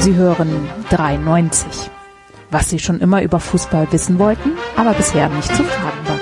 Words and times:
Sie 0.00 0.14
hören 0.14 0.68
93. 0.90 1.90
Was 2.50 2.70
Sie 2.70 2.78
schon 2.78 3.00
immer 3.00 3.20
über 3.22 3.40
Fußball 3.40 3.90
wissen 3.90 4.20
wollten, 4.20 4.52
aber 4.76 4.94
bisher 4.94 5.28
nicht 5.28 5.48
zu 5.48 5.64
fragen 5.64 6.06
war. 6.06 6.20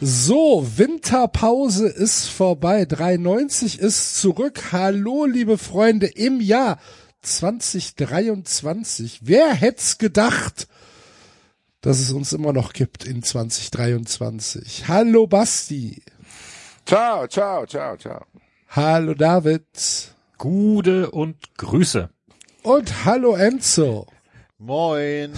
So, 0.00 0.66
Winterpause 0.76 1.88
ist 1.88 2.28
vorbei. 2.28 2.86
93 2.86 3.78
ist 3.78 4.18
zurück. 4.18 4.72
Hallo, 4.72 5.26
liebe 5.26 5.58
Freunde, 5.58 6.06
im 6.06 6.40
Jahr 6.40 6.78
2023. 7.20 9.20
Wer 9.24 9.52
hätt's 9.52 9.98
gedacht, 9.98 10.68
dass 11.82 12.00
es 12.00 12.12
uns 12.12 12.32
immer 12.32 12.54
noch 12.54 12.72
gibt 12.72 13.04
in 13.04 13.22
2023? 13.22 14.88
Hallo, 14.88 15.26
Basti. 15.26 16.02
Ciao, 16.86 17.26
ciao, 17.26 17.66
ciao, 17.66 17.94
ciao. 17.98 18.24
Hallo, 18.68 19.12
David. 19.12 20.13
Gude 20.44 21.10
und 21.10 21.36
Grüße. 21.56 22.10
Und 22.64 23.06
hallo, 23.06 23.34
Enzo. 23.34 24.06
Moin. 24.58 25.32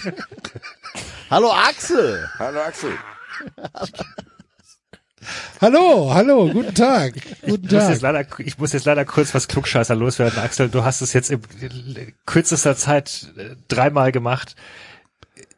hallo, 1.30 1.50
Axel. 1.50 2.30
Hallo, 2.38 2.60
Axel. 2.60 2.92
Hallo, 5.60 6.14
hallo, 6.14 6.52
guten 6.52 6.72
Tag. 6.72 7.14
Guten 7.42 7.64
Ich 7.66 7.72
muss, 7.72 7.80
Tag. 7.82 7.90
jetzt 7.90 8.02
leider, 8.02 8.26
ich 8.38 8.58
muss 8.58 8.72
jetzt 8.74 8.86
leider 8.86 9.04
kurz 9.04 9.34
was 9.34 9.48
Klugscheißer 9.48 9.96
loswerden, 9.96 10.38
Axel. 10.38 10.68
Du 10.68 10.84
hast 10.84 11.00
es 11.00 11.12
jetzt 11.12 11.28
in 11.32 11.42
kürzester 12.26 12.76
Zeit 12.76 13.32
äh, 13.36 13.56
dreimal 13.66 14.12
gemacht. 14.12 14.54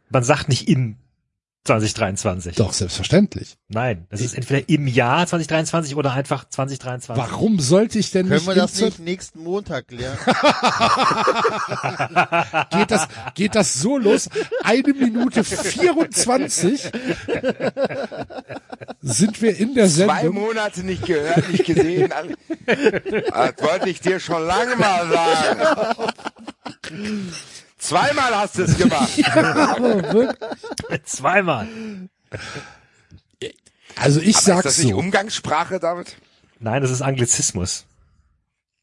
Man 0.08 0.24
sagt 0.24 0.48
nicht 0.48 0.68
in 0.68 0.96
2023. 1.64 2.56
Doch, 2.56 2.72
selbstverständlich. 2.72 3.58
Nein, 3.68 4.06
das 4.08 4.22
ist 4.22 4.34
entweder 4.34 4.66
im 4.68 4.86
Jahr 4.86 5.26
2023 5.26 5.94
oder 5.94 6.12
einfach 6.12 6.48
2023. 6.48 7.22
Warum 7.22 7.60
sollte 7.60 7.98
ich 7.98 8.10
denn 8.10 8.28
Können 8.28 8.36
nicht, 8.36 8.48
wir 8.48 8.54
das 8.54 8.80
nicht 8.80 8.98
nächsten 8.98 9.42
Montag 9.42 9.88
klären? 9.88 10.16
geht 12.70 12.90
das, 12.90 13.08
geht 13.34 13.54
das 13.54 13.74
so 13.74 13.98
los? 13.98 14.30
Eine 14.64 14.94
Minute 14.94 15.44
24 15.44 16.90
sind 19.02 19.42
wir 19.42 19.56
in 19.56 19.74
der 19.74 19.88
Zwei 19.88 20.22
Sendung. 20.22 20.34
Monate 20.42 20.82
nicht 20.82 21.04
gehört, 21.04 21.50
nicht 21.50 21.66
gesehen. 21.66 22.10
Das 22.66 23.54
wollte 23.58 23.88
ich 23.88 24.00
dir 24.00 24.20
schon 24.20 24.46
lange 24.46 24.76
mal 24.76 25.10
sagen. 25.10 25.60
Zweimal 27.80 28.36
hast 28.36 28.58
du 28.58 28.62
es 28.62 28.76
gemacht. 28.76 29.10
Aber 29.34 30.34
Zweimal. 31.04 31.66
Also 33.96 34.20
ich 34.20 34.28
ist 34.36 34.44
sag's 34.44 34.62
das 34.62 34.78
nicht 34.78 34.90
so. 34.90 34.98
Umgangssprache 34.98 35.80
damit? 35.80 36.16
Nein, 36.58 36.82
das 36.82 36.90
ist 36.90 37.02
Anglizismus. 37.02 37.84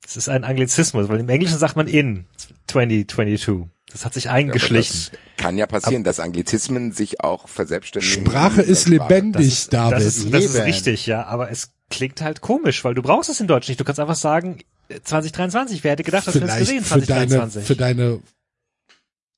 Das 0.01 0.17
ist 0.17 0.29
ein 0.29 0.43
Anglizismus, 0.43 1.09
weil 1.09 1.19
im 1.19 1.29
Englischen 1.29 1.57
sagt 1.57 1.75
man 1.75 1.87
in 1.87 2.25
2022. 2.67 3.69
Das 3.91 4.03
hat 4.03 4.13
sich 4.13 4.29
eingeschlichen. 4.29 5.09
Das 5.11 5.19
kann 5.37 5.57
ja 5.57 5.65
passieren, 5.65 6.03
dass 6.03 6.19
Anglizismen 6.19 6.91
sich 6.91 7.21
auch 7.21 7.47
verselbstständigen. 7.47 8.25
Sprache 8.25 8.61
ist 8.61 8.87
Sprache. 8.87 9.13
lebendig, 9.13 9.69
David. 9.69 9.97
Das 9.97 10.05
ist, 10.05 10.33
das 10.33 10.43
ist 10.43 10.61
richtig, 10.63 11.05
ja, 11.05 11.25
aber 11.25 11.51
es 11.51 11.71
klingt 11.89 12.21
halt 12.21 12.41
komisch, 12.41 12.83
weil 12.83 12.95
du 12.95 13.01
brauchst 13.01 13.29
es 13.29 13.39
in 13.39 13.47
Deutsch 13.47 13.69
nicht. 13.69 13.79
Du 13.79 13.85
kannst 13.85 13.99
einfach 13.99 14.15
sagen, 14.15 14.59
äh, 14.89 14.99
2023, 15.01 15.83
wer 15.83 15.91
hätte 15.93 16.03
gedacht, 16.03 16.27
dass 16.27 16.33
wir 16.33 16.41
das 16.41 16.55
Vielleicht 16.55 16.83
gesehen, 16.83 16.83
für 16.83 17.05
deine, 17.05 17.27
2023. 17.27 17.65
für 17.65 17.75
deine, 17.75 18.19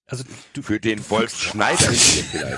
also 0.09 0.23
du, 0.53 0.61
Für 0.61 0.79
den 0.79 1.07
Wolf 1.09 1.35
Schneider 1.39 1.77
vielleicht. 1.91 2.57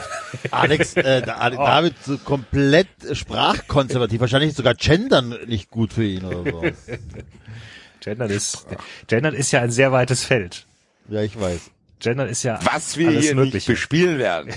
Alex, 0.51 0.95
äh, 0.95 1.21
da- 1.21 1.35
Ale- 1.37 1.57
David 1.57 1.95
so 2.05 2.17
komplett 2.17 2.87
sprachkonservativ. 3.13 4.19
Wahrscheinlich 4.21 4.49
ist 4.51 4.57
sogar 4.57 4.73
Gendern 4.75 5.37
nicht 5.47 5.69
gut 5.69 5.93
für 5.93 6.03
ihn 6.05 6.23
oder 6.25 6.49
so. 6.51 6.61
Gendern 7.99 8.29
ist, 8.31 8.65
Gendern 9.07 9.33
ist 9.35 9.51
ja 9.51 9.61
ein 9.61 9.71
sehr 9.71 9.91
weites 9.91 10.23
Feld. 10.23 10.65
Ja, 11.09 11.21
ich 11.21 11.39
weiß. 11.39 11.59
Gendern 11.99 12.29
ist 12.29 12.41
ja 12.41 12.59
Was 12.63 12.97
wir 12.97 13.09
alles 13.09 13.25
hier 13.25 13.35
nicht 13.35 13.67
bespielen 13.67 14.17
werden. 14.17 14.51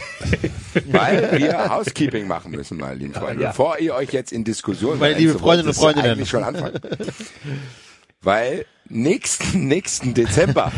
Weil 0.86 1.38
wir 1.38 1.68
Housekeeping 1.68 2.26
machen 2.26 2.52
müssen, 2.52 2.78
meine 2.78 2.94
lieben 2.94 3.12
Freunde. 3.12 3.42
Ja. 3.42 3.48
Bevor 3.50 3.78
ihr 3.80 3.94
euch 3.94 4.12
jetzt 4.14 4.32
in 4.32 4.44
Diskussionen 4.44 4.98
Meine 4.98 5.18
liebe 5.18 5.38
Freundinnen 5.38 5.68
und 5.68 5.74
Freundinnen. 5.74 6.12
eigentlich 6.12 6.30
schon 6.30 6.42
anfangen. 6.42 6.80
Weil 8.22 8.64
nächsten, 8.88 9.68
nächsten 9.68 10.14
Dezember 10.14 10.72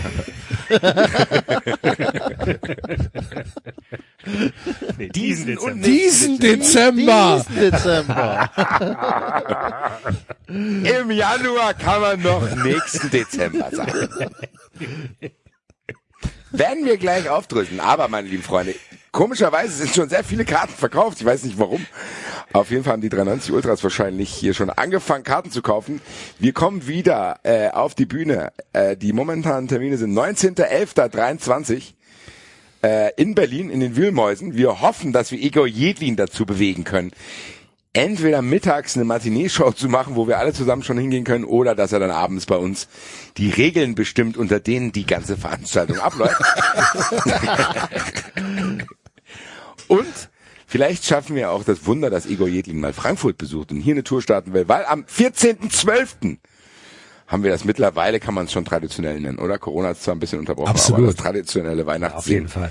nee, 4.99 5.09
diesen 5.09 5.47
Dezember. 5.47 5.72
und 5.72 5.82
diesen 5.82 6.38
Dezember. 6.38 7.44
Diesen 7.49 7.71
Dezember. 7.71 8.50
Im 10.49 11.10
Januar 11.10 11.75
kann 11.75 12.00
man 12.00 12.22
noch 12.22 12.65
nächsten 12.65 13.10
Dezember 13.10 13.71
sagen. 13.71 14.09
Werden 16.53 16.84
wir 16.84 16.97
gleich 16.97 17.28
aufdrücken. 17.28 17.81
Aber, 17.81 18.09
meine 18.09 18.28
lieben 18.28 18.43
Freunde, 18.43 18.75
komischerweise 19.16 19.72
sind 19.72 19.94
schon 19.94 20.09
sehr 20.10 20.22
viele 20.22 20.44
Karten 20.44 20.75
verkauft. 20.75 21.19
Ich 21.21 21.25
weiß 21.25 21.44
nicht 21.44 21.59
warum. 21.59 21.84
Auf 22.53 22.71
jeden 22.71 22.84
Fall 22.84 22.93
haben 22.93 23.00
die 23.00 23.09
93 23.09 23.50
Ultras 23.50 23.82
wahrscheinlich 23.82 24.28
hier 24.28 24.53
schon 24.53 24.69
angefangen, 24.69 25.25
Karten 25.25 25.50
zu 25.50 25.62
kaufen. 25.62 26.03
Wir 26.38 26.53
kommen 26.53 26.87
wieder 26.87 27.41
äh, 27.43 27.71
auf 27.71 27.94
die 27.94 28.04
Bühne. 28.04 28.53
Äh, 28.75 28.94
die 28.94 29.15
momentanen 29.15 29.69
Termine 29.69 29.97
sind 29.97 30.12
19.11.23 30.12 31.94
äh, 32.82 33.10
in 33.16 33.34
Berlin, 33.34 33.71
in 33.71 33.81
den 33.81 33.97
Wühlmäusen. 33.97 34.54
Wir 34.54 34.82
hoffen, 34.82 35.15
dass 35.15 35.33
wir 35.33 35.43
Igor 35.43 35.66
Jedlin 35.66 36.16
dazu 36.16 36.44
bewegen 36.44 36.84
können, 36.84 37.12
entweder 37.94 38.43
mittags 38.43 38.97
eine 38.97 39.06
Matinee-Show 39.06 39.71
zu 39.72 39.88
machen, 39.88 40.15
wo 40.15 40.28
wir 40.28 40.38
alle 40.38 40.53
zusammen 40.53 40.83
schon 40.83 40.98
hingehen 40.98 41.25
können, 41.25 41.44
oder 41.44 41.75
dass 41.75 41.93
er 41.93 42.00
dann 42.00 42.10
abends 42.10 42.44
bei 42.44 42.56
uns 42.56 42.87
die 43.38 43.48
Regeln 43.48 43.94
bestimmt, 43.94 44.37
unter 44.37 44.60
denen 44.60 44.93
die 44.93 45.06
ganze 45.06 45.38
Veranstaltung 45.38 46.00
abläuft. 46.00 46.43
und 49.88 50.30
vielleicht 50.66 51.04
schaffen 51.04 51.36
wir 51.36 51.50
auch 51.50 51.64
das 51.64 51.86
Wunder, 51.86 52.10
dass 52.10 52.26
Igor 52.26 52.48
Jedlin 52.48 52.80
mal 52.80 52.92
Frankfurt 52.92 53.38
besucht 53.38 53.70
und 53.72 53.80
hier 53.80 53.94
eine 53.94 54.04
Tour 54.04 54.22
starten 54.22 54.52
will, 54.52 54.69
weil 54.69 54.84
am 54.86 55.04
14.12. 55.04 56.38
haben 57.26 57.42
wir 57.42 57.50
das 57.50 57.64
mittlerweile, 57.64 58.20
kann 58.20 58.34
man 58.34 58.47
es 58.47 58.52
schon 58.52 58.64
traditionell 58.64 59.20
nennen, 59.20 59.38
oder? 59.38 59.58
Corona 59.58 59.91
ist 59.91 60.02
zwar 60.02 60.14
ein 60.14 60.20
bisschen 60.20 60.38
unterbrochen, 60.38 60.70
Absolut. 60.70 60.98
aber 60.98 61.06
das 61.08 61.16
traditionelle 61.16 61.86
jeden 62.26 62.48
Fall. 62.48 62.70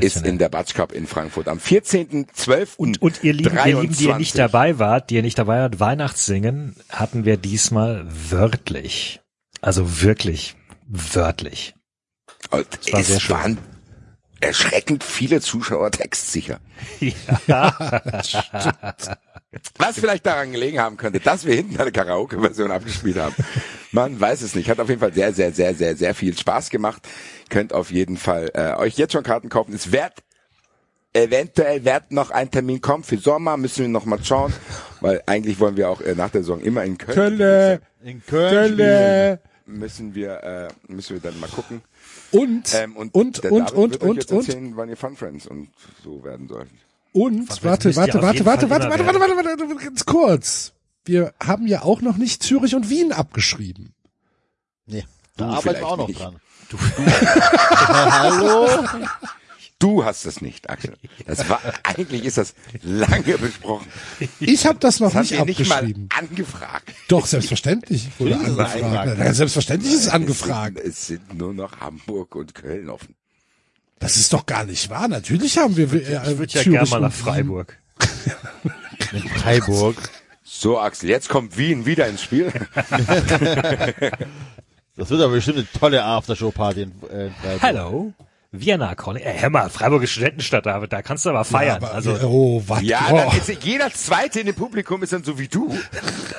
ist 0.00 0.24
in 0.26 0.38
der 0.38 0.48
Batsch 0.48 0.74
Cup 0.74 0.92
in 0.92 1.06
Frankfurt 1.06 1.48
am 1.48 1.58
14.12. 1.58 2.76
Und, 2.76 3.00
und 3.00 3.24
ihr 3.24 3.32
Lieben, 3.32 3.56
ihr 3.56 3.80
Lieben, 3.80 3.94
die 3.94 4.04
ihr 4.04 4.16
nicht 4.16 4.34
23. 4.34 4.34
dabei 4.34 4.78
wart, 4.78 5.10
die 5.10 5.16
ihr 5.16 5.22
nicht 5.22 5.38
dabei 5.38 5.60
wart, 5.60 5.80
Weihnachtssingen 5.80 6.76
hatten 6.90 7.24
wir 7.24 7.36
diesmal 7.36 8.06
wörtlich. 8.30 9.20
Also 9.60 10.02
wirklich 10.02 10.56
wörtlich. 10.86 11.74
Und 12.50 12.92
war 12.92 13.02
sehr 13.02 13.16
es 13.16 13.22
schön. 13.22 13.36
waren 13.36 13.58
erschreckend 14.40 15.04
viele 15.04 15.40
Zuschauer 15.40 15.90
textsicher. 15.90 16.60
Was 19.78 19.98
vielleicht 19.98 20.26
daran 20.26 20.52
gelegen 20.52 20.78
haben 20.78 20.96
könnte, 20.96 21.20
dass 21.20 21.44
wir 21.46 21.54
hinten 21.54 21.80
eine 21.80 21.92
Karaoke-Version 21.92 22.70
abgespielt 22.70 23.16
haben. 23.16 23.34
Man 23.92 24.20
weiß 24.20 24.42
es 24.42 24.54
nicht. 24.54 24.68
Hat 24.68 24.78
auf 24.80 24.88
jeden 24.88 25.00
Fall 25.00 25.14
sehr, 25.14 25.32
sehr, 25.32 25.52
sehr, 25.52 25.74
sehr, 25.74 25.96
sehr 25.96 26.14
viel 26.14 26.36
Spaß 26.36 26.70
gemacht. 26.70 27.08
Könnt 27.48 27.72
auf 27.72 27.90
jeden 27.90 28.16
Fall 28.16 28.50
äh, 28.54 28.74
euch 28.74 28.96
jetzt 28.98 29.12
schon 29.12 29.22
Karten 29.24 29.48
kaufen. 29.48 29.74
Es 29.74 29.90
wird 29.92 30.12
eventuell 31.14 31.84
wird 31.84 32.12
noch 32.12 32.30
ein 32.30 32.50
Termin 32.50 32.80
kommen 32.80 33.04
für 33.04 33.16
Sommer. 33.18 33.56
Müssen 33.56 33.82
wir 33.82 33.88
noch 33.88 34.04
mal 34.04 34.22
schauen, 34.22 34.52
weil 35.00 35.22
eigentlich 35.26 35.58
wollen 35.58 35.76
wir 35.76 35.88
auch 35.88 36.00
äh, 36.02 36.14
nach 36.14 36.30
der 36.30 36.42
Saison 36.42 36.60
immer 36.60 36.84
in 36.84 36.98
Köln. 36.98 37.14
Kölle, 37.14 37.80
In 38.04 38.24
Köln. 38.24 38.76
Kölle. 38.76 39.40
Müssen 39.66 40.14
wir, 40.14 40.42
äh, 40.42 40.68
müssen 40.92 41.14
wir 41.14 41.20
dann 41.20 41.38
mal 41.40 41.48
gucken. 41.50 41.82
Und, 42.30 42.74
Ähm, 42.74 42.96
und 42.96 43.14
und, 43.14 43.42
der 43.42 43.52
und, 43.52 43.60
David 43.70 43.74
und, 43.78 43.90
wird 43.92 44.02
euch 44.02 44.08
und, 44.10 44.16
jetzt 44.16 44.32
und, 44.32 44.38
erzählen, 44.48 44.76
wann 44.76 44.88
ihr 44.88 44.96
Fun 44.96 45.16
Friends 45.16 45.46
und 45.46 45.68
so 46.04 46.22
werden 46.24 46.48
sollt. 46.48 46.68
und, 47.12 47.48
warte, 47.64 47.94
warte, 47.96 48.22
warte, 48.22 48.44
warte, 48.44 48.44
warte, 48.44 48.70
warte, 48.70 48.84
immer 48.84 48.96
warte, 48.96 49.20
warte, 49.20 49.36
warte, 49.36 49.68
warte, 49.68 49.84
ganz 49.84 50.04
kurz. 50.04 50.72
Wir 51.04 51.32
haben 51.42 51.66
ja 51.66 51.82
auch 51.82 52.02
noch 52.02 52.16
nicht 52.18 52.42
Zürich 52.42 52.74
und 52.74 52.90
Wien 52.90 53.12
abgeschrieben. 53.12 53.94
Nee, 54.86 55.04
da 55.36 55.46
Du 55.46 55.52
arbeiten 55.54 55.80
wir 55.80 55.86
auch 55.86 55.96
noch 55.96 56.08
nicht. 56.08 56.20
dran. 56.20 56.36
Hallo? 57.88 58.68
Du 59.80 60.04
hast 60.04 60.26
es 60.26 60.40
nicht, 60.40 60.68
Axel. 60.70 60.94
Das 61.26 61.48
war, 61.48 61.60
eigentlich 61.84 62.24
ist 62.24 62.36
das 62.36 62.54
lange 62.82 63.38
besprochen. 63.38 63.86
Ich 64.40 64.66
habe 64.66 64.78
das 64.80 64.98
noch 64.98 65.12
Das 65.12 65.30
nicht 65.30 65.38
wir 65.38 65.44
nicht 65.44 65.68
mal 65.68 65.76
abgeschrieben. 65.76 66.08
angefragt. 66.18 66.92
Doch, 67.06 67.26
selbstverständlich 67.26 68.08
wurde 68.18 68.32
es 68.34 68.40
angefragt. 68.58 69.14
Na, 69.18 69.32
selbstverständlich 69.32 69.92
ist 69.92 70.00
es 70.00 70.06
Es 70.06 70.12
angefragt. 70.12 70.78
sind, 70.78 70.86
es 70.88 71.06
sind 71.06 71.38
nur 71.38 71.54
noch 71.54 71.78
Hamburg 71.80 72.34
und 72.34 72.54
Köln 72.56 72.90
offen. 72.90 73.14
Das 74.00 74.16
ist 74.16 74.32
doch 74.32 74.46
gar 74.46 74.64
nicht 74.64 74.90
wahr. 74.90 75.06
Natürlich 75.08 75.58
haben 75.58 75.76
wir 75.76 75.92
äh, 75.92 75.98
Ich 76.32 76.38
würde 76.38 76.52
ja 76.52 76.62
Zürich 76.62 76.78
gerne 76.78 76.88
mal 76.90 77.00
nach. 77.00 77.12
Freiburg. 77.12 77.78
In 79.12 79.28
Freiburg. 79.28 79.96
So, 80.44 80.78
Axel, 80.80 81.08
jetzt 81.08 81.28
kommt 81.28 81.56
Wien 81.56 81.84
wieder 81.86 82.06
ins 82.08 82.22
Spiel. 82.22 82.52
Das 84.96 85.10
wird 85.10 85.20
aber 85.22 85.34
bestimmt 85.34 85.58
eine 85.58 85.66
tolle 85.78 86.02
Aftershow-Party 86.02 86.82
in, 86.82 86.92
äh, 87.08 87.26
in 87.26 87.32
Freiburg. 87.34 87.62
Hello. 87.62 88.12
Vienna 88.50 88.94
Calling. 88.94 89.22
Ey, 89.22 89.38
hör 89.38 89.50
mal, 89.50 89.68
Freiburg 89.68 90.02
ist 90.02 90.12
Studentenstadt, 90.12 90.64
da, 90.64 90.86
da 90.86 91.02
kannst 91.02 91.26
du 91.26 91.30
aber 91.30 91.44
feiern. 91.44 91.76
Aber, 91.76 91.92
also, 91.92 92.14
oh, 92.22 92.62
was? 92.66 92.82
Ja, 92.82 93.08
oh. 93.10 93.16
dann 93.16 93.36
ist 93.36 93.62
jeder 93.62 93.92
Zweite 93.92 94.40
in 94.40 94.46
dem 94.46 94.54
Publikum 94.54 95.02
ist 95.02 95.12
dann 95.12 95.22
so 95.22 95.38
wie 95.38 95.48
du. 95.48 95.76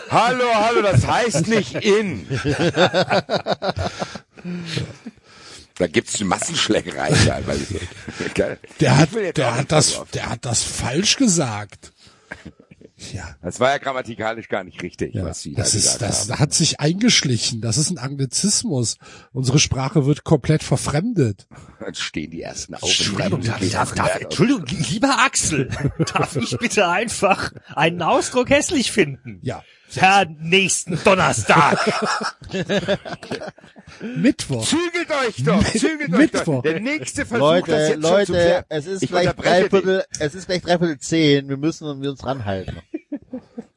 hallo, 0.09 0.45
hallo, 0.53 0.81
das 0.81 1.05
heißt 1.05 1.47
nicht 1.47 1.75
in. 1.75 2.27
Da 5.75 5.87
gibt's 5.87 6.19
Massenschlägerei. 6.19 7.09
teilweise. 7.09 7.79
Der 8.81 8.97
hat, 8.97 9.09
der 9.37 9.55
hat 9.55 9.71
das, 9.71 10.01
der 10.13 10.29
hat 10.29 10.43
das 10.43 10.61
falsch 10.61 11.15
gesagt. 11.15 11.93
Ja, 13.13 13.35
Das 13.41 13.59
war 13.59 13.71
ja 13.71 13.77
grammatikalisch 13.77 14.49
gar 14.49 14.63
nicht 14.63 14.81
richtig, 14.81 15.13
ja 15.15 15.25
was 15.25 15.41
Sie 15.41 15.53
das 15.53 15.71
da 15.71 15.77
ist, 15.77 16.01
das 16.01 16.29
haben. 16.29 16.39
hat 16.39 16.53
sich 16.53 16.79
eingeschlichen. 16.79 17.61
Das 17.61 17.77
ist 17.77 17.89
ein 17.89 17.97
Anglizismus. 17.97 18.97
Unsere 19.31 19.59
Sprache 19.59 20.05
wird 20.05 20.23
komplett 20.23 20.63
verfremdet. 20.63 21.47
Dann 21.79 21.95
stehen 21.95 22.31
die 22.31 22.41
ersten 22.41 22.75
auf. 22.75 22.83
Entschuldigung, 22.83 23.41
darf, 23.41 23.59
darf, 23.71 23.93
darf, 23.95 24.15
Entschuldigung, 24.19 24.65
lieber 24.67 25.19
Axel, 25.19 25.69
darf 26.13 26.35
ich 26.35 26.57
bitte 26.57 26.87
einfach 26.87 27.51
einen 27.75 28.01
Ausdruck 28.01 28.49
hässlich 28.49 28.91
finden? 28.91 29.39
Ja. 29.41 29.63
Per 29.95 30.25
nächsten 30.39 30.99
Donnerstag. 31.03 31.79
Mittwoch. 34.15 34.65
Zügelt 34.65 35.09
euch 35.11 35.43
doch, 35.43 35.63
zügelt 35.65 36.13
euch 36.13 36.19
Mittwoch. 36.19 36.45
doch. 36.55 36.61
Der 36.63 36.79
nächste 36.79 37.25
Versuch, 37.25 37.65
das 37.67 37.69
Leute, 37.69 37.71
jetzt 37.71 37.91
schon 37.93 38.01
zu 38.01 38.09
Leute, 38.09 38.31
klären. 38.33 38.63
es 38.69 38.85
ist 38.85 39.03
Ich 39.03 39.09
gleich 39.09 39.31
dreiviertel, 39.31 40.03
es 40.19 40.35
ist 40.35 40.45
gleich 40.47 40.61
dreiviertel 40.61 40.99
zehn. 40.99 41.49
Wir 41.49 41.57
müssen 41.57 41.87
uns 41.87 42.25
ranhalten. 42.25 42.77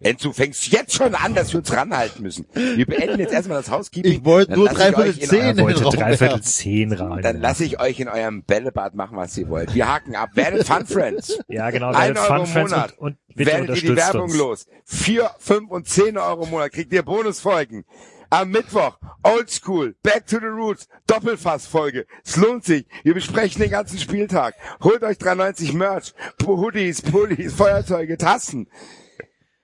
Enzo, 0.03 0.29
du 0.29 0.33
fängst 0.35 0.67
jetzt 0.69 0.95
schon 0.95 1.15
an, 1.15 1.35
dass 1.35 1.53
wir 1.53 1.61
uns 1.61 1.73
ranhalten 1.73 2.23
müssen. 2.23 2.47
Wir 2.55 2.87
beenden 2.87 3.19
jetzt 3.21 3.33
erstmal 3.33 3.59
das 3.59 3.71
Housekeeping. 3.71 4.13
Ich 4.13 4.25
wollte 4.25 4.53
nur 4.55 4.67
ich 4.67 4.73
dreiviertel 4.73 5.19
zehn 5.19 5.57
den 5.57 5.65
Wollte 5.65 5.85
Raum 5.85 5.95
dreiviertel 5.95 6.41
zehn 6.43 6.93
rein. 6.93 7.23
Dann 7.23 7.41
lasse 7.41 7.65
ich 7.65 7.81
euch 7.81 8.01
in 8.01 8.09
eurem 8.09 8.43
Bällebad 8.43 8.95
machen, 8.95 9.17
was 9.17 9.37
ihr 9.39 9.49
wollt. 9.49 9.75
Wir 9.75 9.89
haken 9.93 10.15
ab. 10.17 10.31
Werdet 10.35 10.67
Fun 10.67 10.87
Friends. 10.87 11.39
Ja, 11.49 11.71
genau, 11.71 11.89
Ein 11.89 12.15
werdet 12.15 12.19
Euro 12.19 12.27
Fun 12.29 12.41
im 12.41 12.47
Friends 12.47 12.71
Monat. 12.73 12.99
und, 12.99 13.07
und 13.13 13.17
bitte 13.37 13.51
Werdet 13.53 13.69
ihr 13.69 13.75
die 13.75 13.89
unterstützt 13.91 14.15
Werbung 14.15 14.31
uns. 14.31 14.37
los. 14.39 14.67
Vier, 14.85 15.31
fünf 15.39 15.71
und 15.71 15.89
zehn 15.89 16.19
Euro 16.19 16.45
im 16.45 16.51
Monat 16.51 16.73
kriegt 16.73 16.93
ihr 16.93 17.03
Bonusfolgen. 17.03 17.85
Am 18.31 18.49
Mittwoch, 18.51 18.97
Oldschool, 19.25 19.95
Back 20.03 20.27
to 20.27 20.39
the 20.39 20.47
Roots, 20.47 20.89
Doppelfassfolge. 21.07 22.07
Es 22.25 22.37
lohnt 22.37 22.65
sich. 22.65 22.87
Wir 23.03 23.13
besprechen 23.13 23.61
den 23.61 23.71
ganzen 23.71 23.99
Spieltag. 23.99 24.55
Holt 24.83 25.03
euch 25.03 25.19
93 25.19 25.75
Merch, 25.75 26.15
Hoodies, 26.43 27.03
Pullis, 27.03 27.53
Feuerzeuge, 27.53 28.17
Tassen. 28.17 28.69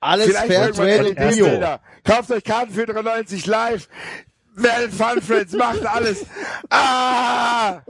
Alles 0.01 0.37
Fairtrade 0.37 1.09
und 1.09 1.17
Bio. 1.17 1.79
Kauft 2.05 2.31
euch 2.31 2.45
Karten 2.45 2.73
für 2.73 2.87
93 2.87 3.47
live. 3.47 3.89
Werdet 4.55 4.93
Fun 4.93 5.21
Friends, 5.23 5.53
macht 5.53 5.85
alles. 5.87 6.25
Ah! 6.71 7.81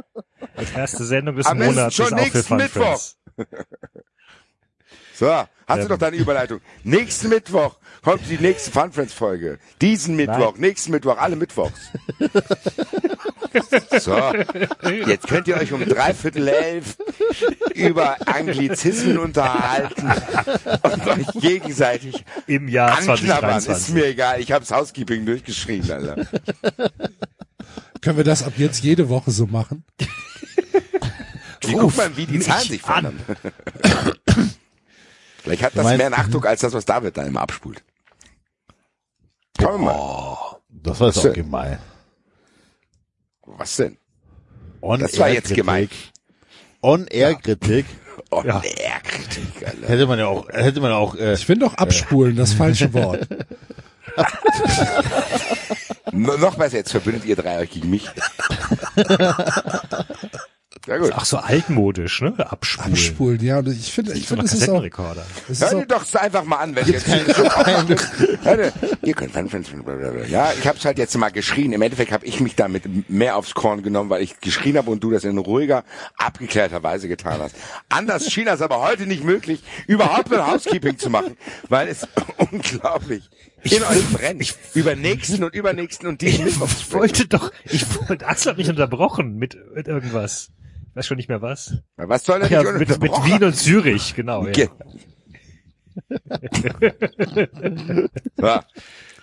Die 0.60 0.74
erste 0.78 1.04
Sendung 1.04 1.36
des 1.36 1.46
Am 1.46 1.58
Monats 1.58 1.94
schon 1.94 2.06
ist 2.06 2.12
auch 2.12 2.18
für 2.18 2.22
nächsten 2.24 2.42
Fun 2.44 2.56
Mittwoch. 2.58 2.82
Friends. 2.82 3.16
So, 5.14 5.30
hast 5.30 5.48
du 5.68 5.82
Ähm. 5.82 5.88
doch 5.88 5.98
deine 5.98 6.16
Überleitung. 6.16 6.60
Nächsten 6.84 7.28
Mittwoch 7.30 7.76
kommt 8.02 8.22
die 8.28 8.38
nächste 8.38 8.70
Fun 8.70 8.92
Friends 8.92 9.12
Folge. 9.12 9.58
Diesen 9.80 10.14
Mittwoch, 10.16 10.56
nächsten 10.58 10.92
Mittwoch, 10.92 11.16
alle 11.18 11.36
Mittwochs. 11.36 11.90
so, 14.00 14.16
jetzt 15.06 15.26
könnt 15.28 15.48
ihr 15.48 15.56
euch 15.56 15.72
um 15.72 15.84
dreiviertel 15.84 16.48
elf 16.48 16.96
über 17.74 18.16
Anglizismen 18.26 19.18
unterhalten 19.18 20.10
und 20.82 21.06
euch 21.06 21.26
gegenseitig 21.40 22.24
Im 22.46 22.68
Jahr 22.68 22.98
anknabbern. 22.98 23.58
Ist 23.58 23.64
2023. 23.66 23.94
mir 23.94 24.06
egal, 24.06 24.40
ich 24.40 24.52
hab's 24.52 24.70
Housekeeping 24.70 25.24
durchgeschrieben, 25.26 25.90
Alter. 25.90 26.26
Können 28.00 28.16
wir 28.16 28.24
das 28.24 28.42
ab 28.42 28.52
jetzt 28.56 28.82
jede 28.82 29.08
Woche 29.08 29.30
so 29.30 29.46
machen? 29.46 29.84
Wie 31.62 31.72
guck 31.72 31.96
mal, 31.96 32.16
wie 32.16 32.26
die 32.26 32.38
Zahlen 32.40 32.68
sich 32.68 32.80
verändern. 32.82 33.20
Vielleicht 35.42 35.62
hat 35.62 35.76
das 35.76 35.84
meinst- 35.84 35.98
mehr 35.98 36.10
Nachdruck 36.10 36.46
als 36.46 36.60
das, 36.60 36.72
was 36.72 36.84
David 36.84 37.16
da 37.16 37.24
immer 37.24 37.40
abspult. 37.40 37.82
Wir 39.58 39.76
mal. 39.78 40.36
Das 40.70 41.00
war 41.00 41.08
jetzt 41.08 41.18
auch 41.18 41.32
gemein. 41.32 41.78
Was 43.56 43.76
denn? 43.76 43.96
On 44.80 45.00
Das 45.00 45.18
war 45.18 45.28
jetzt 45.30 45.54
gemein. 45.54 45.88
On-Air-Kritik 46.82 47.86
Oh, 48.30 48.42
Ja. 48.44 48.62
Alter. 49.64 49.88
hätte 49.88 50.06
man 50.06 50.18
ja 50.18 50.26
auch, 50.26 50.48
hätte 50.50 50.80
man 50.80 50.92
auch, 50.92 51.14
äh, 51.16 51.34
Ich 51.34 51.46
finde 51.46 51.66
doch 51.66 51.74
abspulen 51.74 52.36
das 52.36 52.52
falsche 52.52 52.92
Wort. 52.94 53.26
No, 56.12 56.36
noch 56.36 56.56
besser, 56.56 56.76
jetzt 56.78 56.90
verbündet 56.90 57.24
ihr 57.24 57.36
drei 57.36 57.58
euch 57.60 57.70
gegen 57.70 57.90
mich. 57.90 58.08
Ja 60.88 60.96
gut. 60.96 61.12
Ach 61.14 61.26
so 61.26 61.36
altmodisch, 61.36 62.22
ne? 62.22 62.34
Abspulen. 62.50 62.92
Abspulen, 62.92 63.44
ja. 63.44 63.58
Und 63.58 63.68
ich 63.68 63.92
finde, 63.92 64.14
ich 64.14 64.26
So 64.26 64.36
finde, 64.36 64.44
ein 64.44 64.46
es 64.46 64.54
ist 64.54 64.70
auch, 64.70 64.82
es 64.82 65.60
ist 65.60 65.64
auch 65.64 65.78
ihr 65.78 65.86
doch 65.86 66.14
einfach 66.14 66.44
mal 66.44 66.56
an, 66.56 66.74
wenn 66.74 66.86
ihr 66.86 66.94
jetzt 66.94 67.06
ihr, 69.02 69.14
könnt. 69.14 70.30
Ja, 70.30 70.50
ich 70.58 70.66
hab's 70.66 70.86
halt 70.86 70.96
jetzt 70.96 71.14
mal 71.18 71.28
geschrien. 71.28 71.74
Im 71.74 71.82
Endeffekt 71.82 72.10
habe 72.10 72.24
ich 72.24 72.40
mich 72.40 72.54
damit 72.54 73.10
mehr 73.10 73.36
aufs 73.36 73.52
Korn 73.52 73.82
genommen, 73.82 74.08
weil 74.08 74.22
ich 74.22 74.40
geschrien 74.40 74.78
habe 74.78 74.90
und 74.90 75.04
du 75.04 75.10
das 75.10 75.24
in 75.24 75.36
ruhiger, 75.36 75.84
abgeklärter 76.16 76.82
Weise 76.82 77.06
getan 77.06 77.38
hast. 77.38 77.54
Anders 77.90 78.32
schien 78.32 78.46
das 78.46 78.62
aber 78.62 78.80
heute 78.80 79.06
nicht 79.06 79.24
möglich, 79.24 79.62
überhaupt 79.86 80.32
ein 80.32 80.46
Housekeeping 80.46 80.96
zu 80.96 81.10
machen, 81.10 81.36
weil 81.68 81.88
es 81.88 82.08
unglaublich 82.50 83.28
in 83.62 83.82
euch 83.82 84.08
brennt. 84.10 84.56
Über 84.72 84.96
nächsten 84.96 85.44
und 85.44 85.54
übernächsten 85.54 86.08
und 86.08 86.22
diesen 86.22 86.46
Ich 86.46 86.92
wollte 86.92 87.26
doch, 87.26 87.52
ich 87.64 87.84
wollte, 88.08 88.26
Axel 88.26 88.52
hat 88.52 88.58
mich 88.58 88.70
unterbrochen 88.70 89.36
mit, 89.36 89.58
mit 89.74 89.86
irgendwas. 89.86 90.50
Weiß 90.98 91.06
schon 91.06 91.16
nicht 91.16 91.28
mehr 91.28 91.42
was. 91.42 91.76
Was 91.96 92.24
soll 92.24 92.42
er 92.42 92.50
Ja, 92.50 92.72
mit, 92.72 93.00
mit 93.00 93.12
Wien 93.24 93.44
und 93.44 93.54
Zürich, 93.54 94.16
genau. 94.16 94.48
Ja. 94.48 94.66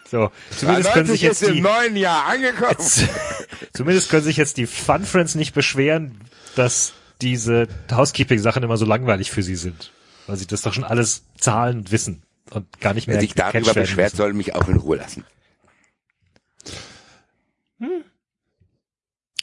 So, 0.07 0.31
zumindest 0.51 0.94
können 0.94 1.07
sich 1.07 1.24
90 1.24 1.24
jetzt 1.24 1.44
im 1.44 1.54
die, 1.56 1.62
neuen 1.62 1.95
Jahr 1.98 2.27
angekommen. 2.27 2.77
zumindest 3.74 4.10
können 4.10 4.24
sich 4.24 4.38
jetzt 4.38 4.56
die 4.56 4.68
Fun 4.68 5.04
Friends 5.04 5.33
nicht 5.33 5.56
beschweren, 5.56 6.22
dass 6.56 6.94
diese 7.22 7.68
Housekeeping-Sachen 7.92 8.62
immer 8.62 8.78
so 8.78 8.86
langweilig 8.86 9.31
für 9.31 9.44
sie 9.44 9.56
sind. 9.56 9.92
Weil 10.28 10.38
sie 10.38 10.45
das 10.45 10.62
doch 10.62 10.74
schon 10.74 10.83
alles 10.83 11.24
zahlen 11.38 11.80
und 11.80 11.92
wissen 11.92 12.21
und 12.51 12.80
gar 12.80 12.94
nicht 12.94 13.07
mehr 13.07 13.16
Wer 13.16 13.21
sich 13.21 13.33
darüber 13.33 13.73
beschwert, 13.73 14.14
müssen. 14.14 14.18
soll 14.18 14.33
mich 14.33 14.54
auch 14.54 14.69
in 14.69 14.78
Ruhe 14.78 14.97
lassen. 14.97 15.26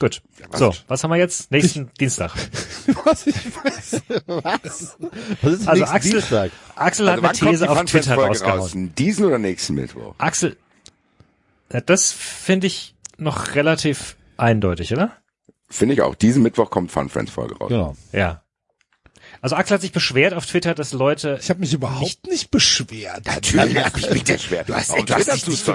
Gut. 0.02 0.20
So, 0.52 0.74
was 0.88 1.04
haben 1.04 1.10
wir 1.12 1.16
jetzt? 1.16 1.52
Nächsten 1.52 1.88
Dienstag. 2.00 2.32
was 3.04 3.24
ich 3.24 3.36
weiß. 3.36 4.02
was? 4.26 4.96
Was 5.42 5.52
ist 5.52 5.68
Also 5.68 5.84
Axel, 5.84 6.10
Dienstag? 6.10 6.50
Axel 6.74 7.08
Also 7.08 7.22
hat 7.22 7.38
wann 7.40 7.40
eine 7.40 7.50
These 7.52 7.70
auf 7.70 7.84
Twitter 7.84 8.14
rausgehauen. 8.16 8.60
raus? 8.60 8.72
Diesen 8.74 9.24
oder 9.26 9.38
nächsten 9.38 9.74
Mittwoch? 9.74 10.16
Axel, 10.18 10.56
das 11.68 12.10
finde 12.10 12.66
ich 12.66 12.96
noch 13.16 13.54
relativ 13.54 14.16
eindeutig, 14.36 14.92
oder? 14.92 15.12
Finde 15.68 15.94
ich 15.94 16.02
auch. 16.02 16.16
Diesen 16.16 16.42
Mittwoch 16.42 16.70
kommt 16.70 16.90
Fun 16.90 17.08
Friends 17.08 17.30
Folge 17.30 17.56
raus. 17.56 17.68
Genau. 17.68 17.96
Ja. 18.10 18.42
Also 19.40 19.56
Axel 19.56 19.74
hat 19.74 19.80
sich 19.80 19.92
beschwert 19.92 20.34
auf 20.34 20.46
Twitter, 20.46 20.74
dass 20.74 20.92
Leute 20.92 21.38
Ich 21.42 21.50
habe 21.50 21.60
mich 21.60 21.72
überhaupt 21.72 22.26
nicht 22.28 22.50
beschwert. 22.50 23.26
Natürlich 23.26 23.76
hab 23.84 23.96
ich 23.96 24.10
mich 24.10 24.24
beschwert. 24.24 24.68
Du 24.68 24.74
hast 24.74 24.90
Warum 24.90 25.06
dich 25.06 25.16
sonst? 25.24 25.48
nicht- 25.48 25.66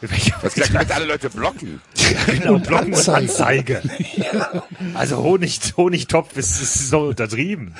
Du 0.00 0.08
hast 0.42 0.54
gesagt, 0.54 0.74
du 0.74 0.78
willst 0.78 0.92
alle 0.92 1.04
Leute 1.06 1.30
blocken. 1.30 1.80
genau, 2.26 2.54
Und 2.54 2.66
Blocken 2.66 2.92
und 2.94 3.08
Anzeige. 3.08 3.80
Anzeige. 3.82 4.62
Also 4.94 5.22
Honig, 5.22 5.60
Honigtopf 5.76 6.36
ist, 6.36 6.60
ist 6.60 6.88
so 6.90 7.00
untertrieben. 7.08 7.74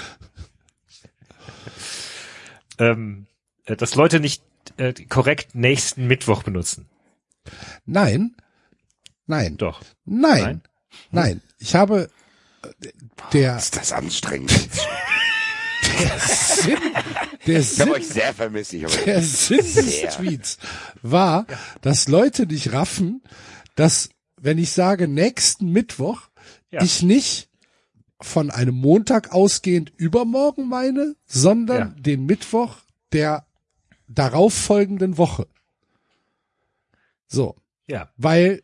ähm, 2.78 3.26
äh, 3.66 3.76
dass 3.76 3.94
Leute 3.94 4.20
nicht 4.20 4.42
äh, 4.76 4.92
korrekt 4.92 5.54
nächsten 5.54 6.06
Mittwoch 6.06 6.42
benutzen. 6.42 6.88
Nein. 7.86 8.34
Nein. 9.26 9.56
Doch. 9.56 9.82
Nein. 10.04 10.62
Nein. 11.10 11.40
Ich 11.58 11.74
habe 11.74 12.08
äh, 12.62 12.68
der, 13.32 13.56
Ist 13.56 13.76
das 13.76 13.92
anstrengend? 13.92 14.52
Sinn, 16.18 16.78
der 17.46 17.60
Ich 17.60 17.80
habe 17.80 17.90
Sinn, 17.90 17.90
euch 17.90 18.06
sehr 18.08 18.34
vermisst. 18.34 18.72
Ich 18.72 18.84
habe 18.84 18.96
der 19.04 19.22
Sinn 19.22 19.58
des. 19.58 20.00
Tweets 20.16 20.58
war, 21.02 21.46
dass 21.82 22.08
Leute 22.08 22.46
nicht 22.46 22.72
raffen, 22.72 23.22
dass 23.76 24.10
wenn 24.40 24.58
ich 24.58 24.72
sage 24.72 25.08
nächsten 25.08 25.70
Mittwoch, 25.70 26.22
Ja. 26.70 26.82
ich 26.82 27.02
nicht 27.02 27.48
von 28.20 28.50
einem 28.50 28.74
Montag 28.74 29.32
ausgehend 29.32 29.92
übermorgen 29.96 30.68
meine, 30.68 31.14
sondern 31.26 31.78
Ja. 31.78 32.00
den 32.00 32.26
Mittwoch 32.26 32.78
der 33.12 33.46
darauffolgenden 34.08 35.16
Woche. 35.18 35.46
So, 37.26 37.56
Ja. 37.86 38.10
weil 38.16 38.62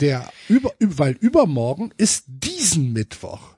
der 0.00 0.30
über, 0.48 0.70
üb- 0.80 0.98
weil 0.98 1.12
übermorgen 1.14 1.92
ist 1.96 2.24
diesen 2.26 2.92
Mittwoch. 2.92 3.55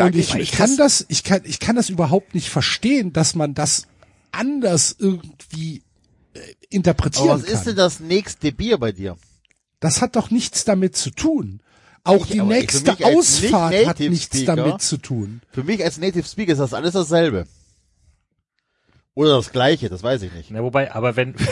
Da 0.00 0.06
Und 0.06 0.16
ich, 0.16 0.30
ich 0.30 0.34
nicht. 0.34 0.52
kann 0.54 0.76
das, 0.78 1.04
ich 1.08 1.24
kann, 1.24 1.42
ich 1.44 1.60
kann 1.60 1.76
das 1.76 1.90
überhaupt 1.90 2.34
nicht 2.34 2.48
verstehen, 2.48 3.12
dass 3.12 3.34
man 3.34 3.52
das 3.54 3.86
anders 4.32 4.96
irgendwie 4.98 5.82
äh, 6.32 6.38
Aber 6.38 6.46
interpretieren 6.70 7.28
was 7.28 7.44
kann. 7.44 7.54
ist 7.54 7.64
denn 7.64 7.76
das 7.76 8.00
nächste 8.00 8.50
Bier 8.52 8.78
bei 8.78 8.92
dir? 8.92 9.16
Das 9.78 10.00
hat 10.00 10.16
doch 10.16 10.30
nichts 10.30 10.64
damit 10.64 10.96
zu 10.96 11.10
tun. 11.10 11.60
Auch 12.02 12.24
Ich- 12.24 12.32
die 12.32 12.40
aber 12.40 12.48
nächste 12.54 12.92
Ausfahrt 13.04 13.74
hat 13.74 13.98
Nicht-Native 13.98 14.10
nichts 14.10 14.36
Speaker- 14.38 14.56
damit 14.56 14.80
zu 14.80 14.96
tun. 14.96 15.42
Für 15.52 15.64
mich 15.64 15.84
als 15.84 15.98
Native 15.98 16.26
Speaker 16.26 16.52
ist 16.52 16.58
das 16.58 16.72
alles 16.72 16.94
dasselbe. 16.94 17.46
Oder 19.14 19.36
das 19.36 19.50
Gleiche, 19.52 19.88
das 19.88 20.02
weiß 20.02 20.22
ich 20.22 20.32
nicht. 20.32 20.50
Na, 20.50 20.62
wobei, 20.62 20.92
aber 20.92 21.16
wenn, 21.16 21.34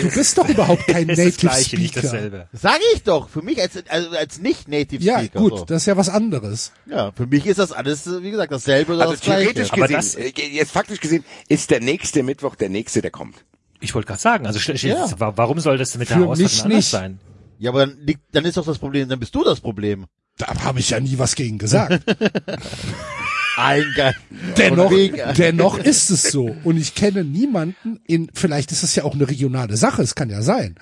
Du 0.00 0.10
bist 0.14 0.38
doch 0.38 0.48
überhaupt 0.48 0.86
kein 0.86 1.08
ist 1.08 1.18
das 1.18 1.24
Native 1.26 1.40
Gleiche, 1.48 1.76
nicht 1.78 1.90
Speaker. 1.94 2.02
dasselbe. 2.12 2.48
Sag 2.52 2.78
ich 2.94 3.02
doch, 3.02 3.28
für 3.28 3.42
mich 3.42 3.60
als, 3.60 3.76
also 3.88 4.10
als 4.10 4.38
nicht-Native 4.38 5.02
Ja, 5.02 5.18
Speaker. 5.18 5.38
gut, 5.40 5.58
so. 5.58 5.64
das 5.64 5.82
ist 5.82 5.86
ja 5.86 5.96
was 5.96 6.08
anderes. 6.08 6.72
Ja, 6.88 7.10
für 7.12 7.26
mich 7.26 7.46
ist 7.46 7.58
das 7.58 7.72
alles, 7.72 8.06
wie 8.22 8.30
gesagt, 8.30 8.52
dasselbe 8.52 8.92
oder 8.94 9.02
Also 9.02 9.14
das 9.14 9.22
Gleiche. 9.22 9.52
theoretisch 9.54 9.72
Aber 9.72 9.82
gesehen, 9.88 9.96
das- 9.96 10.14
äh, 10.14 10.48
jetzt 10.52 10.70
faktisch 10.72 11.00
gesehen, 11.00 11.24
ist 11.48 11.70
der 11.70 11.80
nächste 11.80 12.22
Mittwoch 12.22 12.54
der 12.54 12.68
nächste, 12.68 13.02
der 13.02 13.10
kommt. 13.10 13.36
Ich 13.80 13.94
wollte 13.94 14.06
gerade 14.08 14.20
sagen, 14.20 14.46
also 14.46 14.58
Ja. 14.72 15.08
wa- 15.18 15.32
warum 15.36 15.58
soll 15.60 15.78
das 15.78 15.96
mit 15.96 16.08
Für 16.08 16.14
der 16.18 16.22
anders 16.28 16.64
nicht. 16.66 16.88
sein? 16.90 17.18
Ja, 17.58 17.70
aber 17.70 17.86
dann, 17.86 17.98
liegt, 18.00 18.20
dann 18.32 18.44
ist 18.44 18.56
doch 18.56 18.66
das 18.66 18.78
Problem, 18.78 19.08
dann 19.08 19.18
bist 19.18 19.34
du 19.34 19.42
das 19.42 19.60
Problem. 19.60 20.06
Da 20.38 20.46
habe 20.64 20.80
ich 20.80 20.90
ja 20.90 21.00
nie 21.00 21.18
was 21.18 21.34
gegen 21.34 21.56
gesagt. 21.58 22.02
Ein 23.56 23.84
Geil. 23.96 24.14
dennoch, 24.56 24.92
dennoch 25.36 25.78
ist 25.78 26.10
es 26.10 26.24
so. 26.24 26.54
Und 26.64 26.76
ich 26.76 26.94
kenne 26.94 27.24
niemanden 27.24 28.00
in, 28.06 28.30
vielleicht 28.34 28.70
ist 28.72 28.82
es 28.82 28.94
ja 28.94 29.04
auch 29.04 29.14
eine 29.14 29.28
regionale 29.28 29.76
Sache, 29.76 30.02
es 30.02 30.14
kann 30.14 30.30
ja 30.30 30.42
sein. 30.42 30.76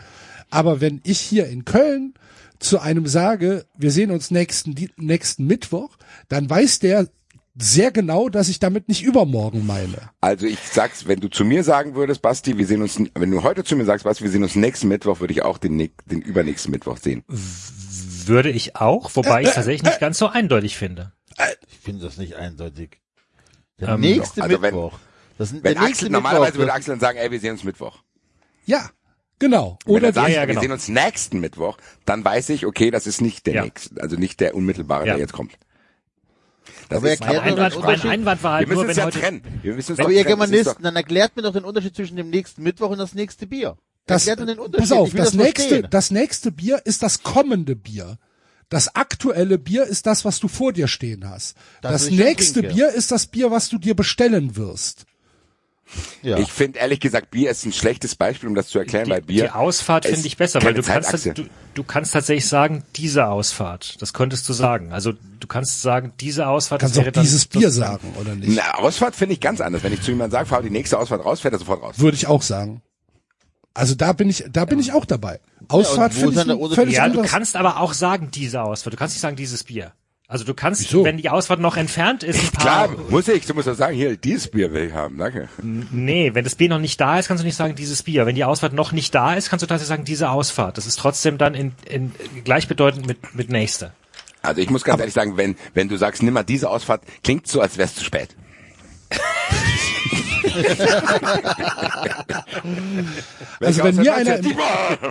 Aber 0.51 0.81
wenn 0.81 1.01
ich 1.05 1.21
hier 1.21 1.47
in 1.47 1.65
Köln 1.65 2.15
zu 2.59 2.81
einem 2.81 3.07
sage, 3.07 3.67
wir 3.77 3.91
sehen 3.91 4.11
uns 4.11 4.31
nächsten, 4.31 4.75
nächsten 4.97 5.47
Mittwoch, 5.47 5.97
dann 6.29 6.49
weiß 6.49 6.81
der 6.81 7.09
sehr 7.57 7.93
genau, 7.93 8.29
dass 8.29 8.49
ich 8.49 8.59
damit 8.59 8.89
nicht 8.89 9.05
übermorgen 9.05 9.65
meine. 9.65 10.11
Also 10.21 10.47
ich 10.47 10.59
sag's, 10.59 11.07
wenn 11.07 11.21
du 11.21 11.29
zu 11.29 11.45
mir 11.45 11.63
sagen 11.63 11.95
würdest, 11.95 12.21
Basti, 12.21 12.59
wir 12.59 12.67
sehen 12.67 12.83
uns, 12.83 12.99
wenn 13.15 13.31
du 13.31 13.43
heute 13.43 13.63
zu 13.63 13.77
mir 13.77 13.85
sagst, 13.85 14.05
Basti, 14.05 14.25
wir 14.25 14.31
sehen 14.31 14.43
uns 14.43 14.57
nächsten 14.57 14.89
Mittwoch, 14.89 15.21
würde 15.21 15.33
ich 15.33 15.43
auch 15.43 15.59
den, 15.59 15.79
den 15.79 16.21
übernächsten 16.21 16.73
Mittwoch 16.73 16.97
sehen. 16.97 17.23
Würde 17.29 18.51
ich 18.51 18.75
auch, 18.75 19.11
wobei 19.15 19.43
ich 19.43 19.51
tatsächlich 19.51 19.85
nicht 19.85 20.01
ganz 20.01 20.19
so 20.19 20.27
eindeutig 20.27 20.77
finde. 20.77 21.13
Ich 21.71 21.79
finde 21.79 22.05
das 22.05 22.17
nicht 22.17 22.37
eindeutig. 22.37 23.01
Der 23.81 23.89
Ähm, 23.91 24.01
nächste 24.01 24.43
also 24.43 24.55
wenn- 24.57 24.61
Mittwoch. 24.75 24.99
das, 25.39 25.53
Wenn 25.53 25.63
der 25.63 25.73
nächste 25.73 25.87
Axel, 25.91 26.11
normalerweise 26.11 26.45
Mittwoch, 26.53 26.59
würde 26.59 26.67
das- 26.69 26.77
Axel 26.77 26.91
dann 26.93 27.01
sagen, 27.01 27.19
ey, 27.19 27.31
wir 27.31 27.41
sehen 27.41 27.53
uns 27.53 27.65
Mittwoch. 27.65 27.99
Ja, 28.67 28.91
genau. 29.39 29.79
Wenn 29.85 29.95
Oder 29.97 30.07
er 30.09 30.13
sagt, 30.13 30.29
ja, 30.31 30.41
wir 30.43 30.47
genau. 30.47 30.61
sehen 30.61 30.73
uns 30.73 30.89
nächsten 30.89 31.41
Mittwoch, 31.41 31.77
dann 32.05 32.25
weiß 32.25 32.51
ich, 32.51 32.67
okay, 32.67 32.91
das 32.91 33.07
ist 33.07 33.21
nicht 33.21 33.47
der 33.47 33.55
Ja. 33.55 33.65
nächste, 33.65 34.01
also 34.01 34.17
nicht 34.17 34.41
der 34.41 34.55
unmittelbare, 34.55 35.07
Ja. 35.07 35.15
der 35.15 35.21
jetzt 35.23 35.33
kommt. 35.33 35.53
Das 36.89 36.99
Aber 36.99 37.13
ist, 37.13 37.21
Mein 37.21 37.39
Einwand, 37.41 37.79
mein. 37.83 38.01
Einwand 38.03 38.43
war 38.43 38.53
wir 38.53 38.57
halt 38.59 38.69
müssen 38.69 38.81
nur, 38.83 38.89
es 38.91 38.97
wenn 38.97 39.01
ja 39.03 39.05
heute, 39.07 39.21
trennen. 39.21 39.61
Wir 39.63 39.75
müssen 39.75 39.93
es 39.95 39.99
Aber 39.99 40.11
ihr 40.11 40.25
Germanisten, 40.25 40.75
doch- 40.75 40.81
dann 40.83 40.97
erklärt 40.97 41.37
mir 41.37 41.43
doch 41.43 41.53
den 41.53 41.65
Unterschied 41.65 41.95
zwischen 41.97 42.17
dem 42.17 42.31
nächsten 42.31 42.63
Mittwoch 42.63 42.91
und 42.91 42.99
das 42.99 43.15
nächste 43.15 43.47
Bier. 43.47 43.77
das, 44.07 44.27
erklärt 44.27 44.47
mir 44.49 44.55
den 44.55 44.59
Unterschied. 44.65 44.89
pass 44.91 44.99
auf, 44.99 45.11
das, 45.11 45.27
das 45.27 45.35
nächste, 45.35 45.63
verstehen. 45.69 45.87
das 45.91 46.11
nächste 46.11 46.53
Bier 46.53 46.81
ist 46.85 47.03
das 47.03 47.23
kommende 47.23 47.75
Bier. 47.77 48.19
Das 48.69 48.95
aktuelle 48.95 49.59
Bier 49.59 49.85
ist 49.85 50.07
das, 50.07 50.25
was 50.25 50.41
du 50.41 50.49
vor 50.49 50.73
dir 50.73 50.89
stehen 50.89 51.29
hast. 51.29 51.57
Das, 51.83 51.93
Das, 51.93 52.11
nächste 52.11 52.61
trinke. 52.61 52.75
Bier 52.75 52.89
ist 52.91 53.13
das 53.13 53.27
Bier, 53.27 53.51
was 53.51 53.69
du 53.69 53.79
dir 53.79 53.95
bestellen 53.95 54.57
wirst. 54.57 55.07
Ja. 56.23 56.39
Ich 56.39 56.51
finde 56.51 56.79
ehrlich 56.79 56.99
gesagt, 56.99 57.31
Bier 57.31 57.51
ist 57.51 57.65
ein 57.67 57.73
schlechtes 57.73 58.15
Beispiel, 58.15 58.49
um 58.49 58.55
das 58.55 58.69
zu 58.69 58.79
erklären, 58.79 59.09
weil 59.11 59.21
die, 59.21 59.27
Bier. 59.27 59.45
die 59.45 59.51
Ausfahrt 59.51 60.07
finde 60.07 60.27
ich 60.27 60.37
besser, 60.37 60.63
weil 60.63 60.75
du 60.75 60.83
kannst, 60.83 61.27
du, 61.27 61.45
du 61.75 61.85
kannst 61.85 62.15
tatsächlich 62.15 62.49
sagen, 62.49 62.83
diese 62.97 63.27
Ausfahrt. 63.27 64.01
Das 64.01 64.13
könntest 64.15 64.49
du 64.49 64.55
sagen. 64.55 64.93
Also 64.93 65.13
du 65.13 65.47
kannst 65.47 65.83
sagen, 65.83 66.13
diese 66.21 66.49
Ausfahrt. 66.49 66.81
Kannst 66.81 66.97
das 66.97 67.01
auch 67.01 67.05
wäre 67.05 67.13
dann 67.13 67.25
dieses 67.25 67.47
Bier 67.47 67.71
sagen, 67.71 68.15
oder 68.19 68.35
nicht? 68.35 68.57
Na, 68.57 68.79
Ausfahrt 68.79 69.15
finde 69.15 69.35
ich 69.35 69.41
ganz 69.41 69.61
anders. 69.61 69.83
Wenn 69.83 69.93
ich 69.93 70.01
zu 70.01 70.11
jemandem 70.11 70.33
sage, 70.33 70.49
fahr 70.49 70.63
die 70.63 70.71
nächste 70.71 70.99
Ausfahrt 70.99 71.25
raus, 71.25 71.41
fährt 71.41 71.55
er 71.55 71.59
sofort 71.59 71.83
raus. 71.83 71.99
Würde 71.99 72.17
ich 72.17 72.27
auch 72.27 72.43
sagen. 72.43 72.83
Also 73.75 73.95
da 73.95 74.13
bin 74.13 74.31
ich, 74.31 74.45
da 74.51 74.65
bin 74.65 74.79
ich 74.79 74.93
auch 74.93 75.05
dabei. 75.05 75.41
Ausfahrt 75.69 76.15
wo 76.17 76.21
finde 76.21 76.27
ist 76.27 76.31
ich 76.33 76.37
dann 76.39 76.47
der 76.49 76.57
ein 76.57 76.61
Unterschied? 76.61 76.77
völlig 76.77 76.95
Ja, 76.97 77.05
du 77.05 77.11
anderes. 77.13 77.31
kannst 77.31 77.57
aber 77.57 77.81
auch 77.81 77.93
sagen, 77.93 78.31
diese 78.33 78.63
Ausfahrt. 78.63 78.93
Du 78.95 78.99
kannst 78.99 79.15
nicht 79.15 79.21
sagen, 79.23 79.37
dieses 79.37 79.65
Bier. 79.65 79.93
Also 80.27 80.45
du 80.45 80.55
kannst, 80.55 80.81
Wieso? 80.83 81.05
wenn 81.05 81.19
die 81.19 81.29
Ausfahrt 81.29 81.61
noch 81.61 81.77
entfernt 81.77 82.23
ist, 82.23 82.41
ein 82.43 82.51
paar. 82.51 82.89
Klar, 82.89 82.97
muss 83.11 83.29
ich. 83.29 83.45
Du 83.47 83.53
musst 83.55 83.69
doch 83.69 83.75
sagen, 83.75 83.95
hier, 83.95 84.17
dieses 84.17 84.49
Bier 84.51 84.73
will 84.73 84.85
ich 84.89 84.93
haben. 84.95 85.19
Danke. 85.19 85.49
Nee, 85.63 86.31
wenn 86.35 86.45
das 86.45 86.55
Bier 86.55 86.71
noch 86.71 86.79
nicht 86.79 86.99
da 87.01 87.19
ist, 87.19 87.29
kannst 87.29 87.43
du 87.43 87.47
nicht 87.47 87.57
sagen, 87.57 87.75
dieses 87.75 88.03
Bier. 88.03 88.25
Wenn 88.25 88.35
die 88.35 88.45
Ausfahrt 88.45 88.73
noch 88.73 88.93
nicht 88.93 89.15
da 89.15 89.35
ist, 89.35 89.51
kannst 89.51 89.63
du 89.63 89.67
tatsächlich 89.67 89.89
sagen, 89.89 90.05
diese 90.05 90.31
Ausfahrt. 90.31 90.79
Das 90.79 90.87
ist 90.87 90.99
trotzdem 90.99 91.37
dann 91.37 91.55
in, 91.55 91.73
in 91.87 92.13
gleichbedeutend 92.45 93.07
mit, 93.07 93.35
mit 93.35 93.51
nächste. 93.51 93.93
Also 94.41 94.61
ich 94.63 94.71
muss 94.71 94.83
ganz 94.85 95.01
ehrlich 95.01 95.15
sagen, 95.15 95.37
wenn, 95.37 95.57
wenn 95.75 95.89
du 95.89 95.97
sagst, 95.97 96.23
nimm 96.23 96.35
mal 96.35 96.43
diese 96.43 96.69
Ausfahrt, 96.71 97.03
klingt 97.23 97.47
so, 97.47 97.61
als 97.61 97.77
wär's 97.79 97.95
zu 97.95 98.05
spät. 98.05 98.31
Also 103.61 103.85
wenn 103.85 103.97
mir, 103.97 104.15
einer 104.15 104.37
im, 104.37 104.57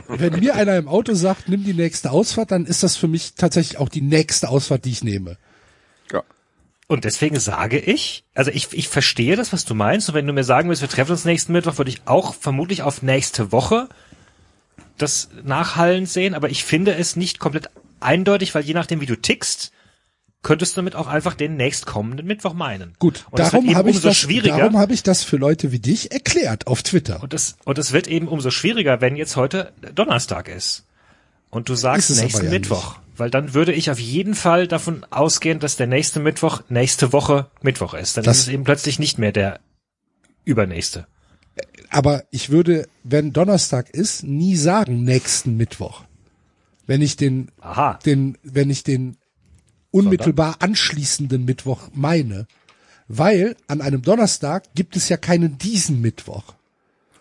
wenn 0.08 0.40
mir 0.40 0.56
einer 0.56 0.78
im 0.78 0.88
Auto 0.88 1.13
sagt, 1.13 1.50
nimm 1.50 1.63
die 1.63 1.74
nächste 1.74 2.12
Ausfahrt, 2.12 2.52
dann 2.52 2.66
ist 2.66 2.84
das 2.84 2.96
für 2.98 3.08
mich 3.08 3.34
tatsächlich 3.36 3.80
auch 3.80 3.90
die 3.90 4.02
nächste 4.02 4.50
Ausfahrt, 4.50 4.86
die 4.86 4.92
ich 4.92 5.04
nehme. 5.04 5.38
Ja. 6.12 6.24
Und 6.88 7.06
deswegen 7.06 7.40
sage 7.40 7.80
ich, 7.80 8.24
also 8.34 8.52
ich, 8.52 8.68
ich 8.74 8.88
verstehe 8.88 9.36
das, 9.36 9.54
was 9.54 9.66
du 9.66 9.74
meinst. 9.75 10.10
Und 10.10 10.16
wenn 10.16 10.28
du 10.28 10.34
mir 10.34 10.44
sagen 10.44 10.70
willst, 10.70 10.82
wir 10.82 10.90
treffen 10.90 11.12
uns 11.12 11.25
nächsten 11.25 11.54
Mittwoch, 11.54 11.78
würde 11.78 11.92
ich 11.92 12.02
auch 12.06 12.34
vermutlich 12.36 12.84
auf 12.84 13.02
nächste 13.02 13.52
Woche 13.52 13.90
das 14.98 15.30
nachhallend 15.44 16.10
sehen. 16.10 16.34
Aber 16.34 16.50
ich 16.50 16.63
finde 16.63 16.96
es 16.96 17.16
nicht 17.16 17.40
komplett 17.40 17.70
eindeutig, 18.00 18.54
weil 18.54 18.63
je 18.63 18.74
nachdem, 18.74 19.02
wie 19.02 19.06
du 19.06 19.16
tickst, 19.16 19.72
könntest 20.43 20.75
du 20.75 20.81
damit 20.81 20.95
auch 20.95 21.07
einfach 21.07 21.33
den 21.33 21.55
nächstkommenden 21.55 22.27
Mittwoch 22.27 22.53
meinen. 22.53 22.93
Gut, 23.00 23.25
und 23.31 23.39
darum 23.39 23.73
habe 23.75 23.89
ich 23.89 24.01
das, 24.01 24.17
schwieriger. 24.17 24.57
darum 24.57 24.77
habe 24.77 24.93
ich 24.93 25.01
das 25.01 25.23
für 25.23 25.38
Leute 25.38 25.71
wie 25.71 25.79
dich 25.79 26.12
erklärt 26.12 26.67
auf 26.67 26.83
Twitter. 26.83 27.23
Und 27.23 27.33
es, 27.33 27.55
und 27.65 27.91
wird 27.93 28.07
eben 28.07 28.27
umso 28.27 28.51
schwieriger, 28.51 29.01
wenn 29.01 29.15
jetzt 29.15 29.35
heute 29.35 29.73
Donnerstag 29.95 30.47
ist. 30.50 30.85
Und 31.50 31.69
du 31.69 31.75
sagst 31.75 32.09
nächsten 32.12 32.45
ja 32.45 32.51
Mittwoch. 32.51 32.97
Weil 33.15 33.29
dann 33.29 33.53
würde 33.53 33.73
ich 33.73 33.91
auf 33.91 34.00
jeden 34.00 34.33
Fall 34.33 34.67
davon 34.67 35.05
ausgehen, 35.12 35.59
dass 35.59 35.75
der 35.75 35.88
nächste 35.88 36.19
Mittwoch 36.19 36.62
nächste 36.69 37.13
Woche 37.13 37.47
Mittwoch 37.62 37.93
ist. 37.93 38.17
Dann 38.17 38.23
Das- 38.23 38.38
ist 38.39 38.43
es 38.47 38.50
eben 38.53 38.63
plötzlich 38.63 39.00
nicht 39.00 39.19
mehr 39.19 39.31
der 39.31 39.59
übernächste. 40.45 41.07
Aber 41.89 42.23
ich 42.31 42.50
würde, 42.50 42.88
wenn 43.03 43.31
Donnerstag 43.33 43.91
ist, 43.91 44.23
nie 44.23 44.55
sagen 44.55 45.03
nächsten 45.03 45.57
Mittwoch. 45.57 46.03
Wenn 46.88 47.01
ich 47.01 47.15
den, 47.15 47.51
Aha. 47.62 48.00
den, 48.05 48.38
wenn 48.43 48.71
ich 48.71 48.83
den 48.83 49.17
unmittelbar 49.93 50.57
anschließenden 50.59 51.45
Mittwoch 51.45 51.88
meine. 51.93 52.47
Weil 53.07 53.55
an 53.67 53.79
einem 53.81 54.01
Donnerstag 54.01 54.63
gibt 54.75 54.95
es 54.95 55.07
ja 55.09 55.17
keinen 55.17 55.57
diesen 55.57 56.01
Mittwoch. 56.01 56.43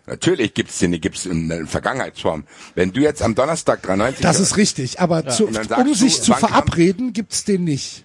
Natürlich 0.05 0.53
gibt's 0.53 0.79
den, 0.79 0.99
gibt's 0.99 1.25
in 1.25 1.47
der 1.47 1.65
Vergangenheitsform. 1.67 2.43
Wenn 2.75 2.91
du 2.91 2.99
jetzt 3.01 3.21
am 3.21 3.35
Donnerstag 3.35 3.81
93 3.83 4.21
Das 4.21 4.39
ist 4.41 4.57
richtig, 4.57 4.99
aber 4.99 5.27
zu, 5.27 5.45
dann 5.45 5.65
sagst 5.67 5.77
um 5.77 5.87
du, 5.87 5.93
sich 5.93 6.21
zu 6.21 6.31
wann 6.31 6.39
kam- 6.41 6.49
verabreden, 6.49 7.13
gibt's 7.13 7.45
den 7.45 7.63
nicht. 7.63 8.03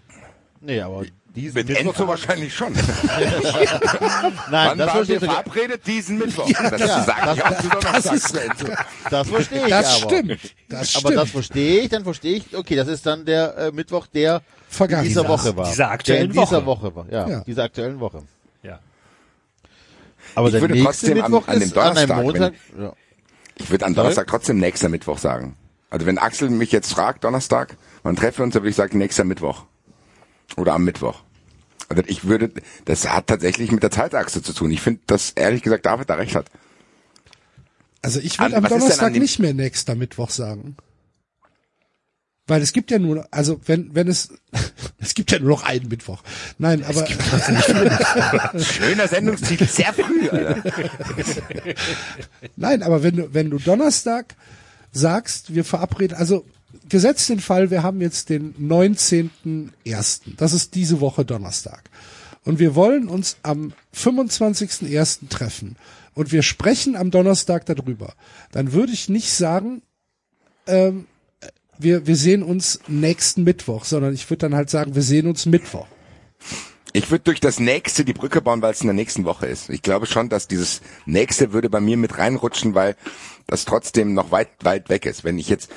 Nee, 0.61 0.81
aber 0.81 1.05
diesen 1.35 1.55
mit 1.55 1.69
Mittwoch- 1.69 1.81
Enzo 1.91 2.07
wahrscheinlich 2.09 2.55
schon. 2.55 2.73
Nein, 3.53 3.59
Wann 4.51 4.79
das 4.79 5.09
wir 5.09 5.17
ich, 5.17 5.25
verabredet? 5.25 5.87
Diesen 5.87 6.19
Mittwoch. 6.19 6.49
das 6.71 6.81
ja, 6.81 7.03
sag 7.05 7.37
ich 7.37 7.45
auch 7.45 7.61
zu 7.61 7.69
Donnerstag 7.69 8.13
ist- 8.15 8.29
zu 8.29 8.41
Enzo. 8.43 8.67
das 9.11 9.29
verstehe 9.29 9.63
ich 9.65 9.69
Das 9.71 10.03
aber. 10.03 10.11
stimmt. 10.15 10.41
Das 10.69 10.97
Aber 10.97 11.11
das 11.15 11.29
stimmt. 11.29 11.31
verstehe 11.31 11.81
ich, 11.81 11.89
dann 11.89 12.05
verstehe 12.05 12.37
ich, 12.37 12.57
okay, 12.57 12.77
das 12.77 12.89
ist 12.89 13.07
dann 13.07 13.25
der 13.25 13.57
äh, 13.57 13.73
Mittwoch, 13.73 14.07
der 14.07 14.37
in 14.37 14.43
Vergangen. 14.69 15.05
dieser 15.09 15.27
Woche 15.29 15.57
war. 15.57 15.69
Dieser 15.69 15.91
aktuellen 15.91 16.33
der 16.33 16.43
in 16.43 16.47
dieser 16.47 16.67
Woche. 16.67 16.85
Woche 16.91 16.95
war. 16.97 17.07
Ja, 17.11 17.29
Ja. 17.29 17.41
dieser 17.41 17.65
aktuellen 17.65 18.01
Woche. 18.01 18.23
Ja. 18.63 18.79
Aber 20.35 20.49
Ich 20.49 20.53
der 20.53 20.61
würde 20.61 20.75
nächste 20.75 21.15
Mittwoch 21.15 21.49
an 21.49 21.59
dem 21.59 21.69
ist 21.69 21.77
an 21.77 21.97
einem 21.97 22.09
Donnerstag, 22.09 22.23
Montag. 22.23 22.55
Ja. 22.79 22.93
Ich 23.57 23.71
würde 23.71 23.87
an 23.87 23.95
Donnerstag 23.95 24.27
trotzdem 24.27 24.59
nächster 24.59 24.89
Mittwoch 24.89 25.19
sagen. 25.19 25.57
Also 25.91 26.05
wenn 26.07 26.19
Axel 26.19 26.51
mich 26.51 26.71
jetzt 26.71 26.93
fragt, 26.93 27.25
Donnerstag, 27.25 27.77
wann 28.03 28.15
treffen 28.15 28.39
wir 28.39 28.45
uns, 28.45 28.55
dann 28.55 28.63
würde 28.63 28.71
ich 28.71 28.77
sagen, 28.77 28.99
nächster 28.99 29.25
Mittwoch. 29.25 29.65
Oder 30.57 30.75
am 30.75 30.85
Mittwoch. 30.85 31.23
Also 31.89 32.03
ich 32.07 32.25
würde, 32.27 32.53
das 32.85 33.09
hat 33.09 33.27
tatsächlich 33.29 33.73
mit 33.73 33.83
der 33.83 33.91
Zeitachse 33.91 34.43
zu 34.43 34.53
tun. 34.53 34.71
Ich 34.71 34.83
finde, 34.83 35.01
dass 35.07 35.31
ehrlich 35.31 35.63
gesagt 35.63 35.87
David 35.87 36.11
da 36.11 36.15
recht 36.17 36.35
hat. 36.37 36.47
Also 38.03 38.21
ich 38.21 38.39
An- 38.39 38.47
würde 38.47 38.57
am 38.59 38.65
an 38.65 38.71
Donnerstag 38.71 39.13
dem- 39.15 39.23
nicht 39.23 39.39
mehr 39.39 39.55
nächster 39.55 39.95
Mittwoch 39.95 40.31
sagen. 40.31 40.77
Weil 42.49 42.63
es 42.63 42.73
gibt 42.73 42.91
ja 42.91 42.99
nur, 42.99 43.29
also 43.31 43.61
wenn, 43.67 43.95
wenn 43.95 44.09
es, 44.09 44.31
es 44.99 45.15
gibt 45.15 45.31
ja 45.31 45.39
nur 45.39 45.51
noch 45.51 45.63
einen 45.65 45.89
Mittwoch. 45.89 46.23
Nein, 46.59 46.83
aber, 46.83 47.07
Schöner 48.59 49.07
Sendungstitel, 49.07 49.67
sehr 49.67 49.93
früh, 49.93 50.29
Alter. 50.31 50.63
nein, 52.57 52.83
aber 52.83 53.03
wenn 53.03 53.17
du, 53.17 53.35
wenn 53.35 53.51
du 53.51 53.59
Donnerstag 53.59 54.35
sagst, 54.91 55.55
wir 55.55 55.65
verabreden, 55.65 56.17
also 56.17 56.47
gesetzt 56.89 57.29
den 57.29 57.41
Fall, 57.41 57.71
wir 57.71 57.83
haben 57.83 58.01
jetzt 58.01 58.31
den 58.31 58.55
19.01. 58.55 60.21
Das 60.39 60.55
ist 60.55 60.75
diese 60.75 61.01
Woche 61.01 61.27
Donnerstag. 61.27 61.91
Und 62.45 62.59
wir 62.59 62.75
wollen 62.75 63.09
uns 63.09 63.37
am 63.43 63.75
25.01. 63.95 65.29
treffen. 65.29 65.77
Und 66.15 66.33
wir 66.33 66.43
sprechen 66.43 66.97
am 66.97 67.11
Donnerstag 67.11 67.67
darüber. 67.67 68.15
Dann 68.53 68.73
würde 68.73 68.93
ich 68.93 69.11
nicht 69.11 69.35
sagen, 69.35 69.83
ähm, 70.67 71.07
wir, 71.79 72.07
wir 72.07 72.17
sehen 72.17 72.43
uns 72.43 72.81
nächsten 72.89 73.45
Mittwoch, 73.45 73.85
sondern 73.85 74.15
ich 74.15 74.29
würde 74.31 74.49
dann 74.49 74.55
halt 74.55 74.71
sagen, 74.71 74.95
wir 74.95 75.03
sehen 75.03 75.27
uns 75.27 75.47
Mittwoch. 75.47 75.87
Ich 76.93 77.11
würde 77.11 77.25
durch 77.25 77.41
das 77.41 77.61
nächste 77.61 78.05
die 78.05 78.15
Brücke 78.15 78.41
bauen, 78.41 78.63
weil 78.63 78.73
es 78.73 78.81
in 78.81 78.87
der 78.87 78.95
nächsten 78.95 79.25
Woche 79.25 79.47
ist. 79.47 79.69
Ich 79.69 79.83
glaube 79.83 80.07
schon, 80.07 80.29
dass 80.29 80.49
dieses 80.49 80.81
nächste 81.05 81.53
würde 81.53 81.69
bei 81.69 81.81
mir 81.81 81.97
mit 81.97 82.17
reinrutschen, 82.17 82.75
weil 82.75 82.97
das 83.47 83.65
trotzdem 83.65 84.15
noch 84.15 84.31
weit, 84.31 84.49
weit 84.63 84.89
weg 84.89 85.05
ist. 85.05 85.23
Wenn 85.23 85.39
ich 85.39 85.49
jetzt 85.49 85.71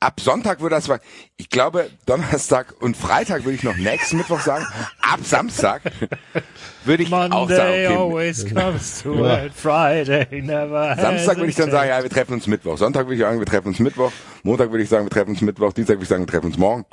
ab 0.00 0.20
Sonntag 0.20 0.60
würde 0.60 0.76
das, 0.76 0.90
ich 1.36 1.48
glaube, 1.48 1.90
Donnerstag 2.06 2.74
und 2.80 2.96
Freitag 2.96 3.44
würde 3.44 3.56
ich 3.56 3.62
noch 3.62 3.76
nächsten 3.76 4.18
Mittwoch 4.18 4.40
sagen. 4.40 4.66
Ab 5.00 5.20
Samstag 5.22 5.82
würde 6.84 7.02
ich 7.02 7.12
auch 7.12 7.28
Monday 7.28 7.56
sagen, 7.56 7.72
okay, 7.72 7.86
always 7.86 8.54
comes 8.54 9.02
to 9.02 9.26
it, 9.26 9.52
Friday 9.54 10.42
never 10.42 10.96
Samstag 10.96 11.36
würde 11.36 11.50
ich 11.50 11.56
dann 11.56 11.70
sagen, 11.70 11.88
ja, 11.88 12.02
wir 12.02 12.10
treffen 12.10 12.34
uns 12.34 12.46
Mittwoch. 12.46 12.78
Sonntag 12.78 13.06
würde 13.06 13.14
ich 13.14 13.20
sagen, 13.20 13.38
wir 13.38 13.46
treffen 13.46 13.68
uns 13.68 13.78
Mittwoch. 13.78 14.12
Montag 14.42 14.70
würde 14.70 14.84
ich 14.84 14.88
sagen, 14.88 15.06
wir 15.06 15.10
treffen 15.10 15.30
uns 15.30 15.40
Mittwoch. 15.40 15.72
Dienstag 15.72 15.94
würde 15.94 16.04
ich 16.04 16.08
sagen, 16.08 16.22
wir 16.22 16.28
treffen 16.28 16.46
uns 16.46 16.58
morgen. 16.58 16.84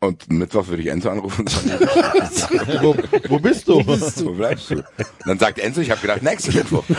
Und 0.00 0.30
Mittwoch 0.30 0.66
würde 0.66 0.82
ich 0.82 0.88
Enzo 0.88 1.08
anrufen 1.08 1.42
und 1.42 1.50
sagen, 1.50 2.60
wo, 2.82 2.94
wo 3.28 3.38
bist 3.38 3.66
du? 3.68 3.86
wo 3.86 4.32
bleibst 4.32 4.70
du? 4.70 4.74
Und 4.76 4.84
dann 5.24 5.38
sagt 5.38 5.58
Enzo, 5.58 5.80
ich 5.80 5.90
habe 5.90 6.00
gedacht, 6.00 6.22
nächsten 6.22 6.54
Mittwoch. 6.54 6.84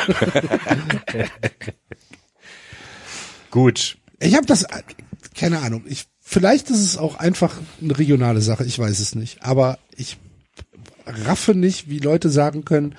Gut. 3.56 3.98
Ich 4.20 4.36
habe 4.36 4.46
das, 4.46 4.66
keine 5.34 5.60
Ahnung. 5.60 5.84
Ich 5.88 6.08
vielleicht 6.20 6.70
ist 6.70 6.82
es 6.82 6.98
auch 6.98 7.16
einfach 7.16 7.58
eine 7.82 7.98
regionale 7.98 8.42
Sache. 8.42 8.66
Ich 8.66 8.78
weiß 8.78 9.00
es 9.00 9.16
nicht. 9.16 9.44
Aber 9.44 9.80
ich 9.96 10.18
raffe 11.06 11.56
nicht, 11.56 11.90
wie 11.90 12.00
Leute 12.00 12.30
sagen 12.30 12.66
können, 12.66 12.96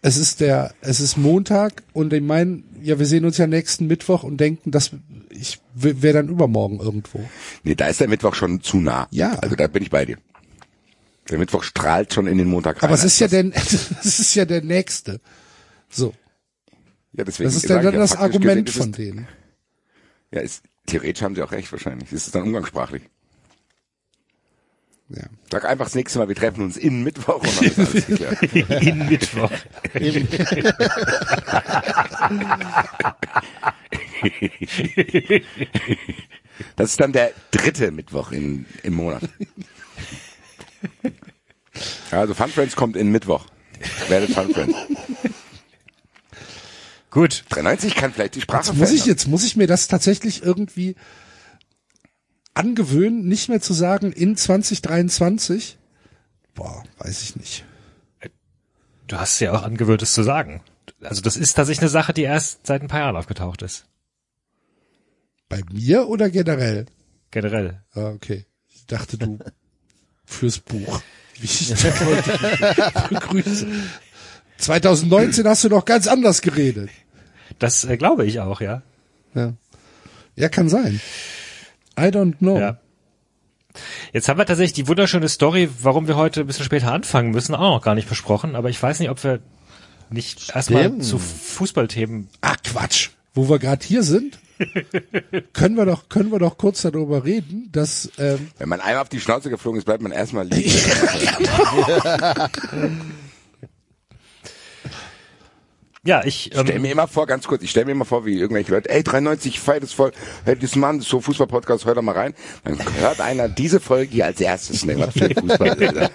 es 0.00 0.16
ist 0.16 0.38
der, 0.38 0.72
es 0.80 1.00
ist 1.00 1.16
Montag 1.16 1.82
und 1.92 2.12
ich 2.12 2.22
meinen, 2.22 2.62
ja, 2.82 3.00
wir 3.00 3.06
sehen 3.06 3.24
uns 3.24 3.36
ja 3.36 3.48
nächsten 3.48 3.88
Mittwoch 3.88 4.22
und 4.22 4.36
denken, 4.36 4.70
dass 4.70 4.92
ich 5.30 5.58
wäre 5.74 6.18
dann 6.18 6.28
übermorgen 6.28 6.78
irgendwo. 6.78 7.28
Nee, 7.64 7.74
da 7.74 7.88
ist 7.88 7.98
der 7.98 8.06
Mittwoch 8.06 8.36
schon 8.36 8.60
zu 8.62 8.76
nah. 8.76 9.08
Ja. 9.10 9.32
Also 9.40 9.56
da 9.56 9.66
bin 9.66 9.82
ich 9.82 9.90
bei 9.90 10.04
dir. 10.04 10.18
Der 11.30 11.38
Mittwoch 11.38 11.64
strahlt 11.64 12.14
schon 12.14 12.28
in 12.28 12.38
den 12.38 12.46
Montag 12.46 12.76
rein. 12.76 12.90
Aber 12.90 12.94
es 12.94 13.02
ist 13.02 13.18
ja 13.18 13.26
der, 13.26 13.44
es 13.56 14.20
ist 14.20 14.36
ja 14.36 14.44
der 14.44 14.62
nächste. 14.62 15.20
So, 15.90 16.14
ja, 17.12 17.24
deswegen 17.24 17.48
das 17.48 17.56
ist 17.56 17.68
dann, 17.68 17.82
dann 17.82 17.94
ja, 17.94 18.00
das 18.00 18.16
Argument 18.16 18.66
gesehen, 18.66 18.82
von 18.82 18.92
denen. 18.92 19.26
Ja, 20.30 20.40
ist, 20.40 20.62
theoretisch 20.86 21.22
haben 21.22 21.34
sie 21.34 21.42
auch 21.42 21.52
recht 21.52 21.70
wahrscheinlich. 21.70 22.08
Das 22.10 22.26
ist 22.26 22.34
dann 22.34 22.42
umgangssprachlich. 22.42 23.02
Ja. 25.08 25.24
Sag 25.50 25.66
einfach 25.66 25.84
das 25.86 25.94
nächste 25.94 26.18
Mal, 26.18 26.28
wir 26.28 26.34
treffen 26.34 26.64
uns 26.64 26.78
in 26.78 27.02
Mittwoch 27.02 27.42
und 27.42 27.56
dann 27.56 27.64
ist 27.66 27.78
alles 27.78 28.06
geklärt. 28.06 28.42
In 28.82 29.08
Mittwoch. 29.08 29.50
Das 36.76 36.90
ist 36.90 37.00
dann 37.00 37.12
der 37.12 37.32
dritte 37.50 37.90
Mittwoch 37.90 38.30
in, 38.30 38.66
im 38.82 38.94
Monat. 38.94 39.22
Also 42.10 42.34
Fun 42.34 42.48
Friends 42.48 42.76
kommt 42.76 42.96
in 42.96 43.10
Mittwoch. 43.10 43.46
Werdet 44.08 44.30
Fun 44.30 44.52
Friends. 44.52 44.76
Gut. 47.12 47.44
93 47.50 47.94
kann 47.94 48.12
vielleicht 48.12 48.34
die 48.36 48.40
Sprache 48.40 48.66
Jetzt 48.66 48.74
muss 48.74 48.90
ich 48.90 49.02
verändern. 49.02 49.08
jetzt, 49.08 49.26
muss 49.28 49.44
ich 49.44 49.56
mir 49.56 49.66
das 49.66 49.86
tatsächlich 49.86 50.42
irgendwie 50.42 50.96
angewöhnen, 52.54 53.28
nicht 53.28 53.50
mehr 53.50 53.60
zu 53.60 53.74
sagen 53.74 54.12
in 54.12 54.34
2023? 54.34 55.76
Boah, 56.54 56.82
weiß 56.98 57.22
ich 57.22 57.36
nicht. 57.36 57.64
Du 59.08 59.16
hast 59.18 59.38
ja 59.40 59.52
auch 59.52 59.62
angewöhnt, 59.62 60.00
es 60.00 60.14
zu 60.14 60.22
sagen. 60.22 60.62
Also 61.02 61.20
das 61.20 61.36
ist 61.36 61.52
tatsächlich 61.52 61.82
eine 61.82 61.90
Sache, 61.90 62.14
die 62.14 62.22
erst 62.22 62.66
seit 62.66 62.80
ein 62.80 62.88
paar 62.88 63.00
Jahren 63.00 63.16
aufgetaucht 63.16 63.60
ist. 63.60 63.84
Bei 65.50 65.60
mir 65.70 66.08
oder 66.08 66.30
generell? 66.30 66.86
Generell. 67.30 67.82
Ah, 67.92 68.06
okay. 68.06 68.46
Ich 68.68 68.86
dachte, 68.86 69.18
du 69.18 69.38
fürs 70.24 70.60
Buch. 70.60 71.02
Wie 71.38 71.44
ich 71.44 71.68
dich 71.68 71.92
begrüße. 73.10 73.66
2019 74.62 75.46
hast 75.46 75.64
du 75.64 75.68
noch 75.68 75.84
ganz 75.84 76.06
anders 76.06 76.40
geredet. 76.40 76.90
Das 77.58 77.84
äh, 77.84 77.96
glaube 77.96 78.24
ich 78.26 78.40
auch, 78.40 78.60
ja. 78.60 78.82
Ja. 79.34 79.54
ja, 80.36 80.48
kann 80.48 80.68
sein. 80.68 81.00
I 81.98 82.04
don't 82.04 82.38
know. 82.38 82.58
Ja. 82.58 82.78
Jetzt 84.12 84.28
haben 84.28 84.38
wir 84.38 84.46
tatsächlich 84.46 84.74
die 84.74 84.88
wunderschöne 84.88 85.28
Story, 85.28 85.68
warum 85.80 86.06
wir 86.06 86.16
heute 86.16 86.40
ein 86.40 86.46
bisschen 86.46 86.64
später 86.64 86.92
anfangen 86.92 87.30
müssen, 87.30 87.54
auch 87.54 87.76
noch 87.76 87.82
gar 87.82 87.94
nicht 87.94 88.08
besprochen. 88.08 88.54
Aber 88.54 88.68
ich 88.68 88.82
weiß 88.82 89.00
nicht, 89.00 89.10
ob 89.10 89.22
wir 89.24 89.40
nicht 90.10 90.54
erstmal 90.54 90.98
zu 90.98 91.18
Fußballthemen. 91.18 92.28
Ach 92.42 92.56
Quatsch. 92.62 93.10
Wo 93.34 93.48
wir 93.48 93.58
gerade 93.58 93.84
hier 93.84 94.02
sind, 94.02 94.38
können 95.54 95.76
wir 95.76 95.86
doch, 95.86 96.10
können 96.10 96.30
wir 96.30 96.38
doch 96.38 96.58
kurz 96.58 96.82
darüber 96.82 97.24
reden, 97.24 97.70
dass 97.72 98.10
ähm, 98.18 98.50
Wenn 98.58 98.68
man 98.68 98.80
einmal 98.80 99.02
auf 99.02 99.08
die 99.08 99.20
Schnauze 99.20 99.48
geflogen 99.48 99.78
ist, 99.78 99.86
bleibt 99.86 100.02
man 100.02 100.12
erstmal 100.12 100.46
liegen. 100.50 100.70
Ja, 106.04 106.24
ich. 106.24 106.50
Ich 106.50 106.58
stell 106.58 106.76
Ähm, 106.76 106.82
mir 106.82 106.90
immer 106.90 107.06
vor, 107.06 107.26
ganz 107.28 107.46
kurz, 107.46 107.62
ich 107.62 107.70
stell 107.70 107.84
mir 107.84 107.92
immer 107.92 108.04
vor, 108.04 108.26
wie 108.26 108.36
irgendwelche 108.36 108.72
Leute, 108.72 108.90
ey, 108.90 109.04
93, 109.04 109.54
ich 109.54 109.60
feier 109.60 109.78
das 109.78 109.92
voll, 109.92 110.10
hey, 110.44 110.56
das 110.58 110.74
Mann, 110.74 110.96
das 110.98 111.06
ist 111.06 111.10
so 111.10 111.20
Fußball-Podcast, 111.20 111.84
hör 111.84 111.94
da 111.94 112.02
mal 112.02 112.16
rein. 112.16 112.34
Dann 112.64 112.76
hört 112.98 113.20
einer 113.20 113.48
diese 113.48 113.78
Folge 113.78 114.12
hier 114.12 114.26
als 114.26 114.40
erstes, 114.40 114.84
ne, 114.84 114.98
was 114.98 115.14
für 115.14 115.26
ein 115.26 115.34
Fußball. 115.36 116.10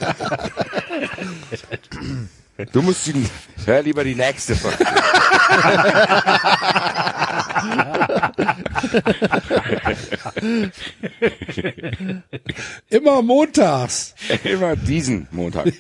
Du 2.74 2.82
musst 2.82 3.06
die, 3.08 3.14
hör 3.66 3.82
lieber 3.82 4.04
die 4.04 4.16
nächste 4.16 4.56
Folge. 4.56 4.84
immer 12.90 13.22
montags. 13.22 14.16
Immer 14.44 14.76
diesen 14.76 15.28
Montag. 15.32 15.72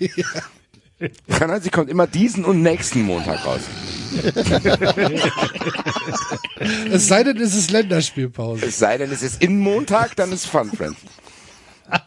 93 1.27 1.71
kommt 1.71 1.89
immer 1.89 2.07
diesen 2.07 2.43
und 2.45 2.61
nächsten 2.63 3.01
Montag 3.03 3.45
raus. 3.45 3.61
Es 6.91 7.07
sei 7.07 7.23
denn, 7.23 7.37
es 7.37 7.53
ist 7.55 7.71
Länderspielpause. 7.71 8.65
Es 8.65 8.79
sei 8.79 8.97
denn, 8.97 9.11
es 9.11 9.21
ist 9.21 9.41
in 9.43 9.59
Montag, 9.59 10.15
dann 10.15 10.31
ist 10.31 10.47
Fun 10.47 10.71
Friends. 10.71 10.97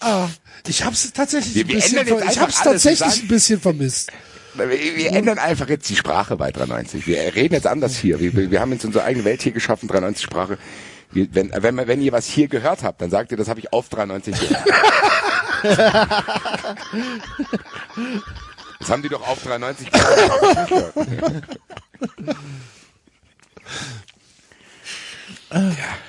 Ah, 0.00 0.28
ich 0.66 0.84
hab's 0.84 1.12
tatsächlich 1.12 1.54
Wir- 1.54 1.64
ein 1.64 1.68
wir 1.68 1.74
bisschen, 1.76 1.98
ändern 1.98 2.14
jetzt 2.18 2.24
ver- 2.24 2.32
ich 2.32 2.40
hab's 2.40 2.62
tatsächlich 2.62 3.22
ein 3.22 3.28
bisschen 3.28 3.60
vermisst. 3.60 4.12
Wir, 4.54 4.68
wir 4.70 5.12
ändern 5.12 5.38
einfach 5.38 5.68
jetzt 5.68 5.88
die 5.88 5.96
Sprache 5.96 6.36
bei 6.36 6.52
93. 6.52 7.06
Wir 7.06 7.34
reden 7.34 7.54
jetzt 7.54 7.66
anders 7.66 7.96
hier. 7.96 8.20
Wir, 8.20 8.50
wir 8.50 8.60
haben 8.60 8.72
jetzt 8.72 8.84
unsere 8.84 9.04
eigene 9.04 9.24
Welt 9.24 9.42
hier 9.42 9.52
geschaffen, 9.52 9.88
93 9.88 10.24
Sprache. 10.24 10.58
Wenn, 11.14 11.50
wenn, 11.54 11.76
wenn 11.76 12.02
ihr 12.02 12.12
was 12.12 12.26
hier 12.26 12.48
gehört 12.48 12.82
habt, 12.82 13.00
dann 13.00 13.10
sagt 13.10 13.30
ihr, 13.30 13.36
das 13.36 13.48
habe 13.48 13.60
ich 13.60 13.72
auf 13.72 13.88
93 13.88 14.34
gehört. 14.38 14.64
Das 18.80 18.90
haben 18.90 19.02
die 19.02 19.08
doch 19.08 19.26
auf 19.26 19.42
93 19.42 19.90
gehört. 19.90 21.48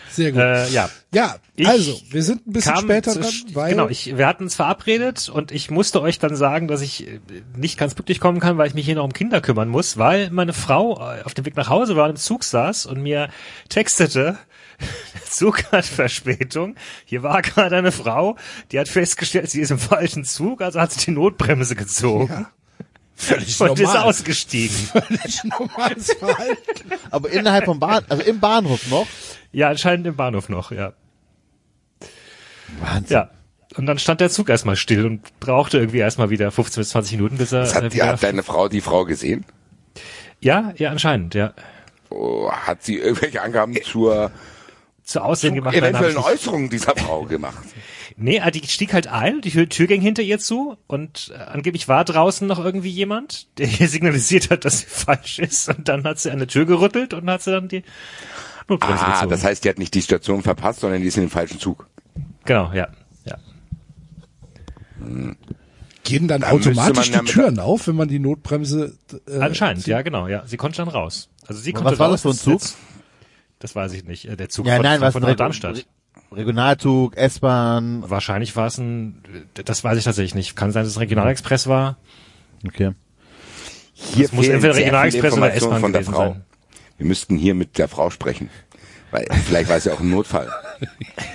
Sehr 0.10 0.32
gut. 0.32 0.42
äh, 0.42 0.70
ja. 0.70 0.90
ja, 1.14 1.36
ich 1.56 1.68
also, 1.68 2.00
wir 2.10 2.24
sind 2.24 2.48
ein 2.48 2.54
bisschen 2.54 2.76
später 2.78 3.14
dran, 3.14 3.34
weil 3.54 3.72
genau, 3.72 3.88
ich, 3.88 4.18
wir 4.18 4.28
hatten 4.28 4.44
uns 4.44 4.56
verabredet 4.56 5.30
und 5.30 5.52
ich 5.52 5.70
musste 5.72 6.02
euch 6.02 6.20
dann 6.20 6.36
sagen, 6.36 6.68
dass 6.68 6.82
ich 6.82 7.08
äh, 7.08 7.20
nicht 7.56 7.78
ganz 7.78 7.96
pünktlich 7.96 8.20
kommen 8.20 8.40
kann, 8.40 8.58
weil 8.58 8.68
ich 8.68 8.74
mich 8.74 8.86
hier 8.86 8.96
noch 8.96 9.04
um 9.04 9.14
Kinder 9.14 9.40
kümmern 9.42 9.70
muss, 9.70 9.98
weil 9.98 10.30
meine 10.32 10.54
Frau 10.54 11.00
äh, 11.00 11.22
auf 11.24 11.34
dem 11.34 11.46
Weg 11.46 11.56
nach 11.56 11.70
Hause 11.70 11.96
war 11.96 12.06
und 12.06 12.12
im 12.12 12.16
Zug 12.18 12.44
saß 12.44 12.86
und 12.86 13.02
mir 13.02 13.30
textete, 13.70 14.38
der 15.14 15.24
Zug 15.30 15.72
hat 15.72 15.86
Verspätung. 15.86 16.76
Hier 17.06 17.24
war 17.24 17.42
gerade 17.42 17.78
eine 17.78 17.92
Frau, 17.92 18.38
die 18.72 18.80
hat 18.80 18.88
festgestellt, 18.88 19.50
sie 19.50 19.62
ist 19.62 19.72
im 19.72 19.80
falschen 19.80 20.24
Zug, 20.24 20.62
also 20.62 20.80
hat 20.80 20.92
sie 20.92 21.06
die 21.06 21.12
Notbremse 21.12 21.76
gezogen 21.76 22.48
völlig 23.16 23.60
und 23.62 23.80
ist 23.80 23.86
normal. 23.86 24.04
ausgestiegen. 24.04 24.76
Völlig 24.76 25.44
normales 25.44 26.14
Verhalten. 26.14 26.92
Aber 27.12 27.30
innerhalb 27.30 27.66
vom 27.66 27.80
Bahn, 27.80 28.04
also 28.10 28.24
im 28.24 28.40
Bahnhof 28.40 28.88
noch. 28.90 29.08
Ja, 29.52 29.70
anscheinend 29.70 30.06
im 30.08 30.16
Bahnhof 30.16 30.50
noch, 30.50 30.72
ja. 30.72 30.94
Wahnsinn. 32.80 33.14
Ja. 33.16 33.30
Und 33.76 33.88
dann 33.88 34.00
stand 34.00 34.22
der 34.22 34.30
Zug 34.30 34.50
erstmal 34.50 34.76
still 34.76 35.06
und 35.06 35.40
brauchte 35.40 35.78
irgendwie 35.78 35.98
erstmal 35.98 36.30
wieder 36.30 36.52
15 36.52 36.82
bis 36.82 36.90
20 36.90 37.18
Minuten, 37.18 37.38
bis 37.38 37.52
er 37.52 37.62
Das 37.62 37.76
hat, 37.76 37.94
die, 37.94 38.02
hat 38.02 38.24
deine 38.24 38.44
Frau 38.44 38.70
die 38.70 38.82
Frau 38.82 39.06
gesehen? 39.06 39.46
Ja, 40.40 40.74
ja, 40.78 40.92
anscheinend, 40.92 41.36
ja. 41.36 41.54
Oh, 42.10 42.50
hat 42.52 42.84
sie 42.84 42.98
irgendwelche 42.98 43.42
Angaben 43.42 43.76
zur 43.84 44.32
Zu 45.06 45.22
Aussehen 45.24 45.54
gemacht. 45.54 45.76
nein, 45.76 45.84
hab 45.84 45.90
ich 45.90 45.96
eventuellen 46.08 46.16
nicht. 46.18 46.26
Äußerungen 46.26 46.70
dieser 46.70 46.96
Frau 46.96 47.24
gemacht? 47.30 47.64
Nee, 48.18 48.38
äh, 48.38 48.50
die 48.52 48.68
stieg 48.68 48.92
halt 48.94 49.06
ein, 49.08 49.40
die 49.42 49.52
Tür, 49.68 49.88
ging 49.88 50.02
hinter 50.02 50.24
ihr 50.24 50.40
zu 50.40 50.78
und 50.88 51.32
äh, 51.34 51.38
angeblich 51.42 51.88
war 51.88 52.04
draußen 52.06 52.48
noch 52.48 52.58
irgendwie 52.64 52.90
jemand, 52.90 53.48
der 53.60 53.68
ihr 53.68 53.88
signalisiert 53.88 54.50
hat, 54.50 54.66
dass 54.66 54.80
sie 54.80 54.88
falsch 54.88 55.38
ist 55.40 55.70
und 55.70 55.88
dann 55.88 56.04
hat 56.06 56.18
sie 56.20 56.32
an 56.32 56.40
der 56.40 56.48
Tür 56.48 56.66
gerüttelt 56.66 57.14
und 57.14 57.30
hat 57.30 57.44
sie 57.44 57.52
dann 57.52 57.68
die 57.68 57.84
Notbremse 58.68 59.04
Ah, 59.06 59.12
gezogen. 59.14 59.30
das 59.30 59.44
heißt, 59.44 59.64
die 59.64 59.70
hat 59.70 59.78
nicht 59.78 59.94
die 59.94 60.02
Station 60.02 60.42
verpasst, 60.42 60.80
sondern 60.80 61.02
die 61.02 61.08
ist 61.08 61.18
in 61.18 61.24
den 61.24 61.30
falschen 61.30 61.60
Zug. 61.60 61.88
genau, 62.46 62.72
ja, 62.74 62.88
ja. 63.26 63.38
Gehen 66.04 66.28
dann 66.28 66.42
Da 66.42 66.54
müsste 66.54 66.70
automatisch 66.72 67.12
die 67.12 67.20
Türen 67.26 67.60
auf, 67.60 67.88
wenn 67.88 67.96
man 67.96 68.08
die 68.08 68.20
Notbremse 68.20 68.98
äh, 69.28 69.40
Anscheinend, 69.40 69.86
ja, 69.88 70.02
genau, 70.02 70.28
ja. 70.28 70.44
Sie 70.48 70.58
konnte 70.58 70.78
dann 70.78 70.88
raus. 70.88 71.30
Also 71.48 71.62
sie 71.62 71.74
Was 71.74 71.82
konnte 71.84 72.00
war 72.00 72.10
raus. 72.10 72.22
das 72.24 72.42
für 72.42 72.54
ein 72.54 72.60
Zug? 72.60 72.62
Das, 73.66 73.76
weiß 73.76 73.94
ich 73.94 74.04
nicht. 74.06 74.26
Äh, 74.30 74.36
Der 74.38 74.48
Zug 74.50 74.68
Ja, 74.68 74.76
von, 74.76 74.84
nein, 74.84 75.02
was 75.02 75.14
von 75.14 75.24
Reg- 75.24 75.38
Darmstadt. 75.38 75.86
Regionalzug, 76.32 77.18
S-Bahn. 77.18 78.04
Wahrscheinlich 78.08 78.56
war 78.56 78.68
es 78.68 78.78
ein, 78.78 79.24
das 79.54 79.84
weiß 79.84 79.98
ich 79.98 80.04
tatsächlich 80.04 80.36
nicht. 80.36 80.56
Kann 80.56 80.72
sein, 80.72 80.84
dass 80.84 80.92
es 80.92 80.98
ein 80.98 81.02
Regionalexpress 81.02 81.66
war. 81.68 81.98
Okay. 82.66 82.92
Hier 83.94 84.26
Das 84.28 84.34
muss 84.34 84.48
entweder 84.48 84.76
Regionalexpress 84.76 85.34
oder 85.34 85.54
S-Bahn 85.54 85.82
von 85.82 85.94
der 85.94 86.02
gewesen 86.02 86.14
Frau. 86.14 86.30
sein. 86.34 86.46
Wir 86.98 87.08
müssten 87.08 87.38
hier 87.38 87.56
mit 87.56 87.78
der 87.80 87.88
Frau 87.88 88.10
sprechen. 88.12 88.50
Weil 89.12 89.26
vielleicht 89.46 89.70
war 89.70 89.78
es 89.78 89.86
ja 89.86 89.94
auch 89.94 90.00
ein 90.00 90.10
Notfall. 90.12 90.48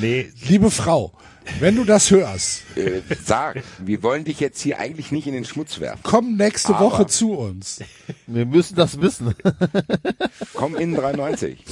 Nee, 0.00 0.30
Liebe 0.48 0.70
Frau, 0.70 1.12
wenn 1.60 1.76
du 1.76 1.84
das 1.84 2.10
hörst, 2.10 2.62
Äh, 2.76 3.02
sag, 3.24 3.62
wir 3.78 4.02
wollen 4.02 4.24
dich 4.24 4.40
jetzt 4.40 4.60
hier 4.60 4.78
eigentlich 4.78 5.12
nicht 5.12 5.26
in 5.26 5.34
den 5.34 5.44
Schmutz 5.44 5.80
werfen. 5.80 6.00
komm 6.02 6.36
nächste 6.36 6.74
Aber- 6.74 6.86
Woche 6.86 7.06
zu 7.06 7.32
uns. 7.34 7.80
Wir 8.26 8.46
müssen 8.46 8.74
das 8.76 9.00
wissen. 9.00 9.34
Komm 10.54 10.76
in 10.76 10.94
93. 10.94 11.64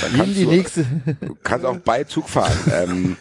Dann 0.00 0.10
In 0.12 0.16
kannst 0.16 0.36
die 0.36 0.44
du, 0.44 0.50
nächste. 0.50 0.86
du 1.20 1.34
kannst 1.42 1.66
auch 1.66 1.76
bei 1.78 2.04
Zug 2.04 2.28
fahren. 2.28 2.56
Ähm, 2.72 3.16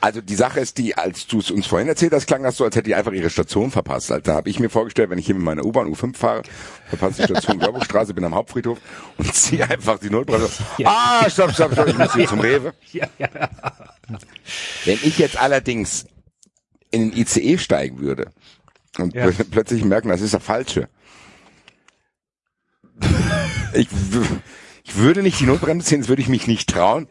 also 0.00 0.20
die 0.20 0.34
Sache 0.34 0.60
ist 0.60 0.78
die, 0.78 0.96
als 0.96 1.26
du 1.26 1.38
es 1.40 1.50
uns 1.50 1.66
vorhin 1.66 1.88
erzählt 1.88 2.12
hast, 2.12 2.26
klang 2.26 2.42
das 2.42 2.56
so, 2.56 2.64
als 2.64 2.74
hätte 2.76 2.84
die 2.88 2.94
einfach 2.94 3.12
ihre 3.12 3.30
Station 3.30 3.70
verpasst. 3.70 4.10
Also, 4.10 4.22
da 4.22 4.34
habe 4.34 4.48
ich 4.50 4.58
mir 4.60 4.68
vorgestellt, 4.70 5.10
wenn 5.10 5.18
ich 5.18 5.26
hier 5.26 5.34
mit 5.34 5.44
meiner 5.44 5.64
U-Bahn 5.64 5.86
U5 5.92 6.16
fahre, 6.16 6.42
verpasse 6.88 7.18
die 7.22 7.24
Station 7.32 7.58
Görbuchstraße, 7.58 8.14
bin 8.14 8.24
am 8.24 8.34
Hauptfriedhof 8.34 8.78
und 9.18 9.34
ziehe 9.34 9.68
einfach 9.68 9.98
die 9.98 10.10
Notbremse. 10.10 10.50
Ah, 10.84 11.28
stopp, 11.30 11.52
stopp, 11.52 11.72
stopp, 11.72 11.88
ich 11.88 11.98
muss 11.98 12.14
hier 12.14 12.26
zum 12.28 12.40
Rewe. 12.40 12.72
ja, 12.92 13.06
ja. 13.18 13.28
Wenn 14.84 14.98
ich 15.02 15.18
jetzt 15.18 15.36
allerdings 15.40 16.06
in 16.90 17.10
den 17.10 17.18
ICE 17.20 17.58
steigen 17.58 18.00
würde 18.00 18.30
und 18.98 19.14
Ja. 19.14 19.28
plötzlich 19.50 19.84
merken, 19.84 20.08
das 20.08 20.20
ist 20.20 20.32
der 20.34 20.40
falsche. 20.40 20.88
Ich, 23.74 23.88
ich 24.84 24.96
würde 24.96 25.22
nicht 25.22 25.40
die 25.40 25.46
Notbremse 25.46 25.86
ziehen, 25.86 26.00
das 26.00 26.08
würde 26.08 26.22
ich 26.22 26.28
mich 26.28 26.46
nicht 26.46 26.68
trauen. 26.68 27.08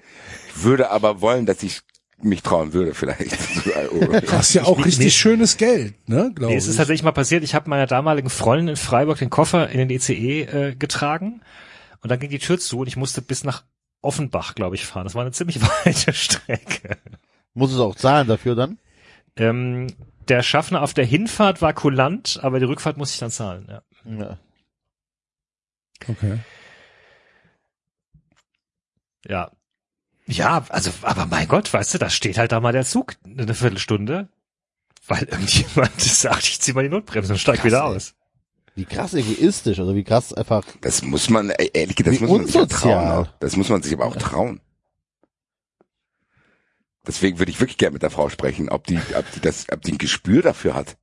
Ich 0.55 0.63
würde 0.63 0.91
aber 0.91 1.21
wollen, 1.21 1.45
dass 1.45 1.63
ich 1.63 1.81
mich 2.23 2.43
trauen 2.43 2.73
würde 2.73 2.93
vielleicht. 2.93 3.37
Du 3.91 4.31
hast 4.31 4.53
ja 4.53 4.63
auch 4.63 4.77
richtig 4.77 5.05
nee. 5.05 5.11
schönes 5.11 5.57
Geld, 5.57 5.93
ne, 6.07 6.31
glaube 6.33 6.53
Nee, 6.53 6.57
es 6.57 6.67
ist 6.67 6.77
tatsächlich 6.77 7.03
mal 7.03 7.11
passiert, 7.11 7.43
ich 7.43 7.55
habe 7.55 7.69
meiner 7.69 7.87
damaligen 7.87 8.29
Freundin 8.29 8.69
in 8.69 8.75
Freiburg 8.75 9.19
den 9.19 9.29
Koffer 9.29 9.69
in 9.69 9.77
den 9.77 9.89
ECE 9.89 10.41
äh, 10.41 10.75
getragen 10.75 11.41
und 12.01 12.09
dann 12.09 12.19
ging 12.19 12.29
die 12.29 12.39
Tür 12.39 12.59
zu 12.59 12.79
und 12.79 12.87
ich 12.87 12.97
musste 12.97 13.21
bis 13.21 13.43
nach 13.43 13.63
Offenbach, 14.01 14.55
glaube 14.55 14.75
ich, 14.75 14.85
fahren. 14.85 15.03
Das 15.03 15.15
war 15.15 15.21
eine 15.21 15.31
ziemlich 15.31 15.61
weite 15.85 16.13
Strecke. 16.13 16.97
Muss 17.53 17.71
es 17.71 17.79
auch 17.79 17.95
zahlen 17.95 18.27
dafür 18.27 18.55
dann? 18.55 18.79
Ähm, 19.35 19.87
der 20.27 20.43
Schaffner 20.43 20.81
auf 20.81 20.93
der 20.93 21.05
Hinfahrt 21.05 21.61
war 21.61 21.73
kulant, 21.73 22.39
aber 22.41 22.59
die 22.59 22.65
Rückfahrt 22.65 22.97
musste 22.97 23.15
ich 23.15 23.19
dann 23.19 23.31
zahlen. 23.31 23.67
Ja. 23.69 23.81
Ja. 24.05 24.37
okay. 26.07 26.39
Ja. 29.27 29.51
Ja, 30.31 30.63
also, 30.69 30.91
aber 31.01 31.25
mein 31.25 31.47
Gott, 31.47 31.73
weißt 31.73 31.93
du, 31.93 31.97
da 31.97 32.09
steht 32.09 32.37
halt 32.37 32.53
da 32.53 32.61
mal 32.61 32.71
der 32.71 32.85
Zug 32.85 33.15
eine 33.25 33.53
Viertelstunde, 33.53 34.29
weil 35.05 35.23
irgendjemand 35.23 35.99
sagt, 36.01 36.43
ich 36.43 36.61
zieh 36.61 36.71
mal 36.71 36.83
die 36.83 36.89
Notbremse 36.89 37.33
und 37.33 37.39
steig 37.39 37.65
wieder 37.65 37.79
ey. 37.79 37.83
aus. 37.83 38.13
Wie 38.73 38.85
krass 38.85 39.13
egoistisch, 39.13 39.79
also 39.79 39.93
wie 39.93 40.05
krass 40.05 40.31
einfach. 40.33 40.63
Das 40.79 41.01
muss 41.01 41.29
man, 41.29 41.49
ehrlich 41.49 41.97
gesagt, 41.97 42.15
das 42.15 42.21
muss 42.21 42.37
man 42.37 42.45
sich 42.45 42.55
ja 42.55 42.61
unsozial. 42.61 43.05
trauen. 43.05 43.11
auch. 43.11 43.27
Das 43.41 43.57
muss 43.57 43.67
man 43.67 43.83
sich 43.83 43.91
aber 43.93 44.05
auch 44.05 44.15
trauen. 44.15 44.61
Deswegen 47.05 47.37
würde 47.39 47.51
ich 47.51 47.59
wirklich 47.59 47.77
gerne 47.77 47.93
mit 47.93 48.03
der 48.03 48.11
Frau 48.11 48.29
sprechen, 48.29 48.69
ob 48.69 48.87
die, 48.87 48.99
ob 49.17 49.29
die 49.33 49.41
das, 49.41 49.65
ob 49.69 49.81
die 49.81 49.91
ein 49.91 49.97
Gespür 49.97 50.41
dafür 50.41 50.75
hat. 50.75 50.95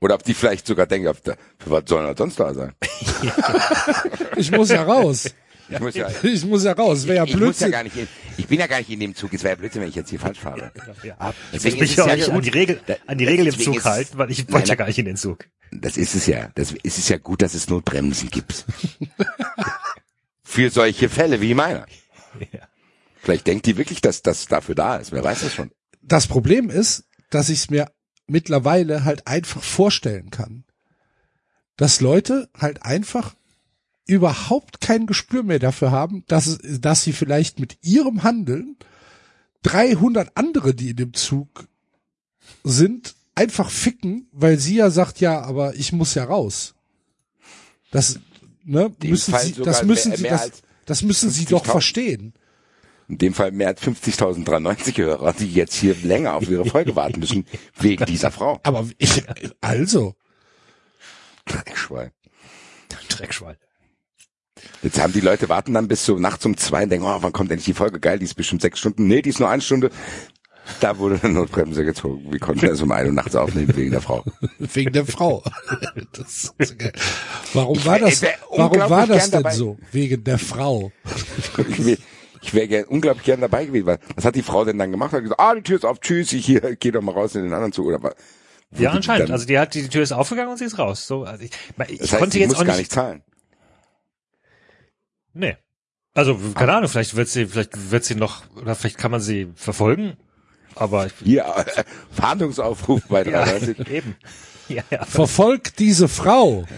Oder 0.00 0.14
ob 0.14 0.24
die 0.24 0.32
vielleicht 0.32 0.66
sogar 0.66 0.86
denkt, 0.86 1.14
für 1.24 1.36
was 1.66 1.82
soll 1.86 2.06
er 2.06 2.16
sonst 2.16 2.40
da 2.40 2.54
sein? 2.54 2.72
Ich 4.36 4.50
muss 4.50 4.70
ja 4.70 4.82
raus. 4.82 5.34
Ich 5.70 5.80
muss 5.80 5.94
ja, 5.94 6.08
Ich 6.22 6.44
muss 6.44 6.64
ja 6.64 6.72
raus. 6.72 7.06
Wäre 7.06 7.18
ja 7.18 7.24
ich 7.24 7.30
muss 7.34 7.40
ja 7.40 7.44
Blödsinn. 7.46 7.70
gar 7.70 7.82
nicht 7.84 7.96
in, 7.96 8.08
ich 8.36 8.46
bin 8.46 8.58
ja 8.58 8.66
gar 8.66 8.78
nicht 8.78 8.90
in 8.90 9.00
dem 9.00 9.14
Zug. 9.14 9.32
Es 9.34 9.42
wäre 9.42 9.54
ja 9.54 9.56
Blödsinn, 9.58 9.82
wenn 9.82 9.88
ich 9.88 9.94
jetzt 9.94 10.10
hier 10.10 10.20
falsch 10.20 10.38
fahre. 10.40 10.72
Ja. 11.02 11.32
Deswegen 11.52 11.76
ich 11.76 11.80
ist 11.80 11.80
will 11.80 11.82
es 11.88 11.96
ja 11.96 12.06
ja 12.06 12.12
auch 12.12 12.16
nicht 12.16 12.30
an 12.30 12.42
die 12.42 12.48
Regel, 12.50 12.80
an 13.06 13.18
die 13.18 13.24
Regel 13.24 13.46
im 13.46 13.52
deswegen 13.52 13.64
Zug 13.72 13.76
ist- 13.78 13.84
halten, 13.84 14.18
weil 14.18 14.30
ich 14.30 14.50
wollte 14.52 14.68
ja 14.68 14.74
gar 14.74 14.86
nicht 14.86 14.98
in 14.98 15.04
den 15.06 15.16
Zug. 15.16 15.46
Das 15.72 15.96
ist 15.96 16.14
es 16.14 16.26
ja. 16.26 16.50
Das 16.56 16.74
es 16.82 16.98
ist 16.98 17.08
ja 17.08 17.18
gut, 17.18 17.42
dass 17.42 17.54
es 17.54 17.68
Notbremsen 17.68 18.28
gibt. 18.30 18.64
Für 20.42 20.70
solche 20.70 21.08
Fälle 21.08 21.40
wie 21.40 21.54
meiner. 21.54 21.86
Ja. 22.52 22.60
Vielleicht 23.22 23.46
denkt 23.46 23.66
die 23.66 23.76
wirklich, 23.76 24.00
dass 24.00 24.22
das 24.22 24.46
dafür 24.46 24.74
da 24.74 24.96
ist. 24.96 25.12
Wer 25.12 25.22
weiß 25.22 25.42
das 25.42 25.54
schon. 25.54 25.70
Das 26.02 26.26
Problem 26.26 26.70
ist, 26.70 27.04
dass 27.30 27.48
ich 27.50 27.58
es 27.60 27.70
mir 27.70 27.90
mittlerweile 28.26 29.04
halt 29.04 29.26
einfach 29.26 29.62
vorstellen 29.62 30.30
kann, 30.30 30.64
dass 31.76 32.00
Leute 32.00 32.48
halt 32.58 32.82
einfach 32.82 33.34
überhaupt 34.10 34.80
kein 34.80 35.06
Gespür 35.06 35.42
mehr 35.42 35.58
dafür 35.58 35.90
haben, 35.90 36.24
dass, 36.26 36.58
dass 36.62 37.04
sie 37.04 37.12
vielleicht 37.12 37.60
mit 37.60 37.78
ihrem 37.82 38.22
Handeln 38.22 38.76
300 39.62 40.36
andere, 40.36 40.74
die 40.74 40.90
in 40.90 40.96
dem 40.96 41.14
Zug 41.14 41.68
sind, 42.64 43.14
einfach 43.34 43.70
ficken, 43.70 44.28
weil 44.32 44.58
sie 44.58 44.76
ja 44.76 44.90
sagt, 44.90 45.20
ja, 45.20 45.40
aber 45.42 45.74
ich 45.76 45.92
muss 45.92 46.14
ja 46.14 46.24
raus. 46.24 46.74
Das, 47.90 48.18
ne, 48.64 48.90
dem 49.02 49.10
müssen 49.10 49.32
Fall 49.32 49.44
sie, 49.44 49.52
das 49.62 49.84
müssen 49.84 50.08
mehr- 50.10 50.16
sie, 50.18 50.22
mehr 50.22 50.32
das, 50.38 50.62
das 50.86 51.02
müssen 51.02 51.30
sie 51.30 51.44
doch 51.44 51.64
50.000. 51.64 51.70
verstehen. 51.70 52.34
In 53.08 53.18
dem 53.18 53.34
Fall 53.34 53.50
mehr 53.52 53.68
als 53.68 53.82
50.093 53.82 54.96
Hörer, 54.98 55.32
die 55.32 55.52
jetzt 55.52 55.74
hier 55.74 55.94
länger 55.96 56.34
auf 56.34 56.48
ihre 56.48 56.64
Folge 56.64 56.94
warten 56.96 57.18
müssen, 57.20 57.44
wegen 57.78 58.04
dieser 58.06 58.30
Frau. 58.30 58.60
Aber 58.62 58.88
ich, 58.98 59.24
also, 59.60 60.14
Dreckschwein. 61.46 62.12
Dreckschwein. 63.08 63.56
Jetzt 64.82 65.00
haben 65.00 65.12
die 65.12 65.20
Leute 65.20 65.48
warten 65.48 65.74
dann 65.74 65.88
bis 65.88 66.04
so 66.06 66.18
nachts 66.18 66.46
um 66.46 66.56
zwei 66.56 66.84
und 66.84 66.90
denken, 66.90 67.06
oh, 67.06 67.18
wann 67.20 67.32
kommt 67.32 67.50
endlich 67.50 67.66
die 67.66 67.74
Folge? 67.74 68.00
Geil, 68.00 68.18
die 68.18 68.24
ist 68.24 68.34
bestimmt 68.34 68.62
sechs 68.62 68.78
Stunden. 68.78 69.06
Nee, 69.06 69.20
die 69.22 69.30
ist 69.30 69.40
nur 69.40 69.48
eine 69.50 69.60
Stunde. 69.62 69.90
Da 70.80 70.98
wurde 70.98 71.18
eine 71.22 71.32
Notbremse 71.34 71.84
gezogen. 71.84 72.32
Wie 72.32 72.38
konnten 72.38 72.62
wir 72.62 72.70
das 72.70 72.80
um 72.80 72.92
ein 72.92 73.06
Uhr 73.06 73.12
nachts 73.12 73.34
aufnehmen 73.34 73.74
wegen 73.76 73.90
der 73.90 74.00
Frau? 74.00 74.24
Wegen 74.58 74.92
der 74.92 75.04
Frau. 75.06 75.42
Das 76.12 76.52
ist 76.58 76.78
geil. 76.78 76.92
Warum 77.54 77.84
war 77.84 77.94
wär- 78.00 78.08
das, 78.08 78.22
wär 78.22 78.34
warum 78.54 78.78
war 78.90 79.06
das 79.06 79.30
denn 79.30 79.42
dabei. 79.42 79.54
so? 79.54 79.78
Wegen 79.92 80.22
der 80.24 80.38
Frau. 80.38 80.92
Ich, 81.68 81.84
wär- 81.84 81.98
wäre 82.52 82.68
gern, 82.68 82.84
unglaublich 82.84 83.24
gern 83.24 83.40
dabei 83.40 83.66
gewesen. 83.66 83.86
Weil, 83.86 83.98
was 84.14 84.24
hat 84.24 84.34
die 84.34 84.42
Frau 84.42 84.64
denn 84.64 84.78
dann 84.78 84.90
gemacht? 84.90 85.12
Hat 85.12 85.22
gesagt, 85.22 85.40
ah, 85.40 85.54
die 85.54 85.62
Tür 85.62 85.76
ist 85.76 85.84
auf, 85.84 86.00
tschüss, 86.00 86.32
ich 86.32 86.46
hier, 86.46 86.76
geh 86.76 86.90
doch 86.90 87.02
mal 87.02 87.12
raus 87.12 87.34
in 87.34 87.42
den 87.42 87.52
anderen 87.52 87.72
Zug. 87.72 87.86
Oder 87.86 88.02
was? 88.02 88.14
Ja, 88.78 88.90
anscheinend. 88.90 89.30
also 89.30 89.46
die 89.46 89.58
hat, 89.58 89.74
die 89.74 89.88
Tür 89.88 90.02
ist 90.02 90.12
aufgegangen 90.12 90.50
und 90.50 90.56
sie 90.58 90.64
ist 90.66 90.78
raus. 90.78 91.06
So, 91.06 91.24
also 91.24 91.42
ich, 91.42 91.50
ich 91.88 91.98
das 91.98 92.12
heißt, 92.12 92.20
konnte 92.20 92.34
sie 92.34 92.40
jetzt 92.40 92.50
muss 92.50 92.58
auch 92.58 92.64
gar 92.64 92.72
nicht, 92.72 92.78
nicht 92.78 92.92
zahlen. 92.92 93.22
Nee. 95.32 95.56
Also, 96.14 96.36
keine 96.54 96.74
Ahnung, 96.74 96.88
vielleicht 96.88 97.14
wird 97.14 97.28
sie, 97.28 97.46
vielleicht 97.46 97.90
wird 97.90 98.04
sie 98.04 98.16
noch, 98.16 98.42
oder 98.56 98.74
vielleicht 98.74 98.98
kann 98.98 99.10
man 99.10 99.20
sie 99.20 99.52
verfolgen. 99.54 100.16
Aber 100.74 101.06
ich, 101.06 101.12
Hier, 101.22 101.44
äh, 101.76 101.84
Fahndungsaufruf 102.10 103.02
bei 103.08 103.24
ja, 103.24 103.44
93. 103.44 103.88
eben. 103.90 104.16
Ja, 104.68 104.84
ja. 104.90 105.04
Verfolgt 105.04 105.78
diese 105.78 106.08
Frau. 106.08 106.64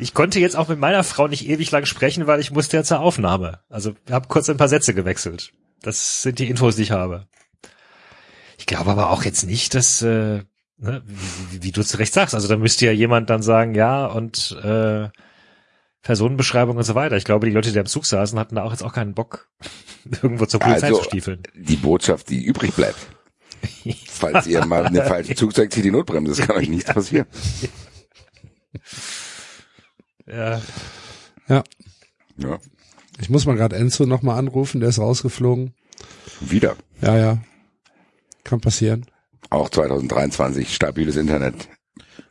Ich 0.00 0.12
konnte 0.12 0.40
jetzt 0.40 0.56
auch 0.56 0.68
mit 0.68 0.78
meiner 0.78 1.04
Frau 1.04 1.28
nicht 1.28 1.48
ewig 1.48 1.70
lang 1.70 1.86
sprechen, 1.86 2.26
weil 2.26 2.40
ich 2.40 2.50
musste 2.50 2.76
ja 2.76 2.82
zur 2.82 3.00
Aufnahme. 3.00 3.60
Also 3.68 3.94
habe 4.10 4.28
kurz 4.28 4.50
ein 4.50 4.56
paar 4.56 4.68
Sätze 4.68 4.92
gewechselt. 4.92 5.52
Das 5.82 6.22
sind 6.22 6.38
die 6.40 6.50
Infos, 6.50 6.76
die 6.76 6.82
ich 6.82 6.90
habe. 6.90 7.26
Ich 8.58 8.66
glaube 8.66 8.90
aber 8.90 9.10
auch 9.10 9.24
jetzt 9.24 9.44
nicht, 9.44 9.74
dass, 9.74 10.02
äh, 10.02 10.42
ne, 10.78 11.02
wie, 11.06 11.52
wie, 11.52 11.62
wie 11.62 11.72
du 11.72 11.82
zu 11.82 11.96
Recht 11.96 12.12
sagst, 12.12 12.34
also 12.34 12.48
da 12.48 12.56
müsste 12.56 12.86
ja 12.86 12.92
jemand 12.92 13.30
dann 13.30 13.42
sagen, 13.42 13.74
ja, 13.74 14.06
und 14.06 14.56
äh, 14.62 15.08
Personenbeschreibung 16.04 16.76
und 16.76 16.84
so 16.84 16.94
weiter. 16.94 17.16
Ich 17.16 17.24
glaube, 17.24 17.46
die 17.48 17.52
Leute, 17.52 17.72
die 17.72 17.78
am 17.78 17.86
Zug 17.86 18.06
saßen, 18.06 18.38
hatten 18.38 18.54
da 18.54 18.62
auch 18.62 18.70
jetzt 18.70 18.82
auch 18.84 18.92
keinen 18.92 19.14
Bock, 19.14 19.48
irgendwo 20.22 20.46
zur 20.46 20.60
Polizei 20.60 20.86
Also, 20.88 20.98
zu 21.00 21.04
stiefeln. 21.04 21.42
Die 21.54 21.76
Botschaft, 21.76 22.28
die 22.30 22.44
übrig 22.44 22.72
bleibt. 22.74 22.98
Falls 24.08 24.46
ihr 24.46 24.64
mal 24.66 24.86
eine 24.86 25.02
falsche 25.04 25.34
Zug 25.34 25.54
zeigt, 25.54 25.72
zieht 25.72 25.84
die 25.84 25.90
Notbremse. 25.90 26.36
Das 26.36 26.46
kann 26.46 26.56
euch 26.56 26.68
nichts 26.68 26.92
passieren. 26.92 27.26
Ja, 30.26 30.60
Ja. 31.48 31.62
Ja, 32.38 32.58
Ich 33.20 33.28
muss 33.30 33.44
mal 33.46 33.56
gerade 33.56 33.76
Enzo 33.76 34.06
nochmal 34.06 34.38
anrufen, 34.38 34.80
der 34.80 34.88
ist 34.88 34.98
rausgeflogen. 34.98 35.74
wieder. 36.40 36.76
Ja, 37.00 37.16
ja. 37.16 37.38
Kann 38.42 38.60
passieren. 38.60 39.06
Auch 39.50 39.68
2023 39.68 40.74
stabiles 40.74 41.16
Internet. 41.16 41.68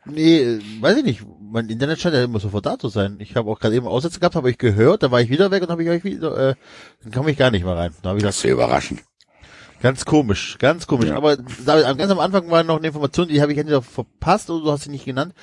Nee, 0.05 0.39
äh, 0.39 0.61
weiß 0.81 0.97
ich 0.97 1.03
nicht. 1.05 1.23
Mein 1.53 1.69
Internet 1.69 1.99
scheint 1.99 2.15
ja 2.15 2.23
immer 2.23 2.39
sofort 2.39 2.65
da 2.65 2.79
zu 2.79 2.89
sein. 2.89 3.17
Ich 3.19 3.35
habe 3.35 3.51
auch 3.51 3.59
gerade 3.59 3.75
eben 3.75 3.85
Aussätze 3.85 4.19
gehabt, 4.19 4.35
habe 4.35 4.49
ich 4.49 4.57
gehört, 4.57 5.03
dann 5.03 5.11
war 5.11 5.21
ich 5.21 5.29
wieder 5.29 5.51
weg 5.51 5.61
und 5.61 5.69
habe 5.69 5.83
ich 5.83 5.89
euch 5.89 6.03
wieder, 6.03 6.35
äh, 6.49 6.55
dann 7.03 7.11
kam 7.11 7.27
ich 7.27 7.37
gar 7.37 7.51
nicht 7.51 7.63
mehr 7.63 7.75
rein. 7.75 7.93
Da 8.01 8.09
habe 8.09 8.17
ich 8.17 8.23
Das 8.25 8.37
ist 8.37 8.43
ja 8.43 8.49
überraschend. 8.49 9.03
ganz 9.79 10.03
komisch, 10.03 10.57
ganz 10.57 10.87
komisch. 10.87 11.09
Ja. 11.09 11.15
Aber 11.15 11.37
da, 11.37 11.93
ganz 11.93 12.11
am 12.11 12.17
Anfang 12.17 12.49
war 12.49 12.63
noch 12.63 12.77
eine 12.77 12.87
Information, 12.87 13.27
die 13.27 13.39
habe 13.39 13.51
ich 13.51 13.59
entweder 13.59 13.83
verpasst 13.83 14.49
oder 14.49 14.65
du 14.65 14.71
hast 14.71 14.85
sie 14.85 14.89
nicht 14.89 15.05
genannt. 15.05 15.35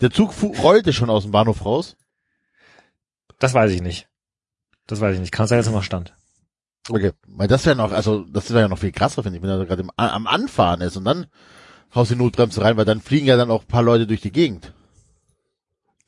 Der 0.00 0.10
Zug 0.10 0.32
rollte 0.62 0.94
schon 0.94 1.10
aus 1.10 1.24
dem 1.24 1.32
Bahnhof 1.32 1.66
raus. 1.66 1.96
das 3.38 3.52
weiß 3.52 3.70
ich 3.72 3.82
nicht. 3.82 4.08
Das 4.86 5.02
weiß 5.02 5.16
ich 5.16 5.20
nicht. 5.20 5.32
Kann 5.32 5.48
sein, 5.48 5.58
dass 5.58 5.66
er 5.66 5.74
noch 5.74 5.82
stand. 5.82 6.14
Okay, 6.88 7.12
weil 7.26 7.46
das 7.46 7.66
wäre 7.66 7.76
noch, 7.76 7.92
also 7.92 8.24
das 8.24 8.48
wäre 8.48 8.60
ja 8.60 8.68
noch 8.68 8.78
viel 8.78 8.92
krasser, 8.92 9.22
finde 9.22 9.36
ich, 9.36 9.42
wenn 9.42 9.50
er 9.50 9.66
gerade 9.66 9.84
am 9.96 10.26
Anfahren 10.26 10.80
ist 10.80 10.96
und 10.96 11.04
dann 11.04 11.26
haust 11.94 12.10
die 12.10 12.16
Notbremse 12.16 12.62
rein, 12.62 12.78
weil 12.78 12.86
dann 12.86 13.02
fliegen 13.02 13.26
ja 13.26 13.36
dann 13.36 13.50
auch 13.50 13.64
ein 13.64 13.68
paar 13.68 13.82
Leute 13.82 14.06
durch 14.06 14.22
die 14.22 14.32
Gegend. 14.32 14.72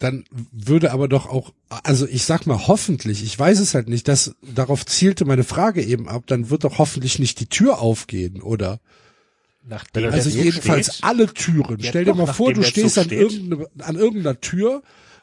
Dann 0.00 0.24
würde 0.50 0.92
aber 0.92 1.08
doch 1.08 1.26
auch, 1.28 1.52
also 1.68 2.06
ich 2.06 2.24
sag 2.24 2.46
mal 2.46 2.66
hoffentlich, 2.66 3.22
ich 3.22 3.38
weiß 3.38 3.60
es 3.60 3.74
halt 3.74 3.88
nicht, 3.88 4.08
das, 4.08 4.34
darauf 4.42 4.86
zielte 4.86 5.26
meine 5.26 5.44
Frage 5.44 5.82
eben 5.84 6.08
ab, 6.08 6.24
dann 6.26 6.48
wird 6.48 6.64
doch 6.64 6.78
hoffentlich 6.78 7.18
nicht 7.18 7.38
die 7.38 7.46
Tür 7.46 7.80
aufgehen, 7.80 8.40
oder? 8.40 8.80
Nachdem 9.62 10.10
Also 10.10 10.30
jedenfalls 10.30 10.94
steht. 10.94 11.04
alle 11.04 11.32
Türen. 11.32 11.78
Stell 11.82 12.06
dir 12.06 12.14
mal 12.14 12.26
vor, 12.26 12.54
du 12.54 12.62
stehst 12.62 12.98
an, 12.98 13.04
steht. 13.04 13.20
irgendeine, 13.20 13.66
an 13.80 13.96
irgendeiner 13.96 14.40
Tür 14.40 14.82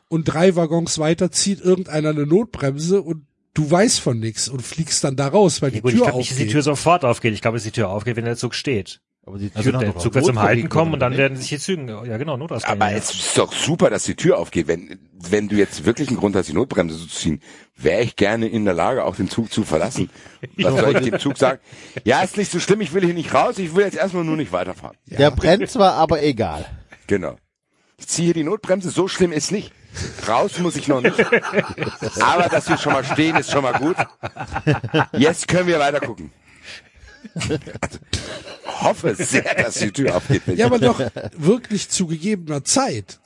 und 0.10 0.26
drei 0.26 0.56
Waggons 0.56 1.00
weiter 1.00 1.32
zieht 1.32 1.60
irgendeiner 1.60 2.10
eine 2.10 2.28
Notbremse 2.28 3.02
und 3.02 3.26
du 3.56 3.70
weißt 3.70 4.00
von 4.00 4.20
nichts 4.20 4.48
und 4.48 4.62
fliegst 4.62 5.04
dann 5.04 5.16
da 5.16 5.28
raus, 5.28 5.64
weil 5.64 5.72
Ja 5.72 5.78
die 5.78 5.82
gut, 5.82 5.92
ich 5.92 5.98
Tür 5.98 6.06
glaube 6.06 6.20
nicht, 6.20 6.30
dass 6.30 6.38
die 6.38 6.44
aufgeht. 6.44 6.54
Tür 6.54 6.62
sofort 6.62 7.04
aufgeht. 7.04 7.34
Ich 7.34 7.42
glaube, 7.42 7.58
dass 7.58 7.64
die 7.64 7.72
Tür 7.72 7.90
aufgeht, 7.90 8.16
wenn 8.16 8.26
der 8.26 8.38
Zug 8.38 8.54
steht. 8.54 9.02
Aber 9.28 9.38
die 9.38 9.52
Also 9.54 9.70
Türen 9.70 9.80
der 9.80 9.90
haben 9.90 9.96
doch 9.96 10.02
Zug 10.02 10.14
wird 10.14 10.26
zum 10.26 10.40
Halten 10.40 10.70
kommen 10.70 10.94
und 10.94 11.02
dann 11.02 11.12
oder 11.12 11.22
werden 11.22 11.38
sich 11.38 11.50
hier 11.50 11.60
Zügen, 11.60 11.90
ja 11.90 12.16
genau, 12.16 12.38
Notausgänge. 12.38 12.82
Aber 12.82 12.92
ja. 12.92 12.98
es 12.98 13.14
ist 13.14 13.38
doch 13.38 13.52
super, 13.52 13.90
dass 13.90 14.06
die 14.06 14.16
Tür 14.16 14.38
aufgeht. 14.38 14.68
Wenn, 14.68 15.00
wenn 15.12 15.50
du 15.50 15.58
jetzt 15.58 15.84
wirklich 15.86 16.08
einen 16.08 16.18
Grund 16.18 16.38
hast, 16.38 16.48
die 16.48 16.54
Notbremse 16.54 16.98
zu 16.98 17.08
ziehen, 17.08 17.42
wäre 17.76 18.02
ich 18.02 18.16
gerne 18.16 18.48
in 18.48 18.64
der 18.64 18.74
Lage, 18.74 19.04
auch 19.04 19.18
den 19.18 19.30
Zug 19.30 19.52
zu 19.52 19.64
verlassen. 19.64 20.10
Was 20.58 20.80
soll 20.80 20.96
ich 20.96 21.10
dem 21.10 21.20
Zug 21.20 21.38
sagen? 21.38 21.60
Ja, 22.06 22.22
ist 22.22 22.38
nicht 22.38 22.50
so 22.50 22.62
schlimm, 22.62 22.80
ich 22.80 22.94
will 22.94 23.04
hier 23.04 23.14
nicht 23.14 23.34
raus, 23.34 23.60
ich 23.60 23.76
will 23.76 23.84
jetzt 23.84 23.98
erstmal 23.98 24.24
nur 24.24 24.38
nicht 24.38 24.54
weiterfahren. 24.54 24.96
Der 25.08 25.30
brennt 25.32 25.70
zwar, 25.70 25.96
aber 25.96 26.24
egal. 26.24 26.66
Genau. 27.08 27.36
Ich 27.98 28.08
ziehe 28.08 28.28
hier 28.28 28.34
die 28.34 28.44
Notbremse, 28.44 28.92
so 28.92 29.10
schlimm 29.10 29.34
ist 29.34 29.52
nicht. 29.52 29.74
Raus 30.26 30.58
muss 30.60 30.78
ich 30.78 30.88
noch 30.88 31.02
nicht. 31.02 31.20
Aber 32.22 32.48
dass 32.50 32.70
wir 32.70 32.78
schon 32.78 32.94
mal 32.94 33.04
stehen, 33.04 33.36
ist 33.36 33.52
schon 33.52 33.64
mal 33.64 33.74
gut. 33.74 33.98
Jetzt 35.14 35.50
können 35.50 35.68
wir 35.68 35.80
weiter 35.80 36.00
gucken. 36.00 36.32
Hoffe 38.66 39.16
sehr, 39.16 39.56
dass 39.56 39.76
die 39.76 39.92
Tür 39.92 40.16
aufgeht. 40.16 40.44
Ja, 40.48 40.68
aber 40.68 40.80
doch 40.80 41.02
wirklich 41.36 41.90
zu 41.90 42.08
gegebener 42.08 42.64
Zeit. 42.64 43.20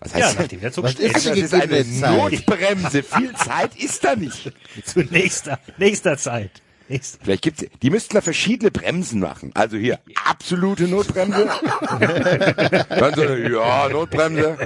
Was 0.00 0.12
ja, 0.12 0.26
heißt 0.26 0.38
nachdem 0.38 0.60
der 0.60 0.72
Zug 0.72 0.84
Was 0.84 0.92
steht. 0.92 1.16
ist 1.16 1.26
das 1.26 1.36
ist 1.36 1.54
eine 1.54 1.84
Zeit? 1.84 2.16
Notbremse. 2.16 3.02
Viel 3.02 3.34
Zeit 3.34 3.76
ist 3.76 4.04
da 4.04 4.14
nicht. 4.14 4.52
Zu 4.84 5.00
nächster, 5.00 5.58
nächster 5.76 6.16
Zeit. 6.16 6.50
Vielleicht 6.88 7.42
gibt's, 7.42 7.66
die 7.82 7.90
müssten 7.90 8.14
da 8.14 8.22
verschiedene 8.22 8.70
Bremsen 8.70 9.20
machen. 9.20 9.50
Also 9.54 9.76
hier 9.76 10.00
absolute 10.24 10.84
Notbremse. 10.84 11.46
dann 12.88 13.14
so, 13.14 13.24
ja, 13.24 13.88
Notbremse. 13.90 14.56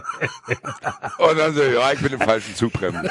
Und 1.18 1.38
dann 1.38 1.54
so, 1.54 1.62
ja, 1.62 1.92
ich 1.92 2.00
bin 2.00 2.12
im 2.12 2.20
falschen 2.20 2.54
Zugbremse. 2.54 3.10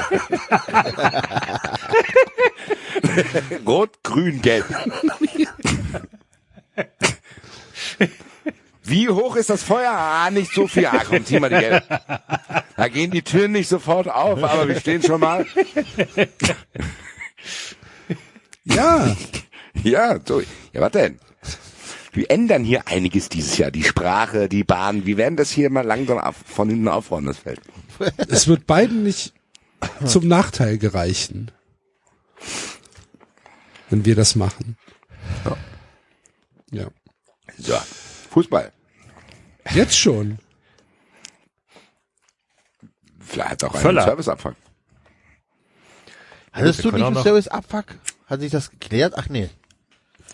Rot, 3.66 4.02
grün, 4.02 4.40
gelb. 4.40 4.64
Wie 8.84 9.08
hoch 9.08 9.36
ist 9.36 9.50
das 9.50 9.62
Feuer? 9.62 9.92
Ah, 9.92 10.30
nicht 10.30 10.52
so 10.54 10.66
viel. 10.66 10.86
Ah, 10.86 11.02
komm, 11.08 11.24
zieh 11.24 11.38
mal 11.38 11.50
die 11.50 11.56
gelb. 11.56 11.84
Da 12.76 12.88
gehen 12.88 13.10
die 13.10 13.22
Türen 13.22 13.52
nicht 13.52 13.68
sofort 13.68 14.08
auf, 14.08 14.42
aber 14.42 14.68
wir 14.68 14.80
stehen 14.80 15.02
schon 15.02 15.20
mal. 15.20 15.46
Ja, 18.64 19.16
Ja, 19.82 20.18
so. 20.24 20.40
Ja, 20.72 20.80
was 20.80 20.92
denn? 20.92 21.18
Wir 22.12 22.30
ändern 22.30 22.62
hier 22.62 22.88
einiges 22.88 23.28
dieses 23.28 23.56
Jahr. 23.56 23.70
Die 23.70 23.84
Sprache, 23.84 24.48
die 24.48 24.64
Bahn. 24.64 25.06
Wir 25.06 25.16
werden 25.16 25.36
das 25.36 25.50
hier 25.50 25.70
mal 25.70 25.84
langsam 25.84 26.18
auf, 26.18 26.36
von 26.36 26.68
hinten 26.68 26.88
aufräumen, 26.88 27.26
das 27.26 27.38
Feld. 27.38 27.60
es 28.28 28.48
wird 28.48 28.66
beiden 28.66 29.02
nicht 29.02 29.32
zum 30.04 30.28
Nachteil 30.28 30.78
gereichen, 30.78 31.50
wenn 33.90 34.04
wir 34.04 34.14
das 34.14 34.36
machen. 34.36 34.76
Ja. 36.70 36.88
So. 37.58 37.74
Fußball. 38.30 38.72
Jetzt 39.72 39.98
schon. 39.98 40.38
Vielleicht 43.20 43.50
hat 43.50 43.64
auch 43.64 43.74
einen 43.74 43.82
Völler. 43.82 44.04
Serviceabfang. 44.04 44.56
Hattest 46.52 46.84
du 46.84 46.90
nicht 46.90 47.04
einen 47.04 47.22
Service-Abfuck? 47.22 47.86
Hat 48.32 48.40
sich 48.40 48.50
das 48.50 48.70
geklärt? 48.70 49.12
Ach 49.16 49.28
nee. 49.28 49.50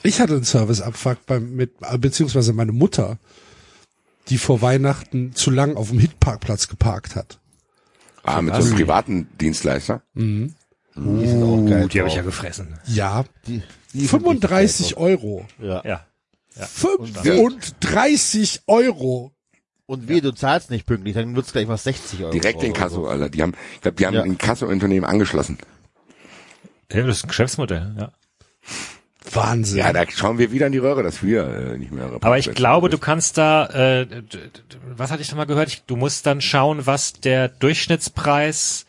Ich 0.05 0.21
hatte 0.21 0.35
einen 0.35 0.45
Serviceabfuck 0.45 1.27
beim 1.27 1.57
mit 1.57 1.73
beziehungsweise 1.99 2.53
meine 2.53 2.71
Mutter, 2.71 3.19
die 4.29 4.39
vor 4.39 4.63
Weihnachten 4.63 5.35
zu 5.35 5.51
lang 5.51 5.77
auf 5.77 5.89
dem 5.91 5.99
Hitparkplatz 5.99 6.69
geparkt 6.69 7.17
hat. 7.17 7.41
Ah, 8.23 8.41
mit 8.41 8.55
so 8.55 8.61
einem 8.63 8.75
privaten 8.77 9.29
Dienstleister. 9.41 10.03
Die 10.15 10.53
sind 10.95 11.43
auch 11.43 11.65
geil. 11.69 11.89
Die 11.89 11.99
habe 11.99 12.09
ich 12.09 12.15
ja 12.15 12.23
gefressen. 12.23 12.79
Ja, 12.87 13.25
Die, 13.49 13.63
die 13.93 13.99
sind 14.07 14.09
35 14.11 14.81
richtig 14.81 14.97
geil 14.97 15.05
Euro. 15.05 15.47
drauf. 15.59 15.85
Ja. 15.85 16.05
Ja. 16.55 16.67
35 16.67 18.63
Euro. 18.69 19.33
Und 19.87 20.09
wie, 20.09 20.21
du 20.21 20.31
zahlst 20.33 20.71
nicht 20.71 20.87
pünktlich, 20.87 21.15
dann 21.15 21.35
wird's 21.35 21.51
gleich 21.51 21.67
mal 21.67 21.77
60 21.79 22.21
Euro. 22.23 22.31
Direkt 22.31 22.63
in 22.63 22.75
Kasso, 22.75 22.97
so. 23.03 23.07
Alter. 23.09 23.29
Die 23.29 23.43
haben, 23.43 23.55
ich 23.75 23.81
glaube, 23.81 23.97
die 23.97 24.07
haben 24.07 24.15
Ja. 24.15 24.23
ein 24.23 24.39
Kasso-Unternehmen 24.39 25.05
angeschlossen. 25.07 25.59
Ja, 26.92 27.07
das 27.07 27.18
ist 27.18 27.24
ein 27.24 27.29
Geschäftsmodell, 27.29 27.94
ja. 27.98 28.12
Wahnsinn. 29.33 29.79
Ja, 29.79 29.92
da 29.92 30.05
schauen 30.11 30.38
wir 30.38 30.53
wieder 30.53 30.66
in 30.66 30.72
die 30.72 30.79
Röhre, 30.79 31.03
dass 31.03 31.22
wir 31.22 31.46
äh, 31.46 31.79
nicht 31.79 31.92
mehr. 31.92 32.11
Aber 32.20 32.38
ich 32.38 32.51
glaube, 32.53 32.88
du 32.88 32.96
kannst 32.98 33.37
da, 33.37 33.66
äh, 33.66 34.07
was 34.96 35.11
hatte 35.11 35.20
ich 35.20 35.31
noch 35.31 35.37
mal 35.37 35.44
gehört? 35.44 35.68
Ich, 35.68 35.83
du 35.85 35.96
musst 35.96 36.24
dann 36.27 36.40
schauen, 36.40 36.87
was 36.87 37.12
der 37.12 37.48
Durchschnittspreis 37.48 38.87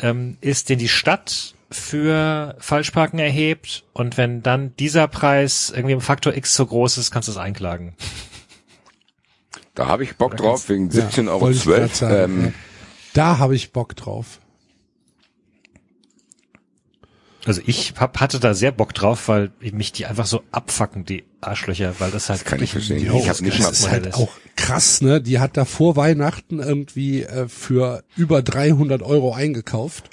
ähm, 0.00 0.38
ist, 0.40 0.70
den 0.70 0.78
die 0.80 0.88
Stadt 0.88 1.54
für 1.70 2.56
Falschparken 2.58 3.18
erhebt. 3.20 3.84
Und 3.92 4.16
wenn 4.16 4.42
dann 4.42 4.74
dieser 4.76 5.06
Preis 5.06 5.70
irgendwie 5.74 5.92
im 5.92 6.00
Faktor 6.00 6.34
X 6.34 6.54
so 6.54 6.66
groß 6.66 6.98
ist, 6.98 7.10
kannst 7.12 7.28
du 7.28 7.32
es 7.32 7.38
einklagen. 7.38 7.94
Da 9.74 9.86
habe 9.86 10.02
ich 10.02 10.16
Bock 10.16 10.36
drauf, 10.36 10.68
wegen 10.68 10.88
17,12 10.90 11.22
Ja, 11.26 11.30
Euro. 11.30 11.40
wollte 11.42 11.58
ich 11.58 11.64
grad 11.64 11.94
sagen, 11.94 12.14
ähm, 12.32 12.44
ja. 12.46 12.52
Da 13.14 13.38
habe 13.38 13.54
ich 13.54 13.72
Bock 13.72 13.94
drauf. 13.94 14.40
Also 17.48 17.62
ich 17.66 17.94
hab, 17.98 18.20
hatte 18.20 18.38
da 18.40 18.52
sehr 18.54 18.72
Bock 18.72 18.92
drauf, 18.94 19.26
weil 19.28 19.50
mich 19.72 19.90
die 19.92 20.04
einfach 20.06 20.26
so 20.26 20.42
abfacken, 20.52 21.04
die 21.04 21.24
Arschlöcher, 21.40 21.94
weil 21.98 22.10
das 22.10 22.28
halt 22.28 22.44
kann 22.44 22.62
ich 22.62 22.72
verstehen. 22.72 22.98
Ich 22.98 23.28
hab 23.28 23.40
nicht 23.40 23.58
Das 23.58 23.60
mal- 23.62 23.70
ist 23.70 23.78
Geschäftsmodell 23.82 24.02
halt 24.04 24.14
auch 24.14 24.30
krass, 24.54 25.00
ne? 25.00 25.20
Die 25.22 25.38
hat 25.38 25.56
da 25.56 25.64
vor 25.64 25.96
Weihnachten 25.96 26.58
irgendwie 26.60 27.22
äh, 27.22 27.48
für 27.48 28.04
über 28.16 28.42
300 28.42 29.02
Euro 29.02 29.32
eingekauft. 29.32 30.10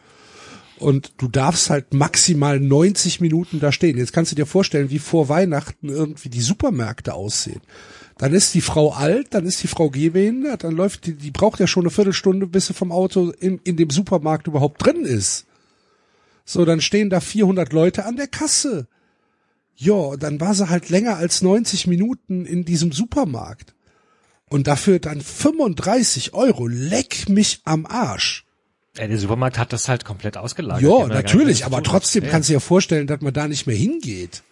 Und 0.78 1.13
du 1.17 1.28
darfst 1.30 1.69
halt 1.69 1.93
maximal 1.93 2.60
90 2.60 3.21
Minuten 3.21 3.60
da 3.62 3.71
stehen. 3.71 3.98
Jetzt 3.98 4.12
kannst 4.12 4.32
du 4.32 4.36
dir 4.36 4.45
vorstellen, 4.45 4.89
wie 4.89 5.00
vor 5.00 5.30
Weihnachten 5.30 5.88
irgendwie 5.89 6.28
die 6.30 6.41
Supermärkte 6.41 7.13
aussehen. 7.13 7.62
Dann 8.17 8.34
ist 8.34 8.54
die 8.54 8.62
Frau 8.62 8.91
alt, 8.93 9.28
dann 9.34 9.45
ist 9.45 9.62
die 9.63 9.67
Frau 9.67 9.89
gehbehindert, 9.89 10.63
dann 10.63 10.74
läuft 10.76 11.06
die, 11.06 11.13
die 11.15 11.32
braucht 11.32 11.60
ja 11.60 11.67
schon 11.67 11.84
eine 11.84 11.91
Viertelstunde, 11.91 12.48
bis 12.48 12.67
sie 12.67 12.74
vom 12.74 12.91
Auto 12.91 13.32
in, 13.39 13.60
in 13.63 13.76
dem 13.78 13.89
Supermarkt 13.89 14.48
überhaupt 14.48 14.86
drin 14.86 15.04
ist. 15.04 15.45
So, 16.46 16.64
dann 16.64 16.80
stehen 16.80 17.10
da 17.10 17.20
400 17.20 17.74
Leute 17.74 18.06
an 18.06 18.16
der 18.18 18.28
Kasse. 18.28 18.88
Ja, 19.76 20.16
dann 20.16 20.40
war 20.40 20.54
sie 20.54 20.70
halt 20.70 20.90
länger 20.90 21.18
als 21.18 21.42
90 21.42 21.88
Minuten 21.88 22.46
in 22.46 22.64
diesem 22.64 22.92
Supermarkt. 22.92 23.74
Und 24.48 24.68
dafür 24.68 25.00
dann 25.00 25.22
35 25.22 26.34
Euro. 26.34 26.68
Leck 26.68 27.28
mich 27.28 27.62
am 27.66 27.86
Arsch. 27.86 28.46
Ja, 28.96 29.08
der 29.08 29.18
Supermarkt 29.18 29.58
hat 29.58 29.74
das 29.74 29.90
halt 29.90 30.06
komplett 30.06 30.38
ausgelagert. 30.38 30.84
Ja, 30.84 31.08
natürlich, 31.08 31.66
aber 31.66 31.84
trotzdem 31.84 32.24
Ja. 32.24 32.30
kannst 32.30 32.48
du 32.48 32.54
dir 32.54 32.60
vorstellen, 32.62 33.08
dass 33.08 33.20
man 33.22 33.34
da 33.34 33.48
nicht 33.48 33.66
mehr 33.68 33.76
hingeht. 33.76 34.44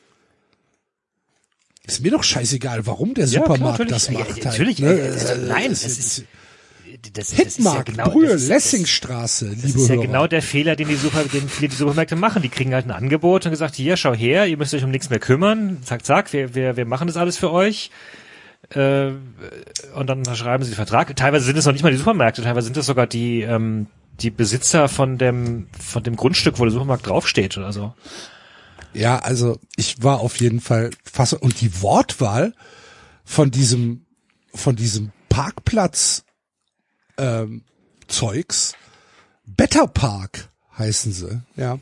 Ist 1.86 2.02
mir 2.02 2.12
doch 2.12 2.24
scheißegal, 2.24 2.86
warum 2.86 3.14
der 3.14 3.26
Ja, 3.28 3.42
klar, 3.44 3.58
Supermarkt 3.58 3.92
das 3.92 4.10
macht. 4.10 4.38
ja, 4.38 4.46
natürlich, 4.46 4.82
halt, 4.82 4.98
ne? 4.98 5.32
äh, 5.32 5.38
nein, 5.48 5.72
Es 5.72 5.86
es 5.86 6.00
ist- 6.00 6.24
Das- 7.12 7.32
das 7.32 7.40
ist 7.40 7.60
ja 7.64 7.82
genau- 7.84 8.10
Brühl, 8.10 8.28
das 8.28 8.42
das- 8.42 8.50
Lessingstraße, 8.50 9.50
Das 9.50 9.64
liebe 9.64 9.80
ist 9.80 9.90
ja 9.90 9.96
Hörer. 9.96 10.06
genau 10.06 10.28
der 10.28 10.42
Fehler, 10.42 10.76
den 10.76 10.88
die, 10.88 10.96
Super, 10.96 11.24
den 11.26 11.50
viele 11.50 11.68
die 11.70 11.76
Supermärkte 11.76 12.16
machen. 12.16 12.42
Die 12.42 12.50
kriegen 12.50 12.74
halt 12.74 12.86
ein 12.86 12.92
Angebot 12.92 13.46
und 13.46 13.52
gesagt, 13.52 13.76
hier, 13.76 13.98
schau 13.98 14.14
her, 14.14 14.48
ihr 14.48 14.58
müsst 14.58 14.74
euch 14.74 14.84
um 14.84 14.92
nichts 14.92 15.10
mehr 15.10 15.20
kümmern. 15.20 15.80
Zack, 15.84 16.06
zack, 16.06 16.32
wir, 16.34 16.56
wir, 16.56 16.78
wir 16.78 16.86
machen 16.86 17.08
das 17.08 17.18
alles 17.18 17.38
für 17.38 17.52
euch. 17.52 17.92
Äh, 18.70 19.12
und 19.96 20.08
dann 20.08 20.24
schreiben 20.36 20.64
sie 20.64 20.72
den 20.72 20.76
Vertrag. 20.78 21.14
Teilweise 21.16 21.46
sind 21.46 21.58
es 21.58 21.66
noch 21.66 21.74
nicht 21.74 21.84
mal 21.84 21.92
die 21.92 21.98
Supermärkte, 21.98 22.42
teilweise 22.42 22.66
sind 22.66 22.78
es 22.78 22.86
sogar 22.86 23.06
die, 23.08 23.42
ähm, 23.42 23.88
die 24.22 24.30
Besitzer 24.30 24.88
von 24.88 25.18
dem, 25.18 25.68
von 25.78 26.02
dem 26.04 26.16
Grundstück, 26.16 26.58
wo 26.60 26.64
der 26.64 26.72
Supermarkt 26.72 27.06
draufsteht 27.08 27.58
oder 27.58 27.74
so. 27.74 27.94
Ja, 28.94 29.18
also 29.20 29.58
ich 29.76 30.02
war 30.04 30.20
auf 30.22 30.40
jeden 30.40 30.62
Fall 30.62 30.92
fast 31.04 31.34
und 31.34 31.60
die 31.62 31.82
Wortwahl 31.82 32.54
von 33.26 33.52
diesem 33.52 34.06
von 34.56 34.76
diesem 34.76 35.12
Parkplatz 35.30 36.24
ähm, 37.18 37.64
Zeugs 38.08 38.74
Better 39.46 39.88
Park 39.88 40.50
heißen 40.78 41.12
sie, 41.12 41.42
ja. 41.56 41.80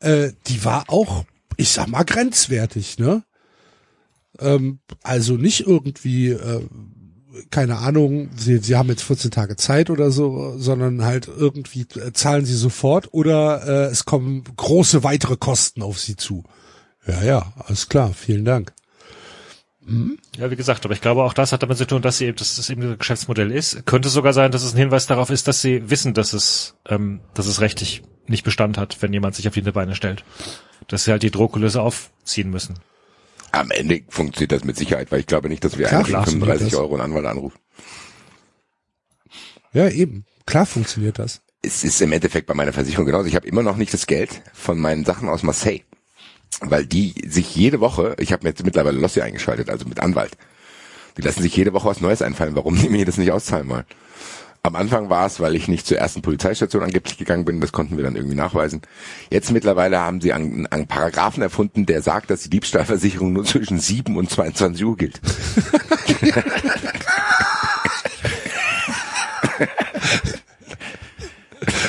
Äh, 0.00 0.32
die 0.46 0.64
war 0.64 0.84
auch, 0.88 1.24
ich 1.56 1.70
sag 1.70 1.88
mal 1.88 2.04
grenzwertig, 2.04 2.98
ne? 2.98 3.24
Ähm, 4.38 4.80
also 5.02 5.34
nicht 5.34 5.66
irgendwie 5.66 6.30
äh, 6.30 6.66
keine 7.50 7.78
Ahnung, 7.78 8.30
sie, 8.36 8.58
sie 8.58 8.76
haben 8.76 8.88
jetzt 8.88 9.02
14 9.02 9.30
Tage 9.30 9.56
Zeit 9.56 9.90
oder 9.90 10.10
so, 10.10 10.54
sondern 10.58 11.04
halt 11.04 11.28
irgendwie 11.28 11.86
äh, 11.96 12.12
zahlen 12.12 12.44
sie 12.44 12.54
sofort 12.54 13.12
oder 13.12 13.66
äh, 13.66 13.92
es 13.92 14.04
kommen 14.04 14.44
große 14.56 15.04
weitere 15.04 15.36
Kosten 15.36 15.82
auf 15.82 16.00
sie 16.00 16.16
zu. 16.16 16.44
Ja, 17.06 17.22
ja, 17.22 17.52
alles 17.56 17.88
klar, 17.88 18.12
vielen 18.12 18.44
Dank. 18.44 18.72
Ja, 20.36 20.50
wie 20.50 20.56
gesagt, 20.56 20.84
aber 20.84 20.92
ich 20.92 21.00
glaube 21.00 21.22
auch 21.22 21.32
das 21.32 21.52
hat 21.52 21.62
damit 21.62 21.78
zu 21.78 21.86
tun, 21.86 22.02
dass 22.02 22.18
sie 22.18 22.26
eben, 22.26 22.36
dass 22.36 22.58
es 22.58 22.68
eben 22.68 22.82
ein 22.82 22.98
Geschäftsmodell 22.98 23.50
ist. 23.50 23.86
Könnte 23.86 24.10
sogar 24.10 24.32
sein, 24.34 24.52
dass 24.52 24.62
es 24.62 24.74
ein 24.74 24.78
Hinweis 24.78 25.06
darauf 25.06 25.30
ist, 25.30 25.48
dass 25.48 25.62
sie 25.62 25.88
wissen, 25.88 26.12
dass 26.12 26.34
es, 26.34 26.74
ähm, 26.86 27.20
dass 27.34 27.46
es 27.46 27.60
rechtlich 27.60 28.02
nicht 28.26 28.44
Bestand 28.44 28.76
hat, 28.76 29.00
wenn 29.00 29.12
jemand 29.12 29.34
sich 29.34 29.48
auf 29.48 29.54
die 29.54 29.62
Beine 29.62 29.94
stellt. 29.94 30.24
Dass 30.88 31.04
sie 31.04 31.10
halt 31.10 31.22
die 31.22 31.30
Drohkulisse 31.30 31.80
aufziehen 31.80 32.50
müssen. 32.50 32.74
Am 33.52 33.70
Ende 33.70 34.02
funktioniert 34.08 34.52
das 34.52 34.64
mit 34.64 34.76
Sicherheit, 34.76 35.10
weil 35.10 35.20
ich 35.20 35.26
glaube 35.26 35.48
nicht, 35.48 35.64
dass 35.64 35.78
wir 35.78 35.86
Klar 35.86 36.04
für 36.04 36.12
funktioniert 36.12 36.46
35 36.46 36.70
das. 36.70 36.78
Euro 36.80 36.94
einen 36.94 37.04
Anwalt 37.04 37.26
anrufen. 37.26 37.58
Ja, 39.72 39.88
eben. 39.88 40.26
Klar 40.44 40.66
funktioniert 40.66 41.18
das. 41.18 41.40
Es 41.62 41.82
ist 41.82 42.00
im 42.02 42.12
Endeffekt 42.12 42.46
bei 42.46 42.54
meiner 42.54 42.72
Versicherung 42.72 43.06
genauso. 43.06 43.26
Ich 43.26 43.34
habe 43.34 43.48
immer 43.48 43.62
noch 43.62 43.76
nicht 43.76 43.92
das 43.92 44.06
Geld 44.06 44.42
von 44.52 44.78
meinen 44.78 45.04
Sachen 45.04 45.28
aus 45.28 45.42
Marseille. 45.42 45.80
Weil 46.60 46.86
die 46.86 47.14
sich 47.28 47.54
jede 47.54 47.80
Woche, 47.80 48.16
ich 48.18 48.32
habe 48.32 48.44
mir 48.44 48.50
jetzt 48.50 48.64
mittlerweile 48.64 48.98
Lossi 48.98 49.20
eingeschaltet, 49.20 49.70
also 49.70 49.86
mit 49.86 50.00
Anwalt. 50.00 50.36
Die 51.16 51.22
lassen 51.22 51.42
sich 51.42 51.54
jede 51.56 51.72
Woche 51.72 51.88
was 51.88 52.00
Neues 52.00 52.22
einfallen, 52.22 52.54
warum 52.54 52.76
die 52.76 52.88
mir 52.88 53.04
das 53.04 53.18
nicht 53.18 53.32
auszahlen 53.32 53.68
wollen. 53.68 53.84
Am 54.62 54.74
Anfang 54.76 55.08
war 55.08 55.26
es, 55.26 55.40
weil 55.40 55.54
ich 55.54 55.68
nicht 55.68 55.86
zur 55.86 55.98
ersten 55.98 56.20
Polizeistation 56.20 56.82
angeblich 56.82 57.16
gegangen 57.16 57.44
bin, 57.44 57.60
das 57.60 57.70
konnten 57.72 57.96
wir 57.96 58.04
dann 58.04 58.16
irgendwie 58.16 58.34
nachweisen. 58.36 58.82
Jetzt 59.30 59.52
mittlerweile 59.52 60.00
haben 60.00 60.20
sie 60.20 60.32
einen, 60.32 60.66
einen 60.66 60.88
Paragraphen 60.88 61.42
erfunden, 61.42 61.86
der 61.86 62.02
sagt, 62.02 62.28
dass 62.30 62.42
die 62.42 62.50
Diebstahlversicherung 62.50 63.32
nur 63.32 63.44
zwischen 63.44 63.78
7 63.78 64.16
und 64.16 64.28
22 64.30 64.84
Uhr 64.84 64.96
gilt. 64.96 65.20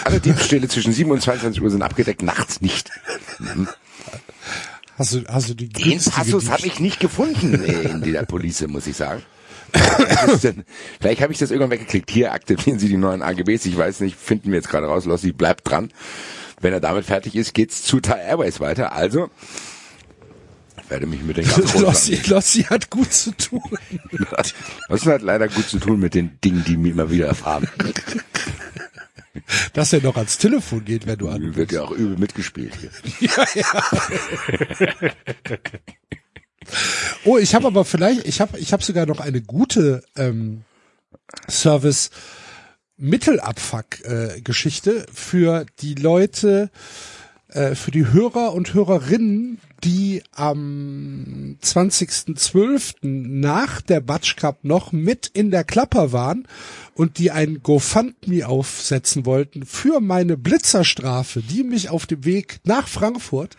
Alle 0.05 0.19
Diebstähle 0.19 0.67
zwischen 0.67 0.93
7 0.93 1.09
und 1.11 1.21
22 1.21 1.61
Uhr 1.61 1.69
sind 1.71 1.81
abgedeckt, 1.81 2.21
nachts 2.21 2.61
nicht. 2.61 2.91
Hast 4.99 5.13
du, 5.13 5.23
hast 5.27 5.49
du 5.49 5.53
die 5.55 5.69
Den 5.69 5.97
Passus 6.03 6.49
habe 6.49 6.67
ich 6.67 6.79
nicht 6.81 6.99
gefunden 6.99 7.63
äh, 7.63 7.89
in 7.89 8.01
der 8.13 8.23
Police, 8.23 8.67
muss 8.67 8.85
ich 8.85 8.97
sagen. 8.97 9.23
Denn- 10.43 10.65
Vielleicht 10.99 11.21
habe 11.21 11.31
ich 11.31 11.39
das 11.39 11.51
irgendwann 11.51 11.71
weggeklickt. 11.71 12.11
Hier 12.11 12.33
aktivieren 12.33 12.79
Sie 12.79 12.89
die 12.89 12.97
neuen 12.97 13.21
AGBs. 13.21 13.65
Ich 13.65 13.77
weiß 13.77 14.01
nicht, 14.01 14.17
finden 14.17 14.49
wir 14.51 14.57
jetzt 14.57 14.69
gerade 14.69 14.87
raus. 14.87 15.05
Lossi 15.05 15.31
bleibt 15.31 15.69
dran. 15.69 15.91
Wenn 16.59 16.73
er 16.73 16.81
damit 16.81 17.05
fertig 17.05 17.35
ist, 17.35 17.53
geht's 17.53 17.83
zu 17.83 18.01
Thai 18.01 18.19
Airways 18.19 18.59
weiter. 18.59 18.91
Also, 18.91 19.29
ich 20.83 20.89
werde 20.89 21.05
mich 21.05 21.21
mit 21.23 21.37
den 21.37 21.45
ganz 21.47 21.55
großen 21.71 21.81
Lossi, 21.81 22.19
Lossi 22.27 22.63
hat 22.63 22.89
gut 22.89 23.13
zu 23.13 23.31
tun. 23.31 23.61
Das 24.89 25.05
hat 25.05 25.21
leider 25.21 25.47
gut 25.47 25.69
zu 25.69 25.79
tun 25.79 25.99
mit 25.99 26.13
den 26.15 26.39
Dingen, 26.43 26.65
die 26.67 26.75
mir 26.75 26.91
immer 26.91 27.09
wieder 27.11 27.27
erfahren. 27.27 27.69
Dass 29.73 29.93
er 29.93 30.01
noch 30.01 30.17
ans 30.17 30.37
Telefon 30.37 30.85
geht, 30.85 31.07
wenn 31.07 31.17
du 31.17 31.29
an. 31.29 31.55
Wird 31.55 31.71
ja 31.71 31.83
auch 31.83 31.91
übel 31.91 32.17
mitgespielt 32.17 32.73
hier. 32.75 32.91
Oh, 37.25 37.37
ich 37.37 37.53
habe 37.55 37.67
aber 37.67 37.85
vielleicht, 37.85 38.27
ich 38.27 38.41
habe 38.41 38.59
ich 38.59 38.73
hab 38.73 38.83
sogar 38.83 39.05
noch 39.05 39.19
eine 39.19 39.41
gute 39.41 40.03
ähm, 40.15 40.63
Service 41.49 42.09
Mittelabfuck-Geschichte 42.97 45.05
für 45.11 45.65
die 45.79 45.95
Leute, 45.95 46.69
äh, 47.49 47.75
für 47.75 47.91
die 47.91 48.11
Hörer 48.11 48.53
und 48.53 48.73
Hörerinnen, 48.73 49.59
die 49.83 50.21
am 50.35 51.57
20.12. 51.63 52.95
nach 53.01 53.81
der 53.81 54.01
Batsch 54.01 54.35
Cup 54.35 54.63
noch 54.63 54.91
mit 54.91 55.27
in 55.27 55.49
der 55.49 55.63
Klapper 55.63 56.11
waren 56.11 56.47
und 56.93 57.17
die 57.17 57.31
ein 57.31 57.61
GoFundMe 57.63 58.47
aufsetzen 58.47 59.25
wollten 59.25 59.65
für 59.65 59.99
meine 59.99 60.37
Blitzerstrafe, 60.37 61.41
die 61.41 61.63
mich 61.63 61.89
auf 61.89 62.05
dem 62.05 62.23
Weg 62.25 62.59
nach 62.65 62.87
Frankfurt 62.87 63.55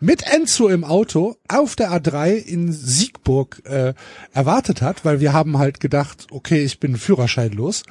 mit 0.00 0.22
Enzo 0.22 0.68
im 0.68 0.84
Auto 0.84 1.36
auf 1.48 1.76
der 1.76 1.92
A3 1.92 2.34
in 2.34 2.72
Siegburg 2.72 3.62
äh, 3.64 3.94
erwartet 4.32 4.82
hat, 4.82 5.04
weil 5.04 5.20
wir 5.20 5.32
haben 5.32 5.58
halt 5.58 5.80
gedacht, 5.80 6.26
okay, 6.30 6.62
ich 6.62 6.80
bin 6.80 6.96
führerscheinlos. 6.96 7.84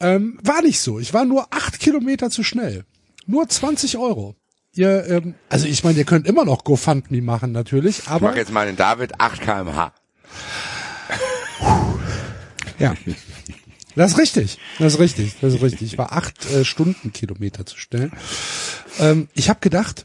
Ähm, 0.00 0.38
war 0.42 0.60
nicht 0.60 0.80
so. 0.80 0.98
Ich 0.98 1.14
war 1.14 1.24
nur 1.24 1.54
acht 1.54 1.78
Kilometer 1.78 2.30
zu 2.30 2.42
schnell. 2.42 2.84
Nur 3.26 3.48
20 3.48 3.96
Euro. 3.96 4.36
Ihr, 4.76 5.06
ähm, 5.08 5.34
also 5.48 5.66
ich 5.66 5.82
meine, 5.84 5.98
ihr 5.98 6.04
könnt 6.04 6.26
immer 6.26 6.44
noch 6.44 6.62
GoFundMe 6.62 7.22
machen 7.22 7.52
natürlich, 7.52 8.00
Ich 8.00 8.08
aber 8.08 8.28
mache 8.28 8.38
jetzt 8.38 8.52
mal 8.52 8.66
den 8.66 8.76
David 8.76 9.18
8 9.18 9.40
kmh. 9.40 9.92
ja. 12.78 12.94
Das 13.94 14.12
ist 14.12 14.18
richtig. 14.18 14.58
Das 14.78 14.94
ist 14.94 15.00
richtig. 15.00 15.36
Das 15.40 15.54
ist 15.54 15.62
richtig. 15.62 15.92
Ich 15.92 15.98
war 15.98 16.12
acht 16.12 16.50
äh, 16.52 16.66
Stundenkilometer 16.66 17.64
zu 17.64 17.78
schnell. 17.78 18.10
Ähm, 18.98 19.28
ich 19.32 19.48
habe 19.48 19.60
gedacht, 19.60 20.04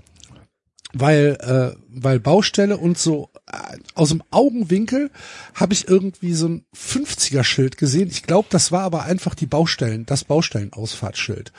weil 0.93 1.38
äh, 1.41 1.77
weil 1.89 2.21
Baustelle 2.21 2.77
und 2.77 2.97
so 2.97 3.29
äh, 3.51 3.77
aus 3.95 4.10
dem 4.10 4.23
Augenwinkel 4.31 5.12
habe 5.53 5.73
ich 5.73 5.89
irgendwie 5.89 6.34
so 6.34 6.47
ein 6.47 6.65
50er 6.73 7.43
Schild 7.43 7.77
gesehen. 7.77 8.07
Ich 8.10 8.23
glaube, 8.23 8.47
das 8.49 8.71
war 8.71 8.84
aber 8.84 9.03
einfach 9.03 9.36
die 9.36 9.47
Baustellen, 9.47 10.05
das 10.05 10.23
Baustellenausfahrtsschild. 10.23 11.51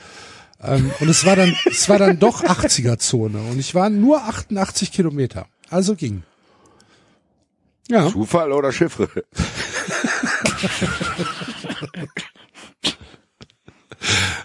Ähm, 0.63 0.91
und 0.99 1.09
es 1.09 1.25
war 1.25 1.35
dann 1.35 1.55
es 1.65 1.89
war 1.89 1.97
dann 1.99 2.19
doch 2.19 2.43
80er 2.43 2.97
Zone 2.97 3.39
und 3.39 3.59
ich 3.59 3.75
war 3.75 3.89
nur 3.89 4.23
88 4.23 4.91
Kilometer. 4.91 5.47
Also 5.69 5.95
ging. 5.95 6.23
Ja. 7.89 8.09
Zufall 8.09 8.51
oder 8.53 8.71
Chiffre? 8.71 9.09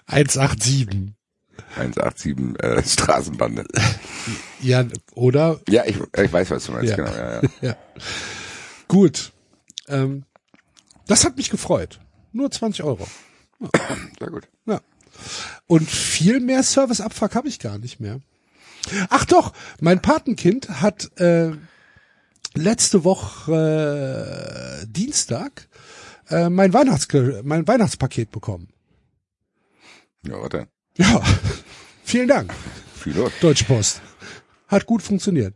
187. 0.06 1.14
187 1.76 2.62
äh, 2.62 2.82
Straßenbande. 2.82 3.64
Ja, 4.60 4.84
oder 5.14 5.60
Ja, 5.68 5.84
ich, 5.86 5.96
ich 5.96 6.32
weiß, 6.32 6.50
was 6.50 6.64
du 6.64 6.72
meinst, 6.72 6.90
Ja. 6.90 6.96
genau. 6.96 7.10
Ja, 7.12 7.34
ja. 7.34 7.48
Ja. 7.60 7.76
Gut. 8.88 9.32
Ähm, 9.88 10.24
das 11.06 11.24
hat 11.24 11.36
mich 11.36 11.50
gefreut. 11.50 12.00
Nur 12.32 12.50
20 12.50 12.82
Euro. 12.84 13.06
Sehr 14.18 14.30
gut. 14.30 14.48
Ja. 14.66 14.80
Und 15.68 15.88
viel 15.88 16.40
mehr 16.40 16.62
Serviceabfuck 16.62 17.34
habe 17.34 17.46
ich 17.48 17.60
gar 17.60 17.78
nicht 17.78 18.00
mehr. 18.00 18.20
Ach 19.10 19.24
doch, 19.26 19.52
mein 19.80 20.00
Patenkind 20.00 20.68
hat 20.80 21.10
äh, 21.20 21.52
letzte 22.54 23.04
Woche 23.04 24.80
äh, 24.82 24.86
Dienstag 24.86 25.68
äh, 26.30 26.48
mein, 26.48 26.72
Weihnachts 26.72 27.06
mein 27.42 27.68
Weihnachtspaket 27.68 28.30
bekommen. 28.30 28.68
Ja, 30.26 30.40
warte. 30.40 30.68
Ja, 30.96 31.22
vielen 32.02 32.28
Dank, 32.28 32.52
Viel 32.96 33.14
los. 33.14 33.32
Deutsche 33.40 33.64
Post. 33.64 34.00
Hat 34.68 34.86
gut 34.86 35.02
funktioniert. 35.02 35.54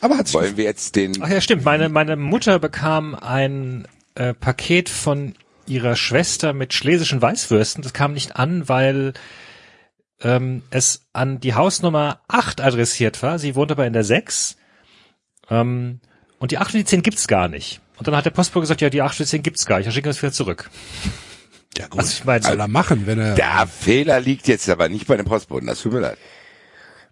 Aber 0.00 0.18
hat 0.18 0.26
sich 0.26 0.34
Wollen 0.34 0.56
wir 0.56 0.64
jetzt 0.64 0.96
den 0.96 1.22
Ach 1.22 1.28
ja, 1.28 1.40
stimmt. 1.40 1.64
Meine, 1.64 1.88
meine 1.88 2.16
Mutter 2.16 2.58
bekam 2.58 3.14
ein 3.14 3.86
äh, 4.16 4.34
Paket 4.34 4.88
von 4.88 5.34
ihrer 5.72 5.96
Schwester 5.96 6.52
mit 6.52 6.74
schlesischen 6.74 7.22
Weißwürsten. 7.22 7.82
Das 7.82 7.92
kam 7.92 8.12
nicht 8.12 8.36
an, 8.36 8.68
weil 8.68 9.12
ähm, 10.20 10.62
es 10.70 11.06
an 11.12 11.40
die 11.40 11.54
Hausnummer 11.54 12.20
8 12.28 12.60
adressiert 12.60 13.22
war. 13.22 13.38
Sie 13.38 13.54
wohnt 13.54 13.72
aber 13.72 13.86
in 13.86 13.92
der 13.92 14.04
6. 14.04 14.56
Ähm, 15.50 16.00
und 16.38 16.50
die 16.50 16.58
8 16.58 16.74
und 16.74 16.80
die 16.80 16.84
10 16.84 17.02
gibt's 17.02 17.28
gar 17.28 17.48
nicht. 17.48 17.80
Und 17.98 18.08
dann 18.08 18.16
hat 18.16 18.24
der 18.24 18.30
Postbote 18.30 18.62
gesagt, 18.62 18.80
ja, 18.80 18.90
die 18.90 19.02
8 19.02 19.20
und 19.20 19.26
die 19.26 19.30
10 19.30 19.42
gibt's 19.42 19.66
gar 19.66 19.78
nicht. 19.78 19.86
Dann 19.86 19.92
schicken 19.92 20.06
wir 20.06 20.10
es 20.10 20.22
wieder 20.22 20.32
zurück. 20.32 20.70
ja 21.78 21.86
gut. 21.88 22.00
Also 22.00 22.12
ich 22.12 22.24
meine, 22.24 22.42
soll 22.44 22.60
er 22.60 22.68
machen, 22.68 23.06
wenn 23.06 23.18
er 23.18 23.34
Der 23.34 23.66
Fehler 23.66 24.20
liegt 24.20 24.48
jetzt 24.48 24.68
aber 24.68 24.88
nicht 24.88 25.06
bei 25.06 25.16
dem 25.16 25.26
Postboten, 25.26 25.66
das 25.66 25.80
tut 25.80 25.92
mir 25.92 26.00
leid. 26.00 26.18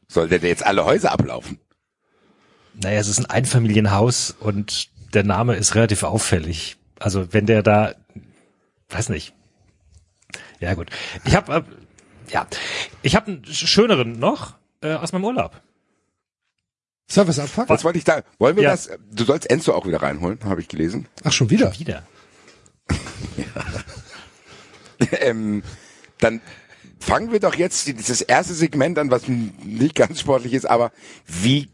Sollte 0.08 0.40
der 0.40 0.48
jetzt 0.48 0.66
alle 0.66 0.84
Häuser 0.84 1.12
ablaufen? 1.12 1.60
Naja, 2.74 2.98
es 2.98 3.08
ist 3.08 3.18
ein 3.18 3.26
Einfamilienhaus 3.26 4.34
und 4.38 4.88
der 5.14 5.24
Name 5.24 5.56
ist 5.56 5.74
relativ 5.74 6.02
auffällig. 6.02 6.76
Also 6.98 7.32
wenn 7.32 7.46
der 7.46 7.62
da, 7.62 7.94
weiß 8.90 9.09
nicht. 9.11 9.35
Ja 10.61 10.74
gut. 10.74 10.90
Ich 11.24 11.35
habe, 11.35 11.53
äh, 11.55 11.62
ja, 12.33 12.46
ich 13.03 13.16
habe 13.16 13.33
einen 13.33 13.42
sch- 13.42 13.66
schöneren 13.66 14.18
noch 14.18 14.55
äh, 14.83 14.94
aus 14.94 15.12
meinem 15.12 15.24
Urlaub. 15.24 15.61
Serviceabfuck? 17.09 17.68
Was 17.68 17.82
wollte 17.82 17.99
ich 17.99 18.05
sagen? 18.05 18.24
Wollen 18.38 18.57
wir 18.57 18.62
Ja. 18.64 18.70
das? 18.70 18.91
Du 19.11 19.24
sollst 19.24 19.51
Enzo 19.51 19.74
auch 19.74 19.86
wieder 19.86 20.01
reinholen, 20.03 20.38
habe 20.45 20.61
ich 20.61 20.68
gelesen. 20.68 21.09
Ach 21.24 21.32
schon 21.32 21.51
wieder. 21.51 21.76
Wieder. 21.78 22.07
ähm, 25.20 25.62
dann 26.18 26.41
fangen 27.01 27.32
wir 27.32 27.41
doch 27.41 27.55
jetzt 27.55 27.86
dieses 27.86 28.20
erste 28.20 28.55
Segment 28.55 28.99
an, 28.99 29.11
was 29.11 29.26
nicht 29.28 29.95
ganz 29.95 30.20
sportlich 30.20 30.53
ist, 30.53 30.66
aber 30.66 30.93
wie 31.26 31.70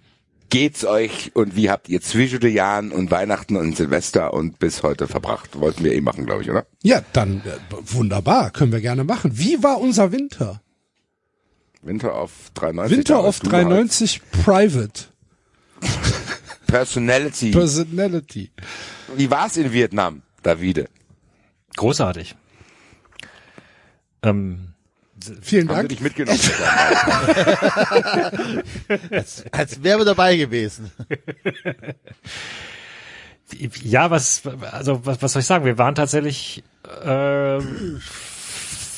geht's 0.50 0.84
euch 0.84 1.32
und 1.34 1.56
wie 1.56 1.70
habt 1.70 1.88
ihr 1.88 2.00
zwischen 2.00 2.40
den 2.40 2.54
Jahren 2.54 2.92
und 2.92 3.10
Weihnachten 3.10 3.56
und 3.56 3.76
Silvester 3.76 4.32
und 4.32 4.58
bis 4.58 4.82
heute 4.82 5.08
verbracht? 5.08 5.58
Wollten 5.60 5.84
wir 5.84 5.92
eh 5.92 6.00
machen, 6.00 6.26
glaube 6.26 6.42
ich, 6.42 6.50
oder? 6.50 6.66
Ja, 6.82 7.02
dann 7.12 7.42
äh, 7.44 7.58
wunderbar, 7.70 8.50
können 8.50 8.72
wir 8.72 8.80
gerne 8.80 9.04
machen. 9.04 9.38
Wie 9.38 9.62
war 9.62 9.80
unser 9.80 10.12
Winter? 10.12 10.60
Winter 11.82 12.14
auf 12.14 12.50
93. 12.54 12.98
Winter 12.98 13.32
du 13.42 13.48
93 13.48 14.22
Private 14.44 15.04
als 15.80 16.26
Personality. 16.66 17.50
Personality. 17.52 18.50
wie 19.16 19.30
war's 19.30 19.56
in 19.56 19.72
Vietnam, 19.72 20.22
Davide? 20.42 20.88
Großartig. 21.76 22.34
Ähm, 24.22 24.74
Vielen 25.42 25.68
Dank. 25.68 25.88
dich 25.88 26.00
mitgenommen? 26.00 26.38
Als 29.52 29.82
wären 29.82 30.00
wir 30.00 30.04
dabei 30.04 30.36
gewesen. 30.36 30.90
Ja, 33.82 34.10
was, 34.10 34.42
also 34.72 35.06
was, 35.06 35.22
was 35.22 35.32
soll 35.32 35.40
ich 35.40 35.46
sagen? 35.46 35.64
Wir 35.64 35.78
waren 35.78 35.94
tatsächlich 35.94 36.64
äh, 37.04 37.60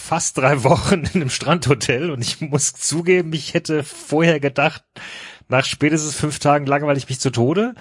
fast 0.09 0.39
drei 0.39 0.64
Wochen 0.64 1.05
in 1.05 1.20
einem 1.20 1.31
Strandhotel 1.31 2.11
und 2.11 2.22
ich 2.22 2.41
muss 2.41 2.72
zugeben, 2.72 3.33
ich 3.35 3.53
hätte 3.53 3.85
vorher 3.85 4.41
gedacht, 4.41 4.83
nach 5.49 5.64
spätestens 5.64 6.14
fünf 6.14 6.39
Tagen 6.39 6.66
langweile 6.66 6.99
ich 6.99 7.09
mich 7.09 7.20
zu 7.20 7.31
Tode. 7.31 7.74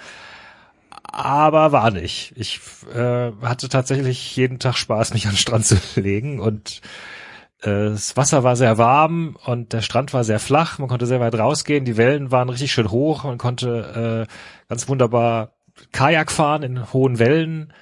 Aber 1.10 1.72
war 1.72 1.90
nicht. 1.90 2.32
Ich 2.36 2.60
äh, 2.94 3.32
hatte 3.42 3.70
tatsächlich 3.70 4.36
jeden 4.36 4.58
Tag 4.58 4.76
Spaß, 4.76 5.14
mich 5.14 5.26
an 5.26 5.32
den 5.32 5.38
Strand 5.38 5.64
zu 5.64 5.78
legen 6.00 6.38
und 6.38 6.82
äh, 6.82 7.17
das 7.60 8.16
Wasser 8.16 8.44
war 8.44 8.54
sehr 8.54 8.78
warm 8.78 9.36
und 9.44 9.72
der 9.72 9.82
Strand 9.82 10.14
war 10.14 10.22
sehr 10.22 10.38
flach. 10.38 10.78
Man 10.78 10.88
konnte 10.88 11.06
sehr 11.06 11.20
weit 11.20 11.34
rausgehen. 11.34 11.84
Die 11.84 11.96
Wellen 11.96 12.30
waren 12.30 12.48
richtig 12.48 12.72
schön 12.72 12.90
hoch. 12.90 13.24
Man 13.24 13.38
konnte 13.38 14.26
äh, 14.28 14.32
ganz 14.68 14.88
wunderbar 14.88 15.54
Kajak 15.92 16.30
fahren 16.30 16.62
in 16.62 16.92
hohen 16.92 17.18
Wellen, 17.18 17.72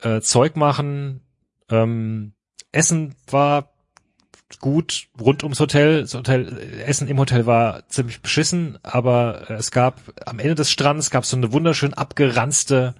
äh, 0.00 0.20
Zeug 0.20 0.56
machen. 0.56 1.20
Ähm, 1.70 2.34
Essen 2.72 3.14
war 3.30 3.72
gut 4.60 5.08
rund 5.20 5.44
ums 5.44 5.60
Hotel. 5.60 6.00
Das 6.00 6.14
Hotel. 6.14 6.82
Essen 6.84 7.06
im 7.06 7.18
Hotel 7.18 7.46
war 7.46 7.88
ziemlich 7.88 8.20
beschissen, 8.20 8.78
aber 8.82 9.48
es 9.50 9.70
gab 9.70 10.00
am 10.26 10.40
Ende 10.40 10.56
des 10.56 10.70
Strands 10.70 11.10
gab 11.10 11.22
es 11.22 11.30
so 11.30 11.36
eine 11.36 11.52
wunderschön 11.52 11.94
abgeranzte 11.94 12.94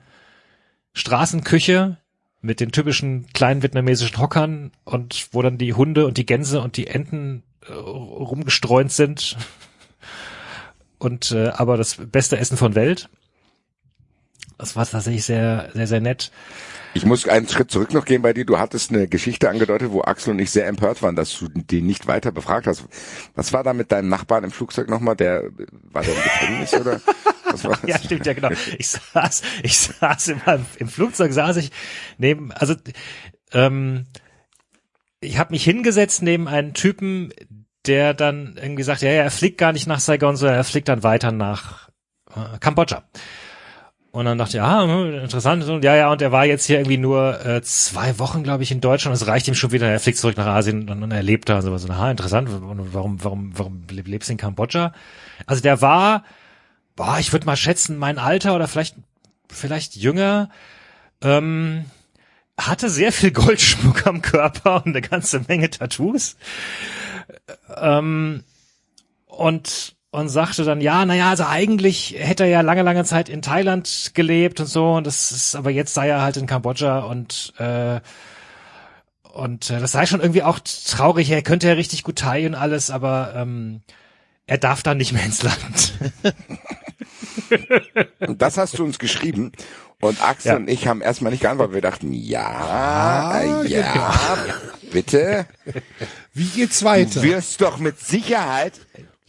Straßenküche 0.93 1.99
mit 2.43 2.61
den 2.61 2.73
typischen 2.73 3.27
kleinen 3.33 3.63
vietnamesischen 3.63 4.19
Hockern 4.19 4.73
und 4.85 5.29
wo 5.33 5.43
dann 5.43 5.59
die 5.59 5.75
Hunde 5.75 6.07
und 6.07 6.19
die 6.19 6.27
Gänse 6.27 6.61
und 6.61 6.77
die 6.77 6.89
Enten 6.89 7.45
äh, 7.67 7.73
rumgestreunt 7.73 8.93
sind. 8.93 9.37
Und 10.99 11.33
äh, 11.33 11.49
aber 11.49 11.77
das 11.77 11.97
beste 11.97 12.39
Essen 12.39 12.57
von 12.57 12.77
Welt. 12.77 13.09
Das 14.57 14.77
war 14.77 14.87
tatsächlich 14.87 15.25
sehr, 15.25 15.69
sehr, 15.75 15.89
sehr 15.89 16.01
nett. 16.01 16.31
Ich 16.95 17.05
muss 17.05 17.27
einen 17.27 17.49
Schritt 17.49 17.73
zurück 17.73 17.93
noch 17.93 18.05
gehen 18.05 18.23
bei 18.23 18.33
dir. 18.33 18.45
Du 18.45 18.61
hattest 18.61 18.91
eine 18.91 19.09
Geschichte 19.09 19.51
angedeutet, 19.51 19.91
wo 19.91 20.03
Axel 20.03 20.33
und 20.33 20.39
ich 20.39 20.53
sehr 20.53 20.69
empört 20.69 21.03
waren, 21.03 21.17
dass 21.17 21.37
du 21.37 21.49
den 21.49 21.87
nicht 21.87 22.07
weiter 22.07 22.31
befragt 22.31 22.69
hast. 22.69 22.85
Was 23.35 23.53
war 23.53 23.65
da 23.65 23.73
mit 23.73 23.91
deinem 23.91 24.09
Nachbarn 24.09 24.45
im 24.45 24.53
Flugzeug 24.53 24.89
nochmal? 24.89 25.17
Der 25.17 25.51
war 25.91 26.03
der 26.03 26.15
im 26.15 26.23
Gefängnis 26.23 26.75
oder? 26.75 27.01
Ja, 27.87 27.99
stimmt, 27.99 28.27
ja 28.27 28.33
genau. 28.33 28.51
Ich 28.79 28.89
saß, 28.89 29.43
ich 29.63 29.79
saß 29.79 30.29
im, 30.29 30.41
im 30.79 30.89
Flugzeug, 30.89 31.33
saß 31.33 31.57
ich 31.57 31.71
neben, 32.19 32.53
also 32.53 32.75
ähm, 33.53 34.07
ich 35.21 35.39
habe 35.39 35.53
mich 35.53 35.65
hingesetzt 35.65 36.23
neben 36.23 36.49
einen 36.49 36.75
Typen, 36.75 37.33
der 37.87 38.15
dann 38.15 38.57
irgendwie 38.61 38.83
sagt, 38.83 39.03
ja, 39.03 39.11
ja, 39.11 39.23
er 39.23 39.31
fliegt 39.31 39.59
gar 39.59 39.73
nicht 39.73 39.87
nach 39.87 40.01
Saigon, 40.01 40.37
sondern 40.37 40.57
er 40.57 40.65
fliegt 40.65 40.89
dann 40.89 41.03
weiter 41.03 41.33
nach 41.33 41.89
äh, 42.31 42.59
Kambodscha. 42.61 43.05
Und 44.13 44.27
dann 44.27 44.37
dachte 44.37 44.59
ich, 44.59 44.63
ah, 44.63 44.85
interessant. 45.23 45.65
Und 45.65 45.83
ja, 45.85 45.97
ja, 45.97 46.13
und 46.13 46.21
er 46.21 46.33
war 46.33 46.45
jetzt 46.45 46.67
hier 46.67 46.77
irgendwie 46.77 46.99
nur 46.99 47.47
äh, 47.47 47.63
zwei 47.63 48.19
Wochen, 48.19 48.43
glaube 48.43 48.63
ich, 48.63 48.71
in 48.71 48.83
Deutschland. 48.83 49.19
Das 49.19 49.27
reicht 49.27 49.49
ihm 49.49 49.55
schon 49.55 49.73
wieder. 49.73 49.89
Er 49.89 50.01
fliegt 50.01 50.19
zurück 50.19 50.37
nach 50.37 50.47
Asien 50.47 50.91
und, 50.91 51.03
und 51.03 51.11
er 51.11 51.23
lebt 51.23 51.49
da 51.49 51.57
und 51.57 51.63
sowas. 51.63 51.83
Und, 51.85 51.93
ah, 51.93 52.11
interessant. 52.11 52.51
Warum, 52.51 53.25
warum, 53.25 53.59
warum 53.59 53.85
lebst 53.89 54.29
du 54.29 54.33
in 54.33 54.39
Kambodscha? 54.39 54.93
Also 55.47 55.63
der 55.63 55.81
war, 55.81 56.25
boah, 56.97 57.19
ich 57.19 57.33
würde 57.33 57.47
mal 57.47 57.57
schätzen, 57.57 57.97
mein 57.97 58.19
Alter 58.19 58.55
oder 58.55 58.69
vielleicht, 58.69 58.97
vielleicht 59.49 59.97
jünger, 59.97 60.51
ähm, 61.21 61.87
hatte 62.59 62.91
sehr 62.91 63.13
viel 63.13 63.31
Goldschmuck 63.33 64.07
am 64.07 64.23
Körper 64.23 64.77
und 64.77 64.89
eine 64.89 65.01
ganze 65.01 65.41
Menge 65.49 65.71
Tattoos. 65.71 66.37
Ähm, 67.77 68.45
und 69.27 69.97
und 70.13 70.29
sagte 70.29 70.65
dann, 70.65 70.83
ja, 70.83 71.07
naja, 71.07 71.31
also 71.31 71.47
eigentlich 71.47 72.15
hätte 72.19 72.45
er 72.45 72.51
ja 72.51 72.61
lange, 72.61 72.83
lange 72.83 73.03
Zeit 73.05 73.31
in 73.31 73.41
Thailand 73.41 74.11
gelebt 74.13 74.61
und 74.61 74.67
so, 74.67 74.93
und 74.93 75.07
das 75.07 75.33
ist, 75.33 75.57
aber 75.57 75.71
jetzt 75.71 75.95
sei 75.95 76.09
er 76.09 76.21
halt 76.21 76.37
in 76.37 76.47
Kambodscha 76.47 76.99
und 77.01 77.55
äh, 77.59 78.01
und 79.33 79.71
äh, 79.71 79.81
das 79.81 79.93
sei 79.93 80.05
schon 80.05 80.21
irgendwie 80.21 80.43
auch 80.43 80.59
traurig, 80.59 81.31
er 81.31 81.41
könnte 81.41 81.67
ja 81.67 81.73
richtig 81.73 82.03
gut 82.03 82.17
Thai 82.19 82.47
und 82.47 82.55
alles, 82.55 82.91
aber 82.91 83.33
ähm, 83.35 83.81
er 84.47 84.59
darf 84.59 84.83
dann 84.83 84.99
nicht 84.99 85.15
mehr 85.15 85.25
ins 85.25 85.43
Land. 85.43 85.95
Und 88.27 88.41
das 88.43 88.57
hast 88.59 88.79
du 88.79 88.85
uns 88.85 88.99
geschrieben. 88.99 89.53
Und 90.01 90.21
Axel 90.23 90.51
Ja. 90.53 90.57
und 90.57 90.69
ich 90.69 90.87
haben 90.89 91.01
erstmal 91.01 91.31
nicht 91.33 91.43
geantwortet. 91.43 91.75
Wir 91.75 91.81
dachten, 91.83 92.13
ja, 92.13 92.45
Ah, 92.47 93.41
äh, 93.63 93.67
ja, 93.69 94.15
bitte. 94.91 95.47
Wie 96.35 96.47
geht's 96.47 96.81
Du 96.81 96.87
weiter? 96.87 97.23
wirst 97.23 97.61
doch 97.61 97.79
mit 97.79 98.01
Sicherheit 98.01 98.81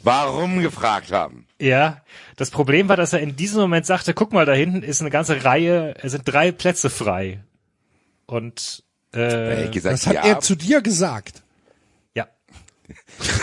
warum 0.02 0.60
gefragt 0.62 1.12
haben. 1.12 1.46
Ja, 1.60 2.02
das 2.36 2.50
Problem 2.52 2.90
war, 2.90 2.98
dass 2.98 3.14
er 3.14 3.20
in 3.22 3.36
diesem 3.38 3.62
Moment 3.62 3.86
sagte, 3.86 4.14
guck 4.14 4.34
mal, 4.34 4.46
da 4.46 4.54
hinten 4.54 4.82
ist 4.84 5.00
eine 5.02 5.12
ganze 5.12 5.46
Reihe, 5.46 5.94
es 6.02 6.12
sind 6.12 6.24
drei 6.26 6.52
Plätze 6.52 6.90
frei. 6.90 7.40
Und 8.26 8.84
äh, 9.14 9.70
gesagt, 9.70 9.94
Das 9.94 10.08
hat 10.08 10.16
ja. 10.16 10.22
er 10.26 10.40
zu 10.40 10.56
dir 10.56 10.82
gesagt. 10.82 11.43
Ja. 13.20 13.34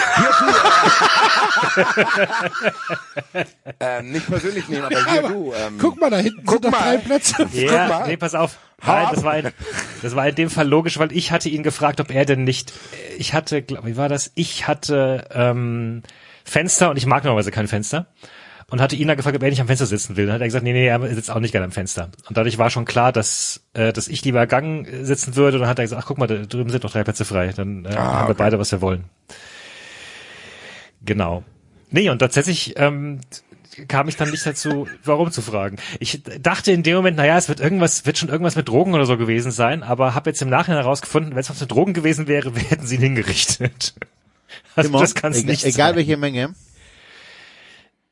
ähm, 3.80 4.12
nicht 4.12 4.26
persönlich 4.26 4.68
nehmen, 4.68 4.84
aber 4.84 5.10
hier 5.10 5.22
du. 5.22 5.52
Ähm, 5.54 5.78
Guck 5.78 6.00
mal, 6.00 6.10
da 6.10 6.18
hinten 6.18 6.44
Guck 6.44 6.62
sind 6.62 6.70
mal. 6.72 6.80
drei 6.80 6.96
Plätze. 6.98 7.48
Ja, 7.52 7.88
mal. 7.88 8.06
nee, 8.06 8.16
pass 8.16 8.34
auf. 8.34 8.58
Nein, 8.84 9.08
das 9.12 9.24
war, 9.24 9.36
in, 9.36 9.50
das 10.02 10.16
war 10.16 10.28
in 10.28 10.34
dem 10.34 10.50
Fall 10.50 10.66
logisch, 10.66 10.98
weil 10.98 11.12
ich 11.12 11.32
hatte 11.32 11.48
ihn 11.48 11.62
gefragt, 11.62 12.00
ob 12.00 12.10
er 12.10 12.24
denn 12.24 12.44
nicht, 12.44 12.72
ich 13.18 13.34
hatte, 13.34 13.62
glaub, 13.62 13.84
wie 13.86 13.96
war 13.96 14.08
das? 14.08 14.32
Ich 14.34 14.66
hatte 14.66 15.28
ähm, 15.32 16.02
Fenster 16.44 16.90
und 16.90 16.96
ich 16.96 17.06
mag 17.06 17.24
normalerweise 17.24 17.50
kein 17.50 17.68
Fenster. 17.68 18.06
Und 18.70 18.80
hatte 18.80 18.94
ihn 18.94 19.08
dann 19.08 19.16
gefragt, 19.16 19.34
ob 19.36 19.42
er 19.42 19.50
nicht 19.50 19.60
am 19.60 19.66
Fenster 19.66 19.86
sitzen 19.86 20.16
will. 20.16 20.26
Dann 20.26 20.36
hat 20.36 20.42
er 20.42 20.46
gesagt, 20.46 20.62
nee, 20.62 20.72
nee, 20.72 20.86
er 20.86 21.00
sitzt 21.12 21.28
auch 21.28 21.40
nicht 21.40 21.50
gerne 21.50 21.64
am 21.64 21.72
Fenster. 21.72 22.08
Und 22.28 22.36
dadurch 22.36 22.56
war 22.56 22.70
schon 22.70 22.84
klar, 22.84 23.10
dass, 23.10 23.64
äh, 23.74 23.92
dass 23.92 24.06
ich 24.06 24.24
lieber 24.24 24.46
Gang 24.46 24.86
äh, 24.86 25.04
sitzen 25.04 25.34
würde. 25.34 25.56
Und 25.56 25.62
dann 25.62 25.68
hat 25.68 25.80
er 25.80 25.84
gesagt, 25.84 26.00
ach 26.00 26.06
guck 26.06 26.18
mal, 26.18 26.28
da 26.28 26.36
drüben 26.36 26.70
sind 26.70 26.84
noch 26.84 26.92
drei 26.92 27.02
Plätze 27.02 27.24
frei. 27.24 27.48
Dann 27.48 27.84
äh, 27.84 27.88
haben 27.88 28.28
wir 28.28 28.30
okay. 28.30 28.34
beide, 28.38 28.60
was 28.60 28.70
wir 28.70 28.80
wollen. 28.80 29.06
Genau. 31.04 31.44
Nee, 31.90 32.08
und 32.10 32.18
tatsächlich 32.20 32.74
ähm, 32.76 33.20
kam 33.88 34.08
ich 34.08 34.16
dann 34.16 34.30
nicht 34.30 34.44
dazu, 34.44 34.86
warum 35.04 35.30
zu 35.30 35.42
fragen. 35.42 35.76
Ich 35.98 36.22
dachte 36.40 36.72
in 36.72 36.82
dem 36.82 36.96
Moment, 36.96 37.16
naja, 37.16 37.36
es 37.36 37.48
wird 37.48 37.60
irgendwas, 37.60 38.06
wird 38.06 38.18
schon 38.18 38.28
irgendwas 38.28 38.56
mit 38.56 38.68
Drogen 38.68 38.94
oder 38.94 39.06
so 39.06 39.16
gewesen 39.16 39.50
sein, 39.50 39.82
aber 39.82 40.14
habe 40.14 40.30
jetzt 40.30 40.42
im 40.42 40.48
Nachhinein 40.48 40.82
herausgefunden, 40.82 41.32
wenn 41.32 41.40
es 41.40 41.50
was 41.50 41.60
mit 41.60 41.70
Drogen 41.70 41.94
gewesen 41.94 42.28
wäre, 42.28 42.54
wir 42.54 42.62
hätten 42.70 42.86
sie 42.86 42.96
ihn 42.96 43.02
hingerichtet. 43.02 43.94
Also 44.74 44.90
Immer. 44.90 45.00
das 45.00 45.14
kann 45.14 45.30
es 45.30 45.38
egal, 45.38 45.50
nicht 45.52 45.64
egal 45.64 45.90
sein. 45.90 45.96
welche 45.96 46.16
Menge. 46.16 46.54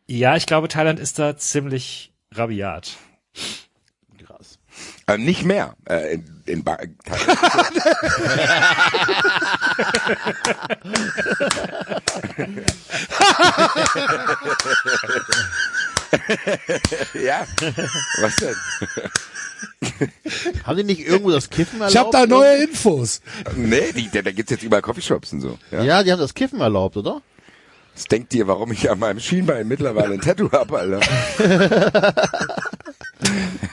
Ja, 0.07 0.37
ich 0.37 0.47
glaube, 0.47 0.69
Thailand 0.69 1.01
ist 1.01 1.19
da 1.19 1.37
ziemlich 1.37 2.13
rabiat. 2.33 2.97
Äh, 5.09 5.17
nicht 5.17 5.45
mehr. 5.45 5.75
Äh, 5.89 6.15
in, 6.15 6.25
in 6.45 6.65
ba 6.65 6.77
ja, 17.15 17.47
was 18.21 18.37
denn? 18.37 18.55
Haben 20.65 20.77
die 20.77 20.85
nicht 20.85 21.01
irgendwo 21.01 21.31
das 21.31 21.49
Kiffen 21.49 21.81
erlaubt? 21.81 21.93
Ich 21.93 21.99
habe 21.99 22.11
da 22.13 22.27
neue 22.27 22.65
Infos. 22.65 23.23
Nee, 23.57 23.93
die, 23.93 24.11
da, 24.11 24.21
da 24.21 24.31
gibt's 24.31 24.51
jetzt 24.51 24.63
überall 24.63 24.83
Coffeeshops 24.83 25.33
und 25.33 25.41
so. 25.41 25.59
Ja? 25.71 25.83
Ja, 25.83 26.03
die 26.03 26.13
haben 26.13 26.21
das 26.21 26.35
Kiffen 26.35 26.61
erlaubt, 26.61 26.99
oder? 26.99 27.23
Was 27.95 28.05
denkt 28.05 28.35
ihr, 28.35 28.47
warum 28.47 28.73
ich 28.73 28.91
an 28.91 28.99
meinem 28.99 29.21
Schienbein 29.21 29.67
mittlerweile 29.67 30.13
ein 30.13 30.21
Tattoo 30.21 30.53
habe, 30.53 30.79
Alter? 30.79 31.01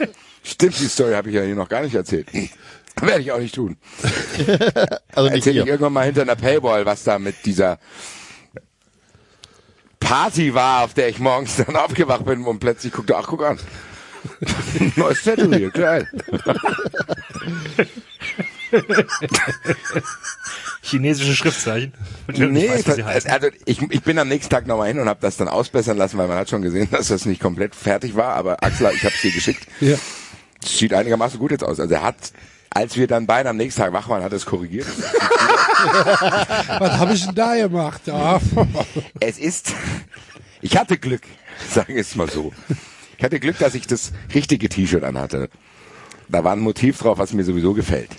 Stimmt, 0.45 0.79
die 0.79 0.85
Story 0.85 1.13
habe 1.13 1.29
ich 1.29 1.35
ja 1.35 1.41
hier 1.41 1.55
noch 1.55 1.69
gar 1.69 1.81
nicht 1.81 1.95
erzählt. 1.95 2.27
Werde 3.01 3.21
ich 3.21 3.31
auch 3.31 3.39
nicht 3.39 3.55
tun. 3.55 3.77
Also 5.15 5.29
nicht 5.29 5.47
Erzähle 5.47 5.61
ich 5.61 5.67
irgendwann 5.67 5.93
mal 5.93 6.05
hinter 6.05 6.23
einer 6.23 6.35
Paywall, 6.35 6.85
was 6.85 7.05
da 7.05 7.19
mit 7.19 7.45
dieser 7.45 7.79
Party 9.99 10.53
war, 10.53 10.83
auf 10.83 10.93
der 10.93 11.07
ich 11.07 11.19
morgens 11.19 11.55
dann 11.65 11.75
aufgewacht 11.77 12.25
bin 12.25 12.43
und 12.43 12.59
plötzlich 12.59 12.91
guckte, 12.91 13.15
ach, 13.15 13.27
guck 13.27 13.45
an. 13.45 13.59
Neues 14.97 15.23
Tattoo 15.23 15.53
hier, 15.53 15.69
geil. 15.71 16.09
Chinesische 20.81 21.33
Schriftzeichen. 21.33 21.93
Nee, 22.27 22.69
weiß, 22.69 22.87
heißen. 22.87 23.31
also 23.31 23.47
ich, 23.65 23.81
ich 23.89 24.01
bin 24.01 24.19
am 24.19 24.27
nächsten 24.27 24.49
Tag 24.49 24.67
nochmal 24.67 24.89
hin 24.89 24.99
und 24.99 25.07
habe 25.07 25.21
das 25.21 25.37
dann 25.37 25.47
ausbessern 25.47 25.97
lassen, 25.97 26.17
weil 26.17 26.27
man 26.27 26.37
hat 26.37 26.49
schon 26.49 26.61
gesehen, 26.61 26.89
dass 26.91 27.07
das 27.07 27.25
nicht 27.25 27.41
komplett 27.41 27.73
fertig 27.73 28.15
war, 28.15 28.33
aber 28.35 28.63
Axel, 28.63 28.91
ich 28.93 29.03
habe 29.05 29.15
es 29.15 29.21
dir 29.21 29.31
geschickt. 29.31 29.65
Ja. 29.79 29.95
Sieht 30.63 30.93
einigermaßen 30.93 31.39
gut 31.39 31.51
jetzt 31.51 31.63
aus. 31.63 31.79
Also 31.79 31.93
er 31.93 32.03
hat, 32.03 32.15
als 32.69 32.95
wir 32.97 33.07
dann 33.07 33.27
beide 33.27 33.49
am 33.49 33.57
nächsten 33.57 33.81
Tag 33.81 33.93
wach 33.93 34.09
waren, 34.09 34.23
hat 34.23 34.31
er 34.31 34.37
es 34.37 34.45
korrigiert. 34.45 34.87
Was 36.79 36.91
habe 36.97 37.13
ich 37.13 37.25
denn 37.25 37.35
da 37.35 37.55
gemacht? 37.55 38.01
Ja. 38.05 38.39
Es 39.19 39.37
ist, 39.37 39.73
ich 40.61 40.77
hatte 40.77 40.97
Glück, 40.97 41.23
sagen 41.69 41.93
wir 41.93 42.01
es 42.01 42.15
mal 42.15 42.29
so. 42.29 42.51
Ich 43.17 43.23
hatte 43.23 43.39
Glück, 43.39 43.57
dass 43.59 43.75
ich 43.75 43.87
das 43.87 44.11
richtige 44.33 44.69
T-Shirt 44.69 45.03
anhatte. 45.03 45.49
Da 46.27 46.43
war 46.43 46.53
ein 46.53 46.59
Motiv 46.59 46.97
drauf, 46.97 47.17
was 47.17 47.33
mir 47.33 47.43
sowieso 47.43 47.73
gefällt. 47.73 48.09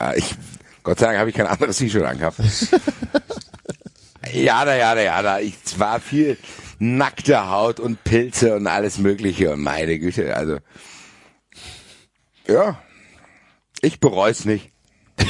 Äh, 0.00 0.18
Ich, 0.18 0.34
Gott 0.82 0.98
sei 0.98 1.06
Dank 1.06 1.18
habe 1.18 1.30
ich 1.30 1.36
kein 1.36 1.46
anderes 1.46 1.76
T-Shirt 1.78 2.04
angehabt. 2.04 2.38
Ja, 4.32 4.64
da, 4.64 4.74
ja, 4.74 4.94
da, 4.94 5.00
ja, 5.00 5.22
da. 5.22 5.38
Ich, 5.40 5.54
es 5.64 5.78
war 5.78 6.00
viel 6.00 6.36
nackte 6.78 7.48
Haut 7.50 7.78
und 7.80 8.02
Pilze 8.04 8.56
und 8.56 8.66
alles 8.66 8.98
Mögliche 8.98 9.52
und 9.52 9.60
meine 9.62 9.98
Güte, 9.98 10.36
also 10.36 10.58
Ja. 12.46 12.82
Ich 13.80 14.00
bereue 14.00 14.30
es 14.30 14.44
nicht. 14.44 14.70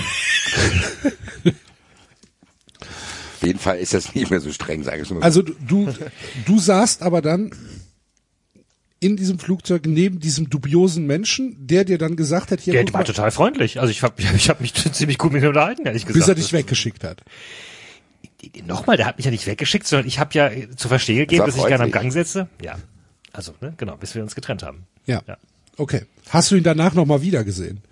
Auf 3.35 3.43
jeden 3.43 3.59
Fall 3.59 3.79
ist 3.79 3.93
das 3.93 4.15
nicht 4.15 4.31
mehr 4.31 4.41
so 4.41 4.53
streng, 4.53 4.83
sage 4.83 5.03
ich 5.03 5.11
mal. 5.11 5.23
Also 5.23 5.43
du, 5.43 5.55
du, 5.67 5.93
du 6.47 6.59
saßt 6.59 7.03
aber 7.03 7.21
dann 7.21 7.51
in 9.01 9.17
diesem 9.17 9.39
Flugzeug 9.39 9.85
neben 9.87 10.19
diesem 10.19 10.49
dubiosen 10.49 11.07
Menschen, 11.07 11.55
der 11.67 11.85
dir 11.85 11.99
dann 11.99 12.17
gesagt 12.17 12.51
hat, 12.51 12.61
hier 12.61 12.73
Der 12.73 12.87
war 12.87 13.01
mal, 13.01 13.05
total 13.05 13.31
freundlich. 13.31 13.79
Also 13.79 13.91
ich 13.91 14.03
habe 14.03 14.15
ich 14.37 14.49
hab 14.49 14.61
mich 14.63 14.73
ziemlich 14.73 15.19
gut 15.19 15.33
mit 15.33 15.43
ihm 15.43 15.49
unterhalten, 15.49 15.85
ehrlich 15.85 16.07
gesagt. 16.07 16.19
bis 16.19 16.29
er 16.29 16.35
dich 16.35 16.53
weggeschickt 16.55 17.05
hat. 17.05 17.23
Nochmal, 18.67 18.97
der 18.97 19.07
hat 19.07 19.19
mich 19.19 19.25
ja 19.27 19.31
nicht 19.31 19.47
weggeschickt, 19.47 19.87
sondern 19.87 20.07
ich 20.07 20.19
habe 20.19 20.31
ja 20.35 20.51
zu 20.77 20.89
verstehen 20.89 21.17
gegeben, 21.19 21.45
dass 21.45 21.57
ich 21.57 21.67
gerne 21.67 21.85
am. 21.85 21.91
Gang 21.91 22.13
sitze. 22.13 22.49
Ja. 22.63 22.79
Also, 23.33 23.53
ne, 23.61 23.75
genau, 23.77 23.97
bis 23.97 24.15
wir 24.15 24.23
uns 24.23 24.35
getrennt 24.35 24.63
haben. 24.63 24.87
Ja. 25.07 25.23
Ja. 25.27 25.37
Okay. 25.77 26.07
Hast 26.31 26.51
du 26.51 26.57
ihn 26.57 26.63
danach 26.65 26.95
nochmal 26.95 27.23
wieder 27.23 27.45
gesehen? 27.45 27.83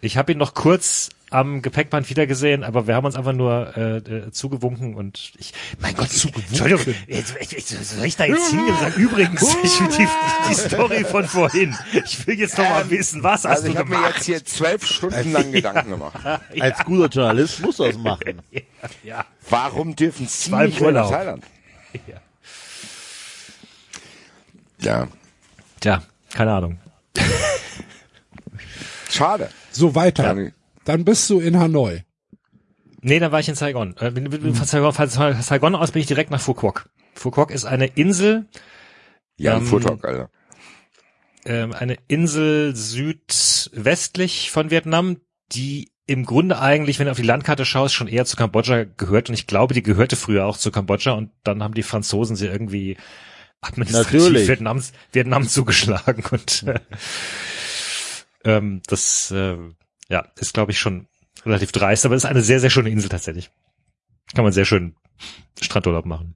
Ich 0.00 0.16
habe 0.16 0.32
ihn 0.32 0.38
noch 0.38 0.54
kurz 0.54 1.10
am 1.30 1.62
Gepäckband 1.62 2.10
wiedergesehen, 2.10 2.62
aber 2.62 2.86
wir 2.86 2.94
haben 2.94 3.06
uns 3.06 3.14
einfach 3.16 3.32
nur 3.32 3.74
äh, 3.76 3.96
äh, 3.98 4.30
zugewunken 4.32 4.94
und 4.94 5.32
ich, 5.38 5.54
mein 5.80 5.94
Gott, 5.94 6.08
Entschuldigung, 6.12 6.94
jetzt, 7.06 7.34
ich, 7.40 7.56
ich, 7.56 7.64
soll 7.66 8.04
ich 8.04 8.16
da 8.16 8.24
jetzt 8.26 8.50
hingehen 8.50 8.74
und 8.74 8.80
sagen, 8.80 9.00
übrigens, 9.00 9.56
ich 9.62 9.80
will 9.80 9.88
die, 9.96 10.08
die 10.50 10.54
Story 10.54 11.04
von 11.04 11.24
vorhin. 11.24 11.74
Ich 12.04 12.26
will 12.26 12.38
jetzt 12.38 12.58
noch 12.58 12.68
mal 12.68 12.90
wissen, 12.90 13.22
was 13.22 13.44
hast 13.44 13.64
also 13.64 13.68
ich 13.68 13.72
du 13.74 13.78
habe 13.78 13.90
mir 13.90 13.96
gemacht? 13.96 14.14
jetzt 14.16 14.24
hier 14.26 14.44
zwölf 14.44 14.84
Stunden 14.84 15.32
lang 15.32 15.52
Gedanken 15.52 15.90
gemacht. 15.90 16.20
Als 16.60 16.78
guter 16.84 17.08
Journalist 17.08 17.60
muss 17.60 17.76
das 17.78 17.96
machen. 17.96 18.42
ja, 19.02 19.24
Warum 19.48 19.96
dürfen 19.96 20.26
Sie 20.28 20.50
war 20.52 20.64
nicht 20.66 20.80
Urlaub. 20.82 21.10
Thailand? 21.10 21.44
ja. 22.06 22.20
Ja. 24.80 25.08
Tja, 25.80 26.02
keine 26.34 26.52
Ahnung. 26.52 26.78
Schade. 29.10 29.50
So 29.70 29.94
weiter. 29.94 30.36
Ja. 30.36 30.50
Dann 30.84 31.04
bist 31.04 31.28
du 31.30 31.40
in 31.40 31.58
Hanoi. 31.58 32.02
Nee, 33.00 33.18
dann 33.18 33.32
war 33.32 33.40
ich 33.40 33.48
in 33.48 33.54
Saigon. 33.54 33.96
Äh, 33.96 34.12
Von 34.12 34.54
Saigon, 34.64 34.92
von 34.92 35.08
Saigon 35.42 35.74
aus 35.74 35.90
bin 35.90 36.00
ich 36.00 36.06
direkt 36.06 36.30
nach 36.30 36.40
Phuoc. 36.40 36.88
Phuoc 37.14 37.50
ist 37.50 37.64
eine 37.64 37.86
Insel, 37.86 38.46
Ja, 39.36 39.56
Ähm, 39.56 39.66
Fuhrtalk, 39.66 40.04
Alter. 40.04 40.30
ähm, 41.44 41.72
eine 41.72 41.96
Insel 42.08 42.74
südwestlich 42.76 44.50
von 44.50 44.70
Vietnam, 44.70 45.16
die 45.52 45.90
im 46.06 46.24
Grunde 46.24 46.58
eigentlich, 46.60 46.98
wenn 46.98 47.06
du 47.06 47.10
auf 47.12 47.16
die 47.16 47.22
Landkarte 47.24 47.64
schaust, 47.64 47.94
schon 47.94 48.08
eher 48.08 48.24
zu 48.24 48.36
Kambodscha 48.36 48.84
gehört. 48.84 49.28
Und 49.28 49.34
ich 49.34 49.46
glaube, 49.46 49.74
die 49.74 49.82
gehörte 49.82 50.16
früher 50.16 50.46
auch 50.46 50.56
zu 50.56 50.70
Kambodscha. 50.70 51.12
Und 51.12 51.30
dann 51.44 51.62
haben 51.62 51.74
die 51.74 51.82
Franzosen 51.82 52.36
sie 52.36 52.46
irgendwie 52.46 52.96
administrativ 53.62 54.20
Natürlich. 54.20 54.48
Vietnam, 54.48 54.82
Vietnam 55.12 55.48
zugeschlagen. 55.48 56.24
Und 56.30 56.64
äh, 56.64 56.80
ähm, 58.44 58.82
das 58.86 59.30
äh, 59.30 59.56
ja, 60.08 60.26
ist, 60.38 60.52
glaube 60.52 60.72
ich, 60.72 60.78
schon 60.78 61.06
relativ 61.46 61.72
dreist. 61.72 62.04
Aber 62.04 62.14
es 62.14 62.24
ist 62.24 62.30
eine 62.30 62.42
sehr, 62.42 62.60
sehr 62.60 62.70
schöne 62.70 62.90
Insel 62.90 63.08
tatsächlich. 63.08 63.50
Kann 64.34 64.44
man 64.44 64.52
sehr 64.52 64.64
schön 64.64 64.96
Strandurlaub 65.60 66.04
machen. 66.04 66.34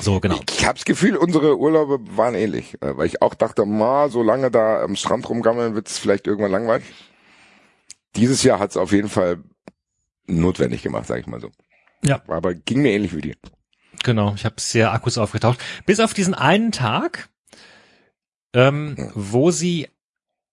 So, 0.00 0.20
genau. 0.20 0.40
Ich 0.50 0.64
habe 0.64 0.74
das 0.74 0.84
Gefühl, 0.84 1.16
unsere 1.16 1.58
Urlaube 1.58 1.98
waren 2.16 2.34
ähnlich, 2.34 2.74
äh, 2.82 2.96
weil 2.96 3.06
ich 3.06 3.22
auch 3.22 3.34
dachte, 3.34 3.66
ma, 3.66 4.08
so 4.08 4.22
lange 4.22 4.50
da 4.50 4.82
am 4.82 4.96
Strand 4.96 5.28
rumgammeln, 5.28 5.74
wird 5.74 5.88
es 5.88 5.98
vielleicht 5.98 6.26
irgendwann 6.26 6.50
langweilig. 6.50 6.86
Dieses 8.16 8.42
Jahr 8.42 8.58
hat 8.58 8.70
es 8.70 8.76
auf 8.76 8.92
jeden 8.92 9.08
Fall 9.08 9.44
notwendig 10.26 10.82
gemacht, 10.82 11.06
sage 11.06 11.20
ich 11.20 11.26
mal 11.26 11.40
so. 11.40 11.50
Ja. 12.02 12.22
Aber 12.26 12.54
ging 12.54 12.82
mir 12.82 12.92
ähnlich 12.92 13.14
wie 13.14 13.20
dir. 13.20 13.36
Genau, 14.02 14.34
ich 14.34 14.44
habe 14.44 14.56
sehr 14.58 14.92
Akkus 14.92 15.18
aufgetaucht. 15.18 15.58
Bis 15.86 16.00
auf 16.00 16.14
diesen 16.14 16.34
einen 16.34 16.72
Tag, 16.72 17.28
ähm, 18.54 19.10
wo 19.14 19.50
sie 19.50 19.88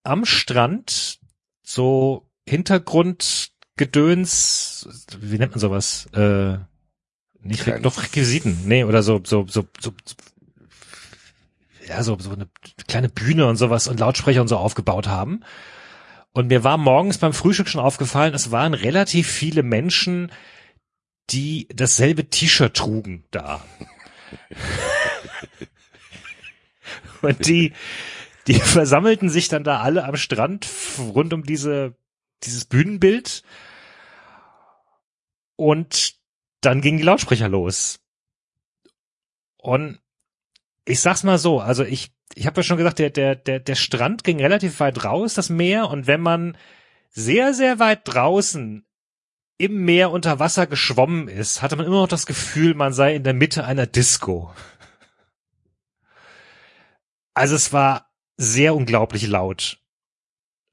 am 0.03 0.25
Strand 0.25 1.19
so 1.63 2.29
Hintergrundgedöns, 2.47 5.07
wie 5.19 5.37
nennt 5.37 5.51
man 5.51 5.59
sowas? 5.59 6.07
Äh, 6.13 6.57
nicht 7.39 7.63
Kleine- 7.63 7.81
doch 7.81 8.03
Requisiten, 8.03 8.61
nee, 8.65 8.83
oder 8.83 9.03
so, 9.03 9.21
so, 9.23 9.45
so, 9.47 9.67
so, 9.79 9.93
so 10.05 10.15
ja, 11.87 12.03
so, 12.03 12.17
so 12.19 12.31
eine 12.31 12.49
kleine 12.87 13.09
Bühne 13.09 13.47
und 13.47 13.55
sowas 13.55 13.87
und 13.87 13.99
Lautsprecher 13.99 14.41
und 14.41 14.49
so 14.49 14.57
aufgebaut 14.57 15.07
haben. 15.07 15.41
Und 16.33 16.47
mir 16.47 16.63
war 16.63 16.77
morgens 16.77 17.17
beim 17.17 17.33
Frühstück 17.33 17.69
schon 17.69 17.81
aufgefallen, 17.81 18.33
es 18.33 18.51
waren 18.51 18.73
relativ 18.73 19.27
viele 19.27 19.63
Menschen, 19.63 20.31
die 21.29 21.67
dasselbe 21.73 22.29
T-Shirt 22.29 22.75
trugen 22.75 23.25
da. 23.31 23.63
Und 27.21 27.47
die, 27.47 27.73
die 28.47 28.59
versammelten 28.59 29.29
sich 29.29 29.49
dann 29.49 29.63
da 29.63 29.81
alle 29.81 30.05
am 30.05 30.15
Strand 30.15 30.67
rund 30.99 31.33
um 31.33 31.43
diese, 31.43 31.95
dieses 32.43 32.65
Bühnenbild. 32.65 33.43
Und 35.55 36.15
dann 36.61 36.81
gingen 36.81 36.97
die 36.97 37.03
Lautsprecher 37.03 37.49
los. 37.49 37.99
Und 39.57 39.99
ich 40.85 41.01
sag's 41.01 41.23
mal 41.23 41.37
so, 41.37 41.59
also 41.59 41.83
ich, 41.83 42.11
ich 42.35 42.47
habe 42.47 42.61
ja 42.61 42.63
schon 42.63 42.77
gesagt, 42.77 42.99
der, 42.99 43.09
der, 43.09 43.35
der, 43.35 43.59
der 43.59 43.75
Strand 43.75 44.23
ging 44.23 44.39
relativ 44.39 44.79
weit 44.79 45.03
raus, 45.03 45.33
das 45.33 45.49
Meer, 45.49 45.89
und 45.89 46.07
wenn 46.07 46.21
man 46.21 46.57
sehr, 47.09 47.53
sehr 47.53 47.79
weit 47.79 48.01
draußen 48.05 48.86
im 49.57 49.85
Meer 49.85 50.11
unter 50.11 50.39
Wasser 50.39 50.67
geschwommen 50.67 51.27
ist, 51.27 51.61
hatte 51.61 51.75
man 51.75 51.85
immer 51.85 52.01
noch 52.01 52.07
das 52.07 52.25
Gefühl, 52.25 52.75
man 52.75 52.93
sei 52.93 53.15
in 53.15 53.23
der 53.23 53.33
Mitte 53.33 53.65
einer 53.65 53.87
Disco. 53.87 54.53
Also 57.33 57.55
es 57.55 57.73
war 57.73 58.11
sehr 58.37 58.75
unglaublich 58.75 59.27
laut. 59.27 59.79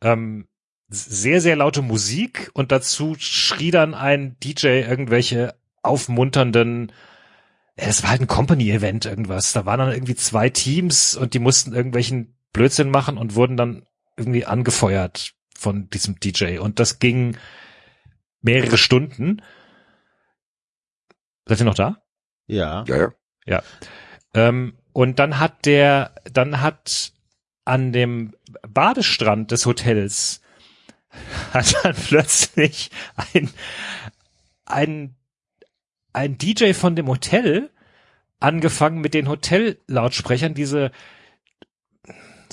Ähm, 0.02 0.48
sehr, 0.88 1.40
sehr 1.40 1.56
laute 1.56 1.82
Musik 1.82 2.50
und 2.52 2.72
dazu 2.72 3.16
schrie 3.18 3.70
dann 3.70 3.94
ein 3.94 4.36
DJ 4.40 4.82
irgendwelche 4.82 5.54
aufmunternden, 5.82 6.92
ja, 7.76 7.86
es 7.86 8.02
war 8.02 8.10
halt 8.10 8.20
ein 8.20 8.26
Company-Event 8.26 9.06
irgendwas. 9.06 9.52
Da 9.52 9.66
waren 9.66 9.80
dann 9.80 9.92
irgendwie 9.92 10.14
zwei 10.14 10.48
Teams 10.48 11.16
und 11.16 11.34
die 11.34 11.38
mussten 11.38 11.74
irgendwelchen 11.74 12.34
Blödsinn 12.52 12.90
machen 12.90 13.18
und 13.18 13.34
wurden 13.34 13.56
dann 13.56 13.86
irgendwie 14.16 14.44
angefeuert 14.44 15.34
von 15.58 15.90
diesem 15.90 16.20
DJ. 16.20 16.58
Und 16.58 16.78
das 16.78 16.98
ging 17.00 17.36
mehrere 18.44 18.78
Stunden. 18.78 19.42
Seid 21.46 21.60
ihr 21.60 21.66
noch 21.66 21.74
da? 21.74 22.02
Ja. 22.46 22.84
Ja, 22.86 23.12
ja. 23.46 23.62
Ähm, 24.34 24.76
und 24.92 25.18
dann 25.18 25.38
hat 25.38 25.66
der, 25.66 26.14
dann 26.32 26.60
hat 26.60 27.12
an 27.64 27.92
dem 27.92 28.34
Badestrand 28.68 29.50
des 29.50 29.66
Hotels 29.66 30.42
hat 31.52 31.74
dann 31.82 31.94
plötzlich 31.94 32.90
ein, 33.32 33.50
ein, 34.66 35.16
ein 36.12 36.38
DJ 36.38 36.72
von 36.72 36.96
dem 36.96 37.08
Hotel 37.08 37.70
angefangen 38.40 39.00
mit 39.00 39.14
den 39.14 39.28
Hotellautsprechern 39.28 40.54
diese 40.54 40.90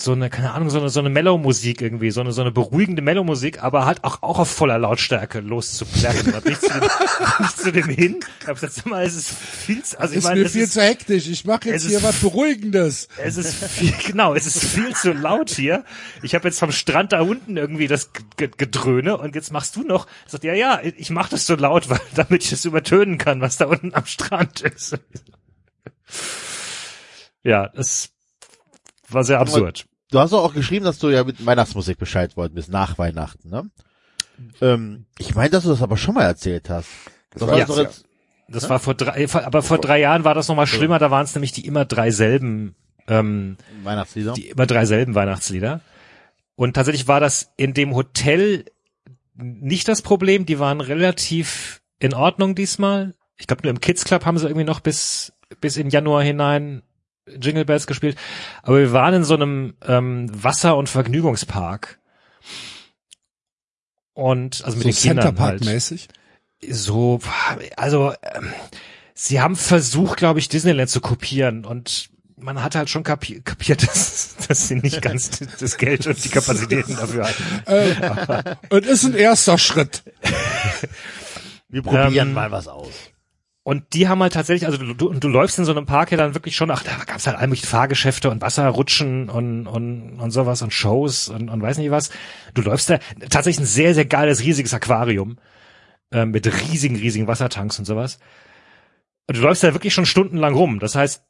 so 0.02 0.14
eine, 0.14 0.30
keine 0.30 0.52
Ahnung, 0.54 0.70
so 0.70 0.80
eine, 0.80 0.90
so 0.90 1.00
eine 1.00 1.10
Mellow-Musik 1.10 1.82
irgendwie, 1.82 2.12
so 2.12 2.22
eine, 2.22 2.32
so 2.32 2.42
eine 2.42 2.52
beruhigende 2.52 3.02
Mellow-Musik, 3.02 3.62
aber 3.64 3.86
halt 3.86 4.04
auch, 4.04 4.24
auch 4.24 4.40
auf 4.40 4.50
voller 4.50 4.80
Lautstärke 4.80 5.40
loszuplären. 5.42 6.32
Da 6.32 6.40
bin 6.40 6.54
ich 6.54 6.60
zu 6.60 6.70
dem, 6.70 6.80
bin 6.80 7.46
ich 7.46 7.56
zu 7.56 7.72
dem 7.72 7.90
hin, 7.90 8.20
hab 8.48 8.56
gesagt, 8.56 8.74
sag 8.74 8.86
mal, 8.88 9.04
es 9.04 9.16
ist 9.16 9.30
viel, 9.30 9.84
zu- 9.84 10.00
also 10.00 10.14
ich 10.14 10.18
ist 10.20 10.24
meine, 10.24 10.40
mir 10.42 10.46
es 10.48 10.52
viel 10.54 10.64
ist, 10.64 10.74
zu 10.74 10.82
hektisch. 10.82 11.28
Ich 11.28 11.46
mache 11.46 11.70
jetzt 11.70 11.84
es 11.84 11.88
hier 11.90 11.98
ist- 12.00 12.04
was 12.04 12.16
Beruhigendes. 12.20 13.08
es 13.18 13.38
ist 13.38 13.64
viel, 13.66 13.94
genau, 14.08 14.34
es 14.34 14.46
ist 14.46 14.64
viel 14.64 14.96
zu 14.96 15.14
laut 15.14 15.50
hier. 15.52 15.84
Ich 16.24 16.34
habe 16.36 16.48
jetzt 16.48 16.60
vom 16.60 16.72
Strand 16.72 17.12
da 17.14 17.22
unten 17.22 17.58
irgendwie 17.58 17.88
das 17.88 18.10
Gedröhne 18.38 19.18
und 19.18 19.36
jetzt 19.36 19.52
machst 19.52 19.76
du 19.76 19.84
noch, 19.84 20.08
sagt 20.28 20.44
ja, 20.44 20.54
ja, 20.54 20.80
ich 20.84 21.10
mach 21.12 21.30
das 21.30 21.46
so 21.46 21.56
laut, 21.56 21.90
weil, 21.90 22.00
damit 22.16 22.44
ich 22.44 22.50
das 22.50 22.66
übertönen 22.66 23.18
kann, 23.18 23.42
was 23.42 23.58
da 23.58 23.66
unten 23.66 23.94
am 23.94 24.06
Strand 24.06 24.62
ist. 24.62 24.98
Ja, 27.44 27.68
das 27.70 28.10
war 29.10 29.24
sehr 29.24 29.40
absurd. 29.40 29.86
Du 30.12 30.20
hast 30.20 30.32
doch 30.34 30.44
auch 30.44 30.54
geschrieben, 30.54 30.86
dass 30.86 31.00
du 31.00 31.10
ja 31.10 31.24
mit 31.24 31.44
Weihnachtsmusik 31.46 31.98
Bescheid 31.98 32.36
worden 32.38 32.54
bist, 32.54 32.70
nach 32.70 32.98
Weihnachten, 32.98 33.50
ne? 33.50 33.70
Ähm, 34.60 35.06
ich 35.18 35.36
meine, 35.36 35.52
dass 35.52 35.64
du 35.64 35.70
das 35.70 35.82
aber 35.82 35.98
schon 35.98 36.16
mal 36.16 36.24
erzählt 36.24 36.70
hast. 36.70 36.90
Das, 37.32 37.42
war 37.42 37.50
war 37.50 37.58
ja. 37.60 37.66
doch 37.66 37.78
jetzt, 37.78 38.06
Das 38.50 38.70
war 38.70 38.80
vor 38.80 38.94
drei, 38.94 39.28
aber 39.34 39.62
vor 39.62 39.78
drei 39.78 40.00
Jahren 40.00 40.24
war 40.24 40.34
das 40.34 40.48
noch 40.48 40.56
mal 40.56 40.68
schlimmer, 40.68 41.00
da 41.00 41.12
waren 41.12 41.24
es 41.24 41.34
nämlich 41.34 41.54
die 41.54 41.66
immer 41.66 41.86
drei 41.86 42.12
selben, 42.12 42.76
ähm, 43.08 43.58
Weihnachtslieder. 43.84 44.34
die 44.34 44.50
immer 44.50 44.66
drei 44.66 44.86
selben 44.86 45.16
Weihnachtslieder. 45.16 45.82
Und 46.56 46.74
tatsächlich 46.74 47.08
war 47.08 47.20
das 47.20 47.54
in 47.56 47.74
dem 47.74 47.96
Hotel 47.96 48.66
nicht 49.36 49.88
das 49.88 50.02
Problem. 50.02 50.46
Die 50.46 50.60
waren 50.60 50.82
relativ 50.82 51.82
in 52.00 52.14
Ordnung 52.14 52.54
diesmal. 52.54 53.16
Ich 53.38 53.48
glaube, 53.48 53.64
nur 53.64 53.72
im 53.72 53.80
Kids 53.80 54.04
Club 54.04 54.26
haben 54.26 54.38
sie 54.38 54.46
irgendwie 54.46 54.66
noch 54.66 54.82
bis, 54.82 55.34
bis 55.62 55.78
in 55.78 55.90
Januar 55.90 56.22
hinein 56.22 56.84
Jingle 57.28 57.66
Bells 57.66 57.88
gespielt. 57.88 58.18
Aber 58.64 58.80
wir 58.80 58.94
waren 58.94 59.14
in 59.14 59.24
so 59.24 59.36
einem 59.36 59.76
ähm, 59.86 60.28
Wasser- 60.32 60.78
und 60.78 60.90
Vergnügungspark. 60.90 62.00
Und 64.14 64.64
also 64.66 64.78
mit 64.78 64.84
so 64.84 64.90
den 64.90 64.96
Kindern 64.96 65.26
Center 65.26 65.38
Park 65.38 65.52
halt 65.52 65.66
mäßig. 65.66 66.08
so, 66.70 67.20
also 67.78 68.14
ähm, 68.22 68.52
sie 69.14 69.40
haben 69.42 69.56
versucht, 69.56 70.18
glaube 70.18 70.40
ich, 70.40 70.50
Disneyland 70.50 70.90
zu 70.90 71.00
kopieren 71.00 71.66
und 71.66 72.10
man 72.36 72.62
hat 72.64 72.76
halt 72.76 72.90
schon 72.90 73.04
kapi 73.04 73.42
kapiert, 73.42 73.84
dass, 73.88 74.36
dass 74.48 74.68
sie 74.68 74.76
nicht 74.76 75.02
ganz 75.02 75.40
das 75.60 75.78
Geld 75.78 76.08
und 76.08 76.24
die 76.24 76.30
Kapazitäten 76.30 76.96
dafür 76.96 77.28
hatten. 77.28 78.58
Und 78.70 78.86
ist 78.86 79.06
ein 79.06 79.14
erster 79.14 79.58
Schritt. 79.58 80.04
Wir 81.70 81.84
probieren 81.84 82.30
Ähm, 82.30 82.34
mal 82.34 82.52
was 82.52 82.68
aus. 82.68 83.11
Und 83.64 83.94
die 83.94 84.08
haben 84.08 84.22
halt 84.24 84.34
tatsächlich, 84.34 84.66
also 84.66 84.80
du, 84.80 84.94
du, 84.94 85.14
du 85.14 85.28
läufst 85.28 85.60
in 85.60 85.66
so 85.66 85.72
einem 85.72 85.86
Park 85.86 86.12
ja 86.12 86.18
dann 86.18 86.34
wirklich 86.34 86.56
schon, 86.56 86.72
ach, 86.72 86.82
da 86.82 86.92
gab's 87.06 87.28
halt 87.28 87.38
all 87.38 87.56
Fahrgeschäfte 87.56 88.32
und 88.32 88.42
Wasserrutschen 88.42 89.30
und, 89.30 89.68
und, 89.68 90.20
und 90.20 90.32
sowas 90.32 90.64
und 90.64 90.74
Shows 90.74 91.28
und, 91.30 91.50
und 91.50 91.62
weiß 91.62 91.78
nicht 91.78 91.92
was. 91.92 92.10
Du 92.56 92.64
läufst 92.64 92.90
da, 92.90 92.98
tatsächlich 93.30 93.60
ein 93.60 93.68
sehr, 93.68 93.94
sehr 93.94 94.06
geiles, 94.06 94.42
riesiges 94.42 94.74
Aquarium 94.74 95.38
äh, 96.12 96.26
mit 96.26 96.48
riesigen, 96.48 96.96
riesigen 96.96 97.28
Wassertanks 97.28 97.78
und 97.78 97.86
sowas. 97.86 98.18
Und 99.28 99.38
du 99.38 99.42
läufst 99.42 99.64
da 99.64 99.74
wirklich 99.74 99.94
schon 99.94 100.08
stundenlang 100.08 100.56
rum. 100.56 100.80
Das 100.80 100.96
heißt, 100.96 101.24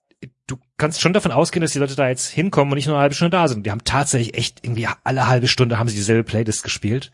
du 0.48 0.58
kannst 0.78 1.02
schon 1.02 1.12
davon 1.12 1.34
ausgehen, 1.34 1.62
dass 1.62 1.74
die 1.74 1.80
Leute 1.80 1.96
da 1.96 2.08
jetzt 2.08 2.30
hinkommen 2.30 2.72
und 2.72 2.78
nicht 2.78 2.88
nur 2.88 2.96
eine 2.96 3.04
halbe 3.04 3.16
Stunde 3.16 3.36
da 3.36 3.50
sind. 3.50 3.66
Die 3.66 3.72
haben 3.72 3.84
tatsächlich 3.84 4.38
echt 4.38 4.64
irgendwie 4.64 4.88
alle 5.04 5.28
halbe 5.28 5.50
Stunde 5.50 5.78
haben 5.78 5.90
sie 5.90 5.96
dieselbe 5.96 6.24
Playlist 6.24 6.64
gespielt. 6.64 7.12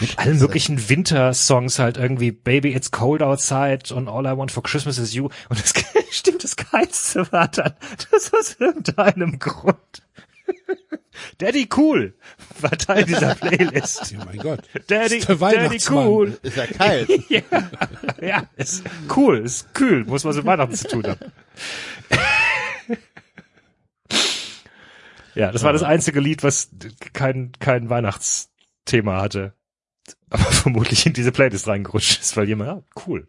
Mit 0.00 0.18
allen 0.18 0.38
möglichen 0.38 0.88
Wintersongs 0.88 1.78
halt 1.78 1.96
irgendwie 1.96 2.32
Baby 2.32 2.72
It's 2.74 2.90
Cold 2.90 3.22
Outside 3.22 3.94
und 3.94 4.08
All 4.08 4.26
I 4.26 4.36
Want 4.36 4.52
for 4.52 4.62
Christmas 4.62 4.98
is 4.98 5.14
You. 5.14 5.28
Und 5.48 5.60
das 5.62 5.72
stimmt, 6.10 6.44
das 6.44 6.56
Geilste 6.56 7.30
war 7.32 7.48
dann, 7.48 7.74
das 8.10 8.32
aus 8.32 8.56
irgendeinem 8.58 9.38
Grund. 9.38 10.02
Daddy 11.38 11.68
Cool 11.74 12.14
war 12.60 12.70
Teil 12.72 13.04
dieser 13.04 13.34
Playlist. 13.36 14.12
Ja, 14.12 14.24
mein 14.24 14.38
Gott. 14.38 14.60
Daddy, 14.86 15.20
Daddy. 15.20 15.80
Cool. 15.90 16.38
Ist 16.42 16.56
ja 16.56 16.66
kalt. 16.66 17.10
Ja, 17.28 17.40
ja, 18.20 18.42
ist 18.56 18.84
cool, 19.16 19.38
ist 19.38 19.72
kühl, 19.74 20.04
muss 20.04 20.24
was 20.24 20.36
mit 20.36 20.44
Weihnachten 20.44 20.74
zu 20.74 20.88
tun 20.88 21.06
haben. 21.06 21.32
Ja, 25.34 25.52
das 25.52 25.62
war 25.62 25.72
das 25.74 25.82
einzige 25.82 26.20
Lied, 26.20 26.42
was 26.42 26.70
kein, 27.12 27.52
kein 27.60 27.90
Weihnachtsthema 27.90 29.20
hatte. 29.20 29.52
Aber 30.30 30.42
vermutlich 30.52 31.06
in 31.06 31.12
diese 31.12 31.32
Playlist 31.32 31.68
reingerutscht 31.68 32.20
ist, 32.20 32.36
weil 32.36 32.48
jemand, 32.48 32.68
ja, 32.70 32.82
cool. 33.06 33.28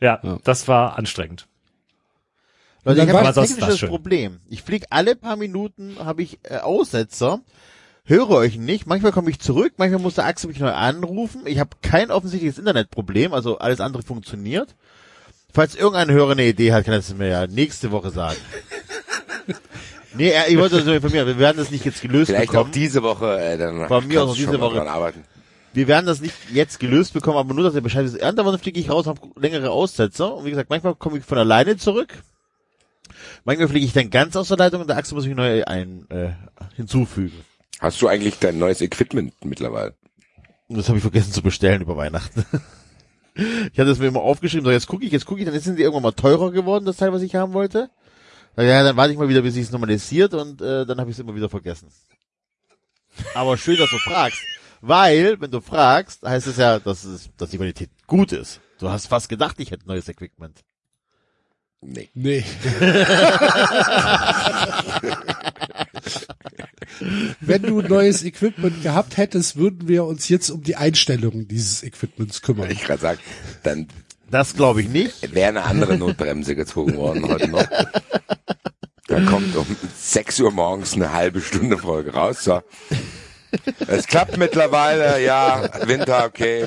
Ja, 0.00 0.20
Ja. 0.22 0.38
das 0.44 0.68
war 0.68 0.96
anstrengend. 0.98 1.46
Leute, 2.84 3.00
ich 3.00 3.06
dann 3.06 3.16
habe 3.16 3.28
ein 3.40 3.46
technisches. 3.46 3.88
Problem. 3.88 4.40
Ich 4.48 4.62
fliege 4.62 4.86
alle 4.90 5.16
paar 5.16 5.36
Minuten, 5.36 5.96
habe 5.98 6.22
ich 6.22 6.38
äh, 6.44 6.58
Aussetzer, 6.58 7.40
höre 8.04 8.30
euch 8.30 8.56
nicht. 8.56 8.86
Manchmal 8.86 9.12
komme 9.12 9.30
ich 9.30 9.40
zurück, 9.40 9.74
manchmal 9.76 10.00
muss 10.00 10.14
der 10.14 10.26
Axel 10.26 10.48
mich 10.48 10.60
neu 10.60 10.70
anrufen. 10.72 11.42
Ich 11.46 11.58
habe 11.58 11.70
kein 11.82 12.10
offensichtliches 12.10 12.58
Internetproblem, 12.58 13.34
also 13.34 13.58
alles 13.58 13.80
andere 13.80 14.02
funktioniert. 14.02 14.74
Falls 15.52 15.74
irgendein 15.74 16.10
Hörer 16.10 16.32
eine 16.32 16.46
Idee 16.46 16.72
hat, 16.72 16.84
kann 16.84 16.94
er 16.94 17.00
es 17.00 17.12
mir 17.14 17.28
ja 17.28 17.46
nächste 17.46 17.90
Woche 17.90 18.10
sagen. 18.10 18.38
nee, 20.14 20.32
ich 20.48 20.58
wollte 20.58 20.76
das 20.76 20.84
nur 20.84 20.94
informieren. 20.94 21.26
Wir 21.26 21.38
werden 21.38 21.56
das 21.58 21.70
nicht 21.70 21.84
jetzt 21.84 22.00
gelöst 22.02 22.30
Vielleicht 22.30 22.50
bekommen. 22.50 22.70
auch 22.70 22.72
diese 22.72 23.02
Woche, 23.02 23.40
äh, 23.40 23.58
dann 23.58 23.86
Von 23.88 24.06
mir 24.06 24.22
aus 24.22 24.36
diese 24.36 24.60
Woche. 24.60 24.88
arbeiten. 24.88 25.24
Wir 25.74 25.86
werden 25.86 26.06
das 26.06 26.20
nicht 26.20 26.34
jetzt 26.52 26.80
gelöst 26.80 27.12
bekommen, 27.12 27.36
aber 27.36 27.54
nur, 27.54 27.64
dass 27.64 27.74
ihr 27.74 27.80
Bescheid 27.82 28.04
wisst. 28.04 28.16
Irgendwann 28.16 28.58
fliege 28.58 28.80
ich 28.80 28.90
raus, 28.90 29.06
habe 29.06 29.20
längere 29.36 29.70
Aussetzer. 29.70 30.34
Und 30.34 30.44
wie 30.44 30.50
gesagt, 30.50 30.70
manchmal 30.70 30.94
komme 30.94 31.18
ich 31.18 31.24
von 31.24 31.38
alleine 31.38 31.76
zurück. 31.76 32.14
Manchmal 33.44 33.68
fliege 33.68 33.84
ich 33.84 33.92
dann 33.92 34.10
ganz 34.10 34.36
aus 34.36 34.48
der 34.48 34.56
Leitung 34.56 34.80
und 34.80 34.88
der 34.88 34.96
Axel 34.96 35.14
muss 35.14 35.26
mich 35.26 35.36
neu 35.36 35.64
ein, 35.64 36.06
äh, 36.10 36.30
hinzufügen. 36.76 37.44
Hast 37.80 38.00
du 38.02 38.08
eigentlich 38.08 38.38
dein 38.38 38.58
neues 38.58 38.80
Equipment 38.80 39.34
mittlerweile? 39.44 39.94
Das 40.68 40.88
habe 40.88 40.98
ich 40.98 41.02
vergessen 41.02 41.32
zu 41.32 41.42
bestellen 41.42 41.82
über 41.82 41.96
Weihnachten. 41.96 42.44
ich 43.34 43.78
hatte 43.78 43.90
es 43.90 43.98
mir 43.98 44.08
immer 44.08 44.20
aufgeschrieben, 44.20 44.64
so 44.64 44.70
jetzt 44.70 44.86
gucke 44.86 45.04
ich, 45.04 45.12
jetzt 45.12 45.26
gucke 45.26 45.40
ich, 45.40 45.46
dann 45.46 45.58
sind 45.58 45.78
die 45.78 45.82
irgendwann 45.82 46.02
mal 46.02 46.12
teurer 46.12 46.50
geworden, 46.50 46.84
das 46.84 46.96
Teil, 46.96 47.12
was 47.12 47.22
ich 47.22 47.36
haben 47.36 47.52
wollte. 47.52 47.90
Ja, 48.64 48.82
dann 48.82 48.96
warte 48.96 49.12
ich 49.12 49.18
mal 49.18 49.28
wieder, 49.28 49.42
bis 49.42 49.56
es 49.56 49.70
normalisiert 49.70 50.34
und 50.34 50.60
äh, 50.60 50.84
dann 50.84 50.98
habe 50.98 51.10
ich 51.10 51.16
es 51.16 51.20
immer 51.20 51.34
wieder 51.34 51.48
vergessen. 51.48 51.88
Aber 53.34 53.56
schön, 53.56 53.76
dass 53.76 53.88
du 53.90 53.98
fragst. 53.98 54.40
Weil, 54.80 55.40
wenn 55.40 55.50
du 55.50 55.60
fragst, 55.60 56.22
heißt 56.22 56.48
es 56.48 56.56
ja, 56.56 56.78
dass, 56.80 57.04
es, 57.04 57.30
dass 57.36 57.50
die 57.50 57.56
Qualität 57.56 57.90
gut 58.06 58.32
ist. 58.32 58.60
Du 58.78 58.88
hast 58.88 59.06
fast 59.06 59.28
gedacht, 59.28 59.60
ich 59.60 59.70
hätte 59.70 59.86
neues 59.86 60.08
Equipment. 60.08 60.64
Nee. 61.80 62.08
Nee. 62.14 62.44
Wenn 67.40 67.62
du 67.62 67.80
neues 67.80 68.24
Equipment 68.24 68.82
gehabt 68.82 69.16
hättest, 69.16 69.54
würden 69.56 69.86
wir 69.86 70.04
uns 70.04 70.28
jetzt 70.28 70.50
um 70.50 70.64
die 70.64 70.74
Einstellung 70.74 71.46
dieses 71.46 71.84
Equipments 71.84 72.42
kümmern. 72.42 72.70
Ich 72.70 72.82
gerade 72.82 73.00
sagen, 73.00 73.20
dann 73.62 73.86
Das 74.30 74.54
glaube 74.54 74.82
ich 74.82 74.88
nicht. 74.88 75.34
wäre 75.34 75.48
eine 75.48 75.64
andere 75.64 75.96
Notbremse 75.96 76.54
gezogen 76.54 76.96
worden 76.96 77.28
heute 77.28 77.48
noch. 77.48 77.66
Da 79.06 79.20
kommt 79.24 79.56
um 79.56 79.66
6 79.96 80.40
Uhr 80.40 80.50
morgens 80.50 80.94
eine 80.94 81.12
halbe 81.12 81.40
Stunde 81.40 81.78
Folge 81.78 82.12
raus. 82.12 82.44
So. 82.44 82.60
Es 83.86 84.06
klappt 84.06 84.36
mittlerweile, 84.36 85.24
ja, 85.24 85.70
Winter, 85.86 86.26
okay. 86.26 86.66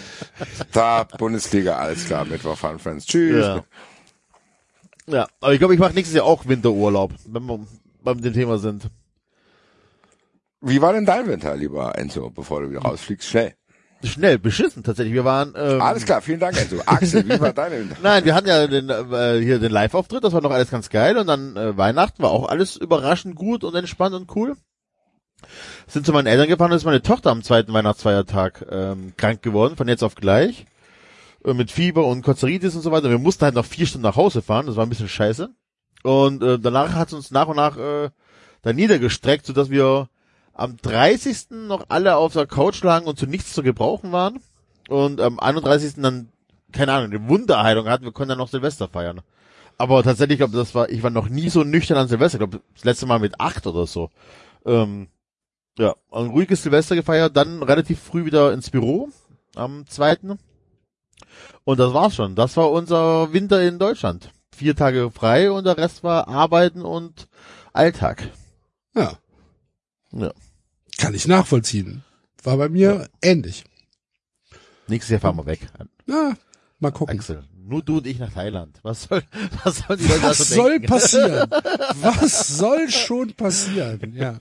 Da, 0.71 1.03
Bundesliga, 1.03 1.77
alles 1.77 2.05
klar, 2.05 2.25
Mittwoch 2.25 2.57
fahren 2.57 2.79
Friends. 2.79 3.05
Tschüss. 3.05 3.45
Ja. 3.45 3.63
Ja, 5.07 5.27
aber 5.39 5.53
ich 5.53 5.59
glaube, 5.59 5.73
ich 5.73 5.79
mache 5.79 5.93
nächstes 5.93 6.15
Jahr 6.15 6.25
auch 6.25 6.47
Winterurlaub, 6.47 7.13
wenn 7.27 7.43
wir 7.43 7.59
beim 8.03 8.21
dem 8.21 8.33
Thema 8.33 8.57
sind. 8.57 8.85
Wie 10.61 10.81
war 10.81 10.93
denn 10.93 11.05
dein 11.05 11.27
Winter, 11.27 11.55
lieber 11.55 11.97
Enzo, 11.97 12.29
bevor 12.29 12.61
du 12.61 12.69
wieder 12.69 12.81
rausfliegst? 12.81 13.27
Schnell. 13.27 13.55
Schnell, 14.03 14.39
beschissen 14.39 14.83
tatsächlich. 14.83 15.13
Wir 15.13 15.25
waren 15.25 15.53
ähm, 15.55 15.81
Alles 15.81 16.05
klar, 16.05 16.21
vielen 16.21 16.39
Dank, 16.39 16.59
Enzo. 16.59 16.77
Axel, 16.85 17.27
wie 17.27 17.39
war 17.39 17.53
deine? 17.53 17.87
Nein, 18.03 18.25
wir 18.25 18.33
hatten 18.33 18.47
ja 18.47 18.67
den, 18.67 18.89
äh, 18.89 19.39
hier 19.41 19.59
den 19.59 19.71
Live-Auftritt, 19.71 20.23
das 20.23 20.33
war 20.33 20.41
noch 20.41 20.51
alles 20.51 20.71
ganz 20.71 20.89
geil 20.89 21.17
und 21.17 21.27
dann 21.27 21.55
äh, 21.55 21.77
Weihnachten 21.77 22.23
war 22.23 22.31
auch 22.31 22.49
alles 22.49 22.75
überraschend 22.77 23.35
gut 23.35 23.63
und 23.63 23.75
entspannt 23.75 24.15
und 24.15 24.35
cool. 24.35 24.55
Sind 25.87 26.05
zu 26.05 26.13
meinen 26.13 26.27
Eltern 26.27 26.47
gefahren 26.47 26.71
ist 26.71 26.85
meine 26.85 27.01
Tochter 27.01 27.31
am 27.31 27.43
zweiten 27.43 27.73
Weihnachtsfeiertag 27.73 28.65
ähm, 28.69 29.13
krank 29.17 29.41
geworden, 29.41 29.75
von 29.75 29.87
jetzt 29.87 30.03
auf 30.03 30.15
gleich. 30.15 30.65
Äh, 31.45 31.53
mit 31.53 31.71
Fieber 31.71 32.05
und 32.05 32.21
Kozeritis 32.21 32.75
und 32.75 32.81
so 32.81 32.91
weiter. 32.91 33.09
Wir 33.09 33.17
mussten 33.17 33.45
halt 33.45 33.55
noch 33.55 33.65
vier 33.65 33.85
Stunden 33.85 34.07
nach 34.07 34.15
Hause 34.15 34.41
fahren, 34.41 34.67
das 34.67 34.75
war 34.75 34.85
ein 34.85 34.89
bisschen 34.89 35.09
scheiße. 35.09 35.49
Und 36.03 36.41
äh, 36.41 36.59
danach 36.59 36.93
hat 36.93 37.09
es 37.09 37.13
uns 37.13 37.31
nach 37.31 37.47
und 37.47 37.57
nach 37.57 37.77
äh, 37.77 38.09
da 38.61 38.73
niedergestreckt, 38.73 39.45
sodass 39.45 39.69
wir 39.69 40.09
am 40.53 40.77
30. 40.77 41.51
noch 41.51 41.85
alle 41.89 42.15
auf 42.17 42.33
der 42.33 42.47
Couch 42.47 42.83
lagen 42.83 43.07
und 43.07 43.17
zu 43.17 43.25
nichts 43.25 43.53
zu 43.53 43.63
gebrauchen 43.63 44.11
waren. 44.11 44.39
Und 44.89 45.21
am 45.21 45.39
31. 45.39 45.95
dann, 45.97 46.29
keine 46.71 46.93
Ahnung, 46.93 47.11
eine 47.11 47.29
Wunderheilung 47.29 47.87
hatten, 47.87 48.03
wir 48.03 48.11
konnten 48.11 48.29
dann 48.29 48.37
noch 48.37 48.49
Silvester 48.49 48.87
feiern. 48.87 49.21
Aber 49.77 50.03
tatsächlich, 50.03 50.37
glaube 50.37 50.57
das 50.57 50.75
war, 50.75 50.89
ich 50.89 51.01
war 51.01 51.09
noch 51.09 51.29
nie 51.29 51.49
so 51.49 51.63
nüchtern 51.63 51.97
an 51.97 52.07
Silvester, 52.07 52.35
ich 52.35 52.39
glaube 52.39 52.61
das 52.75 52.83
letzte 52.83 53.05
Mal 53.05 53.19
mit 53.19 53.39
acht 53.39 53.65
oder 53.65 53.87
so. 53.87 54.09
Ähm, 54.65 55.07
ja, 55.77 55.95
ein 56.11 56.27
ruhiges 56.27 56.63
Silvester 56.63 56.95
gefeiert, 56.95 57.35
dann 57.35 57.63
relativ 57.63 57.99
früh 57.99 58.25
wieder 58.25 58.53
ins 58.53 58.69
Büro 58.69 59.09
am 59.55 59.87
zweiten. 59.87 60.37
Und 61.63 61.79
das 61.79 61.93
war's 61.93 62.15
schon. 62.15 62.35
Das 62.35 62.57
war 62.57 62.71
unser 62.71 63.33
Winter 63.33 63.61
in 63.61 63.79
Deutschland. 63.79 64.31
Vier 64.55 64.75
Tage 64.75 65.11
frei 65.11 65.51
und 65.51 65.65
der 65.65 65.77
Rest 65.77 66.03
war 66.03 66.27
Arbeiten 66.27 66.83
und 66.83 67.27
Alltag. 67.73 68.29
Ja, 68.95 69.13
Ja. 70.13 70.31
kann 70.97 71.13
ich 71.13 71.27
nachvollziehen. 71.27 72.03
War 72.43 72.57
bei 72.57 72.69
mir 72.69 73.07
ähnlich. 73.21 73.63
Nächstes 74.87 75.11
Jahr 75.11 75.19
fahren 75.21 75.37
wir 75.37 75.45
weg. 75.45 75.59
Ja, 76.07 76.33
mal 76.79 76.91
gucken. 76.91 77.17
Axel, 77.17 77.43
nur 77.55 77.81
du 77.83 77.97
und 77.99 78.07
ich 78.07 78.19
nach 78.19 78.33
Thailand. 78.33 78.79
Was 78.83 79.03
soll, 79.03 79.23
was 79.63 79.77
soll 79.79 79.97
die 79.97 80.07
Leute 80.07 80.23
Was 80.23 80.37
soll 80.39 80.71
denken? 80.71 80.87
passieren? 80.87 81.49
Was 82.01 82.57
soll 82.57 82.89
schon 82.89 83.33
passieren? 83.33 84.13
Ja. 84.15 84.37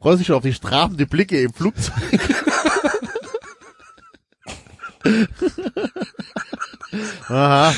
Freust 0.00 0.20
dich 0.20 0.26
schon 0.28 0.36
auf 0.36 0.42
die 0.42 0.54
strafende 0.54 1.06
Blicke 1.06 1.40
im 1.40 1.52
Flugzeug? 1.52 1.94
Aha. 7.28 7.74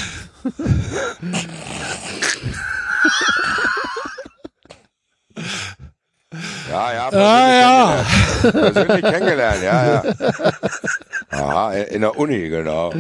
Ja, 6.70 6.92
ja, 6.92 7.08
Ah, 7.12 8.04
persönlich, 8.42 8.52
kennengelernt. 8.52 8.74
persönlich 8.74 9.04
kennengelernt, 9.04 9.62
ja, 9.62 9.94
ja. 9.94 10.52
Aha, 11.30 11.72
in 11.74 12.00
der 12.00 12.16
Uni, 12.18 12.48
genau. 12.48 12.92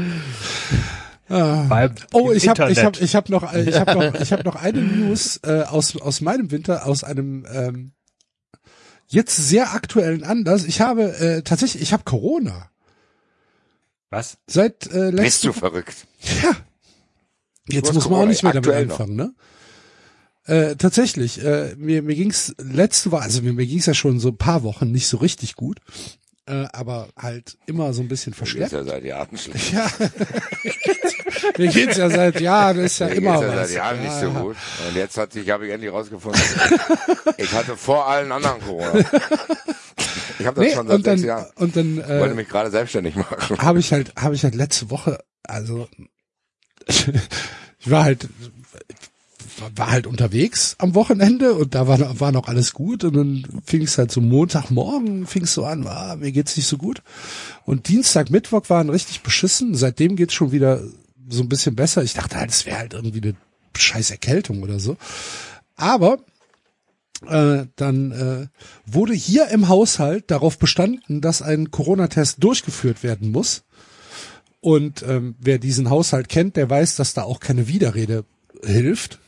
Beim 1.28 1.94
Oh, 2.12 2.30
ich 2.30 2.48
habe 2.48 2.70
ich 2.70 2.84
hab, 2.84 3.00
ich 3.00 3.16
hab 3.16 3.28
noch 3.28 3.52
ich 3.52 3.74
habe 3.78 3.94
noch 3.94 4.14
ich 4.20 4.32
habe 4.32 4.44
noch 4.44 4.54
eine 4.56 4.80
News 4.80 5.40
äh, 5.44 5.62
aus 5.62 5.96
aus 6.00 6.20
meinem 6.20 6.50
Winter 6.52 6.86
aus 6.86 7.02
einem 7.02 7.44
ähm, 7.52 7.92
jetzt 9.08 9.36
sehr 9.36 9.72
aktuellen 9.74 10.22
Anlass. 10.22 10.64
Ich 10.64 10.80
habe 10.80 11.02
äh, 11.18 11.42
tatsächlich 11.42 11.82
ich 11.82 11.92
habe 11.92 12.04
Corona 12.04 12.70
Was? 14.10 14.38
seit 14.46 14.86
äh, 14.86 15.10
Bist 15.10 15.14
letztem 15.14 15.52
du 15.52 15.58
verrückt? 15.58 16.06
Ja. 16.42 16.52
Jetzt 17.68 17.92
muss 17.92 18.08
man 18.08 18.20
auch 18.20 18.26
nicht 18.26 18.44
mehr 18.44 18.52
damit 18.52 18.68
aktuell 18.68 18.86
noch. 18.86 19.00
anfangen, 19.00 19.16
ne? 19.16 19.34
Äh, 20.46 20.76
tatsächlich, 20.76 21.42
äh, 21.44 21.74
mir, 21.76 22.02
mir 22.02 22.14
ging's 22.14 22.54
letzte 22.58 23.10
Woche, 23.10 23.22
also 23.22 23.42
mir, 23.42 23.52
mir 23.52 23.66
ging's 23.66 23.86
ja 23.86 23.94
schon 23.94 24.20
so 24.20 24.28
ein 24.28 24.36
paar 24.36 24.62
Wochen 24.62 24.92
nicht 24.92 25.08
so 25.08 25.16
richtig 25.16 25.56
gut, 25.56 25.78
äh, 26.46 26.66
aber 26.72 27.08
halt 27.18 27.58
immer 27.66 27.92
so 27.92 28.02
ein 28.02 28.08
bisschen 28.08 28.32
Ist 28.32 28.38
verstärkt. 28.38 28.72
ja 28.72 28.84
seit 28.84 29.04
Jahren 29.04 29.36
schlecht. 29.36 29.72
Ja. 29.72 29.90
Mir 31.58 31.68
geht's 31.68 31.96
ja 31.96 32.08
seit 32.10 32.40
Jahren, 32.40 32.78
ist 32.78 32.98
ja 33.00 33.08
Mir 33.08 33.14
immer 33.16 33.32
geht's 33.40 33.42
ja 33.42 33.56
was. 33.56 33.68
seit 33.68 33.76
Jahren 33.76 34.02
nicht 34.02 34.12
so 34.12 34.26
Ja. 34.26 34.40
gut. 34.40 34.56
Und 34.88 34.96
jetzt 34.96 35.16
hat 35.18 35.32
sich, 35.32 35.50
habe 35.50 35.66
ich 35.66 35.72
endlich 35.72 35.92
rausgefunden, 35.92 36.40
ich 37.38 37.52
hatte 37.52 37.76
vor 37.76 38.06
allen 38.08 38.30
anderen 38.30 38.60
Corona. 38.60 38.92
Ich 40.38 40.46
habe 40.46 40.60
das 40.60 40.68
Nee, 40.70 40.74
schon 40.74 40.86
seit 40.88 41.06
dann, 41.06 41.18
sechs 41.18 41.22
Jahren. 41.26 41.46
und 41.56 41.76
dann 41.76 41.98
Ich 41.98 42.08
wollte 42.08 42.32
äh, 42.32 42.36
mich 42.36 42.48
gerade 42.48 42.70
selbstständig 42.70 43.16
machen. 43.16 43.58
habe 43.58 43.78
ich 43.80 43.92
halt, 43.92 44.12
habe 44.16 44.34
ich 44.34 44.44
halt 44.44 44.54
letzte 44.54 44.90
Woche, 44.90 45.18
also 45.42 45.88
ich 46.86 47.90
war 47.90 48.04
halt, 48.04 48.28
war 49.74 49.90
halt 49.90 50.06
unterwegs 50.06 50.76
am 50.78 50.94
Wochenende 50.94 51.54
und 51.54 51.74
da 51.74 51.88
war, 51.88 52.20
war 52.20 52.32
noch 52.32 52.48
alles 52.48 52.72
gut 52.72 53.04
und 53.04 53.16
dann 53.16 53.62
fing 53.64 53.82
es 53.82 53.98
halt 53.98 54.10
so 54.10 54.20
Montagmorgen, 54.20 55.26
fing 55.26 55.44
es 55.44 55.54
so 55.54 55.64
an, 55.64 55.86
ah, 55.86 56.16
mir 56.16 56.32
geht's 56.32 56.56
nicht 56.56 56.66
so 56.66 56.76
gut. 56.76 57.02
Und 57.64 57.88
Dienstag, 57.88 58.30
Mittwoch 58.30 58.68
waren 58.68 58.90
richtig 58.90 59.22
beschissen. 59.22 59.74
Seitdem 59.74 60.16
geht's 60.16 60.34
schon 60.34 60.52
wieder 60.52 60.82
so 61.28 61.42
ein 61.42 61.48
bisschen 61.48 61.74
besser. 61.74 62.02
Ich 62.02 62.14
dachte 62.14 62.36
halt, 62.36 62.50
es 62.50 62.66
wäre 62.66 62.78
halt 62.78 62.94
irgendwie 62.94 63.22
eine 63.22 63.34
scheiß 63.76 64.10
Erkältung 64.10 64.62
oder 64.62 64.78
so. 64.78 64.96
Aber 65.74 66.18
äh, 67.26 67.66
dann 67.76 68.12
äh, 68.12 68.46
wurde 68.86 69.14
hier 69.14 69.48
im 69.48 69.68
Haushalt 69.68 70.30
darauf 70.30 70.58
bestanden, 70.58 71.20
dass 71.20 71.42
ein 71.42 71.70
Corona-Test 71.70 72.42
durchgeführt 72.42 73.02
werden 73.02 73.30
muss. 73.32 73.64
Und 74.60 75.02
ähm, 75.02 75.36
wer 75.38 75.58
diesen 75.58 75.90
Haushalt 75.90 76.28
kennt, 76.28 76.56
der 76.56 76.68
weiß, 76.68 76.96
dass 76.96 77.14
da 77.14 77.22
auch 77.22 77.40
keine 77.40 77.68
Widerrede 77.68 78.24
hilft. 78.64 79.18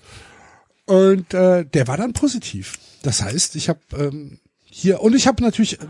Und 0.89 1.34
äh, 1.34 1.66
der 1.66 1.86
war 1.86 1.99
dann 1.99 2.14
positiv. 2.14 2.78
Das 3.03 3.20
heißt, 3.20 3.57
ich 3.57 3.68
habe 3.68 3.80
ähm, 3.93 4.39
hier 4.64 5.03
und 5.03 5.14
ich 5.14 5.26
habe 5.26 5.43
natürlich, 5.43 5.78
äh, 5.78 5.86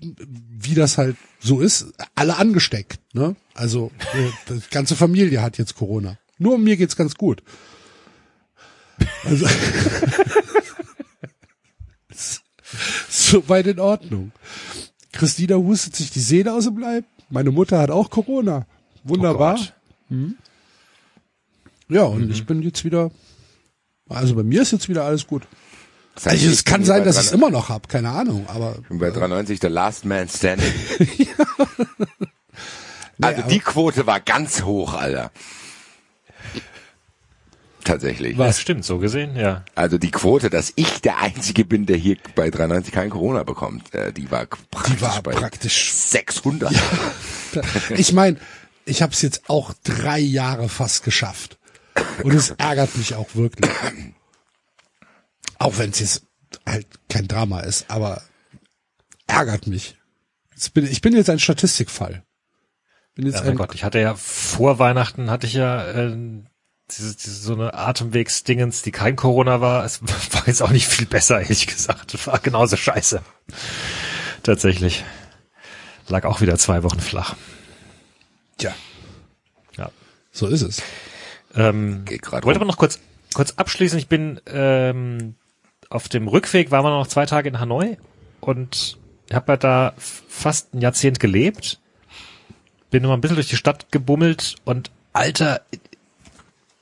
wie 0.00 0.74
das 0.74 0.98
halt 0.98 1.16
so 1.38 1.60
ist, 1.60 1.86
alle 2.16 2.36
angesteckt. 2.36 2.98
Ne? 3.12 3.36
Also 3.54 3.92
äh, 4.12 4.30
die 4.52 4.60
ganze 4.72 4.96
Familie 4.96 5.40
hat 5.40 5.56
jetzt 5.56 5.76
Corona. 5.76 6.18
Nur 6.38 6.58
mir 6.58 6.76
geht's 6.76 6.96
ganz 6.96 7.14
gut. 7.14 7.44
Also 9.22 9.46
so 13.08 13.48
weit 13.48 13.68
in 13.68 13.78
Ordnung. 13.78 14.32
Christina 15.12 15.54
hustet 15.54 15.94
sich 15.94 16.10
die 16.10 16.18
Seele 16.18 16.52
aus 16.54 16.64
dem 16.64 16.78
Leib. 16.78 17.04
Meine 17.28 17.52
Mutter 17.52 17.78
hat 17.78 17.92
auch 17.92 18.10
Corona. 18.10 18.66
Wunderbar. 19.04 19.54
Gott. 19.54 19.74
Hm. 20.08 20.34
Ja, 21.88 22.02
und 22.02 22.30
ich 22.32 22.46
bin 22.46 22.62
jetzt 22.62 22.84
wieder, 22.84 23.12
also 24.16 24.34
bei 24.34 24.42
mir 24.42 24.62
ist 24.62 24.72
jetzt 24.72 24.88
wieder 24.88 25.04
alles 25.04 25.26
gut. 25.26 25.42
Das 26.14 26.26
heißt, 26.26 26.36
Also 26.42 26.50
es 26.50 26.64
kann 26.64 26.84
sein, 26.84 27.04
dass 27.04 27.16
ich 27.16 27.26
es 27.26 27.32
immer 27.32 27.50
noch 27.50 27.68
hab, 27.68 27.88
keine 27.88 28.10
Ahnung, 28.10 28.46
aber 28.48 28.76
Ich 28.82 28.88
bin 28.88 28.98
bei 28.98 29.10
93 29.10 29.60
der 29.60 29.70
Last 29.70 30.04
Man 30.04 30.28
Standing. 30.28 30.72
also 33.22 33.40
aber- 33.42 33.48
die 33.48 33.60
Quote 33.60 34.06
war 34.06 34.20
ganz 34.20 34.62
hoch, 34.62 34.94
Alter. 34.94 35.30
Tatsächlich. 37.82 38.36
Das 38.36 38.60
stimmt, 38.60 38.84
so 38.84 38.98
gesehen, 38.98 39.36
ja. 39.36 39.64
Also 39.74 39.96
die 39.96 40.10
Quote, 40.10 40.50
dass 40.50 40.70
ich 40.76 41.00
der 41.00 41.18
Einzige 41.18 41.64
bin, 41.64 41.86
der 41.86 41.96
hier 41.96 42.18
bei 42.34 42.50
93 42.50 42.92
kein 42.92 43.08
Corona 43.08 43.42
bekommt, 43.42 43.94
äh, 43.94 44.12
die 44.12 44.30
war 44.30 44.44
praktisch 44.46 44.96
die 44.96 45.00
war 45.00 45.22
bei 45.22 45.32
praktisch. 45.32 45.92
600. 45.94 46.72
Ich 47.96 48.12
meine, 48.12 48.36
ich 48.84 49.02
habe 49.02 49.12
es 49.12 49.22
jetzt 49.22 49.48
auch 49.48 49.72
drei 49.82 50.20
Jahre 50.20 50.68
fast 50.68 51.02
geschafft. 51.02 51.58
Und 52.22 52.34
es 52.34 52.50
ärgert 52.50 52.96
mich 52.96 53.14
auch 53.14 53.34
wirklich. 53.34 53.70
Auch 55.58 55.78
wenn 55.78 55.90
es 55.90 56.00
jetzt 56.00 56.22
halt 56.66 56.86
kein 57.08 57.28
Drama 57.28 57.60
ist, 57.60 57.90
aber 57.90 58.22
ärgert 59.26 59.66
mich. 59.66 59.96
Bin, 60.74 60.86
ich 60.86 61.00
bin 61.00 61.14
jetzt 61.14 61.30
ein 61.30 61.38
Statistikfall. 61.38 62.22
Bin 63.14 63.26
jetzt 63.26 63.36
Ja, 63.36 63.40
mein 63.42 63.50
ein, 63.52 63.56
Gott, 63.56 63.74
ich 63.74 63.84
hatte 63.84 63.98
ja 63.98 64.14
vor 64.14 64.78
Weihnachten 64.78 65.30
hatte 65.30 65.46
ich 65.46 65.54
ja 65.54 65.84
äh, 65.90 66.16
diese, 66.90 67.16
diese, 67.16 67.30
so 67.34 67.54
eine 67.54 67.74
Atemwegsdingens, 67.74 68.82
die 68.82 68.90
kein 68.92 69.16
Corona 69.16 69.60
war. 69.60 69.84
Es 69.84 70.02
war 70.32 70.46
jetzt 70.46 70.62
auch 70.62 70.70
nicht 70.70 70.88
viel 70.88 71.06
besser, 71.06 71.40
ehrlich 71.40 71.66
gesagt. 71.66 72.14
Es 72.14 72.26
war 72.26 72.38
genauso 72.38 72.76
scheiße. 72.76 73.22
Tatsächlich. 74.42 75.04
Lag 76.08 76.24
auch 76.24 76.40
wieder 76.40 76.58
zwei 76.58 76.82
Wochen 76.82 77.00
flach. 77.00 77.36
Tja, 78.58 78.74
Ja. 79.76 79.90
so 80.32 80.46
ist 80.48 80.62
es. 80.62 80.82
Ähm, 81.54 82.04
wollte 82.08 82.46
rum. 82.46 82.54
aber 82.54 82.64
noch 82.64 82.76
kurz, 82.78 82.98
kurz 83.34 83.52
abschließen. 83.52 83.98
Ich 83.98 84.08
bin 84.08 84.40
ähm, 84.46 85.34
auf 85.88 86.08
dem 86.08 86.28
Rückweg, 86.28 86.70
waren 86.70 86.84
wir 86.84 86.90
noch 86.90 87.06
zwei 87.08 87.26
Tage 87.26 87.48
in 87.48 87.58
Hanoi 87.60 87.96
und 88.40 88.98
habe 89.32 89.52
ja 89.52 89.56
da 89.56 89.94
f- 89.96 90.22
fast 90.28 90.74
ein 90.74 90.80
Jahrzehnt 90.80 91.18
gelebt. 91.20 91.80
Bin 92.90 93.04
immer 93.04 93.14
ein 93.16 93.20
bisschen 93.20 93.36
durch 93.36 93.48
die 93.48 93.56
Stadt 93.56 93.90
gebummelt 93.92 94.56
und 94.64 94.90
Alter, 95.12 95.62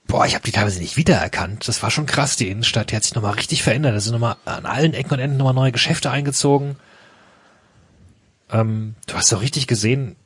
boah, 0.06 0.26
ich 0.26 0.34
habe 0.34 0.44
die 0.44 0.52
teilweise 0.52 0.80
nicht 0.80 0.96
wiedererkannt. 0.96 1.66
Das 1.68 1.82
war 1.82 1.90
schon 1.90 2.06
krass, 2.06 2.36
die 2.36 2.48
Innenstadt. 2.48 2.90
Die 2.90 2.96
hat 2.96 3.04
sich 3.04 3.14
nochmal 3.14 3.34
richtig 3.34 3.62
verändert. 3.62 3.94
Da 3.94 4.00
sind 4.00 4.12
nochmal 4.12 4.36
an 4.44 4.66
allen 4.66 4.94
Ecken 4.94 5.12
und 5.14 5.18
Enden 5.20 5.36
nochmal 5.38 5.54
neue 5.54 5.72
Geschäfte 5.72 6.10
eingezogen. 6.10 6.76
Ähm, 8.50 8.94
du 9.06 9.14
hast 9.14 9.32
doch 9.32 9.40
richtig 9.42 9.66
gesehen. 9.66 10.16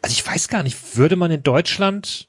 Also 0.00 0.12
ich 0.12 0.26
weiß 0.26 0.48
gar 0.48 0.62
nicht, 0.62 0.96
würde 0.96 1.16
man 1.16 1.30
in 1.30 1.42
Deutschland 1.42 2.28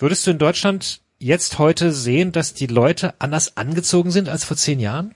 Würdest 0.00 0.26
du 0.26 0.30
in 0.32 0.38
Deutschland 0.38 1.00
jetzt 1.18 1.58
heute 1.58 1.92
sehen, 1.92 2.32
dass 2.32 2.54
die 2.54 2.66
Leute 2.66 3.14
anders 3.20 3.56
angezogen 3.56 4.10
sind 4.10 4.28
als 4.28 4.44
vor 4.44 4.56
zehn 4.56 4.80
Jahren? 4.80 5.14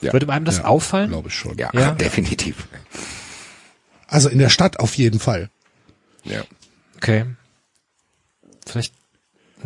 Ja. 0.00 0.12
Würde 0.12 0.28
einem 0.28 0.44
das 0.44 0.58
Ja, 0.58 0.64
auffallen? 0.66 1.10
Glaube 1.10 1.28
ich 1.28 1.34
schon. 1.34 1.58
Ja, 1.58 1.70
Ja. 1.74 1.90
definitiv. 1.94 2.68
Also 4.06 4.28
in 4.28 4.38
der 4.38 4.50
Stadt 4.50 4.78
auf 4.78 4.94
jeden 4.96 5.18
Fall. 5.18 5.50
Ja. 6.24 6.44
Okay. 6.96 7.24
Vielleicht, 8.66 8.94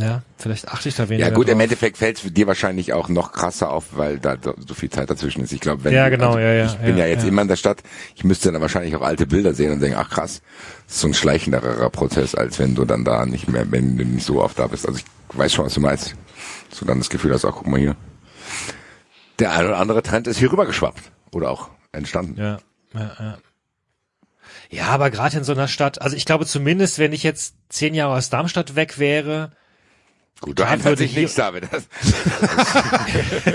ja, 0.00 0.22
vielleicht 0.38 0.68
achte 0.68 0.88
ich 0.88 0.94
da 0.96 1.08
weniger. 1.08 1.28
Ja 1.28 1.34
gut, 1.34 1.46
im 1.48 1.54
drauf. 1.54 1.62
Endeffekt 1.62 1.98
fällt 1.98 2.22
es 2.24 2.32
dir 2.32 2.46
wahrscheinlich 2.46 2.92
auch 2.92 3.08
noch 3.08 3.32
krasser 3.32 3.70
auf, 3.70 3.86
weil 3.96 4.18
da 4.18 4.36
so 4.42 4.54
so 4.66 4.74
viel 4.74 4.90
Zeit 4.90 5.10
dazwischen 5.10 5.42
ist. 5.42 5.52
Ich 5.52 5.60
glaube, 5.60 5.84
wenn 5.84 5.92
Ja, 5.92 6.04
du- 6.06 6.10
genau, 6.16 6.38
ja, 6.38 6.52
ja, 6.52 6.66
ich 6.66 6.76
bin 6.78 6.96
ja, 6.96 7.04
ja, 7.04 7.10
jetzt 7.12 7.24
immer 7.24 7.42
in 7.42 7.48
der 7.48 7.56
Stadt, 7.56 7.82
ich 8.16 8.24
müsste 8.24 8.50
dann 8.52 8.60
wahrscheinlich 8.60 8.94
auch 8.96 9.02
alte 9.02 9.26
Bilder 9.26 9.54
sehen 9.54 9.72
und 9.72 9.80
denken, 9.80 9.98
ach 9.98 10.10
krass, 10.10 10.42
das 10.86 10.94
ist 10.96 11.00
so 11.02 11.08
ein 11.08 11.14
schleichenderer 11.14 11.90
Prozess, 11.90 12.34
als 12.34 12.58
wenn 12.58 12.74
du 12.74 12.84
dann 12.84 13.04
da 13.04 13.26
nicht 13.26 13.48
mehr, 13.48 13.70
wenn 13.70 13.96
du 13.96 14.04
nicht 14.04 14.24
so 14.26 14.42
oft 14.42 14.58
da 14.58 14.66
bist. 14.66 14.86
Also 14.86 14.98
ich 14.98 15.38
weiß 15.38 15.52
schon, 15.52 15.66
was 15.66 15.74
du 15.74 15.80
meinst. 15.80 16.14
Du 16.78 16.84
dann 16.84 16.98
das 16.98 17.10
Gefühl 17.10 17.32
hast, 17.32 17.44
ach 17.44 17.52
guck 17.56 17.66
mal 17.66 17.78
hier. 17.80 17.96
Der 19.38 19.52
ein 19.52 19.66
oder 19.66 19.78
andere 19.78 20.02
Trend 20.02 20.26
ist 20.26 20.38
hier 20.38 20.50
rübergeschwappt. 20.52 21.12
Oder 21.32 21.50
auch 21.50 21.68
entstanden. 21.92 22.40
Ja, 22.40 22.58
ja, 22.94 23.10
ja. 23.18 23.38
Ja, 24.70 24.86
aber 24.88 25.10
gerade 25.10 25.36
in 25.38 25.44
so 25.44 25.52
einer 25.52 25.68
Stadt, 25.68 26.00
also 26.00 26.16
ich 26.16 26.24
glaube 26.24 26.46
zumindest, 26.46 26.98
wenn 26.98 27.12
ich 27.12 27.22
jetzt 27.22 27.54
zehn 27.68 27.94
Jahre 27.94 28.14
aus 28.16 28.30
Darmstadt 28.30 28.76
weg 28.76 28.98
wäre, 28.98 29.52
Gut, 30.40 30.58
da 30.58 30.82
würde 30.82 30.96
sich 30.96 31.14
nichts. 31.14 31.34
Das, 31.34 31.52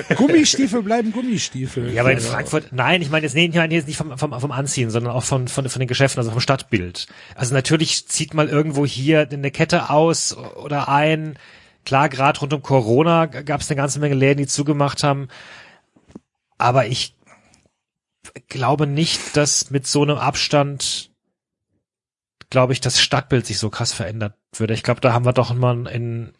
Gummistiefel 0.15 0.83
bleiben 0.83 1.11
Gummistiefel. 1.11 1.91
Ja, 1.91 2.03
aber 2.03 2.11
in 2.11 2.19
Frankfurt, 2.19 2.73
nein, 2.73 3.01
ich 3.01 3.09
meine 3.09 3.25
jetzt, 3.25 3.33
nee, 3.33 3.45
ich 3.45 3.55
meine 3.55 3.73
jetzt 3.73 3.87
nicht 3.87 3.97
vom, 3.97 4.15
vom, 4.17 4.39
vom 4.39 4.51
Anziehen, 4.51 4.91
sondern 4.91 5.13
auch 5.13 5.23
von, 5.23 5.47
von, 5.47 5.67
von 5.67 5.79
den 5.79 5.87
Geschäften, 5.87 6.19
also 6.19 6.29
vom 6.29 6.41
Stadtbild. 6.41 7.07
Also 7.33 7.55
natürlich 7.55 8.07
zieht 8.07 8.35
mal 8.35 8.49
irgendwo 8.49 8.85
hier 8.85 9.27
eine 9.31 9.49
Kette 9.49 9.89
aus 9.89 10.37
oder 10.37 10.87
ein. 10.87 11.39
Klar, 11.85 12.07
gerade 12.09 12.39
rund 12.39 12.53
um 12.53 12.61
Corona 12.61 13.25
gab 13.25 13.61
es 13.61 13.69
eine 13.69 13.77
ganze 13.77 13.99
Menge 13.99 14.15
Läden, 14.15 14.37
die 14.37 14.47
zugemacht 14.47 15.03
haben. 15.03 15.29
Aber 16.59 16.85
ich 16.85 17.15
glaube 18.47 18.85
nicht, 18.85 19.35
dass 19.35 19.71
mit 19.71 19.87
so 19.87 20.03
einem 20.03 20.17
Abstand, 20.17 21.09
glaube 22.51 22.73
ich, 22.73 22.81
das 22.81 23.01
Stadtbild 23.01 23.47
sich 23.47 23.57
so 23.57 23.71
krass 23.71 23.91
verändert 23.91 24.35
würde. 24.53 24.75
Ich 24.75 24.83
glaube, 24.83 25.01
da 25.01 25.13
haben 25.13 25.25
wir 25.25 25.33
doch 25.33 25.53
mal 25.53 25.87
in, 25.87 26.33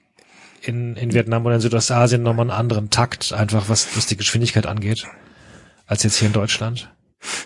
in, 0.67 0.95
in 0.95 1.13
Vietnam 1.13 1.45
oder 1.45 1.55
in 1.55 1.61
Südostasien 1.61 2.23
nochmal 2.23 2.49
einen 2.49 2.59
anderen 2.59 2.89
Takt, 2.89 3.33
einfach 3.33 3.69
was, 3.69 3.95
was 3.95 4.07
die 4.07 4.17
Geschwindigkeit 4.17 4.65
angeht, 4.65 5.07
als 5.85 6.03
jetzt 6.03 6.17
hier 6.17 6.27
in 6.27 6.33
Deutschland. 6.33 6.93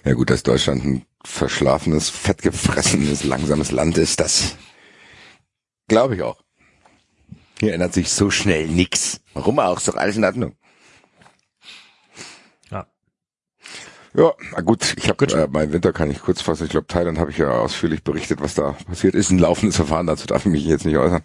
ja 0.05 0.13
gut, 0.13 0.29
dass 0.29 0.43
Deutschland 0.43 0.85
ein 0.85 1.05
verschlafenes, 1.25 2.09
fettgefressenes, 2.09 3.23
langsames 3.23 3.71
Land 3.71 3.97
ist, 3.97 4.19
das 4.19 4.55
glaube 5.87 6.15
ich 6.15 6.21
auch. 6.21 6.41
Hier 7.59 7.73
ändert 7.73 7.93
sich 7.93 8.09
so 8.09 8.29
schnell 8.29 8.67
nix. 8.67 9.19
Warum 9.33 9.59
auch? 9.59 9.77
Ist 9.77 9.87
doch 9.89 9.95
alles 9.95 10.15
in 10.15 10.23
Ordnung. 10.23 10.55
Ja. 12.71 12.87
Ja, 14.13 14.33
na 14.53 14.61
gut, 14.61 14.95
ich 14.97 15.09
habe 15.09 15.25
äh, 15.25 15.47
mein 15.51 15.73
Winter 15.73 15.91
kann 15.91 16.09
ich 16.09 16.21
kurz 16.21 16.41
fassen. 16.41 16.65
Ich 16.65 16.69
glaube, 16.69 16.87
Thailand 16.87 17.19
habe 17.19 17.31
ich 17.31 17.37
ja 17.37 17.49
ausführlich 17.49 18.03
berichtet, 18.03 18.39
was 18.39 18.55
da 18.55 18.77
passiert 18.87 19.13
ist. 19.13 19.29
Ein 19.29 19.39
laufendes 19.39 19.75
Verfahren, 19.75 20.07
dazu 20.07 20.25
darf 20.25 20.45
ich 20.45 20.51
mich 20.51 20.63
jetzt 20.63 20.85
nicht 20.85 20.97
äußern. 20.97 21.21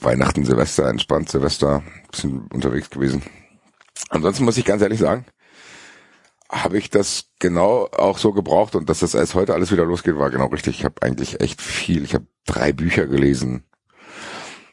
Weihnachten, 0.00 0.44
Silvester, 0.44 0.88
entspannt, 0.88 1.28
Silvester, 1.28 1.82
bisschen 2.10 2.46
unterwegs 2.52 2.90
gewesen. 2.90 3.22
Ansonsten 4.08 4.44
muss 4.44 4.56
ich 4.56 4.64
ganz 4.64 4.82
ehrlich 4.82 4.98
sagen, 4.98 5.26
habe 6.50 6.78
ich 6.78 6.90
das 6.90 7.26
genau 7.38 7.88
auch 7.92 8.18
so 8.18 8.32
gebraucht 8.32 8.74
und 8.74 8.88
dass 8.88 9.00
das 9.00 9.14
erst 9.14 9.34
heute 9.34 9.54
alles 9.54 9.70
wieder 9.70 9.84
losgeht, 9.84 10.16
war 10.16 10.30
genau 10.30 10.46
richtig. 10.46 10.78
Ich 10.80 10.84
habe 10.84 11.02
eigentlich 11.02 11.40
echt 11.40 11.60
viel. 11.60 12.02
Ich 12.04 12.14
habe 12.14 12.26
drei 12.46 12.72
Bücher 12.72 13.06
gelesen. 13.06 13.64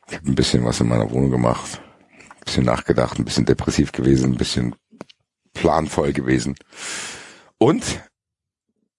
Ich 0.09 0.15
habe 0.15 0.27
ein 0.27 0.35
bisschen 0.35 0.63
was 0.65 0.79
in 0.79 0.87
meiner 0.87 1.11
Wohnung 1.11 1.29
gemacht, 1.29 1.81
ein 2.09 2.45
bisschen 2.45 2.65
nachgedacht, 2.65 3.19
ein 3.19 3.25
bisschen 3.25 3.45
depressiv 3.45 3.91
gewesen, 3.91 4.31
ein 4.31 4.37
bisschen 4.37 4.75
planvoll 5.53 6.13
gewesen. 6.13 6.55
Und 7.57 7.83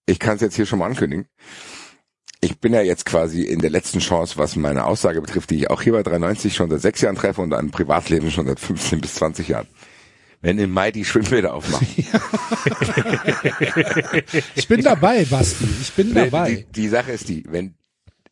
ich 0.06 0.18
kann 0.18 0.36
es 0.36 0.42
jetzt 0.42 0.56
hier 0.56 0.66
schon 0.66 0.78
mal 0.78 0.86
ankündigen. 0.86 1.26
Ich 2.40 2.58
bin 2.60 2.72
ja 2.72 2.80
jetzt 2.82 3.04
quasi 3.04 3.42
in 3.42 3.60
der 3.60 3.70
letzten 3.70 3.98
Chance, 4.00 4.34
was 4.36 4.54
meine 4.56 4.84
Aussage 4.84 5.20
betrifft, 5.20 5.50
die 5.50 5.56
ich 5.56 5.70
auch 5.70 5.82
hier 5.82 5.92
bei 5.92 6.02
93 6.02 6.54
schon 6.54 6.70
seit 6.70 6.80
sechs 6.82 7.00
Jahren 7.00 7.16
treffe 7.16 7.40
und 7.40 7.52
im 7.52 7.70
Privatleben 7.70 8.30
schon 8.30 8.46
seit 8.46 8.60
15 8.60 9.00
bis 9.00 9.14
20 9.16 9.48
Jahren. 9.48 9.66
Wenn 10.40 10.58
im 10.60 10.70
Mai 10.70 10.92
die 10.92 11.04
Schwimmbäder 11.04 11.52
aufmachen. 11.54 11.88
Ich 14.54 14.68
bin 14.68 14.82
dabei, 14.82 15.24
Basti. 15.24 15.66
Ich 15.80 15.92
bin 15.92 16.08
Die, 16.08 16.14
dabei. 16.14 16.66
die 16.74 16.88
Sache 16.88 17.10
ist 17.12 17.28
die, 17.28 17.44
wenn 17.48 17.74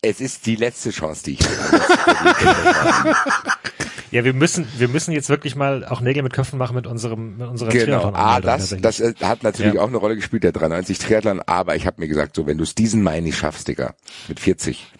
es 0.03 0.21
ist 0.21 0.47
die 0.47 0.55
letzte 0.57 0.91
Chance, 0.91 1.25
die 1.25 1.33
ich 1.33 1.41
habe. 1.41 3.17
Ja, 4.11 4.25
wir 4.25 4.33
müssen, 4.33 4.67
wir 4.79 4.89
müssen 4.89 5.13
jetzt 5.13 5.29
wirklich 5.29 5.57
mal 5.57 5.85
auch 5.85 6.01
Nägel 6.01 6.23
mit 6.23 6.33
Köpfen 6.33 6.59
machen 6.59 6.77
mit 6.77 6.87
unserem, 6.87 7.39
mit 7.39 7.49
unserer 7.49 7.71
Genau, 7.71 8.13
ah, 8.15 8.41
das, 8.41 8.77
das 8.81 9.01
äh, 9.01 9.15
hat 9.23 9.43
natürlich 9.43 9.75
Ja. 9.75 9.81
auch 9.81 9.89
eine 9.89 9.97
Rolle 9.97 10.17
gespielt, 10.17 10.45
der 10.45 10.53
93 10.53 10.99
Triathlon, 10.99 11.41
aber 11.41 11.77
ich 11.77 11.87
habe 11.87 12.01
mir 12.01 12.09
gesagt, 12.09 12.37
so 12.37 12.47
wenn 12.47 12.59
du 12.59 12.65
es 12.65 12.75
diesen 12.75 13.03
Mai 13.03 13.21
nicht 13.21 13.37
schaffst, 13.37 13.69
Digga, 13.69 13.95
mit 14.29 14.39
40, 14.41 14.93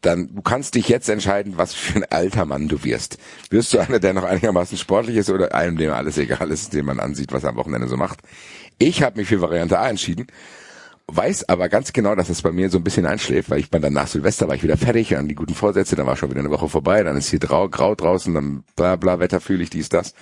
dann 0.00 0.34
du 0.34 0.42
kannst 0.42 0.74
dich 0.74 0.88
jetzt 0.88 1.08
entscheiden, 1.08 1.54
was 1.56 1.74
für 1.74 1.98
ein 1.98 2.04
alter 2.10 2.44
Mann 2.44 2.68
du 2.68 2.82
wirst. 2.84 3.18
Wirst 3.50 3.72
du 3.72 3.78
einer, 3.78 4.00
der 4.00 4.14
noch 4.14 4.24
einigermaßen 4.24 4.76
sportlich 4.76 5.16
ist 5.16 5.30
oder 5.30 5.54
einem, 5.54 5.76
dem 5.76 5.92
alles 5.92 6.18
egal 6.18 6.50
ist, 6.50 6.72
den 6.72 6.86
man 6.86 7.00
ansieht, 7.00 7.32
was 7.32 7.44
er 7.44 7.50
am 7.50 7.56
Wochenende 7.56 7.88
so 7.88 7.96
macht? 7.96 8.20
Ich 8.78 9.02
habe 9.02 9.18
mich 9.20 9.28
für 9.28 9.40
Variante 9.40 9.78
A 9.78 9.88
entschieden, 9.88 10.26
weiß 11.14 11.48
aber 11.48 11.68
ganz 11.68 11.92
genau, 11.92 12.14
dass 12.14 12.28
es 12.28 12.42
bei 12.42 12.52
mir 12.52 12.70
so 12.70 12.78
ein 12.78 12.84
bisschen 12.84 13.06
einschläft, 13.06 13.50
weil 13.50 13.58
ich 13.58 13.70
bin 13.70 13.82
dann 13.82 13.92
nach 13.92 14.06
Silvester 14.06 14.48
war 14.48 14.54
ich 14.54 14.62
wieder 14.62 14.76
fertig 14.76 15.16
an 15.16 15.28
die 15.28 15.34
guten 15.34 15.54
Vorsätze, 15.54 15.96
dann 15.96 16.06
war 16.06 16.16
schon 16.16 16.30
wieder 16.30 16.40
eine 16.40 16.50
Woche 16.50 16.68
vorbei, 16.68 17.02
dann 17.02 17.16
ist 17.16 17.30
hier 17.30 17.38
grau, 17.38 17.68
grau 17.68 17.94
draußen, 17.94 18.32
dann 18.34 18.64
bla 18.76 18.96
bla 18.96 19.18
Wetter 19.18 19.40
fühle 19.40 19.62
ich 19.62 19.70
dies, 19.70 19.88
das. 19.88 20.14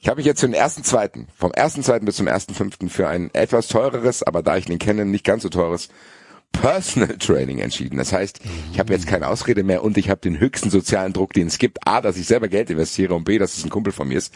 Ich 0.00 0.08
habe 0.08 0.18
mich 0.18 0.26
jetzt 0.26 0.40
für 0.40 0.46
den 0.46 0.54
ersten 0.54 0.84
zweiten, 0.84 1.28
vom 1.36 1.52
ersten 1.52 1.82
zweiten 1.82 2.04
bis 2.04 2.16
zum 2.16 2.26
ersten 2.26 2.54
fünften 2.54 2.90
für 2.90 3.08
ein 3.08 3.30
etwas 3.32 3.68
teureres, 3.68 4.22
aber 4.22 4.42
da 4.42 4.56
ich 4.56 4.66
den 4.66 4.78
kenne, 4.78 5.04
nicht 5.06 5.24
ganz 5.24 5.42
so 5.42 5.48
teures 5.48 5.88
Personal 6.52 7.16
Training 7.18 7.58
entschieden. 7.58 7.98
Das 7.98 8.12
heißt, 8.12 8.40
ich 8.72 8.78
habe 8.78 8.92
jetzt 8.92 9.06
keine 9.06 9.28
Ausrede 9.28 9.64
mehr 9.64 9.82
und 9.82 9.98
ich 9.98 10.10
habe 10.10 10.20
den 10.20 10.38
höchsten 10.38 10.70
sozialen 10.70 11.12
Druck, 11.12 11.32
den 11.32 11.48
es 11.48 11.58
gibt. 11.58 11.86
A, 11.86 12.00
dass 12.00 12.16
ich 12.16 12.26
selber 12.26 12.48
Geld 12.48 12.70
investiere 12.70 13.14
und 13.14 13.24
B, 13.24 13.38
dass 13.38 13.56
es 13.56 13.64
ein 13.64 13.70
Kumpel 13.70 13.92
von 13.92 14.08
mir 14.08 14.18
ist, 14.18 14.34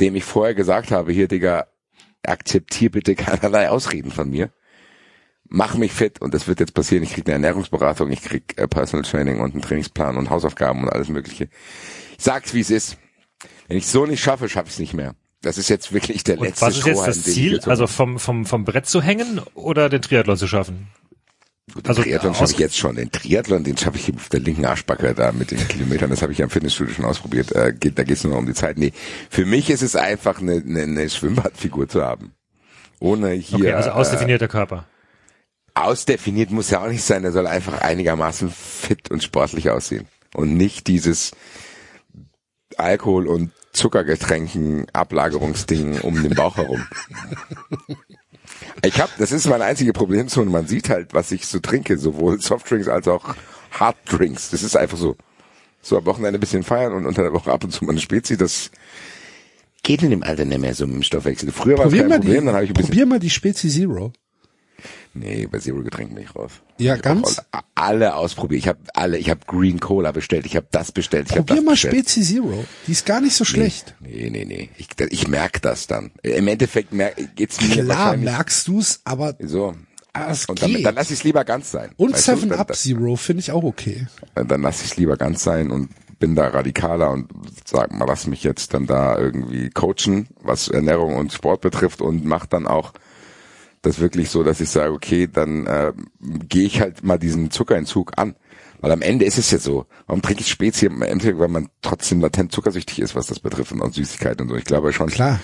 dem 0.00 0.16
ich 0.16 0.24
vorher 0.24 0.54
gesagt 0.54 0.90
habe, 0.90 1.12
hier 1.12 1.28
Digga, 1.28 1.66
akzeptier 2.22 2.90
bitte 2.90 3.14
keinerlei 3.14 3.70
Ausreden 3.70 4.10
von 4.10 4.30
mir. 4.30 4.52
Mach 5.48 5.74
mich 5.74 5.92
fit 5.92 6.20
und 6.20 6.32
das 6.32 6.46
wird 6.46 6.60
jetzt 6.60 6.74
passieren. 6.74 7.02
Ich 7.02 7.12
krieg 7.12 7.26
eine 7.26 7.34
Ernährungsberatung, 7.34 8.10
ich 8.12 8.22
krieg 8.22 8.54
äh, 8.56 8.68
Personal 8.68 9.04
Training 9.04 9.40
und 9.40 9.52
einen 9.52 9.62
Trainingsplan 9.62 10.16
und 10.16 10.30
Hausaufgaben 10.30 10.84
und 10.84 10.90
alles 10.90 11.08
mögliche. 11.08 11.48
Ich 12.16 12.24
sag's, 12.24 12.54
wie 12.54 12.60
es 12.60 12.70
ist. 12.70 12.98
Wenn 13.66 13.76
ich 13.76 13.86
so 13.86 14.06
nicht 14.06 14.22
schaffe, 14.22 14.48
schaffe 14.48 14.68
ich 14.68 14.74
es 14.74 14.78
nicht 14.78 14.94
mehr. 14.94 15.14
Das 15.42 15.58
ist 15.58 15.68
jetzt 15.68 15.92
wirklich 15.92 16.22
der 16.22 16.38
Und 16.38 16.46
letzte 16.46 16.66
was 16.66 16.78
ist 16.78 16.86
jetzt 16.86 17.06
das 17.06 17.22
Ziel? 17.22 17.60
Also 17.64 17.86
vom, 17.86 18.18
vom, 18.18 18.44
vom 18.44 18.64
Brett 18.64 18.86
zu 18.86 19.00
hängen 19.00 19.40
oder 19.54 19.88
den 19.88 20.02
Triathlon 20.02 20.36
zu 20.36 20.46
schaffen? 20.46 20.88
Gut, 21.74 21.88
also 21.88 22.02
Triathlon 22.02 22.34
schaffe 22.34 22.52
ich 22.52 22.58
jetzt 22.58 22.76
schon. 22.76 22.96
Den 22.96 23.12
Triathlon, 23.12 23.62
den 23.64 23.76
schaffe 23.76 23.98
ich 23.98 24.12
auf 24.14 24.28
der 24.28 24.40
linken 24.40 24.64
Arschbacke 24.64 25.14
da 25.14 25.32
mit 25.32 25.50
den 25.50 25.66
Kilometern. 25.68 26.10
Das 26.10 26.22
habe 26.22 26.32
ich 26.32 26.38
ja 26.38 26.44
im 26.44 26.50
Fitnessstudio 26.50 26.94
schon 26.94 27.04
ausprobiert. 27.04 27.52
Äh, 27.52 27.72
geht, 27.78 27.98
da 27.98 28.02
geht 28.02 28.16
es 28.16 28.24
nur 28.24 28.32
noch 28.32 28.40
um 28.40 28.46
die 28.46 28.54
Zeit. 28.54 28.78
Nee, 28.78 28.92
für 29.28 29.46
mich 29.46 29.70
ist 29.70 29.82
es 29.82 29.96
einfach 29.96 30.40
eine, 30.40 30.54
eine, 30.54 30.82
eine 30.82 31.08
Schwimmbadfigur 31.08 31.88
zu 31.88 32.02
haben. 32.02 32.32
Ohne 32.98 33.30
hier 33.32 33.58
Okay, 33.58 33.72
also 33.72 33.90
äh, 33.90 33.92
ausdefinierter 33.92 34.48
Körper. 34.48 34.86
ausdefiniert 35.74 36.50
muss 36.50 36.70
ja 36.70 36.82
auch 36.82 36.88
nicht 36.88 37.04
sein. 37.04 37.24
Er 37.24 37.32
soll 37.32 37.46
einfach 37.46 37.80
einigermaßen 37.80 38.50
fit 38.50 39.10
und 39.10 39.22
sportlich 39.22 39.70
aussehen. 39.70 40.06
Und 40.34 40.56
nicht 40.56 40.86
dieses 40.86 41.32
Alkohol- 42.76 43.26
und 43.26 43.52
Zuckergetränken 43.72 44.86
Ablagerungsding 44.92 46.00
um 46.00 46.22
den 46.22 46.34
Bauch 46.34 46.56
herum. 46.56 46.84
Ich 48.84 49.00
habe, 49.00 49.10
das 49.18 49.32
ist 49.32 49.46
meine 49.46 49.64
einzige 49.64 49.92
Problemzone. 49.92 50.50
Man 50.50 50.66
sieht 50.66 50.88
halt, 50.88 51.12
was 51.12 51.30
ich 51.32 51.46
so 51.46 51.58
trinke, 51.58 51.98
sowohl 51.98 52.40
Softdrinks 52.40 52.88
als 52.88 53.08
auch 53.08 53.34
Harddrinks. 53.72 54.50
Das 54.50 54.62
ist 54.62 54.76
einfach 54.76 54.98
so. 54.98 55.16
So 55.82 55.96
am 55.96 56.04
Wochenende 56.04 56.38
ein 56.38 56.40
bisschen 56.40 56.62
feiern 56.62 56.92
und 56.92 57.06
unter 57.06 57.22
der 57.22 57.32
Woche 57.32 57.50
ab 57.50 57.64
und 57.64 57.70
zu 57.70 57.84
mal 57.84 57.92
eine 57.92 58.00
Spezi. 58.00 58.36
Das 58.36 58.70
geht 59.82 60.02
in 60.02 60.10
dem 60.10 60.22
Alter 60.22 60.44
nicht 60.44 60.60
mehr 60.60 60.74
so 60.74 60.86
mit 60.86 60.96
dem 60.96 61.02
Stoffwechsel. 61.02 61.50
Früher 61.52 61.78
war 61.78 61.86
es 61.86 61.92
kein 61.92 62.08
Problem, 62.08 62.40
die, 62.40 62.46
dann 62.46 62.54
habe 62.54 62.64
ich 62.64 62.70
ein 62.70 62.74
bisschen 62.74 62.90
probier 62.90 63.06
mal 63.06 63.18
die 63.18 63.30
Spezi 63.30 63.70
Zero. 63.70 64.12
Nee, 65.12 65.48
bei 65.50 65.58
Zero 65.58 65.82
Getränken 65.82 66.14
bin 66.14 66.24
ich 66.24 66.36
raus. 66.36 66.52
Ja, 66.78 66.94
ich 66.94 67.02
ganz? 67.02 67.38
Hab 67.52 67.64
alle 67.74 68.14
ausprobiert. 68.14 68.60
Ich 68.60 68.68
habe 68.68 68.78
alle, 68.94 69.18
ich 69.18 69.28
habe 69.28 69.40
Green 69.46 69.80
Cola 69.80 70.12
bestellt, 70.12 70.46
ich 70.46 70.54
habe 70.54 70.66
das 70.70 70.92
bestellt, 70.92 71.26
ich 71.26 71.32
habe 71.32 71.42
Probier 71.42 71.56
das 71.56 71.64
mal 71.64 71.70
bestellt. 71.72 71.94
Spezi 72.08 72.22
Zero. 72.22 72.64
Die 72.86 72.92
ist 72.92 73.06
gar 73.06 73.20
nicht 73.20 73.34
so 73.34 73.44
schlecht. 73.44 73.94
Nee, 74.00 74.30
nee, 74.30 74.44
nee. 74.44 74.70
Ich, 74.76 74.88
ich 75.10 75.26
merk 75.26 75.60
das 75.62 75.88
dann. 75.88 76.12
Im 76.22 76.46
Endeffekt 76.46 76.92
merk, 76.92 77.16
geht's 77.34 77.60
mir 77.60 77.82
Klar 77.84 78.16
merkst 78.16 78.68
du's, 78.68 79.00
aber 79.04 79.34
so. 79.40 79.74
ah, 80.12 80.30
es 80.30 80.44
Und 80.46 80.62
dann, 80.62 80.70
geht. 80.72 80.86
dann 80.86 80.94
lass 80.94 81.10
ich 81.10 81.18
es 81.18 81.24
lieber 81.24 81.44
ganz 81.44 81.72
sein. 81.72 81.90
Und 81.96 82.12
Weißt 82.12 82.28
du, 82.28 82.36
Seven 82.36 82.48
dann- 82.50 82.58
Up 82.60 82.76
Zero 82.76 83.16
finde 83.16 83.40
ich 83.40 83.50
auch 83.50 83.64
okay. 83.64 84.06
Dann, 84.36 84.46
dann 84.46 84.62
lass 84.62 84.80
ich 84.82 84.92
es 84.92 84.96
lieber 84.96 85.16
ganz 85.16 85.42
sein 85.42 85.72
und 85.72 85.90
bin 86.20 86.36
da 86.36 86.46
radikaler 86.48 87.10
und 87.10 87.28
sag 87.64 87.92
mal, 87.92 88.04
lass 88.04 88.26
mich 88.28 88.44
jetzt 88.44 88.74
dann 88.74 88.86
da 88.86 89.18
irgendwie 89.18 89.70
coachen, 89.70 90.28
was 90.42 90.68
Ernährung 90.68 91.16
und 91.16 91.32
Sport 91.32 91.62
betrifft 91.62 92.00
und 92.00 92.24
mach 92.26 92.46
dann 92.46 92.66
auch 92.68 92.92
das 93.82 94.00
wirklich 94.00 94.30
so, 94.30 94.42
dass 94.42 94.60
ich 94.60 94.68
sage, 94.68 94.92
okay, 94.92 95.26
dann 95.26 95.66
äh, 95.66 95.92
gehe 96.20 96.66
ich 96.66 96.80
halt 96.80 97.02
mal 97.02 97.18
diesen 97.18 97.50
Zuckerentzug 97.50 98.12
an. 98.16 98.36
Weil 98.80 98.92
am 98.92 99.02
Ende 99.02 99.26
ist 99.26 99.38
es 99.38 99.50
jetzt 99.50 99.64
so, 99.64 99.86
warum 100.06 100.22
trinke 100.22 100.42
ich 100.42 100.48
Spezi? 100.48 100.86
Im 100.86 101.02
Endeffekt, 101.02 101.38
weil 101.38 101.48
man 101.48 101.68
trotzdem 101.82 102.20
latent 102.20 102.52
zuckersüchtig 102.52 103.00
ist, 103.00 103.14
was 103.14 103.26
das 103.26 103.40
betrifft 103.40 103.72
und 103.72 103.82
auch 103.82 103.92
Süßigkeit 103.92 104.40
und 104.40 104.48
so. 104.48 104.56
Ich 104.56 104.64
glaube 104.64 104.92
schon, 104.92 105.08
Klar. 105.08 105.38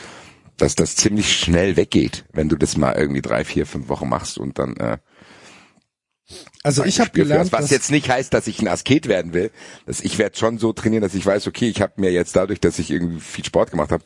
dass 0.57 0.74
das 0.74 0.97
ziemlich 0.97 1.34
schnell 1.39 1.76
weggeht, 1.76 2.24
wenn 2.32 2.49
du 2.49 2.57
das 2.57 2.76
mal 2.76 2.93
irgendwie 2.93 3.22
drei, 3.22 3.45
vier, 3.45 3.66
fünf 3.66 3.89
Wochen 3.89 4.09
machst 4.09 4.39
und 4.39 4.59
dann 4.59 4.76
äh, 4.76 4.99
Also 6.64 6.85
ich 6.85 6.99
habe 6.99 7.11
gelernt, 7.11 7.53
was 7.53 7.70
jetzt 7.70 7.93
nicht 7.93 8.11
heißt, 8.11 8.35
dass 8.35 8.49
ich 8.49 8.61
ein 8.61 8.66
Asket 8.66 9.07
werden 9.07 9.33
will. 9.33 9.53
Dass 9.87 10.01
ich 10.01 10.18
werde 10.18 10.37
schon 10.37 10.59
so 10.59 10.72
trainieren, 10.72 11.03
dass 11.03 11.14
ich 11.14 11.24
weiß, 11.24 11.47
okay, 11.47 11.68
ich 11.68 11.81
habe 11.81 11.93
mir 11.97 12.11
jetzt 12.11 12.35
dadurch, 12.35 12.61
dass 12.61 12.81
ich 12.81 12.91
irgendwie 12.91 13.20
viel 13.20 13.45
Sport 13.45 13.70
gemacht 13.70 13.93
habe, 13.93 14.03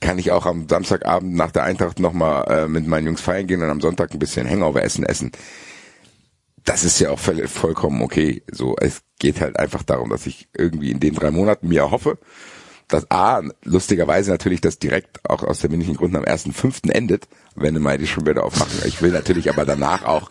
kann 0.00 0.18
ich 0.18 0.30
auch 0.30 0.44
am 0.44 0.68
Samstagabend 0.68 1.34
nach 1.34 1.50
der 1.50 1.64
Eintracht 1.64 1.98
nochmal 1.98 2.50
äh, 2.50 2.68
mit 2.68 2.86
meinen 2.86 3.06
Jungs 3.06 3.22
feiern 3.22 3.46
gehen 3.46 3.62
und 3.62 3.70
am 3.70 3.80
Sonntag 3.80 4.12
ein 4.12 4.18
bisschen 4.18 4.48
Hangover 4.48 4.82
essen 4.82 5.04
essen. 5.04 5.32
Das 6.64 6.84
ist 6.84 7.00
ja 7.00 7.10
auch 7.10 7.18
voll, 7.18 7.48
vollkommen 7.48 8.02
okay. 8.02 8.42
So, 8.50 8.76
es 8.78 9.00
geht 9.18 9.40
halt 9.40 9.58
einfach 9.58 9.82
darum, 9.82 10.10
dass 10.10 10.26
ich 10.26 10.48
irgendwie 10.54 10.90
in 10.90 11.00
den 11.00 11.14
drei 11.14 11.30
Monaten 11.30 11.68
mir 11.68 11.90
hoffe, 11.90 12.18
dass 12.88 13.10
A, 13.10 13.40
lustigerweise 13.64 14.30
natürlich 14.30 14.60
das 14.60 14.78
direkt 14.78 15.28
auch 15.28 15.42
aus 15.42 15.60
terminlichen 15.60 15.96
Gründen 15.96 16.16
am 16.16 16.24
1.5. 16.24 16.90
endet, 16.90 17.26
wenn 17.54 17.80
mal 17.80 17.96
die 17.96 18.06
Schwimmbäder 18.06 18.44
aufmachen. 18.44 18.80
Ich 18.84 19.00
will 19.00 19.12
natürlich 19.12 19.48
aber 19.48 19.64
danach 19.64 20.04
auch 20.04 20.30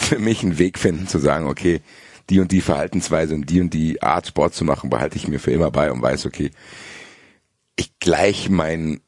für 0.00 0.18
mich 0.18 0.42
einen 0.42 0.58
Weg 0.58 0.78
finden 0.78 1.06
zu 1.06 1.18
sagen, 1.18 1.46
okay, 1.46 1.80
die 2.30 2.40
und 2.40 2.52
die 2.52 2.60
Verhaltensweise 2.60 3.34
und 3.34 3.48
die 3.48 3.60
und 3.60 3.72
die 3.72 4.02
Art 4.02 4.26
Sport 4.26 4.54
zu 4.54 4.64
machen, 4.64 4.90
behalte 4.90 5.16
ich 5.16 5.28
mir 5.28 5.38
für 5.38 5.50
immer 5.50 5.70
bei 5.70 5.90
und 5.90 6.02
weiß, 6.02 6.26
okay, 6.26 6.50
ich 7.76 7.98
gleiche 7.98 8.50
mein 8.52 9.00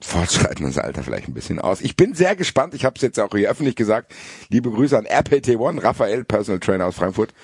fortschreitendes 0.00 0.78
Alter 0.78 1.02
vielleicht 1.02 1.28
ein 1.28 1.34
bisschen 1.34 1.58
aus. 1.58 1.80
Ich 1.80 1.96
bin 1.96 2.14
sehr 2.14 2.36
gespannt, 2.36 2.74
ich 2.74 2.84
habe 2.84 2.94
es 2.96 3.02
jetzt 3.02 3.18
auch 3.18 3.30
hier 3.34 3.50
öffentlich 3.50 3.76
gesagt, 3.76 4.14
liebe 4.48 4.70
Grüße 4.70 4.96
an 4.96 5.06
RPT1, 5.06 5.82
Raphael, 5.82 6.24
Personal 6.24 6.60
Trainer 6.60 6.86
aus 6.86 6.96
Frankfurt. 6.96 7.34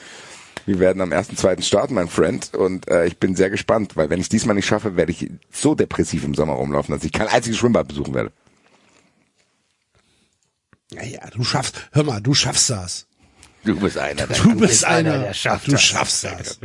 Wir 0.67 0.79
werden 0.79 1.03
am 1.03 1.13
1.2. 1.13 1.63
starten, 1.63 1.95
mein 1.95 2.09
Friend, 2.09 2.55
und 2.55 2.89
äh, 2.89 3.07
ich 3.07 3.19
bin 3.19 3.37
sehr 3.37 3.51
gespannt, 3.51 3.97
weil 3.97 4.09
wenn 4.09 4.19
ich 4.19 4.27
es 4.27 4.31
diesmal 4.31 4.55
nicht 4.55 4.67
schaffe, 4.67 4.97
werde 4.97 5.13
ich 5.13 5.31
so 5.51 5.75
depressiv 5.75 6.25
im 6.25 6.35
Sommer 6.35 6.55
rumlaufen, 6.55 6.95
dass 6.95 7.05
ich 7.05 7.13
kein 7.13 7.29
einziges 7.29 7.59
Schwimmbad 7.59 7.89
besuchen 7.89 8.15
werde. 8.15 8.33
Ja, 10.93 11.03
ja, 11.03 11.31
du 11.31 11.45
schaffst, 11.45 11.75
hör 11.93 12.03
mal, 12.05 12.21
du 12.21 12.35
schaffst 12.35 12.71
das. 12.71 13.07
Du 13.65 13.79
bist 13.81 13.97
einer 13.97 14.27
der 14.27 14.37
Du 14.37 14.55
bist 14.57 14.85
einer, 14.85 15.19
der 15.19 15.35
schafft 15.35 15.67
du 15.69 15.73
das. 15.73 15.83
schaffst 15.83 16.25
das. 16.25 16.59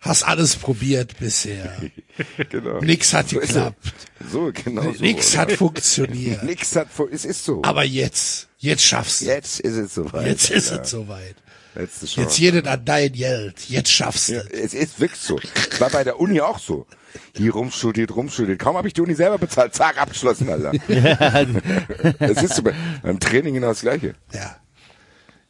Hast 0.00 0.22
alles 0.22 0.56
probiert 0.56 1.18
bisher. 1.18 1.76
genau. 2.50 2.80
Nix 2.80 3.12
hat 3.12 3.28
So 3.28 3.38
geklappt. 3.40 3.92
So, 4.30 4.50
genau 4.52 4.92
so. 4.92 5.00
Nix 5.02 5.36
hat 5.36 5.52
funktioniert. 5.52 6.42
Nix 6.44 6.74
hat, 6.74 6.88
fu- 6.90 7.08
es 7.10 7.24
ist 7.24 7.44
so. 7.44 7.62
Aber 7.62 7.84
jetzt, 7.84 8.48
jetzt 8.58 8.82
schaffst 8.84 9.20
du. 9.20 9.26
Jetzt 9.26 9.60
ist 9.60 9.76
es 9.76 9.94
soweit. 9.94 10.26
Jetzt 10.26 10.50
ist 10.50 10.70
Alter. 10.72 10.82
es 10.84 10.90
soweit. 10.90 11.36
Letzte 11.74 12.06
Chance. 12.06 12.20
Jetzt 12.20 12.38
jedet 12.38 12.66
an 12.66 12.84
dein 12.84 13.12
Geld. 13.12 13.68
Jetzt 13.68 13.90
schaffst 13.90 14.28
du. 14.30 14.34
Ja, 14.34 14.42
es 14.42 14.74
ist 14.74 15.00
wirklich 15.00 15.20
so. 15.20 15.38
Es 15.70 15.80
war 15.80 15.90
bei 15.90 16.04
der 16.04 16.18
Uni 16.20 16.40
auch 16.40 16.58
so. 16.58 16.86
Hier 17.36 17.52
rumstudiert, 17.52 18.14
rumstudiert. 18.14 18.58
Kaum 18.58 18.76
habe 18.76 18.88
ich 18.88 18.94
die 18.94 19.00
Uni 19.00 19.14
selber 19.14 19.38
bezahlt. 19.38 19.74
Zack, 19.74 20.00
abgeschlossen, 20.00 20.48
Alter. 20.48 20.72
Es 22.18 22.42
ist 22.42 22.54
so. 22.56 22.62
bei- 22.62 22.74
Beim 23.02 23.20
Training 23.20 23.54
genau 23.54 23.68
das 23.68 23.80
Gleiche. 23.82 24.14
Ja. 24.32 24.56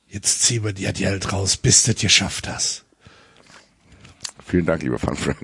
Jetzt 0.07 0.43
ziehen 0.43 0.63
wir 0.65 0.73
dir 0.73 0.93
die 0.93 1.03
Geld 1.05 1.33
raus, 1.33 1.57
bis 1.57 1.83
du 1.85 1.93
das 1.93 2.01
geschafft 2.03 2.49
hast. 2.49 2.85
Vielen 4.47 4.67
Dank, 4.67 4.83
lieber 4.83 4.99
Funfriend. 4.99 5.39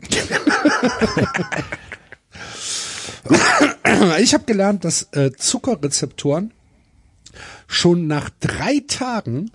Ich 4.20 4.34
habe 4.34 4.44
gelernt, 4.44 4.84
dass 4.84 5.08
äh, 5.12 5.32
Zuckerrezeptoren 5.32 6.52
schon 7.66 8.06
nach 8.06 8.30
drei 8.40 8.82
Tagen 8.86 9.50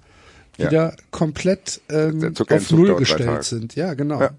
Ja. 0.57 0.67
wieder 0.69 0.95
komplett 1.11 1.81
ähm, 1.89 2.33
auf 2.49 2.71
Null 2.71 2.95
gestellt 2.95 3.43
sind. 3.43 3.75
Ja, 3.75 3.93
genau. 3.93 4.29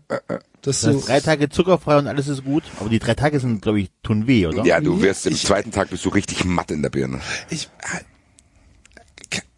Das 0.67 0.81
Das 0.83 0.95
heißt, 0.97 1.09
drei 1.09 1.21
Tage 1.21 1.49
zuckerfrei 1.49 1.97
und 1.99 2.07
alles 2.09 2.29
ist 2.29 2.45
gut. 2.45 2.65
Aber 2.81 2.89
die 2.91 2.99
drei 2.99 3.15
Tage 3.15 3.41
sind, 3.41 3.63
glaube 3.63 3.81
ich, 3.81 3.91
tun 4.03 4.27
weh, 4.27 4.47
oder? 4.47 4.65
Ja, 4.67 4.81
du 4.81 5.01
wirst 5.01 5.27
im 5.27 5.33
Ich- 5.35 5.45
zweiten 5.45 5.71
Tag 5.71 5.91
bist 5.91 6.05
du 6.05 6.09
richtig 6.11 6.45
matt 6.45 6.71
in 6.71 6.83
der 6.83 6.91
Birne. 6.91 7.21
ich, 7.51 7.69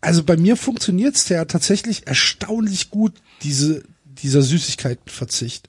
also 0.00 0.22
bei 0.22 0.36
mir 0.36 0.56
funktioniert's 0.56 1.28
ja 1.28 1.44
tatsächlich 1.44 2.06
erstaunlich 2.06 2.90
gut, 2.90 3.14
diese, 3.42 3.82
dieser 4.04 4.42
Süßigkeitenverzicht. 4.42 5.68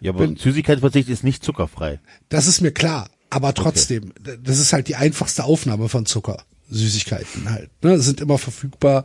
Ja, 0.00 0.10
aber 0.12 0.20
Wenn- 0.20 0.36
Süßigkeitsverzicht 0.36 1.08
ist 1.08 1.24
nicht 1.24 1.44
zuckerfrei. 1.44 1.98
Das 2.28 2.46
ist 2.46 2.60
mir 2.60 2.72
klar, 2.72 3.08
aber 3.30 3.54
trotzdem, 3.54 4.12
d- 4.20 4.38
das 4.42 4.58
ist 4.58 4.72
halt 4.72 4.88
die 4.88 4.96
einfachste 4.96 5.44
Aufnahme 5.44 5.88
von 5.88 6.06
Zucker. 6.06 6.44
Süßigkeiten 6.70 7.50
halt, 7.50 7.70
ne, 7.82 7.98
sind 8.00 8.20
immer 8.20 8.38
verfügbar, 8.38 9.04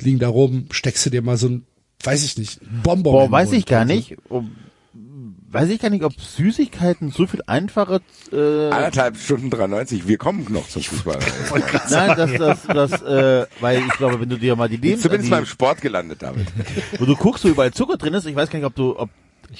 liegen 0.00 0.18
da 0.18 0.28
rum, 0.28 0.66
steckst 0.70 1.04
du 1.06 1.10
dir 1.10 1.22
mal 1.22 1.36
so 1.36 1.48
ein, 1.48 1.66
weiß 2.04 2.24
ich 2.24 2.36
nicht, 2.38 2.60
ein 2.62 2.80
Bonbon. 2.82 3.12
Boah, 3.12 3.30
weiß 3.30 3.52
ich 3.52 3.66
gar 3.66 3.84
nicht. 3.84 4.16
Weiß 5.60 5.68
ich 5.70 5.80
gar 5.80 5.90
nicht, 5.90 6.04
ob 6.04 6.12
Süßigkeiten 6.20 7.10
so 7.10 7.26
viel 7.26 7.42
einfacher, 7.46 8.00
äh, 8.32 8.70
Anderthalb 8.70 9.16
Stunden 9.16 9.50
93, 9.50 10.06
wir 10.06 10.18
kommen 10.18 10.46
noch 10.50 10.68
zum 10.68 10.82
Fußball. 10.82 11.18
nein, 11.90 12.14
das, 12.16 12.32
das, 12.34 12.90
das, 12.90 13.02
äh, 13.02 13.46
weil 13.60 13.78
ich 13.80 13.92
glaube, 13.94 14.20
wenn 14.20 14.28
du 14.28 14.36
dir 14.36 14.56
mal 14.56 14.68
die 14.68 14.76
Leben, 14.76 15.00
Zumindest 15.00 15.30
beim 15.30 15.46
Sport 15.46 15.80
gelandet 15.80 16.22
damit. 16.22 16.46
wo 16.98 17.04
du 17.04 17.16
guckst, 17.16 17.44
wo 17.44 17.48
überall 17.48 17.72
Zucker 17.72 17.96
drin 17.96 18.14
ist, 18.14 18.26
ich 18.26 18.36
weiß 18.36 18.50
gar 18.50 18.58
nicht, 18.58 18.66
ob 18.66 18.74
du, 18.74 18.98
ob 18.98 19.10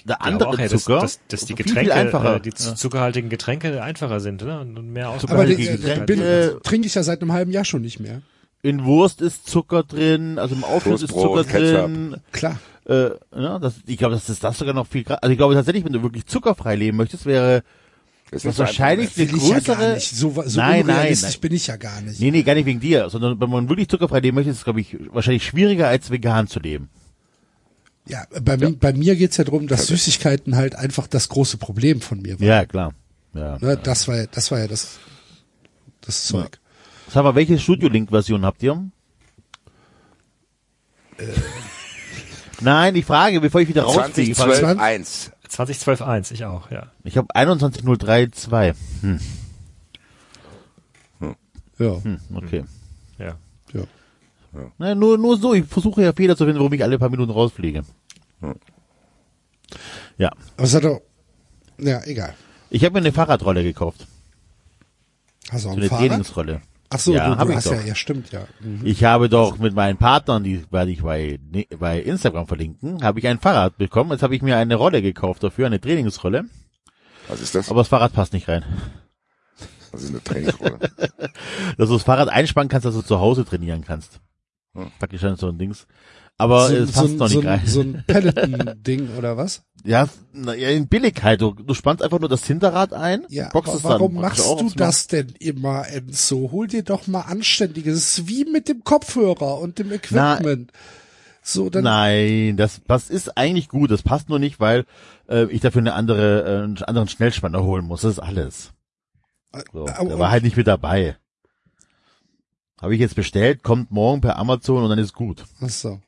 der 0.04 0.16
glaube 0.16 0.20
andere 0.24 0.48
auch, 0.50 0.58
ja, 0.58 0.68
dass, 0.68 0.82
Zucker, 0.84 1.00
dass, 1.00 1.20
dass 1.28 1.40
die 1.42 1.46
viel, 1.54 1.56
Getränke, 1.56 1.80
viel 1.80 1.92
einfacher. 1.92 2.36
äh, 2.36 2.40
die 2.40 2.52
zu- 2.54 2.74
zuckerhaltigen 2.74 3.28
Getränke 3.28 3.82
einfacher 3.82 4.20
sind 4.20 4.42
ne? 4.42 4.60
und 4.60 4.92
mehr 4.92 5.10
aus. 5.10 5.24
Aber 5.24 5.46
den, 5.46 5.58
äh, 5.58 6.02
bin, 6.06 6.20
Äh, 6.20 6.54
trinke 6.62 6.86
ich 6.86 6.94
ja 6.94 7.02
seit 7.02 7.22
einem 7.22 7.32
halben 7.32 7.50
Jahr 7.52 7.64
schon 7.64 7.82
nicht 7.82 8.00
mehr. 8.00 8.22
In 8.62 8.84
Wurst 8.84 9.20
ist 9.20 9.48
Zucker 9.48 9.82
drin, 9.84 10.38
also 10.38 10.54
im 10.54 10.64
Aufschluss 10.64 11.02
ist 11.02 11.12
Zucker 11.12 11.44
Ketchup. 11.44 11.84
drin, 11.86 12.16
Klar. 12.32 12.58
äh, 12.86 13.10
ja, 13.36 13.58
das, 13.58 13.74
ich 13.86 13.96
glaube, 13.96 14.14
das 14.14 14.28
ist 14.28 14.42
das 14.42 14.58
sogar 14.58 14.74
noch 14.74 14.86
viel, 14.86 15.04
also 15.06 15.30
ich 15.30 15.38
glaube 15.38 15.54
tatsächlich, 15.54 15.84
wenn 15.84 15.92
du 15.92 16.02
wirklich 16.02 16.26
zuckerfrei 16.26 16.74
leben 16.74 16.96
möchtest, 16.96 17.26
wäre 17.26 17.62
Das 18.30 18.42
das 18.42 18.58
wahrscheinlich 18.58 19.14
ja 19.16 19.24
gar 19.26 19.34
größere, 19.38 19.94
nicht. 19.94 20.10
So, 20.16 20.30
so 20.46 20.60
Nein, 20.60 20.84
nein, 20.86 21.16
nein. 21.20 21.32
bin 21.40 21.52
ich 21.54 21.68
ja 21.68 21.76
gar 21.76 22.00
nicht. 22.00 22.18
Nee, 22.20 22.30
nee, 22.32 22.42
gar 22.42 22.54
nicht 22.54 22.66
wegen 22.66 22.80
dir, 22.80 23.08
sondern 23.08 23.40
wenn 23.40 23.50
man 23.50 23.68
wirklich 23.68 23.88
zuckerfrei 23.88 24.18
leben 24.20 24.34
möchte, 24.34 24.50
ist 24.50 24.58
es, 24.58 24.64
glaube 24.64 24.80
ich, 24.80 24.96
wahrscheinlich 25.12 25.44
schwieriger 25.46 25.86
als 25.88 26.10
vegan 26.10 26.48
zu 26.48 26.58
leben. 26.58 26.88
Ja, 28.08 28.24
bei, 28.40 28.56
mi- 28.56 28.76
bei 28.76 28.92
mir 28.92 29.16
geht's 29.16 29.36
ja 29.36 29.44
darum, 29.44 29.66
dass 29.66 29.88
Süßigkeiten 29.88 30.54
halt 30.56 30.76
einfach 30.76 31.06
das 31.08 31.28
große 31.28 31.56
Problem 31.56 32.00
von 32.00 32.20
mir 32.22 32.38
waren. 32.38 32.46
Ja, 32.46 32.64
klar. 32.64 32.92
Ja. 33.34 33.58
Ne, 33.60 33.76
das 33.76 34.06
war 34.08 34.16
ja, 34.16 34.26
das 34.30 34.50
war 34.52 34.60
ja 34.60 34.68
das, 34.68 34.98
das 36.02 36.24
Zeug. 36.26 36.58
Sag 37.08 37.22
mal, 37.24 37.34
welche 37.34 37.58
Studio-Link-Version 37.58 38.44
habt 38.44 38.62
ihr? 38.62 38.90
Nein, 42.60 42.94
ich 42.96 43.04
frage, 43.04 43.40
bevor 43.40 43.60
ich 43.60 43.68
wieder 43.68 43.82
rausfliege. 43.84 44.34
2012 44.34 44.78
1. 44.78 45.32
2012 45.48 46.02
1, 46.02 46.30
ich 46.32 46.44
auch, 46.44 46.70
ja. 46.70 46.90
Ich 47.04 47.16
habe 47.16 47.28
21.03.2. 47.34 48.74
Hm, 49.02 49.20
Ja, 51.78 52.02
hm, 52.02 52.18
okay. 52.34 52.64
Ja. 53.18 53.36
ja. 53.72 53.82
Na, 54.78 54.94
nur, 54.94 55.18
nur 55.18 55.36
so, 55.38 55.52
ich 55.54 55.66
versuche 55.66 56.02
ja 56.02 56.12
Fehler 56.14 56.36
zu 56.36 56.44
finden, 56.44 56.58
warum 56.58 56.72
ich 56.72 56.82
alle 56.82 56.98
paar 56.98 57.10
Minuten 57.10 57.30
rausfliege. 57.30 57.84
Ja. 60.16 60.30
Aber 60.56 60.64
es 60.66 60.74
hat 60.74 60.84
doch, 60.84 61.00
ja, 61.78 62.02
egal. 62.04 62.34
Ich 62.70 62.82
habe 62.84 62.94
mir 62.94 62.98
eine 63.00 63.12
Fahrradrolle 63.12 63.62
gekauft. 63.62 64.06
Hast 65.50 65.64
du 65.64 65.68
auch 65.68 65.72
So 65.72 65.76
ein 65.76 65.82
eine 65.82 65.88
Fahrrad? 65.90 66.08
Trainingsrolle. 66.08 66.62
Ach 66.90 66.98
so, 66.98 67.12
Ja, 67.12 67.34
du, 67.34 67.46
du 67.46 67.54
hast 67.54 67.66
ja, 67.66 67.80
ja, 67.80 67.94
stimmt, 67.94 68.30
ja. 68.32 68.46
Mhm. 68.60 68.82
Ich 68.84 69.02
habe 69.04 69.28
doch 69.28 69.58
mit 69.58 69.74
meinen 69.74 69.96
Partnern, 69.98 70.44
die 70.44 70.64
werde 70.70 70.90
ich 70.90 71.02
bei, 71.02 71.38
ne- 71.50 71.66
bei 71.78 72.00
Instagram 72.00 72.46
verlinken, 72.46 73.02
habe 73.02 73.18
ich 73.18 73.26
ein 73.26 73.38
Fahrrad 73.40 73.76
bekommen. 73.76 74.12
Jetzt 74.12 74.22
habe 74.22 74.36
ich 74.36 74.42
mir 74.42 74.56
eine 74.56 74.76
Rolle 74.76 75.02
gekauft 75.02 75.42
dafür, 75.42 75.66
eine 75.66 75.80
Trainingsrolle. 75.80 76.44
Was 77.28 77.40
ist 77.40 77.54
das? 77.54 77.70
Aber 77.70 77.80
das 77.80 77.88
Fahrrad 77.88 78.12
passt 78.12 78.32
nicht 78.32 78.48
rein. 78.48 78.64
Das 79.90 80.02
ist 80.02 80.10
eine 80.10 80.22
Trainingsrolle. 80.22 80.78
Dass 81.76 81.88
du 81.88 81.94
das 81.94 82.02
Fahrrad 82.04 82.28
einspannen 82.28 82.68
kannst, 82.68 82.84
dass 82.84 82.94
du 82.94 83.02
zu 83.02 83.18
Hause 83.18 83.44
trainieren 83.44 83.82
kannst. 83.84 84.20
Hm. 84.74 84.90
Praktisch 84.98 85.22
dann 85.22 85.36
so 85.36 85.48
ein 85.48 85.58
Dings. 85.58 85.86
Aber 86.38 86.70
es 86.70 86.92
passt 86.92 87.08
ein- 87.12 87.16
noch 87.16 87.28
so, 87.28 87.38
nicht 87.38 87.46
rein. 87.48 87.60
ein- 87.60 87.66
so 87.66 87.80
ein 87.80 88.04
Peloton-Ding 88.06 89.08
oder 89.18 89.36
was? 89.36 89.62
ja, 89.84 90.08
na, 90.32 90.54
ja, 90.54 90.68
in 90.70 90.86
Billigkeit. 90.88 91.40
Du, 91.40 91.52
du 91.54 91.72
spannst 91.74 92.02
einfach 92.02 92.18
nur 92.20 92.28
das 92.28 92.46
Hinterrad 92.46 92.92
ein, 92.92 93.24
Ja, 93.30 93.48
boxst 93.50 93.70
aber 93.70 93.78
es 93.78 93.84
warum 93.84 94.12
dann. 94.14 94.22
machst 94.22 94.44
auch 94.44 94.58
du 94.60 94.68
das 94.74 95.06
denn 95.06 95.32
immer, 95.38 95.88
Enzo? 95.88 96.50
Hol 96.52 96.66
dir 96.66 96.82
doch 96.82 97.06
mal 97.06 97.22
anständiges. 97.22 97.96
Es 97.96 98.18
ist 98.18 98.28
wie 98.28 98.44
mit 98.44 98.68
dem 98.68 98.84
Kopfhörer 98.84 99.58
und 99.60 99.78
dem 99.78 99.90
Equipment. 99.92 100.72
so, 101.42 101.70
dann, 101.70 101.84
Nein, 101.84 102.56
das, 102.58 102.80
das 102.86 103.08
ist 103.08 103.38
eigentlich 103.38 103.68
gut. 103.68 103.90
Das 103.90 104.02
passt 104.02 104.28
nur 104.28 104.38
nicht, 104.38 104.60
weil 104.60 104.84
äh, 105.28 105.44
ich 105.46 105.60
dafür 105.62 105.80
eine 105.80 105.94
andere, 105.94 106.42
äh, 106.42 106.64
einen 106.64 106.82
anderen 106.82 107.08
Schnellspanner 107.08 107.62
holen 107.62 107.86
muss. 107.86 108.02
Das 108.02 108.12
ist 108.12 108.18
alles. 108.18 108.72
So, 109.72 109.86
Aber- 109.86 110.08
der 110.08 110.18
war 110.18 110.30
halt 110.30 110.42
nicht 110.44 110.56
mit 110.58 110.66
dabei. 110.66 111.16
Habe 112.82 112.94
ich 112.94 113.00
jetzt 113.00 113.14
bestellt, 113.14 113.62
kommt 113.62 113.90
morgen 113.90 114.20
per 114.20 114.36
Amazon 114.36 114.82
und 114.82 114.90
dann 114.90 114.98
ist 114.98 115.14
gut. 115.14 115.44
ach 115.62 115.70
so. 115.70 115.98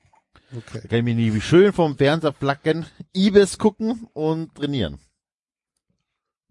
Okay. 0.57 0.81
Da 0.83 0.89
kann 0.89 0.99
ich 0.99 1.05
mich 1.05 1.17
nie 1.17 1.35
wie 1.35 1.41
schön 1.41 1.73
vom 1.73 1.97
Fernseher 1.97 2.33
flacken, 2.33 2.87
Ibis 3.15 3.59
gucken 3.59 4.09
und 4.15 4.55
trainieren. 4.55 4.99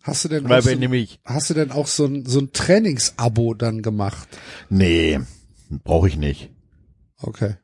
Hast 0.03 0.23
du 0.23 0.29
denn 0.29 0.47
Weil 0.47 0.61
auch 0.61 0.65
wenn 0.65 0.75
so, 0.75 0.79
nämlich, 0.79 1.19
hast 1.25 1.49
du 1.49 1.53
denn 1.53 1.71
auch 1.71 1.87
so 1.87 2.05
ein, 2.05 2.25
so 2.25 2.39
ein 2.39 2.53
Trainingsabo 2.53 3.53
dann 3.55 3.81
gemacht? 3.81 4.27
nee, 4.69 5.19
brauche 5.69 6.07
ich 6.07 6.17
nicht. 6.17 6.51
Okay. 7.17 7.55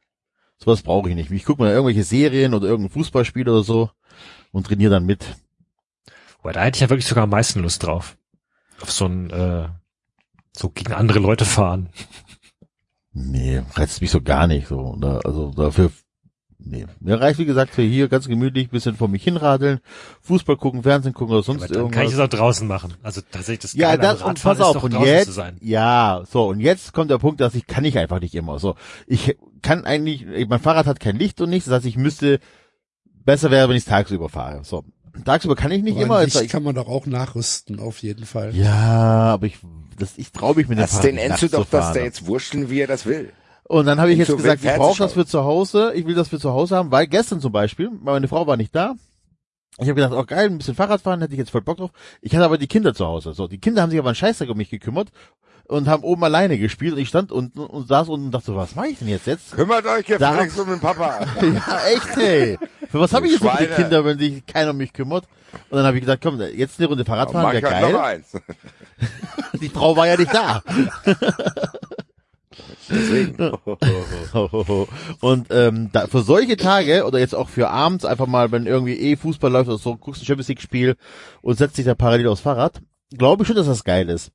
Sowas 0.58 0.82
brauche 0.82 1.10
ich 1.10 1.16
nicht. 1.16 1.32
Ich 1.32 1.46
gucke 1.46 1.62
mal 1.62 1.72
irgendwelche 1.72 2.04
Serien 2.04 2.54
oder 2.54 2.68
irgendein 2.68 2.94
Fußballspiel 2.94 3.48
oder 3.48 3.64
so 3.64 3.92
und 4.52 4.66
trainiere 4.66 4.92
dann 4.92 5.06
mit. 5.06 5.26
Boah, 6.42 6.54
da 6.54 6.64
hätte 6.64 6.78
ich 6.78 6.82
ja 6.82 6.90
wirklich 6.90 7.06
sogar 7.06 7.26
am 7.26 7.30
meisten 7.30 7.62
Lust 7.62 7.84
drauf. 7.84 8.18
Auf 8.82 8.92
so 8.92 9.06
ein, 9.06 9.30
äh, 9.30 9.70
so 10.52 10.70
gegen 10.70 10.94
andere 10.94 11.20
Leute 11.20 11.46
fahren. 11.46 11.90
Nee, 13.14 13.62
reizt 13.76 14.02
mich 14.02 14.12
so 14.12 14.22
gar 14.22 14.48
nicht 14.48 14.68
so. 14.68 14.80
Oder, 14.80 15.22
also 15.26 15.52
dafür, 15.52 15.92
nee. 16.66 16.86
Mir 17.00 17.20
reicht, 17.20 17.40
wie 17.40 17.46
gesagt, 17.46 17.74
für 17.74 17.82
hier 17.82 18.08
ganz 18.08 18.28
gemütlich 18.28 18.70
bisschen 18.70 18.96
vor 18.96 19.08
mich 19.08 19.24
hinradeln, 19.24 19.80
Fußball 20.22 20.58
gucken, 20.58 20.84
Fernsehen 20.84 21.14
gucken 21.14 21.34
oder 21.36 21.44
sonst 21.44 21.64
Aber 21.64 21.74
dann 21.74 21.92
kann 21.92 22.06
ich 22.06 22.12
irgendwas. 22.12 22.30
das 22.30 22.40
auch 22.40 22.40
draußen 22.40 22.68
machen. 22.68 22.94
Also 23.04 23.22
tatsächlich 23.22 23.60
das 23.60 23.74
Ja, 23.74 23.98
das 23.98 24.22
und 24.22 24.42
pass 24.42 24.60
auf, 24.60 24.84
und 24.84 24.94
jetzt, 25.02 25.26
zu 25.26 25.32
sein. 25.32 25.58
ja, 25.62 26.24
so, 26.30 26.48
und 26.48 26.60
jetzt 26.60 26.94
kommt 26.94 27.12
der 27.12 27.18
Punkt, 27.18 27.42
dass 27.42 27.56
ich 27.56 27.68
kann 27.68 27.86
ich 27.86 27.98
einfach 27.98 28.20
nicht 28.20 28.36
immer. 28.36 28.60
So, 28.60 28.76
ich 29.08 29.38
kann 29.62 29.86
eigentlich, 29.86 30.26
mein 30.48 30.60
Fahrrad 30.60 30.86
hat 30.88 31.00
kein 31.00 31.18
Licht 31.18 31.40
und 31.42 31.50
nichts, 31.50 31.66
das 31.66 31.76
heißt, 31.78 31.86
ich 31.86 31.98
müsste, 31.98 32.40
besser 33.26 33.52
wäre, 33.52 33.70
wenn 33.70 33.76
ich 33.78 33.86
tagsüber 33.86 34.30
fahre. 34.30 34.64
So, 34.64 34.84
tagsüber 35.26 35.56
kann 35.56 35.72
ich 35.72 35.84
nicht 35.84 35.96
Aber 35.96 36.04
immer. 36.06 36.22
Licht 36.22 36.36
Jetzt, 36.36 36.42
ich, 36.42 36.52
kann 36.52 36.64
man 36.64 36.76
doch 36.76 36.88
auch 36.88 37.06
nachrüsten, 37.06 37.80
auf 37.80 38.00
jeden 38.00 38.26
Fall. 38.26 38.56
ja, 38.56 38.74
aber 39.34 39.46
ich, 39.46 39.60
das, 39.98 40.18
ich 40.18 40.32
traue 40.32 40.56
mich 40.56 40.68
mit 40.68 40.78
dem 40.78 40.82
Lass 40.82 40.92
Fahrrad 40.92 41.06
den 41.06 41.16
nicht 41.16 41.24
Enzo 41.24 41.34
nachts 41.34 41.52
zu 41.52 41.58
doch, 41.58 41.70
dass 41.70 41.94
der 41.94 42.04
jetzt 42.04 42.26
wurschteln, 42.28 42.70
wie 42.70 42.80
er 42.82 42.88
das 42.88 43.06
will. 43.06 43.32
Und 43.66 43.86
dann 43.86 44.00
habe 44.00 44.12
ich 44.12 44.20
jetzt 44.20 44.36
gesagt, 44.36 44.64
ich 44.64 44.74
brauche 44.76 44.98
das 44.98 45.14
für 45.14 45.26
zu 45.26 45.44
Hause, 45.44 45.94
ich 45.96 46.06
will 46.06 46.16
das 46.16 46.28
für 46.28 46.40
zu 46.40 46.52
Hause 46.52 46.76
haben, 46.76 46.92
weil 46.92 47.08
gestern 47.08 47.40
zum 47.40 47.52
Beispiel, 47.52 47.90
meine 48.02 48.28
Frau 48.28 48.46
war 48.46 48.58
nicht 48.58 48.76
da. 48.76 48.96
Ich 49.80 49.88
habe 49.88 49.96
gedacht, 49.96 50.14
oh 50.14 50.24
geil, 50.24 50.50
ein 50.50 50.60
bisschen 50.60 50.76
Fahrrad 50.76 51.02
fahren, 51.02 51.22
hätte 51.22 51.34
ich 51.34 51.40
jetzt 51.40 51.50
voll 51.50 51.62
Bock 51.62 51.78
drauf. 51.78 51.92
Ich 52.22 52.36
hatte 52.36 52.46
aber 52.46 52.60
die 52.60 52.68
Kinder 52.68 52.94
zu 52.94 53.08
Hause. 53.08 53.34
So, 53.34 53.48
die 53.48 53.58
Kinder 53.58 53.82
haben 53.82 53.90
sich 53.90 53.98
aber 53.98 54.10
einen 54.10 54.16
Scheißdreck 54.16 54.50
um 54.50 54.58
mich 54.58 54.70
gekümmert 54.70 55.10
und 55.68 55.88
haben 55.88 56.04
oben 56.04 56.24
alleine 56.24 56.60
gespielt 56.60 56.94
und 56.94 57.00
ich 57.00 57.08
stand 57.08 57.32
unten 57.32 57.60
und 57.60 57.88
saß 57.88 58.10
unten 58.10 58.28
und 58.28 58.32
dachte 58.32 58.48
so, 58.48 58.56
was 58.56 58.76
mache 58.76 58.90
ich 58.90 59.00
denn 59.00 59.08
jetzt 59.08 59.26
jetzt? 59.26 59.54
Kümmert 59.54 59.86
euch 59.86 60.06
gefälligst 60.06 60.60
um 60.60 60.70
den 60.70 60.80
Papa. 60.80 61.22
ja, 61.42 61.80
echt, 61.88 62.18
ey. 62.18 62.60
Für 62.90 63.00
was 63.00 63.14
habe 63.14 63.26
ich 63.26 63.40
jetzt 63.40 63.60
die. 63.60 63.68
Kinder, 63.68 64.06
wenn 64.06 64.20
sich 64.20 64.46
keiner 64.46 64.72
um 64.72 64.78
mich 64.78 64.94
kümmert? 64.94 65.26
Und 65.70 65.78
dann 65.78 65.86
habe 65.86 65.98
ich 65.98 66.02
gesagt, 66.02 66.22
komm, 66.22 66.40
jetzt 66.40 66.80
eine 66.80 66.90
Runde 66.90 67.06
Fahrrad 67.06 67.32
fahren, 67.32 67.54
wäre 67.54 67.64
noch 67.64 67.70
geil. 67.70 67.96
eins. 67.98 68.38
Die 69.62 69.70
Frau 69.70 69.96
war 69.96 70.08
ja 70.08 70.18
nicht 70.18 70.34
da. 70.34 70.64
Deswegen. 72.90 73.36
Und 75.22 75.48
ähm, 75.50 75.90
da, 75.92 76.08
für 76.08 76.22
solche 76.22 76.58
Tage 76.58 77.06
oder 77.06 77.20
jetzt 77.20 77.36
auch 77.36 77.50
für 77.50 77.70
abends 77.70 78.06
einfach 78.06 78.28
mal, 78.28 78.52
wenn 78.52 78.66
irgendwie 78.66 78.98
eh 78.98 79.16
Fußball 79.16 79.52
läuft 79.52 79.70
oder 79.70 79.78
so, 79.78 79.96
guckst 79.96 80.22
ein 80.22 80.26
Champions 80.26 80.48
League 80.48 80.62
Spiel 80.62 80.96
und 81.42 81.58
setzt 81.58 81.78
dich 81.78 81.86
da 81.86 81.96
parallel 81.96 82.28
aufs 82.28 82.42
Fahrrad, 82.42 82.82
glaube 83.16 83.44
ich 83.44 83.48
schon, 83.48 83.56
dass 83.56 83.68
das 83.68 83.84
geil 83.84 84.10
ist. 84.10 84.32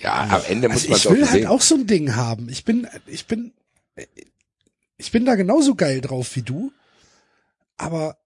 Ja, 0.00 0.28
am 0.30 0.42
Ende 0.48 0.68
muss 0.68 0.88
Also 0.88 0.88
man 0.88 0.96
ich 0.96 1.04
es 1.04 1.06
auch 1.06 1.12
will 1.12 1.30
halt 1.30 1.46
auch 1.46 1.60
so 1.60 1.76
ein 1.76 1.86
Ding 1.86 2.16
haben. 2.16 2.48
Ich 2.48 2.64
bin, 2.64 2.88
ich 3.06 3.26
bin, 3.26 3.52
ich 4.96 5.12
bin 5.12 5.24
da 5.24 5.36
genauso 5.36 5.74
geil 5.74 6.00
drauf 6.00 6.34
wie 6.34 6.42
du. 6.42 6.72
Aber 7.76 8.16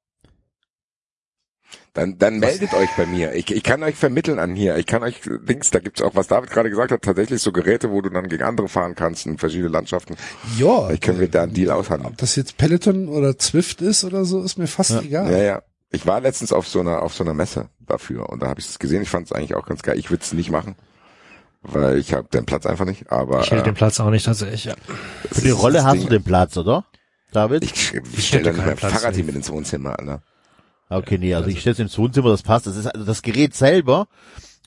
Dann, 1.93 2.19
dann 2.19 2.39
meldet 2.39 2.73
euch 2.73 2.89
bei 2.97 3.05
mir. 3.07 3.35
Ich, 3.35 3.51
ich 3.51 3.63
kann 3.65 3.83
euch 3.83 3.97
vermitteln 3.97 4.39
an 4.39 4.55
hier. 4.55 4.77
Ich 4.77 4.87
kann 4.87 5.03
euch 5.03 5.23
Dings, 5.43 5.71
da 5.71 5.81
gibt's 5.81 6.01
auch, 6.01 6.15
was 6.15 6.29
David 6.29 6.51
gerade 6.51 6.71
gesagt 6.71 6.93
hat, 6.93 7.03
tatsächlich 7.03 7.43
so 7.43 7.51
Geräte, 7.51 7.91
wo 7.91 8.01
du 8.01 8.11
dann 8.11 8.29
gegen 8.29 8.45
andere 8.45 8.69
fahren 8.69 8.95
kannst 8.95 9.27
in 9.27 9.39
verschiedene 9.39 9.71
Landschaften. 9.71 10.15
ja, 10.57 10.87
Vielleicht 10.87 11.03
können 11.03 11.19
wir 11.19 11.29
da 11.29 11.43
einen 11.43 11.53
Deal 11.55 11.71
aushandeln. 11.73 12.13
ob 12.13 12.19
das 12.19 12.37
jetzt 12.37 12.57
Peloton 12.59 13.09
oder 13.09 13.37
Zwift 13.39 13.83
ist 13.83 14.05
oder 14.05 14.25
so, 14.25 14.41
ist 14.43 14.57
mir 14.57 14.69
fast 14.69 15.03
egal. 15.03 15.33
Ja, 15.33 15.39
ja. 15.39 15.63
Ich 15.91 16.07
war 16.07 16.21
letztens 16.21 16.53
auf 16.53 16.69
so 16.69 16.79
einer, 16.79 17.03
auf 17.03 17.13
so 17.15 17.25
einer 17.25 17.35
Messe 17.35 17.69
dafür 17.81 18.29
und 18.31 18.41
da 18.41 18.47
habe 18.47 18.61
ich 18.61 18.69
es 18.69 18.79
gesehen. 18.79 19.03
Ich 19.03 19.09
fand 19.11 19.27
es 19.27 19.33
eigentlich 19.33 19.57
auch 19.57 19.67
ganz 19.67 19.83
geil. 19.83 19.99
Ich 19.99 20.11
würde 20.11 20.23
es 20.23 20.33
nicht 20.33 20.51
machen, 20.53 20.77
weil 21.63 21.99
ich 21.99 22.15
habe 22.15 22.29
den 22.33 22.47
Platz 22.47 22.67
einfach 22.67 22.85
nicht. 22.85 23.11
Aber 23.11 23.41
Ich 23.41 23.51
hätte 23.51 23.63
äh, 23.63 23.65
den 23.65 23.75
Platz 23.75 23.99
auch 23.99 24.11
nicht 24.11 24.27
tatsächlich. 24.27 24.67
Ja. 24.67 24.75
Für 25.33 25.41
die 25.41 25.51
Rolle 25.51 25.83
hast 25.83 26.05
du 26.05 26.07
den 26.09 26.23
Platz, 26.23 26.57
oder? 26.57 26.85
David? 27.33 27.65
Ich, 27.65 27.93
ich 27.95 28.03
Ich 28.19 28.29
stelle 28.29 28.45
hätte 28.45 28.45
dann 28.45 28.45
nicht 28.45 28.57
keinen 28.59 28.67
mehr 28.67 28.77
Platz, 28.77 28.93
Fahrrad 28.93 29.15
hier 29.17 29.25
mit 29.25 29.35
ins 29.35 29.51
Wohnzimmer, 29.51 29.97
ne? 30.01 30.23
Okay, 30.91 31.19
nee, 31.19 31.35
also 31.35 31.49
ich 31.49 31.61
stelle 31.61 31.77
ins 31.79 31.97
Wohnzimmer, 31.97 32.31
das 32.31 32.43
passt. 32.43 32.67
Das 32.67 32.77
ist 32.77 32.87
also 32.87 33.07
das 33.07 33.23
Gerät 33.23 33.55
selber 33.55 34.09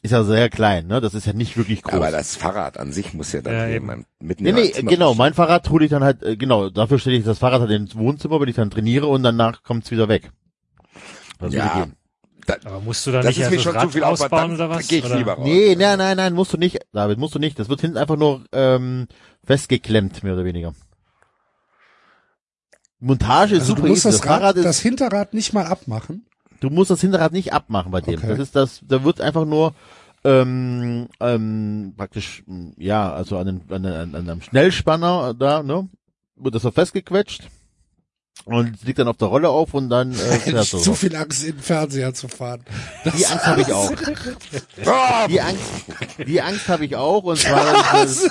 ist 0.01 0.11
ja 0.11 0.23
sehr 0.23 0.49
klein, 0.49 0.87
ne? 0.87 0.99
Das 0.99 1.13
ist 1.13 1.25
ja 1.25 1.33
nicht 1.33 1.55
wirklich 1.57 1.81
groß. 1.81 1.93
Aber 1.93 2.11
das 2.11 2.35
Fahrrad 2.35 2.77
an 2.77 2.91
sich 2.91 3.13
muss 3.13 3.31
ja 3.31 3.41
dann 3.41 3.71
Ja, 3.71 3.79
mal 3.79 4.03
mitten 4.19 4.43
nee, 4.43 4.51
nee, 4.51 4.71
genau, 4.81 5.13
mein 5.15 5.33
Fahrrad 5.33 5.69
hole 5.69 5.85
ich 5.85 5.91
dann 5.91 6.03
halt, 6.03 6.23
äh, 6.23 6.35
genau, 6.35 6.69
dafür 6.69 6.99
stelle 6.99 7.15
ich 7.17 7.23
das 7.23 7.39
Fahrrad 7.39 7.61
halt 7.61 7.71
ins 7.71 7.95
Wohnzimmer, 7.95 8.39
wenn 8.41 8.49
ich 8.49 8.55
dann 8.55 8.69
trainiere 8.69 9.07
und 9.07 9.23
danach 9.23 9.63
kommt's 9.63 9.91
wieder 9.91 10.09
weg. 10.09 10.31
Das 11.39 11.53
Ja, 11.53 11.87
da, 12.45 12.55
Aber 12.65 12.81
musst 12.81 13.07
du 13.07 13.11
da 13.11 13.21
das 13.21 13.27
nicht 13.27 13.39
ist 13.39 13.49
mir 13.49 13.57
also 13.57 13.63
schon 13.63 13.73
das 13.73 13.81
zu 13.81 13.87
Rad 13.87 13.93
viel 13.93 14.03
ausbauen 14.03 14.31
Dann, 14.31 14.51
oder 14.55 14.67
dann 14.67 14.77
was? 14.77 14.87
gehe 14.89 14.99
ich 14.99 15.05
oder? 15.05 15.17
lieber 15.17 15.33
raus. 15.33 15.45
Nee, 15.45 15.75
nein, 15.75 15.97
nein, 15.97 16.17
nein, 16.17 16.33
musst 16.33 16.51
du 16.53 16.57
nicht, 16.57 16.79
David, 16.91 17.17
musst 17.17 17.35
du 17.35 17.39
nicht. 17.39 17.57
Das 17.57 17.69
wird 17.69 17.81
hinten 17.81 17.97
einfach 17.97 18.17
nur 18.17 18.43
ähm, 18.51 19.07
festgeklemmt, 19.45 20.23
mehr 20.23 20.33
oder 20.33 20.45
weniger. 20.45 20.73
Montage 23.03 23.55
ist 23.55 23.61
Also 23.61 23.75
super 23.75 23.81
du 23.83 23.87
musst 23.89 24.05
easy. 24.05 24.17
das, 24.17 24.25
Rad, 24.25 24.39
Fahrrad 24.41 24.55
ist, 24.55 24.65
das 24.65 24.79
Hinterrad 24.79 25.33
nicht 25.33 25.53
mal 25.53 25.65
abmachen. 25.65 26.25
du 26.59 26.69
musst 26.69 26.89
das 26.91 27.01
Hinterrad 27.01 27.33
nicht 27.33 27.53
abmachen 27.53 27.91
bei 27.91 28.01
dem. 28.01 28.19
Okay. 28.19 28.27
Das 28.29 28.39
ist 28.39 28.55
das, 28.55 28.81
da 28.87 29.03
wird 29.03 29.19
einfach 29.21 29.45
nur 29.45 29.73
ähm, 30.23 31.07
ähm, 31.19 31.93
praktisch, 31.97 32.43
ja, 32.77 33.11
also 33.13 33.37
an, 33.37 33.45
den, 33.45 33.61
an, 33.69 33.83
den, 33.83 33.93
an 33.93 34.15
einem 34.15 34.41
Schnellspanner 34.41 35.33
da, 35.33 35.61
ne, 35.63 35.89
wird 36.37 36.55
das 36.55 36.61
so 36.61 36.71
festgequetscht 36.71 37.49
und 38.45 38.83
liegt 38.83 38.99
dann 38.99 39.07
auf 39.07 39.17
der 39.17 39.29
Rolle 39.29 39.49
auf 39.49 39.73
und 39.73 39.89
dann 39.89 40.11
äh, 40.11 40.15
fährst 40.15 40.65
ich 40.65 40.71
du. 40.71 40.77
zu 40.79 40.93
viel 40.95 41.15
Angst, 41.15 41.43
in 41.45 41.53
den 41.55 41.61
Fernseher 41.61 42.13
zu 42.13 42.27
fahren. 42.27 42.61
Das, 43.03 43.15
Die 43.15 43.25
Angst 43.25 43.45
habe 43.45 43.61
ich 43.61 43.71
auch. 43.71 43.91
Ah, 44.85 45.27
Die 45.27 45.39
Angst, 45.41 45.61
die 46.27 46.41
Angst 46.41 46.67
habe 46.67 46.85
ich 46.85 46.95
auch 46.95 47.23
und 47.23 47.37
zwar 47.39 47.63
das, 47.93 48.29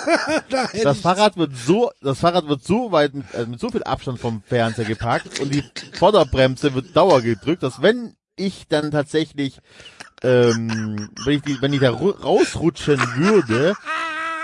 das 0.82 0.98
Fahrrad 1.00 1.36
wird 1.36 1.52
so, 1.56 1.90
das 2.02 2.18
Fahrrad 2.20 2.48
wird 2.48 2.62
so 2.64 2.92
weit 2.92 3.14
mit, 3.14 3.32
äh, 3.34 3.46
mit 3.46 3.58
so 3.60 3.70
viel 3.70 3.82
Abstand 3.84 4.18
vom 4.20 4.42
Fernseher 4.46 4.84
geparkt 4.84 5.40
und 5.40 5.52
die 5.54 5.64
Vorderbremse 5.98 6.74
wird 6.74 6.94
Dauer 6.96 7.22
gedrückt, 7.22 7.62
dass 7.62 7.80
wenn 7.82 8.14
ich 8.36 8.66
dann 8.68 8.90
tatsächlich, 8.90 9.58
ähm, 10.22 11.10
wenn 11.24 11.34
ich 11.36 11.42
die, 11.42 11.60
wenn 11.60 11.72
ich 11.72 11.80
da 11.80 11.90
ru- 11.90 12.18
rausrutschen 12.20 12.98
würde, 13.16 13.74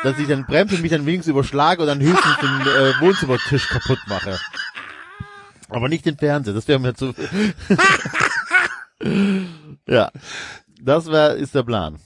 dass 0.03 0.19
ich 0.19 0.29
dann 0.29 0.47
bremse 0.47 0.77
und 0.77 0.83
mich 0.83 0.93
dann 0.93 1.07
wenigstens 1.07 1.31
überschlage 1.33 1.83
und 1.83 1.89
dann 1.89 2.01
höchstens 2.01 2.37
den 2.41 2.61
äh, 2.61 3.01
Wohnzimmertisch 3.01 3.69
kaputt 3.69 3.99
mache. 4.07 4.39
Aber 5.69 5.89
nicht 5.89 6.07
den 6.07 6.16
Fernseher, 6.16 6.55
das 6.55 6.66
wäre 6.69 6.79
mir 6.79 6.95
zu. 6.95 7.14
ja, 9.89 10.11
das 10.81 11.07
wäre 11.07 11.35
ist 11.35 11.55
der 11.55 11.62
Plan. 11.62 11.99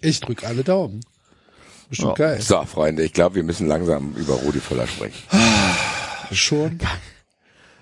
ich 0.00 0.20
drück 0.20 0.44
alle 0.44 0.64
Daumen. 0.64 1.00
Bestimmt 1.88 2.18
Ja. 2.18 2.26
geil. 2.26 2.40
So, 2.40 2.64
Freunde, 2.64 3.02
ich 3.04 3.12
glaube, 3.12 3.36
wir 3.36 3.42
müssen 3.44 3.66
langsam 3.68 4.14
über 4.14 4.34
Rudi 4.34 4.60
Völler 4.60 4.86
sprechen. 4.86 5.22
Schon. 6.32 6.78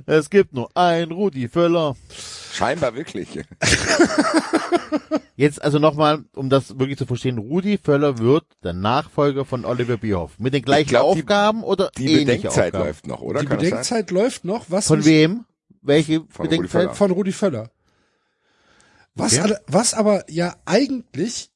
Es 0.07 0.29
gibt 0.31 0.53
nur 0.53 0.69
ein 0.77 1.11
Rudi 1.13 1.49
Völler. 1.49 1.97
Scheinbar 2.53 2.95
wirklich. 2.95 3.29
Jetzt 5.37 5.63
also 5.63 5.79
nochmal, 5.79 6.25
um 6.35 6.51
das 6.51 6.79
wirklich 6.79 6.99
zu 6.99 7.07
verstehen, 7.07 7.39
Rudi 7.39 7.79
Völler 7.79 8.19
wird 8.19 8.45
der 8.63 8.73
Nachfolger 8.75 9.45
von 9.45 9.65
Oliver 9.65 9.97
Bierhoff. 9.97 10.39
Mit 10.39 10.55
den 10.55 10.63
gleichen 10.63 10.89
glaub, 10.91 11.15
die- 11.15 11.23
Aufgaben 11.23 11.65
oder 11.65 11.91
Die 11.97 12.05
ähnliche 12.13 12.25
Bedenkzeit 12.43 12.67
Aufgaben? 12.75 12.85
läuft 12.87 13.07
noch, 13.07 13.21
oder? 13.23 13.41
Die 13.41 13.47
Kann 13.47 13.57
das 13.59 13.63
sein? 13.65 13.71
Bedenkzeit 13.71 14.11
läuft 14.11 14.45
noch. 14.45 14.67
Was 14.69 14.87
Von 14.87 15.05
wem? 15.05 15.45
Welche 15.81 16.21
Von 16.29 16.47
Rudi 16.47 16.49
Bedenkzeit? 16.57 16.83
Völler. 16.83 16.95
Von 16.95 17.11
Rudi 17.11 17.33
Völler. 17.33 17.71
Was, 19.15 19.39
Okay. 19.39 19.55
was 19.67 19.95
aber 19.95 20.25
ja 20.31 20.55
eigentlich 20.65 21.51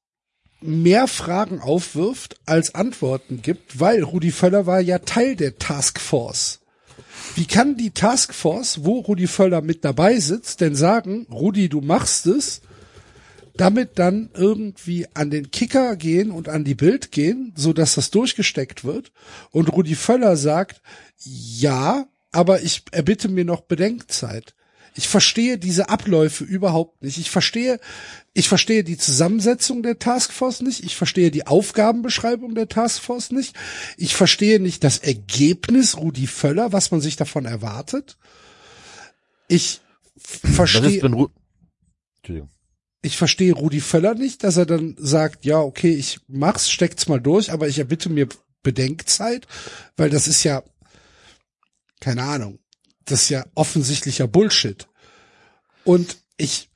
mehr 0.60 1.06
Fragen 1.06 1.60
aufwirft 1.60 2.40
als 2.46 2.74
Antworten 2.74 3.40
gibt, 3.42 3.78
weil 3.78 4.02
Rudi 4.02 4.30
Völler 4.30 4.66
war 4.66 4.80
ja 4.80 4.98
Teil 4.98 5.36
der 5.36 5.58
Taskforce. 5.58 6.60
Wie 7.36 7.44
kann 7.44 7.76
die 7.76 7.90
Taskforce, 7.90 8.86
wo 8.86 9.00
Rudi 9.00 9.26
Völler 9.26 9.60
mit 9.60 9.84
dabei 9.84 10.18
sitzt, 10.18 10.62
denn 10.62 10.74
sagen, 10.74 11.26
Rudi, 11.30 11.68
du 11.68 11.82
machst 11.82 12.24
es, 12.24 12.62
damit 13.58 13.98
dann 13.98 14.30
irgendwie 14.32 15.06
an 15.12 15.30
den 15.30 15.50
Kicker 15.50 15.96
gehen 15.96 16.30
und 16.30 16.48
an 16.48 16.64
die 16.64 16.74
Bild 16.74 17.12
gehen, 17.12 17.52
so 17.54 17.74
dass 17.74 17.94
das 17.94 18.10
durchgesteckt 18.10 18.84
wird 18.84 19.12
und 19.50 19.70
Rudi 19.70 19.96
Völler 19.96 20.38
sagt, 20.38 20.80
ja, 21.18 22.06
aber 22.32 22.62
ich 22.62 22.84
erbitte 22.92 23.28
mir 23.28 23.44
noch 23.44 23.60
Bedenkzeit. 23.60 24.54
Ich 24.96 25.08
verstehe 25.08 25.58
diese 25.58 25.90
Abläufe 25.90 26.42
überhaupt 26.42 27.02
nicht. 27.02 27.18
Ich 27.18 27.30
verstehe, 27.30 27.78
ich 28.32 28.48
verstehe 28.48 28.82
die 28.82 28.96
Zusammensetzung 28.96 29.82
der 29.82 29.98
Taskforce 29.98 30.62
nicht. 30.62 30.82
Ich 30.84 30.96
verstehe 30.96 31.30
die 31.30 31.46
Aufgabenbeschreibung 31.46 32.54
der 32.54 32.66
Taskforce 32.66 33.30
nicht. 33.30 33.54
Ich 33.98 34.14
verstehe 34.16 34.58
nicht 34.58 34.82
das 34.84 34.96
Ergebnis 34.96 35.98
Rudi 35.98 36.26
Völler, 36.26 36.72
was 36.72 36.90
man 36.92 37.02
sich 37.02 37.16
davon 37.16 37.44
erwartet. 37.44 38.16
Ich 39.48 39.82
verstehe, 40.16 41.02
ich 43.02 43.16
verstehe 43.18 43.52
Rudi 43.52 43.80
Völler 43.80 44.14
nicht, 44.14 44.44
dass 44.44 44.56
er 44.56 44.64
dann 44.64 44.96
sagt, 44.98 45.44
ja, 45.44 45.60
okay, 45.60 45.92
ich 45.92 46.20
mach's, 46.26 46.70
steckt's 46.70 47.06
mal 47.06 47.20
durch, 47.20 47.52
aber 47.52 47.68
ich 47.68 47.78
erbitte 47.78 48.08
mir 48.08 48.28
Bedenkzeit, 48.62 49.46
weil 49.98 50.08
das 50.08 50.26
ist 50.26 50.42
ja, 50.42 50.62
keine 52.00 52.22
Ahnung, 52.22 52.58
das 53.06 53.22
ist 53.22 53.28
ja 53.30 53.44
offensichtlicher 53.54 54.28
Bullshit. 54.28 54.86
Und 55.84 56.18
ich 56.36 56.68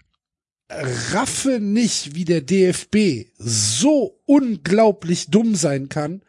raffe 0.70 1.61
nicht, 1.61 2.14
wie 2.14 2.24
der 2.24 2.41
DFB 2.41 3.28
so 3.39 4.20
unglaublich 4.24 5.26
dumm 5.31 5.57
sein 5.57 5.89
kann, 5.89 6.22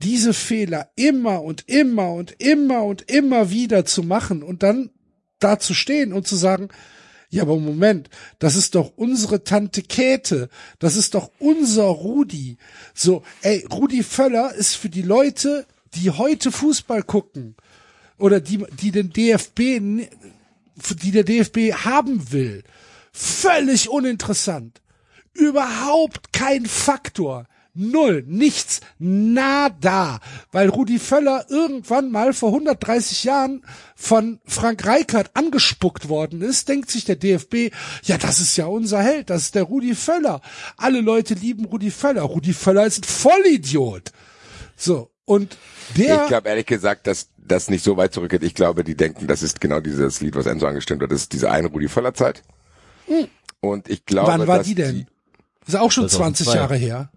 diese 0.00 0.32
Fehler 0.32 0.90
immer 0.96 1.42
und 1.42 1.68
immer 1.68 2.12
und 2.12 2.40
immer 2.40 2.84
und 2.84 3.10
immer 3.10 3.50
wieder 3.50 3.84
zu 3.84 4.02
machen 4.02 4.42
und 4.42 4.62
dann 4.62 4.90
da 5.40 5.58
zu 5.58 5.74
stehen 5.74 6.12
und 6.12 6.26
zu 6.26 6.36
sagen, 6.36 6.68
ja, 7.30 7.42
aber 7.42 7.58
Moment, 7.58 8.10
das 8.38 8.54
ist 8.54 8.76
doch 8.76 8.92
unsere 8.96 9.42
Tante 9.42 9.82
Käthe, 9.82 10.48
das 10.78 10.94
ist 10.94 11.14
doch 11.14 11.32
unser 11.40 11.84
Rudi. 11.84 12.58
So, 12.94 13.24
ey, 13.42 13.66
Rudi 13.72 14.04
Völler 14.04 14.54
ist 14.54 14.76
für 14.76 14.88
die 14.88 15.02
Leute, 15.02 15.66
die 15.94 16.10
heute 16.10 16.52
Fußball 16.52 17.02
gucken 17.02 17.56
oder 18.18 18.40
die, 18.40 18.64
die 18.80 18.90
den 18.90 19.10
DFB, 19.10 19.58
die 19.58 21.10
der 21.10 21.24
DFB 21.24 21.72
haben 21.84 22.32
will, 22.32 22.62
völlig 23.12 23.88
uninteressant. 23.88 24.80
Überhaupt 25.32 26.32
kein 26.32 26.66
Faktor. 26.66 27.46
Null, 27.76 28.22
nichts, 28.28 28.82
nada, 29.00 30.20
weil 30.52 30.68
Rudi 30.68 31.00
Völler 31.00 31.44
irgendwann 31.48 32.12
mal 32.12 32.32
vor 32.32 32.50
130 32.50 33.24
Jahren 33.24 33.64
von 33.96 34.38
Frank 34.44 34.86
Reichardt 34.86 35.32
angespuckt 35.34 36.08
worden 36.08 36.40
ist, 36.40 36.68
denkt 36.68 36.88
sich 36.92 37.04
der 37.04 37.16
DFB, 37.16 37.72
ja, 38.04 38.16
das 38.16 38.38
ist 38.38 38.56
ja 38.56 38.66
unser 38.66 39.02
Held, 39.02 39.28
das 39.28 39.42
ist 39.42 39.56
der 39.56 39.64
Rudi 39.64 39.96
Völler. 39.96 40.40
Alle 40.76 41.00
Leute 41.00 41.34
lieben 41.34 41.64
Rudi 41.64 41.90
Völler. 41.90 42.22
Rudi 42.22 42.52
Völler 42.52 42.86
ist 42.86 43.00
ein 43.00 43.08
Vollidiot. 43.08 44.12
So, 44.76 45.10
und 45.24 45.56
der, 45.96 46.22
Ich 46.22 46.28
glaube 46.28 46.48
ehrlich 46.48 46.66
gesagt, 46.66 47.06
dass 47.06 47.28
das 47.36 47.68
nicht 47.70 47.84
so 47.84 47.96
weit 47.96 48.12
zurückgeht. 48.12 48.42
Ich 48.42 48.54
glaube, 48.54 48.84
die 48.84 48.96
denken, 48.96 49.26
das 49.26 49.42
ist 49.42 49.60
genau 49.60 49.80
dieses 49.80 50.20
Lied, 50.20 50.34
was 50.36 50.46
Enzo 50.46 50.66
angestimmt 50.66 51.02
hat. 51.02 51.10
Das 51.10 51.22
ist 51.22 51.32
diese 51.32 51.50
eine 51.50 51.68
Rudi 51.68 51.88
Völler 51.88 52.14
Zeit. 52.14 52.42
Und 53.60 53.88
ich 53.88 54.04
glaube, 54.06 54.28
wann 54.28 54.46
war 54.46 54.58
dass 54.58 54.66
die 54.66 54.74
denn? 54.74 55.06
ist 55.66 55.76
auch 55.76 55.90
schon 55.90 56.08
20 56.08 56.46
2002. 56.46 56.58
Jahre 56.58 56.76
her. 56.76 57.10